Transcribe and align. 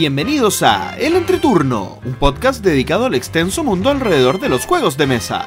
Bienvenidos 0.00 0.62
a 0.62 0.96
El 0.96 1.14
Entreturno, 1.14 1.98
un 2.06 2.14
podcast 2.14 2.64
dedicado 2.64 3.04
al 3.04 3.14
extenso 3.14 3.62
mundo 3.62 3.90
alrededor 3.90 4.40
de 4.40 4.48
los 4.48 4.64
juegos 4.64 4.96
de 4.96 5.06
mesa. 5.06 5.46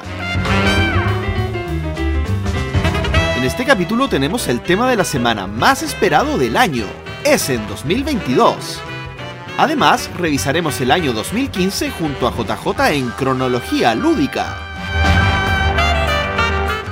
En 3.36 3.42
este 3.42 3.64
capítulo 3.64 4.08
tenemos 4.08 4.46
el 4.46 4.60
tema 4.60 4.88
de 4.88 4.94
la 4.94 5.02
semana 5.02 5.48
más 5.48 5.82
esperado 5.82 6.38
del 6.38 6.56
año, 6.56 6.84
es 7.24 7.50
en 7.50 7.66
2022. 7.66 8.80
Además, 9.58 10.08
revisaremos 10.16 10.80
el 10.80 10.92
año 10.92 11.12
2015 11.12 11.90
junto 11.90 12.28
a 12.28 12.30
JJ 12.30 12.94
en 12.94 13.10
cronología 13.10 13.96
lúdica. 13.96 14.56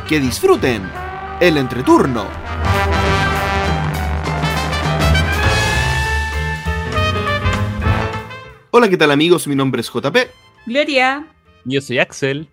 Que 0.08 0.18
disfruten 0.18 0.82
el 1.38 1.56
entreturno. 1.58 2.26
Hola, 8.74 8.88
¿qué 8.88 8.96
tal 8.96 9.10
amigos? 9.10 9.46
Mi 9.46 9.54
nombre 9.54 9.82
es 9.82 9.92
JP. 9.92 10.16
Gloria. 10.64 11.26
Yo 11.66 11.82
soy 11.82 11.98
Axel. 11.98 12.48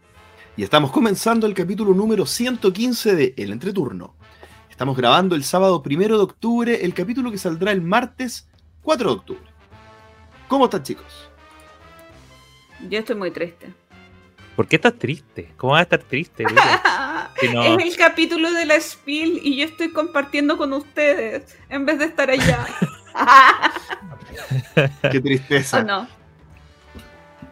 Y 0.58 0.64
estamos 0.64 0.92
comenzando 0.92 1.48
el 1.48 1.54
capítulo 1.54 1.94
número 1.94 2.26
115 2.26 3.16
de 3.16 3.34
El 3.38 3.54
Entreturno. 3.54 4.16
Estamos 4.70 4.98
grabando 4.98 5.34
el 5.34 5.46
sábado 5.46 5.82
1 5.82 5.98
de 6.18 6.22
octubre, 6.22 6.84
el 6.84 6.94
capítulo 6.94 7.32
que 7.32 7.38
saldrá 7.38 7.72
el 7.72 7.82
martes 7.82 8.50
4 8.82 9.10
de 9.10 9.16
octubre. 9.16 9.44
¿Cómo 10.50 10.66
están 10.66 10.84
chicos? 10.84 11.30
Yo 12.90 13.00
estoy 13.00 13.16
muy 13.16 13.32
triste. 13.32 13.68
¿Por 14.58 14.68
qué 14.68 14.76
estás 14.76 14.96
triste? 15.00 15.54
¿Cómo 15.56 15.72
vas 15.72 15.80
a 15.80 15.84
estar 15.84 16.04
triste? 16.04 16.44
no... 17.54 17.64
Es 17.64 17.86
el 17.86 17.96
capítulo 17.96 18.52
de 18.52 18.66
la 18.66 18.78
Spiel 18.82 19.40
y 19.42 19.56
yo 19.56 19.64
estoy 19.64 19.94
compartiendo 19.94 20.58
con 20.58 20.74
ustedes 20.74 21.56
en 21.70 21.86
vez 21.86 21.98
de 21.98 22.04
estar 22.04 22.30
allá. 22.30 22.68
Qué 25.12 25.20
tristeza. 25.20 25.80
¿O 25.80 25.84
no? 25.84 26.08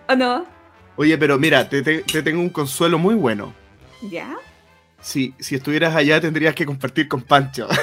¿O 0.08 0.16
no? 0.16 0.46
Oye, 0.96 1.18
pero 1.18 1.38
mira, 1.38 1.68
te, 1.70 1.84
tengo 1.84 2.42
un 2.42 2.50
consuelo 2.50 2.98
muy 2.98 3.14
bueno. 3.16 3.54
¿Ya? 4.02 4.34
Si, 5.00 5.34
si 5.40 5.56
estuvieras 5.56 5.96
allá 5.96 6.20
tendrías 6.20 6.56
que 6.56 6.66
compartir 6.66 7.08
con 7.08 7.22
Pancho. 7.22 7.68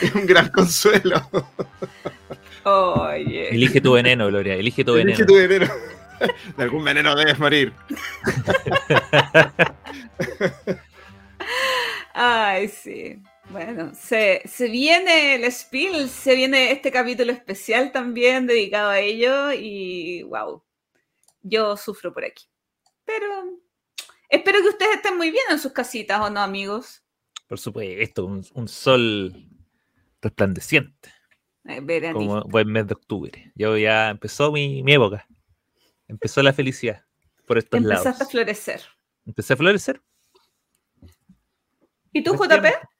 es 0.00 0.14
un 0.14 0.24
gran 0.26 0.48
consuelo. 0.50 1.28
Oye. 2.64 3.50
Elige 3.50 3.80
tu 3.80 3.92
veneno, 3.92 4.28
Gloria. 4.28 4.54
Elige 4.54 4.84
tu 4.84 4.94
veneno. 4.94 5.10
Elige 5.10 5.26
tu 5.26 5.34
veneno. 5.34 5.66
De 6.56 6.62
algún 6.62 6.84
veneno 6.84 7.14
debes 7.14 7.38
morir. 7.38 7.74
Ay, 12.14 12.68
sí. 12.68 13.20
Bueno, 13.54 13.92
se, 13.94 14.42
viene 14.68 15.36
el 15.36 15.52
Spiel, 15.52 16.08
se 16.08 16.34
viene 16.34 16.72
este 16.72 16.90
capítulo 16.90 17.30
especial 17.30 17.92
también 17.92 18.48
dedicado 18.48 18.90
a 18.90 18.98
ello 18.98 19.52
y 19.52 20.24
wow, 20.24 20.60
yo 21.40 21.76
sufro 21.76 22.12
por 22.12 22.24
aquí. 22.24 22.46
Pero 23.04 23.28
espero 24.28 24.60
que 24.60 24.70
ustedes 24.70 24.96
estén 24.96 25.16
muy 25.16 25.30
bien 25.30 25.44
en 25.50 25.60
sus 25.60 25.70
casitas, 25.70 26.20
¿o 26.20 26.30
no, 26.30 26.40
amigos? 26.40 27.04
Por 27.46 27.60
supuesto, 27.60 28.24
un, 28.24 28.44
un 28.54 28.66
sol 28.66 29.32
resplandeciente. 30.20 31.14
Eh, 31.66 32.10
como 32.12 32.42
buen 32.42 32.66
mes 32.66 32.88
de 32.88 32.94
octubre. 32.94 33.52
Yo 33.54 33.76
ya 33.76 34.10
empezó 34.10 34.50
mi, 34.50 34.82
mi 34.82 34.94
época. 34.94 35.28
Empezó 36.08 36.42
la 36.42 36.52
felicidad 36.52 37.04
por 37.46 37.58
estos 37.58 37.80
lados. 37.80 38.04
Empezaste 38.04 38.24
a 38.24 38.26
florecer. 38.26 38.82
Empecé 39.24 39.52
a 39.52 39.56
florecer. 39.56 40.02
¿Y 42.12 42.24
tú, 42.24 42.34
JP? 42.34 42.93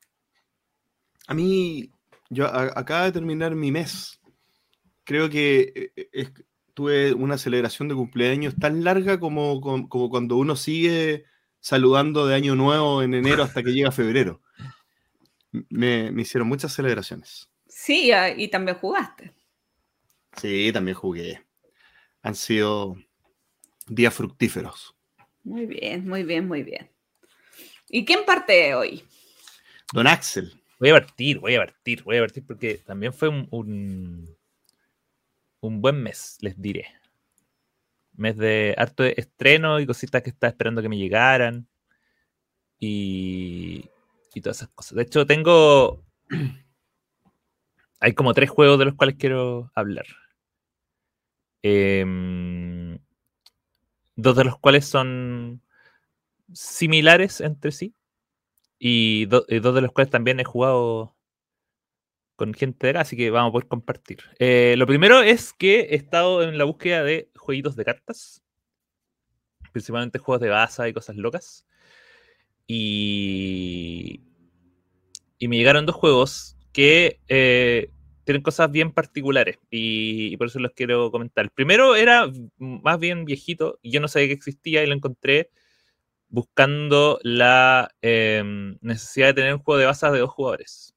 A 1.26 1.34
mí, 1.34 1.90
yo 2.30 2.46
acaba 2.46 3.04
de 3.04 3.12
terminar 3.12 3.54
mi 3.54 3.70
mes. 3.70 4.20
Creo 5.04 5.30
que 5.30 5.92
eh, 5.96 6.28
tuve 6.74 7.14
una 7.14 7.38
celebración 7.38 7.88
de 7.88 7.94
cumpleaños 7.94 8.54
tan 8.56 8.84
larga 8.84 9.18
como, 9.18 9.60
como, 9.60 10.10
cuando 10.10 10.36
uno 10.36 10.56
sigue 10.56 11.24
saludando 11.60 12.26
de 12.26 12.34
año 12.34 12.54
nuevo 12.56 13.02
en 13.02 13.14
enero 13.14 13.42
hasta 13.42 13.62
que 13.62 13.72
llega 13.72 13.92
febrero. 13.92 14.42
Me, 15.50 16.12
hicieron 16.20 16.48
muchas 16.48 16.72
celebraciones. 16.72 17.48
Sí, 17.68 18.10
y 18.36 18.48
también 18.48 18.76
jugaste. 18.78 19.32
Sí, 20.36 20.70
también 20.72 20.96
jugué. 20.96 21.44
Han 22.22 22.34
sido 22.34 22.96
días 23.86 24.12
fructíferos. 24.12 24.96
Muy 25.44 25.66
bien, 25.66 26.08
muy 26.08 26.24
bien, 26.24 26.48
muy 26.48 26.62
bien. 26.62 26.90
¿Y 27.88 28.04
quién 28.04 28.24
parte 28.24 28.74
hoy? 28.74 29.04
Don 29.92 30.06
Axel. 30.06 30.60
Voy 30.78 30.90
a 30.90 30.94
partir, 30.94 31.38
voy 31.38 31.54
a 31.54 31.58
partir, 31.60 32.02
voy 32.02 32.16
a 32.16 32.20
partir 32.20 32.44
porque 32.46 32.78
también 32.78 33.12
fue 33.12 33.28
un, 33.28 33.48
un, 35.60 35.80
buen 35.80 36.02
mes, 36.02 36.36
les 36.40 36.60
diré. 36.60 36.86
Mes 38.16 38.36
de 38.36 38.74
harto 38.76 39.02
de 39.02 39.14
estreno 39.16 39.80
y 39.80 39.86
cositas 39.86 40.22
que 40.22 40.30
estaba 40.30 40.50
esperando 40.50 40.82
que 40.82 40.88
me 40.88 40.98
llegaran. 40.98 41.68
Y, 42.78 43.88
y 44.34 44.40
todas 44.40 44.58
esas 44.58 44.68
cosas. 44.70 44.96
De 44.96 45.02
hecho, 45.02 45.26
tengo. 45.26 46.04
Hay 48.00 48.12
como 48.14 48.34
tres 48.34 48.50
juegos 48.50 48.78
de 48.78 48.84
los 48.84 48.94
cuales 48.94 49.16
quiero 49.16 49.70
hablar. 49.74 50.06
Em, 51.62 52.98
dos 54.16 54.36
de 54.36 54.44
los 54.44 54.58
cuales 54.58 54.84
son 54.84 55.62
similares 56.52 57.40
entre 57.40 57.72
sí 57.72 57.94
y, 58.78 59.26
dos 59.26 59.46
de 59.48 59.80
los 59.80 59.92
cuales 59.92 60.10
también 60.10 60.40
he 60.40 60.44
jugado 60.44 61.16
con 62.36 62.52
gente 62.54 62.86
de 62.86 62.90
acá, 62.90 63.00
así 63.00 63.16
que 63.16 63.30
vamos 63.30 63.50
a 63.50 63.52
poder 63.52 63.68
compartir. 63.68 64.18
Eh, 64.38 64.74
lo 64.76 64.86
primero 64.86 65.20
es 65.22 65.52
que 65.52 65.80
he 65.80 65.94
estado 65.94 66.42
en 66.42 66.58
la 66.58 66.64
búsqueda 66.64 67.04
de 67.04 67.30
jueguitos 67.36 67.76
de 67.76 67.84
cartas, 67.84 68.42
principalmente 69.72 70.18
juegos 70.18 70.40
de 70.40 70.48
baza 70.48 70.88
y 70.88 70.92
cosas 70.92 71.16
locas. 71.16 71.66
Y, 72.66 74.22
y 75.38 75.48
me 75.48 75.56
llegaron 75.56 75.86
dos 75.86 75.96
juegos 75.96 76.56
que 76.72 77.20
eh, 77.28 77.90
tienen 78.24 78.42
cosas 78.42 78.70
bien 78.70 78.92
particulares 78.92 79.58
y, 79.70 80.36
por 80.36 80.48
eso 80.48 80.58
los 80.58 80.72
quiero 80.72 81.10
comentar. 81.10 81.44
El 81.44 81.50
primero 81.50 81.94
era 81.96 82.30
más 82.58 82.98
bien 82.98 83.24
viejito 83.24 83.78
y 83.82 83.90
yo 83.90 84.00
no 84.00 84.08
sabía 84.08 84.28
que 84.28 84.34
existía 84.34 84.82
y 84.82 84.86
lo 84.86 84.94
encontré 84.94 85.50
buscando 86.34 87.20
la 87.22 87.94
em, 88.02 88.76
necesidad 88.80 89.28
de 89.28 89.34
tener 89.34 89.54
un 89.54 89.60
juego 89.60 89.78
de 89.78 89.86
bazas 89.86 90.12
de 90.12 90.18
dos 90.18 90.30
jugadores. 90.30 90.92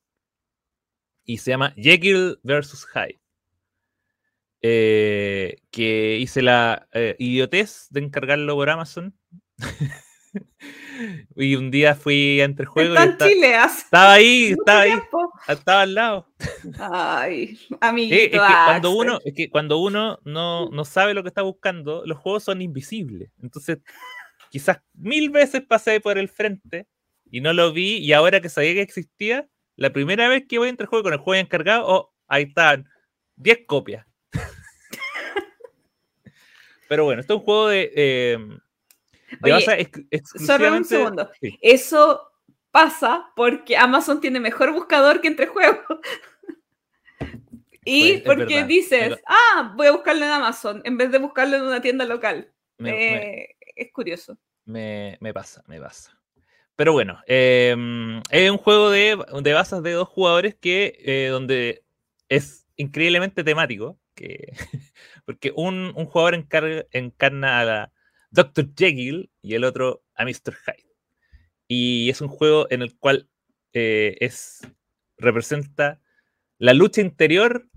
Y 1.23 1.37
se 1.37 1.51
llama 1.51 1.73
Jekyll 1.77 2.39
vs. 2.41 2.87
Hyde. 2.91 3.21
Eh, 4.63 5.57
que 5.69 6.17
hice 6.17 6.41
la 6.41 6.87
eh, 6.91 7.15
idiotez 7.19 7.85
de 7.91 7.99
encargarlo 7.99 8.55
por 8.55 8.71
Amazon. 8.71 9.15
y 11.35 11.55
un 11.55 11.69
día 11.69 11.93
fui 11.93 12.41
a 12.41 12.45
entre 12.45 12.65
juegos. 12.65 12.97
estaba 12.97 14.13
ahí, 14.13 14.45
estaba 14.59 14.81
ahí, 14.81 14.93
estaba 15.47 15.81
al 15.83 15.93
lado. 15.93 16.33
Ay, 16.79 17.59
amiguito. 17.79 18.15
es, 18.15 18.31
que 18.31 18.37
cuando 18.39 18.91
uno, 18.91 19.19
es 19.23 19.33
que 19.35 19.49
cuando 19.51 19.77
uno 19.77 20.17
no, 20.23 20.71
no 20.71 20.83
sabe 20.83 21.13
lo 21.13 21.21
que 21.21 21.29
está 21.29 21.43
buscando, 21.43 22.03
los 22.07 22.17
juegos 22.17 22.43
son 22.43 22.63
invisibles. 22.63 23.29
Entonces 23.39 23.77
quizás 24.49 24.79
mil 24.93 25.29
veces 25.29 25.61
pasé 25.61 25.99
por 25.99 26.17
el 26.17 26.29
frente 26.29 26.87
y 27.29 27.41
no 27.41 27.53
lo 27.53 27.73
vi 27.73 27.97
y 27.97 28.13
ahora 28.13 28.41
que 28.41 28.49
sabía 28.49 28.73
que 28.73 28.81
existía, 28.81 29.47
la 29.75 29.91
primera 29.91 30.27
vez 30.27 30.45
que 30.47 30.57
voy 30.57 30.67
a 30.67 30.71
entrar 30.71 30.89
juego 30.89 31.03
con 31.03 31.13
el 31.13 31.19
juego 31.19 31.39
encargado, 31.39 31.85
oh, 31.87 32.13
ahí 32.27 32.43
están 32.43 32.89
10 33.35 33.59
copias. 33.67 34.05
Pero 36.89 37.05
bueno, 37.05 37.21
esto 37.21 37.35
es 37.35 37.39
un 37.39 37.45
juego 37.45 37.67
de... 37.69 37.91
Eh, 37.95 38.37
de 39.41 40.71
un 40.71 40.85
segundo. 40.85 41.29
Eso 41.61 42.31
pasa 42.71 43.31
porque 43.35 43.75
Amazon 43.75 44.21
tiene 44.21 44.39
mejor 44.39 44.71
buscador 44.71 45.21
que 45.21 45.27
entre 45.27 45.47
juegos. 45.47 45.83
y 47.83 48.17
pues, 48.17 48.23
porque 48.23 48.63
dices, 48.63 49.19
ah, 49.27 49.73
voy 49.75 49.87
a 49.87 49.91
buscarlo 49.91 50.25
en 50.25 50.31
Amazon 50.31 50.81
en 50.85 50.97
vez 50.97 51.11
de 51.11 51.19
buscarlo 51.19 51.57
en 51.57 51.63
una 51.63 51.81
tienda 51.81 52.05
local. 52.05 52.51
Eh, 52.79 53.56
es 53.77 53.91
curioso. 53.91 54.37
Me, 54.65 55.17
pasa, 55.33 55.63
me 55.67 55.79
pasa. 55.79 56.19
Pero 56.75 56.93
bueno, 56.93 57.19
em, 57.25 58.21
es 58.29 58.51
un 58.51 58.57
juego 58.57 58.89
de, 58.89 59.17
de 59.41 59.81
de 59.81 59.91
dos 59.91 60.07
jugadores 60.07 60.55
que 60.55 60.97
eh, 60.99 61.27
donde 61.29 61.83
es 62.29 62.67
increíblemente 62.75 63.43
temático. 63.43 63.99
Que, 64.15 64.53
porque 65.25 65.51
un, 65.55 65.93
jugador 65.93 66.35
encarna 66.91 67.59
a 67.59 67.65
la 67.65 67.93
Dr. 68.31 68.69
Jekyll 68.75 69.29
y 69.41 69.55
el 69.55 69.63
otro 69.63 70.03
a 70.15 70.25
Mr. 70.25 70.53
Hyde. 70.53 70.95
Y 71.67 72.09
es 72.09 72.21
un 72.21 72.27
juego 72.27 72.67
en 72.69 72.81
el 72.81 72.97
cual 72.97 73.29
eh, 73.73 74.15
es, 74.19 74.61
representa 75.17 75.99
la 76.57 76.73
lucha 76.73 77.01
interior 77.01 77.67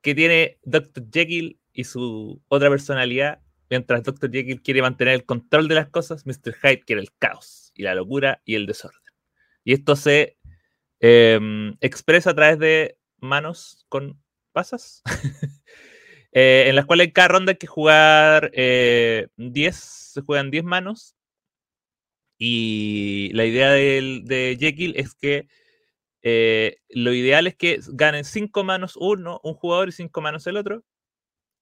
que 0.00 0.14
tiene 0.14 0.58
Dr. 0.64 1.04
Jekyll 1.12 1.60
y 1.72 1.84
su 1.84 2.42
otra 2.48 2.68
personalidad 2.68 3.41
Mientras 3.72 4.02
Dr. 4.02 4.30
Jekyll 4.30 4.60
quiere 4.60 4.82
mantener 4.82 5.14
el 5.14 5.24
control 5.24 5.66
de 5.66 5.76
las 5.76 5.88
cosas, 5.88 6.26
Mr. 6.26 6.54
Hyde 6.60 6.82
quiere 6.82 7.00
el 7.00 7.10
caos 7.18 7.72
y 7.74 7.84
la 7.84 7.94
locura 7.94 8.42
y 8.44 8.54
el 8.54 8.66
desorden. 8.66 9.00
Y 9.64 9.72
esto 9.72 9.96
se 9.96 10.36
em, 11.00 11.74
expresa 11.80 12.32
a 12.32 12.34
través 12.34 12.58
de 12.58 12.98
manos 13.18 13.86
con 13.88 14.22
pasas. 14.52 15.02
Eh, 16.34 16.70
en 16.70 16.76
las 16.76 16.86
cuales 16.86 17.08
en 17.08 17.12
cada 17.12 17.28
ronda 17.28 17.52
hay 17.52 17.58
que 17.58 17.66
jugar 17.66 18.50
10, 18.52 18.56
eh, 18.56 19.28
se 19.36 20.22
juegan 20.22 20.50
10 20.50 20.64
manos. 20.64 21.14
Y 22.38 23.30
la 23.34 23.44
idea 23.44 23.70
de, 23.70 24.22
de 24.24 24.56
Jekyll 24.58 24.94
es 24.96 25.14
que 25.14 25.46
eh, 26.22 26.78
lo 26.88 27.12
ideal 27.12 27.46
es 27.46 27.54
que 27.54 27.80
ganen 27.86 28.24
5 28.24 28.64
manos 28.64 28.96
uno, 28.96 29.42
un 29.44 29.52
jugador 29.52 29.90
y 29.90 29.92
5 29.92 30.22
manos 30.22 30.46
el 30.46 30.56
otro. 30.56 30.84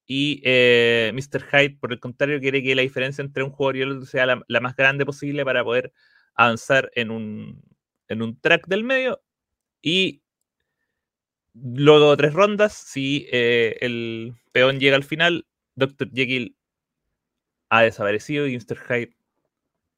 Y 0.05 0.41
Mr. 0.45 1.43
Hyde, 1.51 1.77
por 1.79 1.93
el 1.93 1.99
contrario, 1.99 2.39
quiere 2.39 2.61
que 2.61 2.75
la 2.75 2.81
diferencia 2.81 3.21
entre 3.21 3.43
un 3.43 3.51
jugador 3.51 3.77
y 3.77 3.81
el 3.81 3.91
otro 3.91 4.05
sea 4.05 4.25
la, 4.25 4.41
la 4.47 4.59
más 4.59 4.75
grande 4.75 5.05
posible 5.05 5.45
para 5.45 5.63
poder 5.63 5.93
avanzar 6.35 6.91
en 6.95 7.11
un, 7.11 7.63
en 8.07 8.21
un 8.21 8.39
track 8.39 8.67
del 8.67 8.83
medio. 8.83 9.21
Y 9.81 10.21
luego 11.53 12.11
de 12.11 12.17
tres 12.17 12.33
rondas, 12.33 12.73
si 12.73 13.27
eh, 13.31 13.77
el 13.81 14.33
peón 14.51 14.79
llega 14.79 14.95
al 14.95 15.03
final, 15.03 15.47
Dr. 15.75 16.09
Jekyll 16.13 16.55
ha 17.69 17.83
desaparecido 17.83 18.47
y 18.47 18.57
Mr. 18.57 18.77
Hyde 18.77 19.15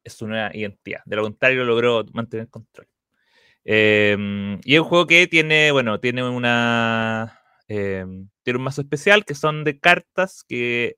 es 0.04 0.14
su 0.14 0.28
nueva 0.28 0.52
identidad. 0.54 1.02
De 1.06 1.16
lo 1.16 1.24
contrario, 1.24 1.64
logró 1.64 2.06
mantener 2.14 2.50
control. 2.50 2.88
Em, 3.66 4.60
y 4.64 4.76
es 4.76 4.82
un 4.82 4.88
juego 4.88 5.08
que 5.08 5.28
tiene, 5.28 5.72
bueno, 5.72 6.00
tiene 6.00 6.28
una. 6.28 7.40
Em, 7.68 8.30
tiene 8.44 8.58
un 8.58 8.64
mazo 8.64 8.82
especial 8.82 9.26
que 9.26 9.36
son 9.36 9.64
de 9.64 9.80
cartas 9.80 10.44
que 10.48 10.98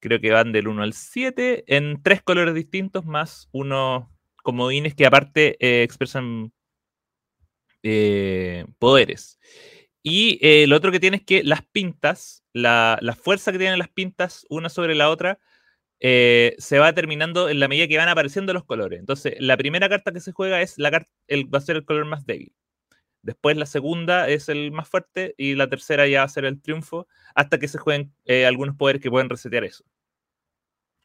creo 0.00 0.20
que 0.20 0.30
van 0.30 0.52
del 0.52 0.68
1 0.68 0.82
al 0.82 0.94
7 0.94 1.64
en 1.66 2.02
tres 2.02 2.22
colores 2.22 2.54
distintos, 2.54 3.04
más 3.04 3.48
unos 3.52 4.06
comodines 4.42 4.94
que 4.94 5.06
aparte 5.06 5.56
eh, 5.60 5.82
expresan 5.82 6.52
eh, 7.82 8.64
poderes. 8.78 9.38
Y 10.02 10.38
eh, 10.42 10.66
lo 10.66 10.76
otro 10.76 10.92
que 10.92 11.00
tiene 11.00 11.18
es 11.18 11.24
que 11.24 11.44
las 11.44 11.62
pintas, 11.66 12.42
la, 12.52 12.98
fuerza 13.22 13.52
que 13.52 13.58
tienen 13.58 13.78
las 13.78 13.90
pintas 13.90 14.46
una 14.48 14.70
sobre 14.70 14.94
la 14.94 15.10
otra, 15.10 15.38
se 16.00 16.78
va 16.78 16.94
terminando 16.94 17.50
en 17.50 17.60
la 17.60 17.68
medida 17.68 17.86
que 17.86 17.98
van 17.98 18.08
apareciendo 18.08 18.54
los 18.54 18.64
colores. 18.64 18.98
Entonces, 19.00 19.34
la 19.38 19.58
primera 19.58 19.88
carta 19.90 20.12
que 20.12 20.20
se 20.20 20.32
juega 20.32 20.62
es 20.62 20.78
la 20.78 20.90
va 20.90 21.58
a 21.58 21.60
ser 21.60 21.76
el 21.76 21.84
color 21.84 22.06
más 22.06 22.24
débil. 22.24 22.54
Después 23.22 23.56
la 23.56 23.66
segunda 23.66 24.28
es 24.28 24.48
el 24.48 24.72
más 24.72 24.88
fuerte 24.88 25.34
y 25.36 25.54
la 25.54 25.68
tercera 25.68 26.06
ya 26.08 26.20
va 26.20 26.24
a 26.24 26.28
ser 26.28 26.44
el 26.46 26.60
triunfo 26.60 27.06
hasta 27.34 27.58
que 27.58 27.68
se 27.68 27.78
jueguen 27.78 28.12
algunos 28.46 28.76
poderes 28.76 29.02
que 29.02 29.10
pueden 29.10 29.28
resetear 29.28 29.64
eso. 29.64 29.84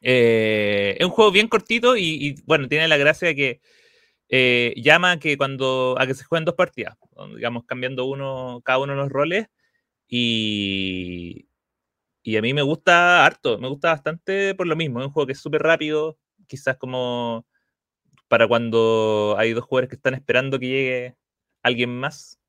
es 0.00 1.04
un 1.04 1.10
juego 1.10 1.30
bien 1.30 1.48
cortito 1.48 1.96
y, 1.96 2.36
bueno, 2.46 2.68
tiene 2.68 2.88
la 2.88 2.96
gracia 2.96 3.34
que 3.34 3.60
eh, 4.28 4.74
llama 4.76 5.18
que 5.18 5.36
cuando 5.36 5.96
a 5.98 6.06
que 6.06 6.14
se 6.14 6.24
jueguen 6.24 6.44
dos 6.44 6.54
partidas, 6.56 6.96
digamos, 7.34 7.64
cambiando 7.64 8.06
uno, 8.06 8.60
cada 8.64 8.78
uno 8.78 8.92
de 8.94 8.98
los 8.98 9.10
roles. 9.10 9.46
Y, 10.08 11.48
y 12.22 12.36
a 12.36 12.42
mí 12.42 12.54
me 12.54 12.62
gusta 12.62 13.24
harto, 13.26 13.58
me 13.58 13.68
gusta 13.68 13.90
bastante 13.90 14.54
por 14.54 14.66
lo 14.66 14.76
mismo. 14.76 15.00
Es 15.00 15.06
un 15.06 15.12
juego 15.12 15.26
que 15.26 15.32
es 15.34 15.40
súper 15.40 15.62
rápido, 15.62 16.18
quizás 16.48 16.76
como 16.76 17.46
para 18.28 18.48
cuando 18.48 19.36
hay 19.38 19.52
dos 19.52 19.64
jugadores 19.64 19.90
que 19.90 19.96
están 19.96 20.14
esperando 20.14 20.58
que 20.58 20.66
llegue 20.68 21.16
alguien 21.66 21.98
más. 21.98 22.40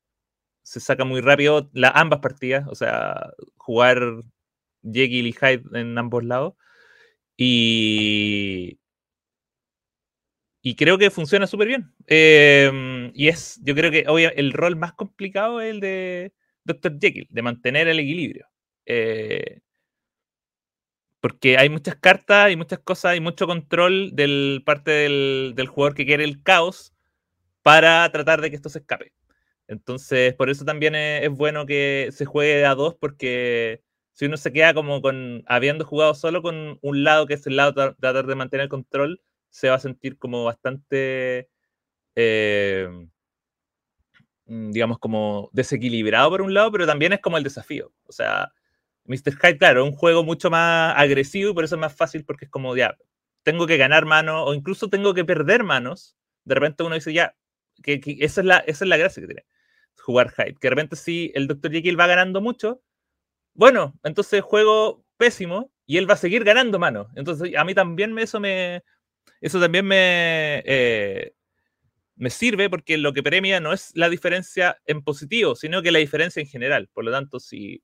Se 0.62 0.80
saca 0.80 1.04
muy 1.04 1.20
rápido 1.20 1.70
la, 1.72 1.90
ambas 1.90 2.20
partidas, 2.20 2.66
o 2.68 2.74
sea, 2.74 3.32
jugar 3.56 4.00
Jekyll 4.84 5.26
y 5.26 5.32
Hyde 5.32 5.62
en 5.74 5.98
ambos 5.98 6.24
lados. 6.24 6.54
Y, 7.36 8.78
y 10.62 10.74
creo 10.76 10.98
que 10.98 11.10
funciona 11.10 11.46
súper 11.46 11.68
bien. 11.68 11.94
Em, 12.06 13.10
y 13.14 13.28
es, 13.28 13.60
yo 13.64 13.74
creo 13.74 13.90
que 13.90 14.04
hoy 14.08 14.24
el 14.24 14.52
rol 14.52 14.76
más 14.76 14.92
complicado 14.94 15.60
es 15.60 15.70
el 15.70 15.80
de 15.80 16.32
Dr. 16.64 16.98
Jekyll, 17.00 17.28
de 17.30 17.42
mantener 17.42 17.88
el 17.88 18.00
equilibrio. 18.00 18.46
Eh, 18.86 19.60
porque 21.20 21.58
hay 21.58 21.68
muchas 21.68 21.96
cartas 21.96 22.52
y 22.52 22.56
muchas 22.56 22.78
cosas 22.80 23.16
y 23.16 23.20
mucho 23.20 23.46
control 23.46 24.14
del 24.14 24.62
parte 24.64 24.90
del, 24.90 25.52
del, 25.56 25.66
jugador 25.66 25.94
que 25.94 26.06
quiere 26.06 26.24
el 26.24 26.42
caos 26.42 26.92
para 27.62 28.10
tratar 28.10 28.40
de 28.40 28.50
que 28.50 28.56
esto 28.56 28.68
se 28.68 28.80
escape. 28.80 29.12
Entonces, 29.68 30.34
por 30.34 30.50
eso 30.50 30.64
también 30.64 30.94
es, 30.94 31.30
bueno 31.30 31.66
que 31.66 32.08
se 32.12 32.24
juegue 32.24 32.64
a 32.64 32.74
dos, 32.74 32.94
porque 32.96 33.82
si 34.14 34.26
uno 34.26 34.36
se 34.36 34.52
queda 34.52 34.74
como 34.74 35.02
con 35.02 35.44
habiendo 35.46 35.84
jugado 35.84 36.14
solo 36.14 36.42
con 36.42 36.78
un 36.82 37.04
lado 37.04 37.26
que 37.26 37.34
es 37.34 37.46
el 37.46 37.56
lado 37.56 37.72
de 37.72 37.94
tratar 38.00 38.26
de 38.26 38.34
mantener 38.34 38.64
el 38.64 38.70
control, 38.70 39.20
se 39.50 39.68
va 39.68 39.76
a 39.76 39.80
sentir 39.80 40.18
como 40.18 40.44
bastante, 40.44 41.48
eh, 42.16 42.88
mm, 44.46 44.70
digamos, 44.70 44.98
como 44.98 45.50
desequilibrado 45.52 46.30
por 46.30 46.42
un 46.42 46.54
lado, 46.54 46.72
pero 46.72 46.86
también 46.86 47.12
es 47.12 47.20
como 47.20 47.36
el 47.38 47.44
desafío. 47.44 47.92
O 48.06 48.12
sea, 48.12 48.52
Mr. 49.04 49.36
Hyde, 49.40 49.58
claro, 49.58 49.82
es 49.84 49.90
un 49.90 49.96
juego 49.96 50.24
mucho 50.24 50.50
más 50.50 50.94
agresivo 50.96 51.50
y 51.50 51.54
por 51.54 51.64
eso 51.64 51.76
es 51.76 51.80
más 51.80 51.94
fácil 51.96 52.24
porque 52.24 52.46
es 52.46 52.50
como, 52.50 52.76
ya, 52.76 52.96
tengo 53.42 53.66
que 53.66 53.76
ganar 53.78 54.04
manos 54.06 54.44
o 54.46 54.54
incluso 54.54 54.88
tengo 54.88 55.14
que 55.14 55.24
perder 55.24 55.64
manos. 55.64 56.16
De 56.44 56.54
repente 56.54 56.82
uno 56.82 56.94
dice, 56.94 57.12
ya, 57.12 57.34
que, 57.82 58.00
esa, 58.20 58.40
es 58.40 58.46
la, 58.46 58.58
esa 58.58 58.84
es 58.84 58.88
la 58.88 58.96
gracia 58.96 59.20
que 59.20 59.26
tiene 59.26 59.44
jugar 60.08 60.32
Hyde. 60.32 60.54
Que 60.54 60.68
de 60.68 60.70
repente 60.70 60.96
si 60.96 61.30
el 61.34 61.46
Dr. 61.46 61.70
Jekyll 61.70 62.00
va 62.00 62.06
ganando 62.06 62.40
mucho, 62.40 62.82
bueno, 63.54 63.98
entonces 64.04 64.42
juego 64.42 65.04
pésimo 65.18 65.72
y 65.84 65.98
él 65.98 66.08
va 66.08 66.14
a 66.14 66.18
seguir 66.18 66.44
ganando 66.44 66.78
manos. 66.78 67.08
Entonces 67.14 67.54
a 67.56 67.64
mí 67.64 67.74
también 67.74 68.18
eso 68.18 68.40
me, 68.40 68.82
eso 69.40 69.60
también 69.60 69.86
me, 69.86 70.62
eh, 70.64 71.34
me 72.16 72.30
sirve 72.30 72.70
porque 72.70 72.96
lo 72.98 73.12
que 73.12 73.22
premia 73.22 73.60
no 73.60 73.72
es 73.72 73.90
la 73.94 74.08
diferencia 74.08 74.78
en 74.86 75.02
positivo, 75.02 75.54
sino 75.54 75.82
que 75.82 75.92
la 75.92 75.98
diferencia 75.98 76.40
en 76.40 76.48
general. 76.48 76.88
Por 76.92 77.04
lo 77.04 77.12
tanto, 77.12 77.38
si, 77.38 77.82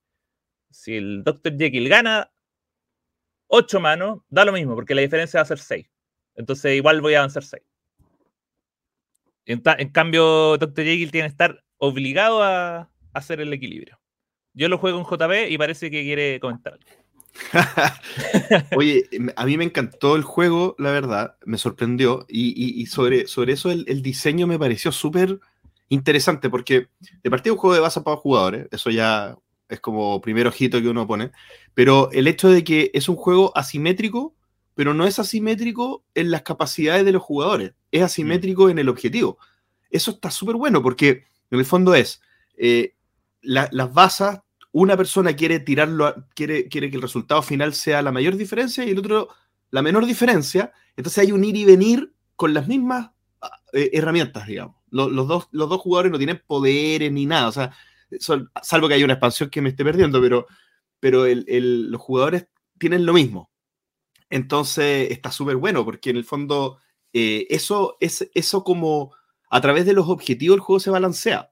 si 0.71 0.97
el 0.97 1.25
Dr. 1.25 1.57
Jekyll 1.59 1.89
gana 1.89 2.33
8 3.49 3.81
manos, 3.81 4.23
da 4.29 4.45
lo 4.45 4.53
mismo, 4.53 4.75
porque 4.75 4.95
la 4.95 5.03
diferencia 5.03 5.39
va 5.39 5.43
a 5.43 5.47
ser 5.47 5.59
6. 5.59 5.87
Entonces 6.37 6.75
igual 6.75 7.01
voy 7.01 7.15
a 7.15 7.19
avanzar 7.19 7.45
6. 7.45 7.63
En, 9.47 9.91
cambio, 9.91 10.57
Dr. 10.59 10.85
Jekyll 10.85 11.11
tiene 11.11 11.29
que 11.29 11.33
estar 11.33 11.63
obligado 11.79 12.43
a, 12.43 12.91
hacer 13.13 13.41
el 13.41 13.53
equilibrio. 13.53 14.01
Yo 14.55 14.69
lo 14.69 14.79
juego 14.79 14.99
en 14.99 15.05
JB 15.05 15.51
y 15.51 15.59
parece 15.59 15.91
que 15.91 16.03
quiere 16.03 16.41
comentar 16.41 16.79
Oye, 18.77 19.09
a 19.37 19.47
mí 19.47 19.57
me 19.57 19.65
encantó 19.65 20.17
el 20.17 20.23
juego, 20.23 20.75
la 20.79 20.91
verdad, 20.91 21.37
me 21.45 21.59
sorprendió. 21.59 22.27
Y, 22.29 22.87
sobre, 22.87 23.27
sobre 23.27 23.53
eso 23.55 23.71
el, 23.71 24.03
diseño 24.03 24.47
me 24.47 24.59
pareció 24.59 24.93
súper 24.93 25.41
interesante, 25.89 26.49
porque 26.49 26.89
de 27.23 27.31
partida 27.31 27.53
un 27.53 27.59
juego 27.59 27.75
de 27.75 27.81
base 27.81 28.01
para 28.01 28.17
jugadores, 28.17 28.69
eso 28.71 28.91
ya 28.91 29.37
es 29.69 29.81
como 29.81 30.21
primer 30.21 30.47
ojito 30.47 30.81
que 30.81 30.89
uno 30.89 31.07
pone, 31.07 31.31
pero 31.75 32.11
el 32.13 32.27
hecho 32.27 32.51
de 32.51 32.65
que 32.65 32.91
es 32.95 33.09
un 33.09 33.17
juego 33.17 33.53
asimétrico, 33.57 34.35
pero 34.75 34.95
no 34.95 35.07
es 35.07 35.19
asimétrico 35.19 36.05
en 36.15 36.31
las 36.31 36.43
capacidades 36.43 37.05
de 37.05 37.13
los 37.13 37.23
jugadores, 37.23 37.73
es 37.91 38.03
asimétrico 38.03 38.69
en 38.69 38.79
el 38.79 38.89
objetivo. 38.89 39.39
Eso 39.91 40.13
está 40.13 40.31
súper 40.31 40.57
bueno, 40.57 40.83
porque 40.83 41.25
en 41.51 41.59
el 41.59 41.65
fondo 41.65 41.95
es, 41.95 42.21
eh, 42.57 42.95
las 43.43 43.93
basas 43.93 44.41
una 44.75 44.97
persona 44.97 45.37
quiere 45.37 45.61
tirarlo, 45.61 46.27
quiere, 46.35 46.69
quiere 46.69 46.91
que 46.91 46.97
el 46.97 47.03
resultado 47.03 47.43
final 47.43 47.75
sea 47.75 48.03
la 48.03 48.11
mayor 48.11 48.37
diferencia 48.37 48.85
y 48.85 48.91
el 48.91 48.99
otro 48.99 49.29
la 49.71 49.83
menor 49.83 50.05
diferencia. 50.05 50.73
Entonces 50.97 51.19
hay 51.19 51.31
un 51.31 51.45
ir 51.45 51.55
y 51.55 51.65
venir 51.65 52.13
con 52.35 52.53
las 52.53 52.67
mismas 52.67 53.13
ah, 53.41 53.61
eh, 53.73 53.91
herramientas, 53.93 54.49
digamos. 54.49 54.75
Los, 54.91 55.29
dos, 55.29 55.49
los 55.53 55.69
dos 55.69 55.81
jugadores 55.81 56.11
no 56.11 56.19
tienen 56.19 56.43
poderes 56.45 57.13
ni 57.13 57.25
nada, 57.25 57.49
o 57.49 57.53
sea, 57.53 57.73
salvo 58.63 58.89
que 58.89 58.95
haya 58.95 59.05
una 59.05 59.15
expansión 59.15 59.49
que 59.49 59.61
me 59.61 59.69
esté 59.69 59.85
perdiendo, 59.85 60.21
pero, 60.21 60.47
pero 60.99 61.25
los 61.27 62.01
jugadores 62.01 62.47
tienen 62.79 63.07
lo 63.07 63.13
mismo. 63.13 63.51
Entonces 64.31 65.11
está 65.11 65.31
súper 65.31 65.57
bueno, 65.57 65.85
porque 65.85 66.11
en 66.11 66.17
el 66.17 66.25
fondo 66.25 66.79
eh, 67.13 67.47
eso, 67.51 67.97
es, 68.01 68.29
eso 68.35 68.65
como 68.65 69.15
a 69.51 69.61
través 69.61 69.87
de 69.87 69.93
los 69.93 70.09
objetivos 70.09 70.57
el 70.57 70.61
juego 70.61 70.81
se 70.81 70.91
balancea 70.91 71.51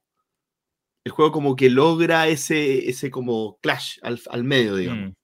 el 1.05 1.13
juego 1.13 1.33
como 1.33 1.57
que 1.57 1.71
logra 1.71 2.29
ese, 2.29 2.89
ese 2.89 3.11
como 3.11 3.59
clash 3.61 3.99
al, 4.03 4.45
medio, 4.45 4.77
digamos. 4.77 5.11
Mm. 5.11 5.15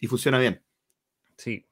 Y 0.00 0.06
funciona 0.06 0.38
bien. 0.38 0.62
Sí. 1.36 1.66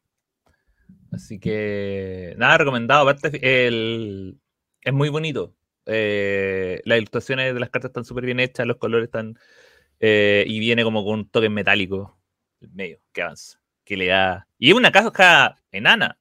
Así 1.11 1.39
que, 1.39 2.35
nada, 2.39 2.59
recomendado. 2.59 3.09
Aparte, 3.09 3.67
el, 3.67 4.39
es 4.83 4.93
muy 4.93 5.09
bonito. 5.09 5.55
Eh, 5.87 6.81
las 6.85 6.99
ilustraciones 6.99 7.55
de 7.55 7.61
las 7.61 7.71
cartas 7.71 7.91
están 7.91 8.05
súper 8.05 8.25
bien 8.25 8.41
hechas, 8.41 8.67
los 8.67 8.77
colores 8.77 9.07
están... 9.07 9.39
Eh, 9.99 10.45
y 10.47 10.59
viene 10.59 10.85
como 10.85 11.03
con 11.05 11.21
un 11.21 11.29
toque 11.31 11.49
metálico 11.49 12.19
medio, 12.61 13.01
que 13.13 13.23
avanza, 13.23 13.59
que 13.87 13.97
le 13.97 14.09
da... 14.09 14.47
Y 14.59 14.71
es 14.71 14.77
una 14.77 14.93
caja 14.93 15.57
enana. 15.71 16.19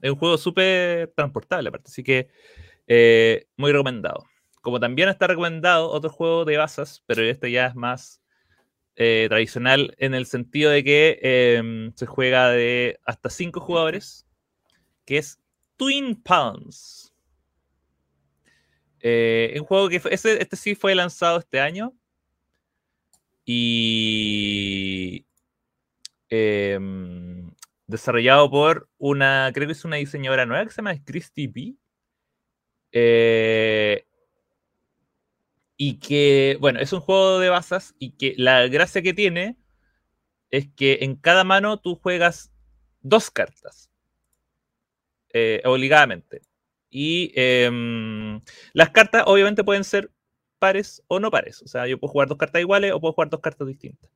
Es 0.00 0.10
un 0.10 0.16
juego 0.16 0.36
súper 0.38 1.12
transportable, 1.14 1.68
aparte. 1.68 1.90
Así 1.90 2.02
que, 2.02 2.28
eh, 2.88 3.46
muy 3.56 3.70
recomendado. 3.70 4.24
Como 4.62 4.80
también 4.80 5.10
está 5.10 5.26
recomendado 5.26 5.90
otro 5.90 6.10
juego 6.10 6.44
de 6.44 6.56
basas, 6.56 7.04
pero 7.06 7.22
este 7.22 7.50
ya 7.50 7.66
es 7.66 7.74
más 7.74 8.22
eh, 8.96 9.26
tradicional 9.28 9.94
en 9.98 10.14
el 10.14 10.24
sentido 10.26 10.70
de 10.70 10.82
que 10.82 11.18
em, 11.22 11.92
se 11.94 12.06
juega 12.06 12.48
de 12.50 12.98
hasta 13.04 13.28
5 13.28 13.60
jugadores, 13.60 14.26
que 15.04 15.18
es 15.18 15.38
Twin 15.76 16.20
Palms. 16.22 17.12
Eh, 19.00 19.54
un 19.60 19.66
juego 19.66 19.90
que 19.90 20.00
este 20.10 20.56
sí 20.56 20.74
fue 20.74 20.94
lanzado 20.94 21.38
este 21.38 21.60
año 21.60 21.92
y 23.44 25.26
em, 26.34 27.50
desarrollado 27.86 28.50
por 28.50 28.88
una, 28.98 29.50
creo 29.54 29.66
que 29.68 29.72
es 29.72 29.84
una 29.84 29.96
diseñadora 29.96 30.46
nueva 30.46 30.64
que 30.64 30.70
se 30.70 30.76
llama 30.76 30.96
Christy 31.04 31.46
B. 31.46 31.76
Eh, 32.92 34.06
y 35.76 35.98
que, 35.98 36.56
bueno, 36.60 36.80
es 36.80 36.92
un 36.92 37.00
juego 37.00 37.40
de 37.40 37.48
bazas 37.48 37.94
y 37.98 38.12
que 38.12 38.34
la 38.36 38.66
gracia 38.68 39.02
que 39.02 39.14
tiene 39.14 39.56
es 40.50 40.68
que 40.76 40.98
en 41.02 41.16
cada 41.16 41.44
mano 41.44 41.80
tú 41.80 41.96
juegas 41.96 42.52
dos 43.02 43.30
cartas, 43.30 43.90
eh, 45.32 45.62
obligadamente. 45.64 46.42
Y 46.90 47.32
em, 47.34 48.40
las 48.72 48.90
cartas 48.90 49.24
obviamente 49.26 49.64
pueden 49.64 49.84
ser 49.84 50.10
pares 50.60 51.02
o 51.08 51.20
no 51.20 51.30
pares. 51.30 51.62
O 51.62 51.68
sea, 51.68 51.86
yo 51.88 51.98
puedo 51.98 52.12
jugar 52.12 52.28
dos 52.28 52.38
cartas 52.38 52.60
iguales 52.62 52.92
o 52.92 53.00
puedo 53.00 53.12
jugar 53.14 53.30
dos 53.30 53.40
cartas 53.40 53.66
distintas. 53.68 54.10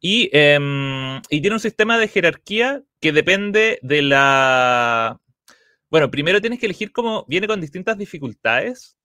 Y, 0.00 0.30
em, 0.32 1.18
y 1.28 1.40
tiene 1.40 1.54
un 1.54 1.60
sistema 1.60 1.98
de 1.98 2.08
jerarquía 2.08 2.82
que 3.00 3.12
depende 3.12 3.78
de 3.82 4.02
la... 4.02 5.20
Bueno, 5.90 6.10
primero 6.10 6.40
tienes 6.40 6.58
que 6.58 6.66
elegir 6.66 6.92
cómo 6.92 7.24
viene 7.28 7.46
con 7.46 7.60
distintas 7.60 7.98
dificultades. 7.98 8.96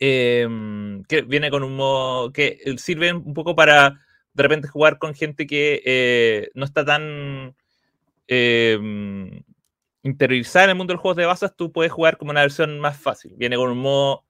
Em, 0.00 1.02
que 1.04 1.22
viene 1.22 1.50
con 1.50 1.64
un 1.64 1.74
modo 1.74 2.32
que 2.32 2.60
sirve 2.78 3.12
un 3.12 3.34
poco 3.34 3.56
para 3.56 4.00
de 4.32 4.42
repente 4.44 4.68
jugar 4.68 4.98
con 4.98 5.14
gente 5.14 5.44
que 5.48 5.82
eh, 5.84 6.50
no 6.54 6.64
está 6.64 6.84
tan 6.84 7.56
eh, 8.28 8.78
interiorizada 10.04 10.66
en 10.66 10.70
el 10.70 10.76
mundo 10.76 10.92
de 10.92 10.94
los 10.94 11.02
juegos 11.02 11.16
de 11.16 11.26
bazas, 11.26 11.56
tú 11.56 11.72
puedes 11.72 11.90
jugar 11.90 12.16
como 12.16 12.30
una 12.30 12.42
versión 12.42 12.78
más 12.78 12.96
fácil. 12.96 13.34
Viene 13.36 13.56
con 13.56 13.70
un 13.70 13.78
modo 13.78 14.24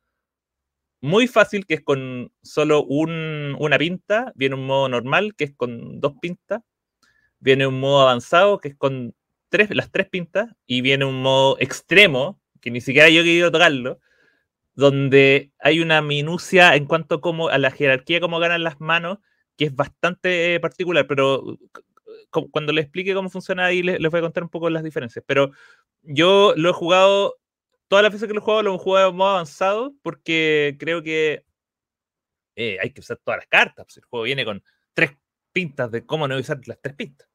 muy 1.01 1.29
fácil, 1.29 1.67
que 1.67 1.75
es 1.75 1.83
con 1.83 2.33
solo 2.43 2.85
una 2.85 3.79
pinta. 3.79 4.33
Viene 4.35 4.55
un 4.57 4.67
modo 4.67 4.89
normal, 4.89 5.35
que 5.37 5.45
es 5.45 5.55
con 5.55 6.01
dos 6.01 6.15
pintas. 6.21 6.63
Viene 7.41 7.67
un 7.67 7.81
modo 7.81 8.03
avanzado, 8.03 8.59
que 8.59 8.69
es 8.69 8.77
con 8.77 9.15
tres, 9.49 9.75
las 9.75 9.91
tres 9.91 10.09
pintas. 10.09 10.51
Y 10.67 10.81
viene 10.81 11.05
un 11.05 11.23
modo 11.23 11.57
extremo, 11.61 12.41
que 12.61 12.71
ni 12.71 12.81
siquiera 12.81 13.09
yo 13.09 13.21
he 13.21 13.25
querido 13.25 13.51
tocarlo, 13.53 14.01
donde 14.75 15.53
hay 15.59 15.81
una 15.81 16.03
minucia 16.03 16.77
en 16.77 16.87
cuanto 16.87 17.17
a, 17.17 17.21
cómo, 17.21 17.49
a 17.49 17.59
la 17.59 17.71
jerarquía, 17.71 18.21
cómo 18.21 18.39
ganan 18.39 18.63
las 18.65 18.81
manos, 18.81 19.19
que 19.57 19.67
es 19.67 19.75
bastante 19.75 20.59
particular, 20.61 21.07
pero 21.07 21.59
cuando 22.31 22.73
le 22.73 22.83
explique 22.83 23.15
cómo 23.15 23.31
funciona 23.31 23.67
ahí 23.67 23.83
les, 23.83 23.99
voy 24.11 24.19
a 24.19 24.23
contar 24.23 24.43
un 24.43 24.49
poco 24.49 24.71
las 24.71 24.83
diferencias. 24.83 25.25
Pero 25.27 25.51
yo 26.03 26.55
lo 26.57 26.71
he 26.71 26.73
jugado, 26.73 27.37
todas 27.89 28.03
las 28.03 28.13
veces 28.13 28.29
que 28.29 28.35
lo 28.35 28.61
he 28.61 28.63
lo 28.63 28.75
he 28.75 28.79
jugado 28.79 29.13
modo 29.13 29.31
avanzado 29.31 29.95
porque 30.03 30.77
creo 30.79 31.03
que 31.03 31.45
eh, 32.57 32.79
hay 32.81 32.91
que 32.91 33.01
usar 33.01 33.19
todas 33.25 33.39
las 33.39 33.49
cartas. 33.49 33.87
Pues 33.87 33.97
el 33.99 34.05
juego 34.05 34.25
viene 34.25 34.45
con 34.45 34.63
tres 34.95 35.13
pintas 35.53 35.91
de 35.91 36.05
cómo 36.07 36.29
no 36.29 36.37
usar 36.37 36.61
las 36.67 36.81
tres 36.81 36.95
pintas. 36.95 37.29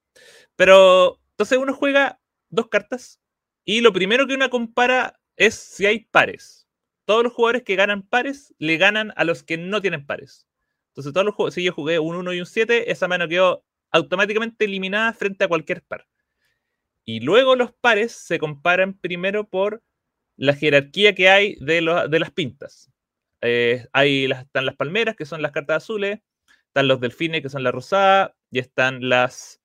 Pero 0.55 1.19
entonces 1.31 1.57
uno 1.57 1.74
juega 1.74 2.19
dos 2.50 2.67
cartas 2.69 3.19
y 3.65 3.81
lo 3.81 3.93
primero 3.93 4.27
que 4.27 4.36
uno 4.36 4.50
compara 4.50 5.19
es 5.36 5.55
si 5.55 5.86
hay 5.86 6.05
pares. 6.05 6.67
Todos 7.05 7.24
los 7.24 7.33
jugadores 7.33 7.63
que 7.63 7.75
ganan 7.75 8.03
pares 8.03 8.53
le 8.60 8.77
ganan 8.77 9.13
a 9.15 9.24
los 9.24 9.43
que 9.43 9.57
no 9.57 9.81
tienen 9.81 10.05
pares. 10.05 10.48
Entonces, 10.89 11.12
todos 11.12 11.25
los 11.25 11.53
si 11.53 11.63
yo 11.63 11.74
jugué 11.74 11.98
un 12.00 12.15
1 12.15 12.33
y 12.33 12.39
un 12.39 12.45
7, 12.45 12.91
esa 12.91 13.07
mano 13.07 13.27
quedó 13.27 13.65
automáticamente 13.91 14.65
eliminada 14.65 15.12
frente 15.13 15.43
a 15.43 15.48
cualquier 15.48 15.81
par. 15.83 16.07
Y 17.03 17.19
luego 17.19 17.55
los 17.55 17.74
pares 17.74 18.12
se 18.12 18.39
comparan 18.39 18.93
primero 18.93 19.50
por 19.50 19.81
la 20.38 20.54
jerarquía 20.54 21.16
que 21.16 21.30
hay 21.30 21.56
de, 21.60 21.82
las 21.82 22.32
pintas. 22.32 22.92
Eh, 23.42 23.88
hay 23.94 24.25
están 24.25 24.66
las 24.66 24.75
palmeras, 24.75 25.16
que 25.16 25.25
son 25.25 25.42
las 25.42 25.52
cartas 25.52 25.84
azules, 25.84 26.20
están 26.68 26.88
los 26.88 27.00
delfines, 27.00 27.42
que 27.42 27.50
son 27.50 27.63
la 27.63 27.72
rosada, 27.72 28.36
y 28.50 28.60
están 28.60 29.10
las 29.10 29.62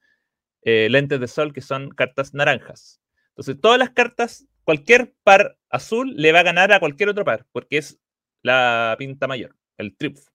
eh, 0.63 0.89
lentes 0.91 1.21
de 1.21 1.29
sol, 1.29 1.53
que 1.53 1.61
son 1.61 1.91
cartas 1.91 2.35
naranjas. 2.35 3.01
Entonces, 3.31 3.61
todas 3.61 3.79
las 3.79 3.91
cartas, 3.91 4.47
cualquier 4.65 5.15
par 5.23 5.59
azul 5.71 6.15
le 6.17 6.33
va 6.33 6.41
a 6.41 6.45
ganar 6.45 6.73
a 6.73 6.81
cualquier 6.81 7.09
otro 7.09 7.25
par, 7.25 7.47
porque 7.53 7.79
es 7.79 8.01
la 8.43 8.97
pinta 8.99 9.27
mayor, 9.27 9.57
el 9.77 9.97
triunfo. 9.97 10.31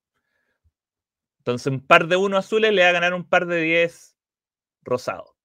Entonces, 1.39 1.67
un 1.67 1.85
par 1.85 2.07
de 2.07 2.15
uno 2.15 2.37
azules 2.37 2.71
le 2.73 2.83
va 2.83 2.89
a 2.89 2.93
ganar 2.93 3.13
un 3.13 3.27
par 3.27 3.45
de 3.45 3.61
10 3.61 4.15
rosado. 4.83 5.35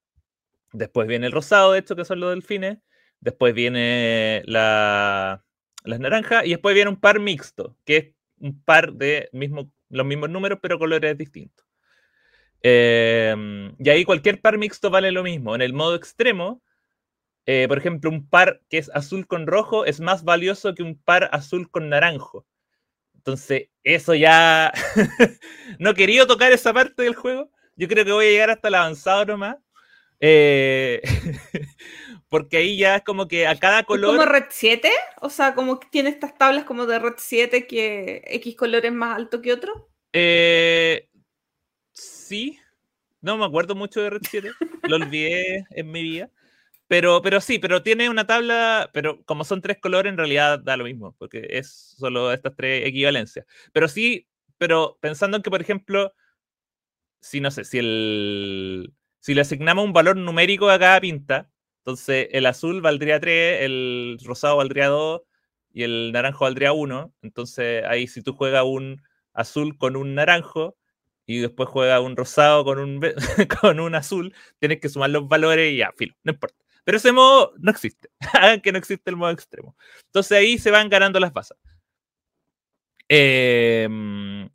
Después 0.73 1.09
viene 1.09 1.27
el 1.27 1.33
rosado, 1.33 1.73
de 1.73 1.81
hecho, 1.81 1.97
que 1.97 2.05
son 2.05 2.21
los 2.21 2.31
delfines. 2.31 2.79
Después 3.21 3.55
viene 3.55 4.43
la, 4.47 5.45
las 5.85 6.01
naranjas. 6.01 6.47
Y 6.47 6.51
después 6.51 6.75
viene 6.75 6.91
un 6.91 7.01
par 7.01 7.21
mixto, 7.21 7.77
que 7.85 7.97
es 7.97 8.07
un 8.41 8.63
par 8.63 8.93
de 8.93 9.29
mismo, 9.33 9.73
los 9.89 10.07
mismos 10.07 10.31
números, 10.31 10.59
pero 10.63 10.79
colores 10.79 11.17
distintos. 11.17 11.67
Em, 12.63 13.75
y 13.79 13.89
ahí 13.89 14.05
cualquier 14.05 14.41
par 14.41 14.59
mixto 14.59 14.91
vale 14.91 15.13
lo 15.13 15.23
mismo. 15.23 15.55
En 15.55 15.63
el 15.63 15.73
modo 15.73 15.95
extremo, 15.95 16.63
eh, 17.47 17.67
por 17.69 17.79
ejemplo, 17.79 18.11
un 18.11 18.29
par 18.29 18.61
que 18.69 18.79
es 18.79 18.91
azul 18.95 19.27
con 19.27 19.47
rojo 19.47 19.85
es 19.85 20.01
más 20.01 20.25
valioso 20.25 20.75
que 20.75 20.83
un 20.83 20.99
par 20.99 21.31
azul 21.33 21.71
con 21.71 21.89
naranjo. 21.89 22.47
Entonces, 23.15 23.69
eso 23.85 24.15
ya. 24.15 24.73
no 25.79 25.95
quería 25.95 26.27
tocar 26.27 26.53
esa 26.53 26.73
parte 26.73 27.03
del 27.03 27.15
juego. 27.15 27.51
Yo 27.77 27.89
creo 27.89 28.05
que 28.05 28.13
voy 28.13 28.27
a 28.27 28.31
llegar 28.31 28.51
hasta 28.51 28.69
el 28.69 28.75
avanzado 28.75 29.27
nomás. 29.27 29.57
Eh, 30.21 31.01
porque 32.29 32.57
ahí 32.59 32.77
ya 32.77 32.97
es 32.97 33.03
como 33.03 33.29
que 33.29 33.47
a 33.47 33.57
cada 33.59 33.85
color. 33.85 34.17
¿Como 34.17 34.27
Red 34.29 34.47
7? 34.51 34.91
O 35.21 35.31
sea, 35.31 35.55
como 35.55 35.79
que 35.81 35.89
tiene 35.91 36.11
estas 36.11 36.37
tablas 36.37 36.65
como 36.65 36.87
de 36.87 36.99
Red 36.99 37.15
7 37.19 37.67
que 37.67 38.23
X 38.27 38.57
color 38.57 38.85
es 38.85 38.93
más 38.93 39.17
alto 39.17 39.41
que 39.41 39.53
otro. 39.53 39.91
Eh, 40.13 41.09
sí. 41.93 42.59
No 43.21 43.37
me 43.37 43.45
acuerdo 43.45 43.75
mucho 43.75 44.01
de 44.01 44.11
Red 44.11 44.23
7. 44.29 44.51
Lo 44.83 44.97
olvidé 44.97 45.67
en 45.71 45.91
mi 45.91 46.03
vida. 46.03 46.31
Pero, 46.89 47.21
pero 47.21 47.41
sí, 47.43 47.59
pero 47.59 47.83
tiene 47.83 48.09
una 48.09 48.27
tabla, 48.27 48.91
pero 48.95 49.23
como 49.25 49.45
son 49.45 49.61
tres 49.61 49.79
colores, 49.79 50.11
en 50.11 50.17
realidad 50.17 50.59
da 50.59 50.77
lo 50.79 50.85
mismo, 50.85 51.15
porque 51.19 51.47
es 51.51 51.95
solo 51.99 52.33
estas 52.33 52.57
tres 52.57 52.87
equivalencias. 52.87 53.45
Pero 53.73 53.89
sí, 53.89 54.27
pero 54.57 54.99
pensando 55.01 55.37
en 55.37 55.43
que, 55.43 55.51
por 55.51 55.61
ejemplo, 55.61 56.15
si 57.21 57.41
no 57.41 57.51
sé, 57.51 57.65
si 57.65 57.79
el. 57.79 58.95
Si 59.29 59.35
le 59.35 59.43
asignamos 59.43 59.85
un 59.85 59.93
valor 59.93 60.17
numérico 60.17 60.71
a 60.71 60.79
cada 60.79 60.99
pinta, 61.03 61.51
entonces 61.81 62.29
el 62.33 62.47
azul 62.47 62.81
valdría 62.81 63.21
3, 63.21 63.63
el 63.63 64.19
rosado 64.25 64.57
valdría 64.57 64.87
2 64.87 65.21
y 65.71 65.83
el 65.83 66.13
naranjo 66.13 66.47
valdría 66.47 66.73
1. 66.73 67.13
Entonces 67.21 67.85
ahí 67.85 68.07
si 68.07 68.23
tú 68.23 68.33
juegas 68.33 68.65
un 68.65 69.03
azul 69.35 69.77
con 69.77 69.97
un 69.97 70.15
naranjo 70.15 70.79
y 71.27 71.41
después 71.41 71.69
juegas 71.69 72.01
un 72.01 72.17
rosado 72.17 72.65
con 72.65 72.79
un, 72.79 73.03
con 73.61 73.81
un 73.81 73.95
azul, 73.95 74.35
tienes 74.61 74.81
que 74.81 74.89
sumar 74.89 75.11
los 75.11 75.29
valores 75.29 75.75
y 75.75 75.77
ya, 75.77 75.93
filo, 75.95 76.15
no 76.23 76.33
importa. 76.33 76.65
Pero 76.85 76.97
ese 76.97 77.13
modo 77.13 77.53
no 77.59 77.71
existe. 77.71 78.09
Hagan 78.33 78.63
que 78.63 78.73
no 78.73 78.79
existe 78.79 79.11
el 79.11 79.17
modo 79.17 79.33
extremo. 79.33 79.77
Entonces 80.07 80.39
ahí 80.39 80.57
se 80.57 80.71
van 80.71 80.89
ganando 80.89 81.21
las 81.21 81.35
basas. 81.35 81.59
Em, 83.09 84.49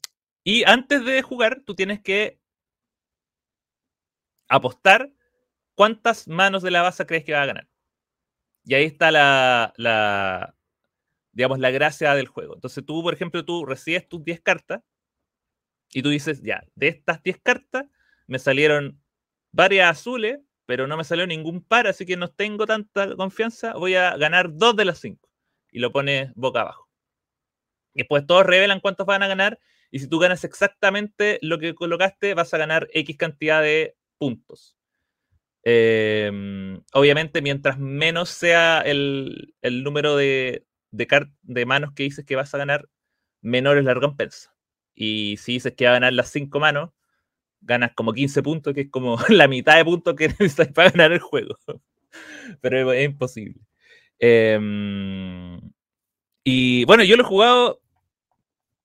y 0.44 0.64
antes 0.64 1.06
de 1.06 1.22
jugar, 1.22 1.62
tú 1.64 1.76
tienes 1.76 2.02
que 2.02 2.40
apostar 4.48 5.12
cuántas 5.76 6.28
manos 6.28 6.64
de 6.64 6.72
la 6.72 6.82
base 6.82 7.06
crees 7.06 7.24
que 7.24 7.34
va 7.34 7.44
a 7.44 7.48
ganar. 7.48 7.68
Y 8.66 8.76
ahí 8.76 8.86
está 8.86 9.12
la, 9.12 10.56
digamos, 11.32 11.60
la 11.60 11.72
gracia 11.72 12.14
del 12.16 12.28
juego. 12.28 12.56
Entonces 12.56 12.86
tú, 12.86 13.04
por 13.04 13.14
ejemplo, 13.14 13.44
tú 13.44 13.66
recibes 13.66 14.08
tus 14.08 14.24
10 14.24 14.42
cartas 14.42 14.82
y 15.92 16.02
tú 16.02 16.10
dices, 16.10 16.42
ya, 16.42 16.64
de 16.76 16.88
estas 16.88 17.22
10 17.24 17.40
cartas 17.42 17.86
me 18.28 18.40
salieron 18.40 19.02
varias 19.52 19.92
azules, 19.92 20.40
pero 20.66 20.88
no 20.88 20.98
me 20.98 21.04
salió 21.04 21.28
ningún 21.28 21.62
par, 21.64 21.88
así 21.88 22.06
que 22.06 22.18
no 22.18 22.30
tengo 22.30 22.66
tanta 22.66 23.16
confianza, 23.16 23.74
voy 23.74 23.96
a 23.96 24.16
ganar 24.18 24.56
dos 24.56 24.76
de 24.76 24.86
las 24.86 25.00
cinco. 25.00 25.30
Y 25.72 25.80
lo 25.80 25.92
pones 25.92 26.34
boca 26.36 26.62
abajo. 26.62 26.90
Y 27.94 28.02
después 28.02 28.26
todos 28.26 28.46
revelan 28.46 28.80
cuántos 28.80 29.06
van 29.06 29.24
a 29.24 29.28
ganar, 29.28 29.60
y 29.92 30.00
si 30.00 30.08
tú 30.08 30.18
ganas 30.20 30.44
exactamente 30.44 31.38
lo 31.42 31.60
que 31.60 31.76
colocaste, 31.76 32.34
vas 32.34 32.54
a 32.54 32.58
ganar 32.58 32.88
X 32.94 33.16
cantidad 33.18 33.62
de 33.62 33.96
puntos. 34.18 34.78
Em, 35.64 36.82
obviamente, 36.94 37.42
mientras 37.42 37.80
menos 37.80 38.30
sea 38.30 38.82
el, 38.82 39.56
número 39.64 40.16
de, 40.18 40.66
de, 40.92 41.28
de 41.42 41.66
manos 41.66 41.94
que 41.94 42.04
dices 42.04 42.26
que 42.26 42.36
vas 42.36 42.54
a 42.54 42.58
ganar, 42.58 42.90
menor 43.42 43.78
es 43.78 43.86
la 43.86 43.94
recompensa. 43.94 44.54
Y 44.96 45.38
si 45.38 45.54
dices 45.54 45.74
que 45.76 45.86
va 45.86 45.92
a 45.92 45.96
ganar 45.96 46.14
las 46.14 46.30
cinco 46.30 46.60
manos, 46.60 46.92
ganas 47.62 47.92
como 47.96 48.14
15 48.14 48.44
puntos, 48.44 48.74
que 48.74 48.82
es 48.82 48.90
como 48.90 49.18
la 49.30 49.48
mitad 49.48 49.78
de 49.78 49.86
puntos 49.86 50.16
que 50.16 50.28
necesitas 50.40 50.70
para 50.70 50.92
ganar 50.92 51.14
el 51.14 51.20
juego. 51.20 51.58
Pero 52.62 52.92
es, 52.92 53.06
imposible. 53.06 53.62
Em, 54.20 55.60
y 56.44 56.86
bueno, 56.86 57.04
yo 57.04 57.16
lo 57.18 57.24
he 57.24 57.26
jugado 57.28 57.82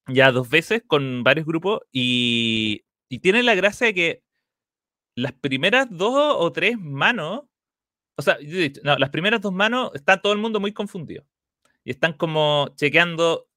ya 0.09 0.33
dos 0.33 0.49
veces 0.49 0.83
con 0.87 1.23
varios 1.23 1.47
grupos 1.47 1.81
y, 1.93 2.85
y 3.09 3.19
tiene 3.19 3.43
la 3.43 3.55
gracia 3.55 3.89
de 3.89 3.95
que 3.95 4.23
las 5.19 5.33
primeras 5.33 5.89
dos 5.91 6.37
o 6.39 6.53
tres 6.53 6.79
manos, 6.79 7.43
o 8.17 8.23
sea, 8.23 8.39
no, 8.85 8.97
las 8.99 9.11
primeras 9.11 9.41
dos 9.41 9.53
manos 9.53 9.91
está 9.95 10.21
todo 10.21 10.33
el 10.33 10.39
mundo 10.39 10.61
muy 10.61 10.73
confundido. 10.73 11.25
Y 11.85 11.91
están 11.91 12.13
como 12.13 12.69
chequeando, 12.77 13.49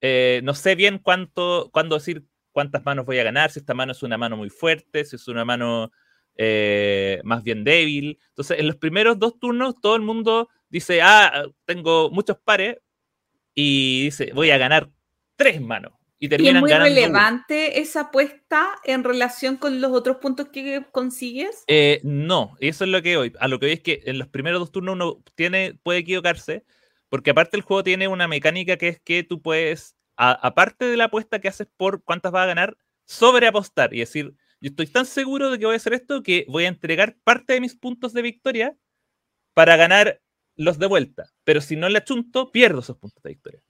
eh, 0.00 0.40
no 0.42 0.52
sé 0.54 0.74
bien 0.74 0.98
cuánto, 0.98 1.70
cuándo 1.72 1.96
decir 1.96 2.24
cuántas 2.52 2.84
manos 2.84 3.06
voy 3.06 3.18
a 3.18 3.24
ganar, 3.24 3.52
si 3.52 3.60
esta 3.60 3.74
mano 3.74 3.92
es 3.92 4.02
una 4.02 4.18
mano 4.18 4.36
muy 4.36 4.50
fuerte, 4.50 5.04
si 5.04 5.14
es 5.14 5.28
una 5.28 5.44
mano 5.44 5.92
eh, 6.36 7.20
más 7.22 7.44
bien 7.44 7.62
débil. 7.62 8.18
Entonces, 8.30 8.58
en 8.58 8.66
los 8.66 8.76
primeros 8.76 9.18
dos 9.18 9.38
turnos, 9.38 9.80
todo 9.80 9.94
el 9.94 10.02
mundo 10.02 10.48
dice, 10.68 11.02
ah, 11.02 11.44
tengo 11.66 12.10
muchos 12.10 12.38
pares, 12.38 12.78
y 13.54 14.04
dice, 14.04 14.32
voy 14.34 14.50
a 14.50 14.58
ganar 14.58 14.90
tres 15.36 15.60
manos. 15.60 15.92
Y, 16.22 16.28
terminan 16.28 16.56
es 16.56 16.60
muy 16.60 16.70
ganando 16.70 16.94
relevante 16.94 17.80
esa 17.80 18.02
apuesta 18.02 18.68
en 18.84 19.04
relación 19.04 19.56
con 19.56 19.80
los 19.80 19.90
otros 19.92 20.18
puntos 20.18 20.50
que 20.50 20.84
consigues? 20.92 21.64
Eh, 21.66 22.00
no, 22.04 22.56
eso 22.60 22.84
es 22.84 22.90
lo 22.90 23.00
que 23.00 23.16
hoy. 23.16 23.32
A 23.40 23.48
lo 23.48 23.58
que 23.58 23.66
hoy 23.66 23.72
es 23.72 23.80
que 23.80 24.02
en 24.04 24.18
los 24.18 24.28
primeros 24.28 24.60
dos 24.60 24.70
turnos 24.70 24.96
uno 24.96 25.24
tiene, 25.34 25.80
puede 25.82 26.00
equivocarse, 26.00 26.64
porque 27.08 27.30
aparte 27.30 27.56
el 27.56 27.62
juego 27.62 27.82
tiene 27.82 28.06
una 28.06 28.28
mecánica 28.28 28.76
que 28.76 28.88
es 28.88 29.00
que 29.00 29.24
tú 29.24 29.40
puedes, 29.40 29.96
a- 30.18 30.32
aparte 30.46 30.84
de 30.84 30.98
la 30.98 31.04
apuesta 31.04 31.40
que 31.40 31.48
haces 31.48 31.68
por 31.78 32.04
cuántas 32.04 32.32
vas 32.32 32.44
a 32.44 32.48
ganar, 32.48 32.76
sobreapostar 33.06 33.94
y 33.94 34.00
decir, 34.00 34.34
yo 34.60 34.68
estoy 34.68 34.88
tan 34.88 35.06
seguro 35.06 35.50
de 35.50 35.58
que 35.58 35.64
voy 35.64 35.72
a 35.72 35.76
hacer 35.76 35.94
esto 35.94 36.22
que 36.22 36.44
voy 36.48 36.66
a 36.66 36.68
entregar 36.68 37.16
parte 37.24 37.54
de 37.54 37.62
mis 37.62 37.74
puntos 37.74 38.12
de 38.12 38.20
victoria 38.20 38.76
para 39.54 39.76
ganar 39.76 40.20
los 40.54 40.78
de 40.78 40.86
vuelta. 40.86 41.32
Pero 41.44 41.62
si 41.62 41.76
no 41.76 41.88
le 41.88 41.96
achunto, 41.96 42.52
pierdo 42.52 42.80
esos 42.80 42.98
puntos 42.98 43.22
de 43.22 43.30
victoria. 43.30 43.62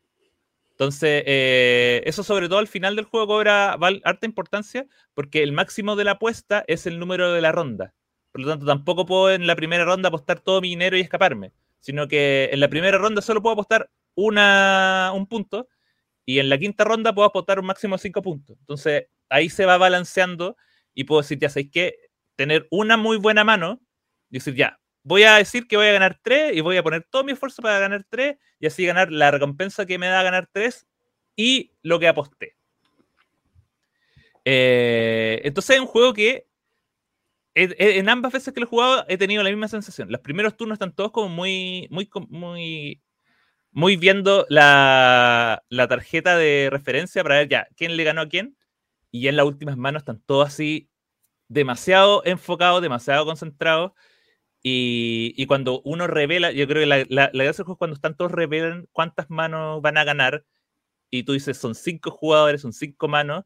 Entonces, 0.81 1.25
eh, 1.27 2.03
eso 2.07 2.25
sobre 2.25 2.49
todo 2.49 2.59
al 2.59 2.67
final 2.67 2.97
del 2.97 3.05
juego 3.05 3.27
cobra 3.27 3.73
harta 3.75 4.25
importancia 4.25 4.87
porque 5.13 5.43
el 5.43 5.53
máximo 5.53 5.95
de 5.95 6.05
la 6.05 6.13
apuesta 6.13 6.65
es 6.69 6.87
el 6.87 6.99
número 6.99 7.35
de 7.35 7.43
la 7.43 7.53
ronda. 7.53 7.93
Por 8.33 8.41
lo 8.41 8.49
tanto, 8.49 8.65
tampoco 8.65 9.05
puedo 9.05 9.31
en 9.31 9.47
la 9.47 9.57
primera 9.57 9.85
ronda 9.85 10.09
apostar 10.09 10.41
todo 10.41 10.63
mi 10.63 10.71
dinero 10.71 10.97
y 10.97 11.03
escaparme, 11.03 11.53
sino 11.81 12.09
que 12.09 12.49
en 12.51 12.61
la 12.61 12.69
primera 12.71 12.97
ronda 12.97 13.21
solo 13.21 13.43
puedo 13.43 13.53
apostar 13.53 13.91
una, 14.15 15.13
un 15.15 15.27
punto 15.27 15.69
y 16.25 16.39
en 16.39 16.49
la 16.49 16.57
quinta 16.57 16.85
ronda 16.85 17.15
puedo 17.15 17.29
apostar 17.29 17.61
un 17.61 17.67
máximo 17.67 17.97
de 17.97 18.01
cinco 18.01 18.23
puntos. 18.23 18.57
Entonces, 18.61 19.09
ahí 19.29 19.51
se 19.51 19.67
va 19.67 19.77
balanceando 19.77 20.57
y 20.95 21.05
puedo 21.05 21.21
decir, 21.21 21.39
ya 21.39 21.51
sabéis 21.51 21.73
que 21.73 21.95
tener 22.37 22.67
una 22.71 22.97
muy 22.97 23.19
buena 23.19 23.45
mano 23.45 23.83
decir, 24.31 24.55
ya, 24.55 24.81
voy 25.11 25.25
a 25.25 25.35
decir 25.35 25.67
que 25.67 25.77
voy 25.77 25.89
a 25.89 25.93
ganar 25.93 26.21
tres 26.23 26.55
y 26.55 26.61
voy 26.61 26.77
a 26.77 26.85
poner 26.85 27.03
todo 27.03 27.25
mi 27.25 27.33
esfuerzo 27.33 27.63
para 27.63 27.81
ganar 27.81 28.05
tres 28.09 28.39
y 28.61 28.67
así 28.69 28.87
ganar 28.87 29.11
la 29.11 29.33
recompensa 29.33 29.85
que 29.85 29.99
me 29.99 30.07
da 30.07 30.23
ganar 30.23 30.49
tres 30.53 30.87
y 31.35 31.73
lo 31.83 31.99
que 31.99 32.07
aposté. 32.07 32.55
Eh, 34.45 35.41
entonces 35.43 35.75
es 35.75 35.81
un 35.81 35.89
juego 35.89 36.15
que 36.15 36.47
en 37.57 38.09
ambas 38.09 38.33
veces 38.33 38.55
que 38.55 38.61
lo 38.61 38.67
he 38.67 38.69
jugado 38.69 39.05
he 39.09 39.19
tenido 39.19 39.43
la 39.43 39.51
misma 39.51 39.67
sensación. 39.67 40.13
Los 40.13 40.21
primeros 40.21 40.57
turnos 40.57 40.77
están 40.77 40.95
todos 40.95 41.11
como 41.11 41.29
muy, 41.29 41.89
muy, 41.91 42.09
muy, 42.29 43.03
muy 43.73 43.97
viendo 43.97 44.47
la, 44.49 45.65
la 45.71 45.89
tarjeta 45.89 46.37
de 46.37 46.69
referencia 46.71 47.25
para 47.25 47.39
ver 47.39 47.49
ya 47.49 47.67
quién 47.77 47.97
le 47.97 48.05
ganó 48.05 48.21
a 48.21 48.29
quién. 48.29 48.57
Y 49.11 49.23
ya 49.23 49.31
en 49.31 49.37
las 49.37 49.47
últimas 49.47 49.77
manos 49.77 50.03
están 50.03 50.23
todos 50.25 50.47
así 50.47 50.89
demasiado 51.49 52.23
enfocados, 52.25 52.81
demasiado 52.81 53.25
concentrados. 53.27 53.91
Y, 54.63 55.33
y 55.37 55.47
cuando 55.47 55.81
uno 55.85 56.07
revela, 56.07 56.53
yo 56.53 56.67
creo 56.67 56.83
que 56.83 56.87
la, 56.87 56.99
la, 57.09 57.31
la 57.33 57.45
gracia 57.45 57.59
del 57.63 57.67
juego 57.67 57.75
es 57.75 57.79
cuando 57.79 57.95
están 57.95 58.17
todos 58.17 58.33
revelan 58.33 58.87
cuántas 58.93 59.31
manos 59.31 59.81
van 59.83 59.97
a 59.99 60.05
ganar. 60.05 60.45
Y 61.11 61.25
tú 61.25 61.33
dices, 61.35 61.59
son 61.59 61.75
cinco 61.75 62.11
jugadores, 62.11 62.63
son 62.63 62.73
cinco 62.73 63.09
manos. 63.09 63.45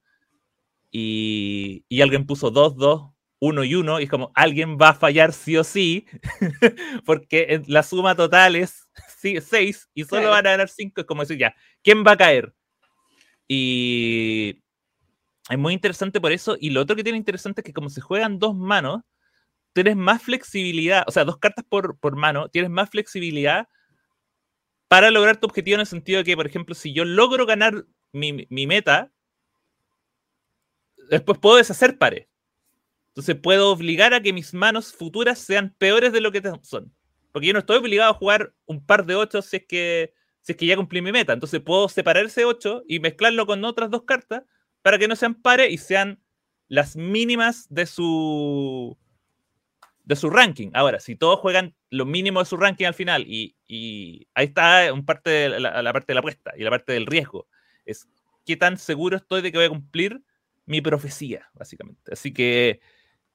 Y, 0.90 1.85
y 1.88 2.00
alguien 2.02 2.26
puso 2.26 2.50
2, 2.50 2.76
2, 2.76 3.11
1 3.40 3.64
y 3.64 3.75
1. 3.75 4.00
Y 4.00 4.04
es 4.04 4.11
como, 4.11 4.33
alguien 4.35 4.76
va 4.80 4.90
a 4.90 4.94
fallar 4.94 5.33
sí 5.33 5.56
o 5.56 5.64
sí. 5.64 6.06
porque 7.06 7.62
la 7.68 7.83
suma 7.83 8.14
total 8.16 8.57
es 8.57 8.88
6 9.20 9.90
y 9.94 10.05
solo 10.05 10.22
Claro. 10.22 10.31
van 10.31 10.46
a 10.46 10.50
ganar 10.50 10.68
5. 10.68 11.00
Es 11.03 11.07
como 11.07 11.22
decir, 11.22 11.38
ya, 11.38 11.55
¿quién 11.83 12.05
va 12.07 12.12
a 12.12 12.16
caer? 12.16 12.55
Y 13.48 14.62
es 15.50 15.59
muy 15.59 15.74
interesante 15.74 16.20
por 16.20 16.33
eso. 16.33 16.57
Y 16.61 16.70
lo 16.70 16.81
otro 16.83 16.96
que 16.96 17.05
tiene 17.05 17.18
interesante 17.18 17.61
es 17.61 17.64
que 17.64 17.72
como 17.72 17.90
se 17.90 18.00
juegan 18.00 18.38
dos 18.38 18.55
manos, 18.57 19.03
tienes 19.74 19.96
más 19.96 20.22
flexibilidad, 20.22 21.04
o 21.06 21.10
sea, 21.10 21.24
dos 21.24 21.38
cartas 21.38 21.64
por, 21.68 22.16
mano, 22.16 22.48
tienes 22.48 22.70
más 22.70 22.88
flexibilidad 22.88 23.68
para 24.88 25.10
lograr 25.10 25.37
tu 25.37 25.46
objetivo 25.46 25.74
en 25.74 25.80
el 25.80 25.87
sentido 25.87 26.18
de 26.18 26.24
que, 26.24 26.37
por 26.37 26.46
ejemplo, 26.46 26.74
si 26.74 26.94
yo 26.94 27.04
logro 27.04 27.44
ganar 27.44 27.84
mi, 28.12 28.46
meta, 28.48 29.10
después 31.10 31.38
puedo 31.38 31.56
deshacer 31.56 31.98
pares. 31.98 32.28
Entonces 33.08 33.37
puedo 33.37 33.70
obligar 33.70 34.14
a 34.14 34.22
que 34.22 34.32
mis 34.32 34.54
manos 34.54 34.92
futuras 34.92 35.40
sean 35.40 35.74
peores 35.76 36.12
de 36.12 36.20
lo 36.20 36.30
que 36.30 36.42
son. 36.62 36.94
Porque 37.32 37.48
yo 37.48 37.52
no 37.52 37.58
estoy 37.58 37.78
obligado 37.78 38.12
a 38.12 38.14
jugar 38.14 38.54
un 38.66 38.84
par 38.84 39.04
de 39.04 39.16
ocho 39.16 39.42
si 39.42 39.56
es 39.56 39.66
que, 39.66 40.14
si 40.40 40.52
es 40.52 40.58
que 40.58 40.66
ya 40.66 40.76
cumplí 40.76 41.02
mi 41.02 41.10
meta. 41.10 41.32
Entonces 41.32 41.60
puedo 41.60 41.88
separar 41.88 42.24
ese 42.24 42.44
8 42.44 42.84
y 42.87 43.00
mezclarlo 43.00 43.46
con 43.46 43.64
otras 43.64 43.90
dos 43.90 44.04
cartas 44.04 44.42
para 44.82 44.98
que 44.98 45.08
no 45.08 45.16
sean 45.16 45.34
pares 45.34 45.72
y 45.72 45.78
sean 45.78 46.22
las 46.68 46.96
mínimas 46.96 47.66
de 47.70 47.87
su 47.87 48.96
de 50.04 50.16
su 50.16 50.30
ranking. 50.30 50.70
Ahora, 50.74 51.00
si 51.00 51.16
todos 51.16 51.40
juegan 51.40 51.74
lo 51.90 52.04
mínimo 52.04 52.40
de 52.40 52.46
su 52.46 52.56
ranking 52.56 52.86
al 52.86 52.94
final, 52.94 53.24
y, 53.26 53.56
y 53.66 54.28
ahí 54.34 54.46
está 54.46 54.92
un 54.92 55.04
parte 55.04 55.30
de 55.30 55.60
la, 55.60 55.92
parte 55.92 56.08
de 56.08 56.14
la 56.14 56.20
apuesta 56.20 56.52
y 56.56 56.62
la 56.62 56.70
parte 56.70 56.92
del 56.92 57.06
riesgo, 57.06 57.48
es 57.84 58.08
qué 58.44 58.56
tan 58.56 58.76
seguro 58.76 59.16
estoy 59.16 59.42
de 59.42 59.50
que 59.50 59.58
voy 59.58 59.66
a 59.66 59.70
cumplir 59.70 60.22
mi 60.66 60.80
profecía, 60.80 61.48
básicamente. 61.54 62.12
Así 62.12 62.32
que 62.32 62.80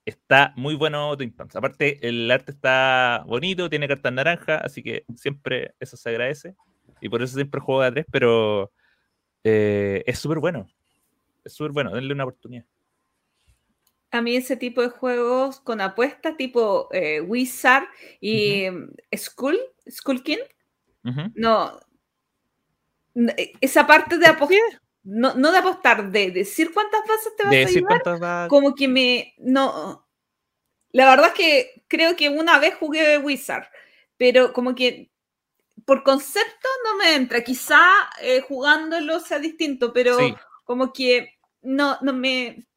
está 0.06 0.54
muy 0.56 0.76
bueno 0.76 1.16
Twin 1.18 1.32
Peaks. 1.32 1.56
Aparte, 1.56 2.08
el 2.08 2.30
arte 2.30 2.52
está 2.52 3.24
bonito, 3.28 3.70
tiene 3.70 3.88
cartas 3.88 4.14
naranja, 4.14 4.58
así 4.58 4.84
que 4.84 5.06
siempre 5.16 5.74
eso 5.80 5.98
se 5.98 6.10
agradece. 6.10 6.56
Y 7.02 7.10
por 7.10 7.22
eso 7.22 7.36
siempre 7.36 7.62
juego 7.62 7.82
a 7.82 7.92
tres, 7.92 8.06
pero 8.12 8.72
eh, 9.44 10.04
es 10.06 10.20
súper 10.20 10.40
bueno. 10.40 10.68
Es 11.44 11.54
súper 11.54 11.72
bueno, 11.72 11.92
denle 11.92 12.14
una 12.14 12.26
oportunidad. 12.26 12.66
A 14.12 14.22
mí 14.22 14.36
ese 14.36 14.58
tipo 14.58 14.82
de 14.82 14.90
juegos 14.90 15.60
con 15.62 15.82
apuestas 15.82 16.36
tipo 16.38 16.90
eh, 16.94 17.22
Wizard 17.22 17.86
y 18.22 18.70
mm, 18.72 18.92
Skull, 19.16 19.60
Skullkin, 19.90 20.40
no. 21.36 21.80
eh, 23.16 23.54
Esa 23.62 23.86
parte 23.88 24.18
de 24.18 24.28
apostar, 24.28 24.58
no, 25.04 25.34
no 25.36 25.52
de 25.52 25.58
apostar, 25.60 26.12
de 26.12 26.32
decir 26.32 26.72
cuántas 26.74 27.02
bases 27.08 27.36
te 27.36 27.44
vas 27.44 27.52
De 27.52 27.64
a 27.64 27.70
llevar, 27.70 28.02
va. 28.22 28.48
como 28.48 28.76
que 28.76 28.88
me. 28.88 29.34
No. 29.38 30.06
La 30.92 31.10
verdad 31.10 31.28
es 31.30 31.34
que 31.34 31.84
creo 31.88 32.16
que 32.16 32.30
una 32.30 32.60
vez 32.60 32.76
jugué 32.76 33.18
Wizard, 33.20 33.68
pero 34.18 34.54
como 34.54 34.76
que 34.76 35.12
por 35.86 36.04
concepto 36.04 36.70
no 36.86 36.98
me 36.98 37.16
entra. 37.16 37.44
Quizá 37.44 37.80
eh, 38.22 38.42
jugándolo 38.42 39.20
sea 39.22 39.40
distinto, 39.40 39.94
pero 39.94 40.18
Sí. 40.18 40.36
como 40.66 40.94
que 40.94 41.36
no, 41.64 41.98
no 42.02 42.14
me. 42.14 42.68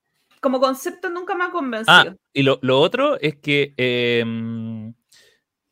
Como 0.43 0.61
concepto 0.61 1.09
nunca 1.09 1.35
me 1.37 1.45
ha 1.45 1.47
Ah, 1.47 1.53
convencido. 1.53 2.17
y 2.35 2.43
lo, 2.43 2.59
otro 2.81 3.19
es 3.21 3.37
que 3.37 3.75
em, 3.77 4.93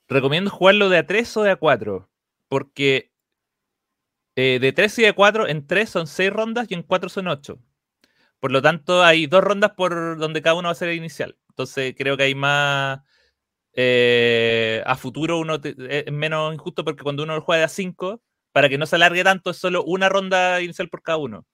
recomiendo 0.09 0.51
jugarlo 0.51 0.89
de 0.89 0.99
a 0.99 1.07
3 1.07 1.37
o 1.37 1.43
de 1.43 1.51
a 1.51 1.57
4. 1.57 2.09
Porque 2.49 3.11
eh, 4.37 4.59
de 4.61 4.73
3 4.73 4.99
y 4.99 5.03
de 5.03 5.13
4, 5.13 5.49
en 5.49 5.67
3 5.67 5.91
son 5.91 6.07
6 6.07 6.33
rondas 6.33 6.67
y 6.71 6.75
en 6.75 6.83
4 6.83 7.09
son 7.09 7.29
8. 7.29 7.59
Por 8.41 8.53
lo 8.53 8.63
tanto, 8.63 9.03
hay 9.05 9.27
dos 9.27 9.43
rondas 9.45 9.73
por 9.77 10.19
donde 10.19 10.43
cada 10.43 10.55
uno 10.55 10.69
va 10.69 10.73
a 10.73 10.75
ser 10.77 10.89
el 10.91 10.97
inicial. 10.97 11.37
Entonces, 11.51 11.95
creo 11.97 12.17
que 12.17 12.25
hay 12.25 12.35
más. 12.35 13.01
eh, 13.75 14.83
a 14.87 14.97
futuro 14.97 15.39
uno 15.39 15.61
te- 15.61 15.75
es 16.09 16.13
menos 16.13 16.53
injusto 16.55 16.85
porque 16.85 17.03
cuando 17.05 17.23
uno 17.25 17.41
juega 17.43 17.61
de 17.61 17.65
a 17.67 17.69
5, 17.69 18.23
para 18.53 18.69
que 18.69 18.79
no 18.79 18.87
se 18.87 18.97
alargue 18.97 19.25
tanto, 19.25 19.51
es 19.51 19.59
solo 19.59 19.85
una 19.85 20.09
ronda 20.09 20.61
inicial 20.63 20.89
por 20.91 21.03
cada 21.03 21.19
uno. 21.19 21.47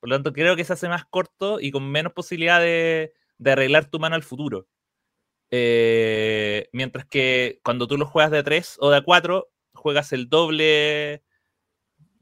Por 0.00 0.08
lo 0.08 0.16
tanto, 0.16 0.32
creo 0.32 0.56
que 0.56 0.64
se 0.64 0.72
hace 0.72 0.88
más 0.88 1.04
corto 1.04 1.60
y 1.60 1.70
con 1.70 1.90
menos 1.90 2.12
posibilidad 2.12 2.60
de, 2.60 3.12
arreglar 3.44 3.90
tu 3.90 3.98
mano 3.98 4.16
al 4.16 4.22
futuro. 4.22 4.66
Eh, 5.50 6.68
mientras 6.72 7.06
que 7.06 7.60
cuando 7.62 7.86
tú 7.86 7.98
lo 7.98 8.06
juegas 8.06 8.30
de 8.30 8.38
a 8.38 8.42
3 8.42 8.76
o 8.80 8.90
de 8.90 8.96
a 8.96 9.02
4, 9.02 9.48
juegas 9.74 10.12
el 10.12 10.28
doble. 10.28 11.22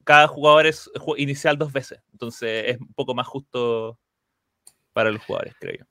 Cada 0.05 0.27
jugador 0.27 0.67
es 0.67 0.91
inicial 1.17 1.59
dos 1.59 1.73
veces. 1.73 2.01
Entonces 2.12 2.64
es 2.69 2.81
un 2.81 2.93
poco 2.95 3.14
más 3.14 3.27
justo 3.27 3.99
para 4.93 5.12
los 5.12 5.23
jugadores, 5.23 5.55
creo 5.61 5.79
yo. 5.79 5.85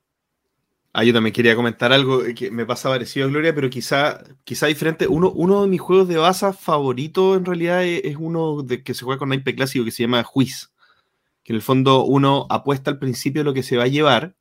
Ah, 0.93 1.03
yo 1.03 1.13
también 1.13 1.33
quería 1.33 1.55
comentar 1.55 1.93
algo 1.93 2.23
que 2.35 2.49
me 2.49 2.65
pasa 2.65 2.89
parecido 2.89 3.27
a 3.27 3.29
Gloria, 3.29 3.53
pero 3.53 3.69
quizá, 3.69 4.23
quizá 4.43 4.65
diferente. 4.65 5.07
Uno, 5.07 5.61
de 5.61 5.67
mis 5.67 5.79
juegos 5.79 6.07
de 6.07 6.17
baza 6.17 6.53
favoritos 6.53 7.37
en 7.37 7.45
realidad 7.45 7.85
es, 7.85 8.15
uno 8.17 8.65
que 8.83 8.93
se 8.95 9.05
juega 9.05 9.19
con 9.19 9.29
naipe 9.29 9.53
clásico 9.53 9.85
que 9.85 9.91
se 9.91 10.03
llama 10.03 10.23
Juiz. 10.23 10.71
Que 11.47 11.53
en 11.53 11.55
el 11.55 11.61
fondo 11.61 12.03
uno 12.03 12.45
apuesta 12.49 12.91
al 12.91 12.99
principio 12.99 13.41
lo 13.45 13.53
que 13.53 13.63
se 13.63 13.77
va 13.77 13.85
a 13.85 13.87
llevar, 13.87 14.35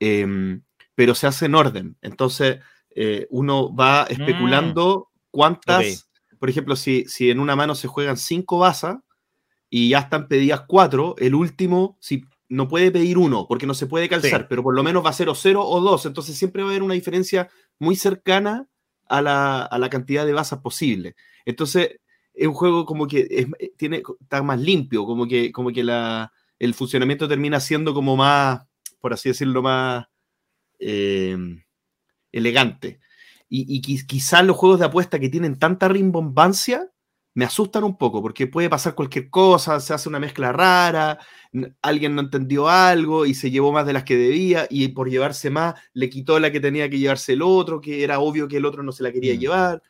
em, 0.00 0.62
pero 0.96 1.14
se 1.14 1.28
hace 1.28 1.46
en 1.46 1.54
orden. 1.54 1.96
Entonces 2.02 2.58
eh, 2.90 3.28
uno 3.30 3.72
va 3.72 4.02
especulando 4.10 5.10
cuántas, 5.30 6.08
por 6.40 6.50
ejemplo, 6.50 6.74
si, 6.74 7.04
si 7.06 7.30
en 7.30 7.38
una 7.38 7.54
mano 7.54 7.76
se 7.76 7.86
juegan 7.86 8.16
cinco 8.16 8.58
bazas 8.58 8.96
y 9.70 9.90
ya 9.90 10.00
están 10.00 10.26
pedidas 10.26 10.62
cuatro, 10.66 11.14
el 11.18 11.36
último, 11.36 11.96
si 12.00 12.24
no 12.48 12.66
puede 12.66 12.90
pedir 12.90 13.16
uno 13.16 13.46
porque 13.48 13.66
no 13.66 13.74
se 13.74 13.86
puede 13.86 14.08
calzar, 14.08 14.40
Sí. 14.42 14.46
pero 14.48 14.64
por 14.64 14.74
lo 14.74 14.82
menos 14.82 15.04
va 15.04 15.10
a 15.10 15.14
ser 15.14 15.28
o 15.28 15.36
cero 15.36 15.64
o 15.64 15.80
dos. 15.80 16.04
Entonces 16.04 16.36
siempre 16.36 16.62
va 16.64 16.68
a 16.68 16.72
haber 16.72 16.82
una 16.82 16.94
diferencia 16.94 17.48
muy 17.78 17.94
cercana 17.94 18.66
a 19.08 19.22
la, 19.22 19.62
a 19.62 19.78
la 19.78 19.88
cantidad 19.88 20.26
de 20.26 20.32
bazas 20.32 20.58
posible. 20.60 21.14
Entonces 21.44 22.00
es 22.34 22.46
un 22.48 22.54
juego 22.54 22.84
como 22.84 23.06
que 23.06 23.26
es- 23.30 23.46
tiene, 23.76 24.02
está 24.20 24.42
más 24.42 24.60
limpio, 24.60 25.06
como 25.06 25.26
que, 25.26 25.52
como 25.52 25.70
que 25.70 25.84
la, 25.84 26.32
el 26.58 26.74
funcionamiento 26.74 27.28
termina 27.28 27.60
siendo 27.60 27.94
como 27.94 28.16
más, 28.16 28.62
por 29.00 29.12
así 29.12 29.28
decirlo, 29.28 29.62
más 29.62 30.06
eh, 30.78 31.36
elegante. 32.32 33.00
Y, 33.48 33.80
quizás 34.06 34.44
los 34.44 34.56
juegos 34.56 34.80
de 34.80 34.86
apuesta 34.86 35.20
que 35.20 35.28
tienen 35.28 35.60
tanta 35.60 35.86
rimbombancia 35.86 36.90
me 37.34 37.44
asustan 37.44 37.84
un 37.84 37.96
poco, 37.96 38.22
porque 38.22 38.46
puede 38.46 38.68
pasar 38.68 38.94
cualquier 38.94 39.30
cosa, 39.30 39.78
se 39.80 39.92
hace 39.94 40.08
una 40.08 40.20
mezcla 40.20 40.52
rara, 40.52 41.18
alguien 41.82 42.14
no 42.14 42.22
entendió 42.22 42.68
algo 42.68 43.26
y 43.26 43.34
se 43.34 43.50
llevó 43.50 43.72
más 43.72 43.86
de 43.86 43.92
las 43.92 44.04
que 44.04 44.16
debía, 44.16 44.66
y 44.70 44.88
por 44.88 45.10
llevarse 45.10 45.50
más 45.50 45.74
le 45.92 46.10
quitó 46.10 46.38
la 46.38 46.50
que 46.52 46.60
tenía 46.60 46.88
que 46.88 46.98
llevarse 46.98 47.32
el 47.34 47.42
otro, 47.42 47.80
que 47.80 48.04
era 48.04 48.20
obvio 48.20 48.48
que 48.48 48.56
el 48.56 48.64
otro 48.64 48.82
no 48.82 48.92
se 48.92 49.02
la 49.02 49.12
quería 49.12 49.34
mm. 49.34 49.38
llevar. 49.38 49.82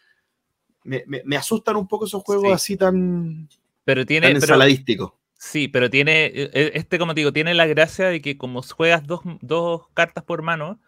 Me, 0.84 1.36
asustan 1.36 1.76
un 1.76 1.88
poco 1.88 2.04
esos 2.04 2.22
juegos 2.22 2.52
así 2.52 2.76
tan, 2.76 3.48
pero 3.84 4.04
tiene, 4.04 4.28
ensaladísticos. 4.28 5.12
Sí, 5.38 5.68
pero 5.68 5.90
tiene, 5.90 6.26
e, 6.26 6.50
e, 6.52 6.72
este 6.74 6.98
como 6.98 7.14
te 7.14 7.20
digo, 7.20 7.32
tiene 7.32 7.54
la 7.54 7.66
gracia 7.66 8.08
de 8.08 8.22
que 8.22 8.38
como 8.38 8.62
juegas 8.62 9.06
dos, 9.06 9.20
dos 9.40 9.88
cartas 9.94 10.24
por 10.24 10.42
mano, 10.42 10.78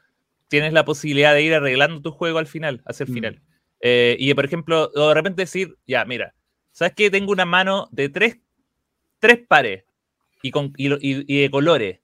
tienes 0.49 0.73
la 0.73 0.85
posibilidad 0.85 1.35
de 1.35 1.43
ir 1.43 1.55
arreglando 1.55 2.01
tu 2.01 2.11
juego 2.11 2.39
al 2.39 2.47
final, 2.47 2.83
hacia 2.87 3.05
el 3.05 3.11
mm. 3.11 3.15
final. 3.15 3.43
Eh, 3.81 4.17
y 4.19 4.33
por 4.35 4.45
ejemplo, 4.45 4.89
de 4.89 5.15
repente 5.15 5.43
decir, 5.43 5.77
ya, 5.87 6.05
mira, 6.05 6.35
¿sabes 6.73 6.95
qué? 6.95 7.11
Tengo 7.11 7.33
una 7.33 7.45
mano 7.45 7.89
de 7.91 8.09
tres, 8.09 8.39
tres 9.19 9.41
pares 9.47 9.85
y, 10.43 10.51
con, 10.51 10.73
y, 10.77 11.43
de 11.43 11.51
colores. 11.51 12.01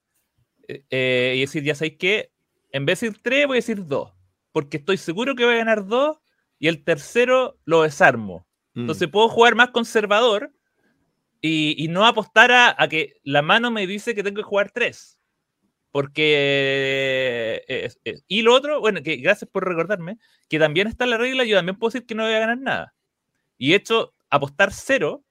Eh, 0.69 0.85
eh, 0.91 1.35
y 1.37 1.41
decir, 1.41 1.63
ya 1.63 1.75
sabéis 1.75 1.97
qué, 1.99 2.31
en 2.71 2.87
vez 2.87 3.01
de 3.01 3.07
decir 3.07 3.23
tres, 3.23 3.47
voy 3.47 3.57
a 3.57 3.59
decir 3.59 3.87
dos. 3.87 4.13
Porque 4.53 4.77
estoy 4.77 4.99
seguro 4.99 5.35
que 5.35 5.45
voy 5.45 5.55
a 5.55 5.59
ganar 5.59 5.87
dos 5.87 6.19
y 6.63 6.69
el 6.69 6.85
tercero 6.85 7.59
lo 7.65 7.83
desarmo. 7.83 8.47
Mm. 8.75 8.83
Entonces 8.83 9.09
puedo 9.09 9.29
jugar 9.29 9.57
más 9.57 9.71
conservador 9.71 10.53
y, 11.41 11.89
no 11.89 12.07
apostar 12.07 12.53
a, 12.53 12.73
a, 12.79 12.87
que 12.87 13.15
la 13.25 13.43
mano 13.43 13.73
me 13.73 13.85
dice 13.85 14.15
que 14.15 14.23
tengo 14.23 14.37
que 14.37 14.45
jugar 14.45 14.71
tres. 14.71 15.19
Porque. 15.91 17.65
Eh, 17.67 17.91
y 18.29 18.43
lo 18.43 18.55
otro, 18.55 18.79
bueno, 18.79 19.03
que 19.03 19.17
gracias 19.17 19.51
por 19.51 19.67
recordarme, 19.67 20.19
que 20.49 20.61
también 20.61 20.87
está 20.87 21.05
la 21.05 21.19
regla, 21.19 21.43
yo 21.43 21.57
también 21.57 21.77
puedo 21.77 21.91
decir 21.91 22.07
que 22.07 22.15
no 22.15 22.23
voy 22.23 22.35
a 22.35 22.39
ganar 22.39 22.59
nada. 22.59 22.95
Y 23.59 23.75
hecho, 23.75 24.15
apostar 24.31 24.73
cero 24.73 25.25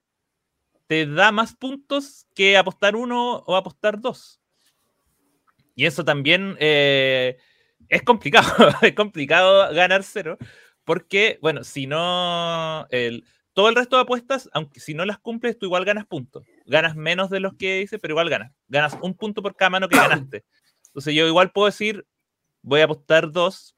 te 0.88 1.06
da 1.06 1.32
más 1.32 1.56
puntos 1.56 2.28
que 2.36 2.58
apostar 2.58 2.98
uno 2.98 3.38
o 3.48 3.56
apostar 3.56 4.02
dos. 4.02 4.42
Y 5.76 5.86
eso 5.86 6.04
también 6.04 6.58
eh, 6.60 7.38
es 7.88 8.04
complicado. 8.04 8.52
es 8.82 8.94
complicado 8.96 9.74
ganar 9.74 10.04
cero. 10.04 10.38
Porque, 10.92 11.40
bueno, 11.42 11.64
si 11.64 11.88
no. 11.88 12.86
El, 12.90 13.24
todo 13.54 13.70
el 13.70 13.76
resto 13.76 13.96
de 13.96 14.02
apuestas, 14.02 14.50
aunque 14.52 14.82
si 14.82 14.94
no 14.94 15.06
las 15.06 15.20
cumples, 15.20 15.58
tú 15.58 15.66
igual 15.66 15.86
ganas 15.86 16.06
puntos. 16.06 16.44
Ganas 16.66 16.98
menos 16.98 17.30
de 17.30 17.40
los 17.40 17.54
que 17.54 17.80
dices, 17.80 17.98
pero 18.02 18.12
igual 18.12 18.30
ganas. 18.30 18.52
Ganas 18.68 18.98
un 19.02 19.14
punto 19.14 19.42
por 19.42 19.56
cada 19.56 19.70
mano 19.70 19.88
que 19.88 19.96
ganaste. 19.96 20.44
Entonces 20.88 21.14
yo 21.14 21.26
igual 21.28 21.54
puedo 21.54 21.68
decir, 21.68 22.06
voy 22.62 22.82
a 22.82 22.84
apostar 22.84 23.32
dos. 23.32 23.78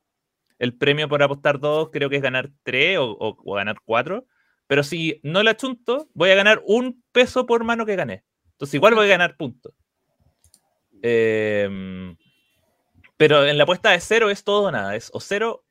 El 0.58 0.76
premio 0.76 1.08
por 1.08 1.21
apostar 1.21 1.60
dos 1.60 1.91
creo 1.91 2.10
que 2.10 2.15
es 2.15 2.23
ganar 2.23 2.49
tres 2.63 2.97
o, 2.99 3.54
ganar 3.54 3.78
cuatro. 3.86 4.26
Pero 4.65 4.82
si 4.82 5.19
no 5.21 5.43
la 5.43 5.56
chunto, 5.56 6.10
voy 6.15 6.32
a 6.32 6.36
ganar 6.36 6.63
un 6.65 7.04
peso 7.12 7.45
por 7.45 7.63
mano 7.63 7.86
que 7.86 7.95
gané. 7.95 8.23
Entonces 8.54 8.73
igual 8.73 8.95
voy 8.95 9.06
a 9.06 9.10
ganar 9.10 9.38
puntos. 9.38 9.76
Em, 11.04 12.17
pero 13.17 13.45
en 13.45 13.60
la 13.60 13.65
apuesta 13.65 13.91
de 13.91 13.99
cero 13.99 14.32
es 14.32 14.43
todo 14.43 14.69
o 14.69 14.71
nada. 14.71 14.95
Es 14.95 15.12
o 15.13 15.19
cero, 15.19 15.63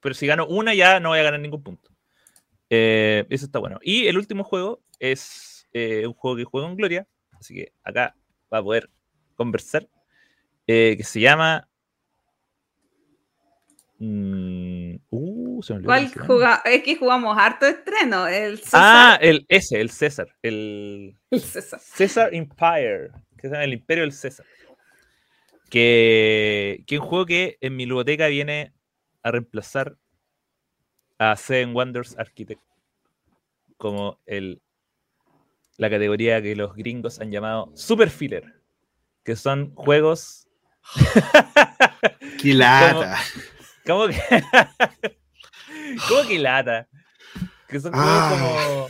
pero 0.00 0.14
si 0.14 0.26
gano 0.26 0.46
una 0.46 0.74
ya 0.74 1.00
no 1.00 1.10
voy 1.10 1.18
a 1.18 1.24
ganar 1.24 1.40
ningún 1.40 1.62
punto. 1.62 1.90
Eh, 2.70 3.26
eso 3.30 3.46
está 3.46 3.58
bueno. 3.58 3.78
Y 3.82 4.06
el 4.06 4.18
último 4.18 4.44
juego 4.44 4.82
es 4.98 5.68
eh, 5.72 6.06
un 6.06 6.14
juego 6.14 6.36
que 6.36 6.44
juego 6.44 6.68
en 6.68 6.76
Gloria, 6.76 7.06
así 7.38 7.54
que 7.54 7.72
acá 7.82 8.14
va 8.52 8.58
a 8.58 8.62
poder 8.62 8.90
conversar, 9.34 9.88
eh, 10.66 10.94
que 10.96 11.04
se 11.04 11.20
llama... 11.20 11.68
Mm, 14.00 14.94
uh, 15.10 15.60
¿Cuál 15.84 16.08
juga 16.14 16.62
es 16.64 16.84
que 16.84 16.94
jugamos 16.94 17.36
harto 17.36 17.66
estreno? 17.66 18.28
El 18.28 18.58
César. 18.58 18.80
Ah, 18.80 19.18
el 19.20 19.44
ese, 19.48 19.80
el 19.80 19.90
César. 19.90 20.28
El, 20.42 21.16
César. 21.32 21.80
César 21.80 22.32
Empire, 22.32 23.10
que 23.36 23.48
se 23.48 23.48
llama 23.48 23.64
el 23.64 23.72
Imperio 23.72 24.04
del 24.04 24.12
César. 24.12 24.46
Que, 25.68 26.84
que 26.86 26.94
es 26.94 27.00
un 27.00 27.06
juego 27.08 27.26
que 27.26 27.58
en 27.60 27.74
mi 27.74 27.84
biblioteca 27.84 28.28
viene 28.28 28.72
a 29.22 29.30
reemplazar 29.30 29.96
a 31.18 31.36
Seven 31.36 31.74
Wonders 31.74 32.16
Architect 32.18 32.62
como 33.76 34.20
el, 34.26 34.60
la 35.76 35.88
categoría 35.88 36.42
que 36.42 36.54
los 36.56 36.74
gringos 36.74 37.20
han 37.20 37.30
llamado 37.30 37.70
Super 37.74 38.10
Filler, 38.10 38.62
que 39.24 39.36
son 39.36 39.74
juegos. 39.74 40.48
Quilata. 42.38 43.18
¿Cómo, 43.86 44.08
que? 44.08 44.20
¿Cómo 46.08 46.28
quilata? 46.28 46.86
Que 47.66 47.80
son 47.80 47.92
juegos 47.92 48.10
ah. 48.12 48.28
como. 48.30 48.88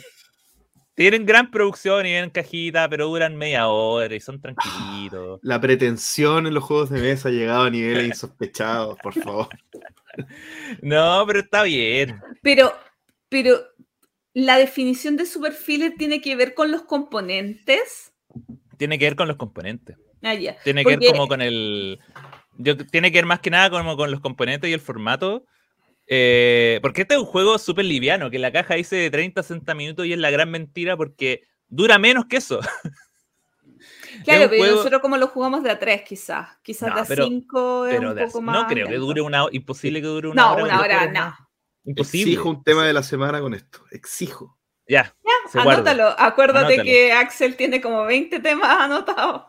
Tienen 0.95 1.25
gran 1.25 1.53
producción 1.53 2.05
y 2.07 2.11
vienen 2.11 2.31
cajita, 2.31 2.89
pero 2.89 3.07
duran 3.07 3.37
media 3.37 3.69
hora 3.69 4.13
y 4.13 4.19
son 4.19 4.41
tranquilitos. 4.41 5.39
La 5.43 5.61
pretensión 5.61 6.49
en 6.49 6.55
los 6.55 6.65
juegos 6.65 6.91
de 6.91 7.01
mesa 7.01 7.29
ha 7.29 7.33
llegado 7.33 7.67
a 7.67 7.71
niveles 7.71 8.07
insospechados, 8.09 8.99
por 9.01 9.15
favor. 9.15 9.49
No, 10.83 11.25
pero 11.27 11.41
está 11.41 11.63
bien. 11.63 12.21
Pero, 12.43 12.75
pero 13.29 13.59
la 14.35 14.59
definición 14.59 15.17
de 15.17 15.27
super 15.27 15.53
filler 15.53 15.95
tiene 15.97 16.21
que 16.21 16.37
ver 16.37 16.55
con 16.55 16.71
los 16.71 16.83
componentes. 16.83 18.13
Tiene 18.77 18.99
que 18.99 19.07
ver 19.07 19.17
con 19.17 19.29
los 19.29 19.37
componentes. 19.37 19.97
Ah. 20.23 20.35
Tiene 20.65 20.85
que 20.85 20.97
ver 20.97 21.11
como 21.11 21.29
con 21.29 21.41
el. 21.41 21.99
tiene 22.91 23.13
que 23.13 23.19
ver 23.19 23.27
más 23.27 23.41
que 23.41 23.51
nada 23.51 23.71
como 23.71 23.97
con 23.97 24.11
los 24.11 24.21
componentes 24.21 24.69
y 24.69 24.73
el 24.73 24.81
formato. 24.81 25.45
Eh, 26.07 26.79
porque 26.81 27.03
este 27.03 27.15
es 27.15 27.21
un 27.21 27.27
juego 27.27 27.59
súper 27.59 27.85
liviano, 27.85 28.31
que 28.31 28.39
la 28.39 28.51
caja 28.51 28.75
dice 28.75 28.97
de 28.97 29.11
30 29.11 29.41
a 29.41 29.45
60 29.45 29.75
minutos 29.75 30.07
y 30.07 30.15
es 30.15 30.19
la 30.19 30.31
gran 30.31 30.51
mentira 30.51 30.97
porque 30.97 31.43
dura 31.69 31.99
menos 31.99 32.27
que 32.27 32.39
eso. 32.39 32.61
Claro, 34.25 34.49
pero 34.51 34.77
nosotros 34.77 35.01
como 35.01 35.17
lo 35.17 35.29
jugamos 35.29 35.63
de 35.63 35.71
a 35.71 35.79
3 35.79 36.03
quizás. 36.03 36.49
Quizás 36.63 36.95
de 36.95 37.01
a 37.01 37.25
5 37.25 37.87
es 37.87 38.01
un 38.01 38.17
poco 38.17 38.43
más. 38.43 38.63
No 38.63 38.67
creo 38.67 38.89
que 38.89 38.97
dure 38.97 39.21
una 39.21 39.45
hora. 39.45 39.55
Imposible 39.55 40.01
que 40.01 40.07
dure 40.07 40.29
una 40.29 40.53
hora. 40.53 40.63
No, 40.63 40.69
una 40.69 40.81
hora, 40.81 41.11
no. 41.11 41.37
Imposible. 41.85 42.33
Exijo 42.33 42.51
un 42.51 42.63
tema 42.63 42.87
de 42.87 42.93
la 42.93 43.03
semana 43.03 43.41
con 43.41 43.55
esto. 43.55 43.85
Exijo. 43.91 44.59
Ya. 44.87 45.15
ya 45.55 45.63
anótalo. 45.63 46.15
Acuérdate 46.19 46.83
que 46.83 47.13
Axel 47.13 47.57
tiene 47.57 47.81
como 47.81 48.05
20 48.05 48.41
temas 48.41 48.71
anotados. 48.81 49.43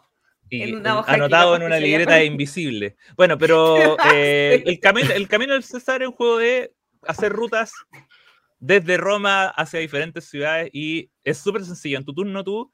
en 0.49 0.75
una 0.75 0.99
hoja 0.99 1.13
anotado 1.13 1.55
en 1.55 1.63
una 1.63 1.79
libreta 1.79 2.23
invisible. 2.23 2.97
Bueno, 3.15 3.37
pero 3.37 3.97
eh, 4.13 4.63
el, 4.65 4.79
camino, 4.79 5.11
el 5.11 5.27
camino 5.27 5.53
del 5.53 5.63
César 5.63 6.01
es 6.01 6.07
un 6.07 6.13
juego 6.13 6.37
de 6.37 6.73
hacer 7.03 7.31
rutas 7.31 7.71
desde 8.59 8.97
Roma 8.97 9.47
hacia 9.47 9.79
diferentes 9.79 10.25
ciudades 10.25 10.69
y 10.73 11.11
es 11.23 11.37
súper 11.37 11.63
sencillo. 11.63 11.97
En 11.97 12.05
tu 12.05 12.13
turno 12.13 12.43
tú 12.43 12.71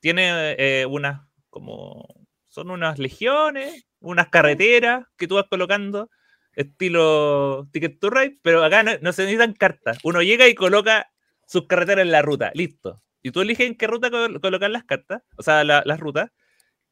tienes 0.00 0.54
eh, 0.58 0.86
unas 0.88 1.22
como 1.54 2.04
son 2.48 2.72
unas 2.72 2.98
legiones, 2.98 3.86
unas 4.00 4.28
carreteras 4.28 5.06
que 5.16 5.28
tú 5.28 5.36
vas 5.36 5.44
colocando, 5.48 6.10
estilo 6.52 7.68
Ticket 7.70 8.00
to 8.00 8.10
Ride, 8.10 8.40
pero 8.42 8.64
acá 8.64 8.82
no, 8.82 9.12
se 9.12 9.22
necesitan 9.22 9.52
cartas. 9.52 9.98
Uno 10.02 10.20
llega 10.20 10.48
y 10.48 10.56
coloca 10.56 11.12
sus 11.46 11.68
carreteras 11.68 12.02
en 12.02 12.10
la 12.10 12.22
ruta, 12.22 12.50
listo. 12.54 13.00
Y 13.22 13.30
tú 13.30 13.40
eliges 13.40 13.68
en 13.68 13.76
qué 13.76 13.86
ruta 13.86 14.10
colocar 14.10 14.68
las 14.68 14.82
cartas, 14.82 15.22
o 15.36 15.44
sea, 15.44 15.62
las 15.62 16.00
rutas, 16.00 16.32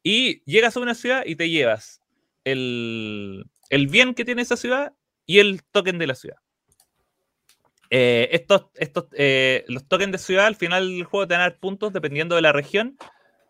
y 0.01 0.41
llegas 0.45 0.77
a 0.77 0.79
una 0.79 0.95
ciudad 0.95 1.23
y 1.25 1.35
te 1.35 1.49
llevas 1.49 1.99
el, 2.45 3.45
bien 3.89 4.13
que 4.13 4.23
tiene 4.23 4.43
esa 4.43 4.55
ciudad 4.55 4.93
y 5.25 5.39
el 5.39 5.61
token 5.71 5.99
de 5.99 6.07
la 6.07 6.15
ciudad. 6.15 6.37
Eh, 7.89 8.29
estos, 8.31 8.67
estos 8.75 9.07
eh, 9.11 9.65
los 9.67 9.89
tokens 9.89 10.13
de 10.13 10.17
ciudad 10.19 10.45
al 10.45 10.55
final 10.55 10.87
del 10.87 11.03
juego 11.03 11.27
te 11.27 11.33
van 11.33 11.41
a 11.41 11.49
dar 11.49 11.59
puntos 11.59 11.91
dependiendo 11.91 12.35
de 12.35 12.41
la 12.41 12.53
región 12.53 12.97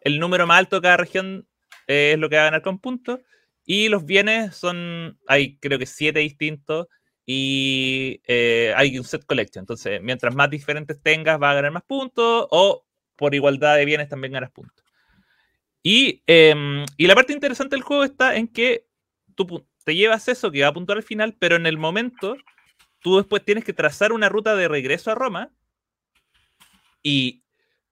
el 0.03 0.19
número 0.19 0.47
más 0.47 0.59
alto 0.59 0.77
de 0.77 0.81
cada 0.83 0.97
región 0.97 1.47
eh, 1.87 2.11
es 2.13 2.19
lo 2.19 2.29
que 2.29 2.35
va 2.35 2.43
a 2.43 2.45
ganar 2.45 2.61
con 2.61 2.79
puntos. 2.79 3.19
Y 3.65 3.87
los 3.89 4.05
bienes 4.05 4.55
son, 4.55 5.17
hay 5.27 5.57
creo 5.57 5.79
que 5.79 5.85
siete 5.85 6.19
distintos 6.19 6.87
y 7.25 8.21
eh, 8.27 8.73
hay 8.75 8.97
un 8.97 9.05
set 9.05 9.25
collection. 9.25 9.63
Entonces, 9.63 10.01
mientras 10.01 10.35
más 10.35 10.49
diferentes 10.49 11.01
tengas, 11.01 11.41
va 11.41 11.51
a 11.51 11.55
ganar 11.55 11.71
más 11.71 11.83
puntos 11.83 12.47
o 12.49 12.85
por 13.15 13.33
igualdad 13.33 13.77
de 13.77 13.85
bienes 13.85 14.09
también 14.09 14.33
ganas 14.33 14.51
puntos. 14.51 14.83
Y, 15.81 16.23
em, 16.27 16.85
y 16.97 17.07
la 17.07 17.15
parte 17.15 17.33
interesante 17.33 17.75
del 17.75 17.83
juego 17.83 18.03
está 18.03 18.35
en 18.35 18.47
que 18.47 18.87
tú 19.35 19.65
te 19.83 19.95
llevas 19.95 20.27
eso 20.27 20.51
que 20.51 20.61
va 20.61 20.69
a 20.69 20.73
puntuar 20.73 20.97
al 20.97 21.03
final, 21.03 21.35
pero 21.37 21.55
en 21.55 21.65
el 21.65 21.77
momento 21.77 22.35
tú 22.99 23.17
después 23.17 23.43
tienes 23.43 23.63
que 23.63 23.73
trazar 23.73 24.13
una 24.13 24.29
ruta 24.29 24.55
de 24.55 24.67
regreso 24.67 25.11
a 25.11 25.15
Roma 25.15 25.51
y 27.01 27.43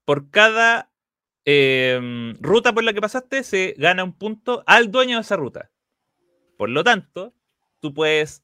por 0.06 0.30
cada 0.32 0.90
Em, 1.43 2.36
ruta 2.39 2.73
por 2.73 2.84
la 2.84 2.93
que 2.93 3.01
pasaste, 3.01 3.43
se 3.43 3.73
gana 3.77 4.04
un 4.04 4.13
punto 4.13 4.63
al 4.67 4.91
dueño 4.91 5.17
de 5.17 5.21
esa 5.21 5.36
ruta. 5.36 5.71
Por 6.58 6.69
lo 6.69 6.84
tanto, 6.84 7.34
tú 7.80 7.93
puedes 7.93 8.43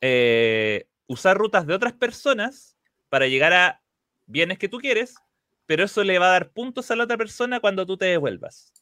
eh, 0.00 0.88
usar 1.06 1.36
rutas 1.36 1.66
de 1.66 1.74
otras 1.74 1.92
personas 1.92 2.76
para 3.10 3.26
llegar 3.26 3.52
a 3.52 3.82
bienes 4.26 4.58
que 4.58 4.68
tú 4.68 4.78
quieres, 4.78 5.16
pero 5.66 5.84
eso 5.84 6.02
le 6.02 6.18
va 6.18 6.26
a 6.28 6.32
dar 6.32 6.50
puntos 6.50 6.90
a 6.90 6.96
la 6.96 7.04
otra 7.04 7.18
persona 7.18 7.60
cuando 7.60 7.86
tú 7.86 7.96
te 7.98 8.06
devuelvas. 8.06 8.72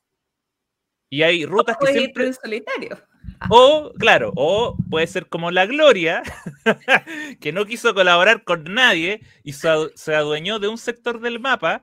Y 1.09 1.23
hay 1.23 1.45
rutas 1.45 1.77
que 1.77 1.81
Puedes 1.81 1.97
ir 1.97 2.03
siempre... 2.03 2.27
en 2.27 2.35
solitario. 2.35 3.03
O, 3.51 3.93
claro, 3.99 4.33
o 4.37 4.77
puede 4.89 5.07
ser 5.09 5.29
como 5.29 5.51
la 5.51 5.67
Gloria, 5.67 6.23
que 7.41 7.53
no 7.53 7.67
quiso 7.67 7.95
colaborar 7.95 8.45
con 8.45 8.65
nadie 8.65 9.23
y 9.43 9.55
se 9.55 10.15
adueñó 10.15 10.61
de 10.61 10.69
un 10.69 10.79
sector 10.79 11.21
del 11.21 11.41
mapa 11.41 11.83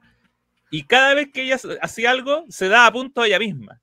y 0.70 0.84
cada 0.84 1.14
vez 1.14 1.30
que 1.34 1.44
ella 1.44 1.58
hacía 1.82 2.12
algo 2.12 2.46
se 2.50 2.68
daba 2.68 2.92
punto 2.92 3.22
a 3.22 3.28
ella 3.28 3.40
misma. 3.40 3.82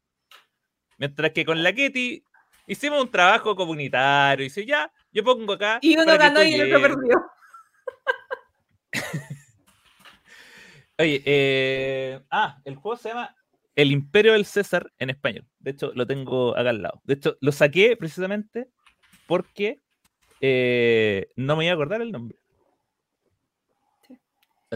Mientras 0.98 1.32
que 1.32 1.44
con 1.44 1.62
la 1.62 1.72
Ketty 1.72 2.24
hicimos 2.66 3.02
un 3.02 3.10
trabajo 3.10 3.56
comunitario 3.56 4.44
y 4.44 4.48
dice, 4.48 4.64
ya, 4.66 4.92
yo 5.12 5.24
pongo 5.24 5.54
acá. 5.54 5.78
Y 5.82 5.96
uno 5.96 6.04
ganó 6.18 6.42
y 6.42 6.54
el 6.54 6.74
otro 6.74 6.88
llegues". 6.88 6.96
perdió. 6.96 7.22
Oye, 10.98 11.22
eh, 11.24 12.20
ah, 12.30 12.60
el 12.64 12.76
juego 12.76 12.96
se 12.96 13.08
llama 13.08 13.34
El 13.74 13.90
Imperio 13.90 14.34
del 14.34 14.44
César 14.44 14.92
en 14.98 15.10
español. 15.10 15.44
De 15.58 15.72
hecho, 15.72 15.90
lo 15.94 16.06
tengo 16.06 16.56
acá 16.56 16.70
al 16.70 16.82
lado. 16.82 17.00
De 17.04 17.14
hecho, 17.14 17.36
lo 17.40 17.50
saqué 17.50 17.96
precisamente 17.96 18.68
porque 19.26 19.80
eh, 20.40 21.28
no 21.36 21.56
me 21.56 21.64
iba 21.64 21.72
a 21.72 21.74
acordar 21.74 22.00
el 22.00 22.12
nombre. 22.12 22.38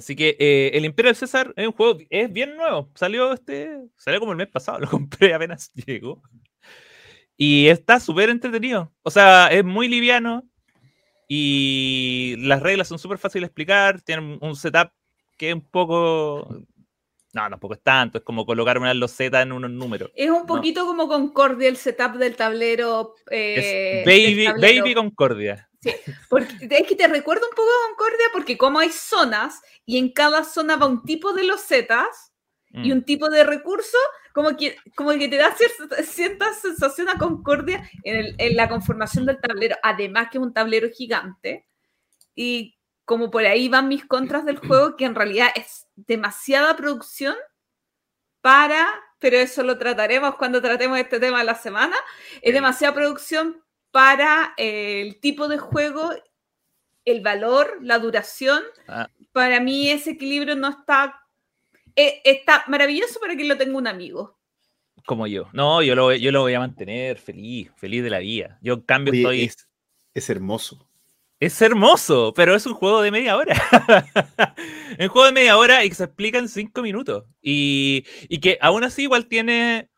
Sí. 0.01 0.13
Así 0.13 0.17
que 0.17 0.37
eh, 0.39 0.71
El 0.75 0.85
Imperio 0.85 1.11
del 1.11 1.17
César 1.17 1.53
es 1.57 1.67
un 1.67 1.73
juego, 1.73 1.99
es 2.11 2.33
bien 2.33 2.57
nuevo. 2.57 2.91
Salió 2.95 3.33
este, 3.33 3.79
salió 3.97 4.21
como 4.21 4.33
el 4.33 4.39
mes 4.39 4.49
pasado, 4.49 4.79
lo 4.81 4.89
compré 4.89 5.35
apenas 5.35 5.73
llegó. 5.75 6.23
Y 7.37 7.69
está 7.69 8.01
súper 8.01 8.31
entretenido. 8.31 8.93
O 9.03 9.11
sea, 9.11 9.47
es 9.49 9.65
muy 9.65 9.87
liviano 9.89 10.43
y 11.29 12.35
las 12.39 12.61
reglas 12.63 12.89
son 12.89 12.99
súper 12.99 13.19
fáciles 13.19 13.43
de 13.43 13.47
explicar. 13.47 14.01
Tienen 14.03 14.39
un 14.41 14.57
setup 14.57 14.91
que 15.37 15.51
es 15.51 15.55
un 15.55 15.61
poco. 15.61 16.49
No, 17.35 17.49
tampoco 17.51 17.75
es 17.75 17.83
tanto. 17.83 18.19
Es 18.19 18.25
como 18.25 18.47
colocar 18.47 18.79
una 18.79 18.93
loseta 18.95 19.43
en 19.43 19.53
unos 19.53 19.71
números. 19.71 20.11
Es 20.17 20.31
un 20.31 20.47
poquito 20.47 20.87
como 20.87 21.07
Concordia 21.07 21.69
el 21.69 21.77
setup 21.77 22.15
del 22.17 22.35
tablero. 22.35 23.15
eh, 23.31 24.01
Es 24.01 24.07
del 24.07 24.27
Baby, 24.35 24.45
tablero. 24.47 24.83
Baby 24.83 24.95
Concordia. 24.95 25.68
Porque, 26.29 26.55
es 26.71 26.87
que 26.89 26.97
te 26.97 27.07
recuerda 27.09 27.47
un 27.47 27.55
poco 27.55 27.69
a 27.71 27.89
Concordia 27.89 28.27
porque 28.33 28.59
como 28.59 28.79
hay 28.81 28.91
zonas 28.91 29.61
y 29.87 29.99
en 29.99 30.13
cada 30.13 30.45
zona 30.45 30.77
va 30.77 30.87
un 30.87 31.03
tipo 31.05 31.33
de 31.33 31.45
losetas 31.45 32.33
y 32.71 32.91
Mm. 32.91 32.93
un 32.93 33.05
tipo 33.05 33.29
de 33.31 33.45
recurso, 33.45 33.97
como 34.35 34.57
que, 34.57 34.77
como 34.95 35.11
que 35.13 35.29
te 35.29 35.37
da 35.37 35.55
cierta, 35.57 36.03
cierta 36.03 36.53
sensación 36.53 37.09
a 37.09 37.17
Concordia 37.19 37.89
en, 38.05 38.17
el- 38.17 38.35
en 38.39 38.57
la 38.57 38.69
conformación 38.69 39.25
del 39.25 39.41
tablero. 39.41 39.77
Además 39.83 40.29
que 40.31 40.39
es 40.39 40.45
un 40.45 40.53
tablero 40.53 40.89
gigante. 40.91 41.67
Y 42.35 42.77
como 43.05 43.31
por 43.31 43.45
ahí 43.47 43.69
van 43.71 43.89
mis 43.89 44.05
contras 44.05 44.45
del 44.45 44.59
juego, 44.59 44.97
que 44.97 45.07
en 45.07 45.15
realidad 45.15 45.49
es 45.55 45.87
demasiada 45.97 46.77
producción 46.77 47.35
para, 48.41 48.87
pero 49.19 49.37
eso 49.39 49.63
lo 49.63 49.79
trataremos 49.79 50.37
cuando 50.37 50.61
tratemos 50.61 50.99
este 50.99 51.19
tema 51.21 51.39
de 51.39 51.45
la 51.45 51.55
semana, 51.55 51.97
es 52.43 52.53
demasiada 52.53 52.95
producción 52.95 53.63
para 53.91 54.55
eh, 54.57 55.03
el 55.03 55.21
tipo 55.21 55.49
de 55.49 55.59
juego, 55.59 56.11
el 57.05 57.21
valor, 57.23 57.79
la 57.83 57.99
duración. 57.99 58.63
Ah. 58.87 59.09
Para 59.33 59.61
mí 59.61 59.91
ese 59.91 60.11
equilibrio 60.13 60.57
no 60.57 60.69
está... 60.71 61.21
eh, 61.97 62.21
está 62.25 62.65
maravilloso 62.69 63.21
para 63.21 63.37
que 63.37 63.45
lo 63.45 63.57
tenga 63.57 63.77
un 63.79 63.87
amigo. 63.87 64.39
Como 65.07 65.27
yo. 65.27 65.49
No, 65.53 65.83
yo 65.83 65.95
lo, 65.95 66.13
yo 66.15 66.33
lo 66.33 66.43
voy 66.43 66.55
a 66.55 66.61
mantener 66.61 67.19
feliz, 67.19 67.71
feliz 67.77 68.03
de 68.03 68.11
la 68.11 68.19
vida. 68.19 68.59
Yo 68.63 68.75
en 68.75 68.81
cambio 68.83 69.13
Oye, 69.13 69.21
estoy. 69.23 69.45
es, 69.45 69.69
es 70.15 70.29
hermoso. 70.31 70.85
Es 71.41 71.63
hermoso, 71.63 72.35
pero 72.35 72.55
es 72.57 72.67
un 72.67 72.75
juego 72.75 73.01
de 73.01 73.11
media 73.13 73.37
hora. 73.37 73.55
un 74.99 75.09
juego 75.09 75.27
de 75.27 75.33
media 75.33 75.57
hora 75.57 75.85
y 75.85 75.89
que 75.89 75.95
se 75.95 76.05
explica 76.05 76.39
en 76.39 76.49
cinco 76.49 76.83
minutos. 76.83 77.25
Y, 77.41 78.05
y 78.29 78.41
que 78.41 78.59
aún 78.61 78.83
así 78.85 79.03
igual 79.03 79.27
tiene. 79.29 79.89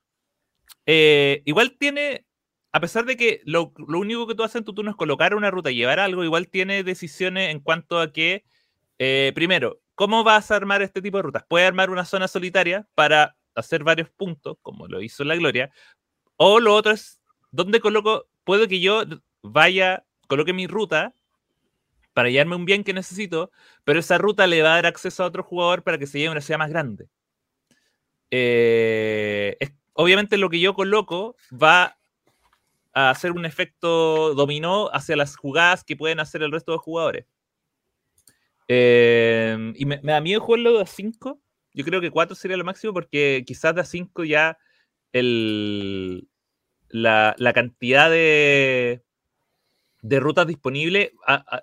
eh, 0.86 1.42
igual 1.46 1.76
tiene. 1.78 2.26
A 2.72 2.80
pesar 2.80 3.04
de 3.04 3.16
que 3.16 3.42
lo, 3.44 3.72
único 3.76 4.26
que 4.26 4.34
tú 4.34 4.44
haces 4.44 4.56
en 4.56 4.64
tu 4.64 4.74
turno 4.74 4.92
es 4.92 4.96
colocar 4.96 5.34
una 5.34 5.50
ruta 5.50 5.70
llevar 5.70 5.98
algo, 5.98 6.24
igual 6.24 6.48
tiene 6.48 6.84
decisiones 6.84 7.50
en 7.50 7.60
cuanto 7.60 8.00
a 8.00 8.12
que, 8.12 8.44
eh, 8.98 9.32
primero, 9.34 9.80
¿cómo 9.96 10.22
vas 10.22 10.50
a 10.50 10.56
armar 10.56 10.82
este 10.82 11.02
tipo 11.02 11.16
de 11.18 11.24
rutas? 11.24 11.44
Puedes 11.48 11.66
armar 11.66 11.90
una 11.90 12.04
zona 12.04 12.28
solitaria 12.28 12.86
para 12.94 13.36
hacer 13.56 13.82
varios 13.82 14.08
puntos, 14.10 14.56
como 14.62 14.86
lo 14.86 15.02
hizo 15.02 15.24
la 15.24 15.36
Gloria, 15.36 15.70
o 16.36 16.60
lo 16.60 16.74
otro 16.74 16.92
es, 16.92 17.20
¿dónde 17.50 17.80
coloco? 17.80 18.26
Puedo 18.44 18.68
que 18.68 18.80
yo 18.80 19.02
vaya, 19.42 20.04
coloque 20.28 20.52
mi 20.52 20.66
ruta 20.66 21.14
para 22.14 22.30
llevarme 22.30 22.56
un 22.56 22.64
bien 22.64 22.84
que 22.84 22.92
necesito, 22.92 23.50
pero 23.84 24.00
esa 24.00 24.18
ruta 24.18 24.46
le 24.46 24.62
va 24.62 24.72
a 24.72 24.76
dar 24.76 24.86
acceso 24.86 25.24
a 25.24 25.26
otro 25.26 25.42
jugador 25.42 25.82
para 25.82 25.98
que 25.98 26.06
se 26.06 26.18
lleve 26.18 26.32
una 26.32 26.40
ciudad 26.40 26.58
más 26.58 26.70
grande. 26.70 27.08
Eh, 28.30 29.56
obviamente 29.94 30.36
lo 30.36 30.50
que 30.50 30.60
yo 30.60 30.74
coloco 30.74 31.36
va 31.50 31.99
a 32.92 33.10
hacer 33.10 33.32
un 33.32 33.44
efecto 33.46 34.34
dominó 34.34 34.88
hacia 34.92 35.16
las 35.16 35.36
jugadas 35.36 35.84
que 35.84 35.96
pueden 35.96 36.20
hacer 36.20 36.42
el 36.42 36.52
resto 36.52 36.72
de 36.72 36.76
los 36.76 36.84
jugadores. 36.84 37.26
Eh, 38.68 39.72
y 39.76 39.84
me, 39.86 40.00
me 40.02 40.12
da 40.12 40.20
miedo 40.20 40.40
jugarlo 40.40 40.74
de 40.76 40.82
a 40.82 40.86
5. 40.86 41.40
Yo 41.72 41.84
creo 41.84 42.00
que 42.00 42.10
4 42.10 42.34
sería 42.36 42.56
lo 42.56 42.64
máximo 42.64 42.92
porque 42.92 43.42
quizás 43.46 43.74
de 43.74 43.80
a 43.82 43.84
5 43.84 44.24
ya 44.24 44.58
el, 45.12 46.28
la, 46.88 47.34
la 47.38 47.52
cantidad 47.52 48.10
de, 48.10 49.02
de 50.02 50.20
rutas 50.20 50.46
disponibles 50.46 51.12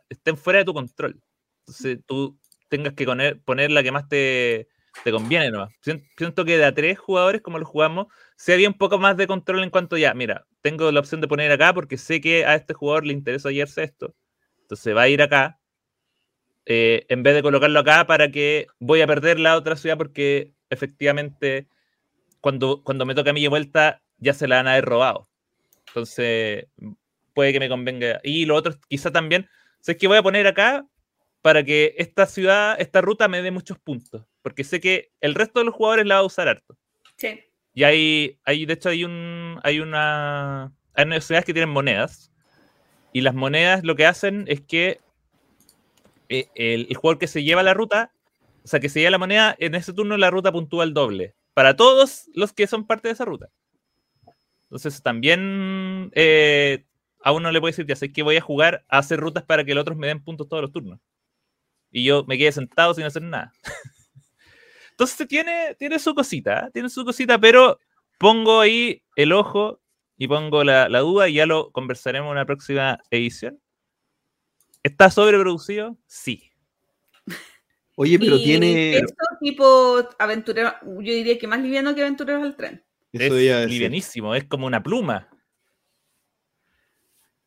estén 0.09 0.37
fuera 0.37 0.59
de 0.59 0.65
tu 0.65 0.73
control. 0.73 1.21
Entonces 1.61 1.99
tú 2.05 2.39
tengas 2.69 2.93
que 2.93 3.05
poner, 3.05 3.41
poner 3.41 3.71
la 3.71 3.83
que 3.83 3.91
más 3.91 4.07
te, 4.09 4.67
te 5.03 5.11
conviene 5.11 5.51
nomás. 5.51 5.71
Sien- 5.81 6.07
Siento 6.17 6.45
que 6.45 6.57
de 6.57 6.65
a 6.65 6.73
tres 6.73 6.99
jugadores, 6.99 7.41
como 7.41 7.59
lo 7.59 7.65
jugamos, 7.65 8.07
se 8.37 8.53
había 8.53 8.67
un 8.69 8.77
poco 8.77 8.99
más 8.99 9.17
de 9.17 9.27
control 9.27 9.63
en 9.63 9.69
cuanto 9.69 9.97
ya, 9.97 10.13
mira, 10.13 10.45
tengo 10.67 10.91
la 10.91 10.99
opción 10.99 11.21
de 11.21 11.27
poner 11.27 11.51
acá 11.51 11.73
porque 11.73 11.97
sé 11.97 12.21
que 12.21 12.45
a 12.45 12.55
este 12.55 12.73
jugador 12.73 13.05
le 13.05 13.13
interesa 13.13 13.49
hallarse 13.49 13.83
esto. 13.83 14.15
Entonces 14.63 14.95
va 14.95 15.03
a 15.03 15.09
ir 15.09 15.21
acá. 15.21 15.59
eh, 16.65 17.05
en 17.09 17.23
vez 17.23 17.33
de 17.35 17.41
colocarlo 17.41 17.79
acá 17.79 18.05
para 18.07 18.29
que 18.31 18.67
voy 18.79 19.01
a 19.01 19.07
perder 19.07 19.39
la 19.39 19.55
otra 19.57 19.75
ciudad 19.75 19.97
porque 19.97 20.53
efectivamente 20.69 21.67
cuando, 22.41 22.83
cuando 22.83 23.05
me 23.05 23.15
toca 23.15 23.31
a 23.31 23.33
mí 23.33 23.41
de 23.41 23.49
vuelta 23.49 24.01
ya 24.19 24.33
se 24.33 24.47
la 24.47 24.57
van 24.57 24.67
a 24.67 24.73
haber 24.73 24.85
robado. 24.85 25.29
Entonces 25.89 26.67
puede 27.33 27.53
que 27.53 27.59
me 27.59 27.69
convenga. 27.69 28.19
Y 28.23 28.45
lo 28.45 28.55
otro, 28.55 28.73
quizá 28.89 29.11
también, 29.11 29.49
sé 29.81 29.97
que 29.97 30.07
voy 30.07 30.17
a 30.17 30.23
poner 30.23 30.47
acá 30.47 30.87
para 31.41 31.63
que 31.63 31.95
esta 31.97 32.25
ciudad, 32.27 32.79
esta 32.81 33.01
ruta 33.01 33.27
me 33.27 33.41
dé 33.41 33.51
muchos 33.51 33.79
puntos. 33.79 34.25
Porque 34.41 34.63
sé 34.63 34.79
que 34.81 35.11
el 35.21 35.35
resto 35.35 35.59
de 35.59 35.65
los 35.65 35.75
jugadores 35.75 36.05
la 36.07 36.15
va 36.15 36.21
a 36.21 36.25
usar 36.25 36.47
harto. 36.49 36.77
Sí. 37.17 37.39
Y 37.77 37.83
hay, 37.83 38.39
hay 38.43 38.65
de 38.65 38.73
hecho, 38.73 38.89
hay 38.89 39.03
un, 39.03 39.59
hay 39.61 39.79
una, 39.81 40.73
hay 40.95 41.05
unas 41.05 41.23
ciudades 41.23 41.45
que 41.45 41.53
tienen 41.53 41.69
monedas. 41.69 42.31
Y 43.13 43.21
las 43.21 43.35
monedas 43.35 43.83
lo 43.83 43.95
que 43.95 44.07
hacen 44.07 44.45
es 44.47 44.61
que 44.61 44.99
eh, 46.27 46.47
el, 46.55 46.87
el 46.89 46.95
jugador 46.95 47.19
que 47.19 47.27
se 47.27 47.43
lleva 47.43 47.61
la 47.61 47.75
ruta, 47.75 48.11
o 48.63 48.67
sea, 48.67 48.79
que 48.79 48.89
se 48.89 49.01
lleva 49.01 49.11
la 49.11 49.19
moneda, 49.19 49.55
en 49.59 49.75
ese 49.75 49.93
turno 49.93 50.17
la 50.17 50.31
ruta 50.31 50.51
puntúa 50.51 50.85
el 50.85 50.95
doble. 50.95 51.35
Para 51.53 51.75
todos 51.75 52.31
los 52.33 52.51
que 52.51 52.65
son 52.65 52.87
parte 52.87 53.09
de 53.09 53.13
esa 53.13 53.25
ruta. 53.25 53.49
Entonces 54.63 55.03
también 55.03 56.09
eh, 56.15 56.83
a 57.21 57.31
uno 57.31 57.51
le 57.51 57.59
puede 57.59 57.73
decir, 57.73 57.85
ya 57.85 57.95
sé 57.95 58.11
que 58.11 58.23
voy 58.23 58.37
a 58.37 58.41
jugar 58.41 58.85
a 58.89 58.97
hacer 58.97 59.19
rutas 59.19 59.43
para 59.43 59.63
que 59.63 59.75
los 59.75 59.83
otros 59.83 59.97
me 59.99 60.07
den 60.07 60.23
puntos 60.23 60.49
todos 60.49 60.63
los 60.63 60.71
turnos. 60.71 60.99
Y 61.91 62.03
yo 62.03 62.25
me 62.25 62.39
quedé 62.39 62.51
sentado 62.51 62.95
sin 62.95 63.03
hacer 63.03 63.21
nada. 63.21 63.53
Entonces 64.99 65.27
tiene, 65.27 65.75
tiene 65.77 65.99
su 65.99 66.15
cosita, 66.15 66.65
¿eh? 66.65 66.69
tiene 66.73 66.89
su 66.89 67.05
cosita, 67.05 67.37
pero 67.37 67.79
pongo 68.17 68.59
ahí 68.61 69.03
el 69.15 69.31
ojo 69.31 69.79
y 70.17 70.27
pongo 70.27 70.63
la, 70.63 70.89
la 70.89 71.01
duda 71.01 71.29
y 71.29 71.33
ya 71.33 71.45
lo 71.45 71.69
conversaremos 71.71 72.25
en 72.29 72.31
una 72.31 72.45
próxima 72.47 72.99
edición. 73.11 73.59
¿Está 74.81 75.11
sobreproducido? 75.11 75.95
Sí. 76.07 76.49
Oye, 77.93 78.17
pero 78.17 78.37
Y 78.37 78.43
tiene. 78.43 78.97
Esto 78.97 79.23
tipo 79.39 79.99
aventurero, 80.17 80.73
yo 80.83 81.13
diría 81.13 81.37
que 81.37 81.45
más 81.45 81.59
liviano 81.61 81.93
que 81.93 82.01
aventureros 82.01 82.41
al 82.41 82.55
tren. 82.55 82.83
Eso 83.13 83.37
es 83.37 83.69
livianísimo, 83.69 84.33
es 84.33 84.45
como 84.45 84.65
una 84.65 84.81
pluma. 84.81 85.29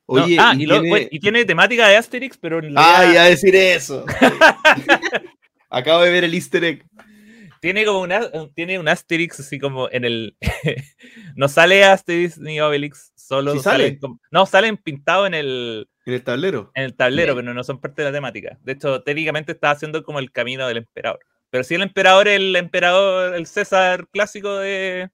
No, 0.06 0.24
Oye, 0.24 0.36
ah, 0.38 0.54
y 0.56 0.62
y, 0.62 0.66
lo- 0.66 0.74
tiene- 0.76 0.88
bueno, 0.88 1.06
y 1.10 1.18
tiene 1.20 1.44
temática 1.44 1.88
de 1.88 1.96
Asterix, 1.96 2.36
pero 2.38 2.60
en 2.60 2.74
Ah, 2.76 3.08
iba 3.12 3.22
a 3.22 3.26
decir 3.28 3.56
eso. 3.56 4.04
Acabo 5.68 6.02
de 6.02 6.10
ver 6.10 6.24
el 6.24 6.34
easter 6.34 6.62
egg. 6.64 6.84
Tiene 7.60 7.84
como 7.84 8.00
una, 8.00 8.30
tiene 8.54 8.78
un 8.78 8.88
Asterix 8.88 9.40
así 9.40 9.58
como 9.58 9.88
en 9.90 10.04
el... 10.04 10.36
no 11.36 11.48
sale 11.48 11.84
Asterix 11.84 12.38
ni 12.38 12.60
Obelix, 12.60 13.12
solo 13.16 13.52
Sí 13.52 13.58
sale. 13.60 13.84
salen 13.84 13.98
como- 13.98 14.20
no, 14.30 14.46
salen 14.46 14.76
pintados 14.76 15.26
en 15.26 15.34
el, 15.34 15.88
En 16.06 16.14
el 16.14 16.22
tablero. 16.24 16.70
en 16.74 16.84
el 16.84 16.94
tablero, 16.96 17.34
pero 17.36 17.54
no 17.54 17.62
son 17.64 17.80
parte 17.80 18.02
de 18.02 18.08
la 18.10 18.14
temática. 18.16 18.58
De 18.62 18.72
hecho, 18.72 19.02
técnicamente 19.02 19.52
está 19.52 19.70
haciendo 19.70 20.02
como 20.02 20.18
el 20.18 20.32
camino 20.32 20.66
del 20.66 20.78
emperador. 20.78 21.20
Pero 21.50 21.64
sí 21.64 21.74
el 21.74 21.82
emperador 21.82 22.28
es 22.28 22.36
el 22.36 22.54
emperador, 22.56 23.34
el 23.34 23.46
César 23.46 24.08
clásico 24.08 24.56
de, 24.56 25.10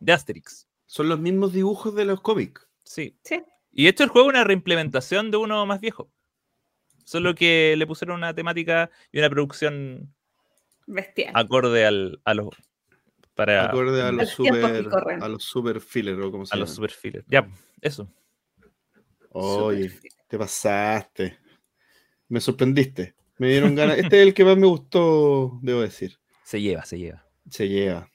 de 0.00 0.12
Asterix. 0.12 0.68
Son 0.86 1.08
los 1.08 1.18
mismos 1.18 1.52
dibujos 1.52 1.94
de 1.94 2.04
los 2.04 2.20
cómics. 2.20 2.68
Sí. 2.84 3.18
Sí. 3.24 3.42
Y 3.72 3.84
de 3.84 3.90
hecho 3.90 4.04
el 4.04 4.10
juego 4.10 4.28
es 4.28 4.34
una 4.34 4.44
reimplementación 4.44 5.30
de 5.30 5.36
uno 5.38 5.64
más 5.66 5.80
viejo. 5.80 6.10
Solo 7.04 7.34
que 7.34 7.74
le 7.76 7.86
pusieron 7.86 8.16
una 8.16 8.34
temática 8.34 8.90
y 9.12 9.18
una 9.18 9.30
producción 9.30 10.14
Bestial. 10.86 11.32
acorde 11.34 11.84
al, 11.84 12.20
a 12.24 12.34
los 12.34 12.48
Para, 13.34 13.66
Acorde 13.66 14.02
a 14.02 14.12
los 14.12 14.30
super, 14.30 14.64
a 15.20 15.28
los 15.28 15.44
super 15.44 15.80
filler, 15.80 16.20
o 16.20 16.30
como 16.30 16.46
se 16.46 16.54
a 16.54 16.58
los 16.58 16.70
super 16.70 16.90
fillers. 16.90 17.26
Ya, 17.28 17.48
eso. 17.80 18.08
Oye, 19.30 19.90
Super 19.90 20.10
te 20.28 20.38
pasaste. 20.38 21.38
Me 22.28 22.40
sorprendiste. 22.40 23.14
Me 23.38 23.48
dieron 23.48 23.74
ganas. 23.74 23.98
Este 23.98 24.20
es 24.20 24.26
el 24.28 24.34
que 24.34 24.44
más 24.44 24.56
me 24.56 24.66
gustó, 24.66 25.58
debo 25.62 25.82
decir. 25.82 26.18
Se 26.44 26.60
lleva, 26.60 26.84
se 26.84 26.98
lleva. 26.98 27.26
Se 27.50 27.68
lleva. 27.68 28.10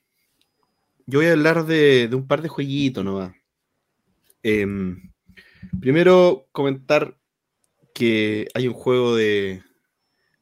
Yo 1.05 1.19
voy 1.19 1.27
a 1.27 1.33
hablar 1.33 1.65
de, 1.65 2.07
de 2.07 2.15
un 2.15 2.27
par 2.27 2.41
de 2.41 2.49
jueguitos 2.49 3.03
nomás. 3.03 3.33
Em, 4.43 5.11
primero, 5.79 6.47
comentar 6.51 7.17
que 7.93 8.47
hay 8.53 8.67
un 8.67 8.73
juego 8.73 9.15
de, 9.15 9.61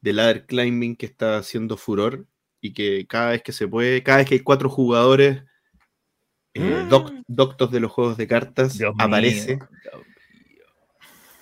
de 0.01 0.13
ladder 0.13 0.45
climbing 0.45 0.95
que 0.95 1.05
está 1.05 1.37
haciendo 1.37 1.77
furor 1.77 2.25
y 2.61 2.73
que 2.73 3.05
cada 3.07 3.31
vez 3.31 3.41
que 3.43 3.51
se 3.51 3.67
puede, 3.67 4.03
cada 4.03 4.19
vez 4.19 4.27
que 4.27 4.35
hay 4.35 4.41
cuatro 4.41 4.69
jugadores, 4.69 5.43
eh, 6.53 6.85
doc- 6.89 7.13
doctos 7.27 7.71
de 7.71 7.79
los 7.79 7.91
juegos 7.91 8.17
de 8.17 8.27
cartas, 8.27 8.77
Dios 8.77 8.93
mío. 8.95 9.05
aparece 9.05 9.59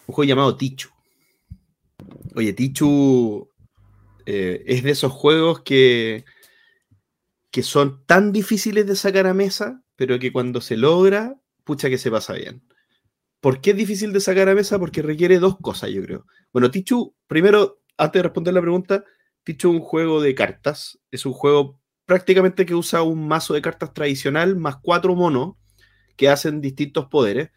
un 0.08 0.14
juego 0.14 0.28
llamado 0.28 0.56
Tichu. 0.58 0.90
Oye, 2.36 2.54
Tichu 2.54 3.50
eh, 4.26 4.64
es 4.66 4.84
de 4.84 4.92
esos 4.92 5.12
juegos 5.12 5.62
que, 5.64 6.24
que 7.52 7.64
son 7.64 8.06
tan 8.06 8.32
difíciles 8.32 8.86
de 8.86 8.96
sacar 8.96 9.28
a 9.28 9.34
mesa, 9.34 9.82
pero 9.96 10.20
que 10.20 10.32
cuando 10.32 10.62
se 10.62 10.78
logra, 10.78 11.36
pucha 11.64 11.90
que 11.90 11.98
se 11.98 12.12
pasa 12.12 12.34
bien. 12.34 12.62
¿Por 13.42 13.62
qué 13.62 13.72
es 13.72 13.78
difícil 13.78 14.14
de 14.14 14.20
sacar 14.20 14.50
a 14.50 14.56
mesa? 14.56 14.80
Porque 14.80 15.02
requiere 15.02 15.40
dos 15.40 15.58
cosas, 15.60 15.90
yo 15.92 16.02
creo. 16.04 16.26
Bueno, 16.54 16.72
Tichu, 16.72 17.16
primero, 17.28 17.82
antes 17.98 18.20
de 18.20 18.24
responder 18.24 18.54
la 18.54 18.62
pregunta, 18.62 19.04
Tichu 19.44 19.70
es 19.72 19.80
un 19.80 19.82
juego 19.82 20.22
de 20.22 20.36
cartas. 20.36 21.00
Es 21.12 21.26
un 21.26 21.34
juego 21.34 21.80
prácticamente 22.06 22.66
que 22.66 22.76
usa 22.76 23.02
un 23.04 23.28
mazo 23.28 23.54
de 23.54 23.62
cartas 23.62 23.94
tradicional 23.94 24.56
más 24.56 24.78
cuatro 24.82 25.16
monos 25.16 25.56
que 26.16 26.30
hacen 26.30 26.62
distintos 26.62 27.06
poderes. 27.08 27.52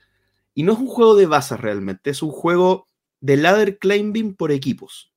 Y 0.55 0.62
no 0.62 0.72
es 0.72 0.79
un 0.79 0.88
juego 0.88 1.14
de 1.14 1.26
bazas 1.26 1.61
realmente, 1.61 2.11
es 2.11 2.22
un 2.22 2.31
juego 2.31 2.87
de 3.20 3.37
ladder 3.37 3.79
climbing 3.79 4.35
por 4.35 4.53
equipos. 4.53 5.12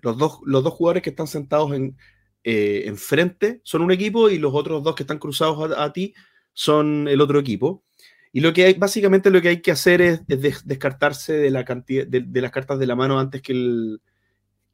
Los 0.00 0.18
dos, 0.18 0.38
los 0.44 0.62
dos 0.64 0.74
jugadores 0.74 1.02
que 1.02 1.10
están 1.10 1.26
sentados 1.26 1.72
en, 1.72 1.96
eh, 2.44 2.84
enfrente 2.86 3.60
son 3.64 3.82
un 3.82 3.90
equipo 3.92 4.30
y 4.30 4.38
los 4.38 4.54
otros 4.54 4.82
dos 4.82 4.94
que 4.94 5.02
están 5.02 5.18
cruzados 5.18 5.76
a, 5.76 5.92
ti 5.92 6.14
son 6.52 7.08
el 7.08 7.20
otro 7.20 7.38
equipo. 7.40 7.84
Y 8.32 8.40
lo 8.40 8.52
que 8.52 8.66
hay, 8.66 8.74
básicamente 8.74 9.30
lo 9.30 9.40
que 9.40 9.48
hay 9.48 9.62
que 9.62 9.72
hacer 9.72 10.00
es, 10.02 10.20
es 10.28 10.40
des- 10.42 10.66
descartarse 10.66 11.32
de, 11.32 11.50
la 11.50 11.64
cantidad, 11.64 12.06
de, 12.06 12.20
de 12.20 12.40
las 12.40 12.50
cartas 12.50 12.78
de 12.78 12.86
la 12.86 12.96
mano 12.96 13.18
antes 13.18 13.42
que 13.42 13.52
el, 13.52 14.00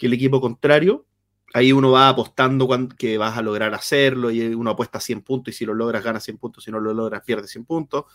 que 0.03 0.09
el 0.09 0.15
equipo 0.15 0.41
contrario. 0.41 1.07
Ahí 1.55 1.71
uno 1.71 1.93
va 1.93 2.09
apostando 2.09 2.69
que 2.99 3.19
vas 3.19 3.39
a 3.39 3.43
lograr 3.43 3.73
hacerlo 3.73 4.33
y 4.33 4.43
uno 4.53 4.71
apuesta 4.71 4.99
100 4.99 5.23
puntos 5.23 5.55
y 5.55 5.57
si 5.59 5.65
lo 5.65 5.75
logras 5.75 6.03
ganas 6.03 6.25
100 6.25 6.39
puntos, 6.39 6.65
si 6.65 6.73
no 6.73 6.81
lo 6.81 6.93
logras 6.93 7.23
pierdes 7.23 7.53
100 7.53 7.65
puntos. 7.65 8.07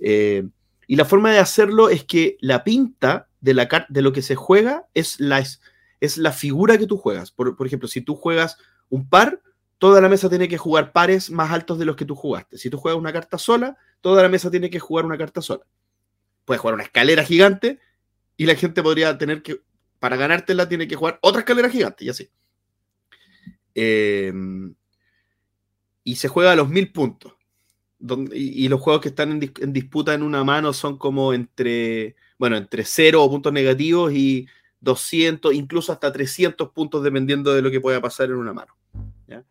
Eh, 0.00 0.48
y 0.88 0.96
la 0.96 1.04
forma 1.04 1.30
de 1.30 1.38
hacerlo 1.38 1.90
es 1.90 2.02
que 2.02 2.38
la 2.40 2.64
pinta 2.64 3.28
de, 3.40 3.54
la, 3.54 3.86
de 3.88 4.02
lo 4.02 4.12
que 4.12 4.20
se 4.20 4.34
juega 4.34 4.88
es 4.94 5.20
la, 5.20 5.38
es, 5.38 5.60
es 6.00 6.16
la 6.16 6.32
figura 6.32 6.76
que 6.76 6.88
tú 6.88 6.96
juegas. 6.96 7.30
Por, 7.30 7.54
por 7.56 7.68
ejemplo, 7.68 7.86
si 7.86 8.00
tú 8.00 8.16
juegas 8.16 8.56
un 8.88 9.08
par, 9.08 9.42
toda 9.78 10.00
la 10.00 10.08
mesa 10.08 10.28
tiene 10.28 10.48
que 10.48 10.58
jugar 10.58 10.90
pares 10.90 11.30
más 11.30 11.52
altos 11.52 11.78
de 11.78 11.84
los 11.84 11.94
que 11.94 12.04
tú 12.04 12.16
jugaste. 12.16 12.58
Si 12.58 12.68
tú 12.68 12.78
juegas 12.78 12.98
una 12.98 13.12
carta 13.12 13.38
sola, 13.38 13.76
toda 14.00 14.22
la 14.22 14.28
mesa 14.28 14.50
tiene 14.50 14.70
que 14.70 14.80
jugar 14.80 15.04
una 15.04 15.18
carta 15.18 15.40
sola. 15.40 15.64
Puedes 16.44 16.60
jugar 16.60 16.74
una 16.74 16.82
escalera 16.82 17.22
gigante 17.22 17.78
y 18.36 18.46
la 18.46 18.56
gente 18.56 18.82
podría 18.82 19.16
tener 19.18 19.40
que, 19.42 19.60
para 20.02 20.16
ganártela, 20.16 20.68
tiene 20.68 20.88
que 20.88 20.96
jugar 20.96 21.20
otra 21.22 21.42
escalera 21.42 21.70
gigante 21.70 22.04
y 22.04 22.08
así. 22.08 22.28
Eh, 23.72 24.32
y 26.02 26.16
se 26.16 26.26
juega 26.26 26.50
a 26.50 26.56
los 26.56 26.68
mil 26.68 26.90
puntos. 26.90 27.34
Y, 28.32 28.66
los 28.66 28.80
juegos 28.80 29.00
que 29.00 29.10
están 29.10 29.30
en, 29.30 29.40
dis- 29.40 29.62
en 29.62 29.72
disputa 29.72 30.12
en 30.12 30.24
una 30.24 30.42
mano 30.42 30.72
son 30.72 30.98
como 30.98 31.32
entre, 31.32 32.16
bueno, 32.36 32.56
entre 32.56 32.84
0 32.84 33.22
o 33.22 33.30
puntos 33.30 33.52
negativos 33.52 34.12
y 34.12 34.48
200, 34.80 35.54
incluso 35.54 35.92
hasta 35.92 36.12
300 36.12 36.70
puntos 36.70 37.04
dependiendo 37.04 37.54
de 37.54 37.62
lo 37.62 37.70
que 37.70 37.80
pueda 37.80 38.00
pasar 38.00 38.28
en 38.30 38.38
una 38.38 38.52
mano. 38.52 38.76
¿ya? 39.28 39.44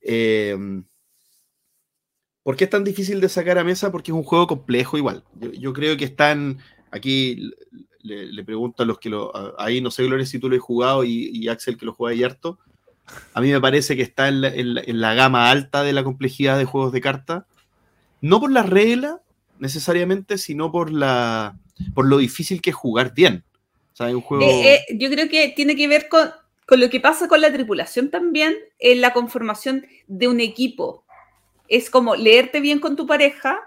Eh, 0.00 0.56
¿Por 2.42 2.56
qué 2.56 2.64
es 2.64 2.70
tan 2.70 2.82
difícil 2.82 3.20
de 3.20 3.28
sacar 3.28 3.58
a 3.58 3.64
mesa? 3.64 3.92
Porque 3.92 4.10
es 4.10 4.16
un 4.16 4.24
juego 4.24 4.46
complejo 4.46 4.96
igual. 4.96 5.22
Yo 5.58 5.74
creo 5.74 5.98
que 5.98 6.06
están, 6.06 6.60
aquí 6.90 7.52
le, 8.02 8.26
le 8.26 8.44
pregunto 8.44 8.82
a 8.82 8.86
los 8.86 8.98
que 8.98 9.08
lo, 9.08 9.34
a- 9.36 9.54
ahí 9.58 9.80
no 9.80 9.90
sé, 9.90 10.04
Gloria, 10.04 10.26
si 10.26 10.38
tú 10.38 10.48
lo 10.48 10.56
has 10.56 10.62
jugado 10.62 11.04
y, 11.04 11.30
y 11.32 11.48
Axel 11.48 11.76
que 11.76 11.86
lo 11.86 11.92
juega 11.92 12.14
ahí 12.14 12.22
harto. 12.24 12.58
A 13.34 13.40
mí 13.40 13.50
me 13.50 13.60
parece 13.60 13.96
que 13.96 14.02
está 14.02 14.28
en 14.28 14.40
la, 14.40 14.48
en 14.48 14.74
la- 14.74 14.82
en 14.84 15.00
la 15.00 15.14
gama 15.14 15.50
alta 15.50 15.82
de 15.82 15.92
la 15.92 16.04
complejidad 16.04 16.58
de 16.58 16.64
juegos 16.64 16.92
de 16.92 17.00
cartas. 17.00 17.44
No 18.20 18.40
por 18.40 18.50
la 18.52 18.62
regla 18.62 19.20
necesariamente, 19.58 20.38
sino 20.38 20.70
por, 20.72 20.92
la, 20.92 21.56
por 21.94 22.06
lo 22.06 22.18
difícil 22.18 22.60
que 22.60 22.70
es 22.70 22.76
jugar 22.76 23.14
bien. 23.14 23.44
O 23.92 23.96
sea, 23.96 24.06
un 24.08 24.20
juego... 24.22 24.44
Eh, 24.44 24.74
eh, 24.74 24.96
yo 24.98 25.10
creo 25.10 25.28
que 25.28 25.52
tiene 25.54 25.76
que 25.76 25.86
ver 25.88 26.08
con, 26.08 26.30
con 26.66 26.80
lo 26.80 26.90
que 26.90 27.00
pasa 27.00 27.28
con 27.28 27.40
la 27.40 27.52
tripulación 27.52 28.10
también, 28.10 28.54
en 28.78 29.00
la 29.00 29.12
conformación 29.12 29.86
de 30.06 30.28
un 30.28 30.40
equipo. 30.40 31.04
Es 31.68 31.90
como 31.90 32.16
leerte 32.16 32.60
bien 32.60 32.80
con 32.80 32.96
tu 32.96 33.06
pareja 33.06 33.60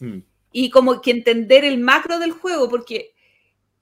Mm, 0.00 0.18
y 0.50 0.70
como 0.70 1.00
que 1.00 1.12
entender 1.12 1.64
el 1.64 1.78
macro 1.78 2.18
del 2.18 2.32
juego, 2.32 2.68
porque 2.68 3.12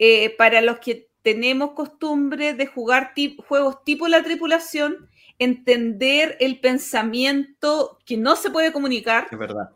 eh, 0.03 0.35
para 0.37 0.63
los 0.63 0.79
que 0.79 1.11
tenemos 1.21 1.73
costumbre 1.73 2.55
de 2.55 2.67
jugar 2.67 3.13
juegos 3.47 3.85
tipo 3.85 4.09
la 4.09 4.23
tripulación, 4.23 5.11
entender 5.39 6.39
el 6.41 6.59
pensamiento 6.59 7.99
que 8.07 8.17
no 8.17 8.35
se 8.35 8.51
puede 8.51 8.73
comunicar 8.73 9.29
es 9.31 9.39
verdad. 9.39 9.71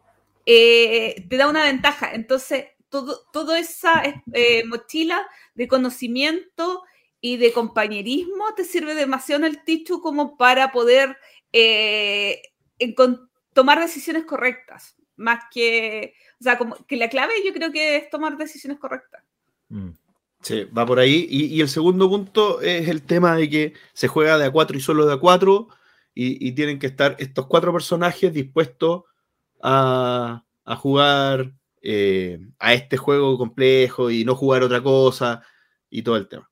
eh, 0.47 1.27
te 1.29 1.37
da 1.37 1.47
una 1.47 1.65
ventaja. 1.65 2.15
Entonces, 2.15 2.69
todo, 2.89 3.21
toda 3.35 3.59
esa 3.59 4.03
eh, 4.33 4.65
mochila 4.65 5.27
de 5.55 5.69
conocimiento 5.69 6.83
y 7.21 7.37
de 7.37 7.53
compañerismo 7.53 8.55
te 8.57 8.65
sirve 8.65 8.95
demasiado 8.95 9.45
en 9.45 9.53
el 9.53 9.63
Tichu 9.63 10.01
como 10.01 10.39
para 10.39 10.73
poder 10.73 11.19
eh, 11.53 12.41
tomar 13.53 13.79
decisiones 13.79 14.25
correctas. 14.25 14.97
Más 15.17 15.45
que, 15.53 16.15
o 16.41 16.45
sea, 16.45 16.57
como 16.57 16.77
que 16.87 16.97
la 16.97 17.11
clave 17.11 17.35
yo 17.45 17.53
creo 17.53 17.71
que 17.71 17.97
es 17.97 18.09
tomar 18.09 18.39
decisiones 18.39 18.79
correctas. 18.79 19.23
Mm. 19.69 19.91
Sí, 20.45 20.65
va 20.77 20.85
por 20.87 20.99
ahí. 20.99 21.27
Y, 21.31 21.47
y 21.47 21.61
el 21.63 21.69
segundo 21.69 22.09
punto 22.09 22.61
es 22.61 22.89
el 22.89 23.03
tema 23.03 23.35
de 23.37 23.49
que 23.51 23.73
se 23.95 24.09
juega 24.09 24.39
de 24.39 24.45
a 24.47 24.51
cuatro 24.53 24.77
y 24.77 24.81
solo 24.81 25.07
de 25.07 25.15
a 25.15 25.17
cuatro. 25.19 25.69
Y, 26.15 26.47
y 26.49 26.53
tienen 26.53 26.79
que 26.79 26.87
estar 26.87 27.17
estos 27.19 27.47
cuatro 27.47 27.73
personajes 27.73 28.33
dispuestos 28.33 29.05
a, 29.63 30.45
a 30.65 30.77
jugar 30.77 31.53
eh, 31.83 32.41
a 32.59 32.75
este 32.75 32.97
juego 32.99 33.39
complejo 33.39 34.11
y 34.11 34.25
no 34.25 34.35
jugar 34.37 34.63
otra 34.63 34.83
cosa 34.83 35.43
y 35.91 36.03
todo 36.03 36.17
el 36.17 36.29
tema. 36.29 36.51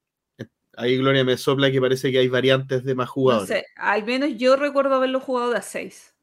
Ahí 0.76 0.96
Gloria 0.98 1.24
me 1.24 1.36
sopla 1.38 1.70
que 1.72 1.80
parece 1.80 2.10
que 2.12 2.18
hay 2.18 2.28
variantes 2.28 2.84
de 2.84 2.94
más 2.94 3.08
No 3.08 3.12
jugadores. 3.12 3.48
sé, 3.48 3.66
al 3.76 4.04
menos 4.04 4.30
yo 4.38 4.56
recuerdo 4.56 4.94
haberlo 4.96 5.20
jugado 5.20 5.50
de 5.52 5.58
a 5.58 5.62
6. 5.62 6.14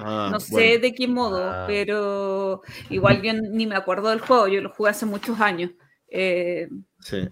Ah, 0.00 0.28
no 0.32 0.40
sé 0.40 0.52
bueno. 0.52 0.80
de 0.82 0.94
qué 0.94 1.08
modo, 1.08 1.38
Ah. 1.50 1.64
pero 1.66 2.62
igual 2.90 3.22
yo 3.22 3.32
ni 3.34 3.66
me 3.66 3.76
acuerdo 3.76 4.10
del 4.10 4.20
juego, 4.20 4.48
yo 4.48 4.60
lo 4.60 4.70
jugué 4.70 4.90
hace 4.90 5.06
muchos 5.06 5.40
años. 5.40 5.70
Eh, 6.10 6.68
Sí. 7.00 7.28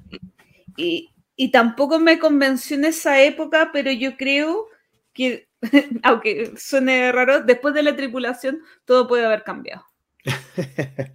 y, 0.76 1.10
y 1.36 1.50
tampoco 1.50 1.98
me 1.98 2.18
convenció 2.18 2.76
en 2.76 2.84
esa 2.86 3.22
época, 3.22 3.70
pero 3.72 3.90
yo 3.92 4.16
creo 4.16 4.66
que, 5.12 5.48
aunque 6.02 6.52
suene 6.56 7.10
raro, 7.12 7.42
después 7.42 7.74
de 7.74 7.82
la 7.82 7.96
tripulación 7.96 8.60
todo 8.84 9.06
puede 9.08 9.26
haber 9.26 9.44
cambiado. 9.44 9.84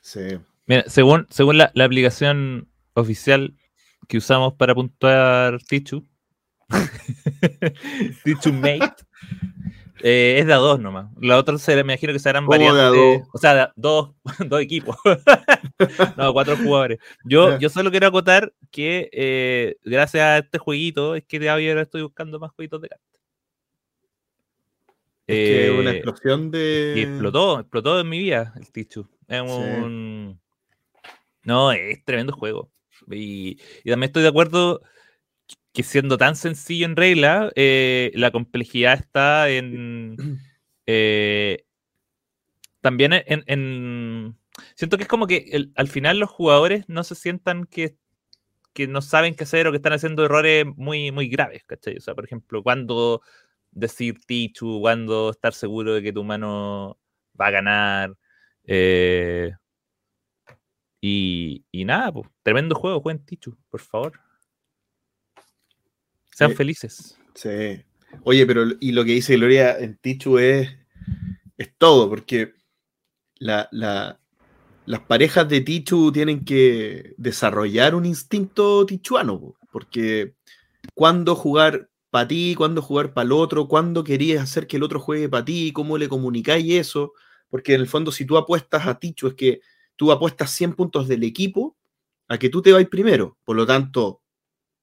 sí. 0.00 0.38
Mira, 0.66 0.84
según, 0.86 1.26
según 1.30 1.58
la, 1.58 1.70
la 1.74 1.84
aplicación 1.84 2.68
oficial 2.94 3.54
que 4.08 4.18
usamos 4.18 4.54
para 4.54 4.74
puntuar 4.74 5.58
Tichu, 5.62 6.06
Tichu 8.24 8.52
Mate, 8.52 8.94
eh, 10.02 10.36
es 10.38 10.46
de 10.46 10.52
a 10.52 10.56
dos 10.56 10.80
nomás. 10.80 11.06
La 11.20 11.38
otra 11.38 11.58
se 11.58 11.74
me 11.74 11.80
imagino 11.80 12.12
que 12.12 12.18
serán 12.18 12.46
¿Cómo 12.46 12.58
de 12.58 12.68
a 12.68 12.72
variantes. 12.72 13.28
O 13.32 13.38
sea, 13.38 13.54
de 13.54 13.68
dos, 13.76 14.12
dos 14.48 14.60
equipos. 14.60 14.96
no, 16.16 16.32
cuatro 16.32 16.56
jugadores. 16.56 16.98
Yo, 17.24 17.58
yo 17.58 17.68
solo 17.68 17.90
quiero 17.90 18.06
acotar 18.06 18.52
que 18.70 19.08
eh, 19.12 19.76
gracias 19.84 20.22
a 20.22 20.38
este 20.38 20.58
jueguito 20.58 21.14
es 21.14 21.24
que 21.24 21.48
ahora 21.48 21.82
estoy 21.82 22.02
buscando 22.02 22.38
más 22.38 22.50
jueguitos 22.52 22.80
de 22.80 22.88
cartas. 22.88 23.20
Es 25.26 25.36
que 25.36 25.66
Eh, 25.66 25.78
una 25.78 25.92
explosión 25.92 26.50
de. 26.50 26.94
y 26.96 27.00
explotó, 27.02 27.60
explotó 27.60 28.00
en 28.00 28.08
mi 28.08 28.18
vida 28.18 28.52
el 28.56 28.70
Tichu. 28.72 29.06
Es 29.28 29.42
un. 29.42 30.40
No, 31.44 31.72
es 31.72 32.04
tremendo 32.04 32.32
juego. 32.32 32.70
Y, 33.10 33.58
y 33.84 33.90
también 33.90 34.08
estoy 34.08 34.22
de 34.22 34.28
acuerdo 34.28 34.82
que 35.72 35.82
siendo 35.82 36.18
tan 36.18 36.36
sencillo 36.36 36.86
en 36.86 36.96
regla, 36.96 37.52
eh, 37.56 38.10
la 38.14 38.30
complejidad 38.30 38.94
está 38.94 39.48
en. 39.48 40.16
eh, 40.86 41.64
también 42.80 43.12
en, 43.12 43.44
en- 43.46 44.36
Siento 44.74 44.96
que 44.98 45.04
es 45.04 45.08
como 45.08 45.26
que 45.26 45.70
al 45.76 45.88
final 45.88 46.18
los 46.18 46.28
jugadores 46.30 46.84
no 46.88 47.02
se 47.04 47.14
sientan 47.14 47.64
que, 47.64 47.96
que 48.74 48.88
no 48.88 49.02
saben 49.02 49.34
qué 49.36 49.44
hacer 49.44 49.66
o 49.68 49.72
que 49.72 49.78
están 49.78 49.94
haciendo 49.94 50.24
errores 50.24 50.66
muy, 50.76 51.12
muy 51.12 51.28
graves, 51.28 51.64
¿cachai? 51.66 51.96
O 51.98 52.00
sea, 52.00 52.14
por 52.14 52.24
ejemplo, 52.26 52.62
cuando 52.62 53.22
decir 53.72 54.16
Tichu, 54.26 54.80
cuándo 54.80 55.30
estar 55.30 55.54
seguro 55.54 55.94
de 55.94 56.02
que 56.02 56.12
tu 56.12 56.24
mano 56.24 56.98
va 57.40 57.48
a 57.48 57.50
ganar. 57.52 58.14
Eh, 58.64 59.52
y, 61.00 61.64
y, 61.70 61.84
nada, 61.84 62.12
pues, 62.12 62.28
tremendo 62.42 62.74
juego, 62.74 63.00
jueguen 63.00 63.24
Tichu, 63.24 63.56
por 63.70 63.80
favor. 63.80 64.20
Sean 66.40 66.56
felices. 66.56 67.18
Sí. 67.34 67.82
Oye, 68.24 68.46
pero 68.46 68.64
y 68.80 68.92
lo 68.92 69.04
que 69.04 69.12
dice 69.12 69.36
Gloria 69.36 69.78
en 69.78 69.96
Tichu 69.98 70.38
es, 70.38 70.70
es 71.56 71.74
todo, 71.78 72.08
porque 72.08 72.54
la, 73.36 73.68
la, 73.70 74.20
las 74.86 75.00
parejas 75.02 75.48
de 75.48 75.60
Tichu 75.60 76.10
tienen 76.12 76.44
que 76.44 77.14
desarrollar 77.16 77.94
un 77.94 78.06
instinto 78.06 78.84
tichuano, 78.86 79.54
porque 79.70 80.34
cuando 80.94 81.36
jugar 81.36 81.88
para 82.10 82.26
ti, 82.26 82.54
cuándo 82.56 82.82
jugar 82.82 83.12
para 83.12 83.26
el 83.26 83.32
otro, 83.32 83.68
cuándo 83.68 84.02
querías 84.02 84.42
hacer 84.42 84.66
que 84.66 84.78
el 84.78 84.82
otro 84.82 84.98
juegue 84.98 85.28
para 85.28 85.44
ti, 85.44 85.72
cómo 85.72 85.96
le 85.96 86.08
comunicáis 86.08 86.72
eso, 86.72 87.12
porque 87.48 87.74
en 87.74 87.82
el 87.82 87.86
fondo 87.86 88.10
si 88.10 88.24
tú 88.24 88.36
apuestas 88.36 88.86
a 88.86 88.98
Tichu 88.98 89.28
es 89.28 89.34
que 89.34 89.60
tú 89.96 90.10
apuestas 90.10 90.50
100 90.50 90.74
puntos 90.74 91.06
del 91.06 91.22
equipo 91.22 91.76
a 92.26 92.38
que 92.38 92.48
tú 92.48 92.62
te 92.62 92.72
vayas 92.72 92.88
primero, 92.88 93.38
por 93.44 93.56
lo 93.56 93.66
tanto, 93.66 94.19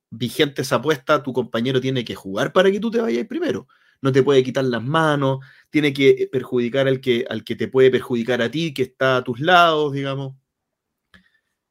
vigente 0.09 0.61
esa 0.61 0.77
apuesta, 0.77 1.23
tu 1.23 1.33
compañero 1.33 1.81
tiene 1.81 2.05
que 2.05 2.15
jugar 2.15 2.53
para 2.53 2.71
que 2.71 2.79
tú 2.79 2.89
te 2.91 3.01
vayas 3.01 3.27
primero, 3.27 3.67
no 4.01 4.11
te 4.11 4.23
puede 4.23 4.43
quitar 4.43 4.65
las 4.65 4.83
manos, 4.83 5.39
tiene 5.69 5.93
que 5.93 6.29
perjudicar 6.31 6.87
al 6.87 7.01
que, 7.01 7.25
al 7.29 7.43
que 7.43 7.55
te 7.55 7.67
puede 7.67 7.91
perjudicar 7.91 8.41
a 8.41 8.51
ti, 8.51 8.73
que 8.73 8.83
está 8.83 9.17
a 9.17 9.23
tus 9.23 9.39
lados, 9.39 9.93
digamos. 9.93 10.35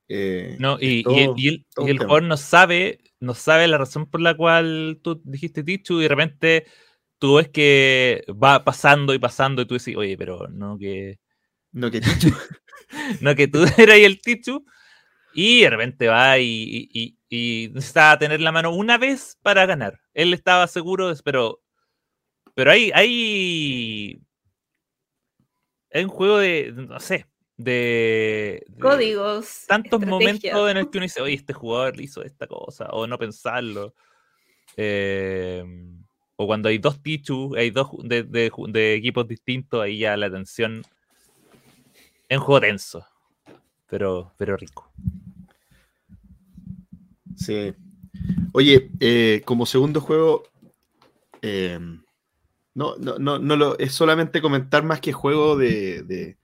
Eh, 0.09 0.57
no, 0.59 0.79
y, 0.81 1.05
el, 1.07 1.65
jugador 1.75 2.23
no 2.23 2.37
sabe, 2.37 3.01
no 3.19 3.35
sabe 3.35 3.67
la 3.67 3.79
razón 3.79 4.09
por 4.09 4.21
la 4.21 4.37
cual 4.37 5.01
tú 5.03 5.21
dijiste 5.25 5.65
Tichu 5.65 5.99
y 5.99 6.03
de 6.03 6.09
repente 6.09 6.67
tú 7.19 7.37
ves 7.37 7.49
que 7.49 8.25
va 8.31 8.65
pasando 8.65 9.15
y 9.15 9.19
pasando 9.19 9.63
y 9.63 9.67
tú 9.67 9.75
dices, 9.75 9.97
oye, 9.97 10.17
pero 10.17 10.49
no 10.49 10.79
que... 10.79 11.19
No 11.73 11.91
que 11.91 12.01
Tichu. 12.01 12.29
no 13.21 13.35
que 13.35 13.49
tú 13.49 13.65
eras 13.79 13.99
el 13.99 14.21
Tichu. 14.21 14.65
Y 15.35 15.63
de 15.63 15.71
repente 15.71 16.07
va 16.09 16.39
y, 16.39 16.89
y, 16.93 17.16
y, 17.29 17.71
necesitaba 17.75 18.19
tener 18.19 18.41
la 18.41 18.53
mano 18.53 18.73
una 18.73 18.99
vez 18.99 19.39
para 19.43 19.67
ganar. 19.67 20.01
Él 20.15 20.33
estaba 20.35 20.67
seguro, 20.67 21.13
pero, 21.25 21.61
pero 22.55 22.71
hay, 22.71 22.91
hay, 22.95 24.21
hay 25.93 26.05
un 26.05 26.11
juego 26.11 26.39
de, 26.39 26.73
no 26.73 27.01
sé, 27.01 27.27
de, 27.57 28.65
códigos. 28.81 29.65
Tantos 29.67 30.01
momentos 30.01 30.71
en 30.71 30.77
el 30.77 30.91
que 30.91 30.99
uno 30.99 31.05
dice, 31.05 31.23
oye, 31.23 31.35
este 31.35 31.53
jugador 31.53 32.01
hizo 32.01 32.23
esta 32.23 32.47
cosa, 32.47 32.87
o 32.91 33.07
no 33.07 33.19
pensarlo. 33.19 33.95
Em, 34.77 36.05
o 36.37 36.47
cuando 36.47 36.69
hay 36.69 36.79
dos 36.79 37.03
Tichu, 37.03 37.55
hay 37.57 37.71
dos 37.71 37.89
de, 38.03 38.95
equipos 38.95 39.27
distintos, 39.27 39.83
ahí 39.83 39.99
ya 39.99 40.17
la 40.17 40.31
tensión 40.31 40.83
es 42.29 42.39
un 42.39 42.45
juego 42.45 42.61
tenso, 42.61 43.07
pero, 43.89 44.33
pero 44.37 44.57
rico. 44.57 44.91
Sí. 47.37 47.75
Oye, 48.53 48.91
eh, 49.01 49.43
como 49.45 49.67
segundo 49.67 50.01
juego, 50.01 50.45
em, 51.43 52.03
no, 52.75 52.97
no, 52.97 53.19
no, 53.19 53.39
no 53.39 53.57
lo, 53.57 53.79
es 53.79 53.93
solamente 53.93 54.41
comentar 54.41 54.83
más 54.83 55.01
que 55.01 55.13
juego 55.13 55.57
de 55.57 56.37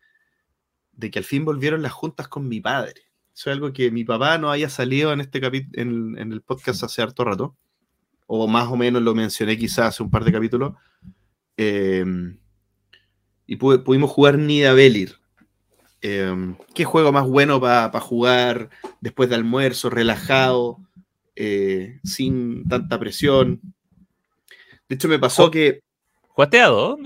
de 0.93 1.11
que 1.11 1.19
al 1.19 1.25
fin 1.25 1.45
volvieron 1.45 1.83
las 1.83 1.93
juntas 1.93 2.29
con 2.29 2.49
mi 2.49 2.61
padre. 2.61 3.03
Eso 3.35 3.51
es 3.51 3.55
algo 3.55 3.73
que 3.73 3.91
mi 3.91 4.05
papá 4.05 4.39
no 4.39 4.51
haya 4.51 4.69
salido 4.69 5.13
en 5.13 5.21
este 5.21 5.41
en, 5.75 6.19
en 6.19 6.33
el 6.33 6.43
podcast 6.43 6.85
hace 6.85 7.03
harto 7.03 7.25
rato, 7.25 7.57
o 8.27 8.47
más 8.47 8.69
o 8.69 8.77
menos 8.77 9.03
lo 9.03 9.15
mencioné 9.15 9.59
quizás 9.59 9.89
hace 9.89 10.03
un 10.03 10.11
par 10.11 10.25
de 10.25 10.33
capítulos. 10.33 10.75
Eh, 11.57 12.05
y 13.47 13.57
pudimos 13.57 14.11
jugar 14.11 14.39
Nida 14.39 14.73
Belir. 14.73 15.17
Eh, 16.03 16.55
¿Qué 16.75 16.85
juego 16.85 17.13
más 17.13 17.27
bueno 17.27 17.61
para 17.61 18.01
jugar 18.01 18.71
después 19.01 19.29
de 19.29 19.37
almuerzo, 19.37 19.89
relajado, 19.89 20.79
eh, 21.37 22.01
sin 22.05 22.69
tanta 22.69 22.99
presión? 22.99 23.61
De 24.89 24.97
hecho, 24.97 25.09
me 25.09 25.19
pasó 25.19 25.51
que. 25.51 25.81
¿Jugaste 26.29 26.61
a 26.61 26.69
dos? 26.69 26.99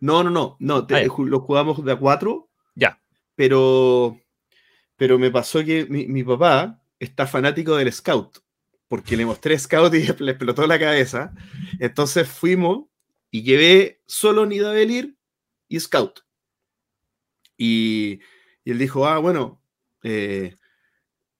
No, 0.00 0.24
no, 0.24 0.30
no. 0.30 0.56
no 0.58 0.86
ah, 0.90 1.00
lo 1.18 1.40
jugamos 1.40 1.84
de 1.84 1.92
a 1.92 1.96
cuatro. 1.96 2.48
Ya 2.74 2.98
pero, 3.36 4.20
pero 4.96 5.18
me 5.18 5.30
pasó 5.30 5.64
que 5.64 5.86
mi, 5.86 6.24
papá 6.24 6.82
está 6.98 7.28
fanático 7.28 7.76
del 7.76 7.92
Scout, 7.92 8.38
porque 8.88 9.16
le 9.16 9.26
mostré 9.26 9.56
Scout 9.56 9.94
y 9.94 10.06
le 10.24 10.32
explotó 10.32 10.66
la 10.66 10.80
cabeza. 10.80 11.32
Entonces 11.78 12.26
fuimos 12.26 12.86
y 13.30 13.42
llevé 13.42 14.00
solo 14.06 14.46
Nidavellir 14.46 15.14
y 15.68 15.78
Scout. 15.78 16.20
Y, 17.56 18.20
y, 18.64 18.70
él 18.70 18.78
dijo, 18.78 19.06
ah, 19.06 19.18
bueno, 19.18 19.62
eh, 20.02 20.54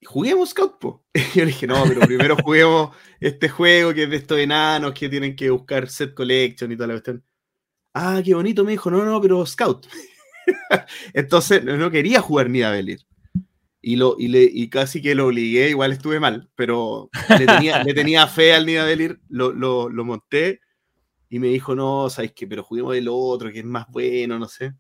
juguemos 0.05 0.51
Scout, 0.51 0.79
po. 0.79 1.05
Y 1.15 1.39
yo 1.39 1.45
le 1.45 1.47
dije, 1.47 1.67
no, 1.67 1.85
pero 1.87 2.01
primero 2.01 2.37
juguemos 2.43 2.97
este 3.21 3.49
juego 3.49 3.95
que 3.95 4.05
es 4.05 4.11
de 4.11 4.17
estos 4.17 4.39
enanos 4.39 4.93
que 4.93 5.09
tienen 5.09 5.37
que 5.37 5.51
buscar 5.51 5.89
set 5.89 6.15
collection 6.15 6.73
y 6.73 6.77
toda 6.77 6.89
la 6.89 6.95
cuestión. 6.95 7.25
Ah, 7.95 8.21
qué 8.25 8.35
bonito, 8.35 8.65
me 8.65 8.73
dijo, 8.73 8.91
no, 8.91 9.05
no, 9.05 9.21
pero 9.21 9.45
Scout. 9.47 9.87
Entonces 11.15 11.65
no 11.65 11.91
quería 11.91 12.21
jugar 12.21 12.51
ni 12.51 12.63
a 12.63 12.71
Belir. 12.71 13.01
Y, 13.81 13.97
lo, 13.97 14.17
y, 14.19 14.29
le, 14.29 14.43
y 14.43 14.69
casi 14.69 15.01
que 15.01 15.15
lo 15.15 15.27
obligué, 15.27 15.71
igual 15.71 15.93
estuve 15.93 16.19
mal, 16.19 16.51
pero 16.57 17.09
le 17.39 17.47
tenía, 17.47 17.85
le 17.85 17.95
tenía 17.95 18.27
fe 18.27 18.53
al 18.53 18.67
Nidavellir, 18.67 19.21
lo, 19.29 19.53
lo, 19.53 19.89
lo 19.89 20.05
monté 20.05 20.61
y 21.29 21.39
me 21.39 21.49
dijo, 21.49 21.75
no, 21.75 22.11
¿sabes 22.11 22.33
qué? 22.33 22.47
Pero 22.47 22.63
juguemos 22.65 22.97
el 22.97 23.07
otro, 23.09 23.53
que 23.53 23.61
es 23.61 23.65
más 23.65 23.87
bueno, 23.89 24.39
no 24.39 24.49
sé. 24.49 24.75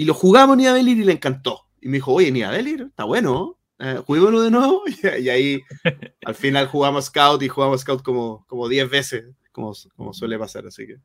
Y 0.00 0.06
lo 0.06 0.14
jugamos 0.14 0.56
Nidavellir 0.56 0.96
y 0.96 1.04
le 1.04 1.12
encantó. 1.12 1.66
Y 1.78 1.88
me 1.88 1.98
dijo, 1.98 2.14
oye, 2.14 2.32
Nidavellir, 2.32 2.86
está 2.88 3.04
bueno, 3.04 3.58
eh, 3.78 4.00
juguémoslo 4.06 4.40
de 4.40 4.50
nuevo. 4.50 4.82
Y, 5.20 5.28
ahí 5.28 5.60
al 6.24 6.34
final 6.34 6.68
jugamos 6.68 7.04
Scout 7.04 7.42
y 7.42 7.48
jugamos 7.48 7.82
Scout 7.82 8.02
como, 8.02 8.46
como 8.46 8.66
10 8.66 8.88
veces, 8.88 9.24
como, 9.52 9.74
como 9.96 10.14
suele 10.14 10.38
pasar, 10.38 10.66
así 10.66 10.86
que. 10.86 10.96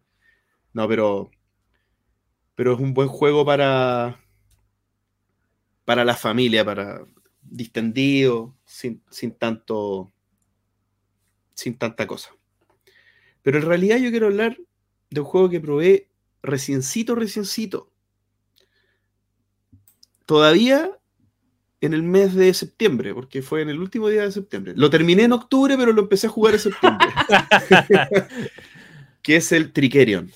No, 0.71 0.87
pero 0.87 1.29
pero 2.55 2.73
es 2.73 2.79
un 2.79 2.93
buen 2.93 3.09
juego 3.09 3.45
para, 3.45 4.23
para 5.83 6.05
la 6.05 6.15
familia, 6.15 6.63
para 6.63 7.05
distendido, 7.41 8.55
sin, 8.63 9.01
tanto, 9.37 10.13
sin 11.53 11.77
tanta 11.77 12.07
cosa. 12.07 12.31
Pero 13.43 13.59
en 13.59 13.65
realidad 13.65 13.97
yo 13.97 14.09
quiero 14.09 14.27
hablar 14.27 14.57
de 15.09 15.19
un 15.19 15.25
juego 15.25 15.49
que 15.49 15.59
probé 15.59 16.09
reciencito, 16.41 17.13
reciencito. 17.13 17.91
Todavía 20.26 20.91
en 21.82 21.93
el 21.93 22.03
mes 22.03 22.34
de 22.36 22.53
septiembre, 22.53 23.13
porque 23.13 23.41
fue 23.41 23.61
en 23.61 23.69
el 23.69 23.80
último 23.80 24.09
día 24.09 24.23
de 24.23 24.32
septiembre. 24.32 24.73
Lo 24.76 24.89
terminé 24.89 25.23
en 25.23 25.34
octubre, 25.34 25.76
pero 25.78 25.93
lo 25.93 26.01
empecé 26.01 26.28
a 26.28 26.32
jugar 26.32 26.55
en 26.55 26.59
septiembre. 26.59 27.07
que 29.21 29.36
es 29.36 29.51
el 29.51 29.71
Trickerion. 29.71 30.32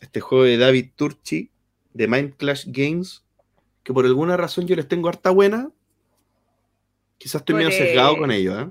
Este 0.00 0.20
juego 0.20 0.44
de 0.44 0.56
David 0.56 0.90
Turchi, 0.96 1.50
de 1.92 2.08
Mind 2.08 2.36
Clash 2.36 2.64
Games, 2.66 3.24
que 3.82 3.92
por 3.92 4.04
alguna 4.04 4.36
razón 4.36 4.66
yo 4.66 4.76
les 4.76 4.88
tengo 4.88 5.08
harta 5.08 5.30
buena. 5.30 5.70
Quizás 7.18 7.42
estoy 7.42 7.56
medio 7.56 7.70
sesgado 7.70 8.16
con 8.16 8.30
ellos, 8.30 8.62
¿eh? 8.62 8.70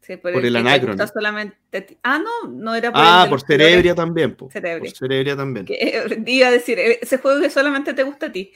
Sí, 0.00 0.18
por, 0.18 0.44
el, 0.44 0.54
Anacron. 0.54 0.98
Solamente... 1.08 1.98
Ah, 2.02 2.18
no, 2.18 2.50
no 2.50 2.74
era 2.74 2.92
por 2.92 3.00
Ah, 3.02 3.26
por 3.26 3.40
Cerebria 3.40 3.94
también. 3.94 4.34
Po. 4.36 4.50
Cerebria. 4.50 4.90
Por 4.90 4.98
Cerebria 4.98 5.34
también. 5.34 5.64
Que, 5.64 6.22
iba 6.26 6.48
a 6.48 6.50
decir, 6.50 6.78
eh, 6.78 6.98
ese 7.00 7.16
juego 7.16 7.40
que 7.40 7.48
solamente 7.48 7.94
te 7.94 8.02
gusta 8.02 8.26
a 8.26 8.32
ti. 8.32 8.52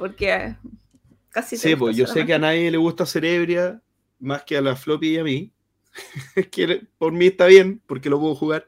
Porque 0.00 0.34
eh, 0.34 0.56
casi 1.28 1.56
Sí, 1.56 1.76
pues 1.76 1.94
yo 1.94 2.06
sé 2.06 2.26
que 2.26 2.34
a 2.34 2.38
nadie 2.38 2.70
le 2.70 2.78
gusta 2.78 3.06
Cerebria 3.06 3.80
más 4.18 4.42
que 4.44 4.56
a 4.56 4.60
la 4.60 4.74
floppy 4.74 5.10
y 5.10 5.18
a 5.18 5.24
mí. 5.24 5.52
que 6.50 6.86
por 6.98 7.12
mí 7.12 7.26
está 7.26 7.46
bien, 7.46 7.82
porque 7.86 8.10
lo 8.10 8.18
puedo 8.18 8.34
jugar. 8.34 8.66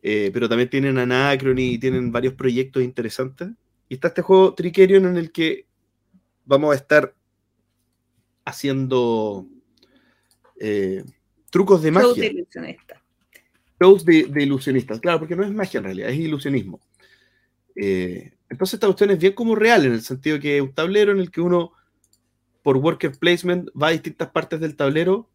Eh, 0.00 0.30
pero 0.32 0.48
también 0.48 0.70
tienen 0.70 0.96
Anacron 0.96 1.58
y 1.58 1.76
tienen 1.78 2.12
varios 2.12 2.34
proyectos 2.34 2.82
interesantes. 2.82 3.48
Y 3.88 3.94
está 3.94 4.08
este 4.08 4.22
juego 4.22 4.54
Trickerion 4.54 5.06
en 5.06 5.16
el 5.16 5.32
que 5.32 5.66
vamos 6.44 6.72
a 6.72 6.76
estar 6.76 7.14
haciendo 8.44 9.46
eh, 10.60 11.04
trucos 11.50 11.82
de 11.82 11.90
magia. 11.90 12.14
de 12.14 12.26
ilusionistas. 12.28 12.98
de, 14.04 14.42
ilusionistas, 14.42 15.00
claro, 15.00 15.18
porque 15.18 15.36
no 15.36 15.44
es 15.44 15.52
magia 15.52 15.78
en 15.78 15.84
realidad, 15.84 16.10
es 16.10 16.18
ilusionismo. 16.18 16.80
Eh, 17.74 18.32
entonces 18.50 18.74
esta 18.74 18.86
cuestión 18.86 19.10
es 19.10 19.18
bien 19.18 19.34
como 19.34 19.54
real, 19.54 19.84
en 19.84 19.92
el 19.92 20.02
sentido 20.02 20.40
que 20.40 20.60
un 20.60 20.72
tablero 20.72 21.12
en 21.12 21.18
el 21.18 21.30
que 21.30 21.40
uno, 21.40 21.72
por 22.62 22.76
worker 22.76 23.12
placement, 23.18 23.68
va 23.70 23.88
a 23.88 23.90
distintas 23.90 24.30
partes 24.30 24.60
del 24.60 24.76
tablero 24.76 25.28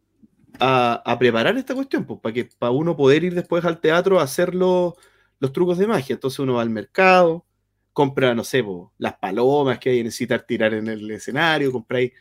a, 0.59 1.15
preparar 1.19 1.57
esta 1.57 1.75
cuestión, 1.75 2.05
pues, 2.05 2.19
para 2.19 2.33
que 2.33 2.49
para 2.57 2.71
uno 2.71 2.95
poder 2.95 3.23
ir 3.23 3.33
después 3.33 3.65
al 3.65 3.79
teatro 3.79 4.19
a 4.19 4.23
hacer 4.23 4.53
los, 4.55 4.93
trucos 5.51 5.77
de 5.77 5.87
magia. 5.87 6.13
Entonces 6.13 6.39
uno 6.39 6.55
va 6.55 6.61
al 6.61 6.69
mercado, 6.69 7.45
compra, 7.91 8.33
no 8.33 8.43
sé, 8.43 8.63
las 8.97 9.13
palomas 9.17 9.79
que 9.79 9.89
hay 9.89 10.03
necesitar 10.03 10.43
tirar 10.43 10.73
en 10.73 10.87
el 10.87 11.09
escenario, 11.11 11.71
compráis 11.71 12.13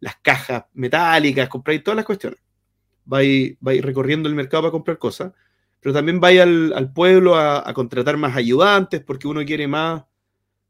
las 0.00 0.16
cajas 0.16 0.64
metálicas, 0.74 1.48
compráis 1.48 1.82
todas 1.82 1.96
las 1.96 2.04
cuestiones. 2.04 2.40
Va 3.12 3.18
a, 3.18 3.24
ir, 3.24 3.58
recorriendo 3.80 4.28
el 4.28 4.34
mercado 4.34 4.64
para 4.64 4.72
comprar 4.72 4.98
cosas, 4.98 5.32
pero 5.80 5.94
también 5.94 6.20
vaya 6.20 6.42
al, 6.44 6.92
pueblo 6.92 7.36
a, 7.36 7.72
contratar 7.74 8.16
más 8.16 8.36
ayudantes, 8.36 9.02
porque 9.02 9.26
uno 9.26 9.44
quiere 9.44 9.66
más, 9.66 10.04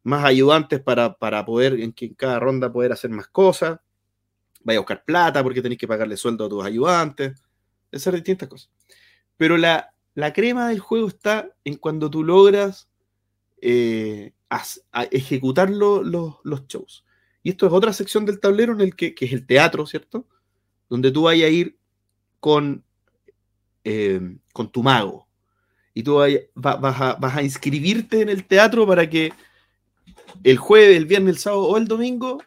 más 0.09 0.25
ayudantes 0.25 0.81
para, 0.81 1.17
poder 1.45 1.79
en, 1.81 1.93
cada 2.17 2.41
ronda 2.41 2.73
poder 2.73 2.93
hacer 2.93 3.11
más 3.11 3.29
cosas. 3.29 3.79
Vaya 4.65 4.79
a 4.79 4.81
buscar 4.81 5.05
plata 5.05 5.43
porque 5.43 5.61
tenéis 5.61 5.79
que 5.79 5.87
pagarle 5.87 6.17
sueldo 6.17 6.47
a 6.47 6.49
tus 6.49 6.65
ayudantes, 6.65 7.43
esas 7.93 8.15
distintas 8.15 8.49
cosas. 8.49 8.71
Pero 9.37 9.59
la, 9.59 9.93
crema 10.35 10.69
del 10.69 10.81
juego 10.81 11.09
está 11.09 11.51
en 11.63 11.77
cuando 11.77 12.11
tú 12.11 12.25
logras 12.25 12.89
eh, 13.61 14.33
ejecutar 15.11 15.69
los 15.71 16.67
shows. 16.69 17.05
Y 17.43 17.51
esto 17.51 17.67
es 17.67 17.73
otra 17.73 17.93
sección 17.93 18.25
del 18.25 18.41
tablero 18.41 18.73
en 18.73 18.81
el 18.81 18.97
que, 18.97 19.15
es 19.19 19.33
el 19.33 19.47
teatro, 19.47 19.87
¿cierto? 19.87 20.27
Donde 20.89 21.11
tú 21.11 21.25
vayas 21.25 21.49
a 21.49 21.53
ir 21.53 21.79
con, 22.41 22.83
eh, 23.85 24.39
con 24.55 24.73
tu 24.73 24.83
mago. 24.83 25.29
Y 25.93 26.03
tú 26.03 26.17
vas, 26.55 27.01
a, 27.01 27.15
vas 27.15 27.37
a 27.37 27.43
inscribirte 27.43 28.23
en 28.23 28.31
el 28.31 28.47
teatro 28.47 28.87
para 28.87 29.09
que 29.09 29.33
el 30.45 30.57
jueves, 30.57 30.97
el 30.97 31.07
viernes, 31.07 31.37
el 31.37 31.41
sábado 31.41 31.65
o 31.65 31.77
el 31.77 31.87
domingo, 31.87 32.43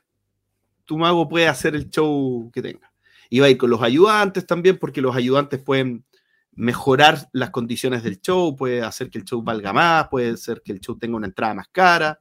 tu 0.86 0.98
mago 0.98 1.28
pueda 1.28 1.52
hacer 1.52 1.76
el 1.76 1.90
show 1.90 2.50
que 2.54 2.62
tenga. 2.62 2.92
Y 3.30 3.40
va 3.40 3.48
a 3.48 3.50
ir 3.50 3.58
con 3.58 3.70
los 3.70 3.82
ayudantes 3.82 4.46
también, 4.46 4.78
porque 4.78 5.02
los 5.02 5.16
ayudantes 5.16 5.62
pueden 5.62 6.06
mejorar 6.54 7.30
las 7.32 7.50
condiciones 7.50 8.04
del 8.04 8.20
show, 8.20 8.56
puede 8.56 8.82
hacer 8.82 9.10
que 9.10 9.18
el 9.18 9.26
show 9.26 9.42
valga 9.42 9.72
más, 9.72 10.08
puede 10.10 10.36
ser 10.38 10.62
que 10.62 10.74
el 10.74 10.82
show 10.82 10.98
tenga 10.98 11.16
una 11.16 11.28
entrada 11.28 11.54
más 11.54 11.68
cara. 11.72 12.20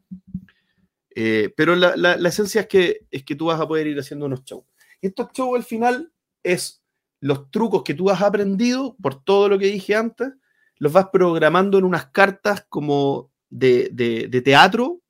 Eh, 1.15 1.53
pero 1.57 1.75
la, 1.75 2.15
esencia 2.29 2.63
es 2.63 2.67
que, 2.69 3.07
es 3.11 3.25
que 3.25 3.35
tú 3.35 3.47
vas 3.47 3.61
a 3.61 3.67
poder 3.67 3.89
ir 3.89 3.99
haciendo 3.99 4.27
unos 4.27 4.45
shows. 4.45 4.65
Y 5.01 5.09
estos 5.09 5.29
shows 5.33 5.57
al 5.57 5.65
final 5.65 6.13
es 6.43 6.83
los 7.21 7.51
trucos 7.51 7.83
que 7.83 7.95
tú 7.95 8.11
has 8.11 8.23
aprendido 8.23 8.97
por 9.03 9.23
todo 9.23 9.49
lo 9.49 9.59
que 9.59 9.67
dije 9.67 9.95
antes, 9.95 10.33
los 10.79 10.93
vas 10.93 11.09
programando 11.13 11.79
en 11.79 11.85
unas 11.85 12.07
cartas 12.07 12.65
como 12.69 13.31
de, 13.51 14.43
teatro, 14.45 15.01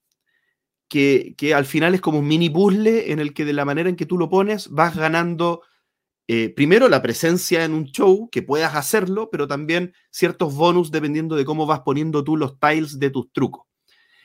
que, 0.90 1.34
que, 1.38 1.54
al 1.54 1.64
final 1.64 1.94
es 1.94 2.02
como 2.02 2.18
un 2.18 2.28
mini 2.28 2.50
puzzle 2.50 3.10
en 3.12 3.20
el 3.20 3.32
que 3.32 3.46
de 3.46 3.54
la 3.54 3.64
manera 3.64 3.88
en 3.88 3.96
que 3.96 4.04
tú 4.04 4.18
lo 4.18 4.28
pones 4.28 4.68
vas 4.68 4.94
ganando 4.94 5.62
eh, 6.32 6.48
primero 6.48 6.88
la 6.88 7.02
presencia 7.02 7.64
en 7.64 7.74
un 7.74 7.86
show, 7.86 8.28
que 8.30 8.40
puedas 8.40 8.76
hacerlo, 8.76 9.30
pero 9.32 9.48
también 9.48 9.94
ciertos 10.12 10.54
bonus 10.54 10.92
dependiendo 10.92 11.34
de 11.34 11.44
cómo 11.44 11.66
vas 11.66 11.80
poniendo 11.80 12.22
tú 12.22 12.36
los 12.36 12.56
tiles 12.60 13.00
de 13.00 13.10
tus 13.10 13.32
trucos 13.32 13.66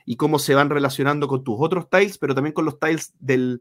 y 0.05 0.15
cómo 0.15 0.37
se 0.37 0.53
van 0.53 0.69
relacionando 0.69 1.27
con 1.27 1.43
tus 1.43 1.55
otros 1.57 1.89
tiles, 1.89 2.19
pero 2.19 2.35
también 2.35 2.53
con 2.53 2.63
los 2.63 2.79
tiles 2.79 3.15
de 3.17 3.59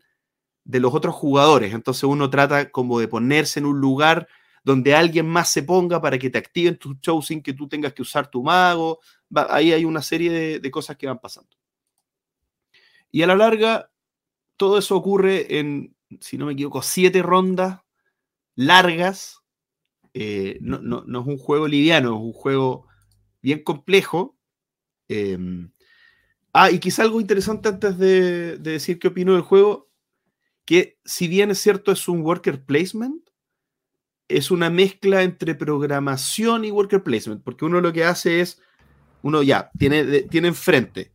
los 0.78 0.92
otros 0.92 1.14
jugadores. 1.14 1.72
Entonces 1.72 2.04
uno 2.04 2.28
trata 2.28 2.70
como 2.70 3.00
de 3.00 3.08
ponerse 3.08 3.60
en 3.60 3.64
un 3.64 3.80
lugar 3.80 4.28
donde 4.62 4.94
alguien 4.94 5.26
más 5.26 5.48
se 5.50 5.62
ponga 5.62 6.02
para 6.02 6.18
que 6.18 6.28
te 6.28 6.36
activen 6.36 6.76
tu 6.76 6.96
show 6.96 7.22
sin 7.22 7.42
que 7.42 7.54
tú 7.54 7.66
tengas 7.66 7.94
que 7.94 8.02
usar 8.02 8.30
tu 8.30 8.42
mago. 8.42 9.00
ahí 9.48 9.72
hay 9.72 9.86
una 9.86 10.02
serie 10.02 10.30
de, 10.30 10.60
de 10.60 10.70
cosas 10.70 10.98
que 10.98 11.06
van 11.06 11.18
pasando. 11.18 11.56
Y 13.14 13.22
a 13.22 13.28
la 13.28 13.36
larga, 13.36 13.92
todo 14.56 14.76
eso 14.76 14.96
ocurre 14.96 15.60
en, 15.60 15.94
si 16.20 16.36
no 16.36 16.46
me 16.46 16.54
equivoco, 16.54 16.82
siete 16.82 17.22
rondas 17.22 17.80
largas. 18.56 19.38
Eh, 20.14 20.58
no, 20.60 20.78
es 20.98 21.26
un 21.28 21.38
juego 21.38 21.68
liviano, 21.68 22.16
es 22.16 22.20
un 22.20 22.32
juego 22.32 22.88
bien 23.40 23.62
complejo. 23.62 24.36
Em, 25.06 25.70
ah, 26.52 26.72
y 26.72 26.80
quizá 26.80 27.04
algo 27.04 27.20
interesante 27.20 27.68
antes 27.68 27.98
de, 27.98 28.58
decir 28.58 28.98
qué 28.98 29.06
opino 29.06 29.34
del 29.34 29.42
juego, 29.42 29.88
que 30.64 30.98
si 31.04 31.28
bien 31.28 31.52
es 31.52 31.60
cierto 31.60 31.92
es 31.92 32.08
un 32.08 32.22
worker 32.22 32.64
placement, 32.64 33.30
es 34.26 34.50
una 34.50 34.70
mezcla 34.70 35.22
entre 35.22 35.54
programación 35.54 36.64
y 36.64 36.72
worker 36.72 37.04
placement, 37.04 37.44
porque 37.44 37.64
uno 37.64 37.80
lo 37.80 37.92
que 37.92 38.02
hace 38.02 38.40
es, 38.40 38.60
uno 39.22 39.44
ya 39.44 39.70
tiene, 39.78 40.22
tiene 40.22 40.48
enfrente 40.48 41.13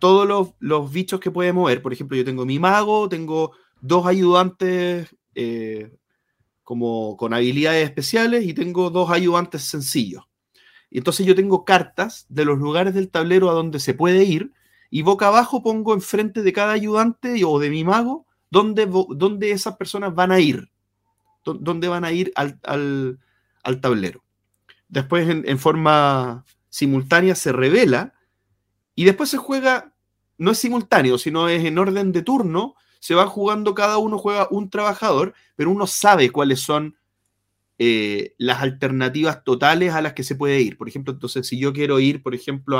todos 0.00 0.26
los, 0.26 0.54
los 0.58 0.90
bichos 0.92 1.20
que 1.20 1.30
puede 1.30 1.52
mover. 1.52 1.82
Por 1.82 1.92
ejemplo, 1.92 2.16
yo 2.16 2.24
tengo 2.24 2.44
mi 2.44 2.58
mago, 2.58 3.08
tengo 3.08 3.52
dos 3.80 4.06
ayudantes 4.06 5.14
eh, 5.34 5.92
como 6.64 7.16
con 7.16 7.32
habilidades 7.34 7.84
especiales 7.84 8.44
y 8.44 8.54
tengo 8.54 8.90
dos 8.90 9.10
ayudantes 9.10 9.62
sencillos. 9.62 10.24
Y 10.90 10.98
entonces 10.98 11.24
yo 11.24 11.36
tengo 11.36 11.64
cartas 11.64 12.26
de 12.28 12.44
los 12.44 12.58
lugares 12.58 12.94
del 12.94 13.10
tablero 13.10 13.48
a 13.48 13.54
donde 13.54 13.78
se 13.78 13.94
puede 13.94 14.24
ir 14.24 14.52
y 14.90 15.02
boca 15.02 15.28
abajo 15.28 15.62
pongo 15.62 15.94
enfrente 15.94 16.42
de 16.42 16.52
cada 16.52 16.72
ayudante 16.72 17.44
o 17.44 17.60
de 17.60 17.70
mi 17.70 17.84
mago 17.84 18.26
dónde, 18.50 18.88
dónde 19.10 19.52
esas 19.52 19.76
personas 19.76 20.14
van 20.14 20.32
a 20.32 20.40
ir, 20.40 20.68
dónde 21.44 21.86
van 21.86 22.04
a 22.04 22.10
ir 22.10 22.32
al, 22.34 23.20
tablero. 23.80 24.24
Después 24.88 25.28
en 25.28 25.58
forma 25.60 26.44
simultánea 26.70 27.36
se 27.36 27.52
revela 27.52 28.14
y 28.94 29.04
después 29.04 29.30
se 29.30 29.36
juega, 29.36 29.89
no 30.40 30.52
es 30.52 30.58
simultáneo, 30.58 31.18
sino 31.18 31.48
es 31.48 31.64
en 31.64 31.78
orden 31.78 32.12
de 32.12 32.22
turno 32.22 32.74
se 32.98 33.14
va 33.14 33.26
jugando, 33.26 33.74
cada 33.74 33.98
uno 33.98 34.18
juega 34.18 34.46
un 34.50 34.68
trabajador, 34.70 35.34
pero 35.56 35.70
uno 35.70 35.86
sabe 35.86 36.30
cuáles 36.30 36.60
son 36.60 36.96
eh, 37.78 38.34
las 38.36 38.62
alternativas 38.62 39.42
totales 39.42 39.94
a 39.94 40.02
las 40.02 40.12
que 40.12 40.22
se 40.22 40.34
puede 40.34 40.60
ir. 40.60 40.76
Por 40.76 40.88
ejemplo, 40.88 41.12
entonces, 41.12 41.46
si 41.46 41.58
yo 41.58 41.72
quiero 41.72 41.98
ir, 41.98 42.22
por 42.22 42.34
ejemplo, 42.34 42.78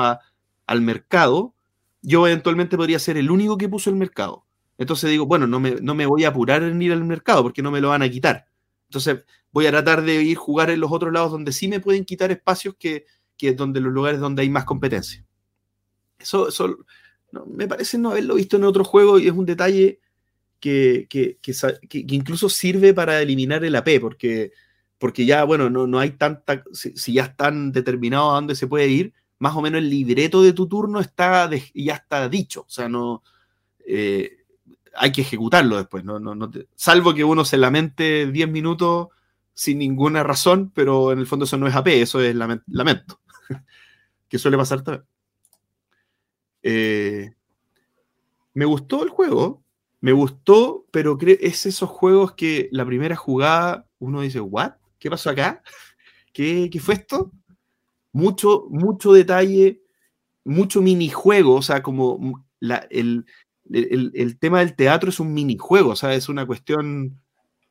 al 0.67 0.81
mercado, 0.83 1.55
yo 2.03 2.27
eventualmente 2.27 2.77
podría 2.77 2.99
ser 2.99 3.17
el 3.17 3.31
único 3.31 3.57
que 3.57 3.69
puso 3.69 3.89
el 3.89 3.97
mercado. 3.97 4.45
Entonces 4.77 5.11
digo, 5.11 5.27
bueno, 5.27 5.47
no 5.47 5.59
me, 5.59 5.73
no 5.83 5.95
me 5.95 6.07
voy 6.07 6.25
a 6.25 6.29
apurar 6.29 6.63
en 6.63 6.81
ir 6.81 6.93
al 6.93 7.05
mercado 7.05 7.43
porque 7.43 7.63
no 7.63 7.71
me 7.71 7.81
lo 7.81 7.89
van 7.91 8.03
a 8.03 8.11
quitar. 8.11 8.47
Entonces 8.89 9.25
voy 9.53 9.67
a 9.67 9.71
tratar 9.71 10.03
de 10.03 10.23
ir 10.23 10.37
jugar 10.37 10.71
en 10.71 10.81
los 10.81 10.93
otros 10.93 11.13
lados 11.13 11.33
donde 11.33 11.53
sí 11.53 11.69
me 11.69 11.81
pueden 11.81 12.05
quitar 12.05 12.31
espacios 12.31 12.75
que, 12.79 13.05
que 13.37 13.53
donde 13.53 13.81
los 13.81 13.93
lugares 13.93 14.21
donde 14.21 14.43
hay 14.43 14.51
más 14.51 14.65
competencia. 14.65 15.25
Eso, 16.19 16.49
eso 16.49 16.79
me 17.47 17.69
parece 17.69 17.99
no 17.99 18.11
haberlo 18.11 18.35
visto 18.35 18.57
en 18.57 18.65
otro 18.65 18.85
juego 18.85 19.19
y 19.19 19.27
es 19.27 19.33
un 19.33 19.47
detalle 19.47 20.01
que, 20.61 21.07
que, 21.09 22.07
incluso 22.09 22.49
sirve 22.49 22.93
para 22.95 23.21
eliminar 23.23 23.65
el 23.65 23.77
AP, 23.77 24.01
porque, 24.01 24.53
porque 24.99 25.25
ya, 25.25 25.45
bueno, 25.45 25.71
no, 25.71 25.87
no 25.87 25.99
hay 25.99 26.11
tanta, 26.11 26.63
si, 26.73 27.13
ya 27.13 27.25
están 27.25 27.73
determinados 27.73 28.33
a 28.33 28.35
dónde 28.35 28.55
se 28.55 28.67
puede 28.67 28.89
ir, 28.89 29.15
más 29.39 29.57
o 29.57 29.63
menos 29.63 29.79
el 29.79 29.89
libreto 29.89 30.43
de 30.43 30.53
tu 30.53 30.69
turno 30.69 31.01
está 31.01 31.51
ya 31.75 31.95
está 31.95 32.29
dicho, 32.29 32.63
o 32.63 32.71
sea, 32.71 32.89
no... 32.89 33.23
Eh, 33.87 34.37
hay 34.97 35.13
que 35.13 35.21
ejecutarlo 35.23 35.77
después, 35.77 36.05
no, 36.05 36.19
no, 36.19 36.51
salvo 36.75 37.15
que 37.15 37.25
uno 37.25 37.45
se 37.45 37.57
lamente 37.57 38.27
10 38.31 38.49
minutos 38.51 39.09
sin 39.55 39.79
ninguna 39.79 40.23
razón, 40.25 40.73
pero 40.75 41.13
en 41.13 41.21
el 41.21 41.27
fondo 41.27 41.45
eso 41.45 41.57
no 41.57 41.69
es 41.69 41.75
AP, 41.75 41.89
eso 41.89 42.21
es 42.21 42.35
lamento, 42.35 43.21
que 44.29 44.39
suele 44.39 44.57
pasar 44.57 44.83
también. 44.83 45.05
Eh, 46.63 47.33
me 48.55 48.65
gustó 48.65 49.03
el 49.03 49.09
juego, 49.09 49.63
me 50.01 50.13
gustó, 50.13 50.87
pero 50.91 51.19
es 51.21 51.67
esos 51.67 51.89
juegos 51.89 52.33
que 52.33 52.69
la 52.73 52.85
primera 52.87 53.17
jugada 53.17 53.87
uno 53.99 54.23
dice, 54.23 54.41
¿what? 54.41 54.73
¿Qué 54.99 55.11
pasó 55.11 55.31
acá? 55.31 55.63
¿Qué, 56.33 56.71
fue 56.81 56.95
esto? 56.95 57.33
Mucho, 58.13 58.67
mucho 58.71 59.13
detalle, 59.13 59.83
mucho 60.45 60.83
minijuego, 60.83 61.57
o 61.57 61.63
sea, 61.63 61.83
como 61.83 62.45
el, 62.61 63.27
tema 64.41 64.61
del 64.61 64.75
teatro 64.75 65.11
es 65.11 65.21
un 65.21 65.33
minijuego, 65.33 65.91
o 65.91 65.97
sea, 65.97 66.15
es 66.15 66.29
una 66.29 66.47
cuestión, 66.47 67.21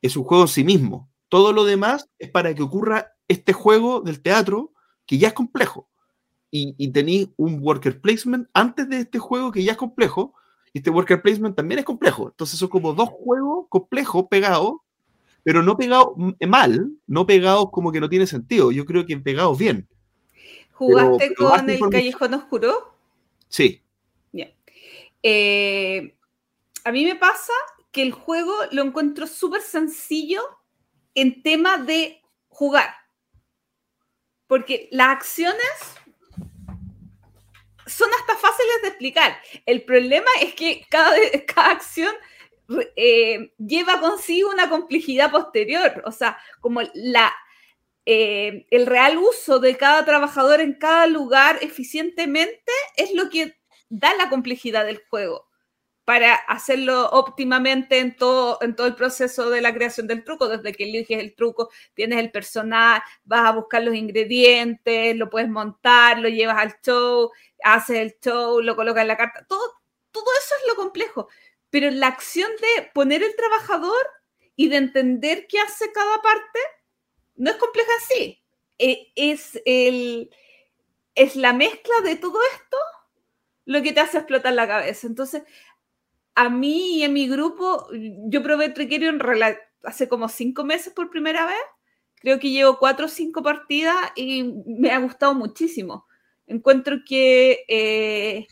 es 0.00 0.16
un 0.16 0.24
juego 0.24 0.44
en 0.44 0.48
sí 0.48 0.64
mismo. 0.64 1.10
Todo 1.28 1.52
lo 1.52 1.64
demás 1.64 2.08
es 2.18 2.30
para 2.30 2.54
que 2.54 2.62
ocurra 2.62 3.12
este 3.28 3.52
juego 3.52 4.00
del 4.00 4.22
teatro 4.22 4.72
que 5.06 5.18
ya 5.18 5.28
es 5.28 5.34
complejo. 5.34 5.89
Y, 6.50 6.74
y 6.76 6.88
tenéis 6.88 7.28
un 7.36 7.60
worker 7.62 8.00
placement 8.00 8.48
antes 8.54 8.88
de 8.88 8.98
este 8.98 9.18
juego 9.18 9.52
que 9.52 9.62
ya 9.62 9.72
es 9.72 9.78
complejo, 9.78 10.34
y 10.72 10.78
este 10.78 10.90
worker 10.90 11.22
placement 11.22 11.56
también 11.56 11.80
es 11.80 11.84
complejo. 11.84 12.28
Entonces 12.28 12.58
son 12.58 12.68
como 12.68 12.92
dos 12.92 13.08
juegos 13.08 13.66
complejos 13.68 14.26
pegados, 14.28 14.74
pero 15.42 15.62
no 15.62 15.76
pegados 15.76 16.08
mal, 16.46 16.90
no 17.06 17.26
pegados 17.26 17.70
como 17.70 17.92
que 17.92 18.00
no 18.00 18.08
tiene 18.08 18.26
sentido. 18.26 18.72
Yo 18.72 18.84
creo 18.84 19.06
que 19.06 19.16
pegados 19.16 19.58
bien. 19.58 19.88
¿Jugaste 20.72 21.34
con 21.34 21.68
el 21.68 21.80
Callejón 21.90 22.34
Oscuro? 22.34 22.94
Sí. 23.48 23.82
Bien. 24.32 24.54
Eh, 25.22 26.14
a 26.84 26.92
mí 26.92 27.04
me 27.04 27.16
pasa 27.16 27.52
que 27.90 28.02
el 28.02 28.12
juego 28.12 28.54
lo 28.70 28.82
encuentro 28.82 29.26
súper 29.26 29.60
sencillo 29.60 30.40
en 31.14 31.42
tema 31.42 31.78
de 31.78 32.22
jugar. 32.48 32.90
Porque 34.46 34.88
las 34.92 35.08
acciones 35.08 35.99
son 38.00 38.10
hasta 38.18 38.36
fáciles 38.36 38.82
de 38.82 38.88
explicar. 38.88 39.36
El 39.66 39.84
problema 39.84 40.30
es 40.40 40.54
que 40.54 40.86
cada, 40.88 41.14
cada 41.54 41.70
acción 41.70 42.14
eh, 42.96 43.52
lleva 43.58 44.00
consigo 44.00 44.50
una 44.50 44.68
complejidad 44.68 45.30
posterior, 45.30 46.02
o 46.06 46.12
sea, 46.12 46.38
como 46.60 46.80
la, 46.94 47.32
eh, 48.06 48.66
el 48.70 48.86
real 48.86 49.18
uso 49.18 49.58
de 49.58 49.76
cada 49.76 50.04
trabajador 50.04 50.60
en 50.60 50.74
cada 50.74 51.06
lugar 51.06 51.58
eficientemente 51.62 52.72
es 52.96 53.12
lo 53.14 53.28
que 53.28 53.56
da 53.88 54.14
la 54.14 54.28
complejidad 54.28 54.86
del 54.86 55.02
juego. 55.08 55.48
para 56.06 56.34
hacerlo 56.34 57.08
óptimamente 57.10 58.00
en 58.00 58.16
todo, 58.16 58.58
en 58.62 58.74
todo 58.74 58.88
el 58.88 58.96
proceso 58.96 59.48
de 59.48 59.60
la 59.60 59.72
creación 59.72 60.08
del 60.08 60.24
truco, 60.24 60.48
desde 60.48 60.72
que 60.74 60.84
eliges 60.84 61.20
el 61.20 61.34
truco, 61.36 61.70
tienes 61.94 62.18
el 62.18 62.32
personal, 62.32 63.00
vas 63.22 63.46
a 63.46 63.52
buscar 63.52 63.84
los 63.84 63.94
ingredientes, 63.94 65.16
lo 65.16 65.30
puedes 65.30 65.48
montar, 65.48 66.18
lo 66.18 66.28
llevas 66.28 66.58
al 66.58 66.74
show, 66.84 67.30
haces 67.62 67.98
el 67.98 68.16
show, 68.20 68.60
lo 68.60 68.76
colocas 68.76 69.02
en 69.02 69.08
la 69.08 69.16
carta, 69.16 69.44
todo, 69.48 69.80
todo 70.10 70.24
eso 70.38 70.54
es 70.60 70.68
lo 70.68 70.76
complejo. 70.76 71.28
Pero 71.70 71.90
la 71.90 72.08
acción 72.08 72.50
de 72.60 72.90
poner 72.94 73.22
el 73.22 73.36
trabajador 73.36 74.06
y 74.56 74.68
de 74.68 74.76
entender 74.76 75.46
qué 75.48 75.58
hace 75.60 75.92
cada 75.92 76.20
parte, 76.20 76.58
no 77.36 77.50
es 77.50 77.56
compleja 77.56 77.90
así. 77.98 78.42
E, 78.78 79.12
es, 79.14 79.60
el, 79.64 80.30
es 81.14 81.36
la 81.36 81.52
mezcla 81.52 81.94
de 82.02 82.16
todo 82.16 82.38
esto 82.54 82.76
lo 83.66 83.82
que 83.82 83.92
te 83.92 84.00
hace 84.00 84.18
explotar 84.18 84.52
la 84.52 84.66
cabeza. 84.66 85.06
Entonces, 85.06 85.42
a 86.34 86.48
mí 86.48 86.98
y 86.98 87.02
en 87.04 87.12
mi 87.12 87.28
grupo, 87.28 87.86
yo 87.92 88.42
probé 88.42 88.70
Trickerion 88.70 89.20
hace 89.84 90.08
como 90.08 90.28
cinco 90.28 90.64
meses 90.64 90.92
por 90.92 91.10
primera 91.10 91.46
vez. 91.46 91.62
Creo 92.16 92.38
que 92.38 92.50
llevo 92.50 92.78
cuatro 92.78 93.06
o 93.06 93.08
cinco 93.08 93.42
partidas 93.42 93.96
y 94.16 94.42
me 94.66 94.90
ha 94.90 94.98
gustado 94.98 95.34
muchísimo. 95.34 96.06
Encuentro 96.50 96.98
que 97.06 97.64
eh, 97.68 98.48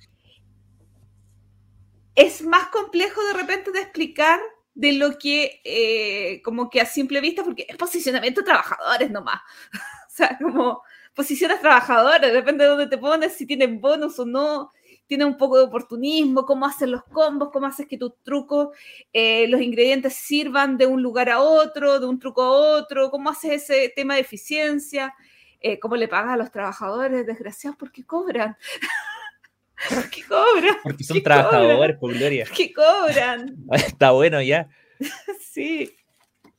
es 2.15 2.43
más 2.43 2.69
complejo 2.69 3.25
de 3.25 3.33
repente 3.33 3.73
de 3.73 3.81
explicar 3.81 4.39
de 4.73 4.93
lo 4.93 5.19
que 5.19 5.61
eh, 5.65 6.41
como 6.43 6.71
que 6.71 6.81
a 6.81 6.87
simple 6.87 7.21
vista, 7.21 7.43
porque 7.43 7.67
es 7.69 7.77
posicionamiento 7.77 8.43
de 8.43 8.45
trabajadores 8.45 9.11
nomás. 9.11 9.41
o 10.07 10.11
sea, 10.11 10.39
como 10.41 10.83
posiciones 11.13 11.61
trabajadores, 11.61 12.33
depende 12.33 12.63
de 12.63 12.71
dónde 12.71 12.87
te 12.87 12.99
pones, 12.99 13.33
si 13.33 13.47
tienen 13.47 13.81
bonus 13.81 14.17
o 14.21 14.25
no 14.25 14.71
tiene 15.09 15.25
un 15.25 15.37
poco 15.37 15.57
de 15.57 15.65
oportunismo, 15.65 16.45
cómo 16.45 16.67
hacen 16.67 16.93
los 16.93 17.03
combos, 17.03 17.49
cómo 17.51 17.67
haces 17.67 17.89
que 17.89 17.97
tus 17.97 18.13
trucos, 18.23 18.69
eh, 19.13 19.49
los 19.49 19.61
ingredientes 19.61 20.15
sirvan 20.15 20.77
de 20.77 20.87
un 20.87 21.03
lugar 21.03 21.31
a 21.31 21.41
otro, 21.41 21.99
de 21.99 22.07
un 22.07 22.21
truco 22.21 22.43
a 22.43 22.51
otro, 22.51 23.11
cómo 23.11 23.31
haces 23.31 23.71
ese 23.71 23.93
tema 23.97 24.15
de 24.15 24.21
eficiencia, 24.21 25.15
eh, 25.61 25.79
cómo 25.79 25.97
le 25.97 26.09
pagas 26.09 26.33
a 26.33 26.37
los 26.37 26.51
trabajadores, 26.51 27.27
desgraciados, 27.27 27.79
porque 27.79 28.05
cobran. 28.05 28.57
¿Por 29.89 30.11
qué 30.11 30.25
cobran? 30.25 30.77
Porque 30.83 31.05
son 31.05 31.23
trabajadores, 31.23 31.97
por 31.99 32.13
gloria. 32.13 32.47
¿Qué 32.55 32.73
cobran? 32.73 33.57
Está 33.73 34.11
bueno 34.11 34.43
ya. 34.43 34.69
sí. 35.41 35.95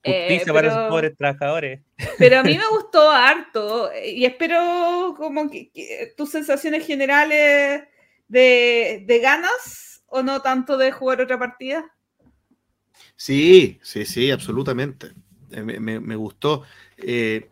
Justicia 0.02 0.52
eh, 0.52 0.54
para 0.54 0.68
los 0.74 0.90
pobres 0.90 1.18
trabajadores. 1.18 1.82
Pero 2.18 2.40
a 2.40 2.44
mí 2.44 2.58
me 2.58 2.68
gustó 2.70 3.12
harto 3.12 3.92
y 3.94 4.24
espero 4.24 5.14
como 5.18 5.50
que 5.50 6.14
tus 6.16 6.32
sensaciones 6.32 6.88
generales 6.88 7.84
de, 8.30 9.20
ganas 9.22 10.04
o 10.08 10.24
no 10.24 10.42
tanto 10.42 10.78
de 10.78 10.92
jugar 10.92 11.22
otra 11.22 11.38
partida? 11.38 11.86
Sí, 13.16 13.80
sí, 13.84 14.06
sí, 14.06 14.32
absolutamente. 14.32 15.12
Eh, 15.52 15.62
me, 15.62 16.16
gustó. 16.16 16.64
Eh, 16.98 17.50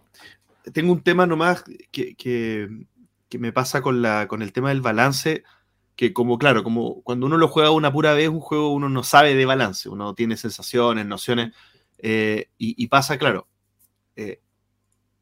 tengo 0.73 0.93
un 0.93 1.03
tema 1.03 1.25
nomás 1.25 1.63
que, 1.91 2.15
que, 2.15 2.69
me 3.37 3.51
pasa 3.51 3.81
con, 3.81 4.01
la, 4.01 4.27
con 4.27 4.41
el 4.41 4.53
tema 4.53 4.69
del 4.69 4.81
balance, 4.81 5.43
que 5.95 6.13
como, 6.13 6.37
claro, 6.37 6.63
como 6.63 7.01
cuando 7.01 7.25
uno 7.25 7.37
lo 7.37 7.47
juega 7.47 7.71
una 7.71 7.91
pura 7.91 8.13
vez, 8.13 8.29
un 8.29 8.39
juego 8.39 8.73
uno 8.73 8.89
no 8.89 9.03
sabe 9.03 9.35
de 9.35 9.45
balance, 9.45 9.89
uno 9.89 10.13
tiene 10.13 10.37
sensaciones, 10.37 11.05
nociones, 11.05 11.53
eh, 11.99 12.49
y, 12.57 12.87
pasa, 12.87 13.17
claro, 13.17 13.47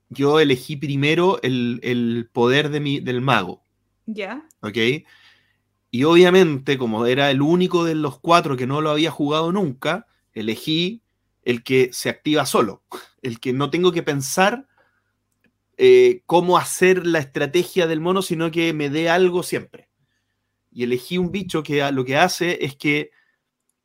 yo 0.09 0.39
elegí 0.39 0.75
primero 0.77 1.39
el, 1.41 2.29
poder 2.31 2.69
de 2.69 2.79
mi, 2.79 2.99
del 2.99 3.21
mago. 3.21 3.63
Ya. 4.05 4.47
¿Ok? 4.61 4.77
Y 5.91 6.03
obviamente, 6.03 6.77
como 6.77 7.05
era 7.05 7.31
el 7.31 7.41
único 7.41 7.85
de 7.85 7.95
los 7.95 8.19
cuatro 8.19 8.57
que 8.57 8.67
no 8.67 8.81
lo 8.81 8.89
había 8.91 9.11
jugado 9.11 9.51
nunca, 9.51 10.07
elegí 10.33 11.01
el 11.43 11.63
que 11.63 11.89
se 11.93 12.09
activa 12.09 12.45
solo, 12.45 12.83
el 13.21 13.39
que 13.39 13.53
no 13.53 13.69
tengo 13.69 13.91
que 13.91 14.03
pensar 14.03 14.67
eh, 15.77 16.23
cómo 16.25 16.57
hacer 16.57 17.05
la 17.05 17.19
estrategia 17.19 17.87
del 17.87 18.01
mono, 18.01 18.21
sino 18.21 18.51
que 18.51 18.73
me 18.73 18.89
dé 18.89 19.09
algo 19.09 19.43
siempre. 19.43 19.89
Y 20.71 20.83
elegí 20.83 21.17
un 21.17 21.31
bicho 21.31 21.63
que 21.63 21.89
lo 21.91 22.05
que 22.05 22.17
hace 22.17 22.63
es 22.63 22.75
que 22.75 23.11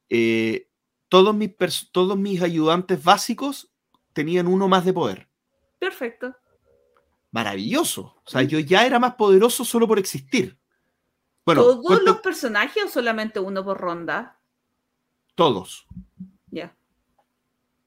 eh, 0.08 0.68
todos, 1.08 1.34
mis 1.34 1.52
todos 1.92 2.18
mis 2.18 2.42
ayudantes 2.42 3.02
básicos 3.02 3.72
tenían 4.12 4.46
uno 4.46 4.68
más 4.68 4.84
de 4.84 4.92
poder. 4.92 5.28
Perfecto. 5.78 6.36
Maravilloso. 7.30 8.16
O 8.24 8.30
sea, 8.30 8.42
yo 8.42 8.58
ya 8.58 8.84
era 8.86 8.98
más 8.98 9.14
poderoso 9.14 9.64
solo 9.64 9.86
por 9.86 9.98
existir. 9.98 10.58
¿Todos 11.44 12.02
los 12.02 12.20
personajes 12.20 12.84
o 12.84 12.88
solamente 12.88 13.40
uno 13.40 13.64
por 13.64 13.78
ronda? 13.78 14.38
Todos. 15.34 15.86
Ya. 16.50 16.76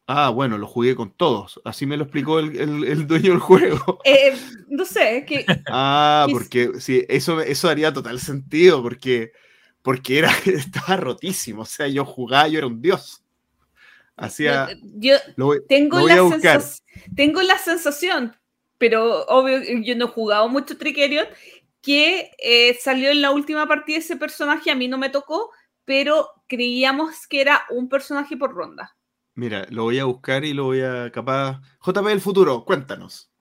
Ah, 0.06 0.30
bueno, 0.30 0.58
lo 0.58 0.68
jugué 0.68 0.96
con 0.96 1.16
todos. 1.16 1.62
Así 1.64 1.86
me 1.86 1.96
lo 1.96 2.04
explicó 2.04 2.40
el, 2.40 3.08
dueño 3.08 3.32
del 3.32 3.40
juego. 3.40 4.00
Eh, 4.06 4.36
no 4.68 4.86
sé, 4.86 5.26
que. 5.26 5.46
Ah, 5.68 6.28
porque 6.30 6.72
sí, 6.80 7.06
eso, 7.08 7.40
eso 7.42 7.70
haría 7.70 7.94
total 7.94 8.20
sentido, 8.20 8.82
porque, 8.84 9.32
porque 9.82 10.20
era, 10.20 10.32
estaba 10.46 10.98
rotísimo. 10.98 11.62
O 11.62 11.66
sea, 11.66 11.88
yo 11.88 12.06
jugaba, 12.06 12.48
yo 12.48 12.58
era 12.58 12.68
un 12.68 12.82
dios. 12.82 13.24
Hacía. 14.16 14.70
Yo, 14.96 15.16
tengo, 15.68 16.00
la 16.08 16.62
tengo 17.16 17.42
la 17.42 17.58
sensación, 17.58 18.36
pero 18.78 19.26
obvio, 19.26 19.60
yo 19.82 19.96
no 19.96 20.06
he 20.06 20.10
jugado 20.10 20.48
mucho 20.50 20.78
Trickerion 20.78 21.26
que 21.82 22.32
eh, 22.38 22.78
salió 22.80 23.10
en 23.10 23.22
la 23.22 23.32
última 23.32 23.68
partida 23.68 23.98
ese 23.98 24.16
personaje, 24.16 24.70
a 24.70 24.76
mí 24.76 24.88
no 24.88 24.98
me 24.98 25.10
tocó, 25.10 25.52
pero 25.84 26.30
creíamos 26.48 27.28
que 27.28 27.42
era 27.42 27.64
un 27.72 27.90
personaje 27.90 28.38
por 28.38 28.54
ronda. 28.54 28.96
Mira, 29.36 29.66
lo 29.70 29.84
voy 29.84 30.00
a 30.00 30.06
buscar 30.06 30.46
y 30.46 30.54
lo 30.54 30.66
voy 30.66 30.82
a 30.82 31.12
capaz... 31.12 31.62
JP 31.86 32.06
del 32.06 32.22
futuro, 32.22 32.66
cuéntanos. 32.66 33.32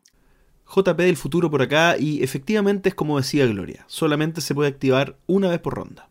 JP 0.74 0.96
del 0.96 1.16
futuro 1.16 1.50
por 1.50 1.60
acá 1.60 1.96
y 1.98 2.22
efectivamente 2.22 2.88
es 2.88 2.94
como 2.94 3.18
decía 3.18 3.46
Gloria, 3.46 3.84
solamente 3.88 4.40
se 4.40 4.54
puede 4.54 4.70
activar 4.70 5.18
una 5.26 5.50
vez 5.50 5.60
por 5.60 5.74
ronda. 5.74 6.08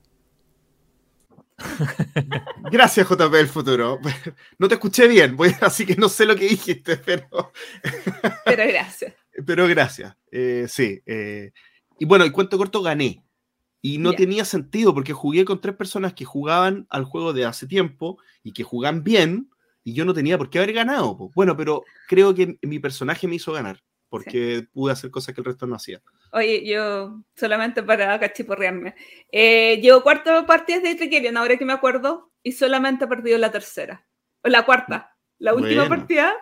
Gracias, 2.71 3.07
JP 3.07 3.32
del 3.32 3.47
futuro. 3.47 3.99
No 4.59 4.67
te 4.67 4.75
escuché 4.75 5.07
bien, 5.07 5.36
así 5.61 5.86
que 5.86 5.95
no 5.95 6.09
sé 6.09 6.25
lo 6.25 6.36
que 6.36 6.47
dijiste, 6.47 6.97
pero. 7.05 7.51
Pero 8.45 8.63
gracias. 8.67 9.13
Pero 9.45 9.67
gracias. 9.67 10.15
Eh, 10.32 10.65
sí. 10.67 11.01
Eh, 11.05 11.51
y 11.99 12.05
bueno, 12.05 12.25
el 12.25 12.32
cuento 12.32 12.57
corto 12.57 12.82
gané. 12.82 13.23
Y 13.82 13.97
no 13.97 14.13
tenía 14.13 14.45
sentido 14.45 14.93
porque 14.93 15.13
jugué 15.13 15.43
con 15.43 15.59
tres 15.59 15.75
personas 15.75 16.13
que 16.13 16.25
jugaban 16.25 16.86
al 16.89 17.03
juego 17.05 17.34
de 17.34 17.45
hace 17.45 17.65
tiempo 17.65 18.19
y 18.43 18.53
que 18.53 18.63
jugaban 18.63 19.03
bien 19.03 19.49
y 19.84 19.93
yo 19.93 20.05
no 20.05 20.13
tenía 20.13 20.38
por 20.38 20.49
qué 20.49 20.59
haber 20.59 20.73
ganado. 20.73 21.15
Bueno, 21.36 21.55
pero 21.55 21.84
creo 22.07 22.34
que 22.34 22.57
mi 22.61 22.79
personaje 22.79 23.27
me 23.27 23.36
hizo 23.36 23.53
ganar 23.53 23.82
porque 24.11 24.67
pude 24.73 24.91
hacer 24.91 25.09
cosas 25.09 25.34
que 25.34 25.39
el 25.39 25.45
resto 25.45 25.65
no 25.65 25.75
hacía. 25.75 26.01
Oye, 26.34 26.65
yo 26.65 27.23
solamente 27.34 27.82
para 27.82 28.19
cachiporrearme. 28.19 28.93
Eh, 29.32 29.79
llevo 29.82 30.03
cuatro 30.03 30.45
partidas 30.45 30.84
de 30.84 30.95
Trickerion, 30.95 31.38
ahora 31.38 31.55
que 31.55 31.63
me 31.63 31.71
acuerdo, 31.71 32.29
y 32.43 32.51
solamente 32.51 33.05
he 33.05 33.07
perdido 33.07 33.38
la 33.38 33.51
tercera. 33.51 34.05
O 34.43 34.49
la 34.49 34.65
cuarta. 34.65 35.15
La 35.38 35.53
última 35.53 35.88
partida 35.88 36.34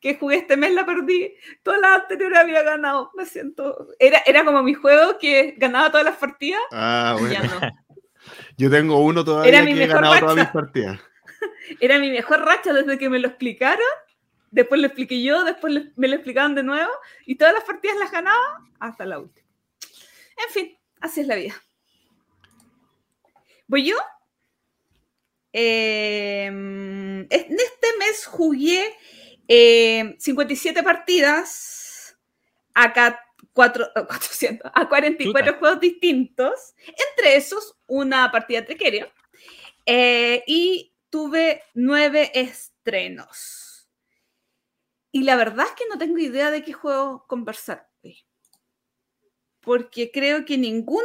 que 0.00 0.14
jugué 0.14 0.36
este 0.36 0.56
mes 0.56 0.72
la 0.72 0.86
perdí, 0.86 1.34
todas 1.64 1.80
las 1.80 2.02
anteriores 2.02 2.38
había 2.38 2.62
ganado, 2.62 3.10
me 3.16 3.26
siento, 3.26 3.88
era, 3.98 4.22
era 4.24 4.44
como 4.44 4.62
mi 4.62 4.74
juego 4.74 5.18
que 5.18 5.54
ganaba 5.58 5.90
todas 5.90 6.04
las 6.04 6.16
partidas. 6.16 6.62
Ah, 6.70 7.16
bueno. 7.18 7.36
Yo 8.56 8.70
tengo 8.70 8.98
uno 8.98 9.24
todavía 9.24 9.62
era 9.62 9.64
que 9.64 9.82
he 9.82 9.86
ganado 9.86 10.18
todas 10.20 10.36
mis 10.36 10.46
partidas. 10.46 11.00
Era 11.80 11.98
mi 11.98 12.10
mejor 12.10 12.40
racha 12.40 12.72
desde 12.72 12.98
que 12.98 13.08
me 13.08 13.18
lo 13.18 13.28
explicaron, 13.28 13.86
después 14.50 14.80
lo 14.80 14.86
expliqué 14.86 15.22
yo, 15.22 15.44
después 15.44 15.92
me 15.96 16.08
lo 16.08 16.14
explicaron 16.14 16.54
de 16.54 16.62
nuevo, 16.62 16.90
y 17.24 17.36
todas 17.36 17.54
las 17.54 17.64
partidas 17.64 17.96
las 17.98 18.10
ganaba 18.10 18.62
hasta 18.78 19.04
la 19.04 19.18
última. 19.18 19.46
En 20.46 20.52
fin, 20.52 20.78
así 21.00 21.20
es 21.20 21.26
la 21.26 21.36
vida. 21.36 21.54
¿Voy 23.66 23.86
yo? 23.86 23.96
Em, 25.52 27.20
en 27.20 27.26
este 27.30 27.96
mes 27.98 28.26
jugué 28.26 28.94
57 29.48 30.78
eh, 30.78 30.82
partidas 30.82 32.16
a, 32.74 32.92
4, 33.52 33.86
400, 33.94 34.70
a 34.74 34.88
44 34.88 35.58
juegos 35.58 35.80
distintos, 35.80 36.74
entre 36.86 37.36
esos 37.36 37.76
una 37.86 38.30
partida 38.30 38.62
de 38.62 39.10
eh, 39.86 40.44
y 40.46 40.92
tuve 41.16 41.62
nueve 41.72 42.30
estrenos. 42.34 43.88
Y 45.10 45.22
la 45.22 45.36
verdad 45.36 45.64
es 45.64 45.72
que 45.72 45.88
no 45.88 45.96
tengo 45.96 46.18
idea 46.18 46.50
de 46.50 46.62
qué 46.62 46.74
juego 46.74 47.24
conversar 47.26 47.88
porque 49.62 50.12
creo 50.12 50.44
que 50.44 50.58
ninguno 50.58 51.02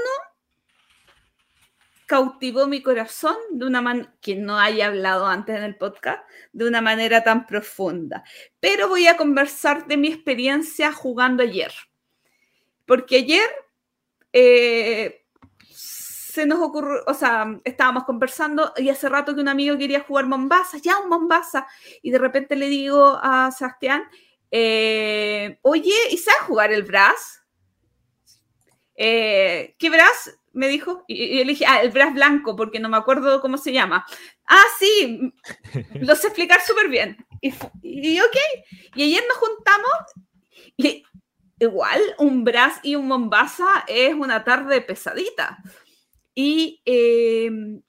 cautivó 2.05 2.67
mi 2.67 2.83
corazón 2.83 3.37
de 3.51 3.65
una 3.65 3.81
manera 3.81 4.13
que 4.21 4.35
no 4.35 4.59
haya 4.59 4.87
hablado 4.87 5.25
antes 5.25 5.55
en 5.55 5.63
el 5.63 5.77
podcast, 5.77 6.21
de 6.51 6.67
una 6.67 6.81
manera 6.81 7.23
tan 7.23 7.47
profunda. 7.47 8.23
Pero 8.59 8.89
voy 8.89 9.07
a 9.07 9.15
conversar 9.15 9.87
de 9.87 9.95
mi 9.95 10.09
experiencia 10.09 10.91
jugando 10.91 11.41
ayer. 11.41 11.73
Porque 12.85 13.15
ayer 13.15 13.49
eh, 14.33 15.20
se 16.31 16.45
nos 16.45 16.61
ocurrió, 16.61 17.03
o 17.07 17.13
sea, 17.13 17.59
estábamos 17.65 18.05
conversando 18.05 18.71
y 18.77 18.87
hace 18.87 19.09
rato 19.09 19.35
que 19.35 19.41
un 19.41 19.49
amigo 19.49 19.77
quería 19.77 19.99
jugar 19.99 20.27
Mombasa, 20.27 20.77
ya 20.77 20.97
un 20.99 21.09
Mombasa, 21.09 21.67
y 22.01 22.09
de 22.09 22.17
repente 22.17 22.55
le 22.55 22.69
digo 22.69 23.19
a 23.21 23.51
Sebastián, 23.51 24.03
eh, 24.49 25.59
oye, 25.61 25.93
¿y 26.09 26.17
sabes 26.17 26.41
jugar 26.43 26.71
el 26.71 26.83
Brass? 26.83 27.43
Eh, 28.95 29.75
¿Qué 29.77 29.89
Brass? 29.89 30.37
Me 30.53 30.69
dijo, 30.69 31.03
y, 31.05 31.37
yo 31.37 31.43
le 31.43 31.51
dije, 31.51 31.65
ah, 31.67 31.81
el 31.81 31.91
Brass 31.91 32.13
blanco, 32.13 32.55
porque 32.55 32.79
no 32.79 32.87
me 32.87 32.97
acuerdo 32.97 33.41
cómo 33.41 33.57
se 33.57 33.73
llama. 33.73 34.05
Ah, 34.47 34.63
sí, 34.79 35.33
lo 35.95 36.15
sé 36.15 36.27
explicar 36.27 36.61
súper 36.65 36.87
bien. 36.87 37.17
Y, 37.41 37.53
y 37.81 38.19
ok, 38.21 38.37
y 38.95 39.03
ayer 39.03 39.23
nos 39.27 39.37
juntamos 39.37 39.91
y 40.77 41.03
igual 41.59 41.99
un 42.19 42.45
Brass 42.45 42.79
y 42.83 42.95
un 42.95 43.07
Mombasa 43.07 43.83
es 43.87 44.13
una 44.13 44.45
tarde 44.45 44.79
pesadita. 44.79 45.57
Y 46.33 46.81
em, 46.85 47.81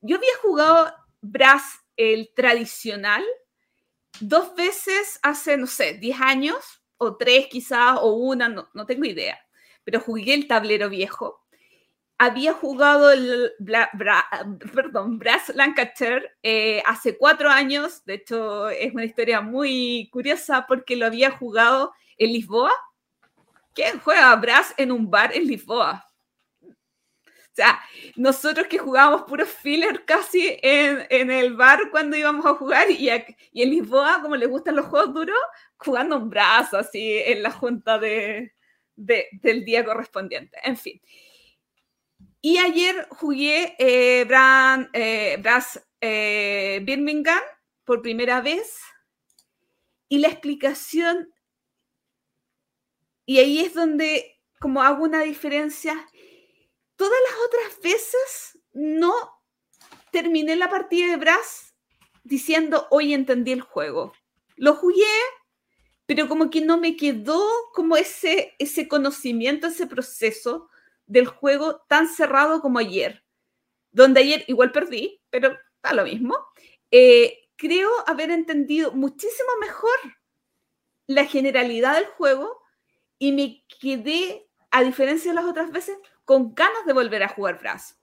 yo 0.00 0.16
había 0.16 0.36
jugado 0.42 0.92
Brass, 1.20 1.64
el 1.96 2.32
tradicional, 2.34 3.24
dos 4.20 4.54
veces 4.54 5.18
hace, 5.22 5.56
no 5.56 5.66
sé, 5.66 5.94
10 5.94 6.20
años, 6.20 6.82
o 6.98 7.16
tres 7.16 7.46
quizás, 7.46 7.98
o 8.00 8.12
una, 8.12 8.48
no, 8.48 8.68
no 8.74 8.84
tengo 8.86 9.04
idea, 9.04 9.38
pero 9.84 10.00
jugué 10.00 10.34
el 10.34 10.46
tablero 10.46 10.88
viejo. 10.90 11.40
Había 12.18 12.52
jugado 12.52 13.12
el 13.12 13.52
perdón, 14.74 15.18
Brass 15.20 15.52
Lancaster 15.54 16.36
eh, 16.42 16.82
hace 16.84 17.16
cuatro 17.16 17.48
años, 17.48 18.04
de 18.04 18.14
hecho 18.14 18.68
es 18.70 18.92
una 18.92 19.04
historia 19.04 19.40
muy 19.40 20.08
curiosa 20.12 20.66
porque 20.66 20.96
lo 20.96 21.06
había 21.06 21.30
jugado 21.30 21.92
en 22.16 22.32
Lisboa. 22.32 22.72
¿Quién 23.72 24.00
juega 24.00 24.34
Brass 24.34 24.74
en 24.76 24.90
un 24.90 25.08
bar 25.08 25.34
en 25.36 25.46
Lisboa? 25.46 26.07
Sea, 27.58 27.80
nosotros 28.14 28.68
que 28.68 28.78
jugábamos 28.78 29.22
puros 29.22 29.48
filler 29.48 30.04
casi 30.04 30.56
en, 30.62 31.04
en, 31.10 31.28
el 31.28 31.54
bar 31.54 31.90
cuando 31.90 32.16
íbamos 32.16 32.46
a 32.46 32.54
jugar 32.54 32.88
y, 32.88 33.10
y, 33.52 33.62
en 33.62 33.70
Lisboa, 33.70 34.20
como 34.22 34.36
les 34.36 34.48
gustan 34.48 34.76
los 34.76 34.86
juegos 34.86 35.12
duros, 35.12 35.36
jugando 35.76 36.18
un 36.18 36.30
brazo 36.30 36.78
así 36.78 37.18
en 37.18 37.42
la 37.42 37.50
junta 37.50 37.98
de, 37.98 38.54
de, 38.94 39.26
del 39.32 39.64
día 39.64 39.84
correspondiente. 39.84 40.56
En 40.62 40.76
fin. 40.76 41.02
Y 42.40 42.58
ayer 42.58 43.08
jugué 43.10 43.74
eh, 43.76 44.22
Brand, 44.22 44.90
eh, 44.92 45.36
Brass 45.42 45.84
eh, 46.00 46.78
Birmingham 46.84 47.42
por 47.82 48.02
primera 48.02 48.40
vez 48.40 48.78
y 50.08 50.18
la 50.18 50.28
explicación, 50.28 51.34
y 53.26 53.40
ahí 53.40 53.58
es 53.58 53.74
donde 53.74 54.40
como 54.60 54.80
hago 54.80 55.02
una 55.02 55.22
diferencia 55.22 56.06
todas 56.98 57.18
las 57.30 57.38
otras 57.46 57.80
veces 57.80 58.58
no 58.72 59.14
terminé 60.10 60.56
la 60.56 60.68
partida 60.68 61.06
de 61.06 61.16
Brass 61.16 61.74
diciendo, 62.24 62.88
hoy 62.90 63.14
entendí 63.14 63.52
el 63.52 63.62
juego. 63.62 64.12
Lo 64.56 64.74
jugué, 64.74 65.04
pero 66.06 66.28
como 66.28 66.50
que 66.50 66.60
no 66.60 66.76
me 66.76 66.96
quedó 66.96 67.40
como 67.72 67.96
ese, 67.96 68.54
ese 68.58 68.88
conocimiento, 68.88 69.68
ese 69.68 69.86
proceso 69.86 70.68
del 71.06 71.26
juego 71.26 71.82
tan 71.88 72.08
cerrado 72.08 72.60
como 72.60 72.80
ayer. 72.80 73.24
Donde 73.92 74.20
ayer 74.20 74.44
igual 74.48 74.72
perdí, 74.72 75.22
pero 75.30 75.56
da 75.82 75.94
lo 75.94 76.04
mismo. 76.04 76.36
Eh, 76.90 77.48
creo 77.56 77.90
haber 78.08 78.30
entendido 78.32 78.92
muchísimo 78.92 79.50
mejor 79.60 79.98
la 81.06 81.24
generalidad 81.24 81.94
del 81.94 82.06
juego 82.06 82.60
y 83.18 83.32
me 83.32 83.64
quedé, 83.80 84.48
a 84.72 84.82
diferencia 84.82 85.30
de 85.30 85.36
las 85.36 85.44
otras 85.44 85.70
veces, 85.70 85.96
con 86.28 86.54
ganas 86.54 86.84
de 86.84 86.92
volver 86.92 87.22
a 87.22 87.28
jugar 87.28 87.58
Brass. 87.58 87.96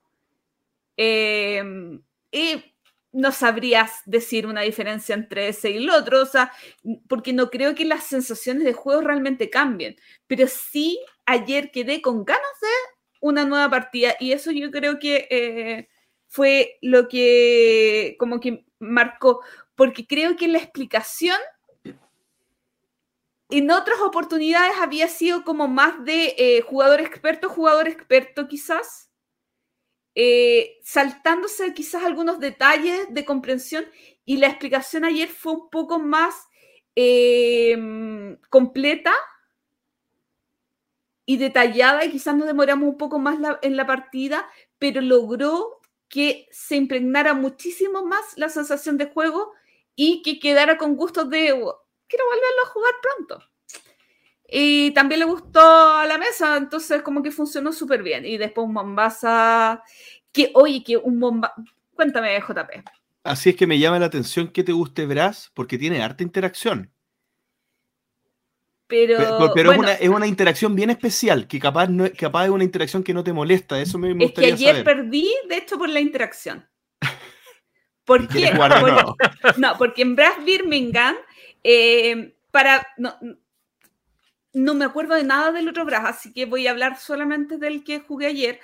Em, 0.97 2.01
y 2.31 2.75
no 3.11 3.31
sabrías 3.31 4.01
decir 4.07 4.47
una 4.47 4.61
diferencia 4.61 5.13
entre 5.13 5.49
ese 5.49 5.69
y 5.69 5.77
el 5.77 5.91
otro, 5.91 6.23
o 6.23 6.25
sea, 6.25 6.51
porque 7.07 7.33
no 7.33 7.51
creo 7.51 7.75
que 7.75 7.85
las 7.85 8.05
sensaciones 8.05 8.63
de 8.63 8.73
juego 8.73 9.01
realmente 9.01 9.51
cambien, 9.51 9.95
pero 10.25 10.47
sí 10.47 10.99
ayer 11.27 11.69
quedé 11.69 12.01
con 12.01 12.25
ganas 12.25 12.59
de 12.61 12.67
una 13.21 13.45
nueva 13.45 13.69
partida 13.69 14.15
y 14.19 14.31
eso 14.31 14.49
yo 14.51 14.71
creo 14.71 14.97
que 14.97 15.27
eh, 15.29 15.87
fue 16.27 16.79
lo 16.81 17.07
que 17.07 18.15
como 18.17 18.39
que 18.39 18.65
marcó, 18.79 19.41
porque 19.75 20.07
creo 20.07 20.35
que 20.35 20.47
la 20.47 20.57
explicación 20.57 21.37
en 23.49 23.71
otras 23.71 23.99
oportunidades 24.01 24.75
había 24.81 25.07
sido 25.07 25.43
como 25.43 25.67
más 25.67 26.03
de 26.03 26.35
eh, 26.37 26.61
jugador 26.61 26.99
experto, 27.01 27.49
jugador 27.49 27.87
experto 27.87 28.47
quizás, 28.47 29.11
eh, 30.15 30.79
saltándose 30.83 31.73
quizás 31.73 32.03
algunos 32.03 32.39
detalles 32.39 33.07
de 33.09 33.25
comprensión 33.25 33.85
y 34.23 34.37
la 34.37 34.47
explicación 34.47 35.05
ayer 35.05 35.27
fue 35.29 35.53
un 35.53 35.69
poco 35.69 35.99
más 35.99 36.47
em, 36.95 38.37
completa 38.49 39.13
y 41.25 41.37
detallada 41.37 42.05
y 42.05 42.11
quizás 42.11 42.35
nos 42.35 42.47
demoramos 42.47 42.87
un 42.89 42.97
poco 42.97 43.19
más 43.19 43.37
en 43.61 43.75
la 43.75 43.85
partida, 43.85 44.47
pero 44.79 45.01
logró 45.01 45.81
que 46.07 46.47
se 46.51 46.75
impregnara 46.75 47.33
muchísimo 47.33 48.05
más 48.05 48.37
la 48.37 48.49
sensación 48.49 48.97
de 48.97 49.07
juego 49.07 49.51
y 49.95 50.21
que 50.21 50.39
quedara 50.39 50.77
con 50.77 50.95
gusto 50.95 51.25
de 51.25 51.61
quiero 52.07 52.25
volverlo 52.25 52.63
a 52.63 52.69
jugar 52.69 52.93
pronto. 53.01 53.43
Y 54.47 54.91
también 54.91 55.19
le 55.19 55.25
gustó 55.25 55.59
a 55.59 56.05
la 56.05 56.17
mesa, 56.17 56.57
entonces 56.57 57.01
como 57.01 57.23
que 57.23 57.31
funcionó 57.31 57.73
súper 57.73 58.03
bien. 58.03 58.25
Y 58.25 58.37
después 58.37 58.65
un 58.67 58.73
Mombasa, 58.73 59.83
que 60.31 60.51
oye, 60.53 60.83
que 60.83 60.97
un 60.97 61.19
bomba... 61.19 61.53
Cuéntame, 61.95 62.39
JP. 62.39 62.83
Así 63.23 63.49
es 63.49 63.55
que 63.55 63.65
me 63.65 63.79
llama 63.79 63.99
la 63.99 64.05
atención 64.05 64.49
que 64.49 64.63
te 64.63 64.71
guste 64.71 65.05
Brass, 65.07 65.51
porque 65.53 65.77
tiene 65.77 66.03
harta 66.03 66.23
interacción. 66.23 66.91
Pero, 68.87 69.51
pero, 69.55 69.71
es, 69.71 69.79
una, 69.79 69.93
es, 69.93 70.09
una, 70.09 70.27
interacción 70.27 70.75
bien 70.75 70.91
especial, 70.91 71.47
que 71.47 71.59
capaz, 71.59 71.87
no, 71.87 72.05
capaz 72.15 72.45
es 72.45 72.51
una 72.51 72.63
interacción 72.63 73.03
que 73.03 73.15
no 73.15 73.23
te 73.23 73.33
molesta. 73.33 73.81
Eso 73.81 73.97
me, 73.97 74.13
me 74.13 74.25
es 74.25 74.31
que 74.33 74.45
ayer 74.45 74.83
perdí, 74.83 75.27
de 75.49 75.57
hecho, 75.57 75.79
por 75.79 75.89
la 75.89 75.99
interacción. 75.99 76.69
¿Por 78.03 78.27
qué? 78.29 78.51
no, 79.57 79.75
porque 79.79 80.03
en 80.03 80.15
Brass 80.15 80.43
Birmingham 80.45 81.15
eh, 81.67 82.37
para, 82.51 82.85
no, 82.97 83.15
no, 84.53 84.75
me 84.75 84.85
acuerdo 84.85 85.15
de 85.15 85.23
nada 85.23 85.51
del 85.51 85.67
otro 85.67 85.83
brazo, 85.83 86.07
así 86.07 86.31
que 86.31 86.45
voy 86.45 86.67
a 86.67 86.71
hablar 86.71 86.99
solamente 86.99 87.57
del 87.57 87.83
que 87.83 87.99
jugué 88.01 88.27
ayer. 88.27 88.59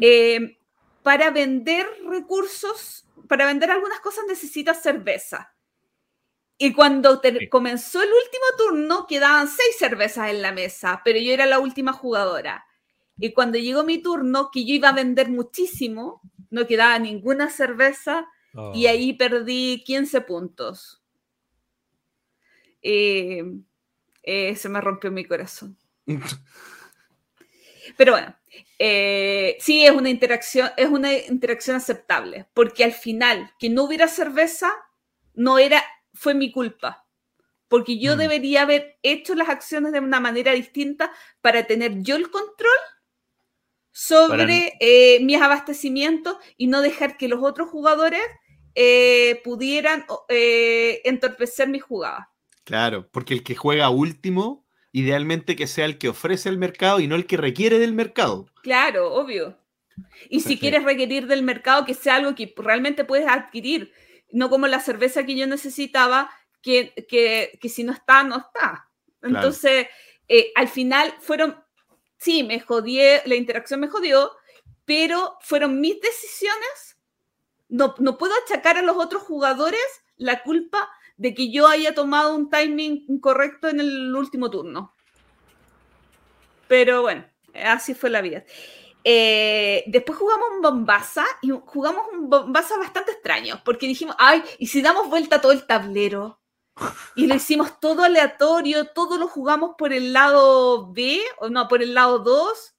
Eh, 0.00 0.58
para 1.04 1.30
vender 1.30 1.86
recursos, 2.08 3.06
para 3.28 3.46
vender 3.46 3.70
algunas 3.70 4.00
cosas 4.00 4.24
necesitas 4.26 4.82
cerveza. 4.82 5.54
Y 6.58 6.72
cuando 6.72 7.22
comenzó 7.50 8.02
el 8.02 8.08
último 8.08 8.44
turno, 8.58 9.06
quedaban 9.06 9.46
seis 9.46 9.76
cervezas 9.78 10.30
en 10.30 10.42
la 10.42 10.50
mesa, 10.50 11.02
pero 11.04 11.20
yo 11.20 11.32
era 11.32 11.46
la 11.46 11.60
última 11.60 11.92
jugadora. 11.92 12.66
Y 13.16 13.32
cuando 13.32 13.58
llegó 13.58 13.84
mi 13.84 14.02
turno, 14.02 14.50
que 14.52 14.64
yo 14.64 14.74
iba 14.74 14.88
a 14.88 14.92
vender 14.92 15.30
muchísimo, 15.30 16.20
no 16.50 16.66
quedaba 16.66 16.98
ninguna 16.98 17.48
cerveza 17.48 18.26
y 18.74 18.86
oh. 18.86 18.90
ahí 18.90 19.12
perdí 19.12 19.84
15 19.86 20.22
puntos. 20.22 20.99
Eh, 22.82 23.44
eh, 24.22 24.56
se 24.56 24.68
me 24.68 24.80
rompió 24.80 25.10
mi 25.10 25.24
corazón. 25.24 25.76
Pero 27.96 28.12
bueno, 28.12 28.34
eh, 28.78 29.56
sí 29.60 29.84
es 29.84 29.90
una 29.90 30.10
interacción, 30.10 30.70
es 30.76 30.88
una 30.88 31.12
interacción 31.12 31.76
aceptable, 31.76 32.46
porque 32.54 32.84
al 32.84 32.92
final 32.92 33.52
que 33.58 33.68
no 33.68 33.84
hubiera 33.84 34.08
cerveza 34.08 34.72
no 35.34 35.58
era, 35.58 35.82
fue 36.14 36.34
mi 36.34 36.52
culpa, 36.52 37.06
porque 37.68 37.98
yo 37.98 38.14
mm. 38.14 38.18
debería 38.18 38.62
haber 38.62 38.98
hecho 39.02 39.34
las 39.34 39.48
acciones 39.48 39.92
de 39.92 40.00
una 40.00 40.20
manera 40.20 40.52
distinta 40.52 41.12
para 41.40 41.66
tener 41.66 42.00
yo 42.02 42.16
el 42.16 42.30
control 42.30 42.78
sobre 43.92 45.18
mis 45.20 45.42
abastecimientos 45.42 46.36
y 46.56 46.68
no 46.68 46.80
dejar 46.80 47.16
que 47.16 47.28
los 47.28 47.42
otros 47.42 47.68
jugadores 47.68 48.22
pudieran 49.42 50.06
entorpecer 50.28 51.68
mi 51.68 51.80
jugada. 51.80 52.30
Claro, 52.70 53.08
porque 53.10 53.34
el 53.34 53.42
que 53.42 53.56
juega 53.56 53.90
último, 53.90 54.64
idealmente 54.92 55.56
que 55.56 55.66
sea 55.66 55.86
el 55.86 55.98
que 55.98 56.08
ofrece 56.08 56.48
el 56.48 56.56
mercado 56.56 57.00
y 57.00 57.08
no 57.08 57.16
el 57.16 57.26
que 57.26 57.36
requiere 57.36 57.80
del 57.80 57.92
mercado. 57.92 58.46
Claro, 58.62 59.12
obvio. 59.12 59.58
Y 60.28 60.38
si 60.38 60.56
quieres 60.56 60.84
requerir 60.84 61.26
del 61.26 61.42
mercado, 61.42 61.84
que 61.84 61.94
sea 61.94 62.14
algo 62.14 62.36
que 62.36 62.54
realmente 62.56 63.04
puedes 63.04 63.26
adquirir, 63.26 63.92
no 64.30 64.48
como 64.50 64.68
la 64.68 64.78
cerveza 64.78 65.26
que 65.26 65.34
yo 65.34 65.48
necesitaba, 65.48 66.30
que, 66.62 66.94
que, 67.08 67.68
si 67.68 67.82
no 67.82 67.90
está, 67.90 68.22
no 68.22 68.36
está. 68.36 68.88
Entonces, 69.20 69.88
eh, 70.28 70.52
al 70.54 70.68
final 70.68 71.12
fueron, 71.18 71.56
sí, 72.18 72.44
me 72.44 72.60
jodié, 72.60 73.22
la 73.26 73.34
interacción 73.34 73.80
me 73.80 73.88
jodió, 73.88 74.30
pero 74.84 75.38
fueron 75.40 75.80
mis 75.80 76.00
decisiones. 76.00 76.98
No, 77.68 77.96
no 77.98 78.16
puedo 78.16 78.34
achacar 78.44 78.76
a 78.76 78.82
los 78.82 78.96
otros 78.96 79.24
jugadores 79.24 79.82
la 80.16 80.44
culpa 80.44 80.88
de 81.20 81.34
que 81.34 81.52
yo 81.52 81.68
haya 81.68 81.94
tomado 81.94 82.34
un 82.34 82.48
timing 82.48 83.04
incorrecto 83.06 83.68
en 83.68 83.78
el 83.78 84.16
último 84.16 84.48
turno. 84.48 84.94
Pero 86.66 87.02
bueno, 87.02 87.26
así 87.62 87.92
fue 87.92 88.08
la 88.08 88.22
vida. 88.22 88.42
Eh, 89.04 89.84
después 89.86 90.18
jugamos 90.18 90.46
un 90.54 90.62
Bombasa 90.62 91.26
y 91.42 91.50
jugamos 91.50 92.06
un 92.10 92.30
Bombasa 92.30 92.78
bastante 92.78 93.12
extraño, 93.12 93.60
porque 93.66 93.86
dijimos, 93.86 94.16
ay, 94.18 94.42
¿y 94.58 94.68
si 94.68 94.80
damos 94.80 95.10
vuelta 95.10 95.42
todo 95.42 95.52
el 95.52 95.66
tablero? 95.66 96.40
Y 97.14 97.26
lo 97.26 97.34
hicimos 97.34 97.78
todo 97.80 98.02
aleatorio, 98.02 98.86
todo 98.86 99.18
lo 99.18 99.28
jugamos 99.28 99.72
por 99.76 99.92
el 99.92 100.14
lado 100.14 100.90
B, 100.90 101.20
o 101.40 101.50
no, 101.50 101.68
por 101.68 101.82
el 101.82 101.92
lado 101.92 102.20
2, 102.20 102.74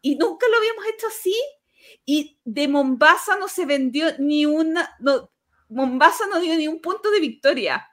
y 0.00 0.14
nunca 0.14 0.46
lo 0.48 0.58
habíamos 0.58 0.84
hecho 0.94 1.08
así. 1.08 1.34
Y 2.06 2.38
de 2.44 2.68
Mombasa 2.68 3.36
no 3.36 3.48
se 3.48 3.66
vendió 3.66 4.06
ni 4.20 4.46
una, 4.46 4.94
no, 5.00 5.33
Mombasa 5.68 6.26
no 6.26 6.40
dio 6.40 6.56
ni 6.56 6.68
un 6.68 6.80
punto 6.80 7.10
de 7.10 7.20
victoria. 7.20 7.88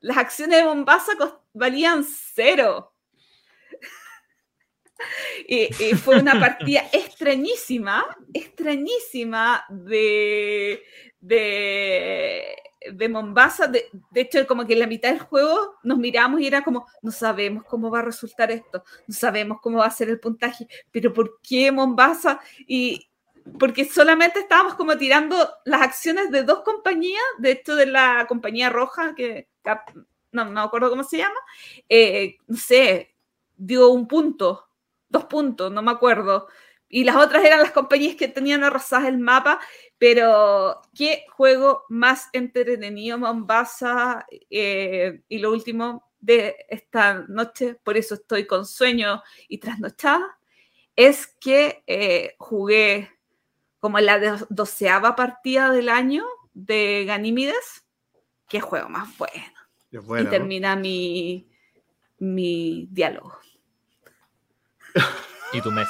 Las 0.00 0.16
acciones 0.18 0.58
de 0.58 0.64
Mombasa 0.64 1.12
valían 1.52 2.04
cero. 2.04 2.92
y, 5.48 5.68
fue 5.94 6.18
una 6.20 6.38
partida 6.38 6.82
extrañísima, 6.92 8.04
extrañísima 8.32 9.64
de, 9.68 10.82
de, 11.20 12.56
de 12.92 13.08
Mombasa. 13.08 13.68
De, 13.68 13.90
hecho, 14.14 14.46
como 14.46 14.66
que 14.66 14.74
en 14.74 14.80
la 14.80 14.86
mitad 14.86 15.10
del 15.10 15.20
juego 15.20 15.76
nos 15.82 15.98
miramos 15.98 16.40
y 16.40 16.46
era 16.46 16.62
como, 16.62 16.86
no 17.02 17.10
sabemos 17.10 17.64
cómo 17.64 17.90
va 17.90 18.00
a 18.00 18.02
resultar 18.02 18.50
esto, 18.50 18.84
no 19.06 19.14
sabemos 19.14 19.58
cómo 19.62 19.78
va 19.78 19.86
a 19.86 19.90
ser 19.90 20.08
el 20.08 20.20
puntaje, 20.20 20.66
pero 20.90 21.12
¿por 21.12 21.40
qué 21.42 21.72
Mombasa? 21.72 22.40
Y 22.66 23.08
porque 23.58 23.84
solamente 23.84 24.40
estábamos 24.40 24.74
como 24.74 24.96
tirando 24.98 25.36
las 25.64 25.82
acciones 25.82 26.30
de 26.30 26.42
dos 26.42 26.60
compañías, 26.60 27.22
de 27.38 27.52
hecho 27.52 27.74
de 27.74 27.86
la 27.86 28.26
compañía 28.28 28.70
roja, 28.70 29.14
que 29.14 29.48
no, 30.32 30.50
me 30.50 30.60
acuerdo 30.60 30.90
cómo 30.90 31.04
se 31.04 31.18
llama, 31.18 31.38
eh, 31.88 32.36
no 32.46 32.56
sé, 32.56 33.14
dio 33.56 33.88
un 33.88 34.06
punto, 34.06 34.68
dos 35.08 35.24
puntos, 35.24 35.72
no 35.72 35.82
me 35.82 35.92
acuerdo. 35.92 36.48
Y 36.88 37.04
las 37.04 37.16
otras 37.16 37.44
eran 37.44 37.60
las 37.60 37.72
compañías 37.72 38.14
que 38.14 38.28
tenían 38.28 38.62
arrasadas 38.62 39.08
el 39.08 39.18
mapa 39.18 39.60
pero 39.98 40.82
qué 40.94 41.24
juego 41.30 41.84
más 41.88 42.28
entretenido, 42.32 43.18
Mombasa. 43.18 44.26
Eh, 44.50 45.22
y 45.28 45.38
lo 45.38 45.52
último 45.52 46.10
de 46.20 46.56
esta 46.68 47.24
noche, 47.28 47.76
por 47.82 47.96
eso 47.96 48.14
estoy 48.14 48.46
con 48.46 48.66
sueño 48.66 49.22
y 49.48 49.58
trasnochada, 49.58 50.38
es 50.94 51.26
que 51.26 51.82
eh, 51.86 52.34
jugué 52.38 53.10
como 53.86 54.00
la 54.00 54.44
doceava 54.48 55.14
partida 55.14 55.70
del 55.70 55.88
año 55.88 56.26
de 56.54 57.04
Ganímides. 57.06 57.84
Qué 58.48 58.60
juego 58.60 58.88
más 58.88 59.16
bueno. 59.16 60.20
y 60.20 60.24
termina 60.24 60.74
mi, 60.74 61.46
mi 62.18 62.88
diálogo. 62.90 63.38
Y 65.52 65.60
tu 65.60 65.70
mes. 65.70 65.86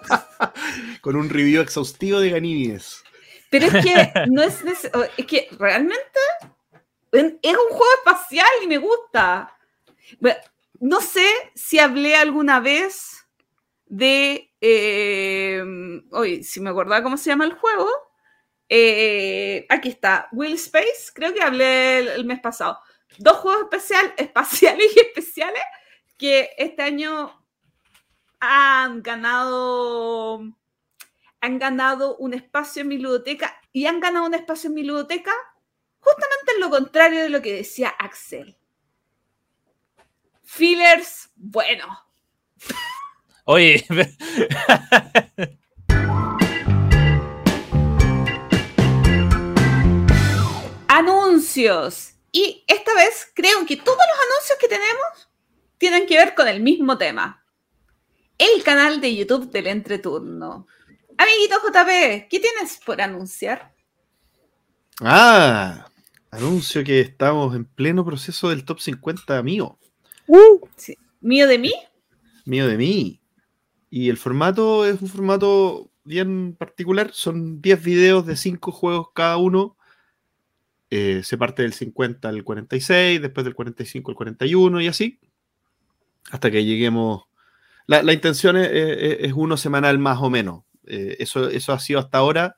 Con 1.02 1.14
un 1.14 1.28
review 1.28 1.60
exhaustivo 1.60 2.20
de 2.20 2.30
Ganímides. 2.30 3.04
Pero 3.50 3.66
es 3.66 3.84
que 3.84 4.12
no 4.30 4.42
es 4.42 4.64
es 4.64 5.26
que 5.26 5.50
realmente 5.58 6.20
es 7.12 7.52
un 7.52 7.68
juego 7.68 7.94
espacial 7.98 8.48
y 8.62 8.66
me 8.66 8.78
gusta. 8.78 9.58
no 10.80 11.02
sé 11.02 11.28
si 11.54 11.78
hablé 11.78 12.16
alguna 12.16 12.60
vez 12.60 13.26
de. 13.84 14.49
Eh, 14.60 15.62
oye, 16.10 16.42
si 16.42 16.60
me 16.60 16.70
acordaba 16.70 17.02
cómo 17.02 17.16
se 17.16 17.30
llama 17.30 17.44
el 17.44 17.54
juego. 17.54 17.88
Eh, 18.68 19.66
aquí 19.68 19.88
está, 19.88 20.28
Will 20.32 20.54
Space, 20.54 21.10
creo 21.12 21.34
que 21.34 21.42
hablé 21.42 21.98
el, 22.14 22.24
mes 22.24 22.40
pasado. 22.40 22.78
Dos 23.18 23.38
juegos 23.38 23.62
especial, 23.62 24.14
espaciales 24.16 24.86
y 24.94 25.00
especiales 25.00 25.62
que 26.16 26.50
este 26.56 26.82
año 26.82 27.44
han 28.38 29.02
ganado 29.02 30.40
han 31.42 31.58
ganado 31.58 32.16
un 32.18 32.34
espacio 32.34 32.82
en 32.82 32.88
mi 32.88 32.98
ludoteca 32.98 33.58
y 33.72 33.86
han 33.86 33.98
ganado 33.98 34.26
un 34.26 34.34
espacio 34.34 34.68
en 34.68 34.74
mi 34.74 34.82
ludoteca 34.82 35.32
justamente 36.00 36.52
en 36.54 36.60
lo 36.60 36.70
contrario 36.70 37.22
de 37.22 37.30
lo 37.30 37.40
que 37.40 37.54
decía 37.54 37.88
Axel. 37.88 38.56
Fillers, 40.42 41.30
bueno. 41.36 41.86
Oye. 43.44 43.84
anuncios. 51.00 52.14
Y 52.32 52.64
esta 52.66 52.94
vez 52.94 53.30
creo 53.34 53.66
que 53.66 53.76
todos 53.76 53.98
los 53.98 54.18
anuncios 54.28 54.58
que 54.60 54.68
tenemos 54.68 55.28
tienen 55.78 56.06
que 56.06 56.16
ver 56.16 56.34
con 56.34 56.46
el 56.46 56.60
mismo 56.60 56.96
tema. 56.96 57.44
El 58.38 58.62
canal 58.62 59.00
de 59.00 59.16
YouTube 59.16 59.50
del 59.50 59.66
entreturno. 59.66 60.66
Amiguito 61.16 61.56
JP, 61.62 62.28
¿qué 62.28 62.40
tienes 62.40 62.80
por 62.84 63.00
anunciar? 63.00 63.74
Ah, 65.00 65.90
anuncio 66.30 66.84
que 66.84 67.00
estamos 67.00 67.54
en 67.54 67.64
pleno 67.64 68.04
proceso 68.04 68.48
del 68.48 68.64
top 68.64 68.80
50 68.80 69.42
mío. 69.42 69.78
Uh, 70.26 70.60
¿Mío 71.20 71.46
de 71.46 71.58
mí? 71.58 71.72
Mío 72.44 72.66
de 72.66 72.76
mí. 72.76 73.19
Y 73.90 74.08
el 74.08 74.16
formato 74.16 74.86
es 74.86 75.02
un 75.02 75.08
formato 75.08 75.90
bien 76.04 76.54
particular. 76.56 77.10
Son 77.12 77.60
10 77.60 77.84
videos 77.84 78.26
de 78.26 78.36
5 78.36 78.72
juegos 78.72 79.08
cada 79.12 79.36
uno. 79.36 79.76
Eh, 80.90 81.22
se 81.24 81.36
parte 81.36 81.62
del 81.62 81.72
50 81.72 82.28
al 82.28 82.42
46, 82.42 83.20
después 83.20 83.44
del 83.44 83.54
45 83.54 84.10
al 84.12 84.16
41 84.16 84.80
y 84.80 84.86
así. 84.86 85.18
Hasta 86.30 86.50
que 86.50 86.64
lleguemos. 86.64 87.24
La, 87.86 88.12
intención 88.12 88.56
es, 88.56 89.32
uno 89.34 89.56
semanal 89.56 89.98
más 89.98 90.18
o 90.20 90.30
menos. 90.30 90.62
Eh, 90.86 91.16
eso, 91.18 91.48
eso 91.48 91.72
ha 91.72 91.80
sido 91.80 91.98
hasta 91.98 92.18
ahora. 92.18 92.56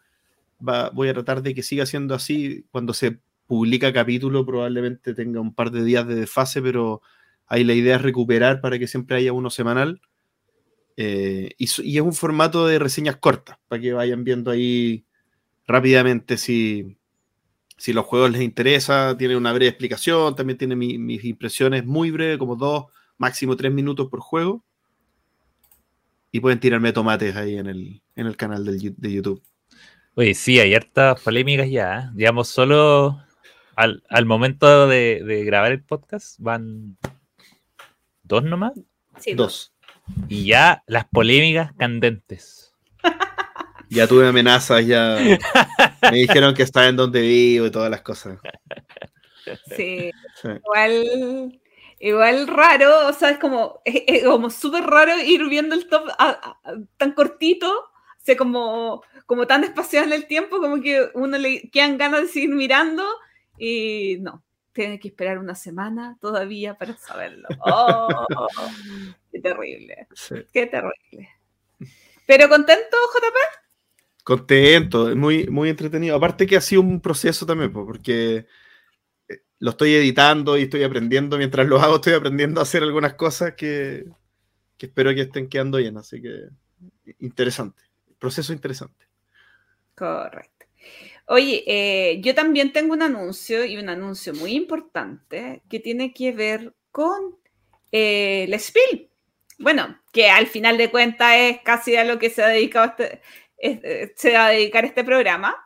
voy 0.59 1.09
a 1.09 1.15
tratar 1.15 1.43
de 1.43 1.55
que 1.55 1.63
siga 1.63 1.87
siendo 1.87 2.15
así. 2.15 2.67
Cuando 2.71 2.93
se 2.93 3.21
publica 3.47 3.93
capítulo 3.93 4.47
probablemente 4.47 5.15
tenga 5.15 5.41
un 5.41 5.55
par 5.55 5.71
de 5.71 5.85
días 5.85 6.07
de 6.07 6.15
desfase, 6.15 6.63
pero 6.63 7.03
ahí 7.47 7.65
la 7.65 7.75
idea 7.75 7.97
es 7.97 8.03
recuperar 8.03 8.61
para 8.61 8.79
que 8.79 8.87
siempre 8.87 9.17
haya 9.17 9.33
uno 9.33 9.51
semanal. 9.51 10.01
Eh, 10.97 11.51
y, 11.59 11.65
es 11.65 12.03
un 12.03 12.13
formato 12.13 12.67
de 12.67 12.79
reseñas 12.79 13.17
cortas, 13.17 13.59
para 13.69 13.81
que 13.81 13.93
vayan 13.93 14.25
viendo 14.25 14.51
ahí 14.51 15.05
rápidamente 15.67 16.37
si, 16.37 16.97
si 17.77 17.93
los 17.93 18.05
juegos 18.07 18.31
les 18.31 18.43
interesa. 18.43 19.17
Tiene 19.17 19.37
una 19.37 19.53
breve 19.53 19.69
explicación, 19.69 20.35
también 20.35 20.59
tiene 20.59 20.77
mis 20.77 21.25
impresiones 21.25 21.85
muy 21.85 22.11
breves, 22.11 22.39
como 22.39 22.57
dos, 22.57 22.87
máximo 23.19 23.57
tres 23.57 23.73
minutos 23.73 24.09
por 24.09 24.21
juego 24.21 24.65
y 26.35 26.41
pueden 26.41 26.59
tirarme 26.59 26.93
tomates 26.93 27.37
ahí 27.37 27.59
en 27.59 27.67
el, 27.67 28.03
en 28.17 28.27
el 28.27 28.37
canal 28.37 28.65
de 28.65 29.13
YouTube. 29.13 29.43
Oye, 30.15 30.35
sí, 30.35 30.59
hay 30.61 30.75
hartas 30.75 31.21
polémicas 31.21 31.71
ya. 31.71 31.99
¿eh? 31.99 32.11
Digamos, 32.15 32.49
solo 32.49 33.19
al, 33.77 34.27
momento 34.27 34.87
de, 34.87 35.43
grabar 35.47 35.73
el 35.73 35.83
podcast 35.83 36.39
van 36.39 36.99
dos 38.23 38.45
nomás. 38.45 38.73
Sí, 39.19 39.35
dos. 39.35 39.72
Y 40.29 40.47
ya 40.47 40.83
las 40.87 41.07
polémicas 41.07 41.73
candentes. 41.79 42.75
Ya 43.89 44.07
tuve 44.07 44.27
amenazas, 44.27 44.87
ya 44.87 45.19
me 46.11 46.17
dijeron 46.17 46.55
que 46.55 46.63
estaba 46.63 46.89
en 46.89 46.97
donde 46.97 47.21
vivo 47.21 47.67
y 47.67 47.71
todas 47.71 47.91
las 47.91 48.01
cosas. 48.01 48.39
Sí, 49.77 50.11
sí. 50.41 50.49
igual 50.49 51.61
igual 52.03 52.49
raro, 52.49 53.09
o 53.09 53.13
sea, 53.13 53.31
es 53.31 53.39
como, 53.39 53.81
como 54.25 54.51
súper 54.51 54.85
raro 54.85 55.13
ir 55.21 55.49
viendo 55.49 55.75
el 55.75 55.89
top 55.89 56.09
tan 56.97 57.13
cortito, 57.13 57.71
o 57.71 58.25
sea, 58.25 58.37
como, 58.37 59.03
como 59.27 59.47
tan 59.47 59.63
espaciado 59.63 60.07
en 60.07 60.13
el 60.13 60.27
tiempo, 60.27 60.59
como 60.59 60.83
que 60.83 61.11
uno 61.15 61.39
le 61.39 61.71
quedan 61.71 61.99
ganas 61.99 62.23
de 62.23 62.29
seguir 62.29 62.51
mirando 62.51 63.05
y 63.57 64.17
no, 64.21 64.43
tiene 64.73 64.99
que 64.99 65.09
esperar 65.09 65.39
una 65.39 65.55
semana 65.55 66.17
todavía 66.21 66.75
para 66.75 66.97
saberlo. 66.97 67.49
Oh, 67.61 68.09
qué 69.33 69.41
terrible, 69.41 70.07
qué 70.53 70.67
terrible. 70.67 71.29
¿Pero 72.27 72.49
contento, 72.49 72.97
JP? 73.15 73.63
Contento, 74.25 75.17
muy, 75.17 75.47
muy 75.49 75.69
entretenido. 75.69 76.17
Aparte 76.17 76.47
que 76.47 76.57
ha 76.57 76.61
sido 76.61 76.83
un 76.83 77.01
proceso 77.01 77.45
también, 77.45 77.73
porque 77.73 78.47
lo 79.59 79.71
estoy 79.71 79.95
editando 79.95 80.57
y 80.57 80.63
estoy 80.63 80.83
aprendiendo. 80.83 81.39
Mientras 81.39 81.67
lo 81.67 81.81
hago, 81.81 81.97
estoy 81.97 82.15
aprendiendo 82.15 82.61
a 82.61 82.65
hacer 82.65 82.83
algunas 82.83 83.15
cosas 83.15 83.55
que, 83.55 84.05
espero 84.79 85.15
que 85.15 85.23
estén 85.23 85.49
quedando 85.49 85.79
bien. 85.79 85.97
Así 85.97 86.21
que 86.21 86.49
interesante. 87.21 87.83
Proceso 88.19 88.53
interesante. 88.53 89.07
Correcto. 89.95 90.62
Oye, 91.35 91.65
eh, 91.67 92.21
yo 92.21 92.35
también 92.35 92.75
tengo 92.75 92.93
un 92.93 93.01
anuncio 93.01 93.65
y 93.65 93.79
un 93.79 93.89
anuncio 93.89 94.35
muy 94.35 94.53
importante 94.53 95.63
que 95.71 95.81
tiene 95.81 96.13
que 96.13 96.31
ver 96.31 96.75
con 96.91 97.39
eh, 97.91 98.45
el 98.47 98.61
Spiel. 98.61 99.09
Bueno, 99.59 99.99
que 100.13 100.29
al 100.29 100.47
final 100.47 100.77
de 100.77 100.91
cuentas 100.91 101.33
es 101.39 101.63
casi 101.63 101.97
a 101.97 102.05
lo 102.05 102.19
que 102.19 102.29
se 102.29 102.43
ha 102.43 102.49
dedicado 102.49 102.97
este, 103.57 104.13
se 104.15 104.35
va 104.35 104.49
a 104.49 104.51
dedicar 104.51 104.85
este 104.85 105.05
programa. 105.05 105.57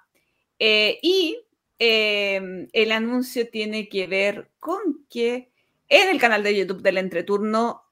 Eh, 0.60 1.00
y 1.02 1.40
el 1.80 2.92
anuncio 2.92 3.50
tiene 3.50 3.88
que 3.88 4.06
ver 4.06 4.48
con 4.60 5.04
que 5.10 5.50
en 5.88 6.08
el 6.10 6.20
canal 6.20 6.44
de 6.44 6.58
YouTube 6.58 6.82
del 6.82 6.98
entreturno 6.98 7.82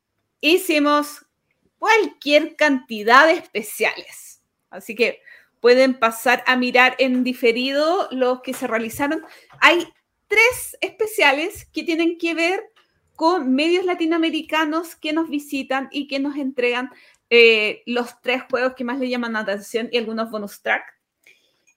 hicimos 0.40 1.26
cualquier 1.80 2.54
cantidad 2.54 3.26
de 3.26 3.32
especiales. 3.32 4.40
Así 4.70 4.94
que 4.94 5.22
pueden 5.64 5.94
pasar 5.94 6.44
a 6.46 6.56
mirar 6.56 6.94
en 6.98 7.24
diferido 7.24 8.06
los 8.10 8.42
que 8.42 8.52
se 8.52 8.66
realizaron. 8.66 9.24
Hay 9.62 9.88
tres 10.26 10.76
especiales 10.82 11.64
que 11.72 11.84
tienen 11.84 12.18
que 12.18 12.34
ver 12.34 12.70
con 13.16 13.54
medios 13.54 13.86
latinoamericanos 13.86 14.94
que 14.94 15.14
nos 15.14 15.30
visitan 15.30 15.88
y 15.90 16.06
que 16.06 16.20
nos 16.20 16.36
entregan 16.36 16.90
eh, 17.30 17.82
los 17.86 18.20
tres 18.20 18.42
juegos 18.50 18.74
que 18.74 18.84
más 18.84 18.98
le 18.98 19.08
llaman 19.08 19.32
la 19.32 19.38
atención 19.38 19.88
y 19.90 19.96
algunos 19.96 20.30
bonus 20.30 20.60
track. 20.60 20.84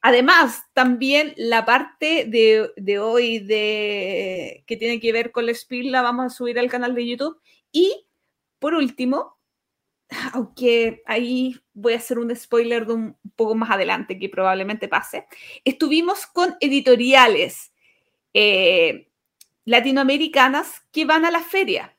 Además, 0.01 0.63
también 0.73 1.33
la 1.37 1.63
parte 1.63 2.25
de, 2.25 2.99
hoy 2.99 3.39
de, 3.39 4.65
que 4.67 4.75
tiene 4.75 4.99
que 4.99 5.13
ver 5.13 5.31
con 5.31 5.47
el 5.47 5.55
Spiel 5.55 5.93
la 5.93 6.01
vamos 6.01 6.25
a 6.25 6.35
subir 6.35 6.59
al 6.59 6.69
canal 6.69 6.93
de 6.93 7.07
YouTube. 7.07 7.39
Y 7.71 8.05
por 8.59 8.73
último, 8.73 9.36
aunque 10.33 11.01
ahí 11.05 11.59
voy 11.73 11.93
a 11.93 11.97
hacer 11.97 12.19
un 12.19 12.35
spoiler 12.35 12.85
de 12.85 12.93
un 12.93 13.17
poco 13.35 13.55
más 13.55 13.71
adelante 13.71 14.17
que 14.17 14.29
probablemente 14.29 14.87
pase, 14.87 15.27
estuvimos 15.63 16.25
con 16.27 16.55
editoriales 16.59 17.71
eh, 18.33 19.09
latinoamericanas 19.65 20.81
que 20.91 21.05
van 21.05 21.25
a 21.25 21.31
la 21.31 21.41
feria 21.41 21.97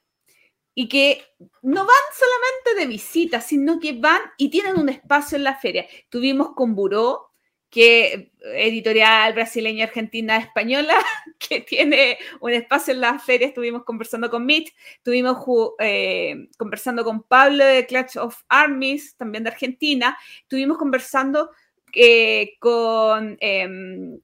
y 0.74 0.88
que 0.88 1.24
no 1.62 1.80
van 1.84 1.96
solamente 2.16 2.80
de 2.80 2.86
visita, 2.86 3.40
sino 3.40 3.80
que 3.80 3.94
van 3.94 4.20
y 4.36 4.48
tienen 4.48 4.78
un 4.78 4.88
espacio 4.88 5.36
en 5.36 5.44
la 5.44 5.56
feria. 5.56 5.86
Tuvimos 6.09 6.54
con 6.54 6.76
Buró, 6.76 7.27
que 7.70 8.30
editorial 8.40 9.34
brasileña, 9.34 9.84
argentina, 9.84 10.36
española, 10.38 10.94
que 11.38 11.60
tiene 11.60 12.18
un 12.40 12.52
espacio 12.52 12.94
en 12.94 13.00
la 13.00 13.18
feria. 13.18 13.48
Estuvimos 13.48 13.84
conversando 13.84 14.30
con 14.30 14.46
Mitch, 14.46 14.74
estuvimos 14.96 15.44
eh, 15.78 16.48
conversando 16.56 17.04
con 17.04 17.22
Pablo 17.22 17.64
de 17.64 17.86
Clash 17.86 18.18
of 18.18 18.42
Armies, 18.48 19.16
también 19.16 19.44
de 19.44 19.50
Argentina. 19.50 20.16
Estuvimos 20.42 20.78
conversando 20.78 21.50
eh, 21.92 22.54
con, 22.58 23.36
em, 23.40 24.18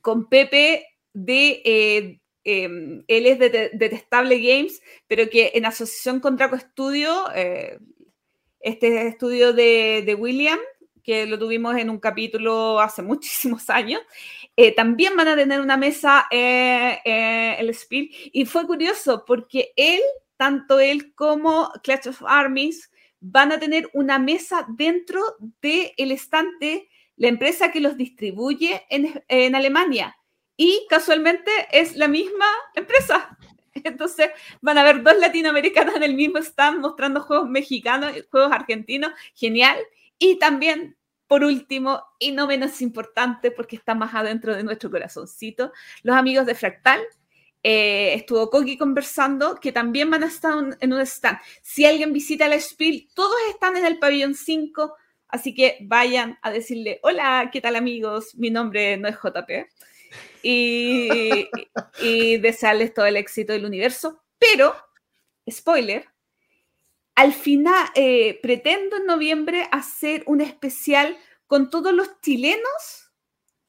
con 0.00 0.28
Pepe 0.28 0.86
de 1.12 1.62
eh, 1.64 2.20
Em, 2.50 3.04
él 3.08 3.26
es 3.26 3.38
de 3.38 3.70
Detestable 3.74 4.40
Games, 4.40 4.80
pero 5.06 5.28
que 5.28 5.52
en 5.52 5.66
asociación 5.66 6.18
con 6.18 6.38
Draco 6.38 6.58
Studio, 6.58 7.26
eh, 7.34 7.78
este 8.60 9.06
estudio 9.06 9.52
de, 9.52 10.16
William, 10.18 10.58
que 11.08 11.24
lo 11.24 11.38
tuvimos 11.38 11.74
en 11.78 11.88
un 11.88 11.98
capítulo 11.98 12.78
hace 12.80 13.00
muchísimos 13.12 13.70
años, 13.70 14.02
eh, 14.54 14.74
también 14.74 15.16
van 15.16 15.28
a 15.28 15.36
tener 15.36 15.58
una 15.58 15.78
mesa 15.78 16.26
en 16.30 16.98
eh, 17.02 17.56
el 17.58 17.74
Spiel. 17.74 18.10
Y 18.30 18.44
fue 18.44 18.66
curioso 18.66 19.24
porque 19.26 19.72
él, 19.74 20.02
tanto 20.36 20.78
él 20.78 21.14
como 21.14 21.72
Clash 21.82 22.08
of 22.08 22.22
Armies, 22.26 22.90
van 23.20 23.52
a 23.52 23.58
tener 23.58 23.88
una 23.94 24.18
mesa 24.18 24.66
dentro 24.68 25.22
del 25.62 25.92
el 25.96 26.12
estante, 26.12 26.90
la 27.16 27.28
empresa 27.28 27.72
que 27.72 27.80
los 27.80 27.96
distribuye 27.96 28.84
en, 28.90 29.24
en 29.28 29.54
Alemania 29.54 30.14
y 30.58 30.86
casualmente 30.90 31.50
es 31.72 31.96
la 31.96 32.06
misma 32.06 32.44
empresa. 32.74 33.38
Entonces 33.72 34.28
van 34.60 34.76
a 34.76 34.82
haber 34.82 35.02
dos 35.02 35.16
latinoamericanas 35.16 35.96
en 35.96 36.02
el 36.02 36.12
mismo 36.12 36.36
stand 36.36 36.80
mostrando 36.80 37.22
juegos 37.22 37.48
mexicanos, 37.48 38.12
juegos 38.30 38.52
argentinos, 38.52 39.12
genial. 39.34 39.78
Y 40.18 40.38
también, 40.38 40.97
por 41.28 41.44
último, 41.44 42.02
y 42.18 42.32
no 42.32 42.46
menos 42.46 42.80
importante, 42.80 43.50
porque 43.50 43.76
está 43.76 43.94
más 43.94 44.14
adentro 44.14 44.56
de 44.56 44.64
nuestro 44.64 44.90
corazoncito, 44.90 45.72
los 46.02 46.16
amigos 46.16 46.46
de 46.46 46.54
Fractal. 46.54 47.00
Eh, 47.62 48.14
estuvo 48.14 48.48
Koki 48.50 48.78
conversando, 48.78 49.56
que 49.56 49.70
también 49.70 50.10
van 50.10 50.22
a 50.24 50.28
estar 50.28 50.54
en 50.80 50.92
un 50.92 51.00
stand. 51.00 51.38
Si 51.62 51.84
alguien 51.84 52.12
visita 52.12 52.48
la 52.48 52.58
Spiel, 52.58 53.08
todos 53.14 53.36
están 53.50 53.76
en 53.76 53.84
el 53.84 53.98
pabellón 53.98 54.34
5, 54.34 54.94
así 55.28 55.54
que 55.54 55.76
vayan 55.82 56.38
a 56.40 56.50
decirle, 56.50 56.98
hola, 57.02 57.50
¿qué 57.52 57.60
tal 57.60 57.76
amigos? 57.76 58.34
Mi 58.36 58.50
nombre 58.50 58.96
no 58.96 59.08
es 59.08 59.16
JP 59.16 59.68
y, 60.42 61.48
y 62.00 62.38
desearles 62.38 62.94
todo 62.94 63.06
el 63.06 63.16
éxito 63.16 63.52
del 63.52 63.66
universo. 63.66 64.22
Pero, 64.38 64.74
spoiler, 65.50 66.06
al 67.18 67.32
final 67.32 67.90
eh, 67.96 68.38
pretendo 68.40 68.96
en 68.96 69.06
noviembre 69.06 69.68
hacer 69.72 70.22
un 70.26 70.40
especial 70.40 71.16
con 71.48 71.68
todos 71.68 71.92
los 71.92 72.20
chilenos 72.20 73.12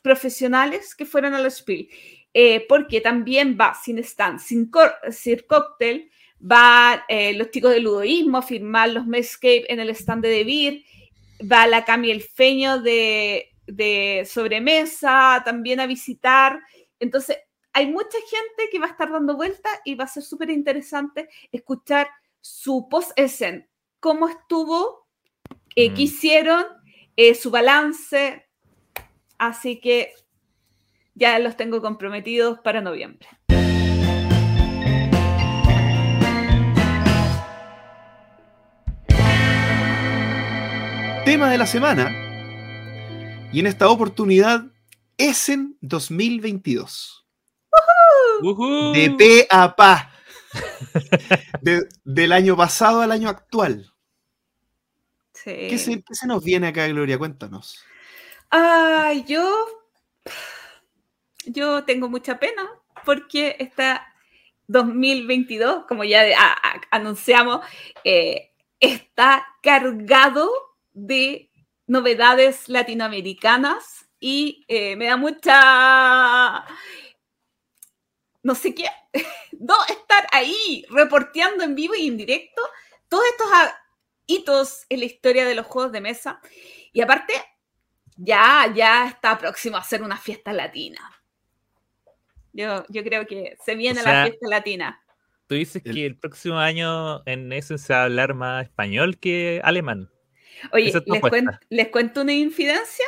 profesionales 0.04 0.93
que 0.93 1.08
fueron 1.08 1.34
a 1.34 1.41
los 1.41 1.58
Spiel. 1.58 1.89
Eh, 2.32 2.64
porque 2.70 3.02
también 3.02 3.58
va 3.60 3.74
sin 3.74 3.97
stand, 3.97 4.39
sin, 4.39 4.70
sin 5.10 5.39
cóctel, 5.47 6.12
va 6.39 7.04
eh, 7.10 7.34
los 7.34 7.50
chicos 7.50 7.72
de 7.72 7.80
ludoísmo 7.80 8.38
a 8.38 8.43
firmar 8.43 8.91
los 8.91 9.08
Mescape 9.08 9.66
en 9.68 9.80
el 9.80 9.89
stand 9.89 10.22
de 10.22 10.30
Debir, 10.30 10.86
va 11.52 11.66
la 11.66 11.84
Cami 11.86 12.12
El 12.12 12.22
Feño 12.22 12.80
de 12.80 13.50
de 13.66 14.28
sobremesa, 14.30 15.41
también 15.43 15.80
a 15.80 15.88
visitar. 15.88 16.60
Entonces, 17.00 17.38
hay 17.74 17.88
mucha 17.88 18.18
gente 18.30 18.70
que 18.72 18.80
va 18.80 18.88
a 18.88 18.91
estar 18.91 19.12
dando 19.12 19.36
vuelta 19.36 19.70
y 19.86 19.95
va 19.95 20.04
a 20.04 20.08
ser 20.08 20.24
súper 20.24 20.50
interesante 20.50 21.30
escuchar 21.52 22.10
su 22.42 22.88
post-essen, 22.90 23.70
cómo 24.00 24.28
estuvo, 24.28 25.08
eh, 25.76 25.90
qué 25.94 26.02
mm. 26.02 26.06
hicieron, 26.06 26.66
eh, 27.16 27.36
su 27.36 27.52
balance. 27.52 28.48
Así 29.38 29.80
que 29.80 30.14
ya 31.14 31.38
los 31.40 31.58
tengo 31.58 31.82
comprometidos 31.82 32.60
para 32.60 32.82
noviembre. 32.82 33.28
Tema 41.26 41.52
de 41.52 41.58
la 41.58 41.68
semana 41.68 42.10
y 43.52 43.60
en 43.60 43.68
esta 43.68 43.90
oportunidad, 43.90 44.66
Essen 45.18 45.78
2022. 45.82 47.28
De 48.94 49.16
P 49.18 49.48
a 49.50 49.76
Pa. 49.76 50.12
del 52.04 52.32
año 52.32 52.56
pasado 52.58 53.02
al 53.02 53.12
año 53.12 53.30
actual. 53.30 53.93
¿Qué, 55.43 55.78
se, 55.78 56.28
nos 56.28 56.43
viene 56.43 56.68
acá, 56.68 56.88
Gloria? 56.88 57.18
Cuéntanos. 57.18 57.84
Ay, 58.50 59.24
yo. 59.28 59.68
Yo 61.45 61.84
tengo 61.86 62.10
mucha 62.10 62.39
pena 62.39 62.70
porque 63.06 63.56
está 63.60 64.14
2022, 64.68 65.86
como 65.88 66.04
ya 66.04 66.24
anunciamos, 66.91 67.66
eh, 68.04 68.52
está 68.80 69.47
cargado 69.64 70.52
de 70.93 71.50
novedades 71.88 72.70
latinoamericanas 72.70 74.08
y 74.20 74.66
eh, 74.68 74.95
me 74.95 75.08
da 75.08 75.18
mucha, 75.18 76.66
no 78.44 78.56
sé 78.56 78.74
qué, 78.74 78.86
no 79.60 79.76
estar 79.88 80.28
ahí 80.32 80.86
reporteando 80.90 81.64
en 81.64 81.76
vivo 81.76 81.96
y 81.96 82.08
en 82.08 82.18
directo 82.18 82.62
todos 83.08 83.24
estos 83.32 83.48
hitos 84.26 84.86
en 84.90 85.00
la 85.00 85.06
historia 85.06 85.46
de 85.46 85.56
los 85.56 85.66
juegos 85.66 85.92
de 85.92 86.02
mesa. 86.02 86.40
Y 86.94 87.02
aparte, 87.02 87.34
ya, 88.16 88.72
ya 88.76 89.08
está 89.08 89.38
próximo 89.38 89.78
a 89.78 89.84
ser 89.84 90.04
una 90.04 90.18
fiesta 90.18 90.54
latina. 90.54 91.00
Yo, 92.54 92.84
yo 92.90 93.04
creo 93.04 93.26
que 93.26 93.58
se 93.64 93.76
viene 93.76 94.02
la 94.04 94.26
fiesta 94.26 94.48
latina. 94.48 95.02
Tú 95.48 95.56
dices 95.56 95.82
que 95.82 96.06
el 96.06 96.16
próximo 96.16 96.60
año 96.60 97.24
en 97.26 97.52
eso 97.54 97.78
se 97.80 97.92
va 97.92 98.02
a 98.02 98.04
hablar 98.04 98.36
más 98.36 98.66
español 98.66 99.18
que 99.18 99.60
alemán. 99.64 100.12
Oye, 100.72 100.94
les, 101.70 101.88
cuento, 101.88 102.22
una 102.22 102.34
infidencia. 102.34 103.06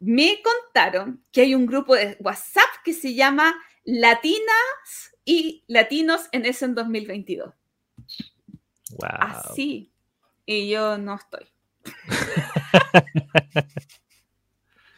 Me 0.00 0.40
contaron 0.42 1.22
que 1.30 1.42
hay 1.42 1.54
un 1.54 1.66
grupo 1.66 1.94
de 1.94 2.16
WhatsApp 2.20 2.70
que 2.84 2.94
se 2.94 3.14
llama 3.14 3.54
Latinas 3.84 5.16
y 5.24 5.64
Latinos 5.66 6.28
en 6.32 6.46
ese 6.46 6.64
en 6.66 6.74
2022. 6.74 7.52
Wow. 8.98 9.08
Así. 9.18 9.92
Y 10.46 10.68
yo 10.68 10.98
no 10.98 11.14
estoy. 11.14 11.46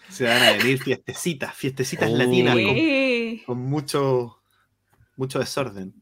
Se 0.09 0.25
van 0.25 0.43
a 0.43 0.53
venir 0.53 0.81
fiestecitas, 0.81 1.55
fiestecitas 1.55 2.11
latinas 2.11 2.57
con, 3.47 3.59
mucho, 3.59 4.41
mucho 5.17 5.41
desorden. 5.41 5.95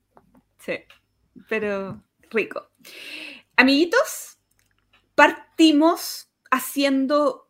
Sí, 0.58 0.80
pero 1.48 2.02
rico. 2.30 2.70
Amiguitos, 3.56 4.38
partimos 5.14 6.28
haciendo 6.50 7.48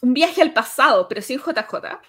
un 0.00 0.14
viaje 0.14 0.40
al 0.40 0.52
pasado, 0.52 1.08
pero 1.08 1.20
sin 1.20 1.38
JJ, 1.38 2.00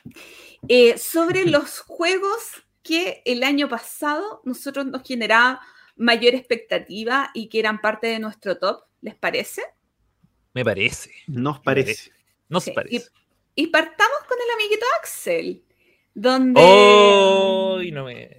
eh, 0.68 0.98
sobre 0.98 1.46
los 1.46 1.80
juegos 1.80 2.64
que 2.84 3.22
el 3.26 3.44
año 3.44 3.68
pasado 3.68 4.42
nosotros 4.46 4.86
nos 4.86 5.04
generaba 5.04 5.62
mayor 5.96 6.36
expectativa 6.36 7.32
y 7.34 7.50
que 7.50 7.60
eran 7.60 7.82
parte 7.82 8.08
de 8.08 8.20
nuestro 8.20 8.58
top. 8.58 8.84
¿Les 9.02 9.16
parece? 9.16 9.64
Me 10.54 10.64
parece. 10.64 11.12
Nos 11.28 11.60
parece. 11.60 12.12
Nos 12.50 12.70
parece. 12.70 13.10
Y, 13.56 13.64
y, 13.64 13.68
partamos 13.68 14.18
con 14.28 14.38
el 14.38 14.54
amiguito 14.56 14.86
Axel. 15.00 15.64
donde, 16.14 16.62
¡Oh! 16.64 17.80
no 17.92 18.06
me. 18.06 18.38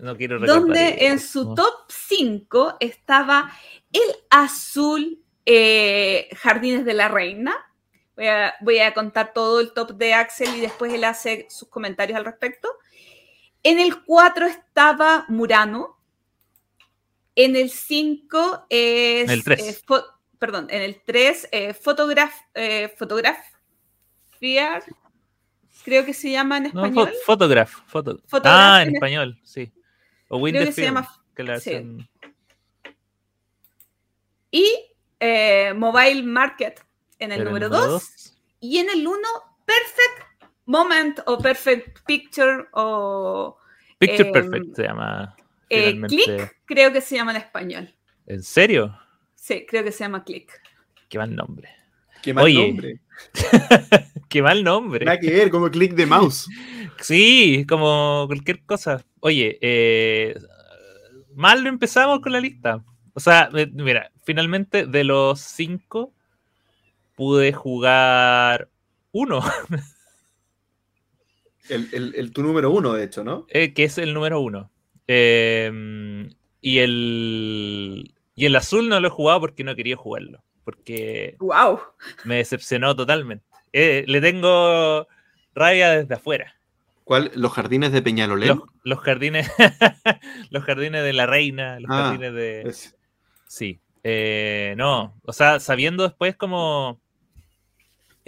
No 0.00 0.16
quiero 0.16 0.38
recordar 0.38 0.62
donde 0.62 1.06
en 1.06 1.20
su 1.20 1.54
top 1.54 1.74
5 1.88 2.76
estaba 2.80 3.52
el 3.92 4.16
azul 4.30 5.22
eh, 5.44 6.28
Jardines 6.36 6.84
de 6.84 6.94
la 6.94 7.08
Reina. 7.08 7.54
Voy 8.20 8.28
a, 8.28 8.54
voy 8.60 8.78
a 8.80 8.92
contar 8.92 9.32
todo 9.32 9.60
el 9.60 9.72
top 9.72 9.92
de 9.92 10.12
Axel 10.12 10.54
y 10.54 10.60
después 10.60 10.92
él 10.92 11.04
hace 11.04 11.46
sus 11.48 11.68
comentarios 11.70 12.18
al 12.18 12.26
respecto. 12.26 12.68
En 13.62 13.80
el 13.80 14.04
4 14.04 14.44
estaba 14.44 15.24
Murano. 15.28 15.96
En 17.34 17.56
el 17.56 17.70
5 17.70 18.66
es. 18.68 19.24
En 19.24 19.30
el 19.30 19.42
tres. 19.42 19.60
eh, 19.66 19.80
fo- 19.86 20.04
perdón, 20.38 20.66
en 20.68 20.82
el 20.82 21.00
3, 21.02 21.48
eh, 21.50 21.72
fotograf, 21.72 22.34
eh. 22.52 22.94
Creo 25.82 26.04
que 26.04 26.12
se 26.12 26.30
llama 26.30 26.58
en 26.58 26.64
No, 26.74 26.84
español. 26.84 27.08
fo- 27.08 27.24
photograph. 27.24 27.72
foto- 27.86 28.18
Photograph 28.28 28.54
Ah, 28.54 28.82
en 28.82 28.88
en- 28.90 28.94
español, 28.96 29.40
sí. 29.42 29.72
O 30.28 30.36
Win 30.36 30.52
Creo 30.52 30.64
the 30.64 30.68
que 30.68 30.72
se 30.74 30.82
llama- 30.82 31.08
que 31.34 31.42
la 31.42 31.58
sí. 31.58 31.70
hacen- 31.70 32.06
Y 34.50 34.66
eh, 35.20 35.72
Mobile 35.74 36.22
Market 36.22 36.84
en 37.20 37.32
el 37.32 37.44
número 37.44 37.68
número 37.68 37.86
2. 37.86 37.90
dos, 37.92 38.34
Y 38.60 38.78
en 38.78 38.90
el 38.90 39.06
1, 39.06 39.18
Perfect 39.64 40.50
Moment 40.66 41.20
o 41.26 41.38
Perfect 41.38 42.00
Picture 42.06 42.64
o 42.72 43.56
Picture 43.98 44.28
em, 44.28 44.32
Perfect 44.32 44.76
se 44.76 44.82
llama. 44.84 45.36
eh. 45.68 46.00
Click, 46.08 46.56
creo 46.64 46.92
que 46.92 47.00
se 47.00 47.16
llama 47.16 47.30
en 47.32 47.36
español. 47.38 47.94
¿En 48.26 48.42
serio? 48.42 48.98
Sí, 49.34 49.64
creo 49.68 49.84
que 49.84 49.92
se 49.92 50.04
llama 50.04 50.24
Click. 50.24 50.50
Qué 51.08 51.18
mal 51.18 51.34
nombre. 51.34 51.68
Qué 52.22 52.34
mal 52.34 52.44
Oye. 52.44 52.68
nombre. 52.68 53.00
Qué 54.28 54.42
mal 54.42 54.62
nombre. 54.62 55.04
Nada 55.04 55.18
que 55.18 55.30
ver, 55.30 55.50
como 55.50 55.70
clic 55.70 55.94
de 55.94 56.06
mouse. 56.06 56.48
Sí, 57.00 57.64
como 57.66 58.24
cualquier 58.26 58.62
cosa. 58.64 59.02
Oye, 59.20 59.58
eh, 59.62 60.34
mal 61.34 61.62
lo 61.62 61.70
empezamos 61.70 62.20
con 62.20 62.32
la 62.32 62.40
lista. 62.40 62.84
O 63.14 63.20
sea, 63.20 63.48
eh, 63.54 63.70
mira, 63.72 64.10
finalmente 64.22 64.84
de 64.86 65.04
los 65.04 65.40
cinco 65.40 66.12
pude 67.20 67.52
jugar 67.52 68.70
uno, 69.12 69.42
El, 71.68 71.88
el- 71.92 72.14
el- 72.16 72.32
tu 72.32 72.42
número 72.42 72.70
uno, 72.70 72.94
de 72.94 73.04
hecho, 73.04 73.22
¿no? 73.22 73.44
eh, 73.50 73.74
que 73.74 73.84
es 73.84 73.98
el 73.98 74.14
número 74.14 74.40
uno. 74.40 74.70
Eh, 75.06 76.30
y 76.62 76.78
el 76.78 78.14
y 78.34 78.46
el 78.46 78.56
azul 78.56 78.88
no 78.88 78.98
lo 79.00 79.08
he 79.08 79.10
jugado 79.10 79.40
porque 79.40 79.64
no 79.64 79.76
quería 79.76 79.96
jugarlo, 79.96 80.42
porque 80.64 81.36
¡Wow! 81.40 81.80
me 82.24 82.36
decepcionó 82.36 82.96
totalmente. 82.96 83.44
Eh, 83.74 84.04
le 84.06 84.20
tengo 84.22 85.06
rabia 85.54 85.90
desde 85.90 86.14
afuera. 86.14 86.54
¿Cuál? 87.04 87.30
Los 87.34 87.52
jardines 87.52 87.92
de 87.92 88.00
Peñalolén. 88.02 88.48
Los, 88.48 88.60
los 88.82 88.98
jardines, 89.00 89.50
los 90.50 90.64
jardines 90.64 91.04
de 91.04 91.12
la 91.12 91.26
reina, 91.26 91.78
los 91.80 91.90
Ah, 91.90 92.04
jardines 92.04 92.32
de. 92.32 92.62
Es- 92.62 92.96
Sí. 93.46 93.78
eh, 94.04 94.74
no. 94.78 95.14
O 95.24 95.32
sea, 95.34 95.60
sabiendo 95.60 96.04
después 96.04 96.34
cómo. 96.36 96.98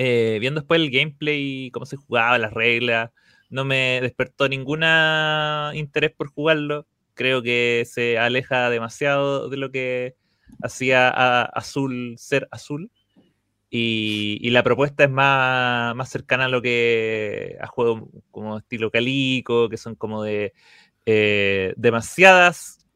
Eh, 0.05 0.39
viendo 0.41 0.61
después 0.61 0.81
el 0.81 0.91
gameplay, 0.91 1.71
cómo 1.71 1.87
se 1.87 1.97
jugaba, 1.97 2.37
las 2.37 2.53
reglas, 2.53 3.11
no 3.51 3.65
me 3.65 4.01
despertó 4.03 4.49
ninguna 4.49 5.71
interés 5.75 6.11
por 6.11 6.33
jugarlo. 6.33 6.89
Creo 7.15 7.41
que 7.41 7.85
se 7.87 8.19
aleja 8.19 8.69
demasiado 8.69 9.49
de 9.49 9.57
lo 9.59 9.71
que 9.71 10.17
hacía 10.61 11.09
Azul 11.43 12.17
ser 12.19 12.49
Azul. 12.51 12.91
Y, 13.71 14.39
y 14.43 14.51
la 14.51 14.65
propuesta 14.65 15.05
es 15.05 15.11
más, 15.11 15.95
más 15.95 16.09
cercana 16.09 16.47
a 16.47 16.49
lo 16.49 16.61
que 16.61 17.57
a 17.61 17.69
juegos 17.69 18.03
como 18.33 18.59
estilo 18.59 18.91
Calico, 18.91 19.69
que 19.69 19.77
son 19.77 19.95
como 19.95 20.25
de 20.25 20.53
eh, 21.07 21.75
demasiadas 21.77 22.89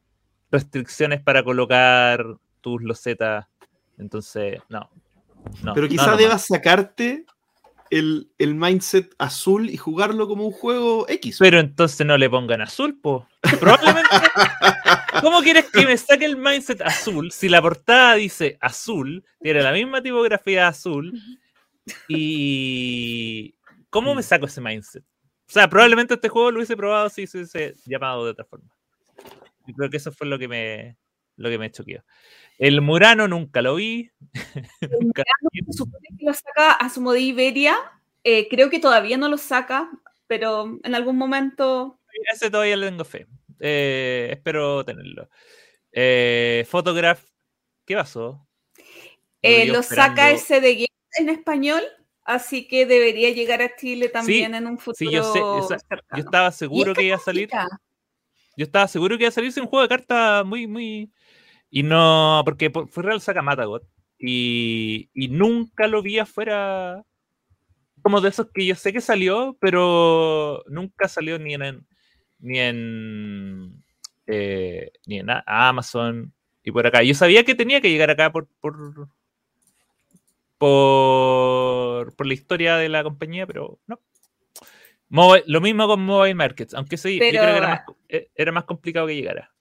restricciones 0.51 1.21
para 1.21 1.41
colocar 1.41 2.25
tus 2.59 2.83
losetas. 2.83 3.47
Entonces, 3.97 4.59
no. 4.67 4.89
No 5.63 5.73
Pero 5.73 5.87
no, 5.87 5.89
quizá 5.89 6.11
no, 6.11 6.17
debas 6.17 6.45
sacarte 6.45 7.25
el, 7.89 8.31
el 8.37 8.55
mindset 8.55 9.13
azul 9.17 9.69
y 9.69 9.77
jugarlo 9.77 10.27
como 10.27 10.45
un 10.45 10.51
juego 10.51 11.05
X. 11.07 11.37
Pero 11.39 11.59
entonces 11.59 12.05
no 12.05 12.17
le 12.17 12.29
pongan 12.29 12.61
azul, 12.61 12.99
po. 12.99 13.27
Probablemente. 13.59 14.09
¿Cómo 15.21 15.41
quieres 15.41 15.69
que 15.71 15.85
me 15.85 15.97
saque 15.97 16.25
el 16.25 16.37
mindset 16.37 16.81
azul 16.81 17.31
si 17.31 17.49
la 17.49 17.61
portada 17.61 18.15
dice 18.15 18.57
azul, 18.61 19.25
tiene 19.41 19.61
la 19.61 19.71
misma 19.71 20.01
tipografía 20.01 20.67
azul? 20.67 21.19
Y. 22.07 23.55
¿Cómo 23.89 24.13
me 24.13 24.23
saco 24.23 24.45
ese 24.45 24.61
mindset? 24.61 25.03
O 25.03 25.51
sea, 25.51 25.69
probablemente 25.69 26.13
este 26.13 26.29
juego 26.29 26.51
lo 26.51 26.57
hubiese 26.57 26.75
probado 26.75 27.09
si 27.09 27.25
se 27.25 27.37
hubiese 27.37 27.73
llamado 27.85 28.25
de 28.25 28.31
otra 28.31 28.45
forma. 28.45 28.69
Y 29.65 29.73
creo 29.73 29.89
que 29.89 29.97
eso 29.97 30.11
fue 30.11 30.27
lo 30.27 30.37
que 30.37 30.47
me, 30.47 30.97
lo 31.37 31.49
que 31.49 31.57
me 31.57 31.71
choqueó. 31.71 32.03
El 32.57 32.81
Murano 32.81 33.27
nunca 33.27 33.61
lo 33.61 33.75
vi. 33.75 34.09
Nunca- 35.01 35.23
Se 35.65 35.73
supone 35.77 36.07
que 36.17 36.25
lo 36.25 36.33
saca 36.33 36.71
a 36.73 36.89
Sumo 36.89 37.11
de 37.13 37.21
Iberia. 37.21 37.75
Eh, 38.23 38.47
creo 38.49 38.69
que 38.69 38.79
todavía 38.79 39.17
no 39.17 39.29
lo 39.29 39.37
saca, 39.37 39.89
pero 40.27 40.79
en 40.83 40.95
algún 40.95 41.17
momento. 41.17 41.99
Ese 42.33 42.49
todavía 42.49 42.75
le 42.77 42.87
tengo 42.89 43.05
fe. 43.05 43.27
Eh, 43.59 44.29
espero 44.31 44.83
tenerlo. 44.83 45.29
Eh, 45.91 46.65
Photograph, 46.69 47.23
¿qué 47.85 47.95
pasó? 47.95 48.43
eh, 49.43 49.65
lo 49.67 49.83
saca 49.83 50.31
ese 50.31 50.59
de 50.59 50.73
Game 50.73 50.87
en 51.19 51.29
español, 51.29 51.81
así 52.23 52.67
que 52.67 52.85
debería 52.85 53.29
llegar 53.29 53.61
a 53.61 53.75
Chile 53.75 54.09
también 54.09 54.55
en 54.55 54.67
un 54.67 54.77
futuro. 54.79 54.95
sí, 54.97 55.09
yo 55.11 55.23
sé, 55.23 55.39
esa- 55.59 55.79
cercano. 55.87 56.17
Yo 56.21 56.25
estaba 56.25 56.49
Y 56.49 56.51
seguro 56.53 56.93
que 56.93 57.03
iba 57.03 57.15
a 57.15 57.19
salir. 57.19 57.49
Yo 58.57 58.65
estaba 58.65 58.87
seguro 58.87 59.15
que 59.17 59.23
iba 59.23 59.29
a 59.29 59.31
salirse 59.31 59.61
un 59.61 59.67
juego 59.67 59.83
de 59.83 59.89
cartas 59.89 60.43
muy, 60.45 60.65
muy. 60.67 61.11
Y 61.69 61.83
no, 61.83 62.41
porque 62.45 62.69
por- 62.69 62.87
fue 62.89 63.03
Real 63.03 63.21
saca 63.21 63.41
Matagot. 63.41 63.83
Y, 64.19 65.09
y 65.13 65.27
nunca 65.27 65.87
lo 65.87 66.01
vi 66.01 66.19
afuera. 66.19 67.03
Como 68.01 68.21
de 68.21 68.29
esos 68.29 68.47
que 68.53 68.65
yo 68.65 68.75
sé 68.75 68.93
que 68.93 69.01
salió, 69.01 69.57
pero 69.59 70.63
nunca 70.67 71.07
salió 71.07 71.37
ni 71.39 71.53
en. 71.55 71.85
Ni 72.39 72.59
en. 72.59 73.83
eh, 74.27 74.91
ni 75.05 75.19
en 75.19 75.29
A- 75.29 75.43
Amazon 75.45 76.33
y 76.63 76.71
por 76.71 76.85
acá. 76.87 77.03
Yo 77.03 77.13
sabía 77.13 77.43
que 77.43 77.55
tenía 77.55 77.81
que 77.81 77.89
llegar 77.89 78.09
acá 78.09 78.31
por. 78.31 78.47
por 78.61 79.09
por, 80.57 82.15
por 82.15 82.25
la 82.27 82.33
historia 82.33 82.77
de 82.77 82.89
la 82.89 83.03
compañía, 83.03 83.45
pero 83.45 83.79
no. 83.87 83.99
Mobi- 85.09 85.43
lo 85.45 85.61
mismo 85.61 85.87
con 85.87 86.01
Mobile 86.03 86.35
Markets, 86.35 86.73
aunque 86.73 86.97
sí, 86.97 87.13
yo 87.15 87.19
creo 87.19 87.41
que 87.53 87.57
era 87.57 87.67
más, 87.69 87.81
eh, 88.09 88.29
era 88.35 88.51
más 88.51 88.63
complicado 88.65 89.07
que 89.07 89.15
llegara. 89.15 89.51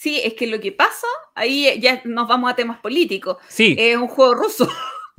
Sí, 0.00 0.18
es 0.24 0.32
que 0.32 0.46
lo 0.46 0.58
que 0.60 0.72
pasa, 0.72 1.06
ahí 1.34 1.78
ya 1.78 2.00
nos 2.06 2.26
vamos 2.26 2.50
a 2.50 2.56
temas 2.56 2.80
políticos. 2.80 3.36
Sí, 3.48 3.76
Es 3.78 3.98
un 3.98 4.08
juego 4.08 4.32
ruso. 4.34 4.66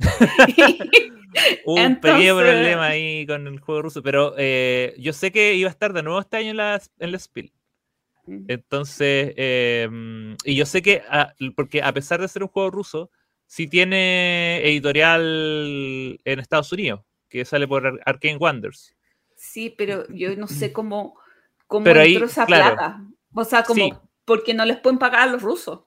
un 1.66 1.78
entonces- 1.78 2.00
pequeño 2.00 2.36
problema 2.36 2.86
ahí 2.86 3.24
con 3.24 3.46
el 3.46 3.60
juego 3.60 3.82
ruso, 3.82 4.02
pero 4.02 4.34
eh, 4.36 4.92
yo 4.98 5.12
sé 5.12 5.30
que 5.30 5.54
iba 5.54 5.68
a 5.68 5.70
estar 5.70 5.92
de 5.92 6.02
nuevo 6.02 6.18
este 6.18 6.38
año 6.38 6.50
en 6.50 6.56
la, 6.56 6.82
en 6.98 7.12
la 7.12 7.18
Spiel. 7.20 7.52
Entonces, 8.48 9.32
eh, 9.36 9.88
y 10.44 10.56
yo 10.56 10.66
sé 10.66 10.82
que, 10.82 11.02
ah, 11.08 11.32
porque 11.54 11.80
a 11.80 11.92
pesar 11.92 12.20
de 12.20 12.26
ser 12.26 12.42
un 12.42 12.48
juego 12.48 12.70
ruso, 12.72 13.08
sí 13.46 13.68
tiene 13.68 14.66
editorial 14.68 16.18
en 16.24 16.38
Estados 16.40 16.72
Unidos, 16.72 17.02
que 17.28 17.44
sale 17.44 17.68
por 17.68 17.86
Ar- 17.86 18.00
Arcane 18.04 18.36
Wonders. 18.36 18.96
Sí, 19.36 19.72
pero 19.78 20.08
yo 20.08 20.34
no 20.36 20.48
sé 20.48 20.72
cómo, 20.72 21.14
cómo 21.68 21.84
Pero 21.84 22.00
ahí, 22.00 22.14
entró 22.14 22.26
esa 22.26 22.46
claro. 22.46 22.74
plata. 22.76 23.00
O 23.32 23.44
sea, 23.44 23.62
como 23.62 23.84
Sí. 23.84 23.92
Porque 24.32 24.54
no 24.54 24.64
les 24.64 24.78
pueden 24.78 24.98
pagar 24.98 25.28
a 25.28 25.32
los 25.32 25.42
rusos. 25.42 25.80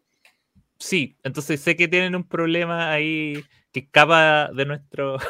Sí, 0.77 1.17
entonces 1.23 1.59
sé 1.59 1.75
que 1.75 1.87
tienen 1.87 2.15
un 2.15 2.27
problema 2.27 2.91
ahí 2.91 3.43
que 3.71 3.79
escapa 3.79 4.51
de 4.53 4.65
nuestro... 4.65 5.17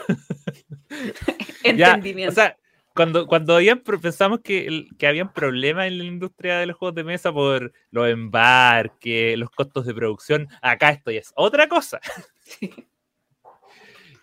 Ya, 1.63 1.93
Entendimiento. 1.93 2.31
o 2.31 2.35
sea, 2.35 2.57
cuando, 2.93 3.25
cuando 3.25 3.55
habían, 3.55 3.79
pensamos 3.79 4.41
que, 4.41 4.85
que 4.99 5.07
habían 5.07 5.33
problemas 5.33 5.87
en 5.87 5.97
la 5.97 6.03
industria 6.03 6.59
de 6.59 6.65
los 6.67 6.75
juegos 6.75 6.95
de 6.95 7.05
mesa 7.05 7.31
por 7.33 7.71
los 7.89 8.07
embarques, 8.07 9.37
los 9.37 9.49
costos 9.49 9.85
de 9.85 9.93
producción, 9.93 10.47
acá 10.61 10.89
esto 10.89 11.09
ya 11.09 11.21
es 11.21 11.31
otra 11.35 11.67
cosa. 11.69 12.01
Sí. 12.43 12.69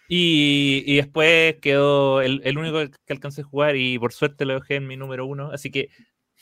Y, 0.07 0.85
y 0.87 0.97
después 0.97 1.57
quedó 1.63 2.21
el, 2.21 2.43
el 2.45 2.59
único 2.59 2.79
que 3.07 3.13
alcancé 3.15 3.41
a 3.41 3.45
jugar 3.45 3.77
y 3.77 3.99
por 3.99 4.13
suerte 4.13 4.45
lo 4.45 4.55
dejé 4.55 4.75
en 4.77 4.87
mi 4.87 4.99
número 4.99 5.25
uno. 5.25 5.51
Así 5.51 5.71
que 5.71 5.89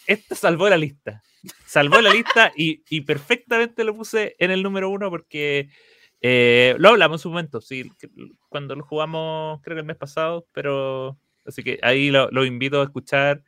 esto 0.07 0.35
salvó 0.35 0.69
la 0.69 0.77
lista. 0.77 1.23
Salvó 1.67 2.01
la 2.01 2.13
lista 2.13 2.53
y, 2.55 3.01
perfectamente 3.03 3.85
lo 3.85 3.97
puse 3.97 4.37
en 4.39 4.51
el 4.51 4.63
número 4.63 4.91
uno 4.91 5.09
porque 5.09 5.69
eh, 6.21 6.75
lo 6.79 6.91
hablamos 6.91 7.21
en 7.21 7.23
su 7.23 7.29
momento, 7.31 7.61
sí, 7.61 7.91
cuando 8.49 8.75
lo 8.75 8.85
jugamos 8.85 9.61
creo 9.63 9.75
que 9.77 9.81
el 9.81 9.87
mes 9.87 9.97
pasado, 9.97 10.47
pero 10.53 11.19
así 11.47 11.63
que 11.63 11.79
ahí 11.83 12.11
lo, 12.11 12.45
invito 12.45 12.81
a 12.81 12.85
escuchar 12.85 13.43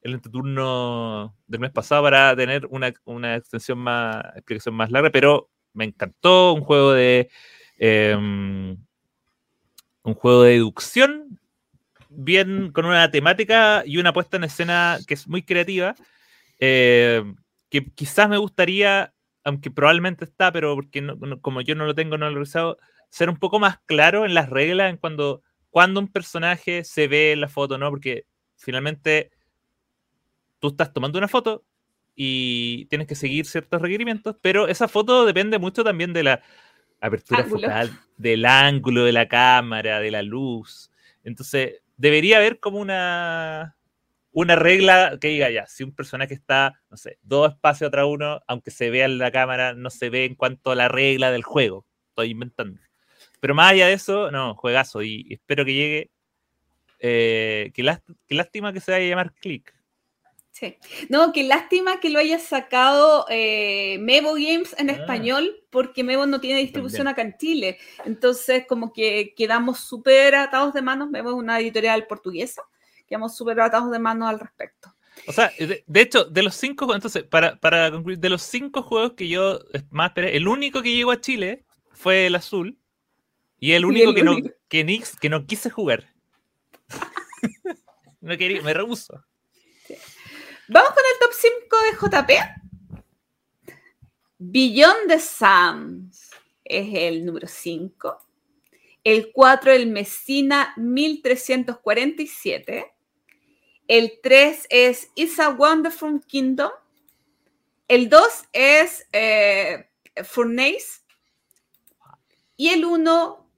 el 0.00 0.14
entreturno 0.14 1.36
del 1.46 1.60
mes 1.60 1.70
pasado 1.70 2.02
para 2.02 2.34
tener 2.34 2.66
una, 2.66 2.92
una 3.04 3.36
extensión 3.36 3.78
más, 3.78 4.24
explicación 4.34 4.74
más 4.74 4.90
larga, 4.90 5.10
pero 5.10 5.50
me 5.72 5.84
encantó 5.84 6.52
un 6.52 6.62
juego 6.62 6.92
de... 6.92 7.30
em, 7.78 8.76
un 10.02 10.14
juego 10.14 10.42
de 10.42 10.52
deducción 10.52 11.40
bien 12.16 12.72
con 12.72 12.86
una 12.86 13.10
temática 13.10 13.82
y 13.86 13.98
una 13.98 14.12
puesta 14.12 14.36
en 14.36 14.44
escena 14.44 14.98
que 15.06 15.14
es 15.14 15.28
muy 15.28 15.42
creativa. 15.42 15.94
Eh, 16.58 17.22
que 17.68 17.84
quizás 17.92 18.28
me 18.28 18.38
gustaría, 18.38 19.12
aunque 19.44 19.70
probablemente 19.70 20.24
está, 20.24 20.52
pero 20.52 20.74
porque 20.74 21.06
como 21.40 21.60
yo 21.60 21.74
no 21.74 21.84
lo 21.86 21.94
tengo, 21.94 22.16
no 22.18 22.30
lo 22.30 22.38
he 22.38 22.42
usado, 22.42 22.78
ser 23.10 23.28
un 23.28 23.36
poco 23.36 23.58
más 23.58 23.78
claro 23.86 24.24
en 24.24 24.34
las 24.34 24.50
reglas 24.50 24.90
en 24.90 24.96
cuando, 24.96 25.42
cuando 25.70 26.00
un 26.00 26.08
personaje 26.08 26.84
se 26.84 27.08
ve 27.08 27.32
en 27.32 27.40
la 27.40 27.48
foto, 27.48 27.78
¿no? 27.78 27.90
Porque 27.90 28.26
finalmente 28.56 29.30
tú 30.58 30.68
estás 30.68 30.92
tomando 30.92 31.18
una 31.18 31.28
foto 31.28 31.64
y 32.14 32.86
tienes 32.86 33.06
que 33.06 33.14
seguir 33.14 33.46
ciertos 33.46 33.80
requerimientos, 33.82 34.36
pero 34.40 34.68
esa 34.68 34.88
foto 34.88 35.26
depende 35.26 35.58
mucho 35.58 35.84
también 35.84 36.12
de 36.12 36.22
la 36.22 36.42
apertura 37.00 37.44
focal, 37.44 37.90
del 38.16 38.46
ángulo 38.46 39.04
de 39.04 39.12
la 39.12 39.28
cámara, 39.28 40.00
de 40.00 40.10
la 40.10 40.22
luz. 40.22 40.90
Entonces, 41.24 41.82
debería 41.96 42.38
haber 42.38 42.60
como 42.60 42.78
una, 42.78 43.76
una 44.32 44.56
regla 44.56 45.18
que 45.20 45.28
diga 45.28 45.50
ya, 45.50 45.66
si 45.66 45.82
un 45.82 45.94
personaje 45.94 46.34
está, 46.34 46.82
no 46.90 46.96
sé, 46.96 47.18
dos 47.22 47.52
espacios 47.52 47.88
atrás 47.88 48.06
uno, 48.08 48.42
aunque 48.46 48.70
se 48.70 48.90
vea 48.90 49.06
en 49.06 49.18
la 49.18 49.30
cámara, 49.30 49.74
no 49.74 49.90
se 49.90 50.10
ve 50.10 50.24
en 50.24 50.34
cuanto 50.34 50.70
a 50.70 50.74
la 50.74 50.88
regla 50.88 51.30
del 51.30 51.42
juego. 51.42 51.86
Estoy 52.10 52.30
inventando. 52.30 52.80
Pero 53.40 53.54
más 53.54 53.72
allá 53.72 53.86
de 53.86 53.92
eso, 53.92 54.30
no, 54.30 54.54
juegazo. 54.54 55.02
Y 55.02 55.26
espero 55.30 55.64
que 55.64 55.74
llegue. 55.74 56.10
Eh, 56.98 57.72
qué, 57.74 57.82
lástima 58.34 58.72
que 58.72 58.80
se 58.80 58.92
vaya 58.92 59.04
a 59.04 59.08
llamar 59.08 59.34
Click. 59.34 59.74
Sí. 60.58 60.78
No, 61.10 61.34
qué 61.34 61.42
lástima 61.42 62.00
que 62.00 62.08
lo 62.08 62.18
haya 62.18 62.38
sacado 62.38 63.26
eh, 63.28 63.98
Mevo 64.00 64.32
Games 64.32 64.74
en 64.78 64.88
ah. 64.88 64.94
español, 64.94 65.54
porque 65.68 66.02
Mevo 66.02 66.24
no 66.24 66.40
tiene 66.40 66.60
distribución 66.60 67.08
acá 67.08 67.20
en 67.20 67.36
Chile. 67.36 67.76
Entonces, 68.06 68.64
como 68.66 68.90
que 68.90 69.34
quedamos 69.36 69.80
súper 69.80 70.34
atados 70.34 70.72
de 70.72 70.80
manos. 70.80 71.10
Mevo 71.10 71.28
es 71.28 71.36
una 71.36 71.60
editorial 71.60 72.06
portuguesa. 72.06 72.62
Quedamos 73.06 73.36
súper 73.36 73.60
atados 73.60 73.90
de 73.90 73.98
manos 73.98 74.30
al 74.30 74.40
respecto. 74.40 74.94
O 75.26 75.32
sea, 75.32 75.52
de, 75.58 76.00
hecho, 76.00 76.24
de 76.24 76.42
los 76.42 76.54
cinco, 76.54 76.94
entonces, 76.94 77.24
para, 77.24 77.56
para, 77.56 77.90
concluir, 77.90 78.18
de 78.18 78.30
los 78.30 78.40
cinco 78.40 78.82
juegos 78.82 79.12
que 79.12 79.28
yo 79.28 79.60
más 79.90 80.08
esperé, 80.08 80.38
el 80.38 80.48
único 80.48 80.80
que 80.80 80.94
llegó 80.94 81.10
a 81.10 81.20
Chile 81.20 81.66
fue 81.92 82.28
el 82.28 82.34
azul. 82.34 82.78
Y 83.58 83.72
el 83.72 83.84
único, 83.84 84.14
que, 84.14 84.22
No, 84.22 84.36
que, 84.68 85.02
que 85.20 85.28
no 85.28 85.44
quise 85.44 85.68
jugar. 85.68 86.14
no 88.22 88.38
quería, 88.38 88.62
me 88.62 88.72
rehuso. 88.72 89.22
Vamos 90.68 90.90
con 90.90 91.04
el 91.12 91.18
top 91.20 91.32
5 91.32 91.76
de 91.82 91.92
JP. 91.92 92.30
Beyond 94.38 95.08
the 95.08 95.20
Suns 95.20 96.30
es 96.64 96.88
el 96.92 97.24
número 97.24 97.46
5. 97.46 98.18
El 99.04 99.30
4, 99.30 99.72
el 99.72 99.86
Messina 99.86 100.74
1347. 100.76 102.92
El 103.86 104.18
3 104.20 104.66
es 104.68 105.08
It's 105.14 105.38
a 105.38 105.50
Wonderful 105.50 106.20
Kingdom. 106.26 106.72
El 107.86 108.08
2 108.08 108.48
es 108.52 109.06
eh, 109.12 109.88
Furnace. 110.24 111.02
Y 112.56 112.70
el 112.70 112.84
1, 112.84 113.48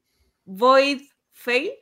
Void 0.45 1.01
Fail. 1.33 1.73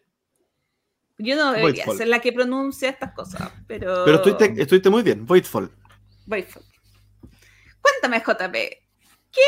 Yo 1.19 1.37
no 1.37 1.53
debería 1.53 1.87
ser 1.87 2.09
la 2.09 2.21
que 2.21 2.33
pronuncia 2.33 2.91
estas 2.91 3.13
cosas, 3.13 3.51
pero. 3.67 4.05
Pero 4.05 4.23
estuviste, 4.57 4.91
muy 4.91 5.03
bien, 5.03 5.25
Voidfall. 5.25 5.71
Voidfall. 6.27 6.63
Cuéntame, 7.81 8.21
JP, 8.21 8.53
¿qué 9.33 9.41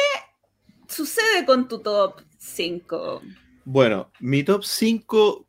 sucede 0.87 1.45
con 1.45 1.69
tu 1.69 1.81
top 1.81 2.23
5? 2.39 3.23
Bueno, 3.65 4.11
mi 4.21 4.45
top 4.45 4.65
5. 4.65 5.47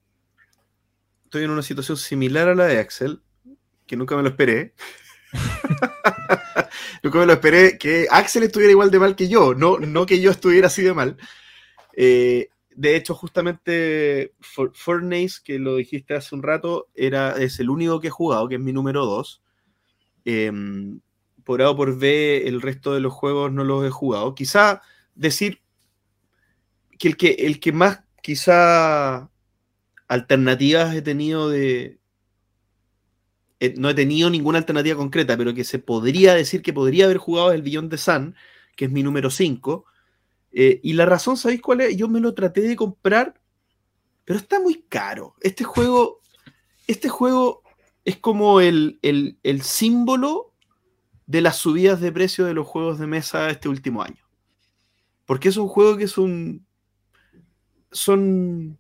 Estoy 1.26 1.44
en 1.44 1.52
una 1.52 1.62
situación 1.62 1.96
similar 1.96 2.50
a 2.50 2.56
la 2.56 2.66
de 2.66 2.80
Axel, 2.80 3.22
que 3.86 3.96
nunca 3.96 4.18
me 4.18 4.24
lo 4.24 4.30
esperé. 4.30 4.74
nunca 7.04 7.20
me 7.20 7.26
lo 7.28 7.34
esperé 7.34 7.78
que 7.78 8.08
Axel 8.10 8.44
estuviera 8.44 8.72
igual 8.72 8.92
de 8.92 9.00
mal 9.00 9.16
que 9.16 9.30
yo, 9.30 9.54
no, 9.54 9.78
no 9.78 10.06
que 10.06 10.20
yo 10.20 10.32
estuviera 10.32 10.68
así 10.68 10.82
de 10.82 10.94
mal. 10.94 11.18
Eh, 11.96 12.50
de 12.80 12.96
hecho, 12.96 13.14
justamente 13.14 14.32
Furnace, 14.40 15.42
que 15.44 15.60
lo 15.60 15.76
dijiste 15.76 16.14
hace 16.14 16.34
un 16.34 16.42
rato, 16.42 16.88
era, 16.96 17.32
es 17.32 17.60
el 17.60 17.70
único 17.70 18.00
que 18.00 18.08
he 18.08 18.10
jugado, 18.10 18.48
que 18.48 18.56
es 18.56 18.62
mi 18.62 18.72
número 18.72 19.06
2. 19.06 19.44
Em, 20.24 21.02
por 21.44 21.62
A 21.62 21.72
o 21.72 21.76
por 21.76 22.00
B, 22.00 22.48
el 22.48 22.62
resto 22.62 22.94
de 22.94 23.02
los 23.02 23.12
juegos 23.12 23.52
no 23.52 23.66
los 23.66 23.86
he 23.86 23.90
jugado. 23.90 24.34
Quizá 24.34 24.82
decir 25.14 25.62
que 26.98 27.10
el 27.10 27.18
que, 27.18 27.32
el 27.40 27.60
que 27.60 27.74
más 27.74 28.00
quizá 28.22 29.30
alternativas 30.08 30.96
he 30.96 31.02
tenido 31.02 31.50
de... 31.50 32.00
Eh, 33.60 33.74
no 33.78 33.90
he 33.90 33.94
tenido 33.94 34.30
ninguna 34.30 34.60
alternativa 34.60 34.96
concreta, 34.96 35.36
pero 35.36 35.54
que 35.54 35.66
se 35.66 35.80
podría 35.80 36.34
decir 36.34 36.62
que 36.62 36.72
podría 36.72 37.06
haber 37.06 37.18
jugado 37.18 37.52
el 37.52 37.62
Beyond 37.62 37.92
de 37.92 37.98
Sun, 37.98 38.36
que 38.78 38.86
es 38.86 38.92
mi 38.92 39.04
número 39.04 39.30
5 39.30 39.84
eh, 40.52 40.80
y 40.84 40.94
la 40.94 41.06
razón, 41.06 41.38
¿sabéis 41.38 41.62
cuál 41.62 41.82
es? 41.82 41.96
Yo 41.96 42.08
me 42.08 42.20
lo 42.20 42.34
traté 42.34 42.62
de 42.62 42.76
comprar, 42.76 43.40
pero 44.26 44.40
está 44.40 44.60
muy 44.60 44.84
caro. 44.90 45.36
Este 45.42 45.64
juego, 45.64 46.22
este 46.88 47.10
juego 47.10 47.64
es 48.06 48.18
como 48.18 48.62
el, 48.62 49.00
símbolo 49.62 50.54
de 51.28 51.42
las 51.42 51.58
subidas 51.58 52.02
de 52.02 52.12
precio 52.12 52.46
de 52.46 52.54
los 52.54 52.66
juegos 52.66 53.00
de 53.00 53.08
mesa 53.08 53.50
este 53.50 53.70
último 53.70 54.02
año. 54.02 54.24
Porque 55.26 55.50
es 55.50 55.58
un 55.58 55.68
juego 55.68 55.98
que 55.98 56.06
es 56.06 56.18
un. 56.18 56.66
Son 57.92 58.80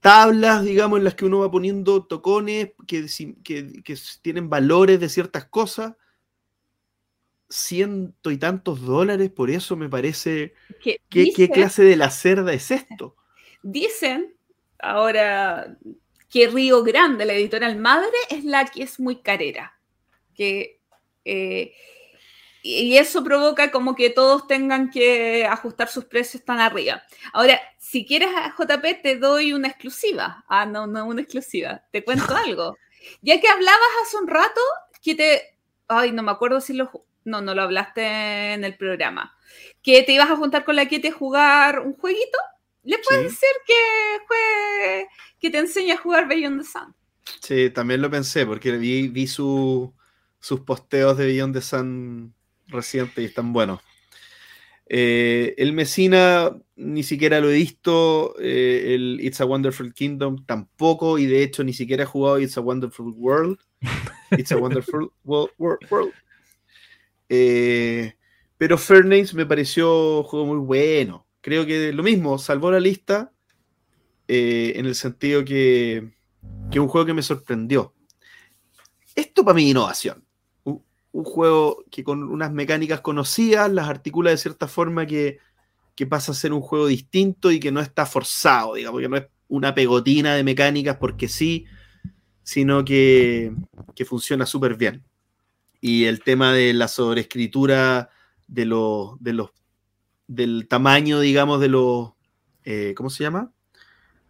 tablas, 0.00 0.62
digamos, 0.62 0.98
en 0.98 1.04
las 1.04 1.14
que 1.14 1.24
uno 1.24 1.40
va 1.40 1.50
poniendo 1.50 2.04
tocones 2.04 2.72
que, 2.86 3.06
que, 3.42 3.82
que 3.82 3.98
tienen 4.20 4.50
valores 4.50 5.00
de 5.00 5.08
ciertas 5.08 5.46
cosas 5.46 5.94
ciento 7.48 8.30
y 8.30 8.38
tantos 8.38 8.80
dólares 8.82 9.30
por 9.30 9.50
eso 9.50 9.76
me 9.76 9.88
parece. 9.88 10.54
¿Qué, 10.82 11.50
clase 11.52 11.84
de 11.84 11.96
la 11.96 12.10
cerda 12.10 12.52
es 12.52 12.70
esto? 12.70 13.16
Dicen 13.62 14.34
ahora 14.78 15.76
que 16.30 16.48
Río 16.48 16.82
Grande, 16.82 17.24
la 17.24 17.34
editorial 17.34 17.76
madre, 17.76 18.10
es 18.30 18.44
la 18.44 18.64
que 18.66 18.82
es 18.82 18.98
muy 18.98 19.22
carera. 19.22 19.78
Que, 20.34 20.80
eh, 21.24 21.72
y 22.60 22.96
eso 22.96 23.22
provoca 23.22 23.70
como 23.70 23.94
que 23.94 24.10
todos 24.10 24.46
tengan 24.46 24.90
que 24.90 25.44
ajustar 25.44 25.88
sus 25.88 26.06
precios 26.06 26.44
tan 26.44 26.60
arriba. 26.60 27.02
Ahora, 27.32 27.60
si 27.78 28.06
quieres 28.06 28.30
JP, 28.58 29.02
te 29.02 29.16
doy 29.16 29.52
una 29.52 29.68
exclusiva. 29.68 30.44
Ah, 30.48 30.66
no, 30.66 30.86
no 30.86 31.04
una 31.04 31.20
exclusiva. 31.20 31.84
Te 31.92 32.02
cuento 32.02 32.34
algo. 32.46 32.76
Ya 33.20 33.40
que 33.40 33.48
hablabas 33.48 33.88
hace 34.02 34.16
un 34.16 34.26
rato 34.26 34.60
que 35.02 35.14
te. 35.14 35.58
Ay, 35.86 36.12
no 36.12 36.22
me 36.22 36.30
acuerdo 36.30 36.60
si 36.60 36.72
lo 36.72 36.90
no, 37.24 37.40
no 37.40 37.54
lo 37.54 37.62
hablaste 37.62 38.52
en 38.52 38.64
el 38.64 38.76
programa, 38.76 39.36
que 39.82 40.02
te 40.02 40.12
ibas 40.12 40.30
a 40.30 40.36
juntar 40.36 40.64
con 40.64 40.76
la 40.76 40.86
Kete 40.86 41.08
a 41.08 41.12
jugar 41.12 41.80
un 41.80 41.94
jueguito, 41.94 42.38
le 42.82 42.98
puedes 42.98 43.24
decir 43.24 43.48
que, 43.66 45.06
que 45.40 45.50
te 45.50 45.58
enseña 45.58 45.94
a 45.94 45.98
jugar 45.98 46.28
Beyond 46.28 46.62
the 46.62 46.68
Sun. 46.68 46.94
Sí, 47.40 47.70
también 47.70 48.02
lo 48.02 48.10
pensé, 48.10 48.44
porque 48.46 48.72
vi, 48.72 49.08
vi 49.08 49.26
sus 49.26 49.90
posteos 50.66 51.16
de 51.16 51.26
Beyond 51.26 51.54
the 51.54 51.62
Sun 51.62 52.34
recientes 52.66 53.18
y 53.18 53.26
están 53.26 53.52
buenos. 53.52 53.80
Eh, 54.86 55.54
el 55.56 55.72
Messina 55.72 56.54
ni 56.76 57.02
siquiera 57.02 57.40
lo 57.40 57.50
he 57.50 57.54
visto, 57.54 58.34
eh, 58.38 58.94
el 58.94 59.18
It's 59.22 59.40
a 59.40 59.46
Wonderful 59.46 59.94
Kingdom 59.94 60.44
tampoco, 60.44 61.18
y 61.18 61.26
de 61.26 61.42
hecho 61.42 61.64
ni 61.64 61.72
siquiera 61.72 62.02
he 62.02 62.06
jugado 62.06 62.38
It's 62.38 62.58
a 62.58 62.60
Wonderful 62.60 63.12
World. 63.16 63.58
It's 64.32 64.52
a 64.52 64.56
Wonderful 64.56 65.12
world. 65.24 66.12
Eh, 67.36 68.16
pero 68.56 68.78
Fairness 68.78 69.34
me 69.34 69.46
pareció 69.46 70.18
un 70.18 70.22
juego 70.24 70.46
muy 70.46 70.58
bueno. 70.58 71.26
Creo 71.40 71.66
que 71.66 71.92
lo 71.92 72.02
mismo, 72.02 72.38
salvó 72.38 72.70
la 72.70 72.80
lista 72.80 73.32
eh, 74.28 74.74
en 74.76 74.86
el 74.86 74.94
sentido 74.94 75.44
que, 75.44 76.12
que 76.70 76.80
un 76.80 76.88
juego 76.88 77.06
que 77.06 77.14
me 77.14 77.22
sorprendió. 77.22 77.94
Esto 79.14 79.44
para 79.44 79.56
mí 79.56 79.70
innovación. 79.70 80.24
Un, 80.64 80.82
juego 81.24 81.84
que 81.90 82.02
con 82.02 82.24
unas 82.24 82.52
mecánicas 82.52 83.00
conocidas 83.00 83.70
las 83.70 83.88
articula 83.88 84.30
de 84.30 84.36
cierta 84.36 84.66
forma 84.66 85.06
que, 85.06 85.38
que, 85.94 86.06
pasa 86.06 86.32
a 86.32 86.34
ser 86.34 86.52
un 86.52 86.60
juego 86.60 86.86
distinto 86.88 87.52
y 87.52 87.60
que 87.60 87.70
no 87.70 87.80
está 87.80 88.04
forzado, 88.04 88.74
digamos, 88.74 89.00
que 89.00 89.08
no 89.08 89.16
es 89.16 89.26
una 89.46 89.74
pegotina 89.74 90.34
de 90.34 90.42
mecánicas 90.42 90.96
porque 90.96 91.28
sí, 91.28 91.66
sino 92.42 92.84
que, 92.84 93.54
que 93.94 94.04
funciona 94.04 94.44
súper 94.44 94.74
bien 94.74 95.04
y 95.86 96.06
el 96.06 96.20
tema 96.20 96.54
de 96.54 96.72
la 96.72 96.88
sobreescritura 96.88 98.08
de 98.46 98.64
los, 98.64 99.22
de 99.22 99.34
los, 99.34 99.50
del 100.26 100.66
tamaño, 100.66 101.20
digamos, 101.20 101.60
de 101.60 101.68
los, 101.68 102.12
eh, 102.64 102.94
¿cómo 102.96 103.10
se 103.10 103.22
llama? 103.22 103.52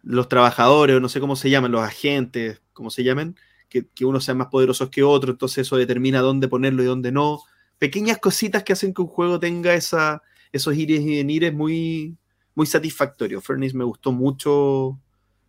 Los 0.03 0.27
trabajadores, 0.27 0.97
o 0.97 0.99
no 0.99 1.07
sé 1.07 1.21
cómo 1.21 1.37
se 1.37 1.49
llaman, 1.49 1.71
los 1.71 1.81
agentes, 1.81 2.61
¿cómo 2.73 2.89
se 2.89 3.05
llaman? 3.05 3.37
Que, 3.69 3.87
que 3.87 4.03
unos 4.03 4.25
sean 4.25 4.37
más 4.37 4.47
poderosos 4.47 4.89
que 4.89 5.01
otros, 5.01 5.35
entonces 5.35 5.65
eso 5.65 5.77
determina 5.77 6.19
dónde 6.19 6.49
ponerlo 6.49 6.83
y 6.83 6.87
dónde 6.87 7.13
no. 7.13 7.39
Pequeñas 7.77 8.17
cositas 8.17 8.63
que 8.63 8.73
hacen 8.73 8.93
que 8.93 9.03
un 9.03 9.07
juego 9.07 9.39
tenga 9.39 9.75
esa, 9.75 10.21
esos 10.51 10.75
ires 10.75 10.99
y 10.99 11.15
venires 11.15 11.53
muy, 11.53 12.17
muy 12.53 12.65
satisfactorios. 12.65 13.41
Furnace 13.45 13.77
me 13.77 13.85
gustó 13.85 14.11
mucho 14.11 14.99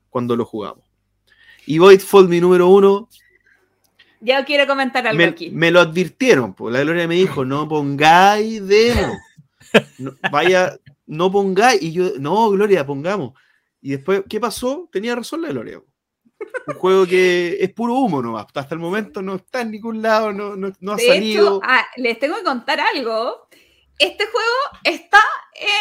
cuando 0.09 0.37
lo 0.37 0.45
jugamos. 0.45 0.85
Y 1.67 1.79
Voidfall, 1.79 2.29
mi 2.29 2.41
número 2.41 2.69
uno, 2.69 3.09
Ya 4.21 4.45
quiero 4.45 4.67
comentar 4.67 5.07
algo 5.07 5.19
me, 5.19 5.25
aquí. 5.25 5.51
me 5.51 5.71
lo 5.71 5.81
advirtieron, 5.81 6.55
pues 6.55 6.73
la 6.73 6.81
Gloria 6.83 7.07
me 7.07 7.17
dijo, 7.17 7.45
no 7.45 7.69
pongáis 7.69 8.67
demo. 8.67 9.13
No, 9.99 10.13
vaya, 10.31 10.79
no 11.07 11.31
pongáis. 11.31 11.83
Y 11.83 11.93
yo, 11.93 12.13
no, 12.19 12.49
Gloria, 12.51 12.87
pongamos. 12.87 13.35
Y 13.83 13.91
después, 13.91 14.23
¿qué 14.29 14.41
pasó? 14.41 14.89
Tenía 14.91 15.15
razón 15.15 15.43
la 15.43 15.49
Gloria. 15.49 15.81
Un 16.67 16.75
juego 16.75 17.07
que 17.07 17.57
es 17.61 17.73
puro 17.73 17.95
humo 17.95 18.23
nomás. 18.23 18.47
Hasta 18.55 18.75
el 18.75 18.81
momento 18.81 19.23
no 19.23 19.37
está 19.37 19.61
en 19.61 19.71
ningún 19.73 20.01
lado, 20.03 20.33
no, 20.33 20.57
no, 20.57 20.73
no 20.81 20.93
ha 20.93 20.97
De 20.97 21.07
salido. 21.07 21.47
hecho, 21.47 21.61
ah, 21.65 21.85
les 21.97 22.19
tengo 22.19 22.37
que 22.37 22.43
contar 22.45 22.81
algo. 22.81 23.49
Este 23.99 24.27
juego 24.27 24.55
está 24.85 25.19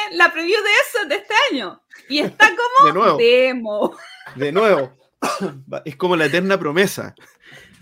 en 0.10 0.18
la 0.18 0.32
preview 0.32 0.62
de 0.62 0.70
eso 0.88 1.08
de 1.08 1.16
este 1.16 1.34
año. 1.52 1.82
Y 2.10 2.20
está 2.20 2.50
como 2.82 2.88
De 2.88 2.94
nuevo. 2.94 3.18
demo. 3.18 3.98
De 4.36 4.52
nuevo. 4.52 4.94
es 5.86 5.96
como 5.96 6.16
la 6.16 6.26
eterna 6.26 6.58
promesa. 6.60 7.16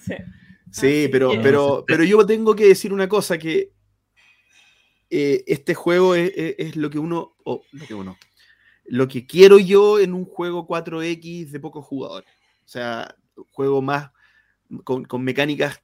Sí. 0.05 0.15
Sí, 0.73 1.03
Así 1.03 1.07
pero, 1.09 1.29
pero, 1.43 1.83
pero 1.87 2.03
yo 2.03 2.25
tengo 2.25 2.55
que 2.55 2.65
decir 2.67 2.91
una 2.91 3.07
cosa, 3.07 3.37
que 3.37 3.71
eh, 5.09 5.43
este 5.47 5.73
juego 5.75 6.15
es, 6.15 6.31
es- 6.35 6.55
es 6.57 6.75
lo 6.75 6.89
que 6.89 6.99
uno, 6.99 7.35
o 7.45 7.63
lo 7.71 7.85
que 7.85 7.93
uno, 7.93 8.17
lo 8.85 9.07
que 9.07 9.25
quiero 9.27 9.59
yo 9.59 9.99
en 9.99 10.13
un 10.13 10.25
juego 10.25 10.67
4X 10.67 11.51
de 11.51 11.59
pocos 11.59 11.85
jugadores. 11.85 12.29
O 12.65 12.67
sea, 12.67 13.15
un 13.35 13.45
juego 13.51 13.81
más, 13.81 14.11
con, 14.83 15.05
con 15.05 15.23
mecánicas 15.23 15.81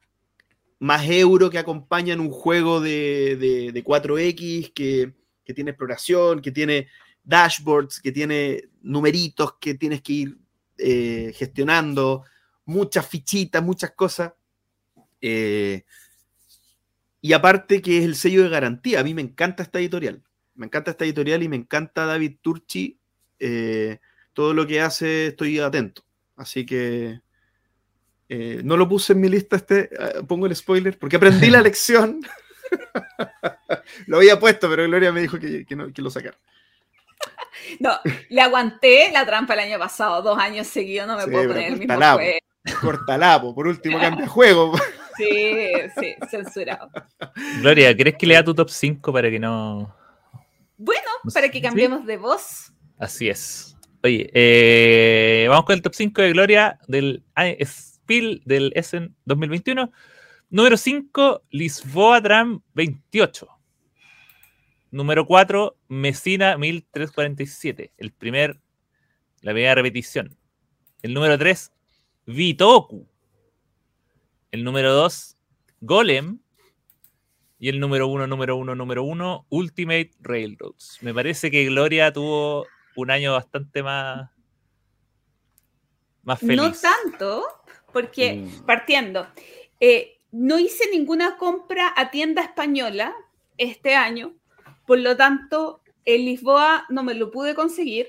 más 0.80 1.06
euro 1.08 1.50
que 1.50 1.58
acompañan 1.58 2.20
un 2.20 2.30
juego 2.30 2.80
de, 2.80 3.36
de- 3.36 3.72
de 3.72 3.84
4X, 3.84 4.72
que, 4.74 5.12
que 5.44 5.54
tiene 5.54 5.70
exploración, 5.70 6.40
que 6.40 6.50
tiene 6.50 6.88
dashboards, 7.22 8.00
que 8.00 8.12
tiene 8.12 8.64
numeritos 8.82 9.54
que 9.60 9.74
tienes 9.74 10.00
que 10.02 10.12
ir 10.12 10.38
eh, 10.78 11.32
gestionando, 11.36 12.24
muchas 12.64 13.06
fichitas, 13.06 13.62
muchas 13.62 13.92
cosas. 13.92 14.32
Eh, 15.20 15.84
y 17.20 17.32
aparte 17.32 17.82
que 17.82 17.98
es 17.98 18.04
el 18.04 18.14
sello 18.16 18.42
de 18.42 18.48
garantía. 18.48 19.00
A 19.00 19.04
mí 19.04 19.14
me 19.14 19.22
encanta 19.22 19.62
esta 19.62 19.78
editorial. 19.78 20.22
Me 20.54 20.66
encanta 20.66 20.90
esta 20.90 21.04
editorial 21.04 21.42
y 21.42 21.48
me 21.48 21.56
encanta 21.56 22.06
David 22.06 22.36
Turchi. 22.40 22.98
Eh, 23.38 23.98
todo 24.32 24.54
lo 24.54 24.66
que 24.66 24.80
hace 24.80 25.28
estoy 25.28 25.58
atento. 25.58 26.02
Así 26.36 26.64
que 26.64 27.20
eh, 28.28 28.60
no 28.64 28.76
lo 28.76 28.88
puse 28.88 29.12
en 29.12 29.20
mi 29.20 29.28
lista 29.28 29.56
este, 29.56 29.90
pongo 30.26 30.46
el 30.46 30.54
spoiler, 30.56 30.98
porque 30.98 31.16
aprendí 31.16 31.50
la 31.50 31.60
lección. 31.62 32.20
lo 34.06 34.18
había 34.18 34.38
puesto, 34.38 34.68
pero 34.70 34.84
Gloria 34.84 35.12
me 35.12 35.20
dijo 35.22 35.38
que, 35.38 35.64
que 35.66 35.76
no- 35.76 35.92
que 35.92 36.02
lo 36.02 36.10
sacara. 36.10 36.38
No, 37.78 37.90
le 38.30 38.40
aguanté 38.40 39.10
la 39.12 39.26
trampa 39.26 39.52
el 39.54 39.60
año 39.60 39.78
pasado, 39.78 40.22
dos 40.22 40.38
años 40.38 40.66
seguidos, 40.66 41.06
no 41.06 41.16
me 41.16 41.24
Sí, 41.24 41.30
puedo 41.30 41.48
poner 41.48 41.72
el 41.72 41.78
mismo 41.78 41.94
juego. 41.94 42.38
Cortalapo, 42.80 43.54
por 43.54 43.66
último 43.66 43.98
cambia 44.00 44.26
juego. 44.26 44.72
Sí, 45.20 45.72
sí, 46.00 46.14
censurado. 46.30 46.90
Gloria, 47.60 47.96
¿crees 47.96 48.16
que 48.16 48.26
le 48.26 48.34
da 48.34 48.44
tu 48.44 48.54
top 48.54 48.70
5 48.70 49.12
para 49.12 49.30
que 49.30 49.38
no. 49.38 49.94
Bueno, 50.76 51.02
No 51.24 51.30
sé, 51.30 51.34
para 51.40 51.48
que 51.50 51.58
¿sí? 51.58 51.62
cambiemos 51.62 52.06
de 52.06 52.16
voz. 52.16 52.72
Así 52.98 53.28
es. 53.28 53.76
Oye, 54.02 54.30
eh, 54.32 55.46
vamos 55.48 55.66
con 55.66 55.74
el 55.74 55.82
top 55.82 55.94
5 55.94 56.22
de 56.22 56.32
Gloria 56.32 56.78
del 56.88 57.22
I- 57.36 57.62
Spiel 57.66 58.42
del 58.46 58.72
Essen 58.74 59.14
2021. 59.26 59.92
Número 60.48 60.76
5, 60.76 61.42
Lisboa 61.50 62.20
Tram 62.22 62.62
28. 62.74 63.46
Número 64.90 65.26
4, 65.26 65.76
Messina 65.88 66.56
1347. 66.58 67.92
El 67.98 68.10
primer, 68.12 68.58
la 69.42 69.52
primera 69.52 69.74
repetición. 69.74 70.36
El 71.02 71.14
número 71.14 71.38
3, 71.38 71.70
Vitoku. 72.26 73.06
El 74.50 74.64
número 74.64 74.92
2, 74.92 75.36
Golem. 75.80 76.38
Y 77.58 77.68
el 77.68 77.78
número 77.78 78.08
1, 78.08 78.26
número 78.26 78.56
1, 78.56 78.74
número 78.74 79.02
1, 79.04 79.46
Ultimate 79.50 80.10
Railroads. 80.20 80.98
Me 81.02 81.12
parece 81.12 81.50
que 81.50 81.66
Gloria 81.66 82.10
tuvo 82.12 82.66
un 82.96 83.10
año 83.10 83.34
bastante 83.34 83.82
más, 83.82 84.30
más 86.22 86.40
feliz. 86.40 86.56
No 86.56 86.72
tanto, 86.72 87.44
porque 87.92 88.34
Mm. 88.34 88.64
partiendo, 88.64 89.28
eh, 89.78 90.20
no 90.32 90.58
hice 90.58 90.84
ninguna 90.90 91.36
compra 91.36 91.92
a 91.96 92.10
tienda 92.10 92.42
española 92.42 93.14
este 93.58 93.94
año, 93.94 94.34
por 94.86 94.98
lo 94.98 95.14
tanto, 95.16 95.82
en 96.06 96.24
Lisboa 96.24 96.86
no 96.88 97.02
me 97.02 97.14
lo 97.14 97.30
pude 97.30 97.54
conseguir. 97.54 98.08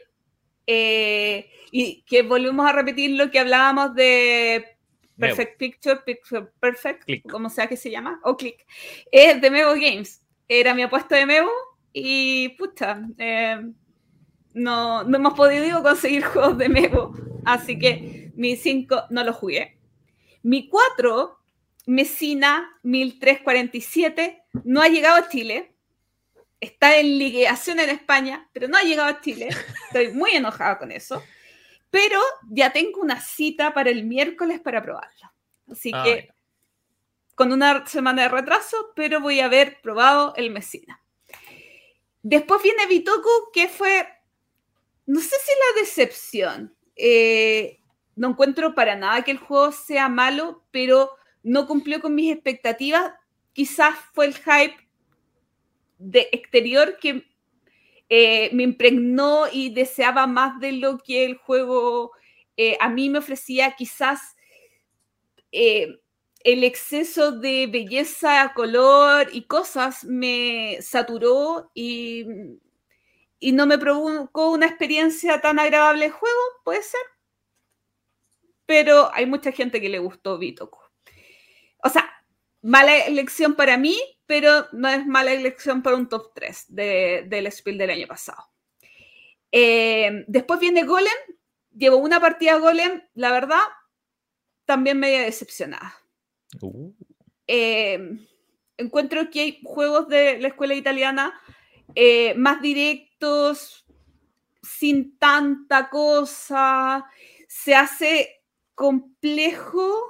eh, 0.68 1.50
y 1.72 2.04
que 2.04 2.22
volvemos 2.22 2.66
a 2.66 2.72
repetir 2.72 3.18
lo 3.18 3.30
que 3.32 3.40
hablábamos 3.40 3.94
de 3.96 4.78
Perfect 5.22 5.58
Picture, 5.58 6.00
Picture 6.06 6.48
Perfect, 6.60 7.06
Click. 7.06 7.30
como 7.30 7.50
sea 7.50 7.68
que 7.68 7.78
se 7.78 7.90
llama, 7.90 8.20
o 8.24 8.36
Click, 8.36 8.66
es 9.12 9.42
de 9.42 9.50
Mevo 9.50 9.74
Games. 9.74 10.22
Era 10.48 10.74
mi 10.74 10.82
apuesto 10.82 11.16
de 11.16 11.26
Mevo 11.26 11.52
y 11.94 12.50
puta, 12.50 13.02
eh, 13.18 13.62
no, 14.54 15.04
no 15.04 15.18
hemos 15.18 15.34
podido 15.34 15.82
conseguir 15.82 16.24
juegos 16.26 16.58
de 16.58 16.70
Mevo, 16.70 17.14
así 17.46 17.80
que 17.80 18.32
mi 18.36 18.56
5 18.56 19.06
no 19.10 19.24
lo 19.24 19.34
jugué. 19.34 19.78
Mi 20.44 20.68
4, 20.68 21.38
Messina 21.86 22.78
1347, 22.84 24.44
no 24.64 24.82
ha 24.82 24.88
llegado 24.88 25.18
a 25.18 25.30
Chile. 25.30 25.74
Está 26.60 27.00
en 27.00 27.18
liquidación 27.18 27.80
en 27.80 27.90
España, 27.90 28.50
pero 28.54 28.68
no 28.68 28.78
ha 28.78 28.84
llegado 28.84 29.10
a 29.10 29.22
Chile. 29.22 29.50
Estoy 29.88 30.14
muy 30.14 30.32
enojada 30.32 30.78
con 30.78 30.92
eso. 30.92 31.22
Pero 31.92 32.20
ya 32.50 32.72
tengo 32.74 33.02
una 33.02 33.20
cita 33.22 33.74
para 33.74 33.90
el 33.90 34.06
miércoles 34.06 34.60
para 34.60 34.82
probarlo. 34.82 35.32
Así 35.70 35.92
Ah, 35.94 36.04
que 36.04 36.30
con 37.36 37.52
una 37.52 37.86
semana 37.88 38.24
de 38.24 38.30
retraso, 38.30 38.92
pero 38.96 39.20
voy 39.20 39.40
a 39.40 39.46
haber 39.46 39.82
probado 39.82 40.34
el 40.36 40.52
Messina. 40.52 41.02
Después 42.24 42.62
viene 42.62 42.86
Bitoku, 42.88 43.52
que 43.54 43.68
fue, 43.68 44.08
no 45.06 45.20
sé 45.20 45.30
si 45.30 45.52
la 45.52 45.82
decepción. 45.82 46.76
Eh, 46.96 47.80
no 48.16 48.30
encuentro 48.30 48.76
para 48.76 48.96
nada 48.96 49.24
que 49.24 49.32
el 49.32 49.38
juego 49.38 49.72
sea 49.72 50.08
malo, 50.08 50.64
pero 50.72 51.12
no 51.44 51.66
cumplió 51.66 52.00
con 52.00 52.14
mis 52.14 52.32
expectativas. 52.32 53.12
Quizás 53.54 53.96
fue 54.14 54.28
el 54.28 54.36
hype 54.36 54.78
de 55.98 56.30
exterior 56.32 56.98
que 57.00 57.31
eh, 58.14 58.50
me 58.52 58.64
impregnó 58.64 59.46
y 59.50 59.70
deseaba 59.70 60.28
más 60.28 60.60
de 60.60 60.74
lo 60.74 60.98
que 60.98 61.24
el 61.24 61.38
juego 61.38 62.12
eh, 62.58 62.76
a 62.82 62.90
mí 62.90 63.10
me 63.10 63.20
ofrecía. 63.20 63.72
Quizás 63.78 64.36
eh, 65.54 66.02
el 66.44 66.66
exceso 66.66 67.32
de 67.32 67.68
belleza, 67.68 68.52
color 68.54 69.30
y 69.32 69.44
cosas 69.44 70.04
me 70.04 70.78
saturó 70.82 71.72
y, 71.74 72.26
y 73.40 73.54
no 73.54 73.66
me 73.66 73.78
provocó 73.78 74.52
una 74.52 74.66
experiencia 74.66 75.40
tan 75.40 75.58
agradable 75.58 76.08
el 76.08 76.12
juego, 76.12 76.42
puede 76.66 76.84
ser. 76.84 77.00
Pero 78.66 79.10
hay 79.14 79.26
mucha 79.26 79.54
gente 79.54 79.80
que 79.80 79.88
le 79.88 80.00
gustó 80.00 80.38
Bitoku. 80.38 80.80
O 81.82 81.88
sea, 81.88 82.12
mala 82.62 82.98
elección 83.06 83.56
para 83.56 83.78
mí, 83.78 83.98
pero 84.26 84.68
no 84.72 84.88
es 84.88 85.06
mala 85.06 85.34
elección 85.34 85.82
para 85.82 85.96
un 85.96 86.08
top 86.08 86.32
3 86.34 86.66
de- 86.70 87.26
del 87.28 87.52
Spiel 87.52 87.78
del 87.78 87.90
año 87.90 88.08
pasado. 88.08 88.44
Eh, 89.52 90.24
después 90.28 90.60
viene 90.60 90.84
Golem. 90.84 91.12
Llevo 91.76 91.98
una 91.98 92.20
partida 92.20 92.58
Golem, 92.58 93.02
la 93.14 93.32
verdad, 93.32 93.62
también 94.66 95.00
media 95.00 95.22
decepcionada. 95.22 95.94
Uh, 96.62 96.92
Eh, 97.48 98.00
encuentro 98.78 99.30
que 99.30 99.42
hay 99.42 99.60
juegos 99.64 100.08
de 100.08 100.40
la 100.40 100.48
escuela 100.50 100.74
italiana 100.74 101.34
eh, 101.96 102.34
más 102.36 102.62
directos, 102.62 103.86
sin 104.62 105.18
tanta 105.18 105.90
cosa. 105.90 107.06
Se 107.50 107.76
hace 107.76 108.44
complejo 108.74 110.02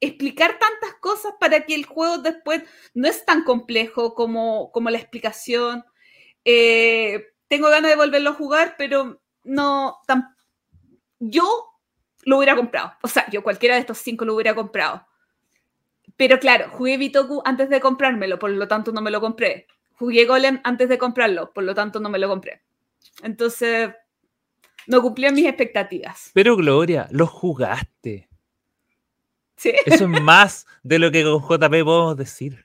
explicar 0.00 0.58
tantas 0.58 0.98
cosas 1.00 1.34
para 1.38 1.64
que 1.66 1.74
el 1.74 1.84
juego 1.84 2.18
después 2.18 2.62
no 2.94 3.08
es 3.08 3.24
tan 3.24 3.44
complejo 3.44 4.14
como, 4.14 4.72
como 4.72 4.90
la 4.90 4.98
explicación. 4.98 5.84
Eh, 6.44 7.26
tengo 7.48 7.68
ganas 7.68 7.90
de 7.90 7.96
volverlo 7.96 8.30
a 8.30 8.34
jugar, 8.34 8.74
pero 8.78 9.20
no 9.44 9.98
tan... 10.06 10.34
Yo 11.18 11.44
lo 12.24 12.38
hubiera 12.38 12.56
comprado. 12.56 12.92
O 13.02 13.08
sea, 13.08 13.28
yo 13.30 13.42
cualquiera 13.42 13.74
de 13.74 13.80
estos 13.82 13.98
cinco 13.98 14.24
lo 14.24 14.34
hubiera 14.34 14.54
comprado. 14.54 15.06
Pero 16.16 16.38
claro, 16.38 16.70
jugué 16.70 16.96
Bitoku 16.96 17.42
antes 17.44 17.68
de 17.68 17.80
comprármelo, 17.80 18.38
por 18.38 18.50
lo 18.50 18.68
tanto 18.68 18.92
no 18.92 19.00
me 19.00 19.10
lo 19.10 19.20
compré. 19.20 19.66
Jugué 19.94 20.24
Golem 20.24 20.60
antes 20.64 20.88
de 20.88 20.98
comprarlo, 20.98 21.52
por 21.52 21.64
lo 21.64 21.74
tanto 21.74 22.00
no 22.00 22.08
me 22.08 22.18
lo 22.18 22.28
compré. 22.28 22.62
Entonces, 23.22 23.90
no 24.86 25.02
cumplió 25.02 25.30
mis 25.32 25.46
expectativas. 25.46 26.30
Pero 26.32 26.56
Gloria, 26.56 27.06
lo 27.10 27.26
jugaste. 27.26 28.29
¿Sí? 29.60 29.72
Eso 29.86 30.04
es 30.04 30.20
más 30.22 30.66
de 30.82 30.98
lo 30.98 31.10
que 31.10 31.22
con 31.22 31.40
JP 31.42 31.84
podemos 31.84 32.16
decir. 32.16 32.64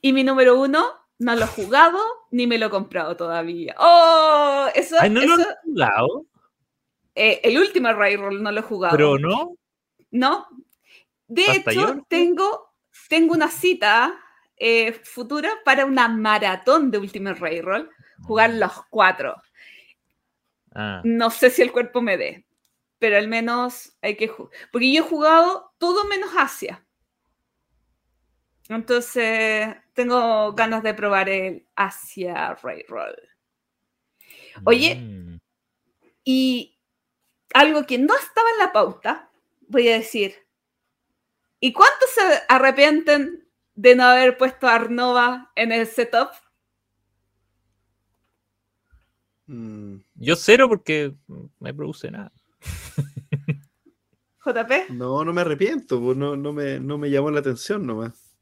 Y 0.00 0.12
mi 0.12 0.24
número 0.24 0.58
uno, 0.60 0.84
no 1.18 1.34
lo 1.36 1.44
he 1.44 1.46
jugado 1.46 1.98
ni 2.30 2.46
me 2.46 2.58
lo 2.58 2.66
he 2.66 2.70
comprado 2.70 3.16
todavía. 3.16 3.74
¡Oh! 3.78 4.66
Eso, 4.74 4.96
Ay, 4.98 5.10
no 5.10 5.20
lo 5.20 5.34
eso- 5.34 5.48
has 5.48 5.56
jugado, 5.64 6.26
eh, 7.14 7.40
el 7.44 7.58
último 7.58 7.92
Railroll 7.92 8.42
no 8.42 8.50
lo 8.50 8.60
he 8.60 8.62
jugado. 8.62 8.96
pero 8.96 9.18
no. 9.18 9.56
No. 10.10 10.46
De 11.28 11.44
hecho, 11.50 12.04
tengo, 12.08 12.72
tengo 13.08 13.34
una 13.34 13.48
cita 13.48 14.18
eh, 14.56 14.92
futura 15.04 15.50
para 15.64 15.84
una 15.86 16.08
maratón 16.08 16.90
de 16.90 16.98
Ultimate 16.98 17.38
Railroll, 17.38 17.88
jugar 18.22 18.50
los 18.54 18.72
cuatro. 18.90 19.34
Ah, 20.74 21.00
No 21.04 21.30
sé 21.30 21.50
si 21.50 21.62
el 21.62 21.72
cuerpo 21.72 22.00
me 22.02 22.16
dé, 22.16 22.46
pero 22.98 23.16
al 23.18 23.28
menos 23.28 23.96
hay 24.02 24.16
que 24.16 24.28
jugar. 24.28 24.52
Porque 24.70 24.92
yo 24.92 25.02
he 25.04 25.06
jugado 25.08 25.71
todo 25.82 26.04
menos 26.04 26.30
Asia. 26.36 26.86
Entonces, 28.68 29.74
tengo 29.94 30.52
ganas 30.52 30.84
de 30.84 30.94
probar 30.94 31.28
el 31.28 31.66
Asia 31.74 32.54
Railroll. 32.62 33.16
Oye, 34.64 34.94
mm. 34.94 35.40
Y 36.24 36.78
algo 37.52 37.84
que 37.84 37.98
no 37.98 38.16
estaba 38.16 38.48
en 38.52 38.58
la 38.58 38.72
pauta, 38.72 39.28
voy 39.66 39.88
a 39.88 39.98
decir. 39.98 40.36
¿Y 41.58 41.72
cuántos 41.72 42.10
se 42.10 42.22
arrepienten 42.48 43.48
de 43.74 43.96
no 43.96 44.04
haber 44.04 44.38
puesto 44.38 44.68
a 44.68 44.76
Arnova 44.76 45.50
en 45.56 45.72
el 45.72 45.88
setup? 45.88 46.30
Mm, 49.46 49.96
Yo 50.14 50.36
cero 50.36 50.68
porque 50.68 51.12
no 51.26 51.50
me 51.58 51.74
produce 51.74 52.08
nada. 52.08 52.32
JP. 54.44 54.90
no, 54.90 55.24
no 55.24 55.32
me 55.32 55.40
arrepiento, 55.42 56.00
pues, 56.00 56.16
no, 56.16 56.36
no, 56.36 56.52
me, 56.52 56.80
no 56.80 56.98
me 56.98 57.10
llamó 57.10 57.30
la 57.30 57.40
atención 57.40 57.86
nomás. 57.86 58.34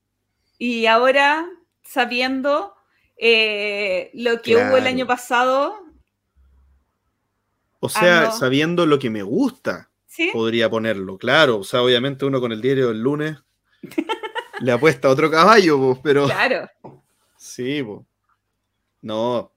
Y 0.59 0.87
ahora, 0.87 1.49
sabiendo 1.83 2.75
eh, 3.17 4.11
lo 4.15 4.41
que 4.43 4.57
hubo 4.57 4.77
el 4.77 4.87
año 4.87 5.07
pasado, 5.07 5.75
O 7.81 7.89
sea, 7.89 8.25
no. 8.25 8.33
sabiendo 8.33 8.87
lo 8.87 8.99
que 8.99 9.11
me 9.11 9.23
gusta, 9.23 9.91
¿sí? 10.07 10.31
podría 10.33 10.69
ponerlo, 10.71 11.17
claro. 11.19 11.59
O 11.59 11.65
sea, 11.65 11.83
obviamente 11.83 12.25
uno 12.25 12.41
con 12.41 12.53
el 12.53 12.61
diario 12.61 12.89
del 12.89 13.01
lunes 13.03 13.37
le 14.61 14.73
apuesta 14.73 15.09
a 15.09 15.11
otro 15.13 15.31
caballo, 15.31 15.79
pues, 15.79 15.99
pero 16.03 16.27
Claro. 16.27 16.69
sí, 17.37 17.83
pues. 17.83 18.01
No, 19.03 19.51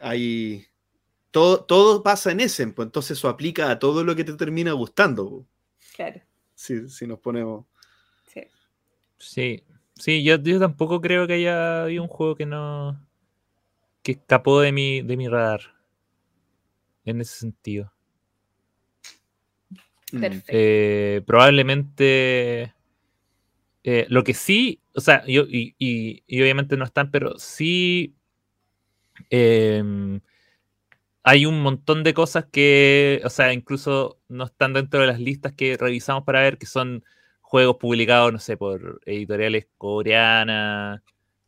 hay- 0.00 0.66
todo, 1.38 1.64
todo 1.64 2.02
pasa 2.02 2.32
en 2.32 2.40
ese, 2.40 2.66
pues, 2.68 2.86
entonces 2.86 3.16
eso 3.18 3.28
aplica 3.28 3.70
a 3.70 3.78
todo 3.78 4.02
lo 4.04 4.16
que 4.16 4.24
te 4.24 4.34
termina 4.34 4.72
gustando, 4.72 5.28
pues, 5.30 5.46
Claro. 5.94 6.20
si, 6.54 6.88
si 6.88 7.06
nos 7.06 7.18
ponemos. 7.20 7.64
Sí. 8.26 8.42
Sí, 9.18 9.64
sí, 9.96 10.22
yo, 10.24 10.36
yo 10.36 10.58
tampoco 10.60 11.00
creo 11.00 11.26
que 11.26 11.34
haya 11.34 11.82
habido 11.84 12.02
un 12.02 12.08
juego 12.08 12.34
que 12.36 12.46
no. 12.46 13.00
que 14.02 14.12
escapó 14.12 14.60
de 14.60 14.72
mi, 14.72 15.02
de 15.02 15.16
mi 15.16 15.28
radar. 15.28 15.60
En 17.04 17.20
ese 17.20 17.38
sentido. 17.38 17.92
mm, 20.12 20.20
Perfecto. 20.20 20.52
Eh, 20.52 21.22
probablemente. 21.26 22.74
eh, 23.84 24.06
lo 24.08 24.22
que 24.24 24.34
sí, 24.34 24.80
o 24.94 25.00
sea, 25.00 25.24
yo, 25.26 25.42
y, 25.48 25.74
y- 25.78 26.22
y 26.26 26.42
obviamente 26.42 26.76
no 26.76 26.84
están, 26.84 27.10
pero 27.10 27.38
sí. 27.38 28.14
em, 29.30 30.20
hay 31.22 31.46
un 31.46 31.60
montón 31.60 32.04
de 32.04 32.14
cosas 32.14 32.46
que, 32.50 33.20
o 33.24 33.30
sea, 33.30 33.52
incluso 33.52 34.20
no 34.28 34.44
están 34.44 34.72
dentro 34.72 35.00
de 35.00 35.06
las 35.06 35.20
listas 35.20 35.52
que 35.52 35.76
revisamos 35.76 36.24
para 36.24 36.42
ver 36.42 36.58
que 36.58 36.66
son 36.66 37.04
juegos 37.40 37.76
publicados, 37.76 38.32
no 38.32 38.38
sé, 38.38 38.56
por 38.56 39.00
editoriales 39.06 39.66
coreanas. 39.78 41.00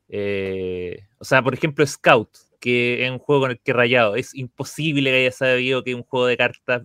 eh, 0.09 1.07
o 1.19 1.25
sea, 1.25 1.43
por 1.43 1.55
ejemplo, 1.55 1.87
Scout, 1.87 2.31
que 2.61 3.05
es 3.05 3.11
un 3.11 3.19
juego 3.19 3.43
con 3.43 3.51
el 3.53 3.61
que 3.61 3.71
he 3.71 3.75
rayado. 3.75 4.17
Es 4.17 4.35
imposible 4.35 5.11
que 5.11 5.17
haya 5.19 5.33
sabido 5.33 5.85
que 5.85 5.95
un 5.95 6.03
juego 6.03 6.27
de 6.27 6.37
cartas 6.37 6.83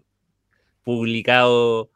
publicado 0.84 1.90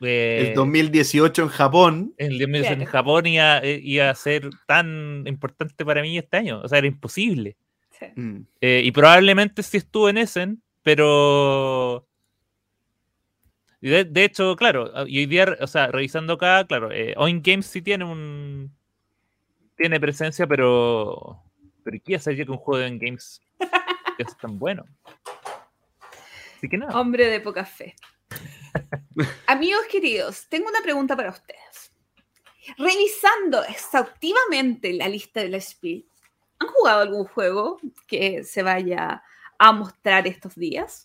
eh, 0.00 0.46
El 0.48 0.54
2018 0.54 1.42
en 1.42 1.48
Japón, 1.48 2.14
en 2.16 2.32
el 2.32 2.38
2018 2.38 2.80
en. 2.80 2.86
Japón 2.86 3.26
iba, 3.26 3.58
eh, 3.58 3.80
iba 3.82 4.10
a 4.10 4.14
ser 4.14 4.48
tan 4.66 5.24
importante 5.26 5.84
para 5.84 6.02
mí 6.02 6.16
este 6.16 6.36
año. 6.36 6.60
O 6.62 6.68
sea, 6.68 6.78
era 6.78 6.86
imposible. 6.86 7.56
Sí. 8.00 8.06
mm, 8.16 8.46
Eh, 8.60 8.82
y 8.84 8.90
probablemente 8.90 9.62
sí 9.62 9.76
estuvo 9.76 10.08
en 10.08 10.18
Essen, 10.18 10.62
pero. 10.82 12.06
De, 13.80 14.04
de 14.04 14.24
hecho, 14.24 14.56
claro, 14.56 14.92
y 15.06 15.20
hoy 15.20 15.26
día, 15.26 15.56
o 15.60 15.66
sea, 15.66 15.86
revisando 15.86 16.34
acá, 16.34 16.66
claro, 16.66 16.92
eh, 16.92 17.14
Oin 17.16 17.40
Games 17.42 17.66
sí 17.66 17.80
tiene 17.80 18.04
un. 18.04 18.74
Tiene 19.76 20.00
presencia, 20.00 20.46
pero. 20.46 21.42
Pero 21.84 21.98
¿qué 22.04 22.16
hacer 22.16 22.36
yo 22.36 22.44
que 22.44 22.50
un 22.50 22.58
juego 22.58 22.78
de 22.78 22.84
Oin 22.86 22.98
Games 22.98 23.40
es 24.18 24.36
tan 24.36 24.58
bueno? 24.58 24.84
Así 26.56 26.68
que 26.68 26.76
nada. 26.76 27.00
Hombre 27.00 27.26
de 27.28 27.40
poca 27.40 27.64
fe. 27.64 27.94
Amigos 29.46 29.82
queridos, 29.90 30.46
tengo 30.48 30.68
una 30.68 30.82
pregunta 30.82 31.16
para 31.16 31.30
ustedes. 31.30 31.92
Revisando 32.76 33.64
exhaustivamente 33.64 34.92
la 34.92 35.08
lista 35.08 35.40
de 35.40 35.48
la 35.48 35.60
Spiel, 35.60 36.06
¿han 36.60 36.68
jugado 36.68 37.00
algún 37.02 37.24
juego 37.24 37.78
que 38.06 38.44
se 38.44 38.62
vaya 38.62 39.22
a 39.58 39.72
mostrar 39.72 40.26
estos 40.26 40.54
días? 40.54 41.04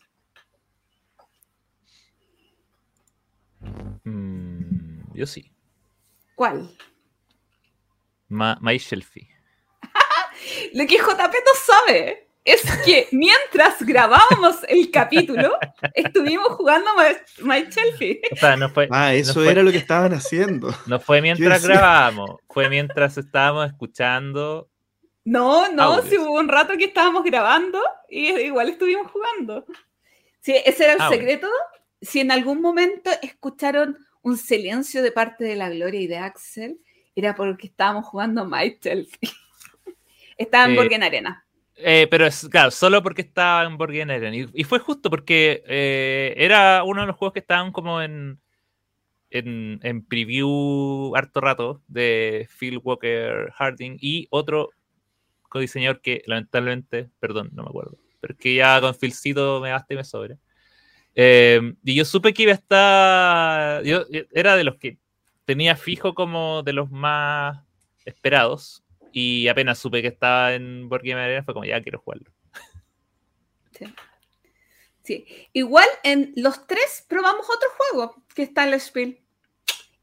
Mm, 4.03 5.13
yo 5.13 5.25
sí. 5.25 5.51
¿Cuál? 6.35 6.69
Ma 8.27 8.57
My 8.61 8.77
Shelfie. 8.77 9.29
Lo 10.73 10.85
que 10.85 10.97
JP 10.97 11.17
no 11.17 11.53
sabe 11.65 12.27
es 12.43 12.61
que 12.85 13.07
mientras 13.11 13.81
grabábamos 13.83 14.57
el 14.67 14.91
capítulo, 14.91 15.57
estuvimos 15.95 16.49
jugando 16.49 16.87
My, 16.95 17.47
My 17.47 17.61
Shelfie. 17.69 18.21
O 18.31 18.35
sea, 18.35 18.55
no 18.55 18.69
fue, 18.69 18.87
Ah, 18.91 19.13
eso 19.13 19.33
fue- 19.33 19.49
era 19.51 19.63
lo 19.63 19.71
que 19.71 19.77
estaban 19.77 20.13
haciendo. 20.13 20.69
no 20.85 20.99
fue 20.99 21.21
mientras 21.21 21.65
grabábamos, 21.65 22.41
fue 22.49 22.69
mientras 22.69 23.17
estábamos 23.17 23.67
escuchando. 23.67 24.69
No, 25.25 25.71
no, 25.71 26.03
si 26.03 26.17
hubo 26.19 26.39
un 26.39 26.47
rato 26.47 26.77
que 26.77 26.85
estábamos 26.85 27.23
grabando 27.23 27.81
y 28.07 28.29
igual 28.29 28.69
estuvimos 28.69 29.11
jugando. 29.11 29.65
Sí, 30.39 30.53
ese 30.63 30.83
era 30.85 30.93
el 30.93 31.13
secreto. 31.13 31.47
Si 31.99 32.19
en 32.19 32.31
algún 32.31 32.61
momento 32.61 33.09
escucharon 33.23 33.97
un 34.21 34.37
silencio 34.37 35.01
de 35.01 35.11
parte 35.11 35.43
de 35.43 35.55
la 35.55 35.69
Gloria 35.69 35.99
y 35.99 36.07
de 36.07 36.17
Axel, 36.17 36.79
era 37.15 37.35
porque 37.35 37.67
estábamos 37.67 38.05
jugando 38.05 38.47
Shelfie. 38.47 39.31
Estaba 40.37 40.65
en 40.65 40.73
Eh, 40.73 40.75
Borgen 40.75 41.03
Arena. 41.03 41.45
Eh, 41.77 42.07
pero 42.09 42.25
es 42.27 42.47
claro, 42.49 42.71
solo 42.71 43.01
porque 43.01 43.21
estaba 43.23 43.63
en 43.63 43.77
Game 43.77 44.13
Arena. 44.13 44.35
Y, 44.35 44.47
y 44.53 44.63
fue 44.63 44.79
justo 44.79 45.09
porque 45.09 45.63
eh, 45.65 46.33
era 46.37 46.83
uno 46.83 47.01
de 47.01 47.07
los 47.07 47.15
juegos 47.15 47.33
que 47.33 47.39
estaban 47.39 47.71
como 47.71 48.01
en, 48.01 48.39
en, 49.29 49.79
en 49.81 50.05
preview 50.05 51.15
harto 51.15 51.41
rato 51.41 51.81
de 51.87 52.47
Phil 52.59 52.79
Walker 52.83 53.51
Harding 53.53 53.97
y 53.99 54.27
otro 54.29 54.69
codiseñador 55.55 56.01
que 56.01 56.21
lamentablemente, 56.25 57.09
perdón, 57.19 57.49
no 57.53 57.63
me 57.63 57.69
acuerdo, 57.69 57.97
pero 58.19 58.33
es 58.33 58.39
que 58.39 58.55
ya 58.55 58.81
con 58.81 58.93
Philcito 58.93 59.61
me 59.61 59.71
basta 59.71 59.93
y 59.93 59.97
me 59.97 60.03
sobra. 60.03 60.37
Eh, 61.15 61.73
y 61.81 61.95
yo 61.95 62.03
supe 62.03 62.33
que 62.33 62.43
iba 62.43 62.51
a 62.51 62.55
estar. 62.55 63.83
Yo 63.83 64.05
era 64.31 64.57
de 64.57 64.65
los 64.65 64.75
que 64.75 64.99
tenía 65.45 65.77
fijo 65.77 66.13
como 66.13 66.61
de 66.61 66.73
los 66.73 66.91
más 66.91 67.63
esperados. 68.03 68.83
Y 69.13 69.47
apenas 69.47 69.79
supe 69.79 70.01
que 70.01 70.09
estaba 70.09 70.53
en 70.53 70.89
Board 70.89 71.03
Game 71.05 71.21
Arena, 71.21 71.43
fue 71.43 71.53
como 71.53 71.65
ya 71.65 71.81
quiero 71.81 71.99
jugarlo. 71.99 72.31
Sí. 75.03 75.25
Igual 75.53 75.87
en 76.03 76.33
los 76.35 76.67
tres 76.67 77.05
probamos 77.07 77.45
otro 77.47 77.69
juego 77.77 78.23
que 78.33 78.41
está 78.41 78.65
en 78.65 78.71
la 78.71 78.79
Spiel. 78.79 79.24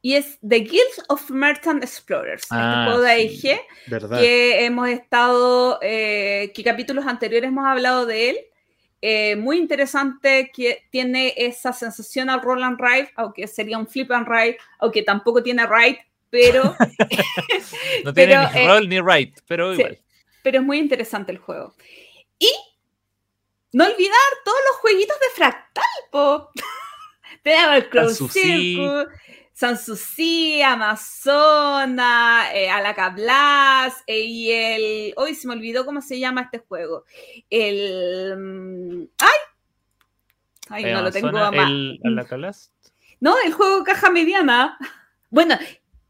Y 0.04 0.16
es 0.16 0.38
The 0.46 0.58
Guild 0.58 1.04
of 1.08 1.30
Merchant 1.30 1.82
Explorers. 1.84 2.46
Ah, 2.50 2.86
este 2.86 2.90
juego 2.90 3.02
de. 3.02 3.10
AIG 3.10 4.20
que 4.20 4.64
hemos 4.64 4.88
estado, 4.88 5.78
eh, 5.80 6.50
que 6.54 6.64
capítulos 6.64 7.06
anteriores 7.06 7.48
hemos 7.48 7.64
hablado 7.64 8.04
de 8.04 8.30
él. 8.30 8.36
Eh, 9.00 9.36
muy 9.36 9.58
interesante, 9.58 10.50
que 10.54 10.86
tiene 10.90 11.34
esa 11.36 11.72
sensación 11.72 12.30
al 12.30 12.42
roll 12.42 12.62
and 12.62 12.80
ride, 12.80 13.10
aunque 13.16 13.46
sería 13.46 13.78
un 13.78 13.86
flip 13.86 14.10
and 14.12 14.28
ride, 14.28 14.58
aunque 14.78 15.02
tampoco 15.02 15.42
tiene 15.42 15.66
ride, 15.66 16.04
pero, 16.30 16.62
No 18.04 18.12
tiene 18.12 18.34
Pero, 18.34 18.50
ni 18.52 18.60
eh, 18.60 18.68
roll 18.68 18.88
ni 18.88 19.00
right, 19.00 19.38
pero 19.46 19.74
sí. 19.74 19.80
igual. 19.80 19.98
pero 20.42 20.58
es 20.58 20.64
muy 20.64 20.78
interesante 20.78 21.30
el 21.30 21.38
juego. 21.38 21.74
Y 22.38 22.50
no 23.72 23.84
olvidar 23.84 24.18
todos 24.44 24.58
los 24.68 24.76
jueguitos 24.78 25.16
de 25.18 25.26
Fractal, 25.34 25.84
po. 26.10 26.50
Tenemos 27.42 27.76
el 27.76 27.88
Crow 27.88 28.08
Sanssouci. 28.08 28.40
Circle, 28.40 29.06
Sanssouci, 29.62 30.60
Amazona, 30.60 32.48
eh, 32.52 32.68
Alacablas 32.68 33.94
eh, 34.08 34.18
y 34.18 34.50
el... 34.50 35.14
Hoy 35.16 35.36
se 35.36 35.46
me 35.46 35.54
olvidó 35.54 35.84
cómo 35.84 36.02
se 36.02 36.18
llama 36.18 36.42
este 36.42 36.58
juego. 36.58 37.04
El... 37.48 38.36
mm, 38.36 39.02
¡Ay! 39.20 39.28
Ay, 40.68 40.84
Eh, 40.86 40.92
no 40.92 41.02
lo 41.02 41.12
tengo 41.12 41.38
a 41.38 41.50
el 41.50 42.00
Alacalast. 42.02 42.72
No, 43.20 43.36
el 43.44 43.52
juego 43.52 43.84
caja 43.84 44.10
mediana. 44.10 44.76
Bueno, 45.30 45.56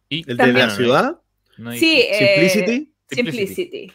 Y 0.08 0.20
¿El 0.20 0.38
de 0.38 0.44
También, 0.44 0.58
la 0.58 0.66
¿no? 0.68 0.74
ciudad? 0.74 1.20
No 1.58 1.72
sí. 1.72 2.00
eh, 2.10 2.16
¿Simplicity? 2.18 2.94
Simplicity. 3.10 3.54
Simplicity. 3.54 3.92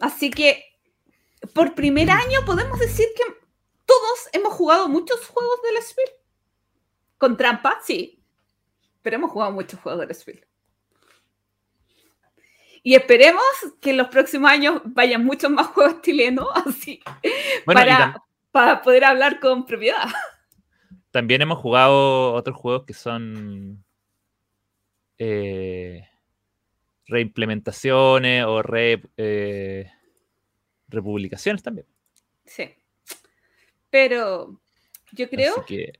Así 0.00 0.28
que 0.28 0.64
por 1.54 1.74
primer 1.74 2.10
año 2.10 2.44
podemos 2.44 2.78
decir 2.78 3.06
que 3.16 3.22
todos 3.86 4.28
hemos 4.34 4.52
jugado 4.52 4.86
muchos 4.86 5.26
juegos 5.26 5.62
de 5.62 5.72
la 5.72 5.80
Spiel. 5.80 6.10
Con 7.16 7.38
trampa, 7.38 7.80
sí. 7.82 8.19
Pero 9.02 9.16
hemos 9.16 9.30
jugado 9.30 9.52
muchos 9.52 9.80
juegos 9.80 10.06
de. 10.06 10.44
Y 12.82 12.94
esperemos 12.94 13.42
que 13.80 13.90
en 13.90 13.98
los 13.98 14.08
próximos 14.08 14.50
años 14.50 14.80
vayan 14.84 15.24
muchos 15.24 15.50
más 15.50 15.66
juegos 15.74 16.00
chilenos 16.02 16.48
así. 16.66 17.00
para, 17.64 18.22
para 18.50 18.82
poder 18.82 19.04
hablar 19.04 19.40
con 19.40 19.66
propiedad. 19.66 20.08
También 21.10 21.42
hemos 21.42 21.58
jugado 21.58 22.34
otros 22.34 22.56
juegos 22.56 22.84
que 22.86 22.94
son 22.94 23.84
eh, 25.18 26.08
reimplementaciones 27.06 28.44
o 28.44 28.62
re, 28.62 29.02
eh, 29.16 29.90
republicaciones 30.88 31.62
también. 31.62 31.86
Sí. 32.44 32.74
Pero 33.90 34.60
yo 35.12 35.28
creo 35.28 35.64
que... 35.66 35.92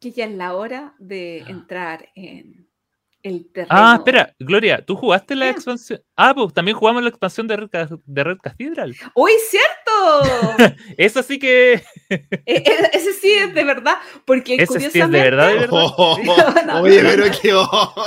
ya 0.00 0.24
es 0.24 0.34
la 0.34 0.54
hora 0.54 0.94
de 0.98 1.38
entrar 1.40 2.08
en 2.14 2.68
el 3.22 3.46
ah, 3.46 3.52
terreno. 3.52 3.68
Ah, 3.70 3.94
espera, 3.98 4.34
Gloria, 4.38 4.84
¿tú 4.84 4.94
jugaste 4.94 5.34
la 5.34 5.50
expansión? 5.50 6.00
Ah, 6.16 6.34
pues 6.34 6.54
también 6.54 6.76
jugamos 6.76 7.02
la 7.02 7.08
expansión 7.08 7.48
de 7.48 7.56
Red, 7.56 7.68
de 8.04 8.24
Red 8.24 8.38
Cathedral. 8.38 8.94
¡Uy, 9.14 9.32
cierto! 9.48 10.76
Eso 10.96 11.22
sí 11.22 11.38
que. 11.38 11.82
E, 12.10 12.38
e, 12.46 12.90
ese 12.94 13.12
sí 13.12 13.30
es 13.32 13.52
de 13.52 13.64
verdad, 13.64 13.96
porque 14.24 14.54
Ese 14.54 14.80
sí 14.80 14.86
es 14.86 14.92
de 14.92 15.06
verdad, 15.06 15.48
de 15.48 15.58
verdad. 15.58 15.82
no, 16.66 16.80
Oye, 16.80 17.02
pero 17.02 17.24
qué 17.42 17.52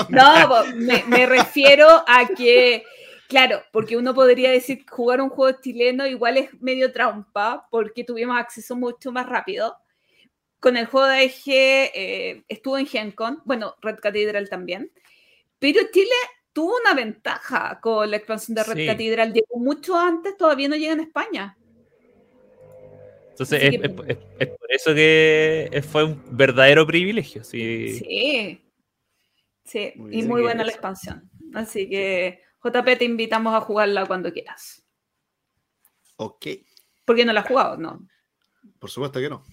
No, 0.09 0.65
me, 0.75 1.03
me 1.07 1.25
refiero 1.25 1.87
a 2.07 2.27
que. 2.35 2.83
Claro, 3.27 3.61
porque 3.71 3.95
uno 3.95 4.13
podría 4.13 4.49
decir 4.51 4.83
que 4.83 4.91
jugar 4.91 5.21
un 5.21 5.29
juego 5.29 5.57
chileno 5.61 6.05
igual 6.05 6.37
es 6.37 6.49
medio 6.61 6.91
trampa, 6.91 7.67
porque 7.69 8.03
tuvimos 8.03 8.37
acceso 8.37 8.75
mucho 8.75 9.11
más 9.11 9.25
rápido. 9.27 9.77
Con 10.61 10.77
el 10.77 10.85
juego 10.85 11.07
de 11.07 11.23
EG 11.23 11.43
eh, 11.47 12.43
estuvo 12.47 12.77
en 12.77 12.85
GenCon, 12.85 13.41
bueno, 13.45 13.75
Red 13.81 13.97
Cathedral 13.97 14.47
también, 14.47 14.91
pero 15.57 15.81
Chile 15.91 16.13
tuvo 16.53 16.77
una 16.79 16.93
ventaja 16.93 17.79
con 17.81 18.11
la 18.11 18.17
expansión 18.17 18.55
de 18.55 18.63
Red 18.63 18.85
Cathedral, 18.85 19.33
llegó 19.33 19.57
mucho 19.57 19.97
antes, 19.97 20.37
todavía 20.37 20.69
no 20.69 20.75
llega 20.75 20.93
en 20.93 20.99
España. 20.99 21.57
Entonces, 23.31 23.63
es, 23.63 23.89
por 23.89 24.71
eso 24.71 24.93
que 24.93 25.83
fue 25.89 26.03
un 26.03 26.21
verdadero 26.29 26.85
privilegio. 26.85 27.43
Sí, 27.43 27.97
sí, 27.97 28.61
sí. 29.65 29.93
y 30.11 30.21
muy 30.23 30.43
buena 30.43 30.63
la 30.63 30.71
expansión. 30.71 31.27
Así 31.55 31.89
que 31.89 32.39
JP, 32.63 32.97
te 32.99 33.05
invitamos 33.05 33.55
a 33.55 33.61
jugarla 33.61 34.05
cuando 34.05 34.31
quieras. 34.31 34.83
Ok. 36.17 36.45
¿Por 37.03 37.15
qué 37.15 37.25
no 37.25 37.33
la 37.33 37.39
has 37.39 37.47
jugado? 37.47 37.77
No. 37.77 38.07
Por 38.77 38.91
supuesto 38.91 39.19
que 39.19 39.27
no. 39.27 39.43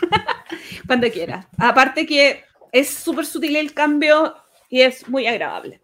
cuando 0.86 1.10
quieras. 1.10 1.46
Aparte 1.58 2.06
que 2.06 2.44
es 2.72 2.90
súper 2.90 3.26
sutil 3.26 3.56
el 3.56 3.74
cambio 3.74 4.36
y 4.68 4.82
es 4.82 5.08
muy 5.08 5.26
agradable. 5.26 5.80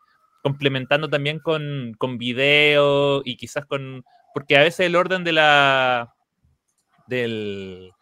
complementando 0.43 1.09
también 1.09 1.39
con, 1.39 1.95
con 1.99 2.19
video 2.19 3.23
y 3.25 3.37
quizás 3.37 3.65
con, 3.65 4.05
porque 4.35 4.57
a 4.57 4.63
veces 4.63 4.87
el 4.87 4.97
orden 4.97 5.25
de 5.25 5.33
la, 5.33 6.15
del, 7.07 7.93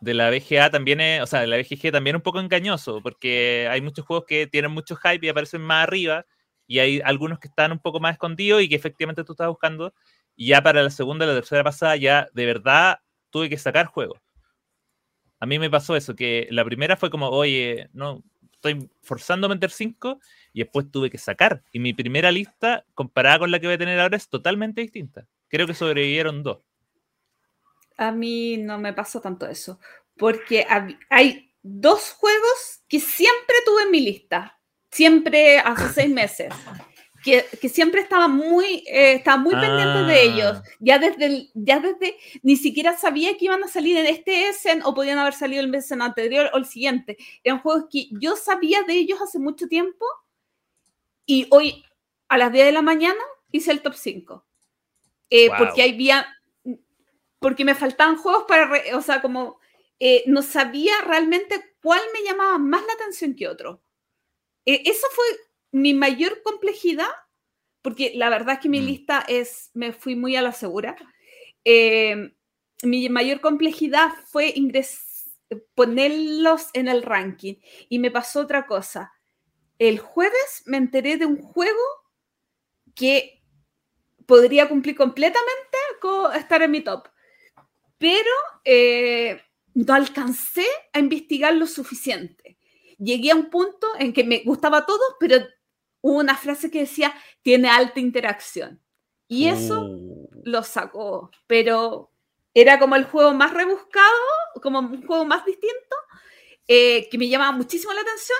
de 0.00 0.14
la 0.14 0.30
BGA 0.30 0.70
también 0.70 1.00
es, 1.00 1.22
o 1.22 1.26
sea, 1.26 1.40
de 1.40 1.46
la 1.46 1.56
BGG 1.56 1.90
también 1.90 2.14
es 2.14 2.20
un 2.20 2.22
poco 2.22 2.40
engañoso, 2.40 3.00
porque 3.02 3.66
hay 3.70 3.80
muchos 3.80 4.04
juegos 4.04 4.26
que 4.26 4.46
tienen 4.46 4.70
mucho 4.70 4.96
hype 4.96 5.26
y 5.26 5.30
aparecen 5.30 5.62
más 5.62 5.84
arriba, 5.84 6.26
y 6.66 6.78
hay 6.78 7.00
algunos 7.04 7.38
que 7.38 7.48
están 7.48 7.72
un 7.72 7.78
poco 7.78 8.00
más 8.00 8.12
escondidos 8.12 8.62
y 8.62 8.68
que 8.68 8.76
efectivamente 8.76 9.24
tú 9.24 9.32
estás 9.32 9.48
buscando, 9.48 9.94
y 10.36 10.48
ya 10.48 10.62
para 10.62 10.82
la 10.82 10.90
segunda 10.90 11.26
la 11.26 11.34
tercera 11.34 11.64
pasada 11.64 11.96
ya 11.96 12.28
de 12.34 12.46
verdad 12.46 12.98
tuve 13.30 13.48
que 13.48 13.58
sacar 13.58 13.86
juegos. 13.86 14.20
A 15.40 15.46
mí 15.46 15.58
me 15.58 15.70
pasó 15.70 15.96
eso, 15.96 16.14
que 16.14 16.48
la 16.50 16.64
primera 16.64 16.96
fue 16.96 17.10
como, 17.10 17.28
oye, 17.28 17.88
no, 17.92 18.22
estoy 18.64 18.90
forzando 19.02 19.46
a 19.46 19.50
meter 19.50 19.70
cinco 19.70 20.20
y 20.52 20.60
después 20.60 20.90
tuve 20.90 21.10
que 21.10 21.18
sacar. 21.18 21.62
Y 21.72 21.78
mi 21.78 21.92
primera 21.92 22.32
lista, 22.32 22.84
comparada 22.94 23.40
con 23.40 23.50
la 23.50 23.60
que 23.60 23.66
voy 23.66 23.74
a 23.74 23.78
tener 23.78 24.00
ahora, 24.00 24.16
es 24.16 24.28
totalmente 24.28 24.80
distinta. 24.80 25.26
Creo 25.48 25.66
que 25.66 25.74
sobrevivieron 25.74 26.42
dos. 26.42 26.58
A 27.96 28.10
mí 28.10 28.56
no 28.56 28.78
me 28.78 28.92
pasó 28.92 29.20
tanto 29.20 29.46
eso, 29.46 29.78
porque 30.16 30.66
hay 31.10 31.52
dos 31.62 32.10
juegos 32.12 32.82
que 32.88 32.98
siempre 32.98 33.56
tuve 33.64 33.82
en 33.84 33.90
mi 33.90 34.00
lista, 34.00 34.58
siempre 34.90 35.58
hace 35.58 35.88
seis 35.92 36.10
meses 36.10 36.52
que, 37.24 37.68
siempre 37.70 38.02
estaba 38.02 38.28
muy, 38.28 38.84
eh, 38.86 39.14
estaba 39.14 39.38
muy 39.38 39.54
pendiente 39.54 40.04
de 40.04 40.22
ellos. 40.22 40.52
Ah. 40.56 40.62
Ya 40.78 40.98
desde, 40.98 41.48
ya 41.54 41.80
desde, 41.80 42.18
ni 42.42 42.56
siquiera 42.56 42.96
sabía 42.98 43.36
que 43.38 43.46
iban 43.46 43.64
a 43.64 43.68
salir 43.68 43.96
en 43.96 44.06
este 44.06 44.48
Essen 44.48 44.82
o 44.84 44.94
podían 44.94 45.18
haber 45.18 45.32
salido 45.32 45.62
el 45.62 45.74
Essen 45.74 46.02
anterior 46.02 46.50
o 46.52 46.58
el 46.58 46.66
siguiente. 46.66 47.16
Eran 47.42 47.60
juegos 47.60 47.86
que 47.90 48.08
yo 48.10 48.36
sabía 48.36 48.82
de 48.82 48.92
ellos 48.92 49.20
hace 49.22 49.38
mucho 49.38 49.66
tiempo 49.66 50.04
y 51.24 51.46
hoy 51.50 51.82
a 52.28 52.36
las 52.36 52.52
10 52.52 52.66
de 52.66 52.72
la 52.72 52.82
mañana 52.82 53.20
hice 53.50 53.72
el 53.72 53.80
top 53.80 53.94
5. 53.94 54.44
Eh, 55.30 55.48
porque 55.56 55.82
había, 55.82 56.26
porque 57.38 57.64
me 57.64 57.74
faltaban 57.74 58.16
juegos 58.16 58.44
para, 58.46 58.70
o 58.96 59.00
sea, 59.00 59.22
como 59.22 59.58
eh, 59.98 60.24
no 60.26 60.42
sabía 60.42 60.92
realmente 61.06 61.74
cuál 61.82 62.02
me 62.12 62.22
llamaba 62.22 62.58
más 62.58 62.82
la 62.86 62.92
atención 62.92 63.34
que 63.34 63.48
otro. 63.48 63.80
eso 64.66 65.06
fue 65.10 65.24
mi 65.74 65.92
mayor 65.92 66.40
complejidad, 66.44 67.10
porque 67.82 68.12
la 68.14 68.30
verdad 68.30 68.54
es 68.54 68.60
que 68.60 68.68
mi 68.68 68.80
mm. 68.80 68.86
lista 68.86 69.24
es, 69.26 69.72
me 69.74 69.92
fui 69.92 70.14
muy 70.14 70.36
a 70.36 70.42
la 70.42 70.52
segura, 70.52 70.94
em, 71.64 72.32
mi 72.84 73.08
mayor 73.08 73.40
complejidad 73.40 74.10
fue 74.30 74.54
ponerlos 75.74 76.68
en 76.74 76.86
el 76.86 77.02
ranking. 77.02 77.56
Y 77.88 77.98
me 77.98 78.12
pasó 78.12 78.40
otra 78.40 78.68
cosa. 78.68 79.12
El 79.78 79.98
jueves 79.98 80.62
me 80.66 80.76
enteré 80.76 81.16
de 81.16 81.26
un 81.26 81.38
juego 81.38 81.82
que 82.94 83.42
podría 84.26 84.68
cumplir 84.68 84.94
completamente 84.94 85.78
con 86.00 86.36
estar 86.36 86.62
en 86.62 86.70
mi 86.70 86.82
top. 86.82 87.08
Pero 87.98 88.30
eh, 88.64 89.40
no 89.74 89.94
alcancé 89.94 90.66
a 90.92 91.00
investigar 91.00 91.52
lo 91.54 91.66
suficiente. 91.66 92.58
Llegué 92.98 93.32
a 93.32 93.36
un 93.36 93.50
punto 93.50 93.88
en 93.98 94.12
que 94.12 94.22
me 94.22 94.42
gustaba 94.44 94.86
todo, 94.86 95.02
pero 95.18 95.36
una 96.12 96.36
frase 96.36 96.70
que 96.70 96.80
decía, 96.80 97.14
tiene 97.40 97.68
alta 97.68 97.98
interacción. 97.98 98.80
Y 99.26 99.48
eso 99.48 99.86
uh. 99.86 100.30
lo 100.44 100.62
sacó, 100.62 101.30
pero 101.46 102.12
era 102.52 102.78
como 102.78 102.94
el 102.96 103.04
juego 103.04 103.32
más 103.32 103.54
rebuscado, 103.54 104.04
como 104.62 104.80
un 104.80 105.06
juego 105.06 105.24
más 105.24 105.46
distinto, 105.46 105.96
eh, 106.68 107.08
que 107.08 107.16
me 107.16 107.28
llamaba 107.28 107.52
muchísimo 107.52 107.94
la 107.94 108.02
atención, 108.02 108.38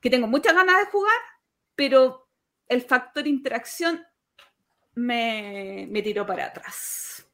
que 0.00 0.10
tengo 0.10 0.26
muchas 0.26 0.54
ganas 0.54 0.78
de 0.78 0.90
jugar, 0.90 1.20
pero 1.76 2.28
el 2.68 2.82
factor 2.82 3.28
interacción 3.28 4.04
me, 4.96 5.86
me 5.88 6.02
tiró 6.02 6.26
para 6.26 6.46
atrás. 6.46 7.28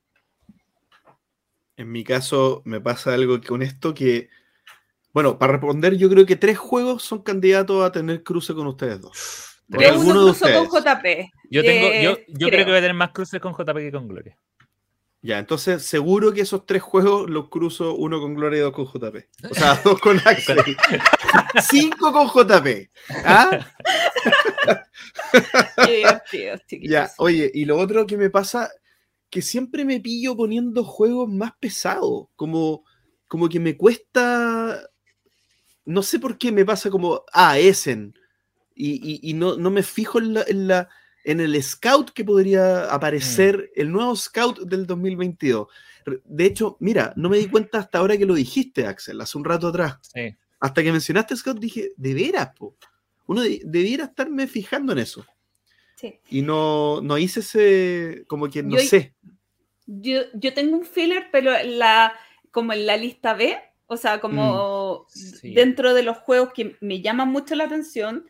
En 1.79 1.91
mi 1.91 2.05
caso 2.05 2.61
me 2.67 2.83
pasa 2.83 3.15
algo 3.15 3.41
con 3.41 3.63
esto 3.63 3.95
que 3.95 4.29
bueno, 5.13 5.39
para 5.39 5.53
responder, 5.53 5.97
yo 5.97 6.09
creo 6.09 6.25
que 6.25 6.37
tres 6.37 6.57
juegos 6.59 7.03
son 7.03 7.23
candidatos 7.23 7.85
a 7.85 7.93
tener 7.93 8.23
cruce 8.23 8.55
con 8.55 8.67
ustedes 8.67 9.01
dos. 9.01 9.59
alguno 9.73 10.25
de 10.25 10.31
ustedes. 10.31 10.69
con 10.69 10.83
JP. 10.83 11.05
Yo, 11.51 11.63
tengo, 11.63 11.89
yo, 12.03 12.19
yo 12.29 12.49
creo. 12.49 12.65
que 12.65 12.71
voy 12.71 12.79
a 12.79 12.83
tener 12.83 12.95
más 12.95 13.13
cruces 13.13 13.41
con 13.41 13.53
JP 13.53 13.77
que 13.77 13.93
con 13.93 14.09
Gloria. 14.09 14.39
Ya, 15.21 15.39
entonces 15.39 15.85
seguro 15.85 16.33
que 16.33 16.41
esos 16.41 16.67
tres 16.67 16.83
juegos 16.83 17.31
los 17.31 17.49
cruzo 17.49 17.95
uno 17.95 18.21
con 18.21 18.35
Gloria 18.35 18.59
y 18.59 18.63
dos 18.63 18.73
con 18.73 18.87
JP. 18.87 19.17
O 19.51 19.55
sea, 19.55 19.81
dos 19.85 20.01
con 20.01 20.19
Axel. 20.25 20.59
Cinco 21.63 22.13
con 22.13 22.27
JP. 22.29 22.91
¿Ah? 23.25 23.67
Qué 25.85 25.97
divertido, 25.97 26.57
Ya, 26.83 27.11
oye, 27.19 27.51
y 27.53 27.67
lo 27.67 27.77
otro 27.79 28.07
que 28.07 28.17
me 28.17 28.31
pasa, 28.31 28.71
que 29.31 29.43
siempre 29.43 29.85
me 29.85 30.01
pillo 30.01 30.37
poniendo 30.37 30.85
juegos 30.85 31.29
más 31.29 31.53
pesados, 31.61 32.29
como 32.35 32.85
como 33.33 33.49
que 33.49 33.59
me 33.59 33.79
cuesta, 33.79 34.79
no 35.85 36.03
sé 36.03 36.19
por 36.19 36.39
qué 36.39 36.53
me 36.53 36.65
pasa 36.65 36.91
como, 36.91 37.25
ah, 37.33 37.59
Essen, 37.59 38.15
y, 38.75 38.93
y- 38.93 39.31
y 39.31 39.35
no, 39.35 39.57
no 39.57 39.71
me 39.71 39.83
fijo 39.83 40.19
en, 40.19 40.35
la, 40.35 40.45
en, 40.47 40.69
la- 40.69 40.89
en 41.25 41.41
el 41.41 41.61
scout 41.63 42.11
que 42.11 42.25
podría 42.25 42.93
aparecer, 42.93 43.71
el 43.77 43.91
nuevo 43.93 44.15
scout 44.17 44.61
del 44.61 44.87
2022. 44.87 45.69
Re- 46.05 46.21
De 46.25 46.45
hecho, 46.47 46.77
mira, 46.81 47.13
no 47.17 47.29
me 47.29 47.39
di 47.39 47.47
cuenta 47.49 47.79
hasta 47.79 47.99
ahora 47.99 48.17
que 48.17 48.27
lo 48.27 48.35
dijiste, 48.35 48.87
Axel, 48.87 49.21
hace 49.21 49.39
un 49.39 49.45
rato 49.45 49.69
atrás. 49.69 49.99
Sí. 50.03 50.35
Hasta 50.61 50.83
que 50.83 50.93
mencionaste 50.93 51.37
Scout, 51.37 51.59
dije, 51.59 51.91
de 51.97 52.15
veras, 52.15 52.51
po. 52.59 52.77
Uno 53.27 53.43
de- 53.43 53.61
debiera 53.65 54.05
estarme 54.05 54.47
fijando 54.47 54.93
en 54.93 54.99
eso. 55.01 55.25
Sí. 55.97 56.19
Y 56.31 56.43
no, 56.43 57.01
no 57.03 57.19
hice 57.19 57.41
ese, 57.41 58.25
como 58.27 58.49
que 58.51 58.63
no 58.63 58.77
Yo- 58.77 58.83
sé. 58.83 59.15
Yo, 59.87 60.21
yo 60.35 60.55
tengo 60.55 60.77
un 60.77 60.85
filler, 60.85 61.27
pero 61.31 61.53
la, 61.65 62.15
como 62.51 62.73
en 62.73 62.87
la 62.87 62.97
lista 62.97 63.35
B, 63.35 63.57
o 63.87 63.97
sea, 63.97 64.21
como 64.21 64.43
Sí. 65.09 65.55
dentro 65.55 65.95
de 65.95 66.03
los 66.03 66.19
juegos 66.19 66.53
que 66.53 66.77
me 66.81 67.01
llaman 67.01 67.29
mucho 67.31 67.55
la 67.55 67.65
atención, 67.65 68.27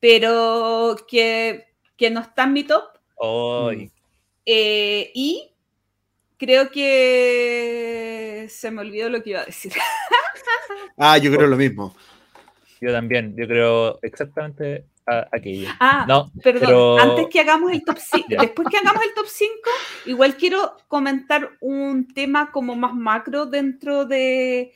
pero 0.00 0.96
que, 1.08 1.66
que 1.96 2.10
no 2.10 2.20
está 2.20 2.44
en 2.44 2.52
mi 2.52 2.64
top. 2.64 2.84
Ay, 3.22 3.90
eh, 4.46 5.10
y 5.14 5.52
creo 6.38 6.70
que 6.70 8.46
se 8.50 8.70
me 8.70 8.80
olvidó 8.80 9.08
lo 9.10 9.22
que 9.22 9.30
iba 9.30 9.40
a 9.40 9.44
decir. 9.46 9.72
Ah, 11.02 11.16
yo 11.16 11.32
creo 11.34 11.46
lo 11.46 11.56
mismo. 11.56 11.96
yo 12.78 12.92
también, 12.92 13.34
yo 13.34 13.46
creo 13.48 13.98
exactamente 14.02 14.84
aquello. 15.32 15.68
Ah, 15.80 16.04
No, 16.06 16.30
perdón, 16.42 16.62
pero- 16.68 16.98
antes 16.98 17.26
que 17.28 17.40
hagamos 17.40 17.72
el 17.72 17.82
top 17.84 17.96
5, 18.12 18.26
Ya. 18.28 18.40
después 18.42 18.68
que 18.70 18.76
hagamos 18.76 19.02
el 19.04 19.14
top 19.14 19.26
5, 19.26 19.52
igual 20.06 20.36
quiero 20.36 20.76
comentar 20.88 21.52
un 21.60 22.06
tema 22.12 22.50
como 22.52 22.76
más 22.76 22.94
macro 22.94 23.46
dentro 23.46 24.04
de, 24.04 24.72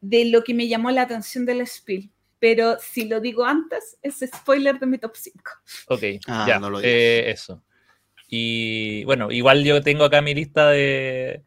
de 0.00 0.26
lo 0.26 0.42
que 0.44 0.54
me 0.54 0.68
llamó 0.68 0.90
la 0.90 1.02
atención 1.02 1.46
del 1.46 1.66
Spiel. 1.66 2.10
Pero 2.38 2.78
si 2.80 3.06
lo 3.06 3.20
digo 3.20 3.44
antes, 3.44 3.98
es 4.02 4.24
spoiler 4.34 4.78
de 4.78 4.86
mi 4.86 4.98
top 4.98 5.12
5. 5.14 5.38
Ok, 5.88 6.02
Ah, 6.26 6.46
ya, 6.48 6.58
no 6.58 6.70
lo 6.70 6.78
digas. 6.78 6.92
eh, 6.94 7.30
eso. 7.30 7.62
Y 8.28 9.04
bueno, 9.04 9.30
igual 9.30 9.62
yo 9.64 9.82
tengo 9.82 10.04
acá 10.04 10.22
mi 10.22 10.34
lista 10.34 10.70
de, 10.70 11.42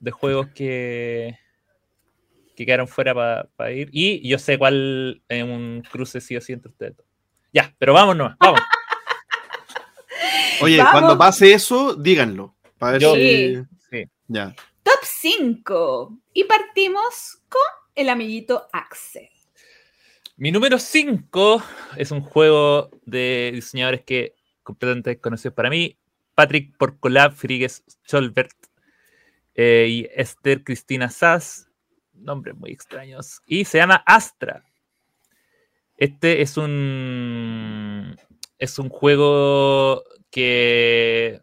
de 0.00 0.10
juegos 0.10 0.48
que, 0.54 1.38
que 2.56 2.66
quedaron 2.66 2.88
fuera 2.88 3.48
para 3.56 3.72
ir. 3.72 3.88
Y 3.92 4.26
yo 4.28 4.38
sé 4.38 4.58
cuál 4.58 5.22
es 5.28 5.42
un 5.44 5.82
cruce 5.90 6.20
sí 6.20 6.36
o 6.36 6.40
sí 6.40 6.52
entre 6.52 6.70
ustedes. 6.72 6.96
Ya, 7.52 7.74
pero 7.78 7.94
vamos 7.94 8.16
nomás, 8.16 8.36
vamos. 8.38 8.60
Oye, 10.60 10.78
Vamos. 10.78 10.92
cuando 10.92 11.18
pase 11.18 11.52
eso, 11.52 11.94
díganlo. 11.94 12.54
Para 12.78 12.92
ver 12.92 13.00
Yo- 13.02 13.14
si- 13.14 13.56
Sí. 13.90 14.04
Ya. 14.28 14.54
Top 14.82 15.00
5. 15.04 16.18
Y 16.32 16.44
partimos 16.44 17.38
con 17.48 17.60
el 17.94 18.08
amiguito 18.08 18.68
Axel. 18.72 19.28
Mi 20.36 20.50
número 20.50 20.78
5 20.78 21.62
es 21.96 22.10
un 22.10 22.20
juego 22.20 22.90
de 23.04 23.52
diseñadores 23.54 24.02
que 24.02 24.34
completamente 24.62 25.10
desconocidos 25.10 25.54
para 25.54 25.70
mí. 25.70 25.96
Patrick 26.34 26.76
Porcolab, 26.76 27.34
Frigues 27.34 27.84
Cholbert 28.04 28.56
eh, 29.54 29.86
y 29.88 30.08
Esther 30.12 30.64
Cristina 30.64 31.08
Sass. 31.08 31.68
Nombres 32.12 32.56
muy 32.56 32.72
extraños. 32.72 33.42
Y 33.46 33.64
se 33.64 33.78
llama 33.78 34.02
Astra. 34.06 34.64
Este 35.96 36.42
es 36.42 36.56
un. 36.56 38.16
Es 38.58 38.78
un 38.80 38.88
juego 38.88 40.02
que. 40.30 41.40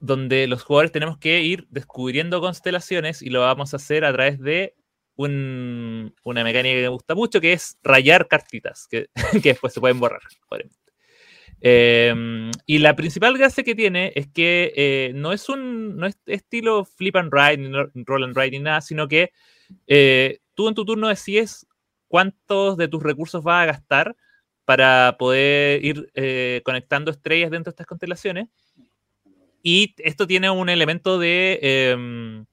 Donde 0.00 0.46
los 0.46 0.62
jugadores 0.64 0.92
tenemos 0.92 1.16
que 1.16 1.40
ir 1.40 1.66
descubriendo 1.70 2.42
constelaciones 2.42 3.22
y 3.22 3.30
lo 3.30 3.40
vamos 3.40 3.72
a 3.72 3.76
hacer 3.76 4.04
a 4.04 4.12
través 4.12 4.38
de 4.38 4.74
un- 5.16 6.14
una 6.24 6.42
mecánica 6.44 6.74
que 6.76 6.82
me 6.82 6.88
gusta 6.88 7.14
mucho, 7.14 7.40
que 7.40 7.52
es 7.52 7.78
rayar 7.82 8.28
cartitas, 8.28 8.86
que, 8.88 9.08
que 9.44 9.50
después 9.50 9.72
se 9.72 9.80
pueden 9.80 10.00
borrar. 10.00 10.20
Eh, 11.60 12.50
y 12.66 12.78
la 12.78 12.94
principal 12.96 13.38
gracia 13.38 13.64
que 13.64 13.74
tiene 13.74 14.12
es 14.14 14.26
que 14.28 14.72
eh, 14.76 15.12
no 15.14 15.32
es 15.32 15.48
un 15.48 15.96
no 15.96 16.06
es 16.06 16.18
estilo 16.26 16.84
flip 16.84 17.16
and 17.16 17.32
ride, 17.32 17.56
ni 17.58 18.04
roll 18.04 18.24
and 18.24 18.36
ride, 18.36 18.50
ni 18.50 18.58
nada, 18.60 18.80
sino 18.80 19.08
que 19.08 19.30
eh, 19.86 20.40
tú 20.54 20.68
en 20.68 20.74
tu 20.74 20.84
turno 20.84 21.08
decides 21.08 21.66
cuántos 22.08 22.76
de 22.76 22.88
tus 22.88 23.02
recursos 23.02 23.42
vas 23.42 23.62
a 23.62 23.66
gastar 23.66 24.16
para 24.66 25.16
poder 25.18 25.84
ir 25.84 26.10
eh, 26.14 26.60
conectando 26.64 27.10
estrellas 27.10 27.50
dentro 27.50 27.70
de 27.70 27.74
estas 27.74 27.86
constelaciones. 27.86 28.48
Y 29.62 29.94
esto 29.98 30.26
tiene 30.26 30.50
un 30.50 30.68
elemento 30.68 31.18
de 31.18 31.58
em, 31.62 32.44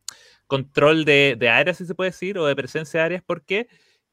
control 0.52 1.06
de, 1.06 1.38
áreas, 1.50 1.78
si 1.78 1.86
se 1.86 1.96
puede 1.96 2.10
decir, 2.10 2.38
o 2.38 2.46
de 2.46 2.58
presencia 2.58 3.00
de 3.00 3.06
áreas, 3.06 3.24
porque 3.26 3.70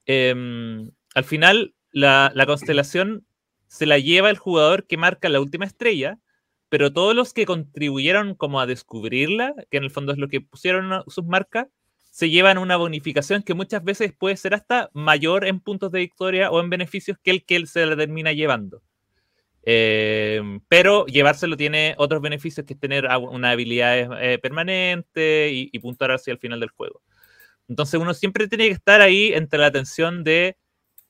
em, 0.07 0.89
al 1.17 1.25
final 1.25 1.75
la, 1.91 2.31
la 2.33 2.47
constelación 2.47 3.27
se 3.67 3.87
la 3.87 3.99
lleva 3.99 4.31
el 4.31 4.39
jugador 4.39 4.87
que 4.87 4.97
marca 4.97 5.29
la 5.29 5.41
última 5.41 5.65
estrella, 5.65 6.21
pero 6.69 6.93
todos 6.93 7.13
los 7.17 7.33
que 7.33 7.45
contribuyeron 7.45 8.37
como 8.37 8.61
a 8.61 8.67
descubrirla, 8.67 9.53
que 9.69 9.79
en 9.79 9.85
el 9.85 9.91
fondo 9.91 10.13
es 10.13 10.19
lo 10.19 10.29
que 10.29 10.41
pusieron 10.41 11.03
sus 11.09 11.25
marcas, 11.25 11.67
se 12.13 12.31
llevan 12.31 12.59
una 12.59 12.77
bonificación 12.77 13.43
que 13.43 13.55
muchas 13.55 13.83
veces 13.83 14.13
puede 14.17 14.37
ser 14.37 14.55
hasta 14.55 14.91
mayor 14.95 15.45
en 15.45 15.59
puntos 15.59 15.91
de 15.91 16.01
victoria 16.01 16.53
o 16.53 16.61
en 16.61 16.71
beneficios 16.71 17.19
que 17.21 17.33
el 17.33 17.45
que 17.45 17.57
él 17.57 17.67
se 17.67 17.85
la 17.85 17.97
termina 17.97 18.33
llevando. 18.33 18.81
Eh, 19.71 20.41
pero 20.67 21.05
llevárselo 21.05 21.55
tiene 21.55 21.95
otros 21.99 22.23
beneficios 22.23 22.65
que 22.65 22.73
es 22.73 22.81
tener 22.81 23.07
una 23.31 23.51
habilidad 23.51 24.23
eh, 24.23 24.39
permanente 24.39 25.51
y, 25.53 25.69
y 25.71 25.79
puntuar 25.79 26.13
hacia 26.13 26.33
el 26.33 26.39
final 26.39 26.59
del 26.59 26.71
juego. 26.71 27.03
Entonces 27.69 28.01
uno 28.01 28.15
siempre 28.15 28.49
tiene 28.49 28.69
que 28.69 28.73
estar 28.73 29.03
ahí 29.03 29.35
entre 29.35 29.59
la 29.59 29.71
tensión 29.71 30.25
de 30.25 30.57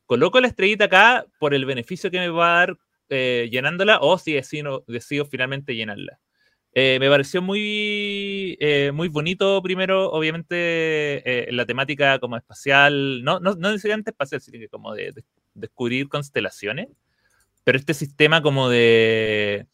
coloco 0.06 0.40
la 0.40 0.48
estrellita 0.48 0.86
acá 0.86 1.24
por 1.38 1.54
el 1.54 1.66
beneficio 1.66 2.10
que 2.10 2.18
me 2.18 2.30
va 2.30 2.50
a 2.50 2.58
dar 2.58 2.78
eh, 3.10 3.48
llenándola 3.48 4.00
o 4.00 4.18
si 4.18 4.32
decido, 4.32 5.24
finalmente 5.30 5.76
llenarla. 5.76 6.18
Eh, 6.72 6.98
me 6.98 7.08
pareció 7.08 7.40
muy, 7.40 8.58
muy 8.92 9.06
bonito, 9.06 9.62
primero, 9.62 10.10
obviamente, 10.10 10.56
eh, 11.24 11.52
la 11.52 11.64
temática 11.64 12.18
como 12.18 12.36
espacial, 12.36 13.22
no, 13.22 13.38
no, 13.38 13.54
no 13.54 13.70
necesariamente 13.70 14.10
espacial, 14.10 14.40
sino 14.40 14.58
que 14.58 14.68
como 14.68 14.94
de 14.94 15.14
descubrir 15.54 16.08
constelaciones, 16.08 16.88
pero 17.68 17.76
este 17.76 17.92
sistema 17.92 18.40
como 18.40 18.70
de 18.70 19.66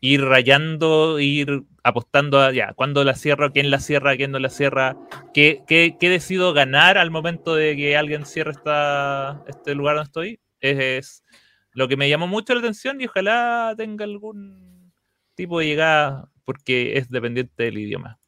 ir 0.00 0.22
rayando, 0.22 1.18
ir 1.18 1.64
apostando 1.82 2.40
a, 2.40 2.52
ya, 2.52 2.72
cuándo 2.74 3.02
la 3.02 3.16
cierro, 3.16 3.50
quién 3.50 3.68
la 3.68 3.80
cierra, 3.80 4.16
quién 4.16 4.30
no 4.30 4.38
la 4.38 4.48
cierra, 4.48 4.96
qué, 5.34 5.64
qué, 5.66 5.96
qué 5.98 6.08
decido 6.08 6.52
ganar 6.52 6.98
al 6.98 7.10
momento 7.10 7.56
de 7.56 7.74
que 7.74 7.96
alguien 7.96 8.26
cierre 8.26 8.52
esta, 8.52 9.42
este 9.48 9.74
lugar 9.74 9.96
donde 9.96 10.06
estoy, 10.06 10.40
es, 10.60 11.24
lo 11.72 11.88
que 11.88 11.96
me 11.96 12.08
llamó 12.08 12.28
mucho 12.28 12.54
la 12.54 12.60
atención 12.60 13.00
y 13.00 13.06
ojalá 13.06 13.74
tenga 13.76 14.04
algún 14.04 14.92
tipo 15.34 15.58
de 15.58 15.66
llegada 15.66 16.30
porque 16.44 16.96
es 16.96 17.08
dependiente 17.08 17.64
del 17.64 17.78
idioma. 17.78 18.20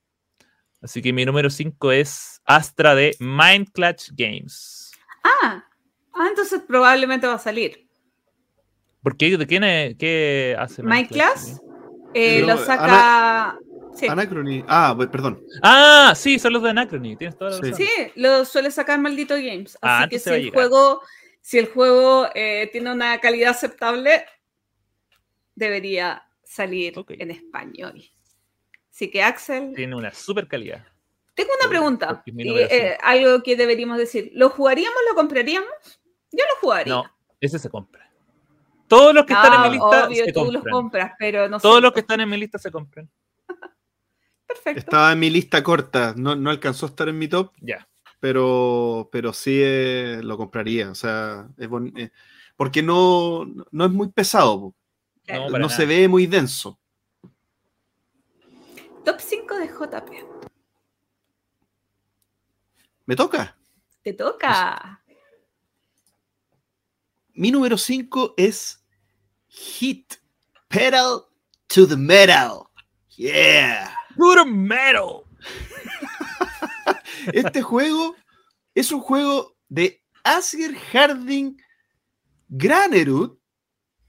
Así 0.82 1.02
que 1.02 1.12
mi 1.12 1.24
número 1.24 1.50
5 1.50 1.92
es 1.92 2.42
Astra 2.44 2.96
de 2.96 3.14
Mind 3.20 3.70
Clutch 3.70 4.10
Games. 4.16 4.90
Ah, 5.22 5.64
ah, 6.14 6.26
entonces 6.28 6.62
probablemente 6.66 7.28
va 7.28 7.34
a 7.34 7.38
salir. 7.38 7.87
¿Por 9.08 9.16
qué? 9.16 9.38
¿De 9.38 9.46
quién 9.46 9.64
es, 9.64 9.96
qué 9.96 10.54
hace 10.58 10.82
Clutch 10.82 11.08
Class 11.08 11.62
eh, 12.12 12.42
lo 12.42 12.58
saca. 12.58 13.58
Sí. 13.94 14.06
Anacrony. 14.06 14.62
Ah, 14.68 14.94
perdón. 15.10 15.42
Ah, 15.62 16.12
sí, 16.14 16.38
son 16.38 16.52
los 16.52 16.62
de 16.62 16.68
Anachrony, 16.70 17.16
tienes 17.16 17.38
toda 17.38 17.52
la 17.52 17.56
Sí. 17.56 17.70
razón. 17.70 17.86
Sí, 17.86 18.12
lo 18.16 18.44
suele 18.44 18.70
sacar 18.70 19.00
Maldito 19.00 19.34
Games. 19.34 19.78
Ah, 19.80 20.00
Así 20.00 20.10
que 20.10 20.16
antes 20.16 20.22
si 20.24 20.30
el 20.30 20.50
juego, 20.52 21.00
si 21.40 21.58
el 21.58 21.68
juego 21.68 22.28
eh, 22.34 22.68
tiene 22.70 22.92
una 22.92 23.18
calidad 23.18 23.52
aceptable, 23.52 24.26
debería 25.54 26.22
salir 26.44 26.98
Ok. 26.98 27.12
en 27.18 27.30
español. 27.30 28.02
Así 28.92 29.10
que 29.10 29.22
Axel, 29.22 29.72
Tiene 29.74 29.96
una 29.96 30.12
super 30.12 30.46
calidad. 30.46 30.84
tengo 31.34 31.50
una 31.58 31.70
pregunta. 31.70 32.08
porque 32.08 32.32
y, 32.36 32.58
eh, 32.58 32.98
algo 33.02 33.42
que 33.42 33.56
deberíamos 33.56 33.96
decir. 33.96 34.32
¿Lo 34.34 34.50
jugaríamos, 34.50 34.98
lo 35.08 35.14
compraríamos? 35.14 35.70
Yo 36.30 36.44
lo 36.44 36.60
jugaría. 36.60 36.92
No, 36.92 37.04
ese 37.40 37.58
se 37.58 37.70
compra. 37.70 38.07
Todos 38.88 39.14
los 39.14 39.26
que 39.26 39.34
están 39.34 39.52
en 39.54 39.60
Ah, 39.60 39.64
mi 39.64 39.70
lista 39.70 40.06
obvio, 40.06 40.24
se 40.24 40.32
tú 40.32 40.40
los 40.44 40.52
compran. 40.62 40.72
compras, 40.72 41.12
pero 41.18 41.48
no 41.48 41.60
Todos 41.60 41.82
los 41.82 41.92
que 41.92 42.00
están 42.00 42.20
en 42.20 42.28
mi 42.28 42.36
lista 42.38 42.58
se 42.58 42.70
compran. 42.70 43.08
Perfecto. 44.46 44.78
Estaba 44.80 45.12
en 45.12 45.18
mi 45.18 45.30
lista 45.30 45.62
corta. 45.62 46.14
No, 46.16 46.34
no 46.34 46.50
alcanzó 46.50 46.86
a 46.86 46.88
estar 46.88 47.08
en 47.08 47.18
mi 47.18 47.28
top, 47.28 47.52
Ya. 47.60 47.86
pero, 48.18 49.08
pero 49.12 49.32
sí 49.32 49.60
eh, 49.62 50.20
lo 50.22 50.36
compraría. 50.38 50.90
O 50.90 50.94
sea, 50.94 51.46
es 51.58 51.68
bon- 51.68 51.92
eh, 51.96 52.10
porque 52.56 52.82
no, 52.82 53.44
no 53.70 53.84
es 53.84 53.90
muy 53.90 54.08
pesado. 54.08 54.74
No, 55.28 55.50
No, 55.58 55.68
se 55.68 55.84
ve 55.84 56.08
muy 56.08 56.26
denso. 56.26 56.78
Top 59.04 59.20
5 59.20 59.56
de 59.58 59.68
JP. 59.68 60.10
Me 63.04 63.14
toca. 63.16 63.56
Te 64.02 64.12
toca. 64.14 65.02
Mi 67.38 67.52
número 67.52 67.78
5 67.78 68.34
es 68.36 68.84
Hit 69.46 70.14
Pedal 70.66 71.20
to 71.68 71.86
the 71.86 71.96
Metal. 71.96 72.64
Yeah. 73.16 73.94
Puro 74.16 74.44
metal. 74.44 75.22
Este 77.32 77.62
juego 77.62 78.16
es 78.74 78.90
un 78.90 79.00
juego 79.00 79.56
de 79.68 80.02
Asger 80.24 80.74
Harding 80.74 81.56
Granerud 82.48 83.38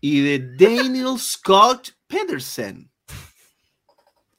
y 0.02 0.22
de 0.22 0.56
Daniel 0.58 1.20
Scott 1.20 1.92
Pedersen. 2.08 2.92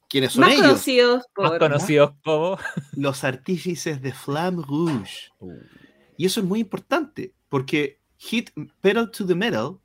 ¿Quiénes 0.09 0.33
son 0.33 0.41
Más 0.41 0.55
ellos? 0.55 0.67
conocidos 0.67 1.25
Más 1.37 1.59
conocidos 1.61 2.11
como. 2.25 2.59
Los 2.97 3.23
artífices 3.23 4.03
de 4.03 4.13
Flamme 4.13 4.65
Rouge. 4.67 5.31
Uh, 5.39 5.61
Y 6.17 6.27
eso 6.27 6.41
es 6.41 6.47
muy 6.47 6.59
importante, 6.59 7.33
porque 7.49 8.00
Hit 8.23 8.51
Pedal 8.83 9.11
to 9.11 9.27
the 9.27 9.35
Metal 9.35 9.81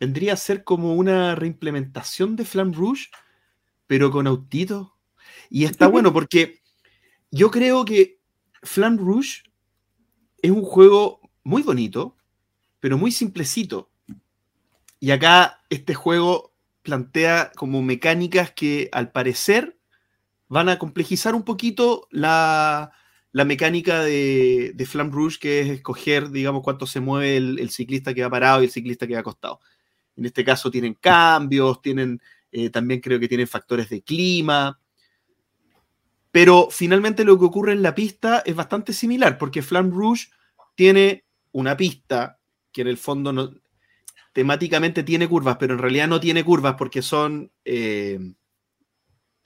vendría 0.00 0.32
a 0.32 0.36
ser 0.36 0.64
como 0.64 0.94
una 0.94 1.34
reimplementación 1.34 2.34
de 2.34 2.46
Flamme 2.46 2.74
Rouge, 2.74 3.10
pero 3.86 4.10
con 4.10 4.26
autito. 4.26 4.96
Y 5.50 5.64
está 5.64 5.86
bueno 5.86 6.14
porque 6.14 6.62
yo 7.30 7.50
creo 7.50 7.84
que 7.84 8.20
Flamme 8.62 8.96
Rouge 8.96 9.42
es 10.40 10.50
un 10.50 10.62
juego 10.62 11.20
muy 11.44 11.62
bonito, 11.62 12.16
pero 12.80 12.96
muy 12.96 13.12
simplecito. 13.12 13.90
Y 14.98 15.10
acá 15.10 15.60
este 15.68 15.92
juego 15.92 16.54
plantea 16.82 17.52
como 17.54 17.82
mecánicas 17.82 18.50
que 18.52 18.88
al 18.92 19.12
parecer 19.12 19.78
van 20.48 20.70
a 20.70 20.78
complejizar 20.78 21.34
un 21.34 21.42
poquito 21.42 22.08
la, 22.10 22.92
la 23.36 23.44
mecánica 23.44 24.00
de, 24.00 24.72
de 24.74 24.84
Rouge, 25.10 25.38
que 25.38 25.60
es 25.60 25.68
escoger, 25.68 26.30
digamos, 26.30 26.62
cuánto 26.62 26.86
se 26.86 27.00
mueve 27.00 27.36
el, 27.36 27.68
ciclista 27.68 28.14
que 28.14 28.22
va 28.22 28.30
parado 28.30 28.62
y 28.62 28.64
el 28.64 28.70
ciclista 28.70 29.06
que 29.06 29.12
va 29.12 29.20
acostado. 29.20 29.60
En 30.16 30.24
este 30.24 30.42
caso 30.42 30.70
tienen 30.70 30.94
cambios, 30.94 31.82
tienen, 31.82 32.22
eh, 32.50 32.70
también 32.70 33.02
creo 33.02 33.20
que 33.20 33.28
tienen 33.28 33.46
factores 33.46 33.90
de 33.90 34.00
clima. 34.00 34.80
Pero 36.30 36.68
finalmente 36.70 37.26
lo 37.26 37.38
que 37.38 37.44
ocurre 37.44 37.72
en 37.72 37.82
la 37.82 37.94
pista 37.94 38.42
es 38.46 38.56
bastante 38.56 38.94
similar, 38.94 39.36
porque 39.36 39.60
Flamme 39.60 39.90
Rouge 39.90 40.28
tiene 40.74 41.26
una 41.52 41.76
pista 41.76 42.38
que 42.72 42.80
en 42.80 42.88
el 42.88 42.96
fondo 42.96 43.34
no, 43.34 43.52
temáticamente 44.32 45.02
tiene 45.02 45.28
curvas, 45.28 45.58
pero 45.60 45.74
en 45.74 45.80
realidad 45.80 46.08
no 46.08 46.20
tiene 46.20 46.42
curvas 46.42 46.76
porque 46.78 47.02
son, 47.02 47.52
eh, 47.66 48.18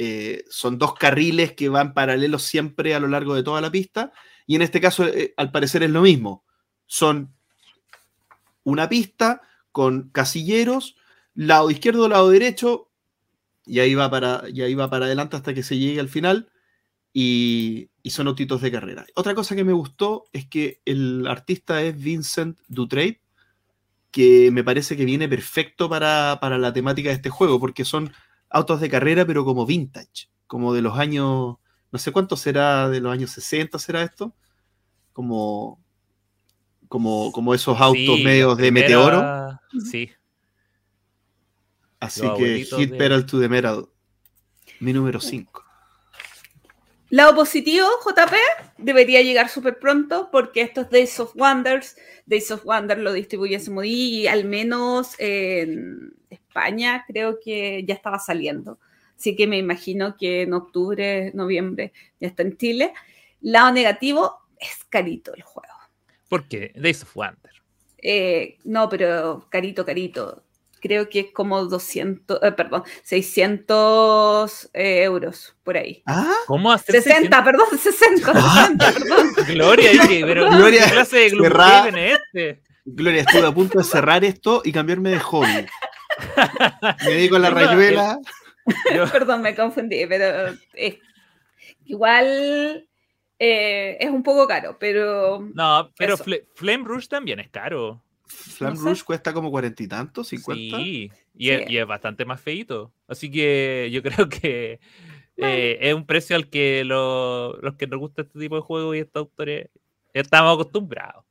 eh, 0.03 0.47
son 0.49 0.79
dos 0.79 0.95
carriles 0.95 1.53
que 1.53 1.69
van 1.69 1.93
paralelos 1.93 2.45
siempre 2.45 2.95
a 2.95 3.01
lo 3.01 3.07
largo 3.07 3.35
de 3.35 3.43
toda 3.43 3.61
la 3.61 3.71
pista. 3.71 4.13
Y 4.47 4.57
en 4.57 4.63
este 4.63 4.81
caso, 4.81 5.07
eh, 5.07 5.35
al 5.37 5.53
parecer, 5.53 5.83
es 5.83 5.91
lo 5.91 6.01
mismo. 6.01 6.43
Son 6.87 7.35
una 8.65 8.89
pista 8.89 9.43
con 9.73 10.09
casilleros, 10.09 10.97
lado 11.35 11.71
izquierdo, 11.71 12.09
lado 12.09 12.31
derecho, 12.31 12.89
y 13.67 13.81
ahí 13.81 13.95
va 13.95 14.11
para, 14.11 14.45
y 14.49 14.63
ahí 14.63 14.75
va 14.75 14.89
para 14.89 15.05
adelante 15.05 15.37
hasta 15.37 15.53
que 15.53 15.63
se 15.63 15.77
llegue 15.77 16.01
al 16.01 16.09
final. 16.09 16.51
Y, 17.13 17.91
son 18.07 18.29
autitos 18.29 18.63
de 18.63 18.73
carrera. 18.73 19.05
Otra 19.17 19.35
cosa 19.35 19.55
que 19.55 19.65
me 19.65 19.75
gustó 19.75 20.25
es 20.33 20.49
que 20.49 20.81
el 20.87 21.27
artista 21.27 21.83
es 21.83 22.03
Vincent 22.03 22.59
Dutrade, 22.69 23.21
que 24.11 24.51
me 24.51 24.65
parece 24.65 24.97
que 24.97 25.05
viene 25.05 25.29
perfecto 25.29 25.91
para, 25.91 26.39
para, 26.41 26.57
la 26.57 26.73
temática 26.73 27.11
de 27.11 27.17
este 27.17 27.29
juego, 27.29 27.61
porque 27.61 27.85
son 27.85 28.15
autos 28.51 28.81
de 28.81 28.91
carrera, 28.91 29.25
pero 29.25 29.45
como 29.45 29.65
vintage, 29.65 30.29
como 30.47 30.75
de 30.75 30.83
los 30.83 30.99
años, 30.99 31.57
no 31.93 31.99
sé 31.99 32.13
cuánto 32.13 32.37
será, 32.37 32.89
de 32.89 33.01
los 33.01 33.13
años 33.13 33.31
60 33.31 33.79
será 33.79 34.03
esto, 34.03 34.35
como, 35.13 35.81
como, 36.89 37.31
como 37.33 37.55
esos 37.55 37.81
autos 37.81 38.17
sí, 38.17 38.25
medios 38.25 38.57
de 38.57 38.65
primera- 38.65 38.87
meteoro. 38.89 39.61
Sí. 39.91 40.11
Así 42.01 42.23
los 42.23 42.39
que 42.39 42.65
Hit 42.65 42.91
de- 42.91 42.97
Pedal 42.97 43.27
to 43.27 43.39
the 43.41 43.49
Metal, 43.49 43.87
mi 44.81 44.93
número 44.93 45.21
5. 45.21 45.65
Lado 47.11 47.35
positivo, 47.35 47.87
JP, 48.05 48.35
debería 48.79 49.21
llegar 49.21 49.49
súper 49.49 49.81
pronto 49.81 50.29
porque 50.31 50.63
estos 50.63 50.89
Days 50.91 51.19
of 51.19 51.35
Wonders, 51.35 51.97
Days 52.25 52.53
of 52.53 52.65
Wonder 52.65 52.99
lo 52.99 53.13
distribuye 53.13 53.59
Smodi 53.59 54.21
y 54.21 54.27
al 54.29 54.45
menos 54.45 55.17
en 55.19 56.15
España 56.31 57.05
creo 57.09 57.41
que 57.43 57.85
ya 57.85 57.95
estaba 57.95 58.21
saliendo. 58.21 58.79
Así 59.19 59.35
que 59.35 59.49
me 59.49 59.59
imagino 59.59 60.17
que 60.17 60.43
en 60.43 60.53
octubre, 60.53 61.33
noviembre 61.35 61.93
ya 62.21 62.29
está 62.29 62.43
en 62.43 62.57
Chile. 62.57 62.95
Lado 63.41 63.73
negativo, 63.73 64.39
es 64.61 64.85
carito 64.89 65.35
el 65.35 65.43
juego. 65.43 65.75
¿Por 66.29 66.47
qué? 66.47 66.73
Days 66.77 67.03
of 67.03 67.15
Wonder. 67.17 67.51
Eh, 67.99 68.57
no, 68.65 68.89
pero 68.89 69.47
carito, 69.51 69.85
carito. 69.85 70.45
Creo 70.81 71.09
que 71.09 71.21
es 71.21 71.27
como 71.33 71.65
200, 71.65 72.39
eh, 72.43 72.53
perdón, 72.53 72.83
600 73.03 74.71
eh, 74.73 75.03
euros 75.03 75.55
por 75.63 75.77
ahí. 75.77 76.03
Ah, 76.07 76.35
¿Cómo 76.47 76.73
hacer 76.73 77.03
60, 77.03 77.45
perdón, 77.45 77.67
60, 77.79 78.33
Ah. 78.35 78.67
60, 78.79 78.93
perdón. 78.93 79.27
Gloria, 79.49 79.91
dije, 79.93 80.23
pero 80.27 80.51
Gloria, 80.51 80.85
¿qué 80.87 80.91
clase 80.93 81.17
de 81.19 81.31
cerrada. 81.31 81.89
Es 81.89 82.19
este? 82.35 82.63
Gloria, 82.85 83.21
estuve 83.23 83.47
a 83.47 83.53
punto 83.53 83.79
de 83.79 83.85
cerrar 83.85 84.25
esto 84.25 84.63
y 84.65 84.73
cambiarme 84.73 85.11
de 85.11 85.21
hobby. 85.21 85.67
Me 87.05 87.11
dedico 87.13 87.37
a 87.37 87.39
la 87.41 87.51
rayuela. 87.51 88.19
Yo- 88.95 89.11
Perdón, 89.11 89.43
me 89.43 89.55
confundí, 89.55 90.07
pero 90.07 90.55
eh, 90.75 90.99
igual 91.85 92.87
eh, 93.39 93.97
es 94.01 94.11
un 94.11 94.23
poco 94.23 94.47
caro, 94.47 94.77
pero 94.79 95.41
no, 95.55 95.91
pero. 95.97 96.17
Fle- 96.19 96.47
Flame 96.55 96.85
Rouge 96.85 97.09
también 97.09 97.41
es 97.41 97.49
caro. 97.51 98.03
Flam 98.31 98.75
no 98.83 98.95
sé. 98.95 99.05
Cuesta 99.05 99.33
como 99.33 99.51
cuarenta 99.51 99.83
y 99.83 99.89
tantos, 99.89 100.29
cincuenta. 100.29 100.77
Sí, 100.79 101.11
y, 101.35 101.51
Es, 101.51 101.67
Sí. 101.67 101.73
y 101.73 101.77
es 101.79 101.87
bastante 101.87 102.25
más 102.25 102.41
feito. 102.41 102.93
Así 103.09 103.31
que 103.31 103.89
yo 103.93 104.03
creo 104.27 104.29
que 104.29 104.81
eh, 105.37 105.79
es 105.81 105.95
un 105.95 106.07
precio 106.07 106.37
al 106.37 106.49
que 106.49 106.85
lo- 106.85 107.57
los 107.61 107.75
que 107.77 107.87
nos 107.87 107.99
gusta 107.99 108.23
este 108.23 108.39
tipo 108.39 108.57
de 108.57 108.63
juegos 108.63 108.97
y 108.97 109.01
estos 109.01 109.21
autores 109.23 109.69
estamos 110.13 110.55
acostumbrados. 110.55 111.25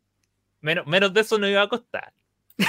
Menos, 0.61 0.85
menos 0.87 1.13
de 1.13 1.21
eso 1.21 1.37
no 1.37 1.47
iba 1.47 1.61
a 1.61 1.69
costar. 1.69 2.13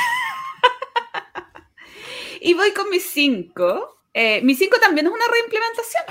Y 2.43 2.55
voy 2.55 2.73
con 2.73 2.89
mis 2.89 3.05
5. 3.11 3.99
mi 4.43 4.55
5 4.55 4.77
también 4.81 5.07
es 5.07 5.13
una 5.13 5.25
reimplementación. 5.31 6.05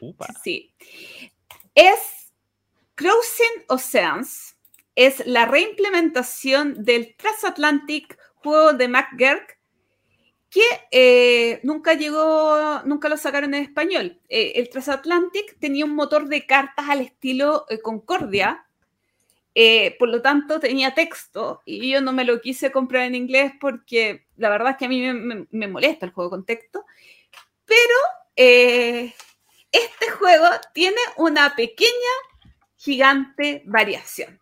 Upa. 0.00 0.26
Sí. 0.42 0.72
Es 1.74 2.32
Crossing 2.94 3.64
Oceans. 3.68 4.55
Es 4.96 5.24
la 5.26 5.46
reimplementación 5.46 6.82
del 6.82 7.14
Transatlantic 7.16 8.18
juego 8.36 8.72
de 8.72 8.88
McGurk 8.88 9.56
que 10.50 10.62
eh, 10.90 11.60
nunca 11.64 11.94
llegó, 11.94 12.80
nunca 12.84 13.10
lo 13.10 13.16
sacaron 13.16 13.52
en 13.52 13.62
español. 13.62 14.18
Eh, 14.28 14.52
el 14.56 14.70
Transatlantic 14.70 15.58
tenía 15.58 15.84
un 15.84 15.94
motor 15.94 16.28
de 16.28 16.46
cartas 16.46 16.88
al 16.88 17.02
estilo 17.02 17.66
eh, 17.68 17.80
Concordia, 17.80 18.62
por 19.98 20.08
lo 20.10 20.20
tanto 20.20 20.60
tenía 20.60 20.94
texto 20.94 21.62
y 21.64 21.90
yo 21.90 22.02
no 22.02 22.12
me 22.12 22.24
lo 22.24 22.42
quise 22.42 22.70
comprar 22.70 23.04
en 23.04 23.14
inglés 23.14 23.52
porque 23.58 24.26
la 24.36 24.50
verdad 24.50 24.72
es 24.72 24.76
que 24.76 24.84
a 24.84 24.88
mí 24.88 25.00
me, 25.50 25.68
molesta 25.68 26.04
el 26.04 26.12
juego 26.12 26.28
con 26.28 26.44
texto, 26.44 26.84
pero 27.64 27.96
este 28.34 30.10
juego 30.18 30.46
tiene 30.74 31.00
una 31.16 31.56
pequeña, 31.56 31.90
gigante 32.76 33.62
variación 33.64 34.38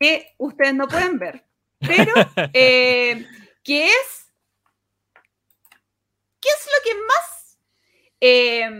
que 0.00 0.34
ustedes 0.38 0.74
no 0.74 0.88
pueden 0.88 1.18
ver, 1.18 1.44
pero 1.78 2.12
eh, 2.54 3.26
que 3.62 3.86
es, 3.86 4.32
¿qué 6.40 6.48
es 6.48 6.66
lo 6.66 6.90
que 6.90 6.98
más, 7.06 7.58
eh, 8.20 8.70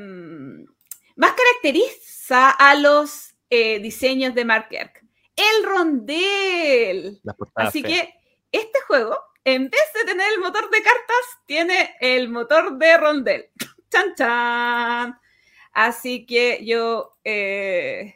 más 1.17 1.33
caracteriza 1.33 2.51
a 2.51 2.75
los 2.75 3.35
eh, 3.51 3.79
diseños 3.81 4.35
de 4.35 4.45
Mark 4.47 4.69
Kirk? 4.71 5.05
El 5.37 5.65
rondel. 5.65 7.21
Así 7.55 7.83
que 7.83 8.15
este 8.51 8.81
juego, 8.87 9.19
en 9.45 9.69
vez 9.69 9.93
de 9.95 10.05
tener 10.05 10.33
el 10.33 10.41
motor 10.41 10.71
de 10.71 10.83
cartas, 10.83 11.25
tiene 11.47 11.97
el 12.01 12.31
motor 12.31 12.79
de 12.79 12.97
rondel. 12.97 13.51
¡Chan, 13.91 14.15
chan! 14.15 15.21
Así 15.73 16.27
que 16.27 16.65
yo 16.65 17.19
eh, 17.25 18.15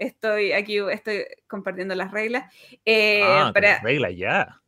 estoy 0.00 0.52
aquí, 0.52 0.78
estoy 0.90 1.24
compartiendo 1.46 1.94
las 1.94 2.10
reglas. 2.10 2.52
Eh, 2.84 3.20
Ah, 3.22 3.50
para- 3.54 3.76
con 3.78 3.86
regla 3.86 4.10
ya. 4.10 4.60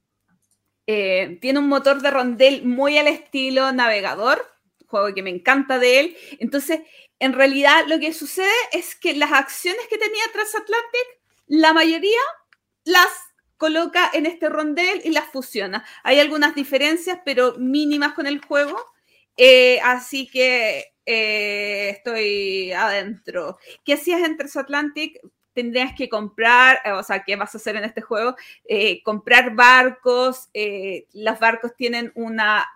eh, 0.86 1.38
tiene 1.40 1.58
un 1.58 1.68
motor 1.68 2.00
de 2.02 2.10
rondel 2.10 2.64
muy 2.64 2.98
al 2.98 3.06
estilo 3.06 3.72
navegador, 3.72 4.44
juego 4.86 5.14
que 5.14 5.22
me 5.22 5.30
encanta 5.30 5.78
de 5.78 6.00
él. 6.00 6.16
Entonces, 6.38 6.80
en 7.18 7.32
realidad 7.32 7.84
lo 7.86 7.98
que 7.98 8.12
sucede 8.12 8.50
es 8.72 8.94
que 8.96 9.14
las 9.14 9.32
acciones 9.32 9.86
que 9.88 9.96
tenía 9.98 10.22
Transatlantic, 10.32 11.06
la 11.46 11.72
mayoría 11.72 12.18
las 12.84 13.08
coloca 13.56 14.10
en 14.12 14.26
este 14.26 14.48
rondel 14.48 15.00
y 15.04 15.10
las 15.10 15.26
fusiona. 15.26 15.84
Hay 16.02 16.18
algunas 16.18 16.54
diferencias, 16.56 17.20
pero 17.24 17.54
mínimas 17.58 18.12
con 18.14 18.26
el 18.26 18.44
juego. 18.44 18.76
Eh, 19.36 19.78
así 19.84 20.26
que 20.28 20.91
eh, 21.06 21.90
estoy 21.90 22.72
adentro. 22.72 23.58
¿Qué 23.84 23.94
hacías 23.94 24.22
en 24.22 24.36
Transatlantic? 24.36 25.20
Tendrías 25.52 25.92
que 25.94 26.08
comprar, 26.08 26.78
eh, 26.84 26.92
o 26.92 27.02
sea, 27.02 27.24
¿qué 27.24 27.36
vas 27.36 27.54
a 27.54 27.58
hacer 27.58 27.76
en 27.76 27.84
este 27.84 28.00
juego? 28.00 28.36
Eh, 28.64 29.02
comprar 29.02 29.54
barcos. 29.54 30.48
los 31.12 31.38
barcos 31.40 31.72
tienen 31.76 32.12
una, 32.14 32.66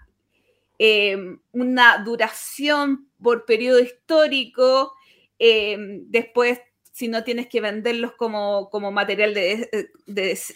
eh, 0.79 1.17
una 1.53 1.99
duración 2.05 3.09
por 3.23 3.45
periodo 3.47 3.81
histórico. 3.81 4.93
eh, 5.39 5.77
después, 6.09 6.61
si 6.93 7.09
no 7.09 7.25
tienes 7.25 7.47
que 7.49 7.61
venderlos 7.61 8.13
como, 8.15 8.71
como 8.71 8.91
material 8.91 9.35
de, 9.35 9.69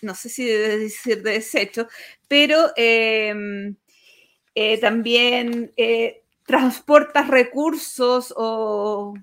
no 0.02 0.14
sé 0.14 0.28
si 0.30 0.46
de 0.46 0.78
decir 0.78 1.22
de 1.22 1.32
desecho, 1.32 1.86
pero 2.28 2.72
em, 2.76 3.76
también 4.80 5.72
transportas 6.50 7.28
recursos 7.28 8.34
o 8.36 9.14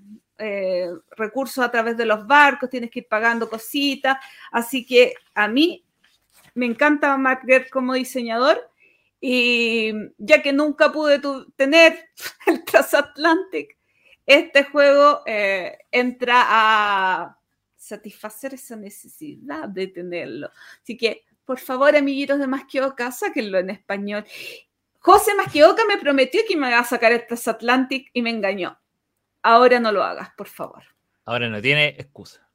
recursos 1.16 1.64
a 1.64 1.70
través 1.70 1.96
de 1.96 2.06
los 2.06 2.26
barcos, 2.26 2.70
tienes 2.70 2.90
que 2.90 3.00
ir 3.00 3.08
pagando 3.08 3.50
cositas, 3.50 4.18
así 4.52 4.86
que 4.86 5.14
a 5.34 5.48
mí 5.48 5.84
me 6.54 6.64
encanta 6.64 7.16
Margaret 7.18 7.68
como 7.70 7.94
diseñador 7.94 8.70
y 9.20 9.92
ya 10.16 10.40
que 10.40 10.52
nunca 10.52 10.90
pude 10.90 11.20
tener 11.56 12.08
el 12.46 12.64
Transatlantic, 12.64 13.76
este 14.24 14.64
juego 14.64 15.22
eh, 15.26 15.78
entra 15.90 16.44
a 16.46 17.38
satisfacer 17.76 18.54
esa 18.54 18.76
necesidad 18.76 19.68
de 19.68 19.88
tenerlo. 19.88 20.50
Así 20.82 20.96
que, 20.96 21.24
por 21.44 21.58
favor, 21.58 21.96
amiguitos 21.96 22.38
de 22.38 22.46
Masquioca, 22.46 23.10
sáquenlo 23.10 23.58
en 23.58 23.70
español. 23.70 24.24
José 24.98 25.34
Masquioca 25.34 25.84
me 25.86 25.98
prometió 25.98 26.40
que 26.46 26.56
me 26.56 26.68
iba 26.68 26.78
a 26.78 26.84
sacar 26.84 27.12
el 27.12 27.26
Transatlantic 27.26 28.10
y 28.12 28.22
me 28.22 28.30
engañó. 28.30 28.78
Ahora 29.42 29.80
no 29.80 29.92
lo 29.92 30.02
hagas, 30.02 30.30
por 30.36 30.48
favor. 30.48 30.82
Ahora 31.24 31.48
no 31.48 31.60
tiene 31.60 31.88
excusa. 31.98 32.46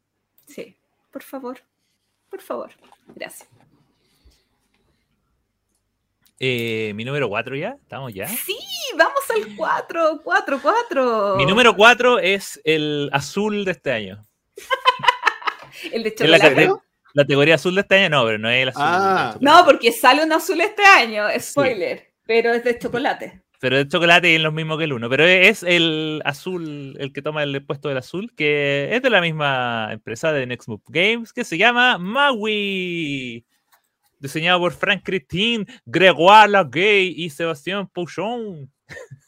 Sí, 0.46 0.78
por 1.12 1.24
favor. 1.24 1.60
Por 2.30 2.42
favor. 2.42 2.72
Gracias. 3.08 3.50
Eh, 6.40 6.92
mi 6.96 7.06
número 7.06 7.30
4 7.30 7.56
ya, 7.56 7.78
¿estamos 7.82 8.14
ya? 8.14 8.28
Sí, 8.28 8.58
vamos 8.98 9.22
al 9.30 9.56
4, 9.56 10.22
4, 10.24 10.60
4. 10.62 11.36
Mi 11.38 11.46
número 11.46 11.76
4 11.76 12.20
es 12.20 12.60
el 12.66 13.10
azul 13.14 13.64
de 13.64 13.72
este 13.72 13.92
año. 13.92 14.28
¿El 15.92 16.04
de 16.04 16.16
chocolate? 16.16 16.66
La, 16.66 16.82
la, 17.14 17.24
categoría 17.24 17.56
azul 17.56 17.76
de 17.76 17.82
este 17.82 17.96
año 17.96 18.10
no, 18.10 18.26
pero 18.26 18.40
no 18.40 18.50
es 18.50 18.64
el 18.64 18.70
azul. 18.70 18.82
Ah. 18.84 19.38
No, 19.40 19.64
porque 19.64 19.92
sale 19.92 20.24
un 20.24 20.34
azul 20.34 20.60
este 20.60 20.84
año, 20.84 21.28
spoiler, 21.40 22.13
pero 22.26 22.54
es 22.54 22.64
de 22.64 22.78
chocolate. 22.78 23.42
Pero 23.60 23.78
es 23.78 23.88
chocolate 23.88 24.32
y 24.32 24.36
es 24.36 24.42
lo 24.42 24.52
mismo 24.52 24.78
que 24.78 24.84
el 24.84 24.94
uno. 24.94 25.10
Pero 25.10 25.26
es 25.26 25.64
el 25.64 26.22
azul, 26.26 26.98
el 27.00 27.14
que 27.14 27.22
toma 27.22 27.44
el 27.44 27.66
puesto 27.66 27.88
del 27.88 27.98
azul, 27.98 28.34
que 28.36 28.90
es 28.92 29.02
de 29.02 29.10
la 29.10 29.22
misma 29.22 29.90
empresa 29.92 30.34
de 30.34 30.46
Next 30.46 30.68
Move 30.68 30.84
Games, 30.88 31.32
que 31.32 31.46
se 31.46 31.58
llama 31.58 31.98
Maui 31.98 33.46
diseñado 34.24 34.60
por 34.60 34.72
Frank 34.72 35.02
Christine, 35.04 35.66
Gregoire 35.86 36.50
Laguey 36.50 37.14
y 37.16 37.30
Sebastián 37.30 37.90
Pouchon, 37.90 38.72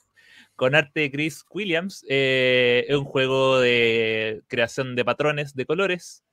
con 0.55 0.73
arte 0.73 1.01
de 1.01 1.11
Chris 1.11 1.43
Williams. 1.49 2.05
Eh, 2.07 2.85
es 2.87 2.95
un 2.95 3.03
juego 3.03 3.59
de 3.59 4.41
creación 4.47 4.95
de 4.95 5.03
patrones 5.03 5.53
de 5.53 5.65
colores, 5.65 6.23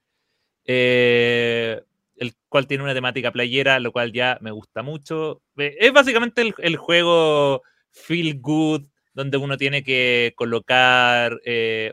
eh, 0.65 1.83
el 2.23 2.35
cual 2.49 2.67
tiene 2.67 2.85
una 2.85 2.95
temática 2.95 3.33
playera, 3.33 3.81
lo 3.81 3.93
cual 3.93 4.13
ya 4.13 4.39
me 4.41 4.51
gusta 4.51 4.83
mucho. 4.83 5.43
Eh, 5.57 5.77
es 5.81 5.93
básicamente 5.93 6.55
el, 6.59 6.77
juego 6.77 7.63
feel 7.91 8.41
good, 8.41 8.85
donde 9.15 9.37
uno 9.37 9.57
tiene 9.57 9.83
que 9.83 10.33
colocar, 10.37 11.39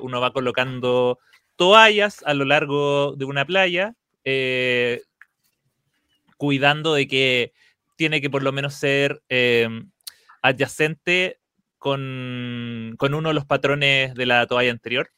uno 0.01 0.21
va 0.21 0.31
colocando 0.31 1.19
toallas 1.57 2.23
a 2.25 2.33
lo 2.33 2.45
largo 2.45 3.15
de 3.17 3.25
una 3.25 3.45
playa 3.45 3.95
cuidando 6.37 6.93
de 6.93 7.07
que 7.07 7.51
tiene 7.97 8.21
que 8.21 8.29
por 8.29 8.43
lo 8.43 8.53
menos 8.53 8.73
ser 8.75 9.21
adyacente 10.41 11.39
con, 11.79 12.97
uno 12.99 13.29
de 13.29 13.33
los 13.33 13.45
patrones 13.45 14.13
de 14.13 14.25
la 14.25 14.45
toalla 14.45 14.71
anterior. 14.71 15.09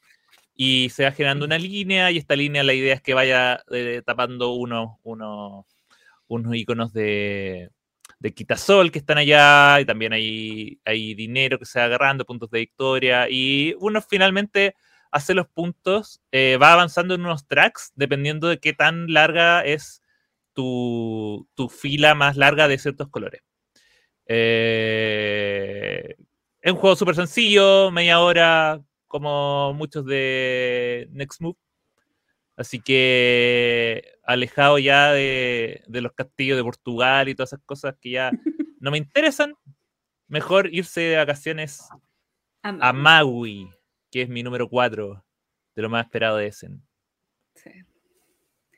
Y 0.63 0.89
se 0.89 1.05
va 1.05 1.11
generando 1.11 1.43
una 1.43 1.57
línea 1.57 2.11
y 2.11 2.19
esta 2.19 2.35
línea 2.35 2.63
la 2.63 2.75
idea 2.75 2.93
es 2.93 3.01
que 3.01 3.15
vaya 3.15 3.63
eh, 3.71 4.03
tapando 4.05 4.51
unos, 4.51 4.91
unos, 5.01 5.65
unos 6.27 6.55
iconos 6.55 6.93
de, 6.93 7.71
de 8.19 8.33
quitasol 8.35 8.91
que 8.91 8.99
están 8.99 9.17
allá 9.17 9.79
y 9.79 9.85
también 9.85 10.13
hay, 10.13 10.79
hay 10.85 11.15
dinero 11.15 11.57
que 11.57 11.65
se 11.65 11.79
va 11.79 11.85
agarrando, 11.85 12.25
puntos 12.25 12.51
de 12.51 12.59
victoria 12.59 13.27
y 13.27 13.73
uno 13.79 14.03
finalmente 14.03 14.75
hace 15.09 15.33
los 15.33 15.47
puntos, 15.47 16.21
eh, 16.31 16.57
va 16.61 16.73
avanzando 16.73 17.15
en 17.15 17.21
unos 17.21 17.47
tracks 17.47 17.91
dependiendo 17.95 18.47
de 18.47 18.59
qué 18.59 18.73
tan 18.73 19.11
larga 19.11 19.61
es 19.61 20.03
tu, 20.53 21.47
fila 21.71 22.13
más 22.13 22.37
larga 22.37 22.67
de 22.67 22.77
ciertos 22.77 23.09
colores. 23.09 23.41
Eh, 24.27 26.17
es 26.61 26.71
un 26.71 26.77
juego 26.77 26.95
súper 26.95 27.15
sencillo, 27.15 27.89
media 27.89 28.19
hora, 28.19 28.79
como 29.11 29.73
muchos 29.73 30.05
de 30.05 31.09
Next 31.11 31.41
Move. 31.41 31.57
Así 32.55 32.79
que 32.79 34.13
alejado 34.23 34.79
ya 34.79 35.11
de, 35.11 35.83
los 35.89 36.13
castillos 36.13 36.55
de 36.55 36.63
Portugal 36.63 37.27
y 37.27 37.35
todas 37.35 37.49
esas 37.49 37.65
cosas 37.65 37.95
que 37.99 38.11
ya 38.11 38.31
no 38.79 38.89
me 38.89 38.97
interesan, 38.97 39.53
mejor 40.27 40.73
irse 40.73 41.01
de 41.01 41.17
vacaciones 41.17 41.89
a 42.63 42.93
Maui, 42.93 43.69
que 44.09 44.21
es 44.21 44.29
mi 44.29 44.43
número 44.43 44.69
4 44.69 45.25
de 45.75 45.81
lo 45.81 45.89
más 45.89 46.05
esperado 46.05 46.37
de 46.37 46.47
Essen. 46.47 46.81
Sí. 47.55 47.71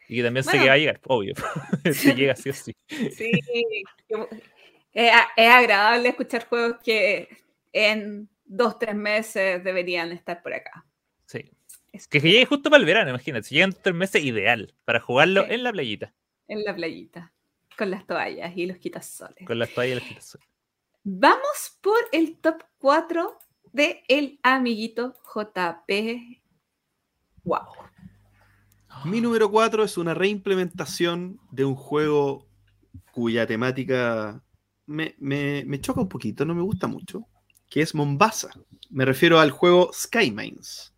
Y 0.09 0.15
que 0.17 0.23
también 0.23 0.43
sé 0.43 0.57
que 0.57 0.67
va 0.67 0.73
a 0.73 0.77
llegar, 0.77 0.99
obvio. 1.05 1.35
si 1.93 2.13
llega 2.13 2.35
sí 2.35 2.49
o 2.49 2.53
sí. 2.53 2.75
Sí, 2.87 3.31
es, 4.93 5.11
agradable 5.37 6.09
escuchar 6.09 6.47
juegos 6.47 6.77
que 6.83 7.27
en 7.71 8.29
dos, 8.45 8.79
tres 8.79 8.95
meses 8.95 9.63
deberían 9.63 10.11
estar 10.11 10.41
por 10.41 10.53
acá. 10.53 10.85
Sí. 11.25 11.51
que, 12.09 12.19
llegue 12.19 12.45
justo 12.45 12.69
para 12.69 12.79
el 12.79 12.85
verano, 12.85 13.09
imagínate. 13.09 13.47
Si 13.47 13.55
llegan 13.55 13.73
tres 13.73 13.95
meses, 13.95 14.23
ideal 14.23 14.73
para 14.85 14.99
jugarlo 14.99 15.45
en 15.45 15.63
la 15.63 15.71
playita. 15.71 16.13
En 16.47 16.63
la 16.63 16.75
playita. 16.75 17.33
Con 17.77 17.89
las 17.89 18.05
toallas 18.05 18.55
y 18.55 18.65
los 18.65 18.77
quitasoles. 18.77 19.47
Con 19.47 19.57
las 19.57 19.73
toallas 19.73 19.97
y 19.97 19.99
los 19.99 20.07
quitasoles. 20.07 20.47
Vamos 21.03 21.77
por 21.81 21.99
el 22.11 22.37
top 22.37 22.63
4 22.77 23.37
de 23.73 24.03
el 24.07 24.39
amiguito 24.43 25.15
JP. 25.33 26.41
Wow. 27.43 27.67
Mi 29.05 29.19
número 29.19 29.51
4 29.51 29.83
es 29.83 29.97
una 29.97 30.13
reimplementación 30.13 31.39
de 31.51 31.65
un 31.65 31.75
juego 31.75 32.47
cuya 33.11 33.45
temática 33.45 34.41
me, 34.85 35.81
choca 35.81 36.01
un 36.01 36.09
poquito, 36.09 36.45
no 36.45 36.55
me 36.55 36.61
gusta 36.61 36.87
mucho, 36.87 37.27
que 37.73 37.81
es 37.81 37.95
Mombasa. 37.95 38.51
Me 38.91 39.03
refiero 39.03 39.39
al 39.39 39.49
juego 39.49 39.89
Skymines, 39.91 40.93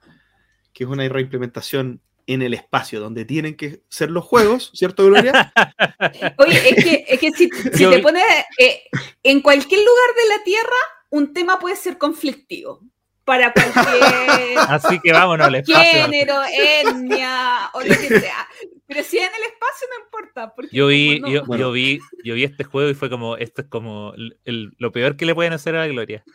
que 0.73 0.83
es 0.83 0.89
una 0.89 1.07
reimplementación 1.07 2.01
en 2.27 2.41
el 2.41 2.53
espacio, 2.53 2.99
donde 2.99 3.23
tienen 3.23 3.55
que 3.55 3.83
ser 3.87 4.11
los 4.11 4.25
juegos, 4.25 4.71
¿cierto, 4.73 5.05
Gloria? 5.05 5.53
Oye, 6.37 6.69
es 7.07 7.17
que, 7.17 7.31
si, 7.31 7.49
te 7.49 7.99
pones 7.99 8.25
eh, 8.59 8.81
en 9.23 9.41
cualquier 9.41 9.79
lugar 9.79 10.15
de 10.17 10.35
la 10.35 10.43
Tierra, 10.43 10.75
un 11.11 11.31
tema 11.31 11.59
puede 11.59 11.77
ser 11.77 11.97
conflictivo 11.97 12.81
para 13.23 13.53
cualquier 13.53 14.57
Así 14.67 14.99
que 14.99 15.13
vámonos 15.13 15.47
al 15.47 15.55
espacio. 15.55 16.03
Género, 16.03 16.41
etnia 16.43 17.69
o 17.73 17.79
lo 17.79 17.87
que 17.87 18.19
sea. 18.19 18.49
Pero 18.85 19.01
si 19.01 19.17
en 19.17 19.33
el 19.33 19.43
espacio 19.43 19.87
no 19.91 20.03
importa. 20.03 20.53
yo, 20.73 20.87
vi, 20.87 21.21
yo, 21.21 21.71
vi, 21.71 21.99
yo 22.25 22.35
vi 22.35 22.43
este 22.43 22.65
juego 22.65 22.89
y 22.89 22.95
fue 22.95 23.09
como, 23.09 23.37
esto 23.37 23.61
es 23.61 23.69
como 23.69 24.13
lo 24.43 24.91
peor 24.91 25.15
que 25.15 25.25
le 25.25 25.33
pueden 25.33 25.53
hacer 25.53 25.77
a 25.77 25.79
la 25.79 25.87
Gloria. 25.87 26.25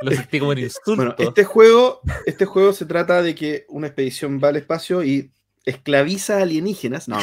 Lo 0.00 0.10
sentí 0.12 0.38
como 0.38 0.52
un 0.52 0.58
insulto. 0.58 0.96
Bueno, 0.96 1.14
este 1.18 1.44
juego, 1.44 2.00
este 2.26 2.44
juego 2.44 2.72
se 2.72 2.86
trata 2.86 3.22
de 3.22 3.34
que 3.34 3.66
una 3.68 3.88
expedición 3.88 4.40
va 4.42 4.48
al 4.48 4.56
espacio 4.56 5.02
y 5.02 5.30
esclaviza 5.64 6.40
alienígenas. 6.40 7.08
No, 7.08 7.18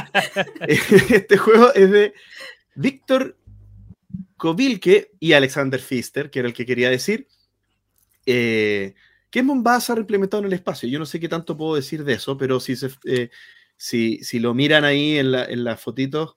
este 0.66 1.36
juego 1.36 1.72
es 1.74 1.90
de 1.90 2.14
Víctor 2.74 3.36
Kovilke 4.36 5.12
y 5.20 5.32
Alexander 5.32 5.80
Pfister, 5.80 6.30
que 6.30 6.40
era 6.40 6.48
el 6.48 6.54
que 6.54 6.66
quería 6.66 6.90
decir 6.90 7.28
eh, 8.26 8.94
¿Qué 9.30 9.38
es 9.38 9.44
Mombasa 9.44 9.94
reimplementado 9.94 10.42
en 10.42 10.48
el 10.48 10.54
espacio? 10.54 10.88
Yo 10.88 10.98
no 10.98 11.06
sé 11.06 11.20
qué 11.20 11.28
tanto 11.28 11.56
puedo 11.56 11.76
decir 11.76 12.02
de 12.04 12.14
eso, 12.14 12.36
pero 12.36 12.58
si, 12.58 12.74
eh, 13.04 13.30
si, 13.76 14.38
lo 14.40 14.54
miran 14.54 14.84
ahí 14.84 15.18
en, 15.18 15.30
la, 15.30 15.44
en 15.44 15.62
las 15.62 15.80
fotitos, 15.80 16.36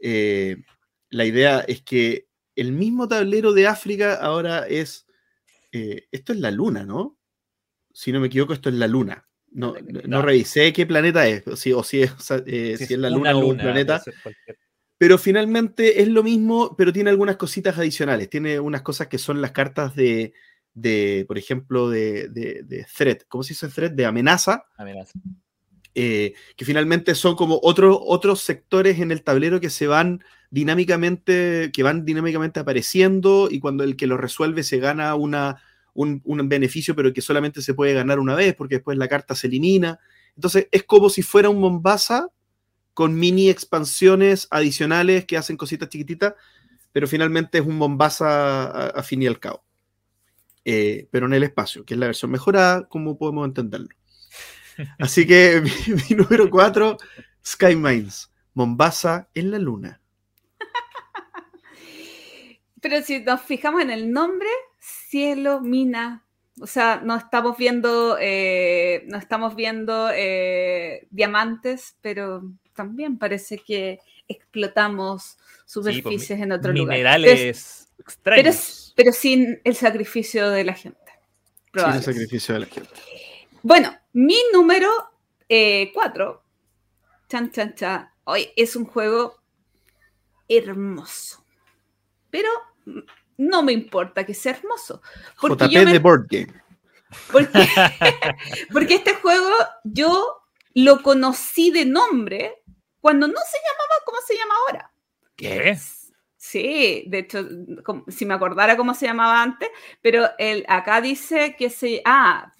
eh, 0.00 0.56
la 1.10 1.24
idea 1.24 1.60
es 1.60 1.82
que 1.82 2.28
el 2.54 2.72
mismo 2.72 3.08
tablero 3.08 3.52
de 3.52 3.66
África 3.66 4.14
ahora 4.14 4.66
es, 4.68 5.06
esto 5.70 6.32
es 6.32 6.38
la 6.38 6.50
luna, 6.50 6.84
¿no? 6.84 7.18
Si 7.92 8.12
no 8.12 8.20
me 8.20 8.28
equivoco, 8.28 8.52
esto 8.52 8.68
es 8.68 8.74
la 8.74 8.86
luna. 8.86 9.28
No, 9.50 9.74
no, 10.04 10.22
revisé 10.22 10.72
qué 10.72 10.86
planeta 10.86 11.26
es, 11.26 11.46
o 11.46 11.56
si, 11.56 11.72
es, 11.72 11.82
si 11.86 12.02
es, 12.02 12.90
la 12.92 13.10
luna, 13.10 13.34
o 13.36 13.46
un 13.46 13.56
planeta. 13.56 14.02
Pero 14.98 15.16
finalmente 15.16 16.02
es 16.02 16.08
lo 16.08 16.22
mismo, 16.22 16.74
pero 16.76 16.92
tiene 16.92 17.10
algunas 17.10 17.36
cositas 17.36 17.78
adicionales. 17.78 18.28
Tiene 18.28 18.60
unas 18.60 18.82
cosas 18.82 19.06
que 19.06 19.16
son 19.16 19.40
las 19.40 19.52
cartas 19.52 19.94
de, 19.94 20.34
de, 20.74 21.24
por 21.26 21.38
ejemplo, 21.38 21.88
de, 21.88 22.28
de, 22.28 22.86
threat, 22.96 23.22
¿cómo 23.28 23.42
se 23.42 23.50
dice 23.50 23.68
threat? 23.68 23.92
De 23.92 24.06
amenaza. 24.06 24.64
Amenaza. 24.76 25.18
Eh, 25.94 26.34
que 26.56 26.64
finalmente 26.64 27.14
son 27.14 27.34
como 27.34 27.58
otros 27.62 27.98
otros 28.00 28.42
sectores 28.42 29.00
en 29.00 29.10
el 29.10 29.24
tablero 29.24 29.58
que 29.58 29.70
se 29.70 29.88
van 29.88 30.22
dinámicamente, 30.50 31.70
que 31.72 31.82
van 31.82 32.04
dinámicamente 32.04 32.60
apareciendo 32.60 33.48
y 33.50 33.60
cuando 33.60 33.84
el 33.84 33.96
que 33.96 34.06
lo 34.06 34.16
resuelve 34.16 34.62
se 34.62 34.78
gana 34.78 35.14
una, 35.14 35.62
un, 35.94 36.48
beneficio, 36.48 36.94
pero 36.94 37.12
que 37.12 37.20
solamente 37.20 37.62
se 37.62 37.74
puede 37.74 37.92
ganar 37.92 38.18
una 38.18 38.34
vez, 38.34 38.54
porque 38.54 38.76
después 38.76 38.96
la 38.98 39.08
carta 39.08 39.34
se 39.34 39.48
elimina. 39.48 39.98
Entonces 40.36 40.68
es 40.70 40.84
como 40.84 41.10
si 41.10 41.22
fuera 41.22 41.48
un 41.50 41.60
Mombasa 41.60 42.28
con 42.94 43.18
mini 43.18 43.48
expansiones 43.50 44.48
adicionales 44.50 45.24
que 45.24 45.36
hacen 45.36 45.56
cositas 45.56 45.88
chiquititas, 45.88 46.34
pero 46.92 47.06
finalmente 47.06 47.58
es 47.58 47.66
un 47.66 47.76
Mombasa 47.76 48.64
a, 48.64 48.86
a 48.88 49.02
fin 49.02 49.22
y 49.22 49.26
al 49.26 49.38
cabo. 49.38 49.64
Eh, 50.64 51.08
pero 51.10 51.26
en 51.26 51.34
el 51.34 51.42
espacio, 51.42 51.84
que 51.84 51.94
es 51.94 52.00
la 52.00 52.06
versión 52.06 52.30
mejorada, 52.30 52.88
como 52.88 53.16
podemos 53.16 53.46
entenderlo. 53.46 53.88
Así 54.98 55.26
que 55.26 55.60
mi, 55.86 55.94
mi 55.94 56.16
número 56.16 56.50
4, 56.50 56.96
Sky 57.44 57.74
Mines, 57.74 58.30
Mombasa 58.54 59.28
en 59.34 59.50
la 59.50 59.58
luna. 59.58 60.00
Pero 62.80 63.02
si 63.02 63.20
nos 63.20 63.40
fijamos 63.42 63.82
en 63.82 63.90
el 63.90 64.12
nombre, 64.12 64.48
cielo, 64.78 65.60
mina. 65.60 66.24
O 66.60 66.66
sea, 66.66 67.00
no 67.04 67.16
estamos 67.16 67.56
viendo, 67.56 68.16
eh, 68.20 69.04
no 69.06 69.16
estamos 69.16 69.54
viendo 69.54 70.10
eh, 70.12 71.06
diamantes, 71.10 71.96
pero 72.00 72.42
también 72.74 73.18
parece 73.18 73.58
que 73.58 74.00
explotamos 74.26 75.38
superficies 75.66 76.22
Sí, 76.22 76.34
pues, 76.34 76.40
en 76.40 76.52
otro 76.52 76.72
lugar. 76.72 76.96
Minerales 76.96 77.88
Pero, 77.94 78.08
extraños. 78.08 78.92
pero 78.96 79.12
sin 79.12 79.60
el 79.62 79.76
sacrificio 79.76 80.50
de 80.50 80.64
la 80.64 80.74
gente. 80.74 80.98
Sin 81.74 81.92
el 81.92 82.02
sacrificio 82.02 82.54
de 82.54 82.60
la 82.60 82.66
gente. 82.66 82.90
Bueno, 83.62 83.96
mi 84.12 84.36
número 84.52 84.88
4, 85.48 86.44
chan, 87.28 87.52
chan, 87.52 87.74
chan, 87.74 88.08
hoy 88.24 88.48
es 88.56 88.74
un 88.74 88.84
juego 88.84 89.36
hermoso. 90.48 91.44
Pero 92.30 92.48
mm, 92.86 92.98
no 93.38 93.62
me 93.62 93.72
importa 93.72 94.24
que 94.24 94.34
sea 94.34 94.52
hermoso. 94.52 95.02
Porque, 95.40 95.64
JP 95.66 95.70
yo 95.72 95.84
me- 95.84 95.92
de 95.92 95.98
Board 95.98 96.26
Game. 96.30 96.52
porque, 97.32 97.68
porque 98.72 98.94
este 98.96 99.14
juego 99.14 99.50
yo 99.84 100.42
lo 100.74 101.02
conocí 101.02 101.70
de 101.70 101.84
nombre 101.84 102.62
cuando 103.00 103.26
no 103.28 103.34
se 103.40 103.58
llamaba 103.58 104.04
como 104.04 104.18
se 104.26 104.36
llama 104.36 104.54
ahora. 104.66 104.92
¿Qué? 105.36 105.78
Sí, 106.36 107.04
de 107.08 107.18
hecho, 107.18 107.46
como- 107.84 108.04
si 108.08 108.24
me 108.24 108.34
acordara 108.34 108.76
cómo 108.76 108.94
se 108.94 109.06
llamaba 109.06 109.42
antes, 109.42 109.68
pero 110.00 110.28
el, 110.38 110.64
acá 110.68 111.00
dice 111.00 111.54
que 111.56 111.70
se... 111.70 112.00
Ah, 112.04 112.52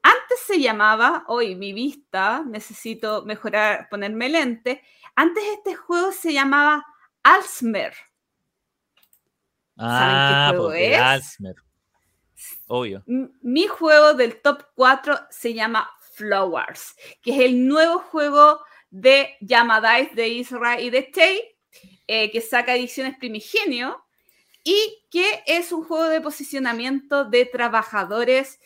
antes 0.00 0.38
se 0.46 0.60
llamaba, 0.60 1.24
hoy 1.26 1.54
mi 1.54 1.72
vista, 1.72 2.42
necesito 2.46 3.24
mejorar, 3.24 3.88
ponerme 3.90 4.28
lente. 4.28 4.82
Antes 5.16 5.42
este 5.56 5.74
juego 5.74 6.12
se 6.12 6.32
llamaba 6.32 6.86
Alzmer. 7.24 7.94
Ah, 9.78 10.48
juego 10.50 10.68
pues 10.68 10.78
de 10.78 10.92
es? 10.94 11.00
Alzheimer. 11.00 11.56
Obvio. 12.66 13.02
Mi 13.06 13.66
juego 13.66 14.14
del 14.14 14.40
top 14.40 14.62
4 14.74 15.18
se 15.30 15.54
llama 15.54 15.90
Flowers, 16.12 16.94
que 17.22 17.32
es 17.32 17.40
el 17.40 17.66
nuevo 17.66 17.98
juego 17.98 18.60
de 18.90 19.36
Yamadice 19.40 20.14
de 20.14 20.28
Israel 20.28 20.84
y 20.84 20.90
de 20.90 21.02
Tay, 21.02 21.42
eh, 22.06 22.30
que 22.30 22.40
saca 22.40 22.74
ediciones 22.74 23.16
primigenio 23.16 24.04
y 24.64 25.04
que 25.10 25.42
es 25.46 25.72
un 25.72 25.84
juego 25.84 26.08
de 26.08 26.20
posicionamiento 26.20 27.24
de 27.24 27.46
trabajadores 27.46 28.58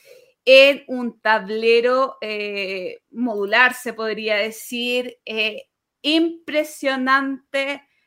en 0.45 0.83
un 0.89 1.21
tablero 1.21 2.17
eh, 2.21 3.03
modular, 3.11 3.75
se 3.75 3.93
podría 3.93 4.37
decir, 4.37 5.19
eh, 5.25 5.69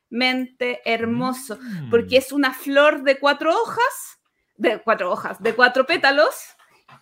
impresionantemente 0.10 0.82
hermoso 0.86 1.58
Mm. 1.58 1.90
porque 1.90 2.18
es 2.18 2.32
una 2.32 2.54
flor 2.54 3.04
de 3.04 3.20
cuatro 3.20 3.52
hojas, 3.52 4.20
de 4.58 4.80
cuatro 4.80 5.12
hojas, 5.12 5.42
de 5.42 5.54
cuatro 5.54 5.86
pétalos, 5.86 6.36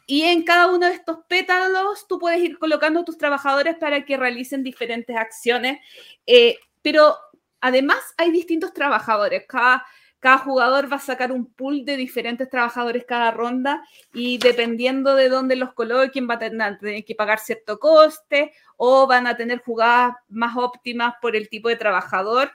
y 0.08 0.24
en 0.24 0.44
cada 0.44 0.68
uno 0.68 0.88
de 0.88 0.94
estos 0.94 1.20
pétalos 1.28 2.08
tú 2.08 2.20
puedes 2.20 2.42
ir 2.42 2.58
colocando 2.58 3.04
tus 3.04 3.18
trabajadores 3.18 3.76
para 3.78 4.06
que 4.06 4.18
realicen 4.18 4.64
diferentes 4.64 5.16
acciones, 5.16 5.80
eh, 6.26 6.58
pero 6.82 7.16
además 7.62 8.00
hay 8.18 8.32
distintos 8.32 8.74
trabajadores, 8.74 9.44
cada, 9.48 9.86
cada 10.20 10.38
jugador 10.40 10.92
va 10.92 10.98
a 10.98 11.00
sacar 11.00 11.32
un 11.32 11.54
pool 11.54 11.86
de 11.86 11.98
diferentes 11.98 12.50
trabajadores 12.50 13.06
cada 13.06 13.32
ronda 13.32 13.84
y 14.14 14.38
dependiendo 14.38 15.16
de 15.16 15.30
dónde 15.30 15.56
los 15.56 15.74
coloquen 15.74 16.28
va 16.30 16.36
a 16.36 16.40
tener, 16.40 16.62
a 16.62 16.78
tener 16.78 17.06
que 17.06 17.16
pagar 17.16 17.40
cierto 17.40 17.78
coste 17.78 18.54
o 18.78 19.06
van 19.06 19.28
a 19.28 19.36
tener 19.38 19.60
jugadas 19.60 20.16
más 20.30 20.56
óptimas 20.58 21.14
por 21.22 21.36
el 21.36 21.50
tipo 21.50 21.70
de 21.70 21.76
trabajador. 21.76 22.52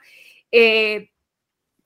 Eh, 0.51 1.11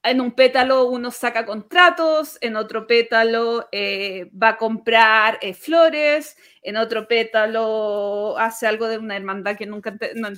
en 0.03 0.22
un 0.22 0.34
pétalo 0.34 0.85
uno 0.88 1.11
saca 1.11 1.45
contratos, 1.45 2.38
en 2.41 2.56
otro 2.57 2.88
pétalo 2.88 3.68
eh, 3.72 4.30
va 4.31 4.49
a 4.49 4.57
comprar 4.57 5.40
eh, 5.41 5.53
flores, 5.53 6.38
en 6.61 6.77
otro 6.77 7.07
pétalo 7.07 8.38
hace 8.38 8.68
algo 8.68 8.88
de 8.88 8.98
una 8.98 9.15
hermandad 9.18 9.57
que 9.57 9.65
nunca 9.65 9.91
ente- 9.91 10.14
no 10.15 10.30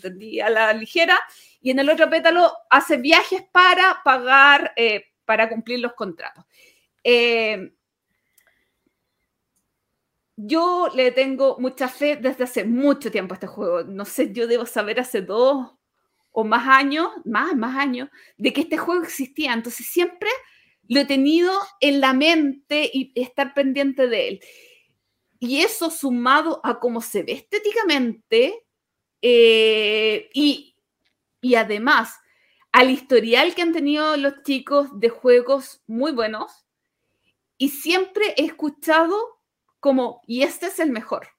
la 0.49 0.73
ligera, 0.73 1.19
y 1.61 1.72
en 1.72 1.80
el 1.80 1.89
otro 1.89 2.10
pétalo 2.10 2.52
hace 2.69 2.97
viajes 2.97 3.43
para 3.52 4.02
pagar, 4.03 4.73
para 5.26 5.49
cumplir 5.49 5.80
los 5.80 5.93
contratos. 5.93 6.45
Yo 10.38 10.89
le 10.93 11.11
tengo 11.11 11.57
mucha 11.60 11.88
fe 11.88 12.18
desde 12.18 12.43
hace 12.43 12.65
mucho 12.65 13.10
tiempo 13.11 13.34
a 13.34 13.35
este 13.35 13.47
juego. 13.47 13.84
No 13.84 14.06
sé, 14.06 14.34
yo 14.34 14.47
debo 14.47 14.65
saber 14.65 14.99
hace 14.99 15.22
dos 15.22 15.72
o 16.35 16.43
más 16.43 16.67
años, 16.67 17.07
más, 17.23 17.55
más 17.55 17.77
años, 17.77 18.09
de 18.37 18.51
que 18.51 18.61
este 18.61 18.77
juego 18.77 19.03
existía. 19.03 19.53
Entonces 19.53 19.87
siempre 19.87 20.29
lo 20.89 20.99
he 20.99 21.05
tenido 21.05 21.53
en 21.79 22.01
la 22.01 22.11
mente 22.11 22.91
y 22.93 23.13
estar 23.15 23.53
pendiente 23.53 24.07
de 24.07 24.27
él. 24.27 24.39
Y 25.39 25.61
eso 25.61 25.89
sumado 25.89 26.59
a 26.63 26.79
cómo 26.79 27.01
se 27.01 27.23
ve 27.23 27.31
estéticamente 27.31 28.65
eh, 29.21 30.29
y, 30.33 30.75
y 31.39 31.55
además 31.55 32.19
al 32.73 32.91
historial 32.91 33.55
que 33.55 33.61
han 33.61 33.71
tenido 33.71 34.17
los 34.17 34.43
chicos 34.43 34.99
de 34.99 35.07
juegos 35.07 35.81
muy 35.87 36.11
buenos. 36.11 36.65
Y 37.57 37.69
siempre 37.69 38.33
he 38.35 38.43
escuchado 38.43 39.39
como, 39.79 40.21
y 40.27 40.41
este 40.41 40.65
es 40.65 40.79
el 40.79 40.91
mejor. 40.91 41.29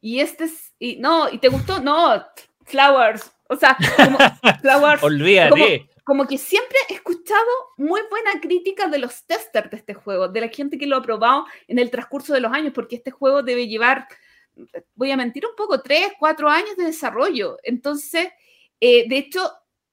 Y 0.00 0.18
este 0.18 0.44
es, 0.44 0.74
y 0.80 0.96
no, 0.96 1.28
¿y 1.30 1.38
te 1.38 1.48
gustó? 1.48 1.80
No, 1.80 2.24
Flowers. 2.68 3.30
O 3.48 3.56
sea, 3.56 3.76
como 3.96 4.18
Flowers, 4.60 5.02
Olvídate. 5.02 5.88
como 6.04 6.26
que 6.26 6.38
siempre 6.38 6.76
he 6.88 6.94
escuchado 6.94 7.46
muy 7.76 8.00
buena 8.10 8.40
crítica 8.40 8.88
de 8.88 8.98
los 8.98 9.24
testers 9.24 9.70
de 9.70 9.78
este 9.78 9.94
juego, 9.94 10.28
de 10.28 10.40
la 10.40 10.48
gente 10.48 10.78
que 10.78 10.86
lo 10.86 10.96
ha 10.96 11.02
probado 11.02 11.46
en 11.66 11.78
el 11.78 11.90
transcurso 11.90 12.32
de 12.34 12.40
los 12.40 12.52
años, 12.52 12.72
porque 12.74 12.96
este 12.96 13.10
juego 13.10 13.42
debe 13.42 13.66
llevar, 13.66 14.06
voy 14.94 15.10
a 15.10 15.16
mentir 15.16 15.46
un 15.46 15.56
poco, 15.56 15.80
tres, 15.80 16.12
cuatro 16.18 16.48
años 16.48 16.76
de 16.76 16.84
desarrollo. 16.84 17.58
Entonces, 17.62 18.28
eh, 18.80 19.08
de 19.08 19.16
hecho, 19.16 19.50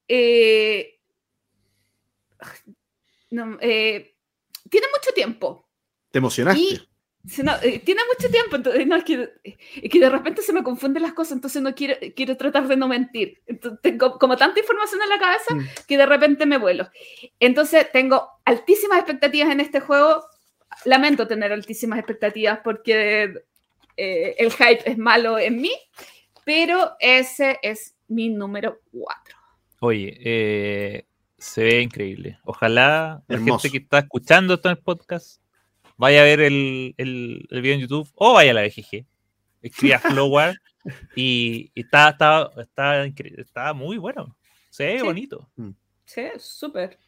eh, 0.07 0.99
no, 3.31 3.57
eh, 3.61 4.15
tiene 4.69 4.87
mucho 4.87 5.13
tiempo. 5.13 5.67
Te 6.11 6.19
emocionaste. 6.19 6.61
Y 6.61 6.89
no, 7.43 7.53
eh, 7.63 7.79
tiene 7.79 8.01
mucho 8.13 8.31
tiempo, 8.31 8.55
entonces, 8.55 8.85
no, 8.85 8.95
es, 8.95 9.03
que, 9.03 9.29
es 9.43 9.89
que 9.89 9.99
de 9.99 10.09
repente 10.09 10.41
se 10.41 10.53
me 10.53 10.63
confunden 10.63 11.01
las 11.03 11.13
cosas, 11.13 11.33
entonces 11.33 11.61
no 11.61 11.73
quiero, 11.73 11.95
quiero 12.15 12.37
tratar 12.37 12.67
de 12.67 12.75
no 12.77 12.87
mentir. 12.87 13.41
Entonces, 13.47 13.79
tengo 13.81 14.19
como 14.19 14.37
tanta 14.37 14.59
información 14.59 15.01
en 15.01 15.09
la 15.09 15.17
cabeza 15.19 15.55
Mm. 15.55 15.67
que 15.87 15.97
de 15.97 16.05
repente 16.05 16.45
me 16.45 16.57
vuelo. 16.57 16.89
Entonces 17.39 17.91
tengo 17.91 18.27
altísimas 18.45 18.99
expectativas 18.99 19.51
en 19.51 19.59
este 19.59 19.79
juego. 19.79 20.23
Lamento 20.85 21.27
tener 21.27 21.51
altísimas 21.51 21.99
expectativas 21.99 22.59
porque 22.63 23.33
eh, 23.97 24.35
el 24.37 24.51
hype 24.51 24.89
es 24.89 24.97
malo 24.97 25.39
en 25.39 25.61
mí, 25.61 25.71
pero 26.45 26.91
ese 26.99 27.57
es 27.61 27.95
mi 28.07 28.29
número 28.29 28.81
4. 28.91 29.35
Oye, 29.79 30.17
eh, 30.23 31.05
se 31.37 31.63
ve 31.63 31.81
increíble. 31.81 32.39
Ojalá 32.43 33.23
la 33.27 33.35
Hermoso. 33.35 33.59
gente 33.61 33.77
que 33.79 33.83
está 33.83 33.99
escuchando 33.99 34.55
esto 34.55 34.69
en 34.69 34.77
el 34.77 34.83
podcast 34.83 35.41
vaya 35.97 36.21
a 36.21 36.23
ver 36.23 36.39
el, 36.41 36.93
el- 36.97 37.47
el 37.49 37.61
video 37.61 37.75
en 37.75 37.81
YouTube 37.81 38.09
o 38.15 38.33
vaya 38.33 38.51
a 38.51 38.53
la 38.53 38.61
BGG. 38.63 39.05
Escriba 39.61 39.99
Flower 39.99 40.61
y, 41.15 41.71
y 41.73 41.81
está, 41.81 42.09
está, 42.09 42.51
está, 42.57 43.05
está 43.05 43.73
muy 43.73 43.97
bueno. 43.97 44.35
Se 44.69 44.85
ve 44.85 44.99
Sí. 44.99 45.05
bonito. 45.05 45.49
Sí, 46.05 46.23
súper. 46.37 46.99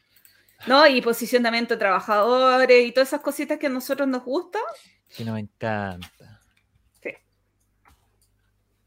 ¿No? 0.66 0.86
Y 0.88 1.00
posicionamiento 1.00 1.74
de 1.74 1.78
trabajadores 1.78 2.84
y 2.86 2.90
todas 2.92 3.08
esas 3.08 3.20
cositas 3.20 3.58
que 3.58 3.66
a 3.66 3.70
nosotros 3.70 4.08
nos 4.08 4.24
gustan. 4.24 4.62
Sí, 5.06 5.24
no 5.24 5.34
me 5.34 5.40
encanta. 5.40 6.40
Sí. 7.00 7.10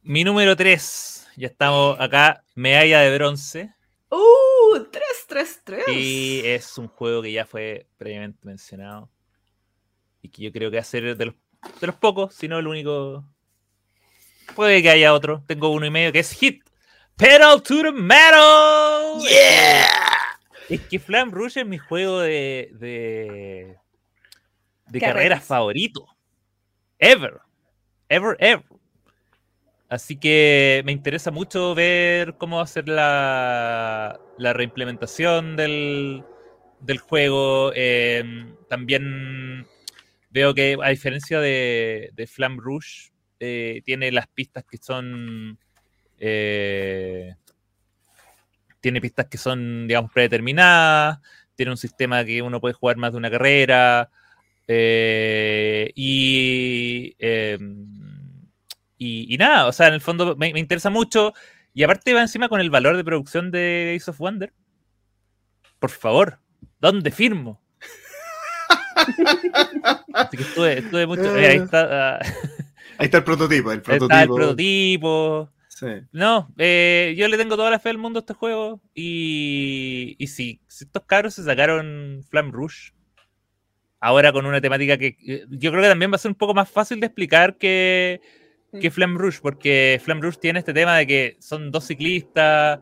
Mi 0.03 0.23
número 0.23 0.55
3. 0.55 1.27
Ya 1.37 1.47
estamos 1.47 1.97
acá, 1.99 2.43
medalla 2.55 2.99
de 3.01 3.15
bronce. 3.17 3.73
¡Uh! 4.09 4.83
3, 4.91 5.03
3, 5.27 5.61
3. 5.63 5.83
Y 5.87 6.41
es 6.43 6.77
un 6.77 6.87
juego 6.89 7.21
que 7.21 7.31
ya 7.31 7.45
fue 7.45 7.87
previamente 7.97 8.39
mencionado. 8.43 9.09
Y 10.22 10.30
que 10.30 10.43
yo 10.43 10.52
creo 10.52 10.69
que 10.69 10.77
va 10.77 10.81
a 10.81 10.85
ser 10.85 11.18
de 11.18 11.26
los, 11.26 11.35
de 11.80 11.88
los 11.88 11.95
pocos, 11.95 12.34
si 12.35 12.48
no 12.48 12.60
el 12.60 12.68
único. 12.68 13.26
Puede 14.56 14.81
que 14.81 14.89
haya 14.89 15.14
otro. 15.14 15.43
Tengo 15.48 15.69
uno 15.69 15.85
y 15.85 15.89
medio 15.89 16.11
que 16.11 16.19
es 16.19 16.31
Hit. 16.34 16.64
Pedal 17.18 17.61
to 17.61 17.81
the 17.84 17.91
Metal. 17.91 19.19
¡Yeah! 19.22 19.88
Es 20.69 20.81
que 20.81 20.99
Flam 20.99 21.31
Rouge 21.31 21.61
es 21.61 21.68
mi 21.68 21.77
juego 21.77 22.19
de, 22.19 22.69
de, 22.73 23.77
de 24.88 24.99
Carreras. 24.99 25.14
carreras 25.14 25.43
favorito. 25.43 26.07
Ever. 26.98 27.39
Ever, 28.10 28.38
ever. 28.39 28.65
Así 29.89 30.18
que 30.18 30.81
me 30.85 30.93
interesa 30.93 31.31
mucho 31.31 31.76
ver 31.76 32.35
cómo 32.38 32.57
va 32.57 32.64
a 32.64 32.68
ser 32.68 32.88
la, 32.88 34.19
la 34.38 34.53
reimplementación 34.53 35.57
del, 35.57 36.23
del 36.80 36.98
juego. 36.99 37.73
Eh, 37.76 38.23
también 38.69 39.68
veo 40.31 40.53
que, 40.53 40.77
a 40.81 40.89
diferencia 40.89 41.39
de, 41.39 42.11
Flam 42.27 42.57
Rouge, 42.59 43.11
eh, 43.39 43.81
tiene 43.85 44.11
las 44.11 44.27
pistas 44.27 44.63
que 44.65 44.77
son. 44.77 45.59
eh, 46.17 47.35
tiene 48.79 49.01
pistas 49.01 49.27
que 49.27 49.37
son, 49.37 49.87
digamos, 49.87 50.11
predeterminadas. 50.11 51.19
Tiene 51.55 51.71
un 51.71 51.77
sistema 51.77 52.25
que 52.25 52.41
uno 52.41 52.59
puede 52.59 52.73
jugar 52.73 52.97
más 52.97 53.11
de 53.11 53.17
una 53.17 53.29
carrera. 53.31 54.09
eh, 54.67 55.91
y, 55.95 57.15
eh, 57.19 57.57
y. 58.97 59.33
y 59.33 59.37
nada, 59.37 59.67
o 59.67 59.71
sea, 59.71 59.87
en 59.87 59.93
el 59.95 60.01
fondo 60.01 60.35
me, 60.35 60.53
me 60.53 60.59
interesa 60.59 60.89
mucho. 60.89 61.33
Y 61.73 61.83
aparte 61.83 62.13
va 62.13 62.21
encima 62.21 62.49
con 62.49 62.59
el 62.61 62.69
valor 62.69 62.97
de 62.97 63.03
producción 63.03 63.51
de 63.51 63.95
Ace 63.99 64.11
of 64.11 64.17
Wonder. 64.19 64.53
Por 65.79 65.89
favor, 65.89 66.39
¿dónde 66.79 67.11
firmo? 67.11 67.61
Así 70.13 70.37
que 70.37 70.43
estuve, 70.43 70.79
estuve 70.79 71.07
mucho. 71.07 71.35
eh, 71.37 71.47
ahí 71.47 71.57
está, 71.57 72.15
ah, 72.15 72.19
Ahí 72.97 73.05
está 73.05 73.17
el 73.17 73.23
prototipo. 73.23 73.71
El 73.71 73.79
está 73.79 73.93
el 73.93 73.99
prototipo. 73.99 74.35
prototipo. 74.35 75.49
Sí. 75.69 75.87
No, 76.11 76.53
eh, 76.57 77.15
yo 77.17 77.27
le 77.27 77.37
tengo 77.37 77.55
toda 77.55 77.71
la 77.71 77.79
fe 77.79 77.89
del 77.89 77.97
mundo 77.97 78.19
a 78.19 78.21
este 78.21 78.33
juego. 78.33 78.79
Y, 78.93 80.15
y 80.19 80.27
si, 80.27 80.61
si 80.67 80.83
estos 80.85 81.03
cabros 81.07 81.33
se 81.33 81.43
sacaron 81.43 82.23
Flam 82.29 82.51
Rouge, 82.51 82.93
ahora 83.99 84.31
con 84.31 84.45
una 84.45 84.61
temática 84.61 84.97
que 84.97 85.17
eh, 85.25 85.45
yo 85.49 85.71
creo 85.71 85.81
que 85.81 85.89
también 85.89 86.11
va 86.11 86.15
a 86.15 86.19
ser 86.19 86.29
un 86.31 86.35
poco 86.35 86.53
más 86.53 86.69
fácil 86.69 86.99
de 86.99 87.07
explicar 87.07 87.57
que, 87.57 88.21
que. 88.79 88.91
Flam 88.91 89.17
Rouge, 89.17 89.39
porque 89.41 89.99
Flam 90.03 90.21
Rouge 90.21 90.37
tiene 90.39 90.59
este 90.59 90.73
tema 90.73 90.97
de 90.97 91.07
que 91.07 91.37
son 91.39 91.71
dos 91.71 91.85
ciclistas. 91.87 92.79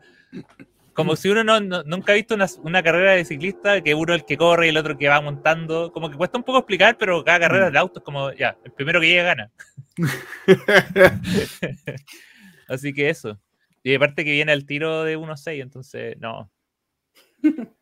Como 0.92 1.14
si 1.16 1.28
uno 1.28 1.44
no, 1.44 1.60
no- 1.60 1.82
nunca 1.84 2.12
ha 2.12 2.16
visto 2.16 2.34
una, 2.34 2.46
una 2.62 2.82
carrera 2.82 3.12
de 3.12 3.24
ciclista, 3.24 3.80
que 3.80 3.94
uno 3.94 4.12
es 4.14 4.20
el 4.20 4.26
que 4.26 4.36
corre 4.36 4.66
y 4.66 4.70
el 4.70 4.76
otro 4.76 4.92
el 4.92 4.98
que 4.98 5.08
va 5.08 5.20
montando. 5.20 5.92
Como 5.92 6.10
que 6.10 6.16
cuesta 6.16 6.36
un 6.38 6.44
poco 6.44 6.58
explicar, 6.58 6.96
pero 6.98 7.22
cada 7.24 7.40
carrera 7.40 7.68
Mm. 7.68 7.72
de 7.72 7.78
auto 7.78 8.00
es 8.00 8.04
como, 8.04 8.32
ya, 8.32 8.56
el 8.64 8.72
primero 8.72 9.00
que 9.00 9.06
llega 9.08 9.22
gana. 9.22 9.50
Así 12.68 12.92
que 12.92 13.08
eso. 13.08 13.40
Y 13.82 13.94
aparte 13.94 14.24
que 14.24 14.32
viene 14.32 14.52
al 14.52 14.66
tiro 14.66 15.04
de 15.04 15.16
1-6, 15.16 15.62
entonces 15.62 16.16
no. 16.18 16.50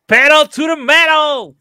Pero 0.07 0.49
to 0.49 0.67
the 0.67 0.77
metal. 0.77 1.55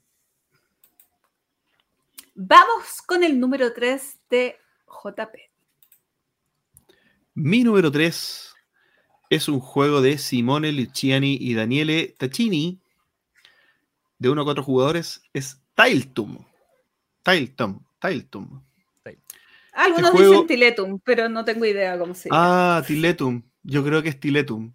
Vamos 2.36 3.02
con 3.06 3.24
el 3.24 3.40
número 3.40 3.74
3 3.74 4.20
de 4.30 4.58
JP. 4.88 5.36
Mi 7.34 7.64
número 7.64 7.92
3 7.92 8.54
es 9.30 9.48
un 9.50 9.60
juego 9.60 10.02
de 10.02 10.18
Simone 10.18 10.72
Luciani 10.72 11.38
y 11.40 11.54
Daniele 11.54 12.16
Taccini 12.18 12.80
de 14.20 14.30
1 14.30 14.42
a 14.42 14.46
4 14.46 14.64
jugadores. 14.64 15.22
Es 15.34 15.60
Tiltum. 15.76 16.40
Tiltum. 17.24 17.80
Tiltum. 18.00 18.62
Algunos 19.74 20.10
juego- 20.12 20.32
dicen 20.32 20.48
Tiletum, 20.48 21.00
pero 21.04 21.30
no 21.30 21.46
tengo 21.46 21.64
idea 21.66 22.00
cómo 22.00 22.16
se 22.16 22.30
llama. 22.30 22.78
Ah, 22.78 22.84
Tiletum. 22.86 23.44
Yo 23.62 23.84
creo 23.84 24.02
que 24.02 24.10
es 24.10 24.20
Tiletum. 24.20 24.74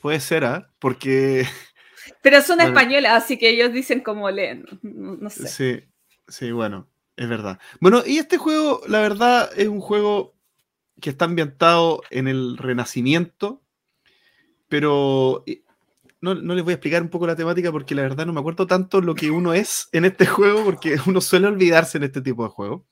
Puede 0.00 0.20
ser, 0.20 0.44
¿ah? 0.44 0.70
Porque 0.78 1.44
pero 2.22 2.40
son 2.42 2.58
bueno. 2.58 2.68
españolas, 2.70 3.24
así 3.24 3.38
que 3.38 3.48
ellos 3.50 3.72
dicen 3.72 4.00
como 4.00 4.30
leen. 4.30 4.66
No, 4.82 5.16
no 5.16 5.30
sé. 5.30 5.48
Sí, 5.48 5.84
sí, 6.28 6.52
bueno, 6.52 6.86
es 7.16 7.28
verdad. 7.28 7.58
Bueno, 7.80 8.02
y 8.06 8.18
este 8.18 8.36
juego, 8.38 8.82
la 8.86 9.00
verdad, 9.00 9.50
es 9.56 9.66
un 9.66 9.80
juego 9.80 10.34
que 11.00 11.10
está 11.10 11.24
ambientado 11.24 12.02
en 12.10 12.28
el 12.28 12.56
Renacimiento, 12.56 13.62
pero 14.70 15.42
eh, 15.46 15.64
no, 16.22 16.34
no 16.34 16.54
les 16.54 16.64
voy 16.64 16.72
a 16.72 16.76
explicar 16.76 17.02
un 17.02 17.10
poco 17.10 17.26
la 17.26 17.36
temática 17.36 17.72
porque 17.72 17.94
la 17.94 18.02
verdad 18.02 18.24
no 18.24 18.32
me 18.32 18.40
acuerdo 18.40 18.66
tanto 18.66 19.02
lo 19.02 19.14
que 19.14 19.30
uno 19.30 19.52
es 19.52 19.88
en 19.92 20.06
este 20.06 20.24
juego, 20.26 20.64
porque 20.64 20.96
uno 21.06 21.20
suele 21.20 21.48
olvidarse 21.48 21.98
en 21.98 22.04
este 22.04 22.22
tipo 22.22 22.44
de 22.44 22.50
juegos. 22.50 22.82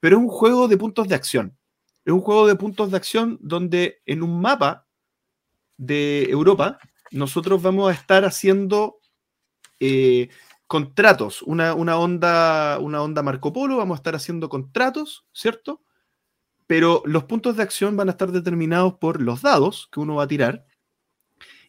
Pero 0.00 0.16
es 0.16 0.22
un 0.22 0.28
juego 0.28 0.66
de 0.66 0.78
puntos 0.78 1.06
de 1.06 1.14
acción. 1.14 1.56
Es 2.04 2.12
un 2.12 2.22
juego 2.22 2.48
de 2.48 2.56
puntos 2.56 2.90
de 2.90 2.96
acción 2.96 3.38
donde 3.40 4.02
en 4.06 4.22
un 4.22 4.40
mapa 4.40 4.86
de 5.76 6.24
Europa 6.24 6.78
nosotros 7.12 7.62
vamos 7.62 7.90
a 7.90 7.94
estar 7.94 8.24
haciendo 8.24 8.98
eh, 9.78 10.30
contratos, 10.66 11.42
una, 11.42 11.74
una 11.74 11.98
onda, 11.98 12.78
una 12.80 13.02
onda 13.02 13.22
Marco 13.22 13.52
Polo, 13.52 13.76
vamos 13.76 13.96
a 13.96 14.00
estar 14.00 14.14
haciendo 14.14 14.48
contratos, 14.48 15.26
¿cierto? 15.32 15.82
Pero 16.66 17.02
los 17.04 17.24
puntos 17.24 17.56
de 17.56 17.62
acción 17.62 17.96
van 17.96 18.08
a 18.08 18.12
estar 18.12 18.32
determinados 18.32 18.94
por 18.94 19.20
los 19.20 19.42
dados 19.42 19.88
que 19.92 20.00
uno 20.00 20.14
va 20.14 20.24
a 20.24 20.28
tirar 20.28 20.64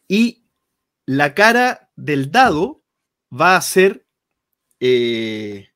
y 0.08 0.44
la 1.06 1.34
cara 1.34 1.90
del 1.96 2.30
dado 2.30 2.82
va 3.32 3.56
a 3.56 3.60
ser 3.62 4.06
eh, 4.80 5.68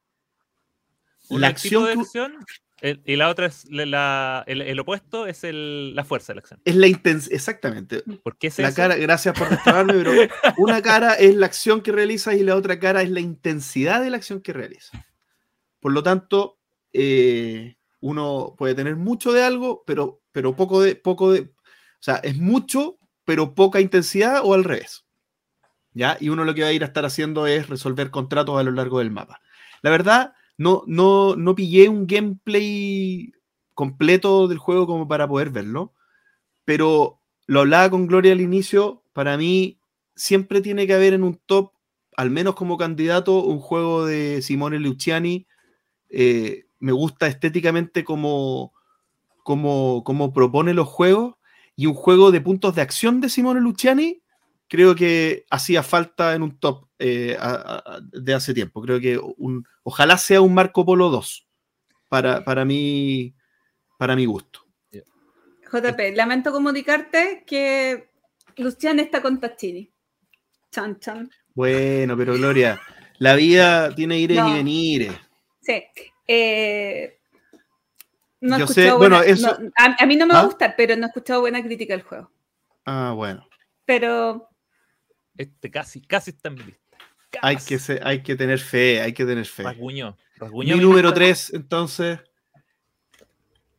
la 1.31 1.49
acción 1.49 1.85
de 1.87 1.95
que- 1.95 2.01
acción 2.01 2.35
el- 2.81 3.03
y 3.05 3.17
la 3.17 3.29
otra 3.29 3.47
es 3.47 3.65
la, 3.71 3.85
la- 3.87 4.45
el, 4.47 4.63
el 4.63 4.79
opuesto 4.79 5.27
es 5.27 5.43
el- 5.45 5.95
la 5.97 6.05
fuerza 6.05 6.33
de 6.33 6.37
la 6.37 6.41
acción. 6.41 6.61
es 6.65 6.77
la 6.77 6.87
intensidad, 6.87 7.35
exactamente. 7.35 8.03
¿Por 8.23 8.37
qué 8.39 8.47
es 8.49 8.59
La 8.59 8.69
eso? 8.69 8.77
cara, 8.77 8.97
gracias 8.97 9.37
por 9.39 9.49
restaurarme, 9.51 9.95
pero 9.95 10.13
una 10.59 10.81
cara 10.83 11.15
es 11.15 11.35
la 11.35 11.47
acción 11.47 11.81
que 11.83 11.91
realiza 11.93 12.35
y 12.35 12.43
la 12.45 12.55
otra 12.57 12.79
cara 12.79 13.03
es 13.03 13.11
la 13.11 13.21
intensidad 13.21 14.01
de 14.03 14.11
la 14.11 14.19
acción 14.19 14.41
que 14.41 14.53
realiza. 14.53 15.05
Por 15.81 15.93
lo 15.93 16.03
tanto, 16.05 16.59
eh, 16.93 17.77
uno 18.01 18.55
puede 18.57 18.75
tener 18.77 18.95
mucho 18.97 19.33
de 19.33 19.43
algo, 19.43 19.83
pero, 19.87 20.23
pero 20.31 20.55
poco 20.55 20.81
de, 20.81 20.95
poco 20.95 21.33
de, 21.33 21.41
o 21.41 22.01
sea, 22.01 22.17
es 22.17 22.37
mucho, 22.37 22.98
pero 23.29 23.55
poca 23.55 23.79
intensidad 23.83 24.41
o 24.43 24.55
al 24.55 24.65
revés. 24.65 25.05
¿Ya? 25.93 26.17
Y 26.19 26.31
uno 26.31 26.47
lo 26.47 26.55
que 26.55 26.63
va 26.63 26.69
a 26.69 26.73
ir 26.73 26.83
a 26.83 26.87
estar 26.87 27.05
haciendo 27.05 27.47
es 27.47 27.69
resolver 27.69 28.11
contratos 28.11 28.59
a 28.59 28.63
lo 28.63 28.71
largo 28.71 29.01
del 29.01 29.11
mapa. 29.11 29.43
La 29.83 29.91
verdad, 29.91 30.33
no, 30.57 30.83
no, 30.87 31.37
no 31.37 31.55
pillé 31.55 31.91
un 31.91 32.07
gameplay 32.07 33.31
completo 33.75 34.49
del 34.49 34.57
juego 34.57 34.87
como 34.87 35.07
para 35.09 35.29
poder 35.29 35.51
verlo, 35.51 35.93
pero 36.65 37.21
lo 37.47 37.61
hablaba 37.61 37.91
con 37.91 38.07
Gloria 38.07 38.33
al 38.33 38.41
inicio, 38.41 39.03
para 39.13 39.37
mí 39.37 39.79
siempre 40.17 40.63
tiene 40.63 40.87
que 40.87 40.95
haber 40.95 41.13
en 41.13 41.23
un 41.23 41.39
top, 41.45 41.73
al 42.17 42.31
menos 42.31 42.55
como 42.55 42.79
candidato, 42.79 43.45
un 43.45 43.59
juego 43.61 44.07
de 44.07 44.41
Simone 44.41 44.79
Luciani. 44.79 45.47
Eh, 46.09 46.65
me 46.79 46.93
gusta 46.93 47.27
estéticamente 47.27 48.05
como, 48.05 48.73
como, 49.45 50.03
como 50.03 50.33
propone 50.33 50.73
los 50.73 50.89
juegos 50.89 51.38
y 51.79 51.87
un 51.87 51.95
juego 51.95 52.33
de 52.33 52.41
puntos 52.41 52.75
de 52.75 52.83
acción 52.83 53.21
de 53.21 53.29
Simone 53.29 53.61
Luciani 53.61 54.21
creo 54.67 54.97
que 54.97 55.47
hacía 55.49 55.85
falta 55.85 56.35
en 56.35 56.43
un 56.43 56.59
top 56.59 56.89
eh, 56.99 57.37
a- 57.39 57.83
a- 57.87 58.01
de 58.03 58.35
hace 58.35 58.53
tiempo. 58.53 58.83
Creo 58.83 58.99
que 58.99 59.17
un, 59.17 59.65
ojalá 59.85 60.19
sea 60.19 60.41
un 60.41 60.53
Marco 60.55 60.85
Polo 60.85 61.09
2 61.09 61.47
para, 62.09 62.43
para, 62.43 62.65
mí, 62.65 63.33
para 63.97 64.17
mi 64.17 64.27
gusto. 64.27 64.67
JP, 65.71 66.17
lamento 66.17 66.51
comunicarte 66.51 67.45
que 67.47 68.11
Luciano 68.57 69.01
está 69.01 69.23
con 69.23 69.39
Tachini. 69.39 69.89
Chan, 70.73 70.99
chan. 70.99 71.31
Bueno, 71.55 72.17
pero 72.17 72.35
Gloria, 72.35 72.81
la 73.19 73.37
vida 73.37 73.95
tiene 73.95 74.19
ires 74.19 74.39
No. 74.39 74.49
y 74.51 74.53
venires. 74.55 75.13
Sí. 75.61 75.85
Eh, 76.27 77.18
no 78.41 78.57
he 78.57 78.59
Yo 78.61 78.65
escuchado 78.67 78.87
sé, 78.93 78.97
buena- 78.97 79.17
bueno, 79.19 79.23
eso- 79.33 79.59
no, 79.61 79.71
a, 79.77 79.97
a 80.03 80.07
mí 80.07 80.17
no 80.17 80.27
me 80.27 80.33
va 80.35 80.41
¿Ah? 80.41 80.43
a 80.43 80.47
gustar, 80.47 80.75
pero 80.77 80.97
no 80.97 81.05
he 81.05 81.09
escuchado 81.09 81.41
buena 81.41 81.63
crítica 81.63 81.95
del 81.95 82.03
juego. 82.03 82.31
Ah, 82.85 83.13
bueno. 83.15 83.49
Pero 83.85 84.49
Este 85.37 85.71
casi, 85.71 86.01
casi 86.03 86.31
está 86.31 86.49
en 86.49 86.55
mi 86.57 86.63
lista. 86.65 86.81
Hay 87.43 87.57
que, 87.57 87.79
ser- 87.79 88.01
hay 88.07 88.23
que 88.23 88.35
tener 88.37 88.59
fe, 88.59 89.01
hay 89.01 89.13
que 89.13 89.25
tener 89.25 89.45
fe. 89.47 89.63
Rasguñó. 89.63 90.17
rasguñó 90.37 90.77
Mi 90.77 90.83
número 90.83 91.09
lista. 91.09 91.15
3, 91.15 91.53
entonces, 91.55 92.19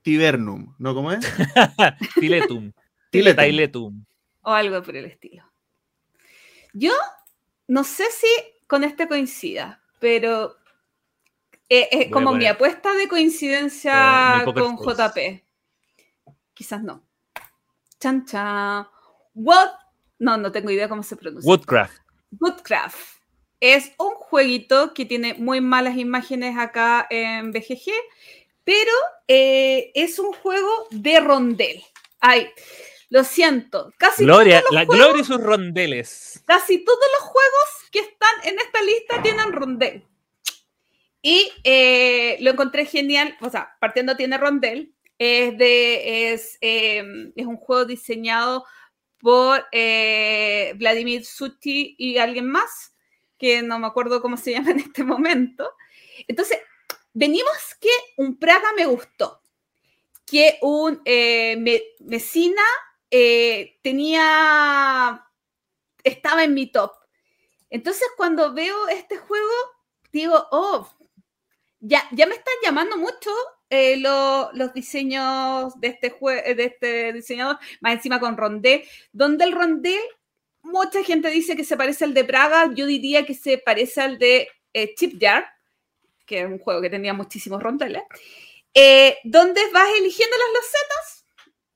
Tibernum, 0.02 0.76
¿no? 0.78 0.94
¿Cómo 0.96 1.12
es? 1.12 1.20
Tiletum. 2.20 2.72
Tiletum. 3.12 3.44
Tiletum. 3.46 4.06
o 4.42 4.52
algo 4.52 4.82
por 4.84 4.96
el 4.96 5.06
estilo. 5.06 5.44
Yo 6.74 6.94
no 7.68 7.84
sé 7.84 8.06
si 8.12 8.28
con 8.68 8.84
este 8.84 9.08
coincida, 9.08 9.82
pero 10.00 10.58
eh, 11.70 11.88
es 11.92 12.12
como 12.12 12.34
mi 12.34 12.46
apuesta 12.48 12.94
de 12.94 13.08
coincidencia 13.08 14.42
Eh, 14.42 14.54
con. 14.54 14.78
JP. 14.78 15.44
Quizás 16.54 16.84
no. 16.84 17.04
Chan 18.00 18.26
chan. 18.26 18.88
What? 19.36 19.70
No, 20.20 20.38
no 20.38 20.52
tengo 20.52 20.70
idea 20.72 20.90
cómo 20.90 21.04
se 21.04 21.16
pronuncia. 21.16 21.48
Woodcraft. 21.50 21.98
Woodcraft. 22.40 22.98
Es 23.62 23.92
un 23.98 24.14
jueguito 24.16 24.94
que 24.94 25.06
tiene 25.06 25.34
muy 25.36 25.62
malas 25.62 25.98
imágenes 25.98 26.58
acá 26.58 27.06
en 27.10 27.52
BGG, 27.52 27.92
pero 28.64 28.92
eh, 29.28 29.92
es 29.96 30.18
un 30.20 30.32
juego 30.34 30.88
de 30.92 31.20
rondel. 31.20 31.84
Ay, 32.22 32.50
lo 33.10 33.24
siento. 33.24 33.92
Casi 33.98 34.24
Gloria, 34.24 34.60
todos 34.62 34.72
los 34.72 34.74
la 34.82 34.86
juegos- 34.86 35.06
Gloria 35.06 35.22
y 35.22 35.26
sus 35.26 35.42
rondeles. 35.42 36.44
casi 36.46 36.84
todos 36.84 37.00
los 37.20 37.30
juegos 37.30 37.70
que 37.92 38.00
están 38.00 38.30
en 38.44 38.60
esta 38.60 38.82
lista 38.82 39.22
tienen 39.22 39.52
rondel. 39.52 40.06
Y 41.22 41.52
eh, 41.64 42.38
lo 42.40 42.52
encontré 42.52 42.86
genial, 42.86 43.36
o 43.42 43.50
sea, 43.50 43.76
partiendo 43.80 44.16
tiene 44.16 44.38
Rondel, 44.38 44.96
es, 45.18 45.58
de, 45.58 46.32
es, 46.32 46.58
em, 46.62 47.34
es 47.36 47.46
un 47.46 47.58
juego 47.58 47.86
diseñado 47.86 48.66
por 49.20 49.66
eh, 49.72 50.74
Vladimir 50.78 51.26
Suti 51.26 51.96
y 51.98 52.18
alguien 52.18 52.50
más, 52.50 52.96
que 53.38 53.62
no 53.62 53.80
me 53.80 53.88
acuerdo 53.88 54.22
cómo 54.22 54.38
se 54.38 54.52
llama 54.54 54.72
en 54.72 54.80
este 54.80 55.04
momento. 55.04 55.72
Entonces, 56.28 56.60
venimos 57.14 57.76
que 57.80 57.90
un 58.18 58.40
Praga 58.40 58.70
me 58.76 58.86
gustó, 58.86 59.42
que 60.26 60.58
un 60.62 61.02
eh, 61.06 61.86
Messina 62.00 62.64
eh, 63.12 63.78
tenía, 63.82 65.26
estaba 66.04 66.44
en 66.44 66.54
mi 66.54 66.72
top. 66.72 66.94
Entonces, 67.70 68.08
cuando 68.16 68.54
veo 68.54 68.88
este 68.88 69.18
juego, 69.18 69.52
digo, 70.12 70.48
oh, 70.52 70.90
ya, 71.80 72.08
ya 72.12 72.26
me 72.26 72.36
están 72.36 72.54
llamando 72.64 72.98
mucho 72.98 73.30
eh, 73.70 73.98
los 73.98 74.74
diseños 74.74 75.80
de 75.80 75.90
este, 75.90 76.16
de 76.56 76.64
este 76.64 77.14
diseñador, 77.14 77.58
más 77.82 77.94
encima 77.94 78.20
con 78.20 78.38
Rondé, 78.38 78.88
donde 79.12 79.46
el 79.46 79.52
Rondé, 79.52 80.00
mucha 80.64 81.04
gente 81.04 81.30
dice 81.30 81.56
que 81.56 81.64
se 81.64 81.78
parece 81.78 82.06
al 82.06 82.14
de 82.14 82.26
Praga, 82.26 82.72
yo 82.74 82.86
diría 82.86 83.26
que 83.26 83.34
se 83.34 83.58
parece 83.58 84.02
al 84.02 84.18
de 84.18 84.48
eh, 84.74 84.94
Chip 84.96 85.22
que 86.26 86.42
es 86.42 86.46
un 86.46 86.60
juego 86.60 86.82
que 86.82 86.90
tenía 86.90 87.14
muchísimos 87.14 87.62
rondeles, 87.62 88.04
eh, 88.74 89.18
donde 89.24 89.62
vas 89.72 89.90
eligiendo 89.98 90.36
las 90.38 90.64
losetas 90.64 91.26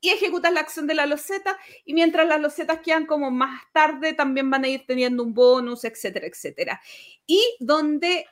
y 0.00 0.10
ejecutas 0.10 0.52
la 0.52 0.60
acción 0.60 0.86
de 0.86 0.94
la 0.94 1.06
loseta, 1.06 1.58
y 1.84 1.94
mientras 1.94 2.26
las 2.28 2.40
losetas 2.40 2.80
quedan 2.80 3.06
como 3.06 3.30
más 3.30 3.62
tarde, 3.72 4.12
también 4.12 4.50
van 4.50 4.64
a 4.64 4.68
ir 4.68 4.84
teniendo 4.86 5.22
un 5.22 5.32
bonus, 5.32 5.84
etcétera, 5.84 6.26
etcétera. 6.26 6.80
Y 7.26 7.42
donde 7.58 8.26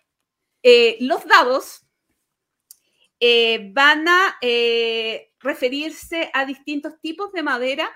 eh, 0.62 0.96
los 1.00 1.26
dados 1.26 1.86
eh, 3.20 3.70
van 3.72 4.08
a 4.08 4.36
eh, 4.40 5.32
referirse 5.40 6.30
a 6.32 6.44
distintos 6.44 7.00
tipos 7.00 7.32
de 7.32 7.42
madera 7.42 7.90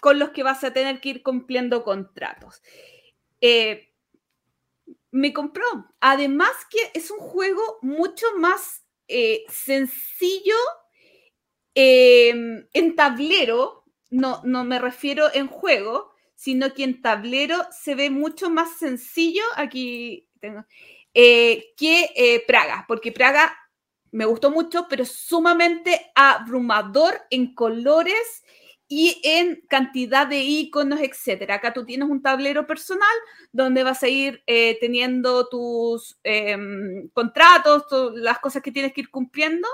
con 0.00 0.18
los 0.18 0.30
que 0.30 0.42
vas 0.42 0.64
a 0.64 0.72
tener 0.72 1.00
que 1.00 1.10
ir 1.10 1.22
cumpliendo 1.22 1.84
contratos. 1.84 2.62
me 5.12 5.32
compró. 5.32 5.66
Además 6.00 6.52
que 6.70 6.78
es 6.94 7.10
un 7.10 7.18
juego 7.18 7.78
mucho 7.82 8.26
más 8.38 8.84
sencillo 9.48 10.56
en 11.74 12.96
tablero, 12.96 13.84
no, 14.10 14.40
no 14.44 14.64
me 14.64 14.78
refiero 14.78 15.28
en 15.32 15.48
juego, 15.48 16.12
sino 16.34 16.72
que 16.72 16.84
en 16.84 17.02
tablero 17.02 17.66
se 17.70 17.94
ve 17.94 18.08
mucho 18.08 18.48
más 18.48 18.78
sencillo. 18.78 19.42
Aquí 19.56 20.26
tengo. 20.40 20.64
Eh, 21.12 21.72
que 21.76 22.10
eh, 22.14 22.44
Praga, 22.46 22.84
porque 22.86 23.10
Praga 23.10 23.52
me 24.12 24.26
gustó 24.26 24.50
mucho, 24.50 24.86
pero 24.88 25.04
sumamente 25.04 26.12
abrumador 26.14 27.20
en 27.30 27.54
colores 27.54 28.44
y 28.86 29.20
en 29.24 29.62
cantidad 29.68 30.26
de 30.26 30.38
iconos, 30.38 31.00
etcétera. 31.00 31.56
Acá 31.56 31.72
tú 31.72 31.84
tienes 31.84 32.08
un 32.08 32.22
tablero 32.22 32.66
personal 32.66 33.08
donde 33.52 33.82
vas 33.84 34.02
a 34.02 34.08
ir 34.08 34.42
eh, 34.46 34.78
teniendo 34.80 35.48
tus 35.48 36.18
em, 36.24 37.08
contratos, 37.12 37.84
las 38.16 38.38
cosas 38.40 38.62
que 38.62 38.72
tienes 38.72 38.92
que 38.92 39.02
ir 39.02 39.10
cumpliendo. 39.10 39.68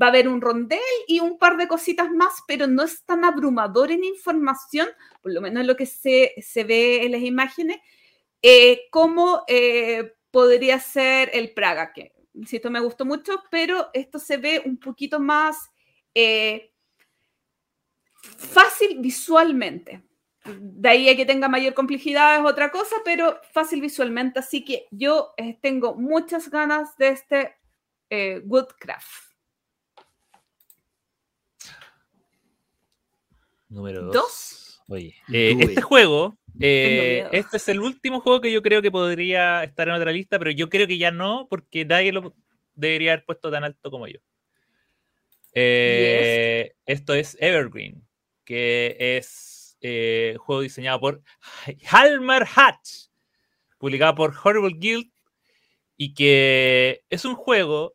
Va 0.00 0.06
a 0.06 0.08
haber 0.10 0.28
un 0.28 0.40
rondel 0.40 0.78
y 1.08 1.20
un 1.20 1.38
par 1.38 1.56
de 1.56 1.68
cositas 1.68 2.10
más, 2.10 2.42
pero 2.46 2.66
no 2.66 2.82
es 2.82 3.04
tan 3.04 3.24
abrumador 3.24 3.90
en 3.90 4.04
información, 4.04 4.88
por 5.22 5.32
lo 5.32 5.40
menos 5.40 5.64
lo 5.64 5.76
que 5.76 5.86
se, 5.86 6.34
se 6.38 6.64
ve 6.64 7.04
en 7.04 7.12
las 7.12 7.22
imágenes, 7.22 7.78
como 8.90 9.42
podría 10.36 10.78
ser 10.78 11.30
el 11.32 11.54
Praga, 11.54 11.94
que 11.94 12.12
insisto, 12.34 12.70
me 12.70 12.80
gustó 12.80 13.06
mucho, 13.06 13.42
pero 13.50 13.88
esto 13.94 14.18
se 14.18 14.36
ve 14.36 14.60
un 14.66 14.76
poquito 14.76 15.18
más 15.18 15.70
eh, 16.14 16.74
fácil 18.20 18.98
visualmente. 19.00 20.02
De 20.44 20.90
ahí 20.90 21.08
a 21.08 21.16
que 21.16 21.24
tenga 21.24 21.48
mayor 21.48 21.72
complejidad 21.72 22.38
es 22.38 22.44
otra 22.44 22.70
cosa, 22.70 22.96
pero 23.02 23.40
fácil 23.50 23.80
visualmente. 23.80 24.38
Así 24.38 24.62
que 24.62 24.86
yo 24.90 25.32
eh, 25.38 25.58
tengo 25.62 25.94
muchas 25.94 26.50
ganas 26.50 26.94
de 26.98 27.08
este 27.08 27.56
eh, 28.10 28.42
Woodcraft. 28.44 29.32
Número 33.70 34.02
dos. 34.02 34.82
Oye, 34.86 35.16
este 35.28 35.80
juego 35.80 36.36
eh, 36.60 37.28
este 37.32 37.56
es 37.58 37.68
el 37.68 37.80
último 37.80 38.20
juego 38.20 38.40
que 38.40 38.52
yo 38.52 38.62
creo 38.62 38.82
que 38.82 38.90
podría 38.90 39.64
estar 39.64 39.88
en 39.88 39.94
otra 39.94 40.12
lista, 40.12 40.38
pero 40.38 40.50
yo 40.50 40.68
creo 40.68 40.86
que 40.86 40.98
ya 40.98 41.10
no, 41.10 41.46
porque 41.48 41.84
nadie 41.84 42.12
lo 42.12 42.34
debería 42.74 43.12
haber 43.12 43.24
puesto 43.24 43.50
tan 43.50 43.64
alto 43.64 43.90
como 43.90 44.06
yo. 44.06 44.18
Eh, 45.52 46.74
esto 46.84 47.14
es 47.14 47.36
Evergreen, 47.40 48.06
que 48.44 48.96
es 48.98 49.76
eh, 49.80 50.36
juego 50.38 50.62
diseñado 50.62 51.00
por 51.00 51.22
Halmer 51.90 52.44
Hatch, 52.54 53.08
publicado 53.78 54.14
por 54.14 54.34
Horrible 54.42 54.76
Guild, 54.78 55.10
y 55.96 56.14
que 56.14 57.04
es 57.08 57.24
un 57.24 57.34
juego 57.34 57.94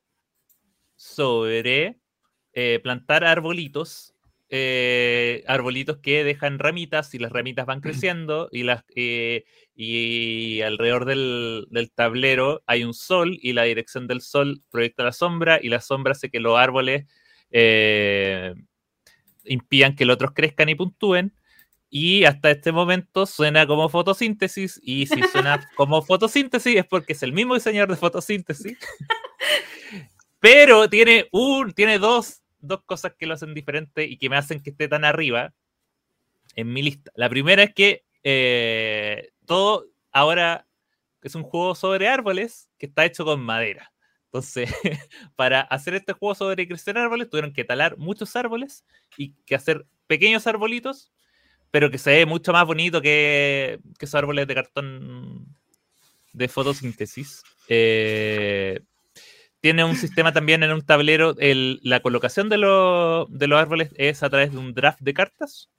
sobre 0.96 1.98
plantar 2.84 3.24
arbolitos 3.24 4.14
eh, 4.53 5.45
arbolitos 5.48 5.99
que 5.99 6.26
dejan 6.26 6.60
ramitas 6.60 7.14
y 7.14 7.19
las 7.19 7.32
ramitas 7.32 7.65
van 7.65 7.80
creciendo 7.80 8.49
y, 8.52 8.64
las, 8.64 8.84
eh, 8.94 9.45
y 9.73 10.60
alrededor 10.60 11.06
del, 11.06 11.91
tablero 11.95 12.61
hay 12.68 12.84
un 12.84 12.94
sol 12.94 13.40
y 13.41 13.53
la 13.53 13.64
dirección 13.64 14.07
del 14.07 14.19
sol 14.19 14.61
proyecta 14.69 15.06
la 15.06 15.14
sombra 15.14 15.57
y 15.64 15.69
la 15.69 15.80
sombra 15.80 16.11
hace 16.11 16.30
que 16.30 16.41
los 16.41 16.60
árboles 16.60 17.06
eh, 17.49 18.53
impidan 19.45 19.95
que 19.95 20.03
los 20.03 20.15
otros 20.15 20.32
crezcan 20.34 20.68
y 20.68 20.76
puntúen. 20.76 21.34
Y 21.90 22.26
hasta 22.26 22.52
este 22.52 22.73
momento 22.73 23.26
suena 23.26 23.65
como 23.65 23.88
fotosíntesis 23.88 24.82
y 24.84 25.07
si 25.07 25.23
suena 25.32 25.65
como 25.78 26.02
fotosíntesis 26.02 26.76
es 26.76 26.86
porque 26.86 27.14
es 27.14 27.23
el 27.23 27.32
mismo 27.32 27.56
diseñador 27.56 27.91
de 27.91 27.95
fotosíntesis. 27.95 28.78
Pero 30.41 30.90
tiene, 30.90 31.30
un, 31.32 31.72
tiene 31.72 31.99
dos 31.99 32.41
dos 32.62 32.84
cosas 32.84 33.14
que 33.18 33.26
lo 33.26 33.34
hacen 33.34 33.54
diferente 33.54 34.06
y 34.06 34.18
que 34.18 34.30
me 34.30 34.38
hacen 34.38 34.62
que 34.62 34.72
esté 34.72 34.88
tan 34.88 35.06
arriba 35.06 35.54
en 36.56 36.72
mi 36.72 36.82
lista. 36.82 37.12
La 37.16 37.30
primera 37.30 37.64
es 37.64 37.74
que 37.74 38.04
eh, 38.24 39.32
todo 39.46 39.88
ahora 40.12 40.68
es 41.22 41.36
un 41.36 41.44
juego 41.44 41.76
sobre 41.76 42.08
árboles 42.08 42.70
que 42.78 42.88
está 42.88 43.06
hecho 43.06 43.26
con 43.26 43.42
madera. 43.42 43.92
Entonces, 44.26 44.70
para 45.36 45.62
hacer 45.62 45.94
este 45.96 46.14
juego 46.14 46.36
sobre 46.36 46.68
crecer 46.68 46.98
árboles, 46.98 47.30
tuvieron 47.30 47.54
que 47.54 47.64
talar 47.64 47.98
muchos 47.98 48.36
árboles 48.36 48.86
y 49.18 49.34
que 49.46 49.56
hacer 49.56 49.86
pequeños 50.08 50.48
arbolitos, 50.48 51.12
pero 51.70 51.92
que 51.92 51.98
se 51.98 52.12
ve 52.12 52.26
mucho 52.26 52.54
más 52.54 52.66
bonito 52.66 53.02
que, 53.02 53.80
que 53.98 54.06
esos 54.06 54.16
árboles 54.16 54.48
de 54.48 54.56
cartón 54.56 55.48
de 56.34 56.48
fotosíntesis. 56.48 57.44
Eh, 57.68 58.82
tiene 59.62 59.84
un 59.84 59.96
sistema 59.96 60.34
también 60.34 60.64
en 60.64 60.72
un 60.72 60.82
tablero. 60.82 61.36
la 61.40 62.00
colocación 62.02 62.50
de, 62.50 62.58
los 62.58 63.28
árboles 63.60 63.92
es 63.96 64.24
a 64.24 64.30
través 64.30 64.52
de 64.52 64.58
un 64.58 64.74
draft 64.74 65.00
de 65.02 65.14
cartas. 65.14 65.70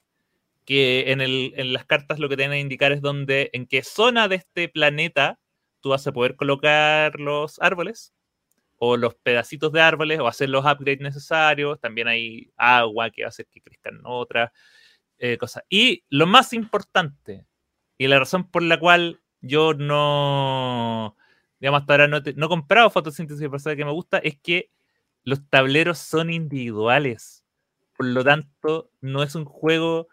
Que 0.65 1.11
en, 1.11 1.73
las 1.73 1.85
cartas 1.85 2.21
lo 2.21 2.29
que 2.29 2.37
tienen 2.37 2.57
que 2.57 2.61
indicar 2.61 2.93
es 2.93 3.03
dónde, 3.03 3.51
en 3.53 3.67
qué 3.67 3.83
zona 3.83 4.29
de 4.29 4.37
este 4.37 4.69
planeta 4.69 5.41
tú 5.81 5.91
vas 5.91 6.07
a 6.07 6.13
poder 6.13 6.37
colocar 6.37 7.19
los 7.19 7.61
árboles 7.61 8.15
o 8.79 8.97
los 8.97 9.17
pedacitos 9.17 9.73
de 9.73 9.81
árboles 9.81 10.21
o 10.21 10.29
hacer 10.29 10.49
los 10.49 10.65
upgrades 10.65 11.01
necesarios. 11.01 11.81
También 11.81 12.07
hay 12.07 12.53
agua 12.57 13.11
que 13.11 13.23
va 13.23 13.29
hacer 13.29 13.47
que 13.51 13.61
crezcan 13.61 14.01
otras 14.05 14.53
eh, 15.19 15.37
cosas. 15.39 15.65
Y 15.69 16.05
lo 16.09 16.27
más 16.27 16.53
importante, 16.53 17.47
y 17.99 18.07
la 18.07 18.21
razón 18.21 18.49
por 18.49 18.63
la 18.63 18.79
cual 18.79 19.21
yo 19.41 19.75
no, 19.75 21.17
digamos, 21.63 21.83
hasta 21.83 21.93
ahora 21.93 22.09
no, 22.09 22.17
he 22.17 22.49
comprado 22.49 22.91
fotosíntesis 22.91 23.49
de 23.49 23.77
que 23.77 23.85
me 23.85 23.93
gusta, 23.93 24.19
es 24.19 24.37
que 24.37 24.73
los 25.23 25.49
tableros 25.49 25.97
son 25.97 26.33
individuales. 26.33 27.45
Por 27.97 28.07
lo 28.07 28.25
tanto, 28.25 28.91
no 29.01 29.23
es 29.23 29.37
un 29.37 29.45
juego, 29.45 30.09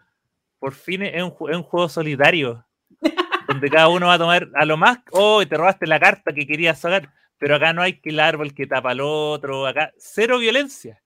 por 0.60 0.74
fin 0.74 1.02
es 1.02 1.24
un, 1.24 1.30
juego 1.30 1.88
solitario, 1.88 2.64
donde 3.48 3.68
cada 3.68 3.88
uno 3.88 4.06
va 4.06 4.14
a 4.14 4.18
tomar 4.18 4.48
a 4.54 4.64
lo 4.64 4.76
más, 4.76 5.00
oh, 5.10 5.44
te 5.44 5.56
robaste 5.56 5.88
la 5.88 5.98
carta 5.98 6.32
que 6.32 6.46
querías 6.46 6.78
sacar, 6.78 7.12
pero 7.36 7.56
acá 7.56 7.72
no 7.72 7.82
hay 7.82 8.00
que 8.00 8.10
el 8.10 8.20
árbol 8.20 8.54
que 8.54 8.68
tapa 8.68 8.92
al 8.92 9.00
otro, 9.00 9.66
acá 9.66 9.92
cero 9.98 10.38
violencia. 10.38 11.02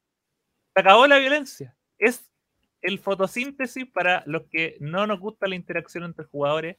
Se 0.74 0.80
acabó 0.80 1.06
la 1.06 1.16
violencia. 1.16 1.74
Es 1.96 2.30
el 2.82 2.98
fotosíntesis 2.98 3.86
para 3.86 4.22
los 4.26 4.42
que 4.50 4.76
no 4.78 5.06
nos 5.06 5.20
gusta 5.20 5.46
la 5.46 5.54
interacción 5.54 6.04
entre 6.04 6.26
jugadores 6.26 6.76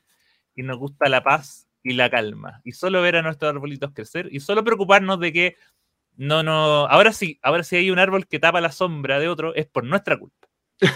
y 0.53 0.61
nos 0.61 0.77
gusta 0.77 1.09
la 1.09 1.23
paz 1.23 1.67
y 1.85 1.93
la 1.93 2.09
calma. 2.09 2.61
Y 2.65 2.71
solo 2.71 3.01
ver 3.01 3.15
a 3.15 3.21
nuestros 3.21 3.49
arbolitos 3.49 3.93
crecer 3.93 4.27
y 4.31 4.39
solo 4.39 4.63
preocuparnos 4.63 5.19
de 5.19 5.31
que 5.31 5.55
no, 6.17 6.43
no. 6.43 6.87
Ahora 6.87 7.13
sí, 7.13 7.39
ahora 7.43 7.63
sí 7.63 7.75
hay 7.75 7.91
un 7.91 7.99
árbol 7.99 8.27
que 8.27 8.39
tapa 8.39 8.59
la 8.59 8.71
sombra 8.71 9.19
de 9.19 9.29
otro, 9.29 9.53
es 9.53 9.67
por 9.67 9.83
nuestra 9.83 10.17
culpa. 10.17 10.47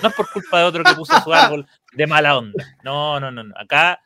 No 0.02 0.10
es 0.10 0.16
por 0.16 0.30
culpa 0.32 0.60
de 0.60 0.66
otro 0.66 0.84
que 0.84 0.94
puso 0.94 1.18
su 1.22 1.34
árbol 1.34 1.66
de 1.94 2.08
mala 2.08 2.38
onda. 2.38 2.78
No, 2.84 3.20
no, 3.20 3.32
no, 3.32 3.44
no. 3.44 3.54
Acá 3.58 4.02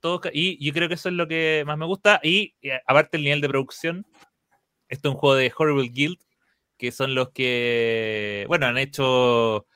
todo. 0.00 0.20
Y 0.32 0.62
yo 0.62 0.72
creo 0.74 0.88
que 0.88 0.94
eso 0.94 1.08
es 1.08 1.14
lo 1.14 1.26
que 1.28 1.62
más 1.66 1.78
me 1.78 1.86
gusta. 1.86 2.20
Y, 2.22 2.54
eh, 2.60 2.80
aparte, 2.86 3.16
el 3.16 3.22
nivel 3.22 3.40
de 3.40 3.48
producción 3.48 4.04
esto 4.88 5.08
es 5.08 5.14
un 5.14 5.20
juego 5.20 5.36
de 5.36 5.52
Horrible 5.56 5.88
Guild, 5.88 6.18
que 6.76 6.92
son 6.92 7.14
los 7.14 7.30
que, 7.30 8.44
bueno, 8.48 8.66
han 8.66 8.76
hecho 8.76 9.66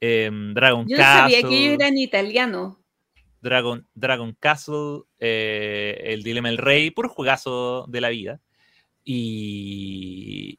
em, 0.00 0.54
Dragon 0.54 0.86
Yo 0.86 0.96
no 0.96 1.02
Castle. 1.02 1.22
sabía 1.22 1.48
que 1.48 1.58
ellos 1.58 1.74
eran 1.74 1.98
italianos. 1.98 2.76
Dragon, 3.44 3.86
Dragon 3.94 4.34
Castle, 4.40 5.02
eh, 5.20 6.00
El 6.04 6.22
Dilema 6.24 6.48
del 6.48 6.58
Rey, 6.58 6.90
puro 6.90 7.08
juegazo 7.08 7.84
de 7.88 8.00
la 8.00 8.08
vida. 8.08 8.40
Y, 9.04 10.58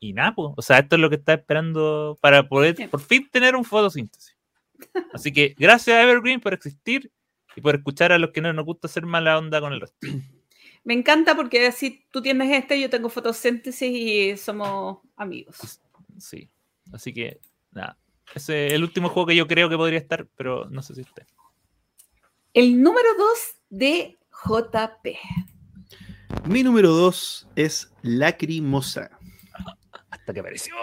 y 0.00 0.12
nada, 0.12 0.34
po, 0.34 0.52
o 0.56 0.62
sea, 0.62 0.78
esto 0.80 0.96
es 0.96 1.00
lo 1.00 1.08
que 1.08 1.16
está 1.16 1.34
esperando 1.34 2.18
para 2.20 2.48
poder 2.48 2.76
Sí. 2.76 2.86
por 2.88 3.00
fin 3.00 3.28
tener 3.30 3.56
un 3.56 3.64
fotosíntesis. 3.64 4.36
Así 5.12 5.32
que 5.32 5.54
gracias 5.58 5.96
a 5.96 6.02
Evergreen 6.02 6.40
por 6.40 6.52
existir 6.52 7.10
y 7.54 7.60
por 7.60 7.76
escuchar 7.76 8.12
a 8.12 8.18
los 8.18 8.30
que 8.32 8.40
no 8.42 8.52
nos 8.52 8.64
gusta 8.66 8.88
hacer 8.88 9.06
mala 9.06 9.38
onda 9.38 9.60
con 9.60 9.72
el 9.72 9.80
resto. 9.80 9.96
Me 10.84 10.94
encanta 10.94 11.34
porque 11.34 11.66
así 11.66 12.04
tú 12.10 12.20
tienes 12.22 12.52
este, 12.52 12.80
yo 12.80 12.90
tengo 12.90 13.08
fotosíntesis 13.08 13.90
y 13.90 14.36
somos 14.36 14.98
amigos. 15.16 15.80
Sí. 16.18 16.50
Así 16.92 17.12
que 17.14 17.40
nada. 17.70 17.96
Ese 18.34 18.66
es 18.66 18.72
el 18.72 18.82
último 18.82 19.08
juego 19.08 19.28
que 19.28 19.36
yo 19.36 19.46
creo 19.46 19.68
que 19.68 19.76
podría 19.76 19.98
estar, 20.00 20.26
pero 20.36 20.68
no 20.68 20.82
sé 20.82 20.94
si 20.94 21.00
usted. 21.02 21.24
El 22.56 22.82
número 22.82 23.06
2 23.18 23.38
de 23.68 24.16
JP. 24.48 25.08
Mi 26.46 26.62
número 26.62 26.88
2 26.90 27.48
es 27.54 27.92
Lacrimosa. 28.00 29.10
Hasta 30.10 30.32
que 30.32 30.40
apareció. 30.40 30.74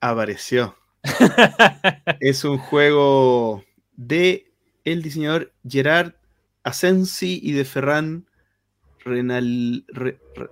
Apareció. 0.00 0.76
es 2.20 2.44
un 2.44 2.58
juego 2.58 3.64
de 3.96 4.52
el 4.84 5.02
diseñador 5.02 5.52
Gerard 5.68 6.12
Asensi 6.62 7.40
y 7.42 7.50
de 7.50 7.64
Ferran 7.64 8.28
Renal 9.00 9.84
Re- 9.88 10.20
Re- 10.36 10.50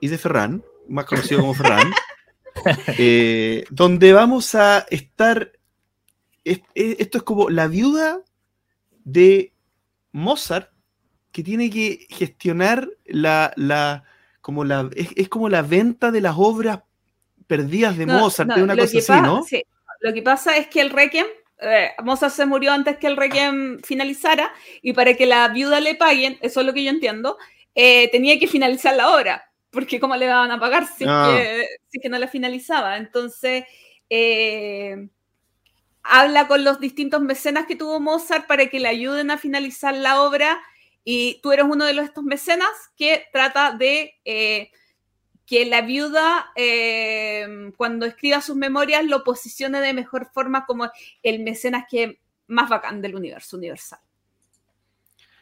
y 0.00 0.06
de 0.06 0.16
Ferran, 0.16 0.62
más 0.88 1.06
conocido 1.06 1.40
como 1.40 1.54
Ferran, 1.54 1.90
eh, 2.98 3.64
donde 3.70 4.12
vamos 4.12 4.54
a 4.54 4.86
estar. 4.90 5.50
es- 6.44 6.60
es- 6.76 7.00
esto 7.00 7.18
es 7.18 7.24
como 7.24 7.50
la 7.50 7.66
viuda 7.66 8.22
de 9.12 9.52
Mozart 10.12 10.70
que 11.32 11.42
tiene 11.42 11.70
que 11.70 12.06
gestionar 12.10 12.88
la, 13.04 13.52
la 13.56 14.04
como 14.40 14.64
la 14.64 14.88
es, 14.96 15.08
es 15.16 15.28
como 15.28 15.48
la 15.48 15.62
venta 15.62 16.10
de 16.10 16.20
las 16.20 16.34
obras 16.36 16.80
perdidas 17.46 17.96
de 17.96 18.06
No, 18.06 18.18
Mozart, 18.18 18.48
no, 18.48 18.56
de 18.56 18.62
una 18.62 18.76
cosa 18.76 18.98
así, 18.98 19.22
¿no? 19.22 19.42
sí, 19.44 19.62
lo 20.00 20.12
que 20.12 20.22
pasa 20.22 20.56
es 20.56 20.66
que 20.68 20.80
el 20.80 20.90
Requiem, 20.90 21.26
eh, 21.60 21.90
Mozart 22.02 22.32
se 22.32 22.46
murió 22.46 22.72
antes 22.72 22.96
que 22.96 23.06
el 23.06 23.16
Requiem 23.16 23.80
finalizara 23.82 24.52
y 24.82 24.92
para 24.92 25.14
que 25.14 25.26
la 25.26 25.48
viuda 25.48 25.80
le 25.80 25.94
paguen, 25.94 26.38
eso 26.40 26.60
es 26.60 26.66
lo 26.66 26.72
que 26.72 26.84
yo 26.84 26.90
entiendo, 26.90 27.36
eh, 27.74 28.08
tenía 28.10 28.38
que 28.38 28.46
finalizar 28.48 28.96
la 28.96 29.14
obra, 29.14 29.50
porque 29.70 30.00
¿cómo 30.00 30.16
le 30.16 30.26
van 30.26 30.50
a 30.50 30.58
pagar 30.58 30.86
si, 30.86 31.04
es 31.04 31.10
Ah. 31.12 31.34
que, 31.36 31.66
si 31.88 32.00
que 32.00 32.08
no 32.08 32.18
la 32.18 32.28
finalizaba? 32.28 32.96
Entonces, 32.96 33.64
eh, 34.08 35.08
habla 36.10 36.48
con 36.48 36.64
los 36.64 36.80
distintos 36.80 37.22
mecenas 37.22 37.66
que 37.66 37.76
tuvo 37.76 38.00
Mozart 38.00 38.46
para 38.46 38.66
que 38.66 38.80
le 38.80 38.88
ayuden 38.88 39.30
a 39.30 39.38
finalizar 39.38 39.94
la 39.94 40.22
obra 40.22 40.60
y 41.04 41.40
tú 41.42 41.52
eres 41.52 41.64
uno 41.68 41.86
de 41.86 41.94
los, 41.94 42.04
estos 42.04 42.24
mecenas 42.24 42.68
que 42.96 43.24
trata 43.32 43.72
de... 43.72 44.14
eh, 44.24 44.70
que 45.50 45.66
la 45.66 45.82
viuda, 45.82 46.52
eh, 46.54 47.72
cuando 47.76 48.06
escriba 48.06 48.40
sus 48.40 48.54
memorias, 48.54 49.04
lo 49.04 49.24
posicione 49.24 49.80
de 49.80 49.92
mejor 49.92 50.30
forma 50.32 50.64
como 50.64 50.88
el 51.24 51.42
mecenas 51.42 51.86
que 51.90 52.20
más 52.46 52.70
bacán 52.70 53.02
del 53.02 53.16
universo 53.16 53.56
universal. 53.56 53.98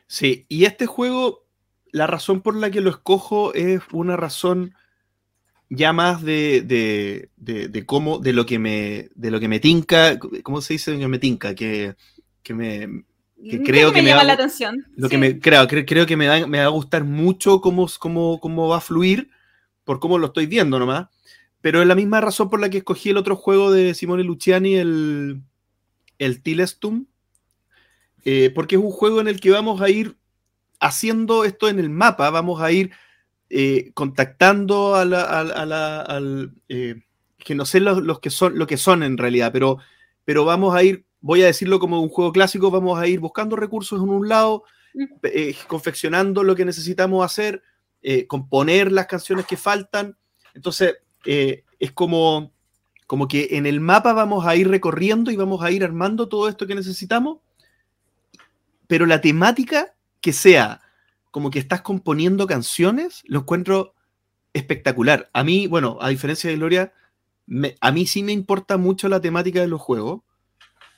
Sí, 0.07 0.47
y 0.49 0.65
este 0.65 0.87
juego, 0.87 1.45
la 1.93 2.07
razón 2.07 2.41
por 2.41 2.57
la 2.57 2.71
que 2.71 2.81
lo 2.81 2.89
escojo 2.89 3.53
es 3.53 3.83
una 3.93 4.17
razón 4.17 4.75
ya 5.71 5.93
más 5.93 6.23
de, 6.23 6.63
de, 6.63 7.31
de, 7.37 7.69
de 7.69 7.87
cómo, 7.87 8.19
de 8.19 8.33
lo 8.33 8.47
que 8.47 8.59
me, 8.59 9.09
de 9.15 9.31
lo 9.31 9.41
que 9.41 9.49
me 9.49 9.61
tinca, 9.61 10.19
¿cómo 10.43 10.61
se 10.61 10.75
dice 10.75 10.99
que 10.99 11.09
me 11.09 11.19
tinca? 11.19 11.55
Que, 11.55 11.95
que 12.43 12.55
me, 12.55 13.05
Que 13.49 13.63
creo 13.63 13.93
que 13.93 14.03
me 14.03 14.09
llama 14.11 14.23
va- 14.23 14.25
la 14.29 14.33
atención. 14.35 14.85
lo 14.97 15.09
que 15.09 15.19
me, 15.19 15.39
creo, 15.39 15.67
creo, 15.69 15.85
creo 15.87 16.07
que 16.07 16.17
me, 16.17 16.27
da- 16.27 16.47
me 16.47 16.59
va 16.59 16.65
a 16.65 16.69
gustar 16.69 17.05
mucho 17.05 17.61
cómo, 17.61 17.87
cómo, 17.99 18.41
cómo 18.41 18.69
va 18.69 18.79
a 18.79 18.81
fluir, 18.81 19.31
por 19.85 20.01
cómo 20.01 20.19
lo 20.19 20.29
estoy 20.29 20.47
viendo 20.47 20.79
nomás. 20.79 21.09
Pero 21.61 21.83
es 21.83 21.89
la 21.89 21.95
misma 21.97 22.21
razón 22.21 22.51
por 22.51 22.61
la 22.61 22.71
que 22.71 22.79
escogí 22.79 23.11
el 23.11 23.17
otro 23.17 23.37
juego 23.37 23.71
de 23.73 23.95
Simone 23.95 24.23
Luciani, 24.25 24.77
el, 24.77 25.43
el 26.19 26.43
Tilestum, 26.43 27.07
eh, 28.25 28.51
porque 28.55 28.77
es 28.77 28.83
un 28.83 28.91
juego 28.91 29.21
en 29.21 29.29
el 29.29 29.41
que 29.41 29.51
vamos 29.51 29.81
a 29.81 29.89
ir 29.91 30.17
haciendo 30.81 31.45
esto 31.45 31.69
en 31.69 31.79
el 31.79 31.91
mapa, 31.91 32.31
vamos 32.31 32.61
a 32.61 32.71
ir 32.73 32.91
eh, 33.51 33.91
contactando 33.95 34.95
a 34.95 35.05
la, 35.05 35.23
a 35.23 35.45
la- 35.45 35.55
a 35.55 35.67
la- 35.67 36.01
al... 36.03 36.53
eh, 36.69 37.03
que 37.39 37.55
no 37.55 37.65
sé 37.65 37.81
los, 37.81 38.03
los 38.03 38.21
que 38.21 38.31
son, 38.31 38.59
lo 38.59 38.67
que 38.67 38.77
son 38.77 39.03
en 39.03 39.17
realidad, 39.17 39.51
pero, 39.53 39.79
pero 40.25 40.45
vamos 40.45 40.75
a 40.75 40.83
ir, 40.83 41.05
voy 41.21 41.43
a 41.43 41.47
decirlo 41.47 41.79
como 41.79 42.01
un 42.03 42.09
juego 42.09 42.33
clásico, 42.33 42.71
vamos 42.71 42.99
a 42.99 43.07
ir 43.07 43.21
buscando 43.21 43.57
recursos 43.57 44.03
en 44.03 44.09
un 44.09 44.29
lado, 44.29 44.65
eh, 45.23 45.55
confeccionando 45.69 46.43
lo 46.43 46.55
que 46.57 46.65
necesitamos 46.65 47.25
hacer, 47.25 47.63
componer 48.27 48.91
las 48.93 49.07
canciones 49.07 49.47
que 49.47 49.57
faltan. 49.57 50.17
Entonces, 50.55 50.97
es 51.25 51.93
como, 51.93 52.53
como 53.07 53.29
que 53.29 53.49
en 53.53 53.67
el 53.67 53.81
mapa 53.81 54.13
vamos 54.13 54.45
a 54.47 54.57
ir 54.57 54.69
recorriendo 54.69 55.31
y 55.31 55.37
vamos 55.37 55.63
a 55.63 55.71
ir 55.71 55.85
armando 55.85 56.29
todo 56.29 56.49
esto 56.49 56.67
que 56.67 56.75
necesitamos, 56.75 57.39
pero 58.87 59.07
la 59.07 59.21
temática 59.21 59.95
que 60.21 60.33
sea 60.33 60.81
como 61.31 61.51
que 61.51 61.59
estás 61.59 61.83
componiendo 61.83 62.47
canciones, 62.47 63.23
lo 63.27 63.41
encuentro 63.41 63.95
espectacular. 64.53 65.31
A 65.33 65.45
mí, 65.45 65.67
bueno, 65.67 65.99
a 66.01 66.09
diferencia 66.09 66.51
de 66.51 66.57
Gloria, 66.57 66.93
a 67.81 67.93
mí 67.93 68.07
sí 68.07 68.23
me 68.23 68.33
importa 68.33 68.77
mucho 68.77 69.09
la 69.09 69.21
temática 69.21 69.61
de 69.61 69.69
los 69.69 69.81
juegos. 69.81 70.23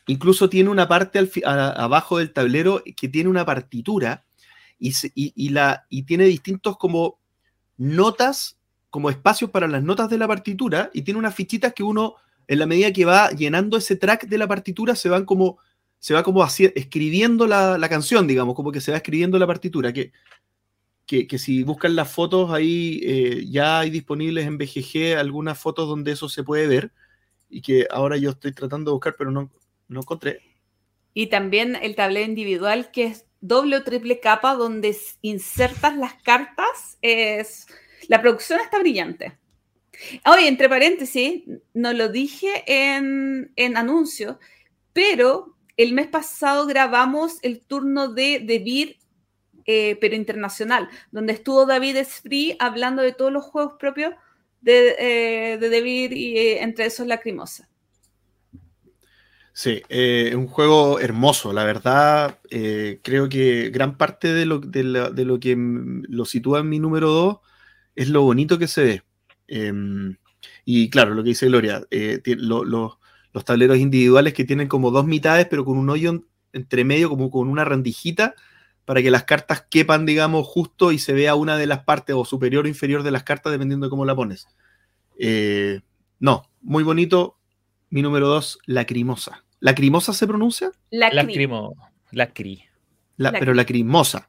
Incluso 0.07 0.49
tiene 0.49 0.71
una 0.71 0.89
parte 0.89 1.19
al 1.19 1.31
abajo 1.45 2.19
del 2.19 2.33
tablero 2.33 2.83
que 2.97 3.09
tiene 3.09 3.29
una 3.29 3.45
partitura 3.45 4.25
y, 4.79 4.93
y 5.15 6.03
tiene 6.03 6.25
distintos 6.25 6.77
como 6.79 7.19
notas, 7.77 8.59
como 8.89 9.11
espacios 9.11 9.51
para 9.51 9.69
las 9.69 9.83
notas 9.83 10.11
de 10.11 10.19
la 10.19 10.27
partitura 10.27 10.91
y 10.93 11.03
tiene 11.03 11.19
unas 11.19 11.35
fichitas 11.35 11.73
que 11.75 11.83
uno, 11.83 12.17
en 12.49 12.59
la 12.59 12.67
medida 12.67 12.93
que 12.93 13.05
va 13.05 13.31
llenando 13.31 13.77
ese 13.77 13.97
track 13.97 14.27
de 14.27 14.39
la 14.39 14.49
partitura, 14.49 14.97
se 14.97 15.09
van 15.09 15.25
como, 15.25 15.59
se 16.01 16.15
va 16.15 16.23
como 16.25 16.45
escribiendo 16.45 17.47
la, 17.47 17.79
la 17.79 17.89
canción, 17.89 18.27
digamos, 18.27 18.57
como 18.57 18.73
que 18.73 18.81
se 18.81 18.91
va 18.91 18.97
escribiendo 18.97 19.39
la 19.39 19.47
partitura, 19.47 19.93
que, 19.93 20.13
que, 21.07 21.39
si 21.39 21.63
buscan 21.63 21.95
las 21.95 22.11
fotos 22.11 22.51
ahí, 22.51 23.01
eh, 23.05 23.45
ya 23.49 23.81
hay 23.81 23.91
disponibles 23.91 24.47
en 24.47 24.59
BGG 24.59 25.19
algunas 25.19 25.59
fotos 25.59 25.89
donde 25.89 26.13
eso 26.13 26.29
se 26.29 26.43
puede 26.43 26.67
ver 26.67 26.93
y 27.51 27.61
que 27.61 27.87
ahora 27.91 28.17
yo 28.17 28.31
estoy 28.31 28.53
tratando 28.53 28.91
de 28.91 28.95
buscar, 28.95 29.15
pero 29.19 29.31
no, 29.31 29.51
no 29.89 30.01
encontré. 30.01 30.41
Y 31.13 31.27
también 31.27 31.77
el 31.77 31.97
tablero 31.97 32.27
individual 32.27 32.91
que 32.93 33.05
es 33.05 33.27
doble 33.41 33.77
o 33.77 33.85
triple 33.85 34.21
capa 34.21 34.55
donde 34.55 34.97
insertas 35.21 35.97
las 35.97 36.15
cartas. 36.15 36.97
Es... 37.03 37.67
La 38.09 38.23
producción 38.23 38.61
está 38.61 38.79
brillante. 38.79 39.37
Oye, 40.25 40.49
entre 40.49 40.69
paréntesis, 40.69 41.43
no 41.75 41.93
lo 41.93 42.09
dije 42.09 42.65
en, 42.67 43.53
en 43.57 43.77
anuncio, 43.77 44.39
pero 44.93 45.57
el 45.83 45.93
mes 45.95 46.09
pasado 46.09 46.67
grabamos 46.67 47.39
el 47.43 47.61
turno 47.61 48.09
de 48.13 48.41
Debir, 48.41 48.99
eh, 49.67 49.97
pero 50.01 50.15
internacional, 50.15 50.89
donde 51.11 51.33
estuvo 51.33 51.67
David 51.67 51.97
Esfri 51.97 52.57
hablando 52.59 53.03
de 53.03 53.13
todos 53.13 53.33
los 53.33 53.45
juegos 53.45 53.75
propios 53.79 54.13
de, 54.61 54.97
eh, 54.99 55.59
de 55.59 55.79
y 56.13 56.37
eh, 56.37 56.63
entre 56.63 56.87
esos 56.87 57.07
Lacrimosa. 57.07 57.69
Sí, 59.53 59.83
eh, 59.89 60.29
es 60.31 60.35
un 60.35 60.47
juego 60.47 61.01
hermoso, 61.01 61.53
la 61.53 61.65
verdad. 61.65 62.39
eh, 62.51 63.01
creo 63.03 63.29
que 63.29 63.71
gran 63.71 63.97
parte 63.99 64.33
de 64.33 64.47
lo, 64.47 64.59
de 64.61 65.25
lo 65.25 65.41
que 65.41 65.57
lo 65.59 66.25
sitúa 66.25 66.61
en 66.61 66.69
mi 66.69 66.79
número 66.79 67.11
2 67.11 67.39
es 67.95 68.09
lo 68.09 68.23
bonito 68.23 68.59
que 68.59 68.69
se 68.69 68.85
ve. 68.85 69.03
Em, 69.49 70.17
y 70.65 70.89
claro, 70.91 71.15
lo 71.15 71.23
que 71.23 71.31
dice 71.31 71.47
Gloria, 71.47 71.83
eh, 71.91 72.21
lo- 72.37 72.65
lo- 72.65 73.00
los 73.33 73.45
tableros 73.45 73.79
individuales 73.79 74.35
que 74.35 74.45
tienen 74.45 74.69
como 74.69 74.91
dos 74.91 75.07
mitades, 75.07 75.47
pero 75.49 75.65
con 75.65 75.79
un 75.79 75.89
hoyo 75.91 76.11
en- 76.11 76.27
entre 76.53 76.85
medio, 76.85 77.09
como 77.09 77.31
con 77.31 77.49
una 77.49 77.65
rendijita, 77.65 78.35
para 78.85 79.03
que 79.03 79.11
las 79.11 79.23
cartas 79.25 79.65
quepan, 79.71 80.05
digamos, 80.07 80.47
justo 80.47 80.91
y 80.91 80.99
se 80.99 81.13
vea 81.13 81.35
una 81.37 81.57
de 81.57 81.67
las 81.67 81.85
partes 81.85 82.17
o 82.19 82.25
superior 82.25 82.65
o 82.65 82.69
inferior 82.69 83.03
de 83.05 83.13
las 83.13 83.23
cartas, 83.23 83.53
dependiendo 83.53 83.87
de 83.87 83.91
cómo 83.91 84.05
la 84.05 84.17
pones. 84.17 84.49
Eh, 85.19 85.81
no, 86.19 86.51
muy 86.61 86.83
bonito. 86.83 87.37
Mi 87.91 88.03
número 88.03 88.27
2, 88.29 88.59
Lacrimosa. 88.67 89.45
¿Lacrimosa 89.61 90.13
se 90.13 90.27
pronuncia? 90.27 90.71
Lacri. 90.91 91.17
Lacrimo. 91.17 91.75
Lacri. 92.13 92.65
La- 93.17 93.31
Lacri- 93.33 93.39
pero 93.41 93.55
lacrimosa, 93.55 94.29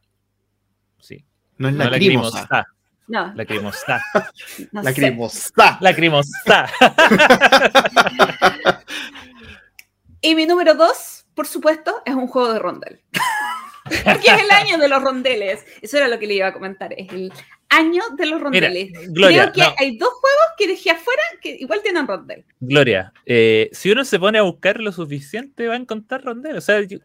Sí. 0.99 1.23
no 1.57 1.69
es 1.69 1.73
No, 1.76 1.86
lacrimosa. 1.90 2.40
lacrimosa. 2.49 2.68
No, 3.07 3.34
Lacrimosa. 3.36 4.02
no 4.72 4.82
sé. 4.84 4.90
Lacrimosa. 4.90 5.78
Lacrimosa. 5.82 6.69
Y 10.24 10.36
mi 10.36 10.46
número 10.46 10.76
dos, 10.76 11.26
por 11.34 11.48
supuesto, 11.48 12.04
es 12.06 12.14
un 12.14 12.28
juego 12.28 12.54
de 12.54 12.60
rondel. 12.60 13.02
Porque 14.06 14.28
es 14.28 14.44
el 14.44 14.52
año 14.52 14.78
de 14.78 14.88
los 14.88 15.02
rondeles. 15.02 15.66
Eso 15.82 15.98
era 15.98 16.08
lo 16.08 16.20
que 16.20 16.28
le 16.28 16.36
iba 16.36 16.46
a 16.48 16.54
comentar. 16.54 16.94
Es 16.94 17.12
el 17.12 17.34
años 17.70 18.06
de 18.18 18.28
los 18.28 18.36
Mira, 18.40 18.68
rondeles. 18.68 18.92
Gloria, 19.12 19.52
Creo 19.52 19.54
que 19.54 19.62
no. 19.62 19.76
hay 19.80 19.98
dos 19.98 20.10
juegos 20.14 20.46
que 20.58 20.68
dejé 20.68 20.92
afuera 20.92 21.24
que 21.42 21.58
igual 21.60 21.82
tienen 21.82 22.06
rondel. 22.06 22.46
Gloria, 22.60 23.12
eh, 23.26 23.70
si 23.72 23.90
uno 23.92 24.06
se 24.06 24.20
pone 24.20 24.38
a 24.38 24.44
buscar 24.44 24.80
lo 24.80 24.92
suficiente, 24.92 25.68
va 25.68 25.74
a 25.74 25.78
encontrar 25.78 26.24
rondel. 26.24 26.58
O 26.58 26.62
sea, 26.62 26.82
yo- 26.82 27.00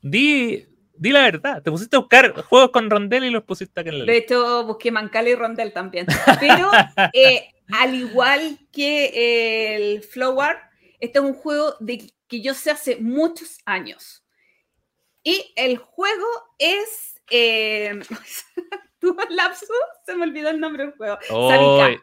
di, 0.00 0.64
di 0.94 1.10
la 1.10 1.22
verdad. 1.22 1.62
Te 1.64 1.70
pusiste 1.72 1.96
a 1.96 1.98
buscar 1.98 2.32
juegos 2.44 2.70
con 2.70 2.88
rondel 2.90 3.24
y 3.24 3.30
los 3.30 3.42
pusiste 3.42 3.80
acá 3.80 3.90
en 3.90 3.98
la 3.98 4.04
De 4.04 4.18
hecho, 4.18 4.64
busqué 4.66 4.92
Mancala 4.92 5.30
y 5.30 5.34
Rondel 5.34 5.72
también. 5.72 6.06
Pero 6.38 6.70
eh, 7.12 7.48
al 7.80 7.92
igual 7.96 8.58
que 8.72 9.74
el 9.74 10.02
Flower, 10.04 10.58
este 11.02 11.18
es 11.18 11.24
un 11.24 11.34
juego 11.34 11.74
de 11.80 12.12
que 12.28 12.40
yo 12.40 12.54
sé 12.54 12.70
hace 12.70 12.96
muchos 12.96 13.58
años. 13.66 14.24
Y 15.24 15.52
el 15.56 15.76
juego 15.76 16.26
es. 16.58 17.20
Eh, 17.28 18.00
Tuvo 19.00 19.20
lapso, 19.30 19.66
se 20.06 20.14
me 20.14 20.22
olvidó 20.22 20.50
el 20.50 20.60
nombre 20.60 20.84
del 20.84 20.92
juego. 20.92 21.18
Oy, 21.30 21.98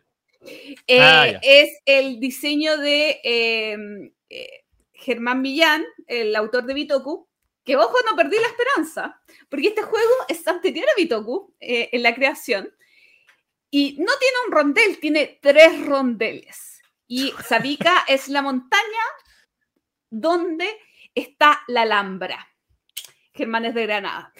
Eh, 0.85 0.99
Ah, 0.99 1.39
es 1.41 1.69
el 1.85 2.19
diseño 2.19 2.77
de 2.77 3.21
eh, 3.23 3.77
eh, 4.29 4.65
Germán 4.91 5.41
Millán, 5.41 5.85
el 6.07 6.35
autor 6.35 6.65
de 6.65 6.73
Bitoku, 6.73 7.29
que 7.63 7.77
ojo, 7.77 7.95
no 8.09 8.17
perdí 8.17 8.35
la 8.37 8.47
esperanza, 8.47 9.21
porque 9.47 9.69
este 9.69 9.81
juego 9.83 10.11
es 10.27 10.45
anterior 10.45 10.85
a 10.89 10.99
Bitoku 10.99 11.53
eh, 11.61 11.87
en 11.93 12.03
la 12.03 12.13
creación, 12.13 12.69
y 13.71 13.95
no 13.97 14.11
tiene 14.19 14.37
un 14.45 14.51
rondel, 14.51 14.99
tiene 14.99 15.39
tres 15.41 15.85
rondeles. 15.85 16.78
Y 17.09 17.33
Sabica 17.43 18.05
es 18.07 18.29
la 18.29 18.43
montaña 18.43 19.03
donde 20.09 20.69
está 21.15 21.61
la 21.67 21.81
Alhambra. 21.81 22.47
Germán 23.33 23.65
es 23.65 23.73
de 23.73 23.83
Granada. 23.83 24.31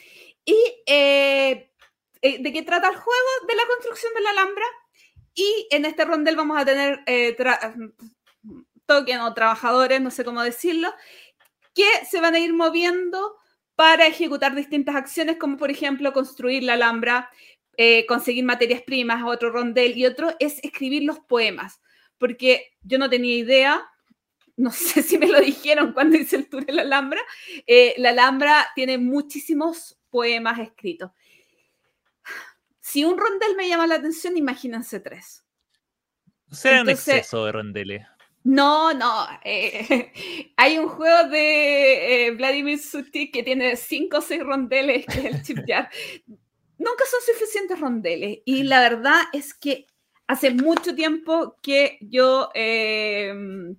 ¿Y 0.46 0.56
eh, 0.86 1.72
eh, 2.22 2.38
de 2.40 2.54
qué 2.54 2.62
trata 2.62 2.90
el 2.90 2.96
juego? 2.96 3.30
De 3.48 3.56
la 3.56 3.66
construcción 3.66 4.14
de 4.14 4.22
la 4.22 4.30
Alhambra. 4.30 4.66
Y 5.34 5.68
en 5.72 5.86
este 5.86 6.06
rondel 6.06 6.36
vamos 6.36 6.62
a 6.62 6.66
tener 6.66 7.02
eh, 7.08 7.36
token 8.86 9.20
o 9.22 9.34
trabajadores, 9.34 10.00
no 10.00 10.12
sé 10.12 10.24
cómo 10.24 10.44
decirlo, 10.44 10.94
que 11.74 11.90
se 12.10 12.22
van 12.22 12.36
a 12.36 12.40
ir 12.40 12.54
moviendo 12.54 13.36
para 13.76 14.06
ejecutar 14.06 14.54
distintas 14.54 14.96
acciones, 14.96 15.38
como 15.38 15.58
por 15.58 15.72
ejemplo 15.72 16.14
construir 16.14 16.64
la 16.64 16.74
Alhambra, 16.74 17.32
eh, 17.78 18.06
conseguir 18.06 18.44
materias 18.44 18.82
primas, 18.82 19.24
otro 19.26 19.52
rondel, 19.52 19.98
y 19.98 20.06
otro 20.06 20.36
es 20.38 20.60
escribir 20.64 21.04
los 21.04 21.20
poemas, 21.20 21.80
porque 22.20 22.72
yo 22.84 22.98
no 23.00 23.10
tenía 23.10 23.36
idea, 23.36 23.90
no 24.58 24.72
sé 24.72 25.02
si 25.02 25.18
me 25.18 25.28
lo 25.28 25.40
dijeron 25.42 25.94
cuando 25.94 26.18
hice 26.18 26.36
el 26.36 26.50
tour 26.50 26.64
en 26.68 26.76
la 26.76 26.82
Alhambra, 26.84 27.22
eh, 27.66 27.96
la 27.98 28.10
Alhambra 28.10 28.68
tiene 28.76 28.98
muchísimos 28.98 29.98
poemas 30.10 30.60
escritos. 30.60 31.12
Si 32.82 33.06
un 33.06 33.18
rondel 33.18 33.56
me 33.56 33.68
llama 33.68 33.88
la 33.88 33.96
atención, 33.96 34.36
imagínense 34.38 35.00
tres. 35.00 35.44
Será 36.52 36.82
un 36.82 36.90
Entonces- 36.90 37.16
exceso 37.16 37.46
de 37.46 37.52
rondeles. 37.52 38.06
No, 38.44 38.94
no. 38.94 39.28
eh, 39.44 40.12
hay 40.58 40.78
un 40.80 40.88
juego 40.88 41.30
de 41.30 42.28
eh, 42.28 42.32
Vladimir 42.32 42.80
Sutik 42.80 43.34
que 43.34 43.44
tiene 43.44 43.76
cinco 43.76 44.18
o 44.18 44.22
seis 44.22 44.42
rondeles, 44.42 45.06
que 45.06 45.20
es 45.20 45.26
el 45.26 45.42
Chip. 45.44 45.58
Nunca 45.60 47.04
son 47.06 47.20
suficientes 47.36 47.80
rondeles. 47.80 48.40
Y 48.46 48.64
la 48.64 48.80
verdad 48.80 49.24
es 49.34 49.54
que 49.54 49.86
hace 50.30 50.52
mucho 50.52 50.94
tiempo 50.94 51.58
que 51.60 51.98
yo 52.02 52.52
eh, 52.54 53.34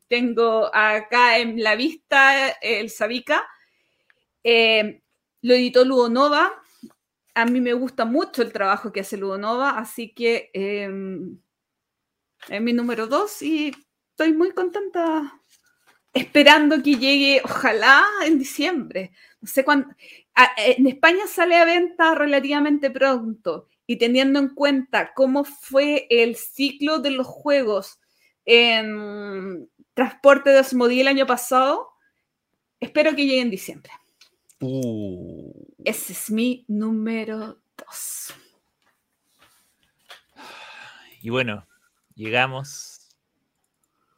tengo 0.08 0.68
acá 0.74 1.38
en 1.38 1.62
la 1.62 1.76
vista 1.76 2.48
el 2.60 2.90
Sabica. 2.90 3.46
Eh, 4.42 5.00
lo 5.42 5.54
editó 5.54 5.84
Ludonova. 5.84 6.52
A 7.34 7.44
mí 7.46 7.60
me 7.60 7.72
gusta 7.72 8.04
mucho 8.04 8.42
el 8.42 8.52
trabajo 8.52 8.90
que 8.90 9.00
hace 9.00 9.16
Ludonova, 9.16 9.78
así 9.78 10.12
que 10.12 10.50
eh, 10.52 10.90
es 12.48 12.60
mi 12.60 12.72
número 12.72 13.06
dos 13.06 13.40
y 13.42 13.70
estoy 14.10 14.32
muy 14.32 14.50
contenta 14.50 15.40
esperando 16.12 16.82
que 16.82 16.96
llegue, 16.96 17.42
ojalá 17.44 18.04
en 18.26 18.40
diciembre. 18.40 19.12
No 19.40 19.46
sé 19.46 19.64
cuándo. 19.64 19.86
En 20.56 20.88
España 20.88 21.28
sale 21.28 21.54
a 21.54 21.64
venta 21.64 22.16
relativamente 22.16 22.90
pronto 22.90 23.68
y 23.90 23.96
teniendo 23.96 24.38
en 24.38 24.50
cuenta 24.50 25.12
cómo 25.14 25.42
fue 25.42 26.06
el 26.10 26.36
ciclo 26.36 27.00
de 27.00 27.10
los 27.10 27.26
juegos 27.26 27.98
en 28.44 29.68
transporte 29.94 30.50
de 30.50 30.60
Osmodee 30.60 31.00
el 31.00 31.08
año 31.08 31.26
pasado, 31.26 31.88
espero 32.78 33.16
que 33.16 33.26
llegue 33.26 33.40
en 33.40 33.50
diciembre. 33.50 33.90
Uh, 34.60 35.52
Ese 35.84 36.12
es 36.12 36.30
mi 36.30 36.64
número 36.68 37.60
dos. 37.76 38.32
y 41.20 41.28
bueno, 41.30 41.66
llegamos 42.14 43.08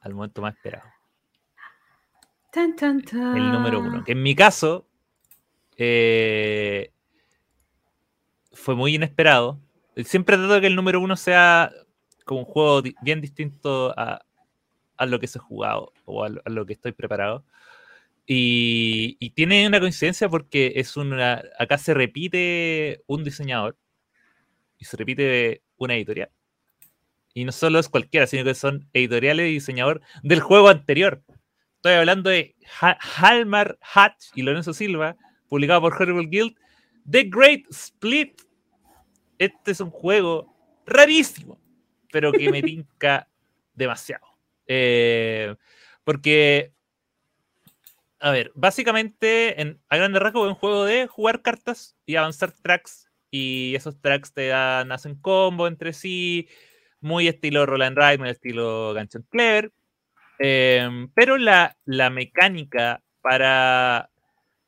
al 0.01 0.13
momento 0.13 0.43
más 0.43 0.55
esperado. 0.55 0.85
Tan, 2.53 2.77
tan, 2.77 3.01
tan. 3.01 3.39
el 3.39 3.51
número 3.51 3.81
uno. 3.81 4.05
Que 4.05 4.13
en 4.13 4.23
mi 4.23 4.35
caso 4.35 4.87
eh, 5.79 6.93
fue 8.53 8.75
muy 8.75 8.95
inesperado. 8.95 9.59
Siempre 10.05 10.37
trato 10.37 10.55
de 10.55 10.61
que 10.63 10.67
el 10.69 10.77
número 10.77 11.01
uno 11.01 11.17
sea 11.17 11.73
como 12.25 12.41
un 12.41 12.47
juego 12.47 12.83
bien 13.03 13.21
distinto 13.21 13.93
a, 13.97 14.25
lo 15.07 15.19
que 15.21 15.27
se 15.27 15.39
ha 15.39 15.43
jugado 15.43 15.93
o 16.05 16.25
a, 16.25 16.29
lo- 16.29 16.67
que 16.67 16.73
estoy 16.73 16.93
preparado. 16.93 17.45
Y, 18.27 19.17
y 19.19 19.31
tiene 19.31 19.67
una 19.67 19.81
coincidencia 19.81 20.29
porque 20.29 20.75
es 20.77 20.97
una. 20.97 21.43
Acá 21.59 21.77
se 21.79 21.93
repite 21.93 23.03
un 23.07 23.25
diseñador 23.25 23.77
y 24.79 24.85
se 24.85 24.97
repite 24.97 25.63
una 25.77 25.95
editorial. 25.97 26.31
Y 27.35 27.45
no 27.45 27.53
solo 27.53 27.79
es 27.79 27.89
cualquiera, 27.89 28.27
sino 28.27 28.45
que 28.45 28.55
son 28.55 28.89
editoriales 28.93 29.49
y 29.51 29.55
diseñador 29.55 30.03
del 30.23 30.41
juego 30.41 30.69
anterior. 30.69 31.23
Estoy 31.77 31.95
hablando 31.95 32.31
de 32.31 32.55
Ha- 32.81 32.99
Halmar 33.17 33.79
Hatch 33.81 34.27
y 34.35 34.43
Lorenzo 34.43 34.73
Silva, 34.73 35.17
publicado 35.49 35.81
por 35.81 35.95
Horrible 35.95 36.29
Guild, 36.31 36.55
The 37.11 37.25
Great 37.25 37.67
Split. 37.71 38.43
Este 39.39 39.73
es 39.73 39.81
un 39.81 39.91
juego 39.91 40.55
rarísimo, 40.87 41.59
pero 42.13 42.33
que 42.33 42.51
me 42.51 42.63
tinca 42.63 43.29
demasiado. 43.75 44.27
Eh, 44.67 45.55
porque, 46.05 46.73
a 48.21 48.31
ver, 48.31 48.53
básicamente, 48.55 49.61
en, 49.61 49.81
a 49.89 49.97
grandes 49.97 50.23
rasgos, 50.23 50.47
es 50.47 50.55
un 50.55 50.59
juego 50.59 50.85
de 50.85 51.07
jugar 51.07 51.43
cartas 51.43 51.97
y 52.07 52.17
avanzar 52.17 52.53
tracks. 52.53 53.11
Y 53.31 53.75
esos 53.75 54.01
tracks 54.01 54.33
te 54.33 54.49
dan, 54.49 54.93
hacen 54.93 55.17
combo 55.17 55.67
entre 55.67 55.93
sí, 55.93 56.49
muy 57.01 57.29
estilo 57.29 57.67
Roll 57.67 57.83
and 57.83 57.97
Ride, 57.97 58.19
muy 58.19 58.29
estilo 58.29 58.93
Gancho 58.95 59.19
and 59.19 59.29
Clever. 59.29 59.73
Em, 60.39 61.09
pero 61.15 61.39
la, 61.39 61.77
la 61.85 62.11
mecánica 62.11 63.03
para 63.21 64.11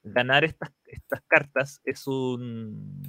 ganar 0.02 0.44
estas, 0.44 0.70
estas 0.95 1.23
cartas 1.27 1.81
es 1.85 2.07
un 2.07 3.03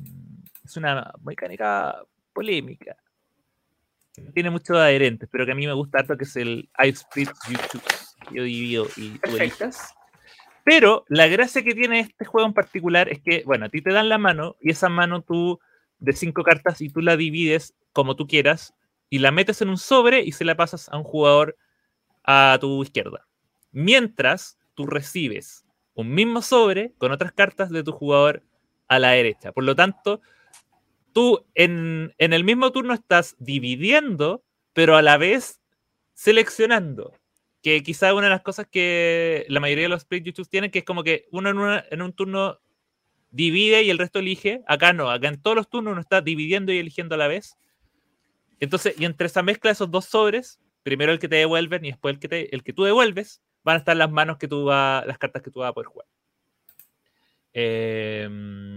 es 0.63 0.77
una 0.77 1.13
mecánica 1.23 2.03
polémica. 2.33 2.95
Tiene 4.33 4.49
muchos 4.49 4.77
adherentes, 4.77 5.27
pero 5.31 5.45
que 5.45 5.51
a 5.51 5.55
mí 5.55 5.67
me 5.67 5.73
gusta 5.73 5.99
harto, 5.99 6.17
que 6.17 6.23
es 6.23 6.35
el 6.37 6.69
I 6.81 6.89
split 6.89 7.29
you 7.49 7.57
choose. 7.71 8.15
Yo 8.31 8.43
divido 8.43 8.87
y 8.95 9.09
tú. 9.19 9.37
Perfecto. 9.37 9.69
Pero 10.63 11.05
la 11.09 11.27
gracia 11.27 11.63
que 11.63 11.75
tiene 11.75 11.99
este 11.99 12.25
juego 12.25 12.47
en 12.47 12.53
particular 12.53 13.07
es 13.09 13.21
que, 13.21 13.43
bueno, 13.45 13.65
a 13.65 13.69
ti 13.69 13.81
te 13.81 13.91
dan 13.91 14.09
la 14.09 14.17
mano 14.17 14.55
y 14.59 14.71
esa 14.71 14.89
mano 14.89 15.21
tú 15.21 15.59
de 15.99 16.13
cinco 16.13 16.43
cartas 16.43 16.81
y 16.81 16.89
tú 16.89 17.01
la 17.01 17.17
divides 17.17 17.75
como 17.93 18.15
tú 18.15 18.25
quieras 18.25 18.73
y 19.09 19.19
la 19.19 19.31
metes 19.31 19.61
en 19.61 19.69
un 19.69 19.77
sobre 19.77 20.23
y 20.23 20.31
se 20.31 20.43
la 20.43 20.55
pasas 20.55 20.89
a 20.89 20.97
un 20.97 21.03
jugador 21.03 21.55
a 22.23 22.57
tu 22.59 22.81
izquierda. 22.81 23.27
Mientras 23.71 24.57
tú 24.73 24.87
recibes 24.87 25.64
un 25.95 26.13
mismo 26.13 26.41
sobre 26.41 26.91
con 26.97 27.11
otras 27.11 27.31
cartas 27.31 27.69
de 27.69 27.83
tu 27.83 27.91
jugador 27.91 28.43
a 28.87 28.99
la 28.99 29.11
derecha. 29.11 29.51
Por 29.51 29.63
lo 29.63 29.75
tanto, 29.75 30.21
tú 31.13 31.45
en, 31.55 32.13
en 32.17 32.33
el 32.33 32.43
mismo 32.43 32.71
turno 32.71 32.93
estás 32.93 33.35
dividiendo, 33.39 34.43
pero 34.73 34.95
a 34.95 35.01
la 35.01 35.17
vez 35.17 35.61
seleccionando. 36.13 37.13
Que 37.63 37.81
quizá 37.81 38.13
una 38.13 38.25
de 38.27 38.31
las 38.31 38.41
cosas 38.43 38.67
que 38.67 39.45
la 39.49 39.59
mayoría 39.59 39.85
de 39.85 39.89
los 39.89 40.03
split 40.03 40.23
YouTube 40.25 40.47
tienen, 40.47 40.69
que 40.69 40.79
es 40.79 40.85
como 40.85 41.03
que 41.03 41.25
uno 41.31 41.49
en, 41.49 41.57
una- 41.57 41.83
en 41.89 42.01
un 42.01 42.13
turno 42.13 42.59
divide 43.31 43.81
y 43.83 43.89
el 43.89 43.97
resto 43.97 44.19
elige. 44.19 44.61
Acá 44.67 44.93
no, 44.93 45.09
acá 45.09 45.29
en 45.29 45.41
todos 45.41 45.55
los 45.57 45.69
turnos 45.69 45.93
uno 45.93 46.01
está 46.01 46.21
dividiendo 46.21 46.71
y 46.71 46.77
eligiendo 46.77 47.15
a 47.15 47.17
la 47.17 47.27
vez. 47.27 47.57
Entonces, 48.59 48.95
y 48.99 49.05
entre 49.05 49.27
esa 49.27 49.41
mezcla 49.43 49.69
de 49.69 49.73
esos 49.73 49.89
dos 49.91 50.05
sobres, 50.05 50.59
primero 50.83 51.11
el 51.11 51.19
que 51.19 51.27
te 51.27 51.37
devuelven 51.37 51.83
y 51.85 51.89
después 51.89 52.13
el 52.15 52.19
que, 52.19 52.27
te- 52.29 52.55
el 52.55 52.63
que 52.63 52.73
tú 52.73 52.83
devuelves, 52.83 53.41
van 53.65 53.75
a 53.75 53.79
estar 53.79 53.97
las 53.97 54.09
manos 54.11 54.37
que 54.37 54.47
tú 54.47 54.63
vas, 54.65 55.05
las 55.05 55.17
cartas 55.17 55.41
que 55.41 55.51
tú 55.51 55.59
vas 55.59 55.71
a 55.71 55.73
poder 55.73 55.87
jugar. 55.87 56.07
Eh, 57.57 58.27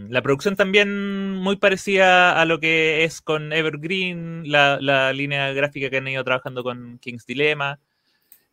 la 0.09 0.23
producción 0.23 0.55
también 0.55 1.33
muy 1.35 1.57
parecida 1.57 2.41
a 2.41 2.45
lo 2.45 2.61
que 2.61 3.03
es 3.05 3.21
con 3.21 3.53
Evergreen, 3.53 4.45
la, 4.51 4.79
la 4.81 5.13
línea 5.13 5.53
gráfica 5.53 5.91
que 5.91 5.97
han 5.97 6.07
ido 6.09 6.23
trabajando 6.25 6.63
con 6.63 6.99
King's 6.99 7.27
Dilemma. 7.27 7.81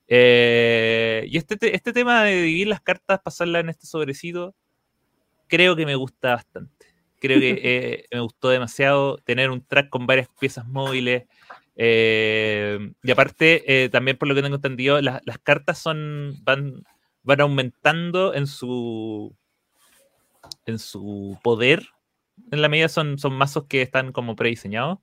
Eh, 0.07 1.25
y 1.27 1.37
este, 1.37 1.57
te- 1.57 1.75
este 1.75 1.93
tema 1.93 2.23
de 2.23 2.41
dividir 2.41 2.67
las 2.67 2.81
cartas, 2.81 3.19
pasarlas 3.23 3.61
en 3.61 3.69
este 3.69 3.87
sobrecito, 3.87 4.55
creo 5.47 5.75
que 5.75 5.85
me 5.85 5.95
gusta 5.95 6.35
bastante. 6.35 6.87
Creo 7.19 7.39
que 7.39 7.49
eh, 7.63 8.05
me 8.11 8.19
gustó 8.21 8.49
demasiado 8.49 9.17
tener 9.19 9.51
un 9.51 9.65
track 9.65 9.89
con 9.89 10.07
varias 10.07 10.27
piezas 10.39 10.67
móviles. 10.67 11.23
Eh, 11.75 12.79
y 13.03 13.11
aparte, 13.11 13.85
eh, 13.85 13.89
también 13.89 14.17
por 14.17 14.27
lo 14.27 14.35
que 14.35 14.41
tengo 14.41 14.55
entendido, 14.55 15.01
las, 15.01 15.21
cartas 15.43 15.77
son 15.79 16.35
van, 16.43 16.83
van 17.23 17.41
aumentando 17.41 18.33
en 18.33 18.47
su 18.47 19.35
en 20.65 20.79
su 20.79 21.37
poder. 21.43 21.87
En 22.51 22.61
la 22.61 22.69
medida 22.69 22.89
son, 22.89 23.17
son 23.17 23.33
mazos 23.33 23.65
que 23.65 23.81
están 23.81 24.11
como 24.11 24.35
prediseñados. 24.35 24.99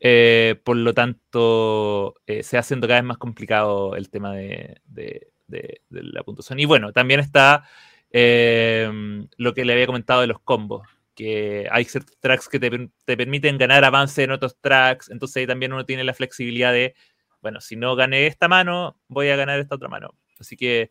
Eh, 0.00 0.60
por 0.64 0.76
lo 0.76 0.94
tanto, 0.94 2.16
eh, 2.26 2.42
se 2.42 2.58
haciendo 2.58 2.88
cada 2.88 3.00
vez 3.00 3.08
más 3.08 3.18
complicado 3.18 3.94
el 3.96 4.10
tema 4.10 4.34
de, 4.34 4.80
de- 4.84 5.30
la 5.90 6.22
puntuación. 6.22 6.58
Y 6.60 6.64
bueno, 6.64 6.92
también 6.92 7.20
está 7.20 7.64
lo 8.12 9.54
que 9.54 9.64
le 9.64 9.72
había 9.72 9.86
comentado 9.86 10.22
de 10.22 10.26
los 10.26 10.40
combos, 10.40 10.86
que 11.14 11.68
hay 11.70 11.84
ciertos 11.84 12.16
tracks 12.18 12.48
que 12.48 12.58
te, 12.58 12.70
te 13.04 13.16
permiten 13.16 13.58
ganar 13.58 13.84
avance 13.84 14.22
en 14.22 14.30
otros 14.30 14.56
tracks, 14.60 15.10
entonces 15.10 15.36
ahí 15.38 15.46
también 15.46 15.72
uno 15.72 15.84
tiene 15.84 16.04
la 16.04 16.14
flexibilidad 16.14 16.72
de, 16.72 16.94
bueno, 17.40 17.60
si 17.60 17.76
no 17.76 17.94
gané 17.96 18.26
esta 18.26 18.48
mano, 18.48 18.98
voy 19.08 19.28
a 19.28 19.36
ganar 19.36 19.60
esta 19.60 19.74
otra 19.74 19.88
mano. 19.88 20.14
Así 20.38 20.56
que 20.56 20.90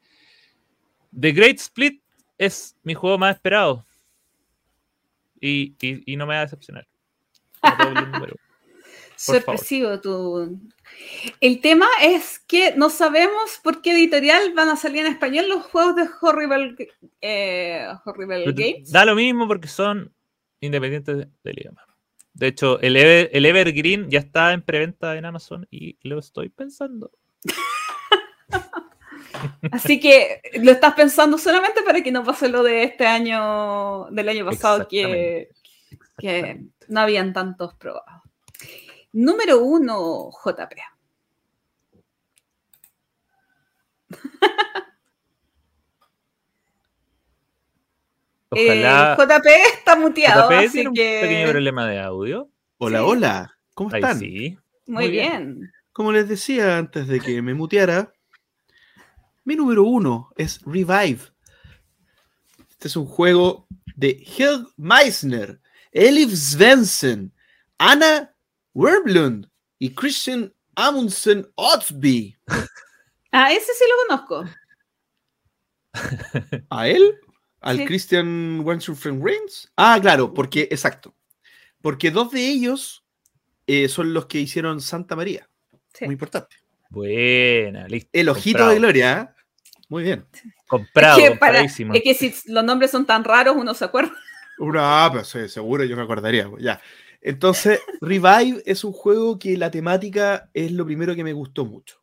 The 1.19 1.31
Great 1.31 1.57
Split 1.57 2.01
es 2.37 2.75
mi 2.83 2.93
juego 2.93 3.17
más 3.17 3.35
esperado. 3.35 3.85
Y, 5.39 5.75
y- 5.81 6.13
y 6.13 6.15
no 6.17 6.25
me 6.27 6.35
va 6.35 6.41
a 6.41 6.45
decepcionar. 6.45 6.87
Como 7.61 7.75
todo 7.77 7.87
el 7.89 7.95
número. 7.95 8.19
favor. 8.19 8.39
Sorpresivo 9.23 9.99
tu. 10.01 10.59
El 11.39 11.61
tema 11.61 11.87
es 12.01 12.39
que 12.39 12.73
no 12.75 12.89
sabemos 12.89 13.59
por 13.63 13.81
qué 13.81 13.93
editorial 13.93 14.53
van 14.53 14.69
a 14.69 14.75
salir 14.75 15.05
en 15.05 15.11
español 15.11 15.47
los 15.49 15.63
juegos 15.65 15.95
de 15.95 16.07
Horrible, 16.21 16.75
eh, 17.21 17.87
Horrible 18.05 18.43
Pero 18.45 18.53
Games. 18.55 18.91
Da 18.91 19.05
lo 19.05 19.15
mismo 19.15 19.47
porque 19.47 19.67
son 19.67 20.13
independientes 20.59 21.27
del 21.43 21.59
idioma. 21.59 21.85
De 22.33 22.47
hecho, 22.47 22.79
el, 22.81 22.95
Ever- 22.95 23.29
el 23.33 23.45
Evergreen 23.45 24.09
ya 24.09 24.19
está 24.19 24.53
en 24.53 24.61
preventa 24.61 25.17
en 25.17 25.25
Amazon 25.25 25.67
y 25.69 25.97
lo 26.07 26.19
estoy 26.19 26.49
pensando. 26.49 27.11
Así 29.71 29.99
que 29.99 30.41
lo 30.61 30.71
estás 30.71 30.93
pensando 30.93 31.37
solamente 31.37 31.81
para 31.83 32.01
que 32.01 32.11
no 32.11 32.23
pase 32.23 32.47
lo 32.49 32.63
de 32.63 32.83
este 32.83 33.05
año, 33.05 34.05
del 34.11 34.29
año 34.29 34.45
pasado, 34.45 34.87
que, 34.87 35.49
que 36.17 36.29
Exactamente. 36.29 36.85
no 36.89 36.99
habían 37.01 37.33
tantos 37.33 37.73
probados. 37.75 38.21
Número 39.13 39.59
uno, 39.63 40.31
JP. 40.43 40.75
Ojalá. 48.49 49.13
Eh, 49.13 49.17
JP 49.17 49.45
está 49.77 49.95
muteado, 49.95 50.49
JP 50.49 50.53
así 50.57 50.69
tiene 50.71 50.89
un 50.89 50.95
que 50.95 51.19
pequeño 51.21 51.49
problema 51.51 51.87
de 51.87 51.99
audio. 51.99 52.49
Hola, 52.77 52.99
Sí. 52.99 53.05
hola. 53.07 53.57
¿Cómo 53.73 53.89
Ahí 53.93 54.01
están? 54.01 54.19
sí. 54.19 54.57
muy 54.87 55.03
muy 55.05 55.11
bien. 55.11 55.55
bien. 55.59 55.71
Como 55.93 56.11
les 56.11 56.27
decía 56.27 56.77
antes 56.77 57.07
de 57.07 57.19
que 57.19 57.41
me 57.41 57.53
muteara, 57.53 58.11
mi 59.45 59.55
número 59.55 59.83
uno 59.83 60.29
es 60.35 60.61
Revive. 60.65 61.21
Este 62.69 62.87
es 62.87 62.95
un 62.95 63.05
juego 63.05 63.67
de 63.95 64.21
Helg 64.37 64.67
Meissner, 64.77 65.61
Elif 65.91 66.33
Svensson, 66.33 67.31
Anna 67.77 68.30
Werblund 68.73 69.47
y 69.79 69.93
Christian 69.93 70.53
Amundsen 70.75 71.47
Otsby. 71.55 72.35
Ah, 73.33 73.53
ese 73.53 73.71
sí 73.73 73.85
lo 73.89 74.17
conozco. 74.17 74.43
¿A 76.69 76.87
él? 76.87 77.15
¿Al 77.61 77.77
Sí. 77.77 77.85
Christian 77.85 78.61
Wensufren 78.65 79.23
Reigns? 79.23 79.71
Ah, 79.77 79.97
claro, 80.01 80.33
porque, 80.33 80.67
exacto. 80.71 81.15
Porque 81.81 82.11
dos 82.11 82.31
de 82.31 82.45
ellos 82.47 83.05
eh, 83.67 83.87
son 83.87 84.13
los 84.13 84.25
que 84.25 84.39
hicieron 84.39 84.81
Santa 84.81 85.15
María. 85.15 85.47
Sí. 85.93 86.05
Muy 86.05 86.13
importante. 86.15 86.57
Buena, 86.89 87.87
listo. 87.87 88.09
El 88.11 88.29
ojito 88.29 88.57
comprado. 88.57 88.71
de 88.71 88.79
Gloria, 88.79 89.21
¿eh? 89.37 89.43
Muy 89.87 90.03
bien. 90.03 90.25
Comprado, 90.67 91.19
es, 91.19 91.29
que 91.31 91.35
para- 91.37 91.61
es 91.61 91.75
que 92.03 92.13
si 92.13 92.33
los 92.47 92.63
nombres 92.63 92.91
son 92.91 93.05
tan 93.05 93.23
raros, 93.23 93.55
uno 93.57 93.73
se 93.73 93.85
acuerda. 93.85 94.11
Una, 94.57 95.07
pero 95.11 95.23
sí, 95.23 95.47
seguro 95.47 95.83
yo 95.85 95.95
me 95.95 96.03
acordaría. 96.03 96.49
pues, 96.49 96.63
Ya. 96.63 96.81
Entonces, 97.21 97.79
Revive 98.01 98.63
es 98.65 98.83
un 98.83 98.93
juego 98.93 99.37
que 99.37 99.55
la 99.55 99.69
temática 99.69 100.49
es 100.53 100.71
lo 100.71 100.85
primero 100.85 101.15
que 101.15 101.23
me 101.23 101.33
gustó 101.33 101.65
mucho. 101.65 102.01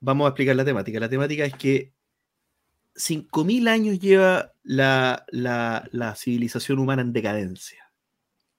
Vamos 0.00 0.26
a 0.26 0.28
explicar 0.30 0.56
la 0.56 0.64
temática. 0.64 0.98
La 0.98 1.08
temática 1.08 1.44
es 1.44 1.54
que 1.54 1.92
5.000 2.94 3.68
años 3.68 3.98
lleva 3.98 4.54
la, 4.62 5.26
la- 5.30 6.14
civilización 6.16 6.78
humana 6.78 7.02
en 7.02 7.12
decadencia. 7.12 7.92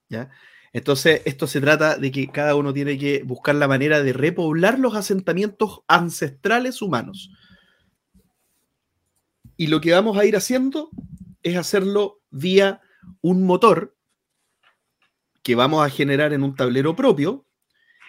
¿ya? 0.08 0.30
Entonces, 0.72 1.24
esto 1.26 1.48
se 1.48 1.62
trata 1.62 1.98
de 1.98 2.12
que 2.12 2.28
cada 2.28 2.54
uno 2.54 2.72
tiene 2.72 3.00
que 3.00 3.24
buscar 3.24 3.56
la 3.56 3.68
manera 3.68 4.04
de 4.04 4.14
repoblar 4.14 4.78
los 4.78 4.96
asentamientos 4.96 5.82
ancestrales 5.88 6.82
humanos. 6.84 7.32
Y 9.56 9.68
lo 9.68 9.82
que 9.82 9.94
vamos 9.94 10.18
a 10.18 10.26
ir 10.26 10.36
haciendo 10.36 10.92
es 11.42 11.58
hacerlo 11.58 12.22
vía 12.30 12.82
un 13.22 13.44
motor 13.44 13.97
que 15.48 15.56
vamos 15.56 15.82
a 15.86 15.90
generar 15.90 16.34
en 16.34 16.44
un 16.44 16.58
tablero 16.58 16.94
propio, 16.94 17.46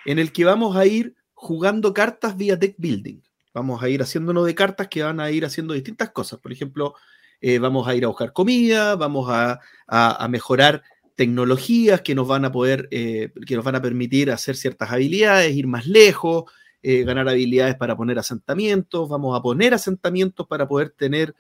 en 0.05 0.19
el 0.19 0.33
que 0.33 0.45
vamos 0.45 0.75
a 0.75 0.87
ir 0.87 1.15
jugando 1.35 1.95
cartas 1.95 2.37
vía 2.37 2.57
deck 2.57 2.75
building. 2.79 3.21
Vamos 3.55 3.81
a 3.81 3.89
ir 3.89 4.03
haciéndonos 4.03 4.45
de 4.45 4.57
cartas 4.57 4.89
que 4.89 5.05
van 5.05 5.21
a 5.21 5.31
ir 5.31 5.45
haciendo 5.45 5.73
distintas 5.73 6.11
cosas. 6.11 6.41
Por 6.41 6.51
ejemplo, 6.51 6.95
eh, 7.41 7.61
vamos 7.61 7.87
a 7.87 7.95
ir 7.95 8.05
a 8.05 8.09
buscar 8.09 8.33
comida, 8.33 8.97
vamos 8.97 9.31
a, 9.31 9.61
a- 9.87 10.27
mejorar 10.27 10.83
tecnologías 11.15 12.01
que 12.01 12.17
nos 12.17 12.27
van 12.27 12.45
a 12.45 12.51
poder, 12.51 12.89
eh, 12.91 13.31
que 13.47 13.55
nos 13.55 13.65
van 13.65 13.77
a 13.77 13.83
permitir 13.83 14.33
hacer 14.33 14.57
ciertas 14.57 14.91
habilidades, 14.91 15.55
ir 15.55 15.69
más 15.69 15.87
lejos, 15.87 16.51
eh, 16.83 17.05
ganar 17.05 17.29
habilidades 17.29 17.77
para 17.77 17.97
poner 17.97 18.19
asentamientos, 18.19 19.09
vamos 19.09 19.39
a 19.39 19.43
poner 19.43 19.75
asentamientos 19.75 20.45
para 20.49 20.67
poder 20.67 20.91
tener 20.91 21.37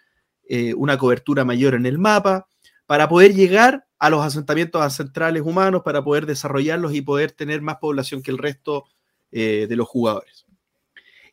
una 0.76 0.96
cobertura 0.96 1.44
mayor 1.44 1.74
en 1.74 1.84
el 1.84 1.98
mapa, 1.98 2.46
para 2.88 3.06
poder 3.06 3.34
llegar 3.34 3.86
a 3.98 4.08
los 4.08 4.24
asentamientos 4.24 4.80
ancestrales 4.80 5.42
humanos, 5.42 5.82
para 5.84 6.02
poder 6.02 6.24
desarrollarlos 6.24 6.94
y 6.94 7.02
poder 7.02 7.32
tener 7.32 7.60
más 7.60 7.76
población 7.76 8.22
que 8.22 8.30
el 8.30 8.38
resto 8.38 8.86
eh, 9.30 9.66
de 9.68 9.76
los 9.76 9.86
jugadores. 9.86 10.46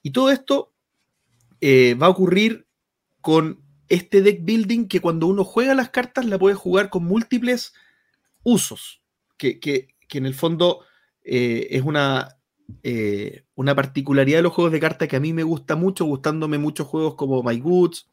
Y 0.04 0.12
todo 0.12 0.32
esto 0.32 0.74
eh, 1.62 1.94
va 1.96 2.08
a 2.08 2.10
ocurrir 2.10 2.68
con 3.22 3.62
este 3.88 4.22
deck 4.22 4.42
building 4.44 4.90
que 4.90 5.00
cuando 5.00 5.28
uno 5.28 5.46
juega 5.46 5.74
las 5.76 5.92
cartas 5.92 6.26
la 6.26 6.38
puede 6.38 6.56
jugar 6.56 6.90
con 6.90 7.06
múltiples 7.06 7.74
usos, 8.44 9.02
que, 9.38 9.62
que- 9.62 9.88
que 10.10 10.18
en 10.18 10.26
el 10.26 10.36
fondo 10.36 10.82
eh, 11.24 11.68
es 11.72 11.84
una, 11.84 12.38
una 13.56 13.76
particularidad 13.76 14.40
de 14.40 14.44
los 14.44 14.54
juegos 14.54 14.74
de 14.74 14.80
cartas 14.82 15.08
que 15.08 15.16
a 15.16 15.22
mí 15.22 15.32
me 15.32 15.44
gusta 15.44 15.76
mucho, 15.78 16.04
gustándome 16.04 16.58
muchos 16.58 16.86
juegos 16.86 17.16
como 17.16 17.42
My 17.42 17.60
Goods. 17.60 18.10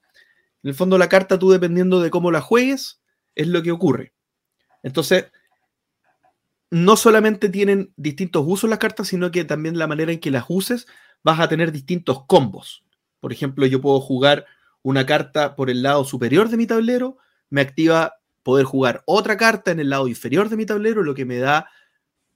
En 0.62 0.68
el 0.68 0.74
fondo 0.74 0.96
la 0.96 1.08
carta 1.08 1.38
tú 1.38 1.50
dependiendo 1.50 2.00
de 2.00 2.10
cómo 2.10 2.30
la 2.30 2.40
juegues, 2.40 3.01
es 3.34 3.48
lo 3.48 3.62
que 3.62 3.72
ocurre. 3.72 4.12
Entonces, 4.82 5.26
no 6.70 6.96
solamente 6.96 7.48
tienen 7.48 7.92
distintos 7.96 8.44
usos 8.46 8.68
las 8.70 8.78
cartas, 8.78 9.08
sino 9.08 9.30
que 9.30 9.44
también 9.44 9.78
la 9.78 9.86
manera 9.86 10.10
en 10.10 10.20
que 10.20 10.30
las 10.30 10.46
uses 10.48 10.86
vas 11.22 11.38
a 11.38 11.48
tener 11.48 11.70
distintos 11.70 12.24
combos. 12.26 12.84
Por 13.20 13.32
ejemplo, 13.32 13.66
yo 13.66 13.80
puedo 13.80 14.00
jugar 14.00 14.46
una 14.82 15.06
carta 15.06 15.54
por 15.54 15.70
el 15.70 15.82
lado 15.82 16.04
superior 16.04 16.48
de 16.48 16.56
mi 16.56 16.66
tablero, 16.66 17.18
me 17.50 17.60
activa 17.60 18.14
poder 18.42 18.64
jugar 18.64 19.02
otra 19.06 19.36
carta 19.36 19.70
en 19.70 19.80
el 19.80 19.90
lado 19.90 20.08
inferior 20.08 20.48
de 20.48 20.56
mi 20.56 20.66
tablero, 20.66 21.02
lo 21.02 21.14
que 21.14 21.24
me 21.24 21.38
da 21.38 21.68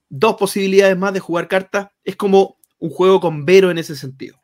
dos 0.07 0.35
posibilidades 0.35 0.97
más 0.97 1.13
de 1.13 1.19
jugar 1.19 1.47
cartas. 1.47 1.89
Es 2.03 2.15
como 2.15 2.57
un 2.77 2.91
juego 2.91 3.19
con 3.19 3.43
Vero 3.43 3.71
en 3.71 3.79
ese 3.79 3.95
sentido. 3.95 4.37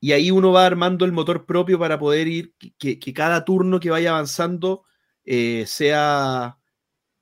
Y 0.00 0.10
ahí 0.10 0.32
uno 0.32 0.50
va 0.50 0.66
armando 0.66 1.04
el 1.04 1.12
motor 1.12 1.46
propio 1.46 1.78
para 1.78 2.00
poder 2.00 2.26
ir, 2.28 2.54
que, 2.78 2.98
que 2.98 3.14
cada 3.14 3.44
turno 3.44 3.78
que 3.78 3.90
vaya 3.90 4.10
avanzando 4.10 4.84
eh, 5.30 5.66
sea 5.66 6.56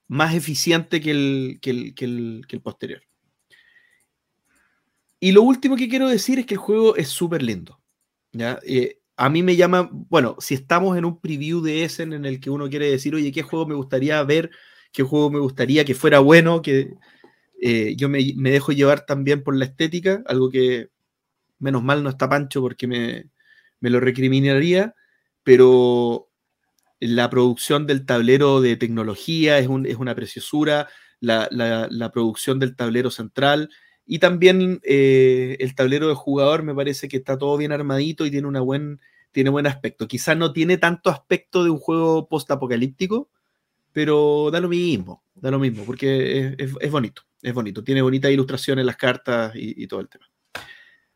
más 0.07 0.33
eficiente 0.33 1.01
que 1.01 1.11
el, 1.11 1.59
que 1.61 2.05
el, 2.05 2.61
posterior. 2.62 3.03
Y 5.19 5.33
lo 5.33 5.43
último 5.43 5.74
que 5.74 5.89
quiero 5.89 6.09
decir 6.09 6.39
es 6.39 6.47
que 6.47 6.55
el 6.55 6.61
juego 6.61 6.95
es 6.95 7.09
súper 7.09 7.43
lindo. 7.43 7.81
¿ya? 8.31 8.61
Eh, 8.65 9.01
a 9.16 9.28
mí 9.28 9.43
me 9.43 9.57
llama, 9.57 9.91
bueno, 9.91 10.37
si 10.39 10.55
estamos 10.55 10.97
en 10.97 11.05
un 11.05 11.20
preview 11.20 11.61
de 11.61 11.83
Essen 11.83 12.12
en 12.12 12.27
el 12.27 12.39
que 12.39 12.49
uno 12.49 12.70
quiere 12.70 12.89
decir, 12.89 13.12
oye, 13.12 13.33
¿qué 13.33 13.43
juego 13.43 13.66
me 13.66 13.74
gustaría 13.74 14.23
ver? 14.23 14.53
¿Qué 14.93 15.03
juego 15.03 15.28
me 15.28 15.41
gustaría 15.41 15.85
que 15.85 15.97
fuera 15.97 16.20
bueno? 16.20 16.62
Que 16.62 16.95
eh, 17.61 17.97
yo 17.97 18.09
me, 18.09 18.20
me, 18.37 18.53
dejo 18.53 18.70
llevar 18.70 19.05
también 19.05 19.43
por 19.43 19.57
la 19.57 19.65
estética, 19.65 20.23
algo 20.27 20.49
que 20.49 20.91
menos 21.59 21.83
mal 21.83 22.05
no 22.05 22.11
está 22.11 22.28
Pancho 22.28 22.61
porque 22.61 22.87
me, 22.87 23.31
me 23.81 23.91
lo 23.91 23.99
recriminaría, 23.99 24.95
pero 25.43 26.31
la 27.01 27.28
producción 27.31 27.86
del 27.86 28.06
tablero 28.06 28.60
de 28.60 28.77
tecnología 28.77 29.59
es, 29.59 29.68
un, 29.68 29.86
es 29.86 29.97
una 29.97 30.14
preciosura, 30.14 30.89
la, 31.20 31.48
la, 31.51 32.10
producción 32.12 32.59
del 32.59 32.77
tablero 32.77 33.10
central 33.10 33.70
y 34.06 34.18
también 34.18 34.81
eh, 34.85 35.56
el 35.60 35.74
tablero 35.74 36.09
de 36.09 36.14
jugador 36.14 36.62
me 36.62 36.74
parece 36.74 37.09
que 37.09 37.16
está 37.16 37.39
todo 37.39 37.56
bien 37.56 37.73
armadito 37.73 38.24
y 38.27 38.31
tiene, 38.31 38.47
una 38.47 38.60
buen, 38.60 39.01
tiene 39.32 39.51
buen 39.51 39.66
aspecto. 39.66 40.06
Quizás 40.06 40.36
no 40.36 40.52
tiene 40.52 40.78
tanto 40.78 41.10
aspecto 41.10 41.64
de 41.64 41.70
un 41.70 41.78
juego 41.78 42.28
post-apocalíptico, 42.28 43.31
pero 43.93 44.51
da 44.52 44.60
lo 44.60 44.68
mismo, 44.68 45.24
da 45.35 45.51
lo 45.51 45.59
mismo, 45.59 45.85
porque 45.85 46.55
es, 46.59 46.73
es- 46.81 46.90
bonito, 46.90 47.23
es 47.43 47.55
bonito. 47.55 47.82
Tiene 47.82 48.02
bonitas 48.02 48.31
ilustraciones 48.31 48.85
las 48.85 48.97
cartas 48.97 49.55
y, 49.56 49.82
y 49.82 49.86
todo 49.86 50.01
el 50.01 50.09
tema. 50.09 50.27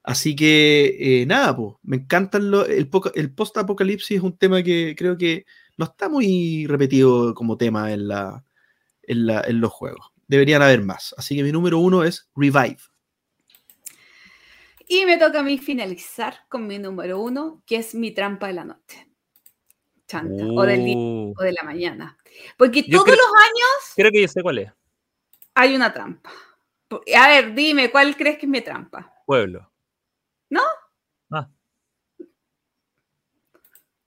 Así 0.03 0.35
que, 0.35 1.23
eh, 1.23 1.27
nada, 1.27 1.55
pues, 1.55 1.75
me 1.83 1.97
encantan 1.97 2.51
lo- 2.51 2.67
el, 2.67 2.89
el 3.15 3.35
post-apocalipsis, 3.35 4.17
es 4.17 4.23
un 4.23 4.37
tema 4.37 4.63
que 4.63 4.95
creo 4.97 5.17
que 5.19 5.45
no 5.77 5.85
está 5.87 6.09
muy 6.09 6.67
repetido 6.67 7.35
como 7.35 7.57
tema 7.57 7.93
en, 7.93 8.09
la, 8.09 8.45
en, 9.03 9.27
la- 9.27 9.43
en 9.43 9.61
los 9.61 9.71
juegos. 9.73 10.13
Deberían 10.27 10.63
haber 10.63 10.83
más. 10.83 11.15
Así 11.19 11.37
que 11.37 11.43
mi 11.43 11.53
número 11.53 11.79
uno 11.79 12.05
es 12.05 12.29
Revive. 12.37 12.79
Y 14.89 15.05
me 15.07 15.19
toca 15.19 15.41
a 15.41 15.43
mí 15.43 15.59
finalizar 15.59 16.41
con 16.49 16.67
mi 16.67 16.79
número 16.79 17.21
uno, 17.21 17.63
que 17.67 17.77
es 17.77 17.95
mi 17.95 18.11
trampa 18.13 18.49
de 18.49 18.53
la 18.55 18.65
noche. 18.65 19.07
Chanta, 20.09 20.45
o 20.45 20.63
del 20.63 20.85
día 20.85 20.97
Uh, 20.97 21.33
o 21.39 21.43
de 21.43 21.53
la 21.53 21.63
mañana. 21.63 22.19
Porque 22.57 22.83
Yo 22.83 22.99
todos 22.99 23.05
creo- 23.05 23.17
los 23.17 23.43
años 23.43 23.93
creo 23.95 24.11
que 24.11 24.23
yo 24.23 24.29
sé 24.29 24.43
cuál 24.43 24.59
es. 24.59 24.73
hay 25.55 25.77
una 25.77 25.93
trampa. 25.93 26.31
A 27.17 27.29
ver, 27.29 27.55
dime, 27.55 27.91
¿cuál 27.93 28.17
crees 28.17 28.39
que 28.39 28.47
es 28.47 28.51
mi 28.51 28.61
trampa? 28.61 29.13
Pueblo. 29.25 29.71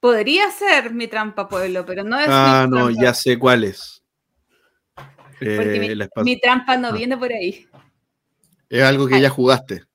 Podría 0.04 0.52
ser 0.52 0.92
mi 0.94 1.08
trampa 1.08 1.48
pueblo, 1.48 1.86
pero 1.86 2.04
no 2.04 2.20
es 2.20 2.28
Ah, 2.30 2.66
mi 2.70 2.78
no, 2.78 2.88
trampa. 2.88 3.02
ya 3.02 3.14
sé 3.14 3.40
cuál 3.40 3.64
es. 3.64 4.04
Porque 5.40 5.76
Eh, 5.76 5.80
mi, 5.80 5.96
la 5.96 6.04
espada- 6.04 6.26
mi 6.26 6.38
trampa 6.42 6.76
no 6.76 6.90
Ah. 6.90 6.92
viene 6.92 7.16
por 7.18 7.32
ahí. 7.32 7.66
Es 8.68 8.84
algo 8.84 9.08
que 9.08 9.16
Ay. 9.16 9.22
ya 9.22 9.30
jugaste. 9.30 9.86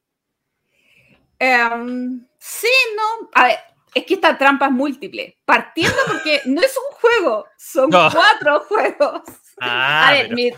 Em, 1.38 2.26
sí, 2.38 2.68
no. 2.96 3.28
A 3.34 3.48
ver, 3.48 3.58
es 3.94 4.06
que 4.06 4.14
esta 4.14 4.38
trampa 4.38 4.64
es 4.64 4.72
múltiple. 4.72 5.36
Partiendo 5.44 5.98
porque 6.06 6.40
no 6.46 6.62
es 6.62 6.74
un 6.74 6.96
juego, 6.96 7.44
son 7.58 7.90
No. 7.90 8.08
cuatro 8.10 8.60
juegos. 8.60 9.22
Ah, 9.60 10.08
a 10.08 10.12
ver, 10.12 10.22
pero- 10.28 10.36
mi, 10.36 10.50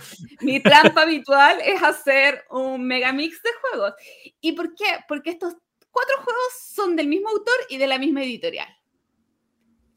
mi 0.42 0.60
trampa 0.62 1.02
habitual 1.02 1.58
es 1.64 1.82
hacer 1.82 2.44
un 2.50 2.86
megamix 2.86 3.42
de 3.42 3.50
juegos. 3.62 3.94
¿Y 4.42 4.52
por 4.52 4.74
qué? 4.76 4.84
Porque 5.08 5.30
estos 5.30 5.54
cuatro 5.90 6.16
juegos 6.18 6.52
son 6.74 6.94
del 6.94 7.08
mismo 7.08 7.30
autor 7.30 7.54
y 7.70 7.78
de 7.78 7.86
la 7.88 7.98
misma 7.98 8.22
editorial. 8.22 8.68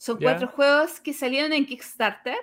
Son 0.04 0.20
Ya. 0.20 0.32
cuatro 0.32 0.50
juegos 0.50 1.00
que 1.00 1.14
salieron 1.14 1.54
en 1.54 1.66
Kickstarter 1.66 2.36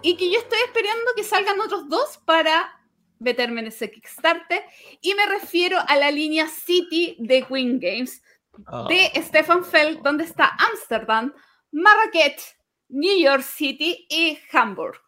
y 0.00 0.16
que 0.16 0.30
yo 0.32 0.38
estoy 0.38 0.58
esperando 0.64 1.04
que 1.14 1.22
salgan 1.22 1.60
otros 1.60 1.86
dos 1.90 2.16
para 2.24 2.72
meterme 3.18 3.60
en 3.60 3.66
ese 3.66 3.90
Kickstarter. 3.90 4.62
Y 5.02 5.12
me 5.12 5.26
refiero 5.26 5.76
a 5.86 5.96
la 5.96 6.10
línea 6.10 6.48
City 6.48 7.14
de 7.18 7.42
Queen 7.42 7.78
Games 7.78 8.22
Ah. 8.66 8.86
de 8.88 9.10
Stefan 9.22 9.64
Feld, 9.66 10.00
donde 10.02 10.24
está 10.24 10.56
Ámsterdam, 10.70 11.34
Marrakech, 11.72 12.40
New 12.88 13.18
York 13.20 13.42
City 13.42 14.06
y 14.08 14.38
Hamburg. 14.50 14.98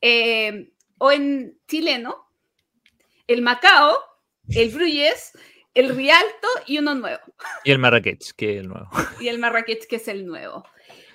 Eh, 0.00 0.72
o 0.98 1.12
en 1.12 1.56
chileno, 1.68 2.28
el 3.28 3.40
Macao, 3.42 3.96
el 4.48 4.70
Bruges, 4.70 5.30
el 5.74 5.94
Rialto 5.94 6.48
y 6.66 6.78
uno 6.78 6.96
nuevo. 6.96 7.22
Y 7.62 7.70
el 7.70 7.78
Marrakech, 7.78 8.32
que 8.34 8.54
es 8.56 8.60
el 8.62 8.68
nuevo. 8.68 8.90
Y 9.20 9.28
el 9.28 9.38
Marrakech, 9.38 9.86
que 9.86 9.96
es 9.96 10.08
el 10.08 10.26
nuevo. 10.26 10.64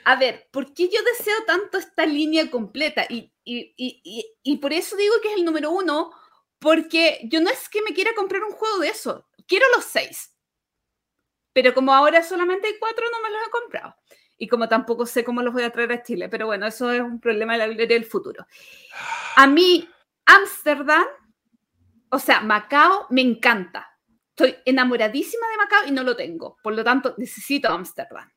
A 0.06 0.16
ver, 0.16 0.48
¿por 0.52 0.74
qué 0.74 0.90
yo 0.90 1.00
deseo 1.04 1.36
tanto 1.46 1.78
esta 1.78 2.06
línea 2.06 2.50
completa? 2.52 3.06
Y, 3.10 3.32
y- 3.44 3.74
y- 3.78 4.26
y- 4.44 4.58
por 4.58 4.74
eso 4.74 4.96
digo 4.98 5.16
que 5.22 5.30
es 5.32 5.38
el 5.38 5.46
número 5.46 5.72
uno, 5.72 6.12
porque 6.60 7.22
yo 7.26 7.42
no 7.42 7.50
es 7.50 7.70
que 7.70 7.82
me 7.82 7.94
quiera 7.94 8.14
comprar 8.16 8.44
un 8.44 8.52
juego 8.54 8.80
de 8.80 8.90
eso, 8.90 9.28
quiero 9.48 9.66
los 9.76 9.86
seis. 9.86 10.36
Pero 11.54 11.74
como 11.74 11.94
ahora 11.94 12.24
solamente 12.24 12.68
hay 12.68 12.74
cuatro, 12.80 13.06
no 13.12 13.22
me 13.22 13.30
los 13.30 13.48
he 13.48 13.52
comprado. 13.52 13.96
Y 14.38 14.48
como 14.48 14.68
tampoco 14.68 15.06
sé 15.06 15.24
cómo 15.24 15.42
los 15.42 15.54
voy 15.54 15.64
a 15.64 15.72
traer 15.72 15.92
a 15.92 16.04
Chile, 16.04 16.28
pero 16.30 16.48
bueno, 16.48 16.66
eso 16.66 16.92
es 16.92 17.02
un 17.02 17.20
problema 17.20 17.54
de 17.54 17.60
la 17.60 17.68
librería 17.68 17.96
del 17.98 18.06
futuro. 18.06 18.46
A 19.36 19.48
mí, 19.48 19.88
Ámsterdam, 20.26 21.06
o 22.10 22.20
sea, 22.20 22.42
Macao, 22.42 23.08
me 23.10 23.22
encanta. 23.22 23.90
Estoy 24.30 24.56
enamoradísima 24.66 25.48
de 25.50 25.58
Macao 25.58 25.88
y 25.88 25.92
no 25.92 26.04
lo 26.04 26.16
tengo. 26.16 26.58
Por 26.64 26.74
lo 26.74 26.84
tanto, 26.84 27.14
necesito 27.18 27.70
Ámsterdam. 27.70 28.32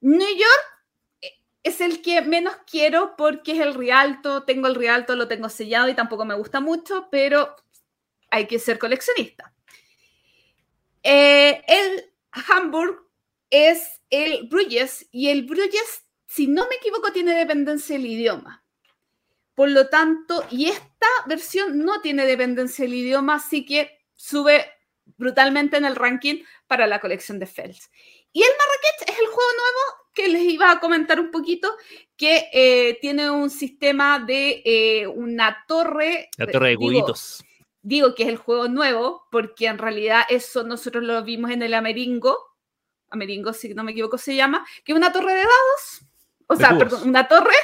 New 0.00 0.28
York 0.28 0.84
eh, 1.20 1.30
es 1.62 1.80
el 1.80 2.02
que 2.02 2.22
menos 2.22 2.56
quiero 2.70 3.14
porque 3.16 3.52
es 3.52 3.60
el 3.60 3.74
Rialto. 3.74 4.44
Tengo 4.44 4.66
el 4.66 4.74
Rialto, 4.74 5.16
lo 5.16 5.28
tengo 5.28 5.48
sellado 5.48 5.88
y 5.88 5.94
tampoco 5.94 6.24
me 6.24 6.34
gusta 6.34 6.60
mucho, 6.60 7.08
pero 7.10 7.56
hay 8.30 8.46
que 8.46 8.58
ser 8.58 8.78
coleccionista. 8.78 9.52
Eh, 11.02 11.62
el 11.66 12.12
Hamburg 12.32 13.06
es 13.50 14.00
el 14.10 14.48
Bruges 14.48 15.08
y 15.10 15.28
el 15.28 15.44
Bruges, 15.44 16.04
si 16.26 16.46
no 16.46 16.66
me 16.68 16.76
equivoco, 16.76 17.12
tiene 17.12 17.34
dependencia 17.34 17.96
del 17.96 18.06
idioma. 18.06 18.64
Por 19.54 19.70
lo 19.70 19.88
tanto, 19.88 20.46
y 20.50 20.66
esta 20.66 21.08
versión 21.26 21.84
no 21.84 22.00
tiene 22.00 22.24
dependencia 22.24 22.84
del 22.84 22.94
idioma, 22.94 23.34
así 23.36 23.64
que 23.64 23.98
sube 24.14 24.66
brutalmente 25.16 25.76
en 25.76 25.84
el 25.84 25.96
ranking 25.96 26.44
para 26.66 26.86
la 26.86 27.00
colección 27.00 27.38
de 27.38 27.46
Fels. 27.46 27.90
Y 28.32 28.42
el 28.42 28.48
Marrakech 28.50 29.08
es 29.14 29.18
el 29.20 29.26
juego 29.26 29.50
nuevo 29.52 30.00
que 30.14 30.28
les 30.28 30.42
iba 30.42 30.70
a 30.70 30.80
comentar 30.80 31.20
un 31.20 31.30
poquito, 31.30 31.72
que 32.16 32.48
eh, 32.52 32.98
tiene 33.00 33.30
un 33.30 33.48
sistema 33.50 34.18
de 34.18 34.62
eh, 34.64 35.06
una 35.06 35.64
torre. 35.66 36.28
La 36.36 36.46
torre 36.52 36.66
de 36.70 36.76
digo, 36.76 36.80
cubitos. 36.82 37.44
digo 37.82 38.14
que 38.14 38.24
es 38.24 38.28
el 38.28 38.36
juego 38.36 38.68
nuevo, 38.68 39.26
porque 39.30 39.66
en 39.66 39.78
realidad 39.78 40.22
eso 40.28 40.62
nosotros 40.64 41.04
lo 41.04 41.22
vimos 41.22 41.50
en 41.50 41.62
el 41.62 41.74
Ameringo, 41.74 42.36
Ameringo 43.08 43.52
si 43.52 43.72
no 43.74 43.82
me 43.84 43.92
equivoco 43.92 44.18
se 44.18 44.34
llama, 44.36 44.64
que 44.84 44.92
es 44.92 44.96
una 44.96 45.12
torre 45.12 45.32
de 45.32 45.38
dados, 45.38 46.02
o 46.46 46.56
sea, 46.56 46.70
perdón, 46.78 47.08
una 47.08 47.26
torre 47.28 47.54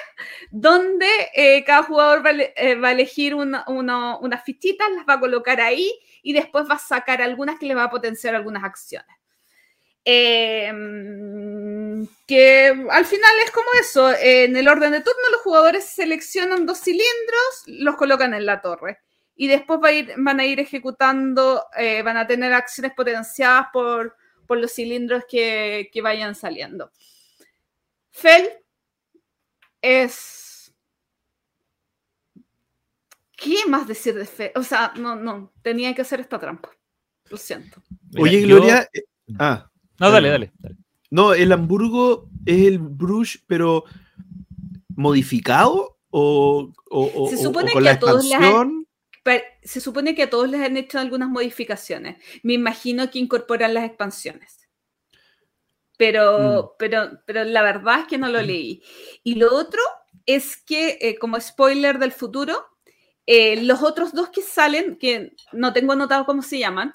donde 0.51 1.09
eh, 1.35 1.65
cada 1.65 1.83
jugador 1.83 2.25
va, 2.25 2.31
a 2.31 2.33
ele- 2.33 2.53
eh, 2.57 2.75
va 2.77 2.89
a 2.89 2.93
elegir 2.93 3.35
una- 3.35 3.65
una- 3.69 4.17
unas 4.19 4.45
fichitas, 4.45 4.89
las 4.93 5.05
va 5.09 5.15
a 5.15 5.20
colocar 5.20 5.61
ahí 5.61 5.93
y 6.23 6.33
después 6.33 6.69
va 6.69 6.75
a 6.75 6.78
sacar 6.78 7.20
algunas 7.23 7.59
que 7.59 7.67
le 7.67 7.75
va 7.75 7.85
a 7.85 7.91
potenciar 7.91 8.35
algunas 8.35 8.62
acciones. 8.65 9.16
Eh, 10.09 10.73
que 12.28 12.67
al 12.91 13.05
final 13.05 13.31
es 13.44 13.51
como 13.51 13.67
eso, 13.81 14.12
en 14.17 14.57
el 14.57 14.68
orden 14.68 14.93
de 14.93 15.01
turno 15.01 15.20
los 15.33 15.41
jugadores 15.41 15.85
seleccionan 15.85 16.65
dos 16.65 16.78
cilindros, 16.81 17.65
los 17.67 17.97
colocan 17.97 18.33
en 18.33 18.47
la 18.47 18.60
torre 18.62 19.01
y 19.35 19.49
después 19.49 19.81
va 19.83 19.89
a 19.89 19.93
ir- 19.93 20.15
van 20.17 20.39
a 20.39 20.47
ir 20.47 20.60
ejecutando, 20.60 21.67
eh, 21.76 22.02
van 22.02 22.17
a 22.17 22.26
tener 22.26 22.52
acciones 22.52 22.93
potenciadas 22.94 23.67
por, 23.73 24.17
por 24.47 24.59
los 24.59 24.73
cilindros 24.73 25.25
que, 25.28 25.91
que 25.93 26.02
vayan 26.02 26.36
saliendo. 26.36 26.93
Fel 28.10 28.49
es... 29.83 30.73
¿Qué 33.36 33.67
más 33.67 33.86
decir 33.89 34.15
de 34.15 34.25
Fel? 34.25 34.52
O 34.55 34.62
sea, 34.62 34.93
no, 34.97 35.17
no, 35.17 35.52
tenía 35.62 35.93
que 35.94 36.02
hacer 36.02 36.20
esta 36.20 36.39
trampa. 36.39 36.70
Lo 37.28 37.36
siento. 37.36 37.83
Oye, 38.18 38.41
Gloria. 38.43 38.89
eh, 38.93 39.05
ah, 39.39 39.68
No, 39.99 40.10
dale, 40.10 40.28
no. 40.28 40.33
dale. 40.33 40.52
dale. 40.58 40.76
no, 41.10 41.34
el 41.34 41.52
Hamburgo 41.52 42.28
es 42.44 42.66
el 42.66 42.78
Bruges, 42.78 43.42
pero 43.47 43.84
modificado 44.97 45.99
o, 46.10 46.73
o- 46.91 47.10
o- 47.25 47.28
Se 47.31 47.36
supone 47.36 47.70
o 47.70 47.75
con 47.75 47.83
que 47.83 47.84
la 47.84 47.92
a 47.92 47.99
todos 47.99 48.25
les 48.25 48.34
han- 48.34 48.86
se 49.62 49.81
supone 49.81 50.15
que 50.15 50.23
a 50.23 50.31
todos 50.31 50.49
les 50.49 50.60
han 50.60 50.76
hecho 50.76 51.00
algunas 51.00 51.28
modificaciones. 51.28 52.16
Me 52.44 52.52
imagino 52.55 53.10
que 53.10 53.18
incorporan 53.18 53.75
las 53.75 53.84
expansiones. 53.84 54.68
Pero, 55.99 56.76
pero, 56.78 57.20
pero 57.26 57.42
la 57.44 57.62
verdad 57.62 58.00
es 58.00 58.07
que 58.07 58.18
no 58.18 58.28
lo 58.28 58.41
leí. 58.42 58.83
Y 59.25 59.34
lo 59.36 59.52
otro 59.55 59.81
es 60.26 60.57
que, 60.58 60.99
eh, 61.00 61.18
como 61.18 61.41
spoiler 61.41 61.99
del 61.99 62.12
futuro, 62.12 62.66
eh, 63.26 63.62
los 63.65 63.83
otros 63.83 64.12
dos 64.12 64.28
que 64.28 64.42
salen, 64.42 64.97
que 64.97 65.33
no 65.52 65.73
tengo 65.73 65.92
anotado 65.94 66.26
cómo 66.26 66.42
se 66.42 66.58
llaman, 66.60 66.92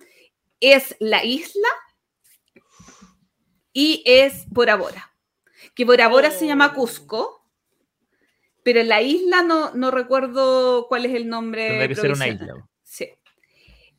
es 0.61 0.95
la 0.99 1.25
isla 1.25 1.67
y 3.73 4.03
es 4.05 4.47
Bora 4.49 4.75
Bora. 4.75 5.13
Que 5.75 5.85
Bora 5.85 6.07
Bora 6.07 6.31
se 6.31 6.47
llama 6.47 6.71
Oh. 6.71 6.75
Cusco, 6.75 7.47
pero 8.63 8.83
la 8.83 9.01
isla 9.01 9.41
no, 9.41 9.73
no 9.73 9.91
recuerdo 9.91 10.87
cuál 10.87 11.05
es 11.05 11.15
el 11.15 11.27
nombre. 11.27 11.67
Tendría 11.67 11.87
que 11.87 11.95
ser 11.95 12.11
una 12.11 12.27
isla. 12.27 12.69
Sí. 12.83 13.09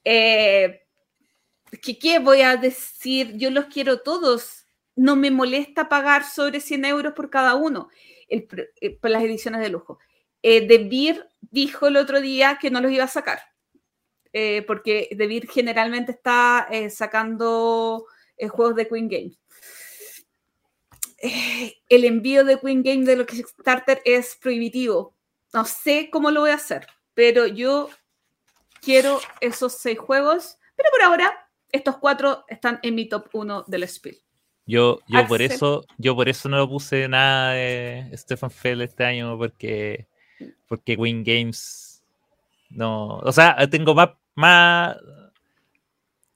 Eh, 0.05 0.83
¿qué, 1.83 1.99
qué 1.99 2.19
voy 2.19 2.43
a 2.43 2.57
decir? 2.57 3.37
Yo 3.37 3.51
los 3.51 3.67
quiero 3.67 4.01
todos. 4.01 4.67
No 4.95 5.17
me 5.17 5.31
molesta 5.31 5.89
pagar 5.89 6.25
sobre 6.25 6.61
100 6.61 6.85
euros 6.85 7.13
por 7.15 7.31
cada 7.31 7.55
uno 7.55 7.89
el 8.33 8.49
eh, 8.81 8.99
por 8.99 9.11
las 9.11 9.23
ediciones 9.23 9.61
de 9.61 9.69
lujo. 9.69 9.99
Eh, 10.43 10.67
De 10.67 10.79
Beer 10.79 11.29
dijo 11.41 11.87
el 11.87 11.97
otro 11.97 12.21
día 12.21 12.59
que 12.61 12.71
no 12.71 12.81
los 12.81 12.91
iba 12.91 13.05
a 13.05 13.09
sacar, 13.09 13.41
eh, 14.33 14.63
porque 14.63 15.09
De 15.13 15.27
Beer 15.27 15.47
generalmente 15.47 16.13
está 16.13 16.67
eh, 16.71 16.91
sacando 16.91 18.07
juegos 18.51 18.75
de 18.75 18.89
Queen 18.89 19.09
Games. 19.09 19.39
Eh, 21.23 21.77
el 21.89 22.05
envío 22.05 22.45
de 22.45 22.59
Queen 22.59 22.83
Game 22.83 23.05
de 23.05 23.17
lo 23.17 23.25
que 23.27 23.37
Kickstarter 23.37 24.03
es 24.05 24.37
prohibitivo. 24.41 25.15
No 25.55 25.65
sé 25.65 26.11
cómo 26.11 26.31
lo 26.31 26.41
voy 26.41 26.51
a 26.51 26.57
hacer, 26.57 26.87
pero 27.15 27.47
yo 27.47 27.89
quiero 28.81 29.21
esos 29.41 29.75
seis 29.75 29.99
juegos, 29.99 30.59
pero 30.75 30.91
por 30.91 31.03
ahora 31.03 31.49
estos 31.71 31.99
cuatro 31.99 32.45
están 32.49 32.81
en 32.83 32.97
mi 32.97 33.09
top 33.09 33.29
1 33.33 33.65
del 33.69 33.89
Spiel. 33.89 34.19
Yo, 34.67 34.99
yo 35.07 35.27
por 35.27 35.43
eso, 35.43 35.85
yo 35.99 36.15
por 36.15 36.29
eso 36.29 36.49
no 36.49 36.69
puse 36.69 37.09
nada 37.09 37.53
de 37.53 38.11
Stefan 38.15 38.51
Feld 38.51 38.83
este 38.83 39.05
año, 39.05 39.39
porque 39.39 40.09
porque 40.67 40.97
Win 40.97 41.23
Games 41.25 42.03
no. 42.71 43.19
O 43.19 43.33
sea, 43.33 43.57
tengo 43.69 43.95
más, 43.95 44.11
más. 44.35 44.97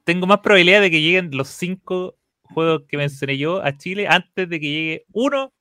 Tengo 0.04 0.26
más 0.26 0.40
probabilidad 0.40 0.80
de 0.80 0.90
que 0.90 1.00
lleguen 1.00 1.30
los 1.32 1.48
cinco 1.48 2.16
juegos 2.46 2.82
que 2.88 2.96
mencioné 2.96 3.38
yo 3.38 3.62
a 3.62 3.76
Chile 3.76 4.06
antes 4.08 4.48
de 4.48 4.60
que 4.60 4.66
llegue 4.66 5.06
uno 5.12 5.52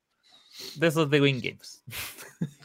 de 0.76 0.86
esos 0.86 1.10
de 1.10 1.20
Win 1.20 1.40
Games. 1.40 1.82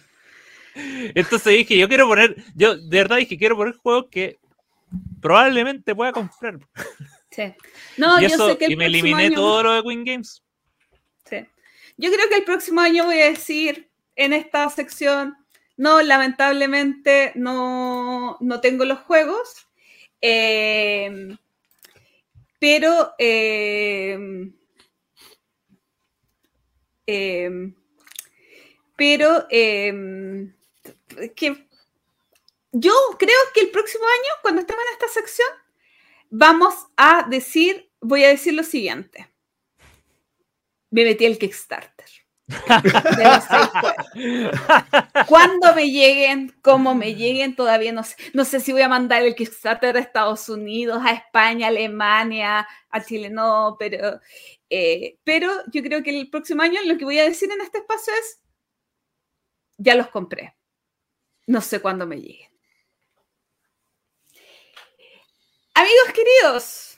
Entonces 0.75 1.53
dije, 1.53 1.77
yo 1.77 1.87
quiero 1.87 2.07
poner, 2.07 2.35
yo 2.55 2.77
de 2.77 2.97
verdad 2.97 3.17
dije, 3.17 3.37
quiero 3.37 3.57
poner 3.57 3.75
juegos 3.75 4.05
que 4.09 4.39
probablemente 5.21 5.93
pueda 5.95 6.11
comprar. 6.11 6.59
Sí. 7.29 7.53
No, 7.97 8.19
y, 8.19 8.23
yo 8.23 8.27
eso, 8.27 8.49
sé 8.49 8.57
que 8.57 8.65
el 8.65 8.71
y 8.73 8.75
me 8.75 8.85
eliminé 8.85 9.25
año- 9.25 9.35
todo 9.35 9.63
lo 9.63 9.73
de 9.73 9.81
Win 9.81 10.03
Games. 10.03 10.43
Sí. 11.25 11.45
Yo 11.97 12.11
creo 12.11 12.29
que 12.29 12.37
el 12.37 12.43
próximo 12.43 12.81
año 12.81 13.05
voy 13.05 13.19
a 13.19 13.29
decir 13.29 13.89
en 14.15 14.33
esta 14.33 14.69
sección, 14.69 15.37
no, 15.77 16.01
lamentablemente 16.01 17.31
no, 17.35 18.37
no 18.39 18.61
tengo 18.61 18.85
los 18.85 18.99
juegos, 18.99 19.67
eh, 20.21 21.35
pero 22.61 23.15
eh, 23.17 24.19
eh, 27.07 27.73
pero 28.95 29.47
eh, 29.49 30.53
que 31.35 31.67
yo 32.71 32.93
creo 33.17 33.39
que 33.55 33.61
el 33.61 33.71
próximo 33.71 34.05
año, 34.05 34.31
cuando 34.43 34.61
estemos 34.61 34.83
en 34.85 34.93
esta 34.93 35.07
sección, 35.07 35.49
vamos 36.29 36.75
a 36.97 37.25
decir, 37.27 37.89
voy 37.99 38.25
a 38.25 38.29
decir 38.29 38.53
lo 38.53 38.63
siguiente 38.63 39.31
me 40.91 41.05
metí 41.05 41.25
el 41.25 41.39
Kickstarter. 41.39 41.90
Cuándo 45.27 45.73
me 45.75 45.89
lleguen, 45.89 46.55
cómo 46.61 46.95
me 46.95 47.15
lleguen, 47.15 47.55
todavía 47.55 47.91
no 47.91 48.03
sé. 48.03 48.15
No 48.33 48.45
sé 48.45 48.59
si 48.59 48.71
voy 48.71 48.81
a 48.81 48.89
mandar 48.89 49.23
el 49.23 49.35
Kickstarter 49.35 49.95
a 49.95 49.99
Estados 49.99 50.49
Unidos, 50.49 51.01
a 51.05 51.11
España, 51.11 51.67
a 51.67 51.69
Alemania, 51.69 52.67
a 52.89 53.03
Chile, 53.03 53.29
no, 53.29 53.75
pero, 53.79 54.19
eh, 54.69 55.17
pero 55.23 55.51
yo 55.71 55.81
creo 55.81 56.03
que 56.03 56.19
el 56.19 56.29
próximo 56.29 56.63
año 56.63 56.79
lo 56.85 56.97
que 56.97 57.05
voy 57.05 57.19
a 57.19 57.23
decir 57.23 57.51
en 57.51 57.61
este 57.61 57.79
espacio 57.79 58.13
es, 58.13 58.41
ya 59.77 59.95
los 59.95 60.09
compré. 60.09 60.55
No 61.47 61.61
sé 61.61 61.81
cuándo 61.81 62.05
me 62.05 62.17
lleguen. 62.17 62.51
Amigos 65.73 66.13
queridos, 66.13 66.97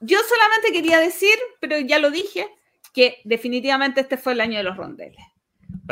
yo 0.00 0.18
solamente 0.28 0.72
quería 0.72 0.98
decir, 0.98 1.38
pero 1.60 1.78
ya 1.78 1.98
lo 1.98 2.10
dije, 2.10 2.48
que 2.92 3.20
definitivamente 3.24 4.00
este 4.00 4.16
fue 4.16 4.32
el 4.32 4.40
año 4.40 4.58
de 4.58 4.64
los 4.64 4.76
rondeles. 4.76 5.24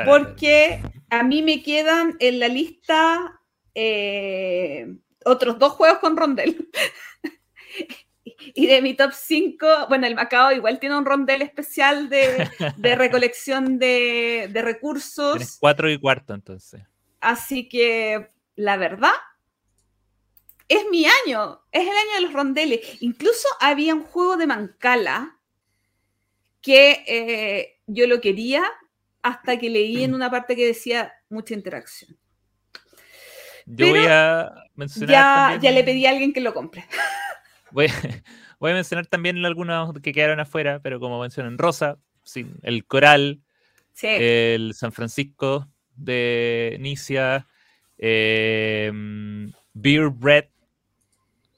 Porque 0.05 0.83
a 1.09 1.23
mí 1.23 1.43
me 1.43 1.62
quedan 1.62 2.17
en 2.20 2.39
la 2.39 2.49
lista 2.49 3.41
eh, 3.75 4.87
otros 5.25 5.59
dos 5.59 5.73
juegos 5.73 5.99
con 5.99 6.17
rondel. 6.17 6.69
y 8.55 8.67
de 8.67 8.83
mi 8.83 8.95
top 8.95 9.12
5, 9.12 9.67
bueno, 9.89 10.07
el 10.07 10.15
Macao 10.15 10.53
igual 10.53 10.79
tiene 10.79 10.97
un 10.97 11.05
rondel 11.05 11.43
especial 11.43 12.09
de, 12.09 12.49
de 12.77 12.95
recolección 12.95 13.79
de, 13.79 13.87
de 13.87 14.49
Tienes 14.53 14.65
recursos. 14.65 15.57
cuatro 15.59 15.91
y 15.91 15.99
cuarto, 15.99 16.35
entonces. 16.35 16.83
Así 17.20 17.69
que 17.69 18.29
la 18.57 18.77
verdad 18.77 19.12
es 20.69 20.85
mi 20.91 21.05
año, 21.05 21.61
es 21.73 21.83
el 21.83 21.89
año 21.89 22.15
de 22.15 22.20
los 22.23 22.33
rondeles. 22.33 23.03
Incluso 23.03 23.49
había 23.61 23.95
un 23.95 24.05
juego 24.05 24.37
de 24.37 24.47
Mancala 24.47 25.40
que 26.61 27.05
eh, 27.07 27.79
yo 27.87 28.07
lo 28.07 28.21
quería 28.21 28.65
hasta 29.23 29.59
que 29.59 29.71
leí 29.71 30.03
en 30.03 30.15
una 30.15 30.31
parte 30.31 30.57
que 30.57 30.67
decía 30.67 31.13
mucha 31.29 31.55
interacción. 31.55 32.17
Yo 33.67 33.77
Pero 33.77 33.91
voy 33.91 34.07
a 34.09 34.53
mencionar. 34.75 35.11
Ya, 35.11 35.23
también- 35.51 35.61
ya 35.63 35.71
le 35.73 35.85
pedí 35.85 36.07
a 36.07 36.11
alguien 36.11 36.33
que 36.33 36.41
lo 36.41 36.55
compre. 36.55 36.85
Voy, 37.73 37.87
voy 38.59 38.73
a 38.73 38.75
mencionar 38.75 39.07
también 39.07 39.45
algunos 39.47 39.95
que 40.03 40.13
quedaron 40.13 40.41
afuera, 40.41 40.81
pero 40.83 40.99
como 40.99 41.21
mencionan 41.21 41.57
Rosa, 41.57 41.99
el 42.63 42.85
Coral, 42.85 43.43
Sí, 43.93 44.09
el 44.09 44.75
San 44.75 44.91
Francisco 44.91 45.69
de 45.95 46.77
Nicia, 46.81 47.47
eh, 47.97 48.91
Beer 49.73 50.09
Bread 50.09 50.47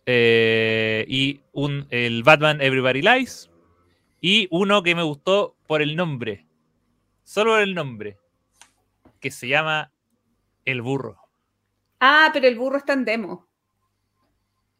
eh, 0.04 1.06
y 1.08 1.40
un, 1.52 1.86
el 1.88 2.22
Batman 2.24 2.60
Everybody 2.60 3.00
Lies 3.00 3.48
y 4.22 4.48
uno 4.50 4.82
que 4.82 4.94
me 4.94 5.02
gustó 5.02 5.56
por 5.66 5.82
el 5.82 5.94
nombre, 5.96 6.46
solo 7.24 7.50
por 7.52 7.60
el 7.60 7.74
nombre, 7.74 8.16
que 9.20 9.30
se 9.30 9.48
llama 9.48 9.92
El 10.64 10.80
Burro. 10.80 11.18
Ah, 12.00 12.30
pero 12.32 12.46
el 12.48 12.56
burro 12.56 12.78
está 12.78 12.94
en 12.94 13.04
demo. 13.04 13.46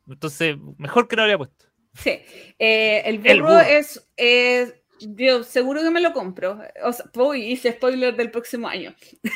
Entonces, 0.09 0.57
mejor 0.79 1.07
que 1.09 1.17
no 1.17 1.21
lo 1.23 1.25
había 1.25 1.39
puesto. 1.39 1.67
Sí. 1.95 2.19
Eh, 2.59 3.03
el 3.05 3.19
burro, 3.19 3.31
El 3.31 3.43
burro. 3.43 3.61
es, 3.61 4.09
es- 4.17 4.75
Yo 5.01 5.43
seguro 5.45 5.83
que 5.83 5.91
me 5.91 6.01
lo 6.01 6.13
compro. 6.13 6.61
O 6.85 6.93
sea, 6.93 7.07
uy, 7.17 7.43
hice 7.53 7.73
spoiler 7.73 8.17
del 8.17 8.31
próximo 8.31 8.69
año. 8.69 8.95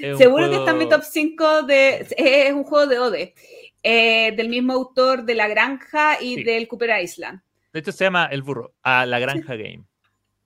Es 0.00 0.18
Seguro 0.18 0.50
que 0.50 0.56
está 0.56 0.72
en 0.72 0.78
mi 0.78 0.88
top 0.88 1.02
5 1.02 1.62
de. 1.62 2.06
Es 2.16 2.52
un 2.52 2.64
juego 2.64 2.86
de 2.86 2.98
Ode. 2.98 3.34
eh, 3.82 4.32
del 4.36 4.48
mismo 4.48 4.72
autor 4.72 5.24
de 5.24 5.34
La 5.36 5.46
Granja 5.48 6.20
y 6.20 6.36
Sí. 6.36 6.42
del 6.44 6.66
Cooper 6.66 7.00
Island. 7.02 7.40
De 7.76 7.80
hecho, 7.80 7.92
se 7.92 8.04
llama 8.04 8.24
El 8.32 8.40
Burro, 8.40 8.72
a 8.82 9.04
la 9.04 9.18
Granja 9.18 9.54
Game. 9.54 9.84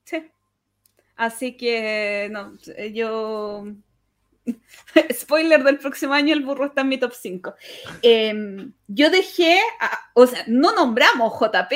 Sí. 0.03 0.21
Así 1.15 1.57
que, 1.57 2.27
no, 2.29 2.57
yo. 2.93 3.67
Spoiler 5.13 5.63
del 5.63 5.79
próximo 5.79 6.13
año, 6.13 6.33
el 6.35 6.45
burro 6.45 6.65
está 6.67 6.81
en 6.81 6.89
mi 6.89 6.99
top 6.99 7.13
5. 7.13 7.55
yo 8.89 9.11
dejé, 9.11 9.61
a- 9.79 10.11
o 10.15 10.27
sea, 10.27 10.43
no 10.49 10.75
nombramos 10.75 11.33
JP, 11.39 11.73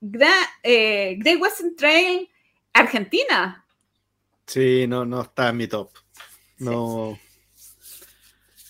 Gra- 0.00 0.46
eh, 0.62 1.16
Great 1.18 1.40
Western 1.40 1.74
Trail, 1.74 2.30
Argentina. 2.72 3.66
Sí, 4.46 4.86
no, 4.86 5.04
no 5.04 5.22
está 5.22 5.48
en 5.48 5.56
mi 5.56 5.66
top. 5.66 5.90
No. 6.58 7.18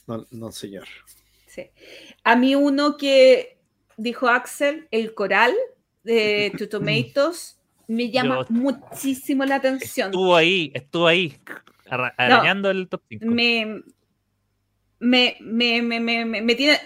No, 0.07 0.27
no, 0.31 0.53
señor. 0.53 0.89
Sí. 1.49 1.69
A 2.25 2.35
mí 2.35 2.55
uno 2.55 2.97
que 2.97 3.59
dijo 3.99 4.27
Axel, 4.28 4.89
el 4.91 5.12
coral 5.12 5.55
de 6.02 6.52
Two 6.57 6.68
Tomatoes, 6.68 7.59
me 7.86 8.10
llama 8.10 8.41
Yo- 8.41 8.47
muchísimo 8.51 9.44
la 9.44 9.57
atención. 9.57 10.09
Estuvo 10.09 10.36
ahí, 10.36 10.70
estuvo 10.75 11.07
ahí, 11.07 11.39
arañando 12.17 12.70
el 12.70 12.89
top 12.89 13.02
5. 13.09 13.27
me, 13.27 13.83
me, 15.01 15.36
me, 15.41 16.01
me, 16.01 16.25
me, 16.25 16.55
tiene 16.55 16.78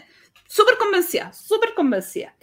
súper 0.47 0.77
convencida, 0.79 1.33
súper 1.33 1.75
convencida. 1.75 2.37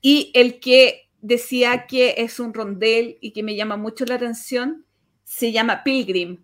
Y 0.00 0.30
el 0.34 0.60
que 0.60 1.08
decía 1.20 1.86
que 1.86 2.16
es 2.18 2.38
un 2.40 2.52
rondel 2.52 3.16
y 3.20 3.32
que 3.32 3.42
me 3.42 3.56
llama 3.56 3.76
mucho 3.76 4.04
la 4.04 4.16
atención, 4.16 4.84
se 5.24 5.52
llama 5.52 5.82
Pilgrim, 5.82 6.42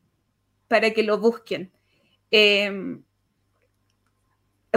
para 0.69 0.93
que 0.93 1.03
lo 1.03 1.19
busquen. 1.19 1.71
Eh, 2.31 2.99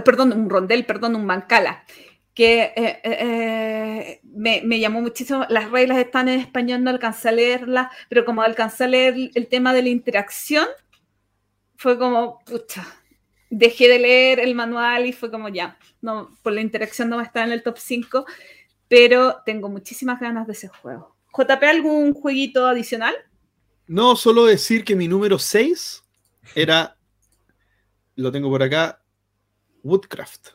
perdón, 0.03 0.33
un 0.33 0.49
rondel, 0.49 0.85
perdón, 0.85 1.15
un 1.15 1.25
mancala, 1.25 1.85
que 2.33 2.61
eh, 2.63 2.73
eh, 2.75 2.99
eh, 3.03 4.21
me, 4.23 4.79
llamó 4.79 5.01
muchísimo. 5.01 5.45
Las 5.49 5.69
reglas 5.69 5.99
están 5.99 6.27
en 6.29 6.39
español, 6.39 6.83
no 6.83 6.89
alcancé 6.89 7.29
a 7.29 7.31
leerlas, 7.31 7.91
pero 8.09 8.25
como 8.25 8.41
alcancé 8.41 8.85
a 8.85 8.87
leer 8.87 9.31
el 9.33 9.47
tema 9.47 9.73
de 9.73 9.83
la 9.83 9.89
interacción, 9.89 10.67
fue 11.75 11.97
como, 11.97 12.39
pucha, 12.45 12.85
dejé 13.49 13.87
de 13.87 13.99
leer 13.99 14.39
el 14.39 14.55
manual 14.55 15.05
y 15.05 15.13
fue 15.13 15.29
como 15.29 15.49
ya, 15.49 15.77
no, 16.01 16.35
por 16.41 16.53
la 16.53 16.61
interacción 16.61 17.09
no 17.09 17.17
va 17.17 17.23
a 17.23 17.25
estar 17.25 17.45
en 17.45 17.53
el 17.53 17.61
top 17.61 17.77
5, 17.77 18.25
pero 18.87 19.41
tengo 19.45 19.69
muchísimas 19.69 20.19
ganas 20.19 20.47
de 20.47 20.53
ese 20.53 20.69
juego. 20.69 21.15
JP, 21.35 21.63
¿algún 21.63 22.13
jueguito 22.13 22.65
adicional? 22.65 23.15
No, 23.87 24.15
solo 24.15 24.45
decir 24.45 24.83
que 24.83 24.95
mi 24.95 25.07
número 25.07 25.37
6 25.37 26.03
era. 26.55 26.95
Lo 28.15 28.31
tengo 28.31 28.49
por 28.49 28.63
acá. 28.63 29.01
Woodcraft. 29.83 30.49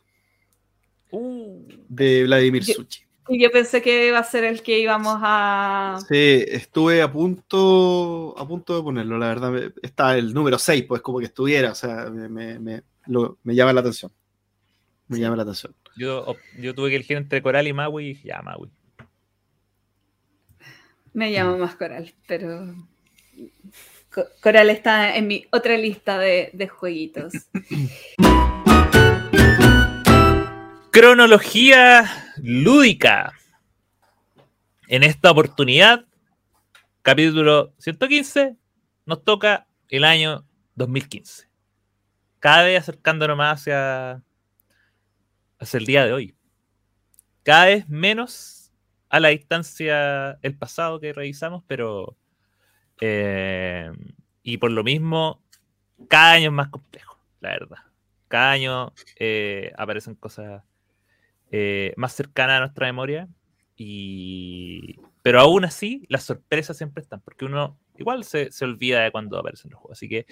Uh, 1.10 1.66
De 1.88 2.24
Vladimir 2.24 2.62
Yo- 2.62 2.74
Suchi. 2.74 3.02
Y 3.30 3.42
yo 3.42 3.50
pensé 3.50 3.82
que 3.82 4.08
iba 4.08 4.18
a 4.18 4.24
ser 4.24 4.44
el 4.44 4.62
que 4.62 4.78
íbamos 4.78 5.18
a... 5.20 5.98
Sí, 6.08 6.44
estuve 6.48 7.02
a 7.02 7.12
punto, 7.12 8.34
a 8.38 8.48
punto 8.48 8.74
de 8.74 8.82
ponerlo, 8.82 9.18
la 9.18 9.28
verdad. 9.28 9.70
Está 9.82 10.16
el 10.16 10.32
número 10.32 10.58
6, 10.58 10.84
pues 10.88 11.02
como 11.02 11.18
que 11.18 11.26
estuviera, 11.26 11.72
o 11.72 11.74
sea, 11.74 12.08
me, 12.08 12.26
me- 12.30 12.58
me- 12.58 12.82
lo- 13.06 13.36
me 13.42 13.54
llama 13.54 13.74
la 13.74 13.80
atención. 13.80 14.10
Me 15.08 15.16
Sí. 15.16 15.22
llama 15.22 15.36
la 15.36 15.42
atención. 15.42 15.74
yo, 15.96 16.36
yo 16.58 16.74
tuve 16.74 16.88
que 16.88 16.96
elegir 16.96 17.18
entre 17.18 17.42
Coral 17.42 17.66
y 17.68 17.72
Maui 17.74 18.18
ya, 18.24 18.40
Maui. 18.40 18.70
Me 21.12 21.30
llamo 21.30 21.58
más 21.58 21.74
Coral, 21.76 22.14
pero... 22.26 22.74
Co- 24.10 24.24
Coral 24.42 24.70
está 24.70 25.16
en 25.16 25.26
mi 25.26 25.44
otra 25.52 25.76
lista 25.76 26.18
de, 26.18 26.48
de 26.54 26.66
jueguitos. 26.68 27.34
Cronología 30.90 32.32
lúdica. 32.42 33.34
En 34.88 35.02
esta 35.02 35.30
oportunidad, 35.30 36.06
capítulo 37.02 37.74
115, 37.78 38.56
nos 39.04 39.22
toca 39.22 39.66
el 39.90 40.04
año 40.04 40.46
2015. 40.76 41.46
cada 42.38 42.64
vez 42.64 42.80
acercándonos 42.80 43.36
más 43.36 43.60
hacia, 43.60 44.22
hacia 45.58 45.78
el 45.78 45.86
día 45.86 46.06
de 46.06 46.12
hoy. 46.12 46.36
Cada 47.42 47.66
vez 47.66 47.88
menos 47.88 48.72
a 49.10 49.20
la 49.20 49.28
distancia 49.28 50.38
el 50.42 50.56
pasado 50.56 51.00
que 51.00 51.12
revisamos, 51.12 51.62
pero 51.66 52.16
eh, 53.00 53.90
y 54.42 54.56
por 54.56 54.70
lo 54.70 54.84
mismo, 54.84 55.42
cada 56.08 56.32
año 56.32 56.46
es 56.46 56.52
más 56.52 56.68
complejo, 56.68 57.18
la 57.40 57.50
verdad. 57.50 57.78
Cada 58.28 58.52
año 58.52 58.92
eh, 59.18 59.72
aparecen 59.76 60.14
cosas 60.14 60.62
eh, 61.50 61.92
más 61.96 62.12
cercanas 62.12 62.58
a 62.58 62.60
nuestra 62.60 62.86
memoria. 62.86 63.28
Y... 63.76 64.96
Pero 65.22 65.40
aún 65.40 65.64
así, 65.64 66.04
las 66.08 66.24
sorpresas 66.24 66.76
siempre 66.76 67.02
están, 67.02 67.20
porque 67.20 67.44
uno 67.44 67.78
igual 67.96 68.24
se, 68.24 68.50
se 68.50 68.64
olvida 68.64 69.02
de 69.02 69.10
cuando 69.10 69.38
aparecen 69.38 69.70
los 69.70 69.80
juegos. 69.80 69.98
Así 69.98 70.08
que, 70.08 70.26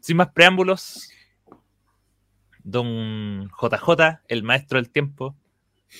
sin 0.00 0.16
más 0.16 0.30
preámbulos, 0.32 1.10
don 2.62 3.50
JJ, 3.60 4.20
el 4.28 4.42
maestro 4.42 4.78
del 4.78 4.90
tiempo, 4.90 5.36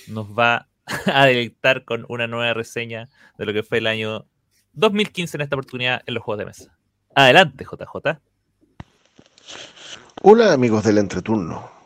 nos 0.07 0.27
va 0.27 0.67
a 1.13 1.25
deleitar 1.25 1.85
con 1.85 2.05
una 2.09 2.27
nueva 2.27 2.53
reseña 2.53 3.09
de 3.37 3.45
lo 3.45 3.53
que 3.53 3.63
fue 3.63 3.79
el 3.79 3.87
año 3.87 4.25
2015 4.73 5.37
en 5.37 5.41
esta 5.41 5.55
oportunidad 5.55 6.01
en 6.05 6.13
los 6.13 6.23
juegos 6.23 6.39
de 6.39 6.45
mesa. 6.45 6.77
Adelante, 7.15 7.65
JJ. 7.65 8.19
Hola 10.23 10.53
amigos 10.53 10.83
del 10.83 10.97
entreturno. 10.97 11.80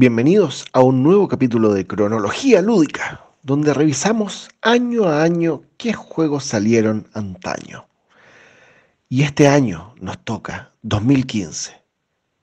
Bienvenidos 0.00 0.64
a 0.72 0.80
un 0.80 1.02
nuevo 1.02 1.26
capítulo 1.26 1.74
de 1.74 1.84
Cronología 1.84 2.62
Lúdica, 2.62 3.26
donde 3.42 3.74
revisamos 3.74 4.48
año 4.62 5.06
a 5.06 5.24
año 5.24 5.62
qué 5.76 5.92
juegos 5.92 6.44
salieron 6.44 7.08
antaño. 7.14 7.84
Y 9.08 9.22
este 9.22 9.48
año 9.48 9.96
nos 10.00 10.20
toca 10.20 10.70
2015, 10.82 11.72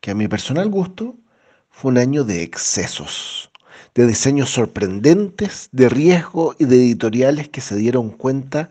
que 0.01 0.11
a 0.11 0.15
mi 0.15 0.27
personal 0.27 0.67
gusto 0.67 1.15
fue 1.69 1.91
un 1.91 1.97
año 1.97 2.25
de 2.25 2.43
excesos, 2.43 3.49
de 3.93 4.05
diseños 4.05 4.49
sorprendentes, 4.49 5.69
de 5.71 5.87
riesgo 5.87 6.55
y 6.59 6.65
de 6.65 6.75
editoriales 6.75 7.47
que 7.47 7.61
se 7.61 7.77
dieron 7.77 8.09
cuenta 8.09 8.69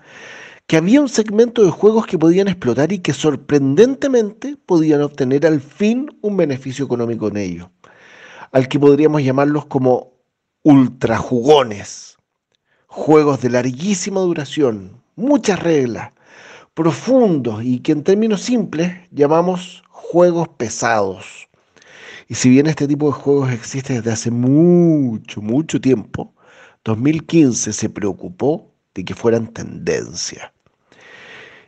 que 0.66 0.76
había 0.76 1.00
un 1.00 1.08
segmento 1.08 1.64
de 1.64 1.70
juegos 1.70 2.06
que 2.06 2.18
podían 2.18 2.48
explotar 2.48 2.92
y 2.92 2.98
que 2.98 3.14
sorprendentemente 3.14 4.58
podían 4.66 5.00
obtener 5.00 5.46
al 5.46 5.62
fin 5.62 6.14
un 6.20 6.36
beneficio 6.36 6.84
económico 6.84 7.28
en 7.28 7.38
ello, 7.38 7.70
al 8.54 8.68
que 8.68 8.78
podríamos 8.78 9.20
llamarlos 9.20 9.66
como 9.66 10.12
ultrajugones, 10.62 12.16
juegos 12.86 13.40
de 13.40 13.50
larguísima 13.50 14.20
duración, 14.20 15.02
muchas 15.16 15.58
reglas, 15.58 16.12
profundos 16.72 17.64
y 17.64 17.80
que 17.80 17.90
en 17.90 18.04
términos 18.04 18.42
simples 18.42 18.92
llamamos 19.10 19.82
juegos 19.88 20.46
pesados. 20.56 21.48
Y 22.28 22.36
si 22.36 22.48
bien 22.48 22.68
este 22.68 22.86
tipo 22.86 23.06
de 23.06 23.14
juegos 23.14 23.50
existe 23.50 23.94
desde 23.94 24.12
hace 24.12 24.30
mucho, 24.30 25.42
mucho 25.42 25.80
tiempo, 25.80 26.32
2015 26.84 27.72
se 27.72 27.90
preocupó 27.90 28.70
de 28.94 29.04
que 29.04 29.16
fueran 29.16 29.48
tendencia. 29.48 30.54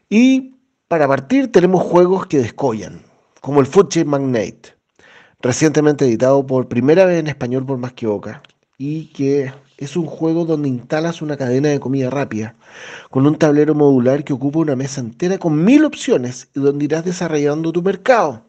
Y 0.09 0.55
para 0.87 1.09
partir 1.09 1.51
tenemos 1.51 1.83
juegos 1.83 2.27
que 2.27 2.39
descollan, 2.39 3.03
como 3.41 3.59
el 3.59 3.69
Chain 3.69 4.07
Magnate, 4.07 4.76
recientemente 5.41 6.05
editado 6.05 6.47
por 6.47 6.69
primera 6.69 7.05
vez 7.05 7.21
en 7.21 7.27
español 7.27 7.65
por 7.67 7.79
Más 7.79 7.93
que 7.93 8.07
Boca, 8.07 8.43
y 8.79 9.07
que 9.13 9.53
es 9.79 9.97
un 9.97 10.07
juego 10.07 10.45
donde 10.45 10.69
instalas 10.69 11.23
una 11.23 11.37
cadena 11.37 11.69
de 11.69 11.81
comida 11.81 12.11
rápida, 12.11 12.55
con 13.11 13.27
un 13.27 13.37
tablero 13.37 13.75
modular 13.75 14.25
que 14.25 14.33
ocupa 14.33 14.61
una 14.61 14.77
mesa 14.77 15.01
entera 15.01 15.39
con 15.39 15.65
mil 15.65 15.85
opciones 15.85 16.49
y 16.55 16.61
donde 16.61 16.87
irás 16.87 17.05
desarrollando 17.05 17.73
tu 17.73 17.83
mercado. 17.83 18.43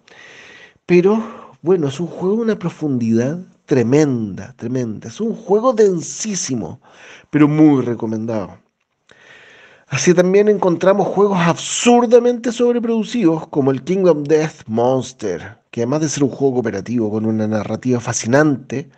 Pero 0.86 1.22
bueno, 1.62 1.88
es 1.90 2.00
un 2.00 2.08
juego 2.08 2.38
de 2.38 2.42
una 2.44 2.60
profundidad 2.60 3.40
tremenda, 3.66 4.54
tremenda. 4.54 5.10
Es 5.10 5.20
un 5.20 5.36
juego 5.36 5.74
densísimo, 5.74 6.80
pero 7.30 7.48
muy 7.48 7.84
recomendado. 7.84 8.58
Así 9.90 10.14
también 10.14 10.50
encontramos 10.50 11.08
juegos 11.08 11.40
absurdamente 11.40 12.52
sobreproducidos 12.52 13.48
como 13.48 13.72
el 13.72 13.84
Kingdom 13.84 14.24
Death 14.24 14.64
Monster, 14.68 15.60
que 15.72 15.82
además 15.82 16.02
de 16.02 16.10
ser 16.10 16.24
un 16.24 16.30
juego 16.30 16.56
cooperativo 16.56 17.10
con 17.10 17.26
una 17.26 17.48
narrativa 17.48 18.02
fascinante, 18.02 18.90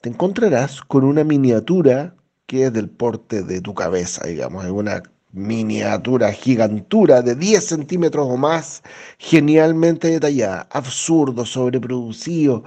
te 0.00 0.08
encontrarás 0.08 0.82
con 0.82 1.02
una 1.04 1.24
miniatura 1.24 2.14
que 2.46 2.66
es 2.66 2.72
del 2.72 2.88
porte 2.88 3.42
de 3.42 3.60
tu 3.60 3.74
cabeza, 3.74 4.24
digamos, 4.24 4.64
es 4.64 4.70
una 4.70 5.02
miniatura 5.32 6.32
gigantura 6.32 7.22
de 7.22 7.34
10 7.34 7.64
centímetros 7.64 8.28
o 8.30 8.36
más, 8.36 8.84
genialmente 9.18 10.08
detallada, 10.08 10.68
absurdo, 10.70 11.44
sobreproducido, 11.44 12.62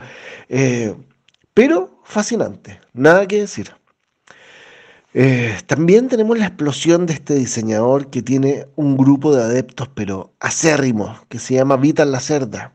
eh, 0.49 0.95
pero 1.53 2.01
fascinante, 2.03 2.81
nada 2.93 3.25
que 3.25 3.39
decir. 3.41 3.78
Eh, 5.13 5.57
también 5.65 6.07
tenemos 6.07 6.37
la 6.37 6.45
explosión 6.47 7.05
de 7.07 7.13
este 7.13 7.35
diseñador 7.35 8.09
que 8.09 8.21
tiene 8.21 8.67
un 8.75 8.95
grupo 8.95 9.35
de 9.35 9.41
adeptos, 9.43 9.89
pero 9.95 10.33
acérrimos, 10.39 11.25
que 11.29 11.39
se 11.39 11.55
llama 11.55 11.77
Vital 11.77 12.11
la 12.11 12.19
Cerda. 12.19 12.73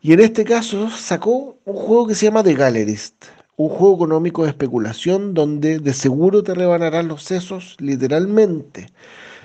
Y 0.00 0.12
en 0.14 0.20
este 0.20 0.44
caso 0.44 0.90
sacó 0.90 1.58
un 1.64 1.76
juego 1.76 2.06
que 2.08 2.14
se 2.14 2.26
llama 2.26 2.42
The 2.42 2.54
Gallerist, 2.54 3.26
un 3.56 3.68
juego 3.68 3.96
económico 3.96 4.44
de 4.44 4.50
especulación 4.50 5.34
donde 5.34 5.78
de 5.78 5.92
seguro 5.94 6.42
te 6.42 6.54
rebanarán 6.54 7.08
los 7.08 7.22
sesos 7.22 7.76
literalmente. 7.80 8.88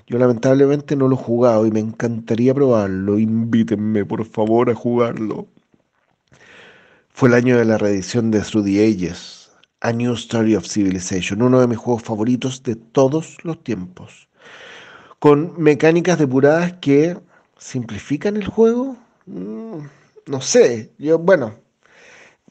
Yo 0.08 0.18
lamentablemente 0.18 0.96
no 0.96 1.08
lo 1.10 1.16
he 1.16 1.20
jugado 1.20 1.66
y 1.68 1.72
me 1.72 1.82
encantaría 1.82 2.54
probarlo. 2.54 3.20
Invítenme 3.20 4.06
por 4.06 4.26
favor 4.26 4.70
a 4.70 4.76
jugarlo. 4.76 5.48
Fue 7.10 7.30
el 7.30 7.36
año 7.36 7.58
de 7.58 7.66
la 7.66 7.78
reedición 7.78 8.32
de 8.32 8.42
Through 8.42 8.66
the 8.66 8.86
Ages, 8.86 9.37
a 9.82 9.92
New 9.92 10.14
Story 10.14 10.56
of 10.56 10.66
Civilization, 10.68 11.42
uno 11.42 11.60
de 11.60 11.68
mis 11.68 11.78
juegos 11.78 12.04
favoritos 12.04 12.64
de 12.64 12.76
todos 12.76 13.38
los 13.44 13.64
tiempos, 13.64 14.28
con 15.20 15.54
mecánicas 15.58 16.20
depuradas 16.20 16.74
que 16.82 17.18
simplifican 17.58 18.38
el 18.38 18.48
juego. 18.48 18.98
Mm, 19.26 19.80
no 20.28 20.42
sé, 20.42 20.92
yo, 20.98 21.20
bueno, 21.20 21.56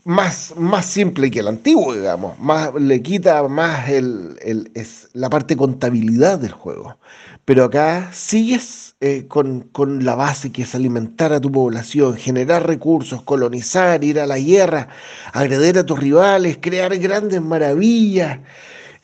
más, 0.05 0.55
más 0.57 0.87
simple 0.87 1.31
que 1.31 1.41
el 1.41 1.49
antiguo, 1.49 1.95
digamos, 1.95 2.39
más, 2.39 2.73
le 2.75 3.03
quita 3.03 3.43
más 3.49 3.89
el, 3.89 4.39
es 4.75 5.09
la 5.15 5.29
parte 5.29 5.57
contabilidad 5.57 6.39
del 6.39 6.53
juego. 6.53 6.97
Pero 7.45 7.65
acá 7.65 8.11
sigues 8.13 8.86
eh, 9.01 9.27
con, 9.29 9.71
la 10.05 10.15
base 10.15 10.51
que 10.51 10.63
es 10.63 10.75
alimentar 10.75 11.33
a 11.33 11.41
tu 11.41 11.53
población, 11.53 12.17
generar 12.17 12.67
recursos, 12.67 13.23
colonizar, 13.23 14.03
ir 14.03 14.19
a 14.19 14.27
la 14.27 14.39
guerra, 14.39 14.89
agredir 15.33 15.79
a 15.79 15.85
tus 15.85 15.99
rivales, 15.99 16.59
crear 16.61 16.97
grandes 16.99 17.43
maravillas. 17.43 18.41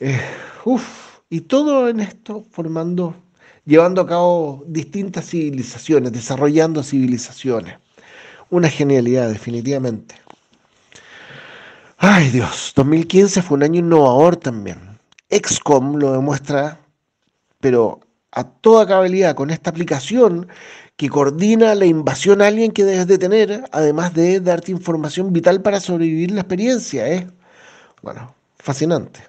Eh, 0.01 0.19
y 1.29 1.41
todo 1.43 1.89
en 1.89 2.01
esto 2.01 2.45
formando, 2.51 3.15
llevando 3.67 4.01
a 4.01 4.07
cabo 4.07 4.65
distintas 4.67 5.27
civilizaciones, 5.29 6.13
desarrollando 6.13 6.83
civilizaciones. 6.83 7.77
Una 8.49 8.71
genialidad, 8.71 9.29
definitivamente. 9.29 10.15
Ay 11.99 12.31
Dios, 12.31 12.73
2015 12.75 13.43
fue 13.43 13.57
un 13.59 13.63
año 13.63 13.81
innovador 13.81 14.37
también. 14.37 14.79
XCOM 15.31 15.97
lo 15.97 16.13
demuestra, 16.13 16.81
pero 17.61 18.01
a 18.33 18.45
toda 18.45 18.87
cabalidad 18.87 19.35
con 19.35 19.51
esta 19.51 19.71
aplicación 19.71 20.49
que 20.97 21.09
coordina 21.09 21.75
la 21.75 21.87
invasión 21.87 22.43
a 22.43 22.49
alguien 22.49 22.73
que 22.73 22.85
debes 22.85 23.07
detener, 23.07 23.65
además 23.73 24.15
de 24.15 24.41
darte 24.41 24.73
información 24.73 25.33
vital 25.33 25.63
para 25.63 25.81
sobrevivir 25.81 26.31
la 26.33 26.41
experiencia. 26.41 27.09
¿eh? 27.09 27.27
Bueno, 28.03 28.35
fascinante. 28.59 29.21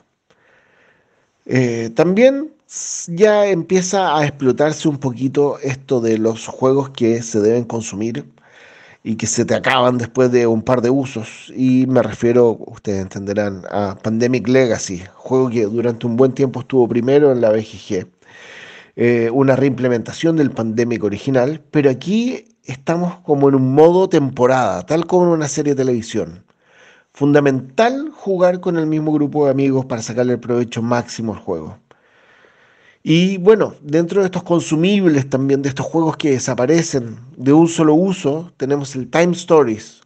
Eh, 1.45 1.91
también 1.95 2.51
ya 3.07 3.45
empieza 3.47 4.17
a 4.17 4.25
explotarse 4.25 4.87
un 4.87 4.97
poquito 4.97 5.59
esto 5.59 5.99
de 6.01 6.17
los 6.17 6.47
juegos 6.47 6.89
que 6.89 7.21
se 7.21 7.39
deben 7.39 7.65
consumir 7.65 8.25
y 9.03 9.15
que 9.17 9.27
se 9.27 9.45
te 9.45 9.53
acaban 9.53 9.97
después 9.97 10.31
de 10.31 10.47
un 10.47 10.61
par 10.61 10.81
de 10.81 10.89
usos. 10.89 11.51
Y 11.55 11.85
me 11.87 12.01
refiero, 12.01 12.57
ustedes 12.67 13.01
entenderán, 13.01 13.63
a 13.69 13.97
Pandemic 14.01 14.47
Legacy, 14.47 15.03
juego 15.15 15.49
que 15.49 15.65
durante 15.65 16.07
un 16.07 16.15
buen 16.15 16.33
tiempo 16.33 16.61
estuvo 16.61 16.87
primero 16.87 17.31
en 17.31 17.41
la 17.41 17.51
BGG 17.51 18.07
eh, 18.95 19.29
una 19.31 19.55
reimplementación 19.55 20.35
del 20.35 20.51
pandémico 20.51 21.07
original, 21.07 21.61
pero 21.71 21.89
aquí 21.89 22.45
estamos 22.63 23.17
como 23.19 23.49
en 23.49 23.55
un 23.55 23.73
modo 23.73 24.07
temporada, 24.09 24.85
tal 24.85 25.07
como 25.07 25.25
en 25.25 25.29
una 25.31 25.47
serie 25.47 25.73
de 25.73 25.83
televisión. 25.83 26.45
Fundamental 27.11 28.11
jugar 28.11 28.59
con 28.59 28.77
el 28.77 28.87
mismo 28.87 29.11
grupo 29.13 29.45
de 29.45 29.51
amigos 29.51 29.85
para 29.85 30.01
sacarle 30.01 30.33
el 30.33 30.39
provecho 30.39 30.81
máximo 30.81 31.33
al 31.33 31.39
juego. 31.39 31.77
Y 33.03 33.37
bueno, 33.37 33.75
dentro 33.81 34.21
de 34.21 34.27
estos 34.27 34.43
consumibles 34.43 35.29
también, 35.29 35.61
de 35.61 35.69
estos 35.69 35.85
juegos 35.85 36.15
que 36.17 36.31
desaparecen 36.31 37.19
de 37.35 37.51
un 37.51 37.67
solo 37.67 37.95
uso, 37.95 38.53
tenemos 38.57 38.95
el 38.95 39.09
Time 39.09 39.33
Stories. 39.33 40.01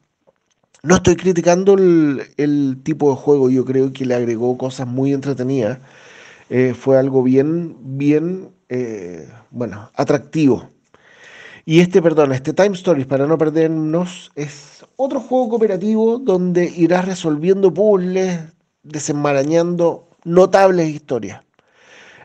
No 0.84 0.96
estoy 0.96 1.16
criticando 1.16 1.76
el, 1.76 2.80
tipo 2.84 3.10
de 3.12 3.18
juego, 3.18 3.50
yo 3.50 3.66
creo 3.66 3.94
que 3.94 4.06
le 4.06 4.16
agregó 4.16 4.58
cosas 4.58 4.88
muy 4.88 5.14
entretenidas. 5.14 5.80
Eh, 6.50 6.74
fue 6.74 6.98
algo 6.98 7.24
bien, 7.24 7.76
bien 7.98 8.50
eh, 8.70 9.30
bueno, 9.52 9.90
atractivo. 9.96 10.70
Y 11.66 11.82
este, 11.82 12.02
perdón, 12.02 12.32
este 12.32 12.54
Time 12.54 12.76
Stories, 12.76 13.08
para 13.08 13.28
no 13.28 13.38
perdernos, 13.38 14.32
es 14.36 14.86
otro 14.96 15.20
juego 15.20 15.50
cooperativo 15.50 16.18
donde 16.18 16.66
irás 16.76 17.06
resolviendo 17.06 17.74
puzzles, 17.74 18.40
desenmarañando 18.84 20.08
notables 20.24 20.90
historias. 20.90 21.42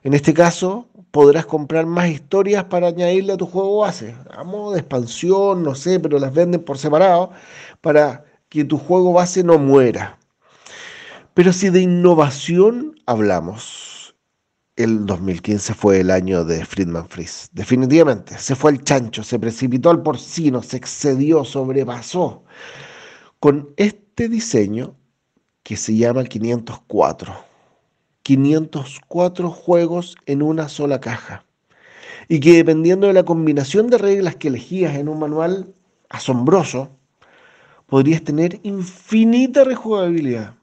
En 0.04 0.14
este 0.14 0.32
caso, 0.32 0.86
podrás 1.10 1.46
comprar 1.46 1.86
más 1.86 2.08
historias 2.08 2.64
para 2.64 2.88
añadirle 2.88 3.34
a 3.34 3.36
tu 3.36 3.46
juego 3.46 3.78
base, 3.78 4.16
a 4.30 4.42
modo 4.44 4.72
de 4.72 4.80
expansión, 4.80 5.62
no 5.62 5.74
sé, 5.74 6.00
pero 6.00 6.18
las 6.18 6.32
venden 6.32 6.64
por 6.64 6.78
separado 6.78 7.30
para 7.80 8.24
que 8.48 8.64
tu 8.64 8.78
juego 8.78 9.12
base 9.12 9.44
no 9.44 9.58
muera. 9.58 10.18
Pero 11.34 11.52
si 11.52 11.70
de 11.70 11.80
innovación 11.80 12.94
hablamos, 13.06 13.91
el 14.76 15.04
2015 15.04 15.74
fue 15.74 16.00
el 16.00 16.10
año 16.10 16.44
de 16.44 16.64
Friedman 16.64 17.08
Freeze. 17.08 17.48
Definitivamente, 17.52 18.38
se 18.38 18.54
fue 18.54 18.70
al 18.72 18.82
chancho, 18.82 19.22
se 19.22 19.38
precipitó 19.38 19.90
al 19.90 20.02
porcino, 20.02 20.62
se 20.62 20.78
excedió, 20.78 21.44
sobrepasó. 21.44 22.44
Con 23.38 23.74
este 23.76 24.28
diseño 24.28 24.96
que 25.62 25.76
se 25.76 25.96
llama 25.96 26.24
504. 26.24 27.34
504 28.22 29.50
juegos 29.50 30.16
en 30.26 30.42
una 30.42 30.68
sola 30.68 31.00
caja. 31.00 31.44
Y 32.28 32.40
que 32.40 32.56
dependiendo 32.56 33.08
de 33.08 33.12
la 33.12 33.24
combinación 33.24 33.88
de 33.88 33.98
reglas 33.98 34.36
que 34.36 34.48
elegías 34.48 34.94
en 34.94 35.08
un 35.08 35.18
manual 35.18 35.74
asombroso, 36.08 36.90
podrías 37.86 38.22
tener 38.22 38.60
infinita 38.62 39.64
rejugabilidad. 39.64 40.54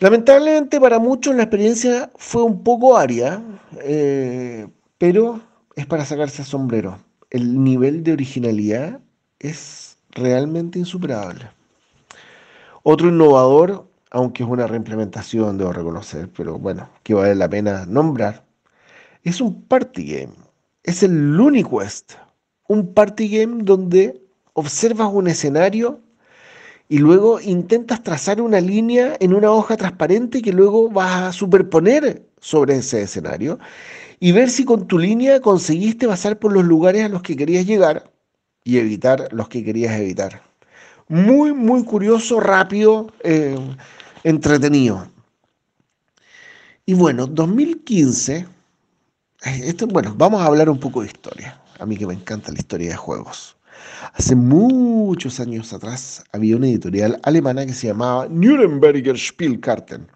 Lamentablemente 0.00 0.80
para 0.80 1.00
muchos 1.00 1.34
la 1.34 1.42
experiencia 1.42 2.10
fue 2.14 2.44
un 2.44 2.62
poco 2.62 2.96
aria, 2.96 3.42
eh, 3.80 4.68
pero 4.96 5.40
es 5.74 5.86
para 5.86 6.04
sacarse 6.04 6.42
el 6.42 6.48
sombrero. 6.48 6.98
El 7.30 7.64
nivel 7.64 8.04
de 8.04 8.12
originalidad 8.12 9.00
es 9.40 9.96
realmente 10.10 10.78
insuperable. 10.78 11.50
Otro 12.84 13.08
innovador, 13.08 13.88
aunque 14.12 14.44
es 14.44 14.48
una 14.48 14.68
reimplementación, 14.68 15.58
debo 15.58 15.72
reconocer, 15.72 16.30
pero 16.34 16.58
bueno, 16.58 16.88
que 17.02 17.14
vale 17.14 17.34
la 17.34 17.48
pena 17.48 17.84
nombrar, 17.84 18.44
es 19.24 19.40
un 19.40 19.62
party 19.62 20.12
game. 20.12 20.34
Es 20.84 21.02
el 21.02 21.36
Quest, 21.68 22.12
un 22.68 22.94
party 22.94 23.28
game 23.36 23.64
donde 23.64 24.22
observas 24.52 25.10
un 25.12 25.26
escenario 25.26 26.00
y 26.88 26.98
luego 26.98 27.40
intentas 27.40 28.02
trazar 28.02 28.40
una 28.40 28.60
línea 28.60 29.16
en 29.20 29.34
una 29.34 29.50
hoja 29.50 29.76
transparente 29.76 30.40
que 30.40 30.52
luego 30.52 30.88
vas 30.90 31.22
a 31.22 31.32
superponer 31.32 32.26
sobre 32.40 32.76
ese 32.76 33.02
escenario 33.02 33.58
y 34.20 34.32
ver 34.32 34.50
si 34.50 34.64
con 34.64 34.86
tu 34.86 34.98
línea 34.98 35.40
conseguiste 35.40 36.08
pasar 36.08 36.38
por 36.38 36.52
los 36.52 36.64
lugares 36.64 37.04
a 37.04 37.08
los 37.08 37.22
que 37.22 37.36
querías 37.36 37.66
llegar 37.66 38.10
y 38.64 38.78
evitar 38.78 39.28
los 39.32 39.48
que 39.48 39.64
querías 39.64 39.98
evitar. 40.00 40.42
Muy, 41.08 41.52
muy 41.52 41.84
curioso, 41.84 42.40
rápido, 42.40 43.12
eh, 43.22 43.56
entretenido. 44.24 45.08
Y 46.84 46.94
bueno, 46.94 47.26
2015, 47.26 48.36
eh, 48.36 48.46
esto, 49.64 49.86
bueno, 49.86 50.14
vamos 50.16 50.40
a 50.40 50.46
hablar 50.46 50.68
un 50.68 50.80
poco 50.80 51.02
de 51.02 51.08
historia. 51.08 51.60
A 51.78 51.86
mí 51.86 51.96
que 51.96 52.06
me 52.06 52.14
encanta 52.14 52.50
la 52.50 52.58
historia 52.58 52.90
de 52.90 52.96
juegos. 52.96 53.57
Hace 54.14 54.34
muchos 54.34 55.40
años 55.40 55.72
atrás 55.72 56.24
había 56.32 56.56
una 56.56 56.66
editorial 56.66 57.20
alemana 57.22 57.66
que 57.66 57.72
se 57.72 57.88
llamaba 57.88 58.26
Nürnberger 58.28 59.16
Spielkarten, 59.16 60.08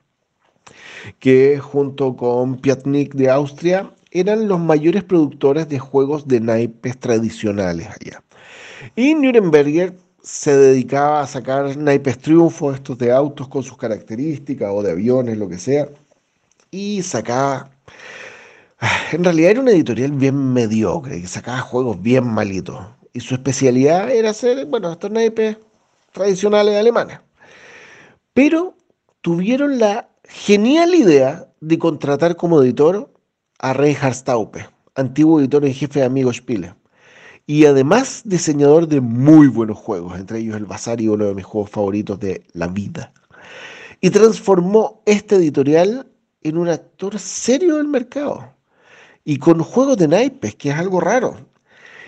que 1.18 1.58
junto 1.58 2.16
con 2.16 2.56
Piatnik 2.58 3.14
de 3.14 3.30
Austria 3.30 3.92
eran 4.10 4.48
los 4.48 4.60
mayores 4.60 5.04
productores 5.04 5.68
de 5.68 5.78
juegos 5.78 6.26
de 6.26 6.40
naipes 6.40 6.98
tradicionales 6.98 7.88
allá. 7.88 8.22
Y 8.96 9.14
Nürnberger 9.14 9.96
se 10.22 10.56
dedicaba 10.56 11.22
a 11.22 11.26
sacar 11.26 11.76
naipes 11.76 12.18
triunfos, 12.18 12.76
estos 12.76 12.98
de 12.98 13.12
autos 13.12 13.48
con 13.48 13.62
sus 13.62 13.76
características 13.76 14.70
o 14.72 14.82
de 14.82 14.92
aviones, 14.92 15.38
lo 15.38 15.48
que 15.48 15.58
sea, 15.58 15.88
y 16.70 17.02
sacaba... 17.02 17.70
En 19.12 19.22
realidad 19.22 19.52
era 19.52 19.60
una 19.60 19.70
editorial 19.70 20.10
bien 20.10 20.52
mediocre, 20.52 21.20
que 21.20 21.28
sacaba 21.28 21.60
juegos 21.60 22.02
bien 22.02 22.26
malitos 22.26 22.84
y 23.12 23.20
su 23.20 23.34
especialidad 23.34 24.10
era 24.10 24.30
hacer, 24.30 24.66
bueno, 24.66 24.92
estos 24.92 25.10
naipes 25.10 25.56
tradicionales 26.12 26.76
alemanes. 26.76 27.20
Pero 28.32 28.74
tuvieron 29.20 29.78
la 29.78 30.08
genial 30.24 30.94
idea 30.94 31.48
de 31.60 31.78
contratar 31.78 32.36
como 32.36 32.62
editor 32.62 33.12
a 33.58 33.72
Reinhard 33.72 34.14
Staupe, 34.14 34.66
antiguo 34.94 35.40
editor 35.40 35.64
en 35.64 35.74
jefe 35.74 36.00
de 36.00 36.06
Amigo 36.06 36.32
Spiele. 36.32 36.74
Y 37.46 37.66
además 37.66 38.22
diseñador 38.24 38.88
de 38.88 39.00
muy 39.00 39.48
buenos 39.48 39.78
juegos, 39.78 40.18
entre 40.18 40.38
ellos 40.38 40.56
el 40.56 40.64
Basari, 40.64 41.08
uno 41.08 41.26
de 41.26 41.34
mis 41.34 41.44
juegos 41.44 41.70
favoritos 41.70 42.18
de 42.20 42.44
la 42.52 42.68
vida. 42.68 43.12
Y 44.00 44.10
transformó 44.10 45.02
este 45.06 45.36
editorial 45.36 46.06
en 46.42 46.56
un 46.56 46.68
actor 46.68 47.18
serio 47.18 47.76
del 47.76 47.88
mercado. 47.88 48.52
Y 49.24 49.38
con 49.38 49.60
juegos 49.60 49.96
de 49.96 50.08
naipes, 50.08 50.54
que 50.56 50.70
es 50.70 50.76
algo 50.76 51.00
raro. 51.00 51.36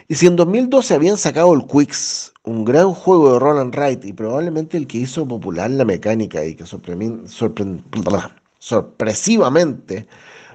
Y 0.06 0.16
si 0.16 0.26
en 0.26 0.36
2012 0.36 0.94
habían 0.94 1.16
sacado 1.16 1.54
el 1.54 1.66
Quicks, 1.66 2.34
un 2.44 2.64
gran 2.64 2.92
juego 2.92 3.32
de 3.32 3.38
Roland 3.38 3.74
Wright 3.74 4.04
y 4.04 4.12
probablemente 4.12 4.76
el 4.76 4.86
que 4.86 4.98
hizo 4.98 5.26
popular 5.26 5.70
la 5.70 5.86
mecánica 5.86 6.44
y 6.44 6.54
que 6.54 6.66
sorpresivamente 8.58 10.06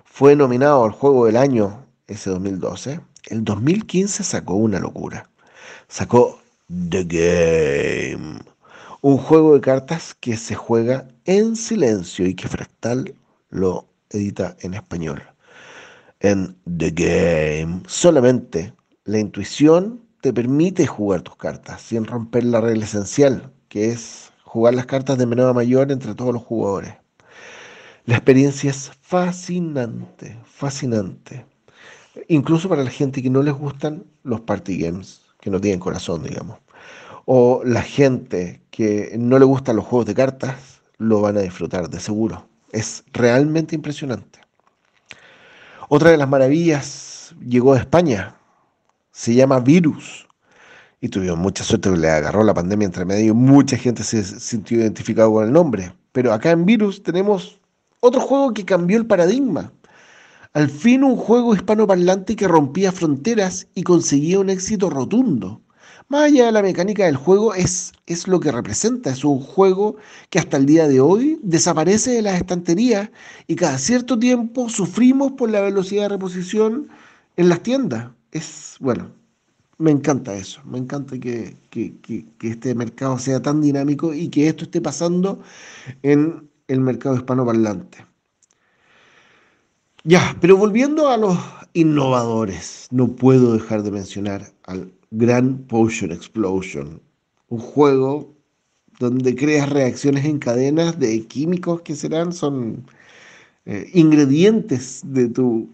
fue 0.05 0.35
nominado 0.35 0.83
al 0.83 0.91
juego 0.91 1.25
del 1.25 1.37
año 1.37 1.83
ese 2.07 2.29
2012, 2.29 2.99
el 3.29 3.43
2015 3.43 4.23
sacó 4.23 4.53
una 4.53 4.79
locura. 4.79 5.27
Sacó 5.87 6.39
The 6.67 7.05
Game, 7.05 8.41
un 9.01 9.17
juego 9.17 9.55
de 9.55 9.61
cartas 9.61 10.13
que 10.13 10.37
se 10.37 10.53
juega 10.53 11.07
en 11.25 11.55
silencio 11.55 12.27
y 12.27 12.35
que 12.35 12.47
Fractal 12.47 13.15
lo 13.49 13.87
edita 14.11 14.55
en 14.59 14.75
español. 14.75 15.23
En 16.19 16.55
The 16.65 16.91
Game 16.91 17.81
solamente 17.87 18.73
la 19.09 19.17
intuición 19.17 20.01
te 20.21 20.31
permite 20.31 20.85
jugar 20.85 21.23
tus 21.23 21.35
cartas 21.35 21.81
sin 21.81 22.05
romper 22.05 22.43
la 22.43 22.61
regla 22.61 22.85
esencial, 22.85 23.51
que 23.67 23.89
es 23.89 24.31
jugar 24.43 24.75
las 24.75 24.85
cartas 24.85 25.17
de 25.17 25.25
menor 25.25 25.49
a 25.49 25.53
mayor 25.53 25.91
entre 25.91 26.13
todos 26.13 26.31
los 26.31 26.43
jugadores. 26.43 26.93
La 28.05 28.15
experiencia 28.15 28.69
es 28.69 28.91
fascinante, 29.01 30.37
fascinante. 30.45 31.43
Incluso 32.27 32.69
para 32.69 32.83
la 32.83 32.91
gente 32.91 33.23
que 33.23 33.31
no 33.31 33.41
les 33.41 33.55
gustan 33.55 34.05
los 34.21 34.41
party 34.41 34.77
games, 34.77 35.21
que 35.41 35.49
no 35.49 35.59
tienen 35.59 35.79
corazón, 35.79 36.21
digamos. 36.21 36.59
O 37.25 37.63
la 37.65 37.81
gente 37.81 38.61
que 38.69 39.15
no 39.17 39.39
le 39.39 39.45
gustan 39.45 39.77
los 39.77 39.85
juegos 39.85 40.05
de 40.05 40.13
cartas, 40.13 40.81
lo 40.99 41.21
van 41.21 41.37
a 41.37 41.41
disfrutar 41.41 41.89
de 41.89 41.99
seguro. 41.99 42.47
Es 42.71 43.03
realmente 43.11 43.73
impresionante. 43.73 44.39
Otra 45.87 46.11
de 46.11 46.17
las 46.17 46.29
maravillas 46.29 47.33
llegó 47.39 47.73
a 47.73 47.79
España 47.79 48.35
se 49.11 49.33
llama 49.33 49.59
Virus. 49.59 50.27
Y 51.01 51.09
tuvieron 51.09 51.39
mucha 51.39 51.63
suerte, 51.63 51.89
le 51.95 52.09
agarró 52.09 52.43
la 52.43 52.53
pandemia 52.53 52.85
entre 52.85 53.05
medio, 53.05 53.33
mucha 53.33 53.77
gente 53.77 54.03
se 54.03 54.23
sintió 54.23 54.79
identificado 54.79 55.31
con 55.31 55.45
el 55.45 55.53
nombre. 55.53 55.93
Pero 56.11 56.33
acá 56.33 56.51
en 56.51 56.65
Virus 56.65 57.01
tenemos 57.01 57.59
otro 58.01 58.19
juego 58.19 58.53
que 58.53 58.65
cambió 58.65 58.97
el 58.97 59.05
paradigma. 59.05 59.71
Al 60.53 60.69
fin 60.69 61.03
un 61.03 61.15
juego 61.15 61.53
hispanoparlante 61.53 62.35
que 62.35 62.47
rompía 62.47 62.91
fronteras 62.91 63.67
y 63.75 63.83
conseguía 63.83 64.39
un 64.39 64.49
éxito 64.49 64.89
rotundo. 64.89 65.61
Más 66.09 66.23
allá 66.23 66.47
de 66.47 66.51
la 66.51 66.63
mecánica 66.63 67.05
del 67.05 67.17
juego, 67.17 67.53
es, 67.53 67.93
es 68.07 68.27
lo 68.27 68.39
que 68.39 68.51
representa. 68.51 69.11
Es 69.11 69.23
un 69.23 69.39
juego 69.39 69.95
que 70.31 70.39
hasta 70.39 70.57
el 70.57 70.65
día 70.65 70.87
de 70.87 70.99
hoy 70.99 71.39
desaparece 71.43 72.11
de 72.11 72.23
las 72.23 72.35
estanterías 72.35 73.09
y 73.45 73.55
cada 73.55 73.77
cierto 73.77 74.17
tiempo 74.17 74.69
sufrimos 74.69 75.33
por 75.33 75.51
la 75.51 75.61
velocidad 75.61 76.03
de 76.03 76.09
reposición 76.09 76.89
en 77.37 77.47
las 77.47 77.61
tiendas 77.61 78.07
es, 78.31 78.77
bueno, 78.79 79.11
me 79.77 79.91
encanta 79.91 80.35
eso, 80.35 80.61
me 80.65 80.77
encanta 80.77 81.17
que, 81.19 81.55
este 82.41 82.75
mercado 82.75 83.17
sea 83.17 83.41
tan 83.41 83.61
dinámico 83.61 84.13
y 84.13 84.29
que 84.29 84.47
esto 84.47 84.65
esté 84.65 84.81
pasando 84.81 85.41
en 86.03 86.49
el 86.67 86.81
mercado 86.81 87.15
hispanoparlante. 87.15 88.05
Ya, 90.03 90.35
pero 90.41 90.57
volviendo 90.57 91.09
a 91.09 91.17
los 91.17 91.37
innovadores, 91.73 92.87
no 92.91 93.07
puedo 93.15 93.53
dejar 93.53 93.83
de 93.83 93.91
mencionar 93.91 94.51
al 94.63 94.91
Grand 95.11 95.65
Potion 95.67 96.11
Explosion, 96.11 97.01
un 97.47 97.59
juego 97.59 98.33
donde 98.99 99.35
creas 99.35 99.69
reacciones 99.69 100.25
en 100.25 100.39
cadenas 100.39 100.99
de 100.99 101.25
químicos 101.25 101.81
que 101.81 101.95
serán, 101.95 102.33
son 102.33 102.85
eh, 103.65 103.89
ingredientes 103.93 105.01
de 105.05 105.29
tu 105.29 105.69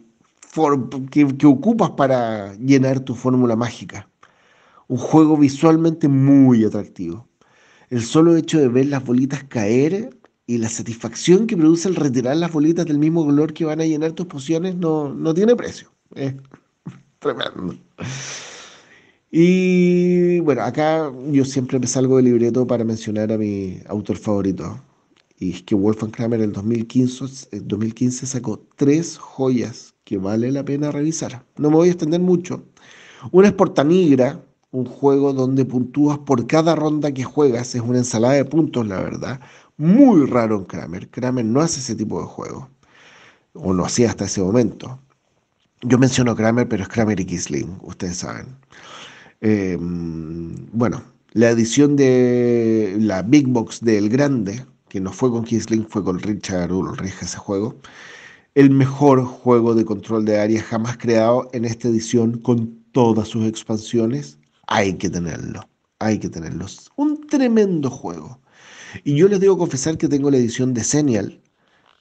que, 1.11 1.45
ocupas 1.45 1.91
para 1.91 2.55
llenar 2.55 2.99
tu 3.01 3.15
fórmula 3.15 3.55
mágica. 3.55 4.09
Un 4.87 4.97
juego 4.97 5.37
visualmente 5.37 6.07
muy 6.07 6.63
atractivo. 6.63 7.27
El 7.89 8.01
solo 8.01 8.35
hecho 8.35 8.59
de 8.59 8.67
ver 8.67 8.87
las 8.87 9.03
bolitas 9.03 9.43
caer 9.45 10.17
y 10.47 10.57
la 10.57 10.69
satisfacción 10.69 11.47
que 11.47 11.57
produce 11.57 11.89
el 11.89 11.95
retirar 11.95 12.37
las 12.37 12.51
bolitas 12.51 12.85
del 12.85 12.99
mismo 12.99 13.25
color 13.25 13.53
que 13.53 13.65
van 13.65 13.81
a 13.81 13.85
llenar 13.85 14.13
tus 14.13 14.27
pociones 14.27 14.75
no, 14.75 15.33
tiene 15.33 15.55
precio. 15.55 15.91
Tremendo. 17.19 17.75
Y 19.31 20.39
bueno, 20.41 20.61
acá 20.61 21.11
yo 21.31 21.43
siempre 21.43 21.79
me 21.79 21.87
salgo 21.87 22.17
del 22.17 22.25
libreto 22.25 22.65
para 22.65 22.83
mencionar 22.83 23.31
a 23.31 23.37
mi 23.37 23.79
autor 23.87 24.17
favorito. 24.17 24.79
Y 25.37 25.51
es 25.53 25.63
que 25.63 25.75
Wolfgang 25.75 26.11
Kramer 26.11 26.39
en 26.39 26.45
el 26.49 26.53
2015, 26.53 27.57
en 27.57 27.67
2015 27.67 28.25
sacó 28.25 28.59
tres 28.77 29.17
joyas 29.17 29.94
que 30.05 30.17
vale 30.17 30.51
la 30.51 30.63
pena 30.63 30.91
revisar. 30.91 31.43
No 31.57 31.69
me 31.69 31.75
voy 31.75 31.89
a 31.89 31.91
extender 31.91 32.21
mucho. 32.21 32.63
Una 33.31 33.47
es 33.47 33.53
Portanigra, 33.53 34.39
un 34.71 34.85
juego 34.85 35.33
donde 35.33 35.65
puntúas 35.65 36.19
por 36.19 36.47
cada 36.47 36.75
ronda 36.75 37.11
que 37.11 37.23
juegas. 37.23 37.75
Es 37.75 37.81
una 37.81 37.97
ensalada 37.97 38.35
de 38.35 38.45
puntos, 38.45 38.87
la 38.87 39.01
verdad. 39.01 39.41
Muy 39.77 40.25
raro 40.27 40.57
en 40.57 40.65
Kramer. 40.65 41.09
Kramer 41.09 41.43
no 41.45 41.59
hace 41.59 41.79
ese 41.79 41.95
tipo 41.95 42.21
de 42.21 42.27
juego. 42.27 42.69
O 43.53 43.73
no 43.73 43.83
hacía 43.85 44.09
hasta 44.09 44.25
ese 44.25 44.41
momento. 44.41 44.99
Yo 45.81 45.97
menciono 45.97 46.35
Kramer, 46.35 46.67
pero 46.69 46.83
es 46.83 46.89
Kramer 46.89 47.19
y 47.19 47.25
Kisling, 47.25 47.77
ustedes 47.81 48.17
saben. 48.17 48.57
Eh, 49.41 49.77
bueno, 49.79 51.03
la 51.33 51.49
edición 51.49 51.95
de 51.95 52.95
la 52.99 53.21
Big 53.23 53.47
Box 53.47 53.81
del 53.81 54.09
Grande, 54.09 54.65
que 54.87 54.99
no 54.99 55.11
fue 55.11 55.31
con 55.31 55.43
Kisling, 55.43 55.87
fue 55.89 56.03
con 56.03 56.19
Richard 56.19 56.71
Ulrich 56.71 57.21
ese 57.21 57.37
juego. 57.37 57.75
El 58.55 58.69
mejor 58.69 59.25
juego 59.25 59.75
de 59.75 59.83
control 59.83 60.23
de 60.23 60.39
área 60.39 60.63
jamás 60.63 60.97
creado 60.97 61.49
en 61.51 61.65
esta 61.65 61.89
edición 61.89 62.39
con 62.39 62.85
todas 62.93 63.27
sus 63.27 63.45
expansiones. 63.45 64.39
Hay 64.67 64.93
que 64.93 65.09
tenerlo, 65.09 65.67
hay 65.99 66.19
que 66.19 66.29
tenerlo. 66.29 66.65
Un 66.95 67.27
tremendo 67.27 67.89
juego. 67.89 68.39
Y 69.03 69.17
yo 69.17 69.27
les 69.27 69.41
debo 69.41 69.57
confesar 69.57 69.97
que 69.97 70.07
tengo 70.07 70.31
la 70.31 70.37
edición 70.37 70.73
de 70.73 70.85
Senial, 70.85 71.41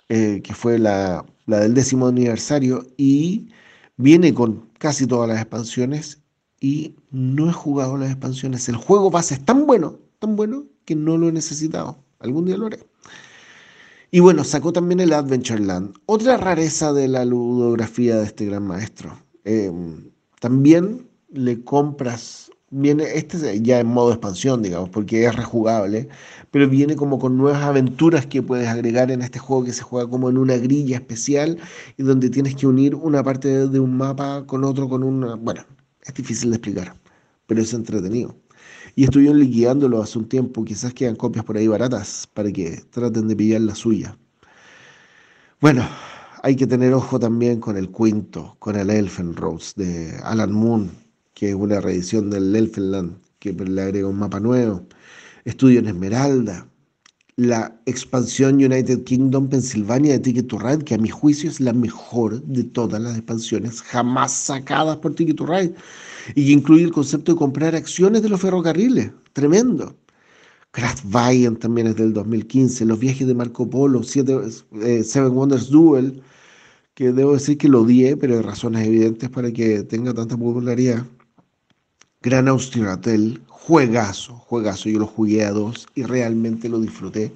eh, 0.09 0.43
que 0.45 0.55
fue 0.55 0.79
la, 0.79 1.27
la 1.47 1.59
del 1.59 1.75
décimo 1.75 2.07
aniversario, 2.07 2.87
y 2.97 3.49
viene 3.97 4.33
con 4.33 4.71
casi 4.79 5.09
todas 5.09 5.29
las 5.29 5.41
expansiones 5.41 6.23
y 6.61 6.95
no 7.11 7.51
he 7.51 7.53
jugado 7.53 7.97
las 7.97 8.11
expansiones. 8.13 8.69
El 8.69 8.77
juego 8.77 9.11
base 9.11 9.35
es 9.35 9.45
tan 9.45 9.67
bueno, 9.67 9.99
tan 10.21 10.37
bueno, 10.37 10.67
que 10.85 10.95
no 10.95 11.19
lo 11.19 11.29
he 11.29 11.33
necesitado. 11.33 11.99
Algún 12.21 12.45
día 12.45 12.57
lo 12.57 12.67
haré. 12.67 12.94
Y 14.15 14.21
bueno, 14.21 14.45
sacó 14.45 14.73
también 14.73 15.01
el 15.01 15.13
Adventureland, 15.13 15.97
otra 16.07 16.37
rareza 16.37 16.93
de 16.93 17.09
la 17.09 17.25
ludografía 17.25 18.17
de 18.17 18.27
este 18.27 18.45
gran 18.45 18.63
maestro. 18.65 19.19
Em, 19.43 20.09
también 20.39 21.09
le 21.33 21.65
compras, 21.65 22.49
viene, 22.71 23.03
este 23.17 23.61
ya 23.61 23.81
en 23.81 23.89
modo 23.89 24.13
expansión, 24.13 24.63
digamos, 24.63 24.89
porque 24.91 25.25
es 25.25 25.35
rejugable, 25.35 26.09
pero 26.53 26.69
viene 26.69 26.95
como 26.95 27.19
con 27.19 27.37
nuevas 27.37 27.65
aventuras 27.65 28.25
que 28.27 28.41
puedes 28.41 28.69
agregar 28.69 29.11
en 29.11 29.21
este 29.21 29.41
juego 29.41 29.65
que 29.65 29.73
se 29.73 29.83
juega 29.83 30.09
como 30.09 30.31
en 30.31 30.39
una 30.39 30.59
grilla 30.59 30.95
especial 30.99 31.59
y 31.97 32.05
donde 32.05 32.31
tienes 32.31 32.55
que 32.55 32.69
unir 32.69 32.95
una 32.95 33.25
parte 33.25 33.67
de 33.67 33.81
un 33.81 33.97
mapa 33.97 34.45
con 34.47 34.63
otro, 34.63 34.89
con 34.89 35.03
una, 35.03 35.35
bueno, 35.35 35.65
es 36.03 36.15
difícil 36.15 36.51
de 36.51 36.57
explicar, 36.59 36.95
pero 37.49 37.61
es 37.63 37.75
entretenido. 37.75 38.37
Y 38.97 39.05
estuvieron 39.05 39.41
liquidándolo 39.41 40.03
hace 40.03 40.19
un 40.19 40.29
tiempo, 40.29 40.65
quizás 40.65 40.95
quedan 40.95 41.17
copias 41.17 41.45
por 41.45 41.57
ahí 41.57 41.67
baratas 41.67 42.29
para 42.33 42.53
que 42.53 42.83
traten 42.91 43.27
de 43.29 43.37
pillar 43.37 43.61
la 43.63 43.75
suya. 43.75 44.17
Bueno, 45.61 45.89
hay 46.43 46.57
que 46.57 46.67
tener 46.67 46.93
ojo 46.93 47.19
también 47.19 47.59
con 47.59 47.77
el 47.77 47.91
quinto, 47.91 48.57
con 48.59 48.77
el 48.77 48.91
Elfen 48.91 49.35
Rose 49.35 49.73
de 49.77 50.17
Alan 50.23 50.53
Moon, 50.53 50.91
que 51.33 51.49
es 51.49 51.55
una 51.55 51.81
reedición 51.81 52.31
del 52.31 52.55
Elfenland, 52.55 53.17
que 53.39 53.53
le 53.53 53.83
agrega 53.83 54.09
un 54.09 54.19
mapa 54.19 54.41
nuevo. 54.41 54.87
Estudio 55.45 55.81
en 55.81 55.89
Esmeralda, 55.89 56.69
la 57.37 57.77
expansión 57.87 58.57
United 58.57 59.05
Kingdom 59.05 59.49
Pennsylvania 59.49 60.13
de 60.13 60.21
Ticket 60.21 60.47
to 60.47 60.59
Ride, 60.59 60.85
que 60.85 60.95
a 60.95 60.99
mi 60.99 61.09
juicio 61.09 61.51
es 61.51 61.61
la 61.61 61.73
mejor 61.73 62.43
de 62.43 62.65
todas 62.65 63.01
las 63.01 63.17
expansiones 63.17 63.83
jamás 63.83 64.33
sacadas 64.33 64.99
por 64.99 65.15
Ticket 65.15 65.37
to 65.37 65.47
Ride, 65.47 65.75
y 66.35 66.53
incluye 66.53 66.85
el 66.85 66.93
concepto 66.93 67.33
de 67.33 67.39
comprar 67.39 67.75
acciones 67.75 68.23
de 68.23 68.29
los 68.29 68.41
ferrocarriles. 68.41 69.11
Tremendo. 69.33 69.95
Craft 70.73 71.05
Valiant 71.05 71.61
también 71.61 71.87
es 71.87 71.97
del 71.97 72.13
2015, 72.13 72.85
Los 72.85 72.99
viajes 72.99 73.27
de 73.27 73.35
Marco 73.35 73.69
Polo, 73.71 74.03
eh, 74.03 75.05
Seven 75.05 75.33
Wonders 75.33 75.69
Duel, 75.69 76.23
que 76.95 77.13
debo 77.13 77.35
decir 77.35 77.59
que 77.59 77.69
lo 77.69 77.83
odié, 77.83 78.17
pero 78.17 78.35
hay 78.35 78.43
razones 78.43 78.87
evidentes 78.87 79.29
para 79.31 79.53
que 79.53 79.85
tenga 79.85 80.13
tanta 80.15 80.37
popularidad. 80.37 81.05
Gran 82.23 82.49
Austriatel, 82.49 83.41
juegazo, 83.49 84.35
juegazo. 84.35 84.89
Yo 84.89 84.99
lo 84.99 85.07
jugué 85.07 85.45
a 85.45 85.53
dos 85.53 85.87
y 85.95 86.03
realmente 86.03 86.69
lo 86.69 86.81
disfruté. 86.81 87.33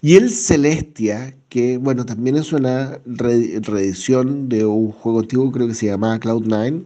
Y 0.00 0.16
el 0.16 0.30
Celestia, 0.30 1.36
que 1.48 1.76
bueno, 1.78 2.04
también 2.06 2.36
es 2.36 2.52
una 2.52 2.98
reedición 3.04 4.48
de 4.48 4.64
un 4.66 4.92
juego 4.92 5.20
antiguo, 5.20 5.52
creo 5.52 5.68
que 5.68 5.74
se 5.74 5.86
llama 5.86 6.18
Cloud9, 6.18 6.84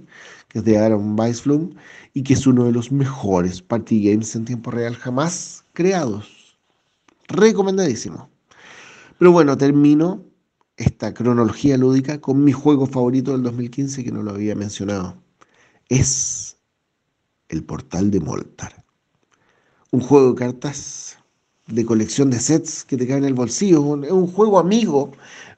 que 0.48 0.60
es 0.60 0.64
de 0.64 0.78
Aaron 0.78 1.18
Weisflum, 1.18 1.74
y 2.14 2.22
que 2.22 2.34
es 2.34 2.46
uno 2.46 2.64
de 2.64 2.72
los 2.72 2.92
mejores 2.92 3.62
party 3.62 4.10
games 4.10 4.34
en 4.36 4.44
tiempo 4.44 4.70
real 4.70 4.94
jamás 4.94 5.64
creados. 5.72 6.58
Recomendadísimo. 7.28 8.30
Pero 9.18 9.32
bueno, 9.32 9.56
termino 9.56 10.24
esta 10.76 11.14
cronología 11.14 11.76
lúdica 11.76 12.20
con 12.20 12.44
mi 12.44 12.52
juego 12.52 12.86
favorito 12.86 13.32
del 13.32 13.42
2015 13.42 14.04
que 14.04 14.12
no 14.12 14.22
lo 14.22 14.32
había 14.32 14.54
mencionado. 14.54 15.16
Es 15.88 16.56
el 17.48 17.64
portal 17.64 18.10
de 18.10 18.20
Moltar. 18.20 18.84
Un 19.90 20.00
juego 20.00 20.30
de 20.30 20.34
cartas 20.36 21.16
de 21.66 21.84
colección 21.84 22.30
de 22.30 22.38
sets 22.38 22.84
que 22.84 22.96
te 22.96 23.06
cae 23.06 23.18
en 23.18 23.24
el 23.24 23.34
bolsillo. 23.34 24.02
Es 24.04 24.12
un 24.12 24.26
juego 24.26 24.58
amigo 24.58 25.12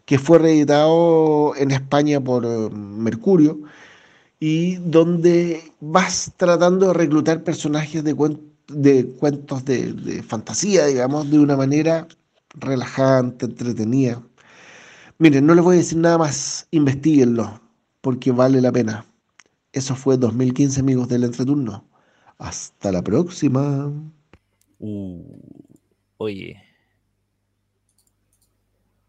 que 0.05 0.19
fue 0.19 0.39
reeditado 0.39 1.55
en 1.57 1.71
España 1.71 2.21
por 2.21 2.45
eh, 2.47 2.71
Mercurio 2.71 3.61
y 4.41 4.77
donde 4.77 5.73
vas 5.81 6.33
tratando 6.37 6.89
de 6.89 6.95
reclutar 6.95 7.43
personajes 7.43 8.05
de, 8.05 8.15
cuentos 8.15 9.65
de, 9.65 10.23
fantasía, 10.27 10.87
digamos, 10.87 11.31
de 11.31 11.39
una 11.39 11.57
manera 11.57 12.07
relajante, 12.55 13.47
entretenida. 13.47 14.23
Miren, 15.19 15.47
no 15.47 15.55
les 15.55 15.65
voy 15.65 15.77
a 15.77 15.79
decir 15.79 15.99
nada 15.99 16.19
más, 16.19 16.69
investiguenlo, 16.71 17.61
porque 18.01 18.31
vale 18.31 18.61
la 18.61 18.71
pena. 18.71 19.05
Eso 19.73 19.97
fue 19.97 20.17
2015, 20.17 20.81
amigos 20.81 21.09
del 21.09 21.25
entreturno. 21.25 21.85
Hasta 22.39 22.93
la 22.93 23.03
próxima. 23.03 23.93
Uh, 24.79 25.23
oye. 26.19 26.63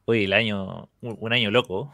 Oye, 0.06 0.26
el 0.26 0.34
año. 0.34 0.90
Un 1.02 1.32
año 1.34 1.52
loco. 1.52 1.94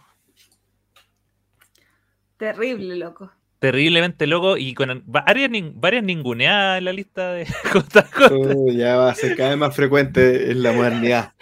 Terrible 2.37 2.95
loco. 2.95 3.31
Terriblemente 3.59 4.27
loco 4.27 4.57
y 4.57 4.73
con 4.73 5.03
varias, 5.05 5.49
varias 5.75 6.03
ninguneadas 6.03 6.79
en 6.79 6.85
la 6.85 6.93
lista 6.93 7.31
de 7.31 7.43
uh, 8.31 8.71
ya 8.71 8.97
va 8.97 9.09
a 9.09 9.15
ser 9.15 9.35
cada 9.35 9.51
vez 9.51 9.57
más 9.57 9.75
frecuente 9.75 10.51
en 10.51 10.61
la 10.61 10.73
modernidad. 10.73 11.33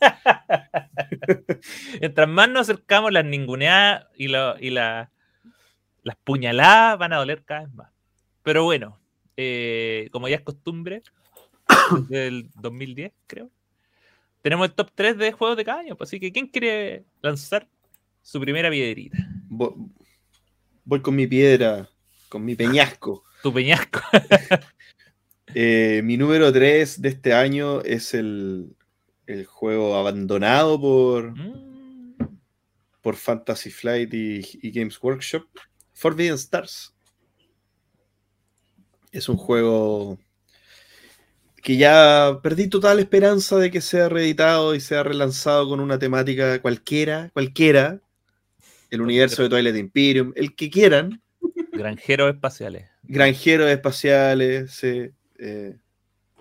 Mientras 2.00 2.28
más 2.28 2.48
nos 2.48 2.68
acercamos, 2.68 3.12
las 3.12 3.24
ninguneadas 3.24 4.06
y, 4.16 4.24
y 4.24 4.70
la, 4.70 5.10
las 6.02 6.16
puñaladas 6.24 6.98
van 6.98 7.12
a 7.12 7.18
doler 7.18 7.44
cada 7.44 7.62
vez 7.62 7.74
más. 7.74 7.90
Pero 8.42 8.64
bueno, 8.64 8.98
eh, 9.36 10.08
como 10.12 10.28
ya 10.28 10.36
es 10.36 10.42
costumbre, 10.42 11.02
del 12.08 12.50
2010, 12.56 13.12
creo, 13.26 13.50
tenemos 14.42 14.68
el 14.68 14.74
top 14.74 14.90
3 14.94 15.18
de 15.18 15.32
juegos 15.32 15.56
de 15.56 15.64
cada 15.64 15.80
año. 15.80 15.96
Pues, 15.96 16.08
así 16.08 16.20
que, 16.20 16.32
¿quién 16.32 16.46
quiere 16.46 17.04
lanzar 17.22 17.66
su 18.22 18.40
primera 18.40 18.70
piedrita? 18.70 19.18
Voy, 20.84 21.00
con 21.00 21.14
mi 21.14 21.26
piedra, 21.26 21.88
con 22.28 22.44
mi 22.44 22.54
peñasco. 22.54 23.24
Tu 23.42 23.52
peñasco. 23.52 24.00
Eh, 25.52 26.00
mi 26.04 26.16
número 26.16 26.52
3 26.52 27.02
de 27.02 27.08
este 27.08 27.34
año 27.34 27.80
es 27.80 28.14
el, 28.14 28.76
el 29.26 29.46
juego 29.46 29.96
abandonado 29.96 30.80
por, 30.80 31.32
mm. 31.32 32.38
por 33.00 33.16
Fantasy 33.16 33.70
Flight 33.70 34.14
y 34.14 34.70
Games 34.70 35.02
Workshop, 35.02 35.44
Forbidden 35.92 36.34
Stars. 36.34 36.94
Es 39.10 39.28
un 39.28 39.36
juego 39.36 40.20
que 41.62 41.76
ya 41.76 42.40
perdí 42.42 42.68
total 42.68 43.00
esperanza 43.00 43.56
de 43.56 43.70
que 43.70 43.80
sea 43.80 44.08
reeditado 44.08 44.74
y 44.74 44.80
sea 44.80 45.02
relanzado 45.02 45.68
con 45.68 45.80
una 45.80 45.98
temática 45.98 46.60
cualquiera, 46.62 47.30
cualquiera. 47.32 48.00
El 48.90 49.00
universo 49.00 49.42
de 49.42 49.48
Twilight 49.48 49.76
Imperium, 49.76 50.32
el 50.34 50.54
que 50.54 50.70
quieran. 50.70 51.22
Granjeros 51.72 52.34
espaciales. 52.34 52.88
Granjeros 53.04 53.70
espaciales, 53.70 54.80
eh, 54.82 55.78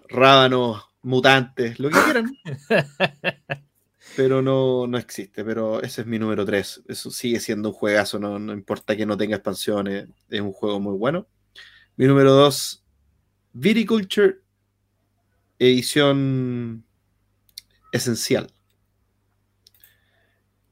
rábanos 0.09 0.83
mutantes, 1.01 1.79
lo 1.79 1.89
que 1.89 1.99
quieran. 2.03 2.31
pero 4.15 4.41
no, 4.41 4.87
no 4.87 4.97
existe. 4.97 5.43
Pero 5.43 5.81
ese 5.81 6.01
es 6.01 6.07
mi 6.07 6.19
número 6.19 6.45
3. 6.45 6.83
Eso 6.87 7.11
sigue 7.11 7.39
siendo 7.39 7.69
un 7.69 7.75
juegazo, 7.75 8.19
no, 8.19 8.53
importa 8.53 8.95
que 8.95 9.05
no 9.05 9.17
tenga 9.17 9.35
expansiones, 9.35 10.07
es 10.29 10.41
un 10.41 10.51
juego 10.51 10.79
muy 10.79 10.97
bueno. 10.97 11.27
Mi 11.95 12.05
número 12.05 12.31
2, 12.33 12.83
Viticulture, 13.53 14.39
edición 15.57 16.83
esencial, 17.91 18.51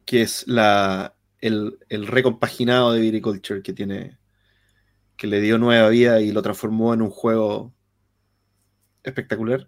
que 0.05 0.21
es 0.21 0.47
la, 0.47 1.16
el, 1.41 1.79
el 1.89 2.07
recompaginado 2.07 2.93
de 2.93 3.01
Viticulture 3.01 3.61
que 3.61 3.73
tiene 3.73 4.17
que 5.17 5.27
le 5.27 5.41
dio 5.41 5.57
nueva 5.57 5.89
vida 5.89 6.21
y 6.21 6.31
lo 6.31 6.41
transformó 6.43 6.93
en 6.93 7.01
un 7.01 7.09
juego 7.09 7.73
espectacular. 9.03 9.67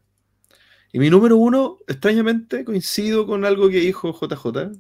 Y 0.92 1.00
mi 1.00 1.10
número 1.10 1.38
uno, 1.38 1.80
extrañamente, 1.88 2.64
coincido 2.64 3.26
con 3.26 3.46
algo 3.46 3.70
que 3.70 3.80
dijo 3.80 4.14
JJ, 4.14 4.80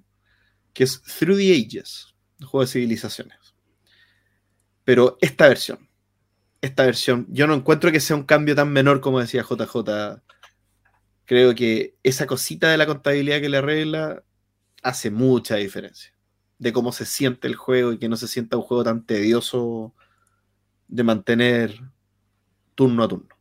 que 0.73 0.83
es 0.83 1.01
Through 1.01 1.37
the 1.37 1.53
Ages, 1.53 2.15
el 2.39 2.45
juego 2.45 2.65
de 2.65 2.71
civilizaciones. 2.71 3.37
Pero 4.83 5.17
esta 5.21 5.47
versión, 5.47 5.89
esta 6.61 6.85
versión, 6.85 7.27
yo 7.29 7.47
no 7.47 7.53
encuentro 7.53 7.91
que 7.91 7.99
sea 7.99 8.15
un 8.15 8.23
cambio 8.23 8.55
tan 8.55 8.71
menor 8.71 9.01
como 9.01 9.19
decía 9.19 9.43
JJ. 9.43 10.21
Creo 11.25 11.53
que 11.53 11.95
esa 12.03 12.25
cosita 12.25 12.69
de 12.69 12.77
la 12.77 12.87
contabilidad 12.87 13.39
que 13.39 13.49
le 13.49 13.57
arregla 13.57 14.23
hace 14.81 15.11
mucha 15.11 15.57
diferencia. 15.57 16.13
De 16.59 16.71
cómo 16.71 16.91
se 16.91 17.05
siente 17.05 17.47
el 17.47 17.55
juego 17.55 17.93
y 17.93 17.97
que 17.97 18.09
no 18.09 18.17
se 18.17 18.27
sienta 18.27 18.57
un 18.57 18.63
juego 18.63 18.83
tan 18.83 19.03
tedioso 19.03 19.93
de 20.87 21.03
mantener 21.03 21.81
turno 22.75 23.03
a 23.03 23.07
turno. 23.07 23.35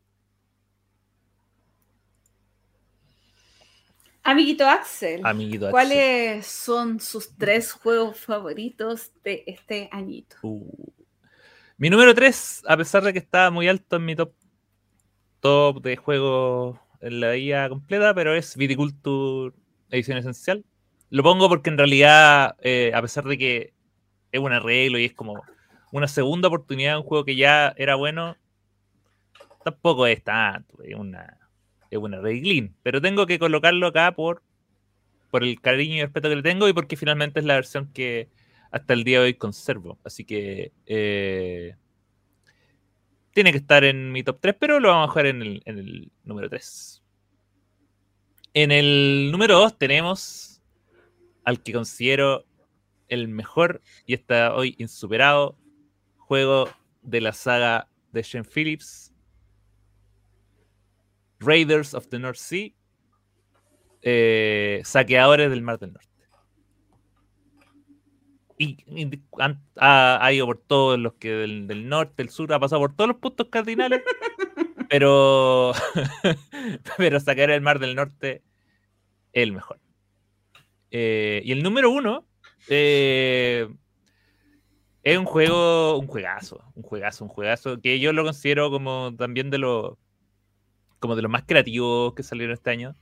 Amiguito 4.22 4.66
Axel, 4.66 5.20
Amiguito 5.24 5.66
Axel. 5.66 5.70
¿cuáles 5.70 6.46
son 6.46 7.00
sus 7.00 7.34
tres 7.36 7.72
juegos 7.72 8.18
favoritos 8.18 9.10
de 9.24 9.42
este 9.46 9.88
añito? 9.90 10.36
Uh. 10.42 10.92
Mi 11.78 11.90
número 11.90 12.12
3, 12.12 12.64
a 12.66 12.76
pesar 12.76 13.04
de 13.04 13.12
que 13.12 13.20
está 13.20 13.52
muy 13.52 13.68
alto 13.68 13.96
en 13.96 14.04
mi 14.04 14.16
top, 14.16 14.32
top 15.38 15.80
de 15.80 15.96
juegos 15.96 16.76
en 17.00 17.20
la 17.20 17.34
guía 17.34 17.68
completa, 17.68 18.12
pero 18.14 18.34
es 18.34 18.56
Viticulture 18.56 19.54
Edición 19.88 20.18
Esencial. 20.18 20.64
Lo 21.10 21.22
pongo 21.22 21.48
porque 21.48 21.70
en 21.70 21.78
realidad, 21.78 22.56
eh, 22.60 22.92
a 22.94 23.00
pesar 23.00 23.24
de 23.24 23.38
que 23.38 23.72
es 24.30 24.40
un 24.40 24.52
arreglo 24.52 24.98
y 24.98 25.06
es 25.06 25.14
como 25.14 25.42
una 25.90 26.08
segunda 26.08 26.48
oportunidad 26.48 26.92
de 26.92 26.98
un 26.98 27.04
juego 27.04 27.24
que 27.24 27.36
ya 27.36 27.72
era 27.76 27.94
bueno, 27.94 28.36
tampoco 29.64 30.06
es 30.06 30.22
tanto, 30.22 30.82
es 30.82 30.94
una, 30.94 31.38
es 31.90 31.98
una 31.98 32.18
arreglín. 32.18 32.74
Pero 32.82 33.00
tengo 33.00 33.26
que 33.26 33.38
colocarlo 33.38 33.86
acá 33.86 34.12
por, 34.12 34.42
por 35.30 35.44
el 35.44 35.60
cariño 35.60 35.96
y 35.96 36.02
respeto 36.02 36.28
que 36.28 36.36
le 36.36 36.42
tengo 36.42 36.68
y 36.68 36.72
porque 36.72 36.96
finalmente 36.96 37.40
es 37.40 37.46
la 37.46 37.54
versión 37.54 37.90
que 37.92 38.28
hasta 38.70 38.92
el 38.92 39.04
día 39.04 39.20
de 39.20 39.26
hoy 39.26 39.34
conservo. 39.34 39.98
Así 40.04 40.24
que 40.24 40.72
eh, 40.86 41.74
tiene 43.32 43.52
que 43.52 43.58
estar 43.58 43.84
en 43.84 44.12
mi 44.12 44.22
top 44.22 44.38
3, 44.40 44.56
pero 44.58 44.80
lo 44.80 44.88
vamos 44.88 45.08
a 45.08 45.12
jugar 45.12 45.26
en 45.26 45.42
el, 45.42 45.62
en 45.64 45.78
el 45.78 46.10
número 46.24 46.50
3. 46.50 47.02
En 48.54 48.72
el 48.72 49.30
número 49.30 49.58
2 49.58 49.78
tenemos 49.78 50.47
al 51.44 51.62
que 51.62 51.72
considero 51.72 52.44
el 53.08 53.28
mejor 53.28 53.80
y 54.06 54.14
está 54.14 54.54
hoy 54.54 54.74
insuperado 54.78 55.56
juego 56.16 56.68
de 57.02 57.20
la 57.22 57.32
saga 57.32 57.88
de 58.12 58.22
Shane 58.22 58.44
Phillips, 58.44 59.12
Raiders 61.40 61.94
of 61.94 62.08
the 62.08 62.18
North 62.18 62.36
Sea, 62.36 62.70
eh, 64.02 64.80
Saqueadores 64.84 65.50
del 65.50 65.62
Mar 65.62 65.78
del 65.78 65.92
Norte. 65.92 66.08
Y, 68.60 68.76
y 68.88 69.22
han- 69.38 69.62
ha, 69.76 70.18
ha 70.24 70.32
ido 70.32 70.44
por 70.46 70.58
todos 70.58 70.98
los 70.98 71.14
que 71.14 71.30
del, 71.30 71.68
del 71.68 71.88
norte, 71.88 72.14
del 72.16 72.28
sur, 72.30 72.52
ha 72.52 72.58
pasado 72.58 72.80
por 72.82 72.94
todos 72.96 73.08
los 73.08 73.18
puntos 73.18 73.46
cardinales, 73.50 74.02
pero, 74.90 75.72
pero 76.98 77.20
Saqueadores 77.20 77.54
del 77.54 77.62
Mar 77.62 77.78
del 77.78 77.94
Norte 77.94 78.42
es 79.32 79.42
el 79.44 79.52
mejor. 79.52 79.78
Eh, 80.90 81.42
y 81.44 81.52
el 81.52 81.62
número 81.62 81.90
uno 81.90 82.26
eh, 82.68 83.68
es 85.02 85.18
un 85.18 85.24
juego, 85.24 85.98
un 85.98 86.06
juegazo, 86.06 86.64
un 86.74 86.82
juegazo, 86.82 87.24
un 87.24 87.30
juegazo, 87.30 87.80
que 87.80 88.00
yo 88.00 88.12
lo 88.12 88.24
considero 88.24 88.70
como 88.70 89.14
también 89.16 89.50
de 89.50 89.58
los 89.58 89.96
como 90.98 91.14
de 91.14 91.22
los 91.22 91.30
más 91.30 91.44
creativos 91.46 92.14
que 92.14 92.24
salieron 92.24 92.54
este 92.54 92.70
año, 92.70 92.96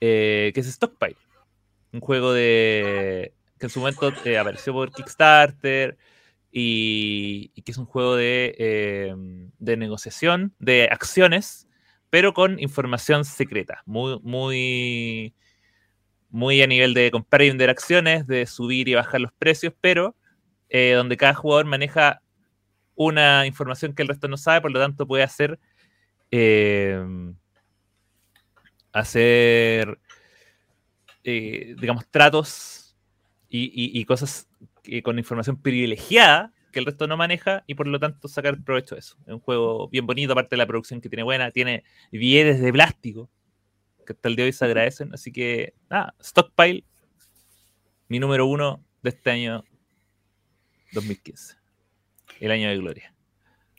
eh, 0.00 0.52
que 0.54 0.60
es 0.60 0.66
Stockpile. 0.66 1.16
Un 1.92 2.00
juego 2.00 2.32
de 2.32 3.32
que 3.58 3.66
en 3.66 3.70
su 3.70 3.80
momento 3.80 4.08
apareció 4.38 4.74
por 4.74 4.92
Kickstarter 4.92 5.96
y, 6.52 7.50
y 7.54 7.62
que 7.62 7.72
es 7.72 7.78
un 7.78 7.86
juego 7.86 8.16
de, 8.16 9.16
de 9.58 9.76
negociación, 9.78 10.54
de 10.58 10.88
acciones, 10.90 11.66
pero 12.10 12.34
con 12.34 12.60
información 12.60 13.24
secreta, 13.24 13.82
muy, 13.86 14.20
muy, 14.22 15.34
muy 16.30 16.62
a 16.62 16.66
nivel 16.66 16.94
de 16.94 17.10
comprar 17.10 17.42
y 17.42 17.48
vender 17.48 17.70
acciones, 17.70 18.26
de 18.26 18.46
subir 18.46 18.88
y 18.88 18.94
bajar 18.94 19.20
los 19.20 19.32
precios, 19.32 19.74
pero 19.80 20.16
eh, 20.68 20.92
donde 20.94 21.16
cada 21.16 21.34
jugador 21.34 21.66
maneja 21.66 22.22
una 22.96 23.46
información 23.46 23.94
que 23.94 24.02
el 24.02 24.08
resto 24.08 24.28
no 24.28 24.36
sabe, 24.36 24.60
por 24.62 24.72
lo 24.72 24.80
tanto 24.80 25.06
puede 25.06 25.22
hacer 25.24 25.58
eh, 26.32 27.04
hacer 28.92 29.98
eh, 31.24 31.74
digamos 31.80 32.06
tratos 32.10 32.96
y 33.48 34.04
cosas 34.04 34.48
que- 34.82 35.02
con 35.02 35.18
información 35.18 35.60
privilegiada 35.60 36.52
que 36.72 36.78
el 36.80 36.84
resto 36.86 37.06
no 37.06 37.16
maneja 37.16 37.64
y 37.66 37.74
por 37.74 37.86
lo 37.86 37.98
tanto 37.98 38.28
sacar 38.28 38.62
provecho 38.62 38.96
de 38.96 38.98
eso. 39.00 39.16
Es 39.26 39.32
un 39.32 39.40
juego 39.40 39.88
bien 39.88 40.06
bonito, 40.06 40.32
aparte 40.32 40.56
de 40.56 40.58
la 40.58 40.66
producción 40.66 41.00
que 41.00 41.08
tiene 41.08 41.22
buena, 41.22 41.50
tiene 41.50 41.84
billetes 42.12 42.60
de 42.60 42.72
plástico 42.72 43.30
que 44.06 44.14
hasta 44.14 44.28
el 44.28 44.36
día 44.36 44.44
de 44.44 44.48
hoy 44.48 44.52
se 44.52 44.64
agradecen, 44.64 45.12
así 45.12 45.32
que 45.32 45.74
nada, 45.90 46.14
Stockpile, 46.22 46.84
mi 48.08 48.18
número 48.18 48.46
uno 48.46 48.82
de 49.02 49.10
este 49.10 49.30
año 49.30 49.64
2015, 50.92 51.56
el 52.40 52.50
año 52.50 52.70
de 52.70 52.76
gloria. 52.78 53.14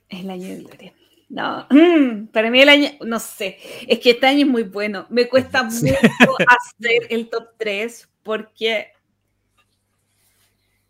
El 0.10 0.30
año 0.30 0.48
de 0.48 0.56
gloria. 0.58 0.94
No, 1.30 1.68
mm, 1.70 2.28
para 2.28 2.50
mí 2.50 2.62
el 2.62 2.70
año, 2.70 2.90
no 3.06 3.20
sé, 3.20 3.58
es 3.88 4.00
que 4.00 4.12
este 4.12 4.28
año 4.28 4.46
es 4.46 4.52
muy 4.52 4.64
bueno. 4.64 5.08
Me 5.10 5.28
cuesta 5.28 5.64
mucho 5.64 5.96
hacer 6.48 7.08
el 7.10 7.30
top 7.30 7.50
3 7.58 8.10
porque 8.24 8.92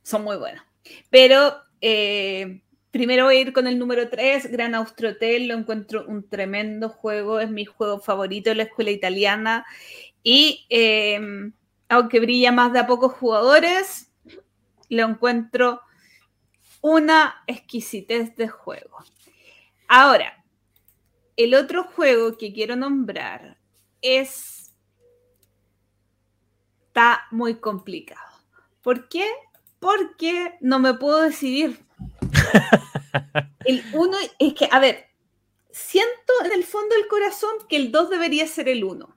son 0.03 0.23
muy 0.23 0.37
buenos. 0.37 0.63
Pero 1.09 1.57
eh, 1.81 2.61
primero 2.97 3.25
voy 3.25 3.37
a 3.37 3.41
ir 3.41 3.53
con 3.53 3.67
el 3.67 3.77
número 3.77 4.09
3, 4.09 4.51
Gran 4.51 4.73
Austrotel, 4.73 5.47
lo 5.47 5.53
encuentro 5.53 6.03
un 6.07 6.27
tremendo 6.27 6.89
juego, 6.89 7.39
es 7.39 7.51
mi 7.51 7.63
juego 7.63 7.99
favorito 7.99 8.49
de 8.49 8.55
la 8.55 8.63
escuela 8.63 8.89
italiana. 8.89 9.67
Y 10.23 10.65
eh, 10.71 11.51
aunque 11.89 12.19
brilla 12.19 12.51
más 12.51 12.73
de 12.73 12.79
a 12.79 12.87
pocos 12.87 13.13
jugadores, 13.13 14.11
lo 14.89 15.05
encuentro 15.05 15.81
una 16.81 17.43
exquisitez 17.45 18.35
de 18.35 18.47
juego. 18.47 18.97
Ahora, 19.87 20.43
el 21.35 21.53
otro 21.53 21.83
juego 21.83 22.35
que 22.35 22.51
quiero 22.51 22.75
nombrar 22.75 23.59
es... 24.01 24.73
Está 26.87 27.27
muy 27.29 27.59
complicado. 27.59 28.39
¿Por 28.81 29.07
qué? 29.07 29.29
Porque 29.77 30.55
no 30.61 30.79
me 30.79 30.95
puedo 30.95 31.21
decidir. 31.21 31.85
El 33.65 33.83
uno 33.93 34.17
es 34.39 34.53
que, 34.53 34.67
a 34.71 34.79
ver, 34.79 35.07
siento 35.71 36.33
en 36.45 36.53
el 36.53 36.63
fondo 36.63 36.95
del 36.95 37.07
corazón 37.07 37.51
que 37.69 37.77
el 37.77 37.91
2 37.91 38.09
debería 38.09 38.47
ser 38.47 38.69
el 38.69 38.83
1. 38.83 39.15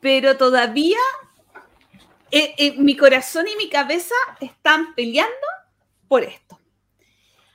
Pero 0.00 0.36
todavía 0.36 0.98
eh, 2.30 2.54
eh, 2.58 2.74
mi 2.78 2.96
corazón 2.96 3.46
y 3.48 3.56
mi 3.56 3.68
cabeza 3.68 4.14
están 4.40 4.94
peleando 4.94 5.34
por 6.08 6.22
esto. 6.22 6.60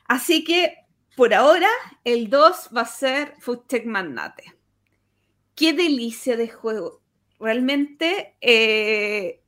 Así 0.06 0.44
que 0.44 0.78
por 1.16 1.34
ahora 1.34 1.70
el 2.04 2.30
2 2.30 2.70
va 2.76 2.82
a 2.82 2.86
ser 2.86 3.36
Foodtech 3.40 3.86
Magnate. 3.86 4.56
Qué 5.56 5.74
delicia 5.74 6.38
de 6.38 6.50
juego. 6.50 7.02
Realmente 7.40 8.36
eh, 8.42 9.41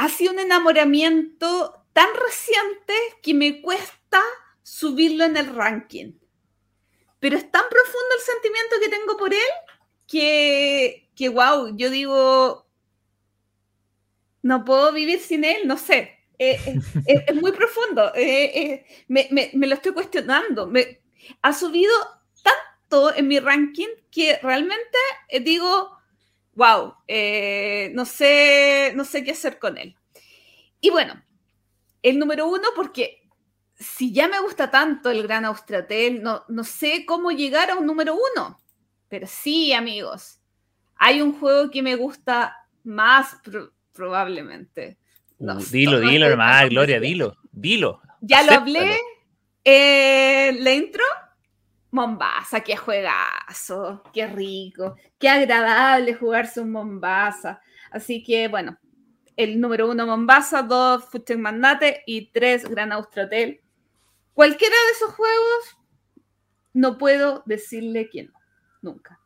ha 0.00 0.08
sido 0.08 0.32
un 0.32 0.38
enamoramiento 0.38 1.84
tan 1.92 2.08
reciente 2.26 2.94
que 3.22 3.34
me 3.34 3.60
cuesta 3.60 4.22
subirlo 4.62 5.24
en 5.24 5.36
el 5.36 5.54
ranking. 5.54 6.14
Pero 7.18 7.36
es 7.36 7.50
tan 7.50 7.64
profundo 7.68 8.08
el 8.16 8.22
sentimiento 8.22 8.76
que 8.80 8.88
tengo 8.88 9.16
por 9.18 9.34
él 9.34 9.50
que, 10.08 11.10
que 11.14 11.28
wow, 11.28 11.76
yo 11.76 11.90
digo, 11.90 12.66
no 14.40 14.64
puedo 14.64 14.90
vivir 14.94 15.20
sin 15.20 15.44
él, 15.44 15.66
no 15.68 15.76
sé. 15.76 16.16
Eh, 16.38 16.58
eh, 17.06 17.24
es, 17.28 17.36
muy 17.36 17.52
profundo. 17.52 18.10
eh, 18.14 18.86
me, 19.08 19.28
me- 19.30 19.50
me 19.52 19.66
lo 19.66 19.74
estoy 19.74 19.92
cuestionando. 19.92 20.66
Me, 20.66 21.02
ha 21.42 21.52
subido 21.52 21.92
tanto 22.42 23.14
en 23.14 23.28
mi 23.28 23.38
ranking 23.38 23.88
que 24.10 24.38
realmente 24.42 24.98
digo, 25.42 25.94
wow, 26.54 26.94
eh, 27.06 27.90
no, 27.94 28.04
sé, 28.04 28.92
no 28.94 29.04
sé 29.04 29.24
qué 29.24 29.32
hacer 29.32 29.58
con 29.58 29.78
él. 29.78 29.96
Y 30.80 30.90
bueno, 30.90 31.22
el 32.02 32.18
número 32.18 32.48
uno, 32.48 32.68
porque 32.74 33.22
si 33.74 34.12
ya 34.12 34.28
me 34.28 34.40
gusta 34.40 34.70
tanto 34.70 35.10
el 35.10 35.22
Gran 35.22 35.44
Austratel, 35.44 36.22
no, 36.22 36.44
no 36.48 36.64
sé 36.64 37.04
cómo 37.06 37.30
llegar 37.30 37.70
a 37.70 37.76
un 37.76 37.86
número 37.86 38.14
uno. 38.14 38.60
Pero 39.08 39.26
sí, 39.26 39.72
amigos, 39.72 40.38
hay 40.96 41.20
un 41.22 41.38
juego 41.38 41.70
que 41.70 41.82
me 41.82 41.96
gusta 41.96 42.56
más 42.84 43.36
pro- 43.42 43.72
probablemente. 43.92 44.98
Uh, 45.38 45.46
No, 45.46 45.54
dilo, 45.56 46.00
no 46.00 46.10
dilo 46.10 46.28
nomás, 46.30 46.60
tan 46.60 46.68
Gloria, 46.68 47.00
dilo, 47.00 47.36
dilo. 47.52 48.02
Ya 48.20 48.42
lo 48.42 48.52
hablé. 48.52 48.98
Eh, 49.64 50.56
la 50.60 50.72
intro, 50.72 51.04
Mombasa, 51.92 52.60
qué 52.60 52.76
juegazo, 52.76 54.02
qué 54.12 54.26
rico, 54.26 54.96
qué 55.18 55.28
agradable 55.28 56.14
jugarse 56.14 56.60
un 56.60 56.70
Mombasa. 56.70 57.60
Así 57.90 58.22
que, 58.22 58.48
bueno, 58.48 58.78
el 59.36 59.60
número 59.60 59.90
uno 59.90 60.06
Mombasa, 60.06 60.62
dos 60.62 61.04
Future 61.06 61.38
Magnate 61.38 62.02
y 62.06 62.30
tres 62.30 62.68
Gran 62.68 62.92
Austria 62.92 63.24
Hotel. 63.24 63.60
Cualquiera 64.34 64.74
de 64.74 64.92
esos 64.92 65.14
juegos, 65.14 65.78
no 66.72 66.98
puedo 66.98 67.42
decirle 67.46 68.08
que 68.08 68.24
no, 68.24 68.32
nunca. 68.82 69.18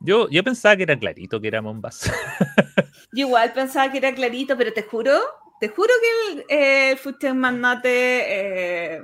Yo, 0.00 0.28
yo 0.30 0.42
pensaba 0.44 0.76
que 0.76 0.84
era 0.84 0.98
clarito 0.98 1.40
que 1.40 1.48
era 1.48 1.60
Mombasa. 1.60 2.14
Yo 3.12 3.26
igual 3.26 3.52
pensaba 3.52 3.90
que 3.90 3.98
era 3.98 4.14
clarito, 4.14 4.56
pero 4.56 4.72
te 4.72 4.82
juro, 4.82 5.18
te 5.58 5.68
juro 5.68 5.92
que 6.00 6.32
el, 6.32 6.44
eh, 6.48 6.98
el 7.22 7.34
Magnate 7.34 8.94
eh, 8.94 9.02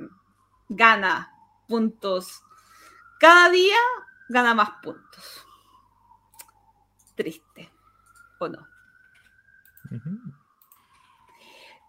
gana 0.69 1.33
puntos. 1.67 2.43
Cada 3.19 3.51
día 3.51 3.79
gana 4.29 4.55
más 4.55 4.71
puntos. 4.83 5.47
Triste, 7.15 7.71
¿o 8.39 8.49
no? 8.49 8.67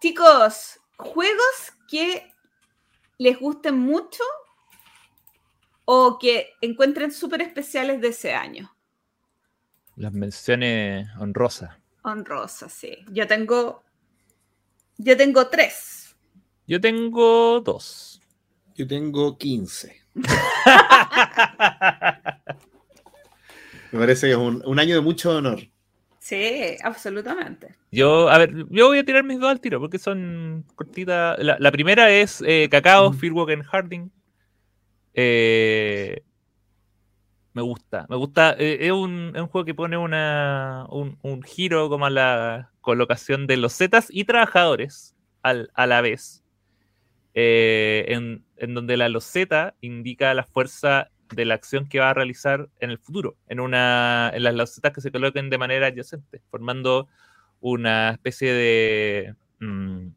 Chicos, 0.00 0.80
juegos 0.96 1.72
que 1.88 2.32
les 3.18 3.38
gusten 3.38 3.78
mucho 3.78 4.22
o 5.84 6.18
que 6.18 6.54
encuentren 6.60 7.12
súper 7.12 7.42
especiales 7.42 8.00
de 8.00 8.08
ese 8.08 8.34
año. 8.34 8.74
Las 9.96 10.12
menciones 10.12 11.08
honrosas. 11.18 11.76
Honrosa, 12.02 12.68
sí. 12.68 13.04
Yo 13.10 13.26
tengo. 13.26 13.82
Yo 14.96 15.16
tengo 15.16 15.48
tres. 15.48 16.16
Yo 16.66 16.80
tengo 16.80 17.60
dos. 17.60 18.20
Yo 18.74 18.86
tengo 18.86 19.36
15. 19.36 20.07
Me 23.92 23.98
parece 24.00 24.26
que 24.26 24.32
es 24.32 24.38
un, 24.38 24.62
un 24.66 24.78
año 24.78 24.94
de 24.94 25.00
mucho 25.00 25.36
honor. 25.36 25.60
Sí, 26.20 26.76
absolutamente. 26.82 27.74
Yo, 27.90 28.28
a 28.28 28.36
ver, 28.36 28.52
yo 28.68 28.88
voy 28.88 28.98
a 28.98 29.04
tirar 29.04 29.24
mis 29.24 29.40
dos 29.40 29.50
al 29.50 29.60
tiro 29.60 29.80
porque 29.80 29.98
son 29.98 30.64
cortitas. 30.74 31.38
La, 31.38 31.56
la 31.58 31.72
primera 31.72 32.10
es 32.10 32.42
eh, 32.46 32.68
Cacao, 32.70 33.12
Mm. 33.12 33.14
Firewalk 33.14 33.64
Harding. 33.64 34.10
Eh, 35.14 36.22
me 37.54 37.62
gusta, 37.62 38.06
me 38.10 38.16
gusta. 38.16 38.54
eh, 38.58 38.78
es, 38.82 38.92
un, 38.92 39.32
es 39.34 39.40
un 39.40 39.48
juego 39.48 39.64
que 39.64 39.74
pone 39.74 39.96
una, 39.96 40.84
un, 40.90 41.18
un 41.22 41.42
giro 41.42 41.88
como 41.88 42.04
a 42.06 42.10
la 42.10 42.70
colocación 42.82 43.46
de 43.46 43.56
los 43.56 43.74
Zetas 43.76 44.08
y 44.10 44.24
trabajadores 44.24 45.16
al- 45.42 45.70
a 45.74 45.86
la 45.86 46.02
vez. 46.02 46.44
Eh, 47.40 48.04
en, 48.08 48.44
en 48.56 48.74
donde 48.74 48.96
la 48.96 49.08
loseta 49.08 49.76
indica 49.80 50.34
la 50.34 50.42
fuerza 50.42 51.12
de 51.32 51.44
la 51.44 51.54
acción 51.54 51.88
que 51.88 52.00
va 52.00 52.10
a 52.10 52.14
realizar 52.14 52.68
en 52.80 52.90
el 52.90 52.98
futuro, 52.98 53.36
en, 53.48 53.60
una, 53.60 54.32
en 54.34 54.42
las 54.42 54.56
losetas 54.56 54.92
que 54.92 55.00
se 55.00 55.12
coloquen 55.12 55.48
de 55.48 55.56
manera 55.56 55.86
adyacente, 55.86 56.42
formando 56.50 57.06
una 57.60 58.10
especie 58.10 58.52
de, 58.52 59.34
mm, 59.60 60.08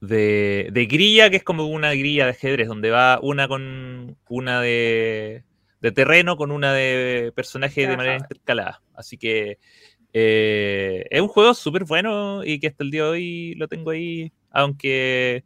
de, 0.00 0.70
de 0.72 0.86
grilla 0.86 1.30
que 1.30 1.36
es 1.36 1.44
como 1.44 1.66
una 1.66 1.94
grilla 1.94 2.24
de 2.24 2.30
ajedrez, 2.32 2.66
donde 2.66 2.90
va 2.90 3.20
una 3.22 3.46
con 3.46 4.16
una 4.28 4.60
de, 4.60 5.44
de 5.80 5.92
terreno 5.92 6.36
con 6.36 6.50
una 6.50 6.72
de 6.72 7.30
personaje 7.36 7.86
de 7.86 7.96
manera 7.96 8.16
intercalada. 8.16 8.82
Así 8.92 9.18
que 9.18 9.58
eh, 10.12 11.06
es 11.10 11.20
un 11.20 11.28
juego 11.28 11.54
súper 11.54 11.84
bueno 11.84 12.42
y 12.44 12.58
que 12.58 12.66
hasta 12.66 12.82
el 12.82 12.90
día 12.90 13.04
de 13.04 13.10
hoy 13.10 13.54
lo 13.54 13.68
tengo 13.68 13.90
ahí, 13.90 14.32
aunque 14.54 15.44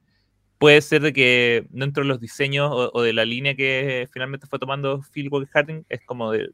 puede 0.59 0.81
ser 0.83 1.03
de 1.03 1.13
que 1.13 1.67
dentro 1.71 2.03
de 2.03 2.09
los 2.09 2.21
diseños 2.21 2.71
o, 2.73 3.03
de 3.03 3.13
la 3.13 3.25
línea 3.25 3.55
que 3.55 4.09
finalmente 4.13 4.47
fue 4.47 4.59
tomando 4.59 5.03
Phil 5.13 5.29
Walker 5.31 5.49
Harding 5.53 5.85
es 5.89 6.01
como 6.05 6.33
de 6.33 6.51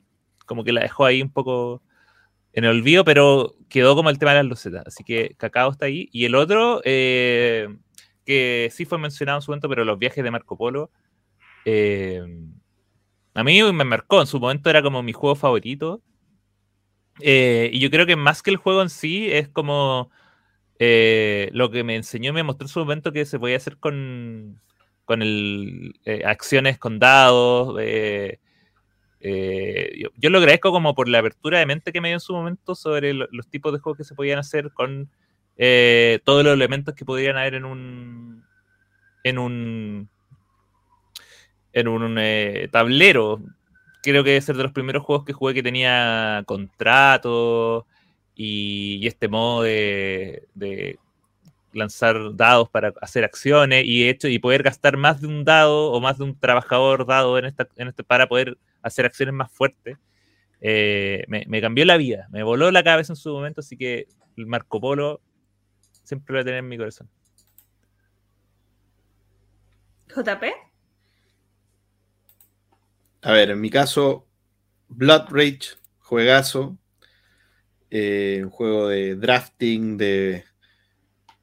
como 0.46 0.64
que 0.64 0.72
la 0.72 0.82
dejó 0.82 1.04
ahí 1.06 1.22
un 1.22 1.32
poco 1.32 1.82
en 2.54 2.64
el 2.64 2.70
olvido, 2.70 3.04
pero 3.04 3.56
quedó 3.68 3.96
como 3.96 4.10
el 4.10 4.18
tema 4.18 4.32
de 4.32 4.38
las 4.38 4.46
losetas. 4.46 4.86
Así 4.86 5.02
que 5.04 5.34
Cacao 5.36 5.72
está 5.72 5.86
ahí. 5.86 6.08
Y 6.12 6.24
el 6.24 6.34
otro, 6.34 6.80
eh, 6.84 7.68
que 8.24 8.68
sí 8.72 8.84
fue 8.84 8.98
mencionado 8.98 9.38
en 9.38 9.42
su 9.42 9.50
momento, 9.50 9.68
pero 9.68 9.84
los 9.84 9.98
viajes 9.98 10.22
de 10.22 10.30
Marco 10.30 10.56
Polo, 10.56 10.90
eh, 11.64 12.22
a 13.34 13.42
mí 13.42 13.62
me 13.72 13.84
marcó. 13.84 14.20
En 14.20 14.26
su 14.26 14.38
momento 14.38 14.70
era 14.70 14.82
como 14.82 15.02
mi 15.02 15.12
juego 15.12 15.34
favorito. 15.34 16.00
Eh, 17.20 17.70
y 17.72 17.80
yo 17.80 17.90
creo 17.90 18.06
que 18.06 18.16
más 18.16 18.42
que 18.42 18.50
el 18.50 18.56
juego 18.56 18.82
en 18.82 18.90
sí, 18.90 19.30
es 19.30 19.48
como 19.48 20.10
eh, 20.78 21.48
lo 21.52 21.70
que 21.70 21.84
me 21.84 21.96
enseñó 21.96 22.32
me 22.32 22.42
mostró 22.42 22.64
en 22.64 22.68
su 22.68 22.80
momento 22.80 23.12
que 23.12 23.24
se 23.26 23.38
podía 23.38 23.56
hacer 23.56 23.76
con, 23.78 24.60
con 25.04 25.22
el, 25.22 25.94
eh, 26.04 26.22
acciones 26.24 26.78
con 26.78 26.98
dados. 26.98 27.76
eh, 27.80 28.38
yo, 30.18 30.30
lo 30.30 30.38
agradezco 30.38 30.70
como 30.70 30.94
por 30.94 31.08
la 31.08 31.20
apertura 31.20 31.58
de 31.58 31.66
mente 31.66 31.92
que 31.92 32.00
me 32.00 32.08
dio 32.08 32.16
en 32.16 32.20
su 32.20 32.34
momento 32.34 32.74
sobre 32.74 33.14
lo- 33.14 33.28
los 33.32 33.48
tipos 33.48 33.72
de 33.72 33.78
juegos 33.78 33.96
que 33.98 34.04
se 34.04 34.14
podían 34.14 34.38
hacer 34.38 34.70
con 34.72 35.08
todos 36.24 36.44
los 36.44 36.52
elementos 36.52 36.94
que 36.94 37.04
podrían 37.04 37.36
haber 37.38 37.54
en 37.54 37.64
un 37.64 38.44
en 39.22 39.38
un 39.38 40.08
en 41.72 41.88
un 41.88 42.18
tablero. 42.70 43.40
Creo 44.02 44.22
que 44.22 44.30
debe 44.30 44.40
ser 44.42 44.56
de 44.56 44.64
los 44.64 44.72
primeros 44.72 45.02
juegos 45.04 45.24
que 45.24 45.32
jugué 45.32 45.54
que 45.54 45.62
tenía 45.62 46.42
contratos 46.46 47.84
y, 48.34 48.98
y 49.00 49.06
este 49.06 49.28
modo 49.28 49.62
de, 49.62 50.46
de 50.54 50.98
lanzar 51.72 52.34
dados 52.34 52.68
para 52.68 52.92
hacer 53.00 53.24
acciones 53.24 53.84
y 53.84 54.08
hecho 54.08 54.28
y 54.28 54.38
poder 54.38 54.62
gastar 54.62 54.96
más 54.96 55.20
de 55.20 55.26
un 55.26 55.44
dado 55.44 55.92
o 55.92 56.00
más 56.00 56.18
de 56.18 56.24
un 56.24 56.38
trabajador 56.38 57.06
dado 57.06 57.38
en 57.38 57.46
esta, 57.46 57.68
en 57.76 57.88
este 57.88 58.04
para 58.04 58.28
poder 58.28 58.56
hacer 58.82 59.06
acciones 59.06 59.34
más 59.34 59.50
fuertes. 59.50 59.98
Eh, 60.60 61.24
me, 61.28 61.44
me 61.46 61.60
cambió 61.60 61.84
la 61.84 61.96
vida, 61.96 62.28
me 62.30 62.42
voló 62.42 62.70
la 62.70 62.82
cabeza 62.82 63.12
en 63.12 63.16
su 63.16 63.32
momento, 63.32 63.60
así 63.60 63.76
que 63.76 64.06
el 64.36 64.46
Marco 64.46 64.80
Polo 64.80 65.20
siempre 66.04 66.32
lo 66.32 66.36
voy 66.38 66.42
a 66.42 66.44
tener 66.44 66.58
en 66.60 66.68
mi 66.68 66.78
corazón. 66.78 67.08
JP. 70.08 70.44
A 73.22 73.32
ver, 73.32 73.50
en 73.50 73.60
mi 73.60 73.70
caso, 73.70 74.26
Blood 74.88 75.28
Rage, 75.30 75.76
juegazo. 76.00 76.76
Eh, 77.96 78.40
un 78.42 78.50
juego 78.50 78.88
de 78.88 79.14
drafting, 79.14 79.96
de, 79.96 80.42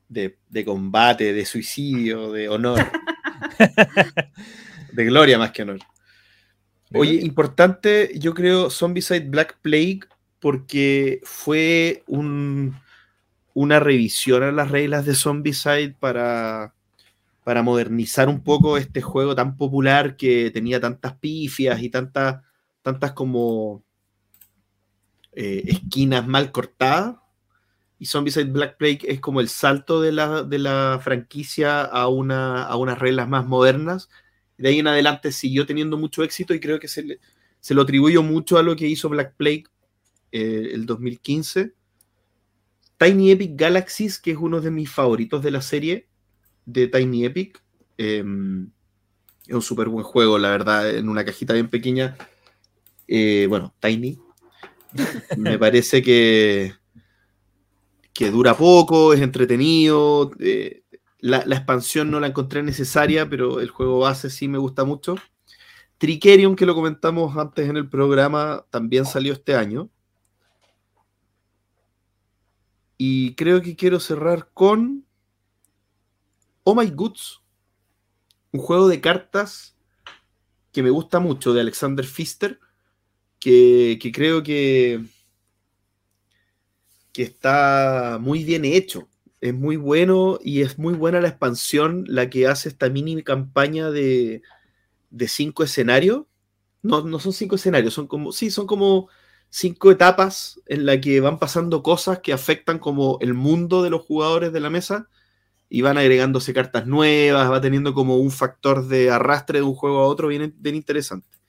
de, 0.09 0.37
de 0.49 0.65
combate, 0.65 1.31
de 1.31 1.45
suicidio, 1.45 2.33
de 2.33 2.49
honor. 2.49 2.85
de 4.91 5.05
gloria 5.05 5.37
más 5.37 5.51
que 5.51 5.61
honor. 5.61 5.79
Oye, 6.93 7.13
importante, 7.21 8.11
yo 8.19 8.33
creo, 8.33 8.69
Zombicide 8.69 9.21
Black 9.29 9.59
Plague, 9.61 10.01
porque 10.41 11.21
fue 11.23 12.03
un- 12.07 12.75
una 13.53 13.79
revisión 13.79 14.43
a 14.43 14.51
las 14.51 14.71
reglas 14.71 15.05
de 15.05 15.15
Zombicide 15.15 15.95
para, 15.97 16.73
para 17.45 17.63
modernizar 17.63 18.27
un 18.27 18.43
poco 18.43 18.77
este 18.77 19.01
juego 19.01 19.35
tan 19.35 19.55
popular 19.55 20.17
que 20.17 20.51
tenía 20.51 20.81
tantas 20.81 21.15
pifias 21.15 21.81
y 21.81 21.89
tantas, 21.89 22.41
tantas 22.81 23.13
como 23.13 23.83
eh, 25.33 25.63
esquinas 25.67 26.27
mal 26.27 26.51
cortadas. 26.51 27.15
Y 27.99 28.07
Zombicide 28.07 28.45
Black 28.45 28.77
Plague 28.77 28.99
es 29.03 29.19
como 29.19 29.41
el 29.41 29.49
salto 29.49 30.01
de 30.01 30.11
la, 30.11 30.43
de 30.43 30.57
la 30.59 30.99
franquicia 31.03 31.81
a, 31.81 32.07
una, 32.07 32.63
a 32.63 32.75
unas 32.77 32.97
reglas 32.99 33.29
más 33.29 33.45
modernas. 33.47 34.09
De 34.57 34.69
ahí 34.69 34.79
en 34.79 34.87
adelante 34.87 35.31
siguió 35.31 35.65
teniendo 35.67 35.97
mucho 35.97 36.23
éxito 36.23 36.53
y 36.53 36.59
creo 36.59 36.79
que 36.79 36.87
se, 36.87 37.03
le- 37.03 37.19
se 37.59 37.73
lo 37.75 37.83
atribuyo 37.83 38.23
mucho 38.23 38.57
a 38.57 38.63
lo 38.63 38.75
que 38.75 38.87
hizo 38.87 39.09
Black 39.09 39.35
Plague 39.37 39.65
eh, 40.31 40.71
el 40.73 40.85
2015. 40.85 41.73
Tiny 42.97 43.31
Epic 43.31 43.51
Galaxies, 43.55 44.19
que 44.19 44.31
es 44.31 44.37
uno 44.37 44.61
de 44.61 44.71
mis 44.71 44.89
favoritos 44.89 45.41
de 45.43 45.51
la 45.51 45.61
serie 45.61 46.07
de 46.65 46.87
Tiny 46.87 47.25
Epic. 47.25 47.63
eh, 47.97 48.23
es 49.47 49.53
un 49.55 49.61
súper 49.61 49.89
buen 49.89 50.03
juego, 50.03 50.37
la 50.37 50.49
verdad, 50.49 50.89
en 50.95 51.09
una 51.09 51.25
cajita 51.25 51.53
bien 51.53 51.69
pequeña. 51.69 52.15
Eh, 53.07 53.47
bueno, 53.49 53.73
Tiny. 53.81 54.19
Me 55.37 55.57
parece 55.57 56.01
que, 56.01 56.73
que 58.13 58.31
dura 58.31 58.55
poco, 58.55 59.13
es 59.13 59.21
entretenido. 59.21 60.31
eh, 60.39 60.81
la, 61.21 61.37
expansión 61.37 62.11
no 62.11 62.19
la 62.19 62.27
encontré 62.27 62.63
necesaria, 62.63 63.29
pero 63.29 63.59
el 63.59 63.69
juego 63.69 63.99
base 63.99 64.29
sí 64.29 64.47
me 64.47 64.57
gusta 64.57 64.83
mucho. 64.83 65.15
Tricerion, 65.97 66.55
que 66.55 66.65
lo 66.65 66.73
comentamos 66.73 67.37
antes 67.37 67.69
en 67.69 67.77
el 67.77 67.87
programa, 67.87 68.65
también 68.71 69.05
salió 69.05 69.33
este 69.33 69.55
año. 69.55 69.89
Y 72.97 73.35
creo 73.35 73.61
que 73.61 73.75
quiero 73.75 73.99
cerrar 73.99 74.49
con 74.53 75.05
Oh 76.63 76.75
My 76.75 76.89
Goods, 76.89 77.41
un 78.51 78.59
juego 78.61 78.87
de 78.87 78.99
cartas 78.99 79.75
que 80.71 80.83
me 80.83 80.89
gusta 80.89 81.19
mucho 81.19 81.53
de 81.53 81.61
Alexander 81.61 82.05
Pfister, 82.05 82.59
que, 83.41 84.11
creo 84.13 84.43
que, 84.43 85.03
que 87.13 87.23
está 87.23 88.17
muy 88.21 88.43
bien 88.43 88.65
hecho. 88.65 89.09
es 89.41 89.53
muy 89.53 89.75
bueno 89.75 90.39
y 90.43 90.61
es 90.61 90.77
muy 90.77 90.93
buena 90.93 91.19
la 91.21 91.29
expansión, 91.29 92.05
la 92.07 92.29
que 92.29 92.47
hace 92.47 92.69
esta 92.69 92.89
mini 92.89 93.23
campaña 93.23 93.89
de, 93.91 94.43
de 95.11 95.27
cinco 95.29 95.63
escenarios. 95.63 96.25
No, 96.83 97.03
no 97.03 97.19
son 97.19 97.33
cinco 97.33 97.55
escenarios, 97.55 97.93
son 97.95 98.07
como, 98.07 98.31
sí, 98.33 98.51
son 98.51 98.67
como 98.67 99.09
cinco 99.49 99.91
etapas 99.91 100.61
en 100.67 100.85
la 100.87 101.01
que 101.01 101.21
van 101.21 101.39
pasando 101.39 101.83
cosas 101.83 102.19
que 102.21 102.33
afectan 102.33 102.79
como 102.79 103.19
el 103.21 103.33
mundo 103.35 103.83
de 103.83 103.91
los 103.91 104.03
jugadores 104.03 104.53
de 104.53 104.61
la 104.61 104.69
mesa 104.71 105.09
y 105.69 105.81
van 105.83 105.97
agregándose 105.99 106.53
cartas 106.53 106.87
nuevas, 106.87 107.51
va 107.51 107.61
teniendo 107.61 107.93
como 107.95 108.17
un 108.17 108.31
factor 108.31 108.87
de 108.87 109.11
arrastre 109.11 109.59
de 109.59 109.65
un 109.65 109.75
juego 109.75 109.99
a 110.01 110.07
otro 110.07 110.29
bien, 110.29 110.55
bien 110.59 110.75
interesante. 110.75 111.40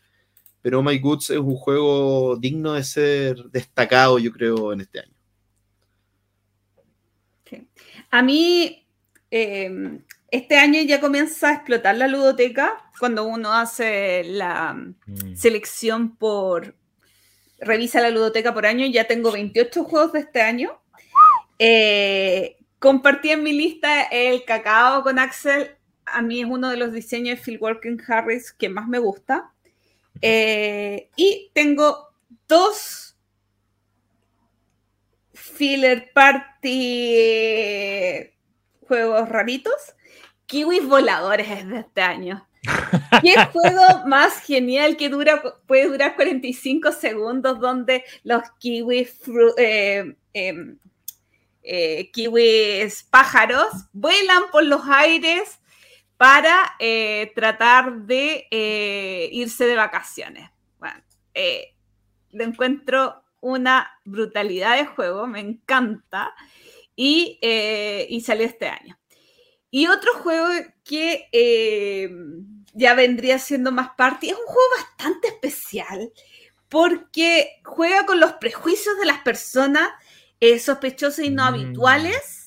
Pero 0.63 0.79
oh 0.79 0.83
My 0.83 0.99
Goods 0.99 1.31
es 1.31 1.39
un 1.39 1.57
juego 1.57 2.37
digno 2.37 2.73
de 2.73 2.85
ser 2.85 3.37
destacado, 3.51 4.19
yo 4.19 4.33
creo, 4.33 4.73
en 4.73 4.81
este 4.81 5.01
año. 5.01 5.13
A 8.11 8.23
mí, 8.23 8.87
eh, 9.31 9.99
este 10.31 10.57
año 10.57 10.81
ya 10.83 11.01
comienza 11.01 11.49
a 11.49 11.55
explotar 11.55 11.97
la 11.97 12.09
ludoteca 12.09 12.91
cuando 12.99 13.25
uno 13.25 13.53
hace 13.53 14.23
la 14.25 14.75
mm. 14.75 15.35
selección 15.35 16.17
por 16.17 16.75
revisa 17.63 18.01
la 18.01 18.11
ludoteca 18.11 18.53
por 18.53 18.67
año, 18.67 18.87
ya 18.87 19.05
tengo 19.07 19.33
28 19.33 19.85
juegos 19.85 20.13
de 20.13 20.21
este 20.21 20.43
año. 20.43 20.81
Eh, 21.59 22.57
compartí 22.79 23.31
en 23.31 23.43
mi 23.43 23.53
lista 23.53 24.03
el 24.03 24.45
cacao 24.45 25.03
con 25.03 25.19
Axel. 25.19 25.77
A 26.05 26.23
mí 26.23 26.41
es 26.41 26.47
uno 26.47 26.71
de 26.71 26.77
los 26.77 26.93
diseños 26.93 27.39
de 27.39 27.45
Phil 27.45 27.59
Walken 27.61 28.03
Harris 28.07 28.53
que 28.53 28.69
más 28.69 28.89
me 28.89 28.99
gusta. 28.99 29.53
Eh, 30.23 31.11
y 31.17 31.51
tengo 31.53 32.15
dos 32.47 33.17
filler 35.33 36.13
party 36.13 36.69
juegos 38.87 39.29
raritos. 39.29 39.97
Kiwis 40.47 40.87
voladores 40.87 41.51
es 41.51 41.69
de 41.69 41.81
este 41.81 42.03
año. 42.03 42.47
¿Qué 43.23 43.35
juego 43.47 44.07
más 44.07 44.41
genial 44.43 44.97
que 44.97 45.09
dura, 45.09 45.43
puede 45.67 45.89
durar 45.89 46.15
45 46.15 46.93
segundos 46.93 47.59
donde 47.59 48.05
los 48.23 48.43
kiwis, 48.61 49.21
eh, 49.57 50.15
em, 50.33 50.79
eh, 51.65 52.11
kiwis 52.13 53.03
pájaros 53.05 53.73
vuelan 53.93 54.45
por 54.53 54.65
los 54.65 54.83
aires 54.87 55.59
para 56.23 56.77
eh, 56.79 57.33
tratar 57.35 58.03
de 58.03 58.47
irse 59.33 59.67
de 59.67 59.75
vacaciones? 59.75 60.51
Bueno, 60.79 61.03
lo 62.31 62.45
encuentro 62.45 63.25
una 63.41 63.91
brutalidad 64.05 64.77
de 64.77 64.87
juego, 64.87 65.27
me 65.27 65.41
encanta 65.41 66.33
y, 66.95 67.41
y 67.43 68.21
salió 68.21 68.47
este 68.47 68.69
año. 68.69 68.97
Y 69.75 69.87
otro 69.87 70.13
juego 70.19 70.49
que 70.85 71.31
eh, 71.33 72.11
ya 72.75 72.93
vendría 72.93 73.39
siendo 73.39 73.73
más 73.73 73.89
parte, 73.97 74.27
es 74.27 74.35
un 74.35 74.45
juego 74.45 74.69
bastante 74.77 75.29
especial 75.29 76.13
porque 76.69 77.63
juega 77.65 78.05
con 78.05 78.21
los 78.21 78.35
prejuicios 78.35 78.99
de 78.99 79.07
las 79.07 79.21
personas 79.21 79.89
eh, 80.41 80.59
sospechosas 80.59 81.25
y 81.25 81.31
no 81.31 81.45
mm. 81.45 81.47
habituales. 81.47 82.42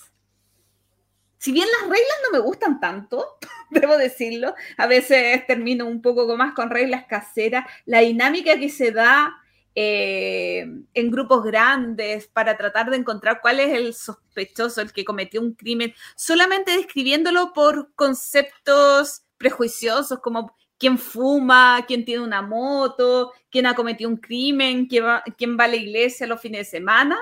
Si 1.46 1.52
bien 1.52 1.68
las 1.80 1.84
reglas 1.84 2.18
no 2.24 2.40
me 2.40 2.44
gustan 2.44 2.80
tanto, 2.80 3.38
debo 3.70 3.98
decirlo, 3.98 4.56
a 4.78 4.88
veces 4.88 5.46
termino 5.46 5.86
un 5.86 6.02
poco 6.02 6.36
más 6.36 6.56
con 6.56 6.72
reglas 6.72 7.06
caseras, 7.06 7.68
la 7.86 8.00
dinámica 8.00 8.58
que 8.58 8.68
se 8.68 8.92
da 8.92 9.32
eh, 9.76 10.66
en 10.96 11.12
grupos 11.12 11.44
grandes 11.44 12.26
para 12.26 12.58
tratar 12.58 12.90
de 12.90 12.98
encontrar 12.98 13.42
cuál 13.42 13.60
es 13.60 13.78
el 13.78 13.94
sospechoso, 13.94 14.82
el 14.82 14.92
que 14.92 15.06
cometió 15.06 15.40
un 15.40 15.54
crimen, 15.54 15.94
solamente 16.16 16.76
describiéndolo 16.76 17.54
por 17.54 17.94
conceptos 17.94 19.22
prejuiciosos 19.38 20.18
como 20.22 20.58
quién 20.80 20.98
fuma, 20.98 21.86
quién 21.88 22.06
tiene 22.06 22.24
una 22.24 22.42
moto, 22.42 23.34
quién 23.52 23.68
ha 23.68 23.76
cometido 23.76 24.10
un 24.10 24.18
crimen, 24.18 24.88
quién 24.88 25.06
va, 25.06 25.24
quién 25.38 25.60
va 25.60 25.66
a 25.66 25.68
la 25.68 25.76
iglesia 25.76 26.26
los 26.26 26.42
fines 26.42 26.62
de 26.62 26.80
semana. 26.80 27.20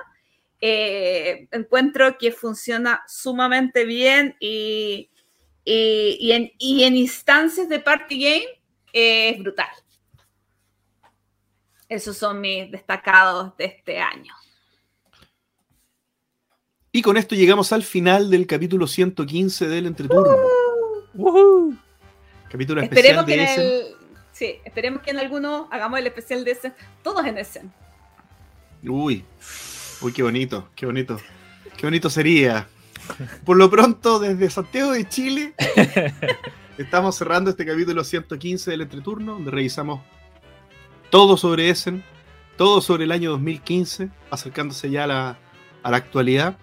Eh, 0.66 1.50
encuentro 1.52 2.18
que 2.18 2.32
funciona 2.32 3.04
sumamente 3.06 3.84
bien 3.84 4.38
y, 4.40 5.10
y, 5.66 6.32
en, 6.32 6.54
y 6.58 6.86
en, 6.86 6.96
instancias 6.96 7.68
de 7.68 7.82
party 7.82 8.24
game 8.24 8.46
es 8.94 9.40
brutal. 9.40 9.68
Esos 11.90 12.16
son 12.16 12.40
mis 12.40 12.72
destacados 12.72 13.58
de 13.58 13.66
este 13.66 14.00
año. 14.00 14.34
Y 16.94 17.02
con 17.02 17.18
esto 17.18 17.36
llegamos 17.36 17.74
al 17.74 17.84
final 17.84 18.30
del 18.30 18.48
capítulo 18.48 18.88
115 18.88 19.68
del 19.68 19.88
Entreturno. 19.88 20.38
Capítulo 22.50 22.80
especial 22.80 23.26
de 23.26 23.44
Essen. 23.44 23.98
sí, 24.32 24.56
esperemos 24.64 25.02
que 25.02 25.12
en 25.12 25.20
alguno 25.20 25.68
hagamos 25.72 26.00
el 26.00 26.08
especial 26.08 26.46
de 26.46 26.52
Essen, 26.52 26.74
todos 27.04 27.26
en 27.26 27.38
Essen. 27.38 27.74
Uy, 28.82 29.26
uy, 30.04 30.12
qué 30.12 30.22
bonito, 30.22 30.70
qué 30.76 30.86
bonito. 30.86 31.18
Qué 31.78 31.88
bonito 31.88 32.10
sería. 32.10 32.68
Por 33.46 33.58
lo 33.58 33.70
pronto, 33.70 34.20
desde 34.20 34.50
Santiago 34.50 34.92
de 34.92 35.08
Chile, 35.08 35.54
estamos 36.78 37.16
cerrando 37.16 37.50
este 37.50 37.66
capítulo 37.66 38.04
115 38.04 38.72
del 38.72 38.82
Entreturno, 38.82 39.34
donde 39.34 39.52
revisamos 39.52 40.02
todo 41.10 41.38
sobre 41.38 41.70
Essen, 41.70 42.04
todo 42.58 42.82
sobre 42.82 43.06
el 43.06 43.12
año 43.12 43.32
2015, 43.32 44.10
acercándose 44.30 44.90
ya 44.90 45.06
a 45.06 45.08
la, 45.08 45.38
actualidad. 45.84 46.58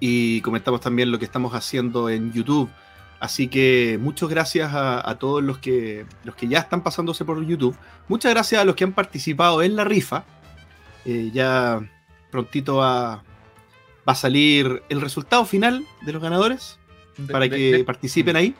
Y 0.00 0.40
comentamos 0.40 0.80
también 0.80 1.10
lo 1.10 1.18
que 1.18 1.24
estamos 1.24 1.54
haciendo 1.54 2.08
en 2.08 2.32
YouTube. 2.32 2.70
Así 3.20 3.48
que 3.48 3.98
muchas 4.00 4.28
gracias 4.28 4.70
a, 4.72 5.16
todos 5.18 5.42
los 5.42 5.58
que, 5.58 6.06
los 6.24 6.34
que 6.34 6.46
ya 6.48 6.60
están 6.60 6.82
pasándose 6.82 7.24
por 7.24 7.44
YouTube. 7.44 7.76
Muchas 8.06 8.32
gracias 8.32 8.60
a 8.60 8.64
los 8.64 8.74
que 8.76 8.84
han 8.84 8.92
participado 8.92 9.62
en 9.62 9.74
la 9.74 9.84
rifa. 9.84 10.24
Eh, 11.04 11.30
ya 11.32 11.80
prontito 12.30 12.76
va, 12.76 13.22
a 14.06 14.14
salir 14.14 14.82
el 14.88 15.00
resultado 15.00 15.44
final 15.44 15.84
de 16.00 16.12
los 16.12 16.22
ganadores 16.22 16.78
para 17.30 17.48
que 17.48 17.84
participen 17.84 18.36
ahí. 18.36 18.54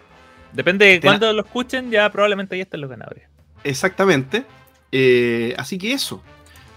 Depende 0.52 0.86
de 0.86 1.00
cuándo 1.00 1.32
lo 1.32 1.42
escuchen, 1.42 1.90
ya 1.90 2.10
probablemente 2.10 2.54
ahí 2.54 2.60
estén 2.60 2.80
los 2.80 2.90
ganadores. 2.90 3.24
Exactamente. 3.64 4.44
Eh, 4.92 5.54
así 5.58 5.78
que 5.78 5.92
eso. 5.92 6.22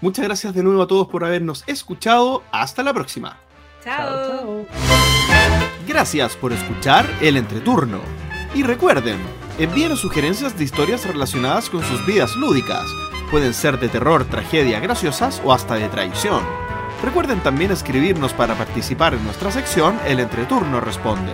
Muchas 0.00 0.24
gracias 0.24 0.54
de 0.54 0.62
nuevo 0.62 0.82
a 0.82 0.86
todos 0.86 1.06
por 1.08 1.24
habernos 1.24 1.64
escuchado. 1.66 2.42
Hasta 2.50 2.82
la 2.82 2.92
próxima. 2.92 3.38
Chao. 3.84 4.66
Gracias 5.86 6.36
por 6.36 6.52
escuchar 6.52 7.08
el 7.20 7.36
entreturno. 7.36 8.00
Y 8.54 8.62
recuerden, 8.62 9.18
envíen 9.58 9.96
sugerencias 9.96 10.56
de 10.58 10.64
historias 10.64 11.06
relacionadas 11.06 11.70
con 11.70 11.82
sus 11.82 12.04
vidas 12.04 12.36
lúdicas. 12.36 12.84
Pueden 13.30 13.54
ser 13.54 13.78
de 13.78 13.88
terror, 13.88 14.24
tragedia, 14.26 14.78
graciosas 14.80 15.40
o 15.44 15.52
hasta 15.52 15.76
de 15.76 15.88
traición. 15.88 16.42
Recuerden 17.02 17.40
también 17.40 17.72
escribirnos 17.72 18.32
para 18.32 18.54
participar 18.54 19.14
en 19.14 19.24
nuestra 19.24 19.50
sección 19.50 19.98
El 20.06 20.20
Entreturno 20.20 20.80
Responde. 20.80 21.32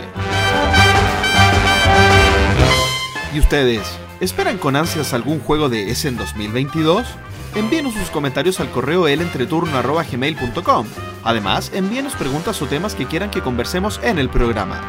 ¿Y 3.34 3.38
ustedes? 3.38 3.86
¿Esperan 4.20 4.56
con 4.56 4.76
ansias 4.76 5.12
algún 5.12 5.40
juego 5.40 5.68
de 5.68 5.90
Essen 5.90 6.16
2022? 6.16 7.06
Envíenos 7.54 7.92
sus 7.92 8.10
comentarios 8.10 8.60
al 8.60 8.70
correo 8.70 9.08
elentreturno.gmail.com. 9.08 10.86
Además, 11.22 11.70
envíenos 11.74 12.14
preguntas 12.14 12.60
o 12.62 12.66
temas 12.66 12.94
que 12.94 13.06
quieran 13.06 13.30
que 13.30 13.42
conversemos 13.42 14.00
en 14.02 14.18
el 14.18 14.30
programa. 14.30 14.80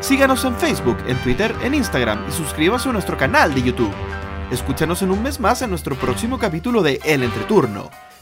Síganos 0.00 0.44
en 0.44 0.56
Facebook, 0.56 0.98
en 1.06 1.16
Twitter, 1.18 1.54
en 1.62 1.74
Instagram 1.74 2.24
y 2.28 2.32
suscríbase 2.32 2.88
a 2.88 2.92
nuestro 2.92 3.16
canal 3.16 3.54
de 3.54 3.62
YouTube. 3.62 3.94
Escúchanos 4.50 5.02
en 5.02 5.12
un 5.12 5.22
mes 5.22 5.38
más 5.38 5.62
en 5.62 5.70
nuestro 5.70 5.96
próximo 5.96 6.38
capítulo 6.38 6.82
de 6.82 7.00
El 7.04 7.22
Entreturno. 7.22 7.90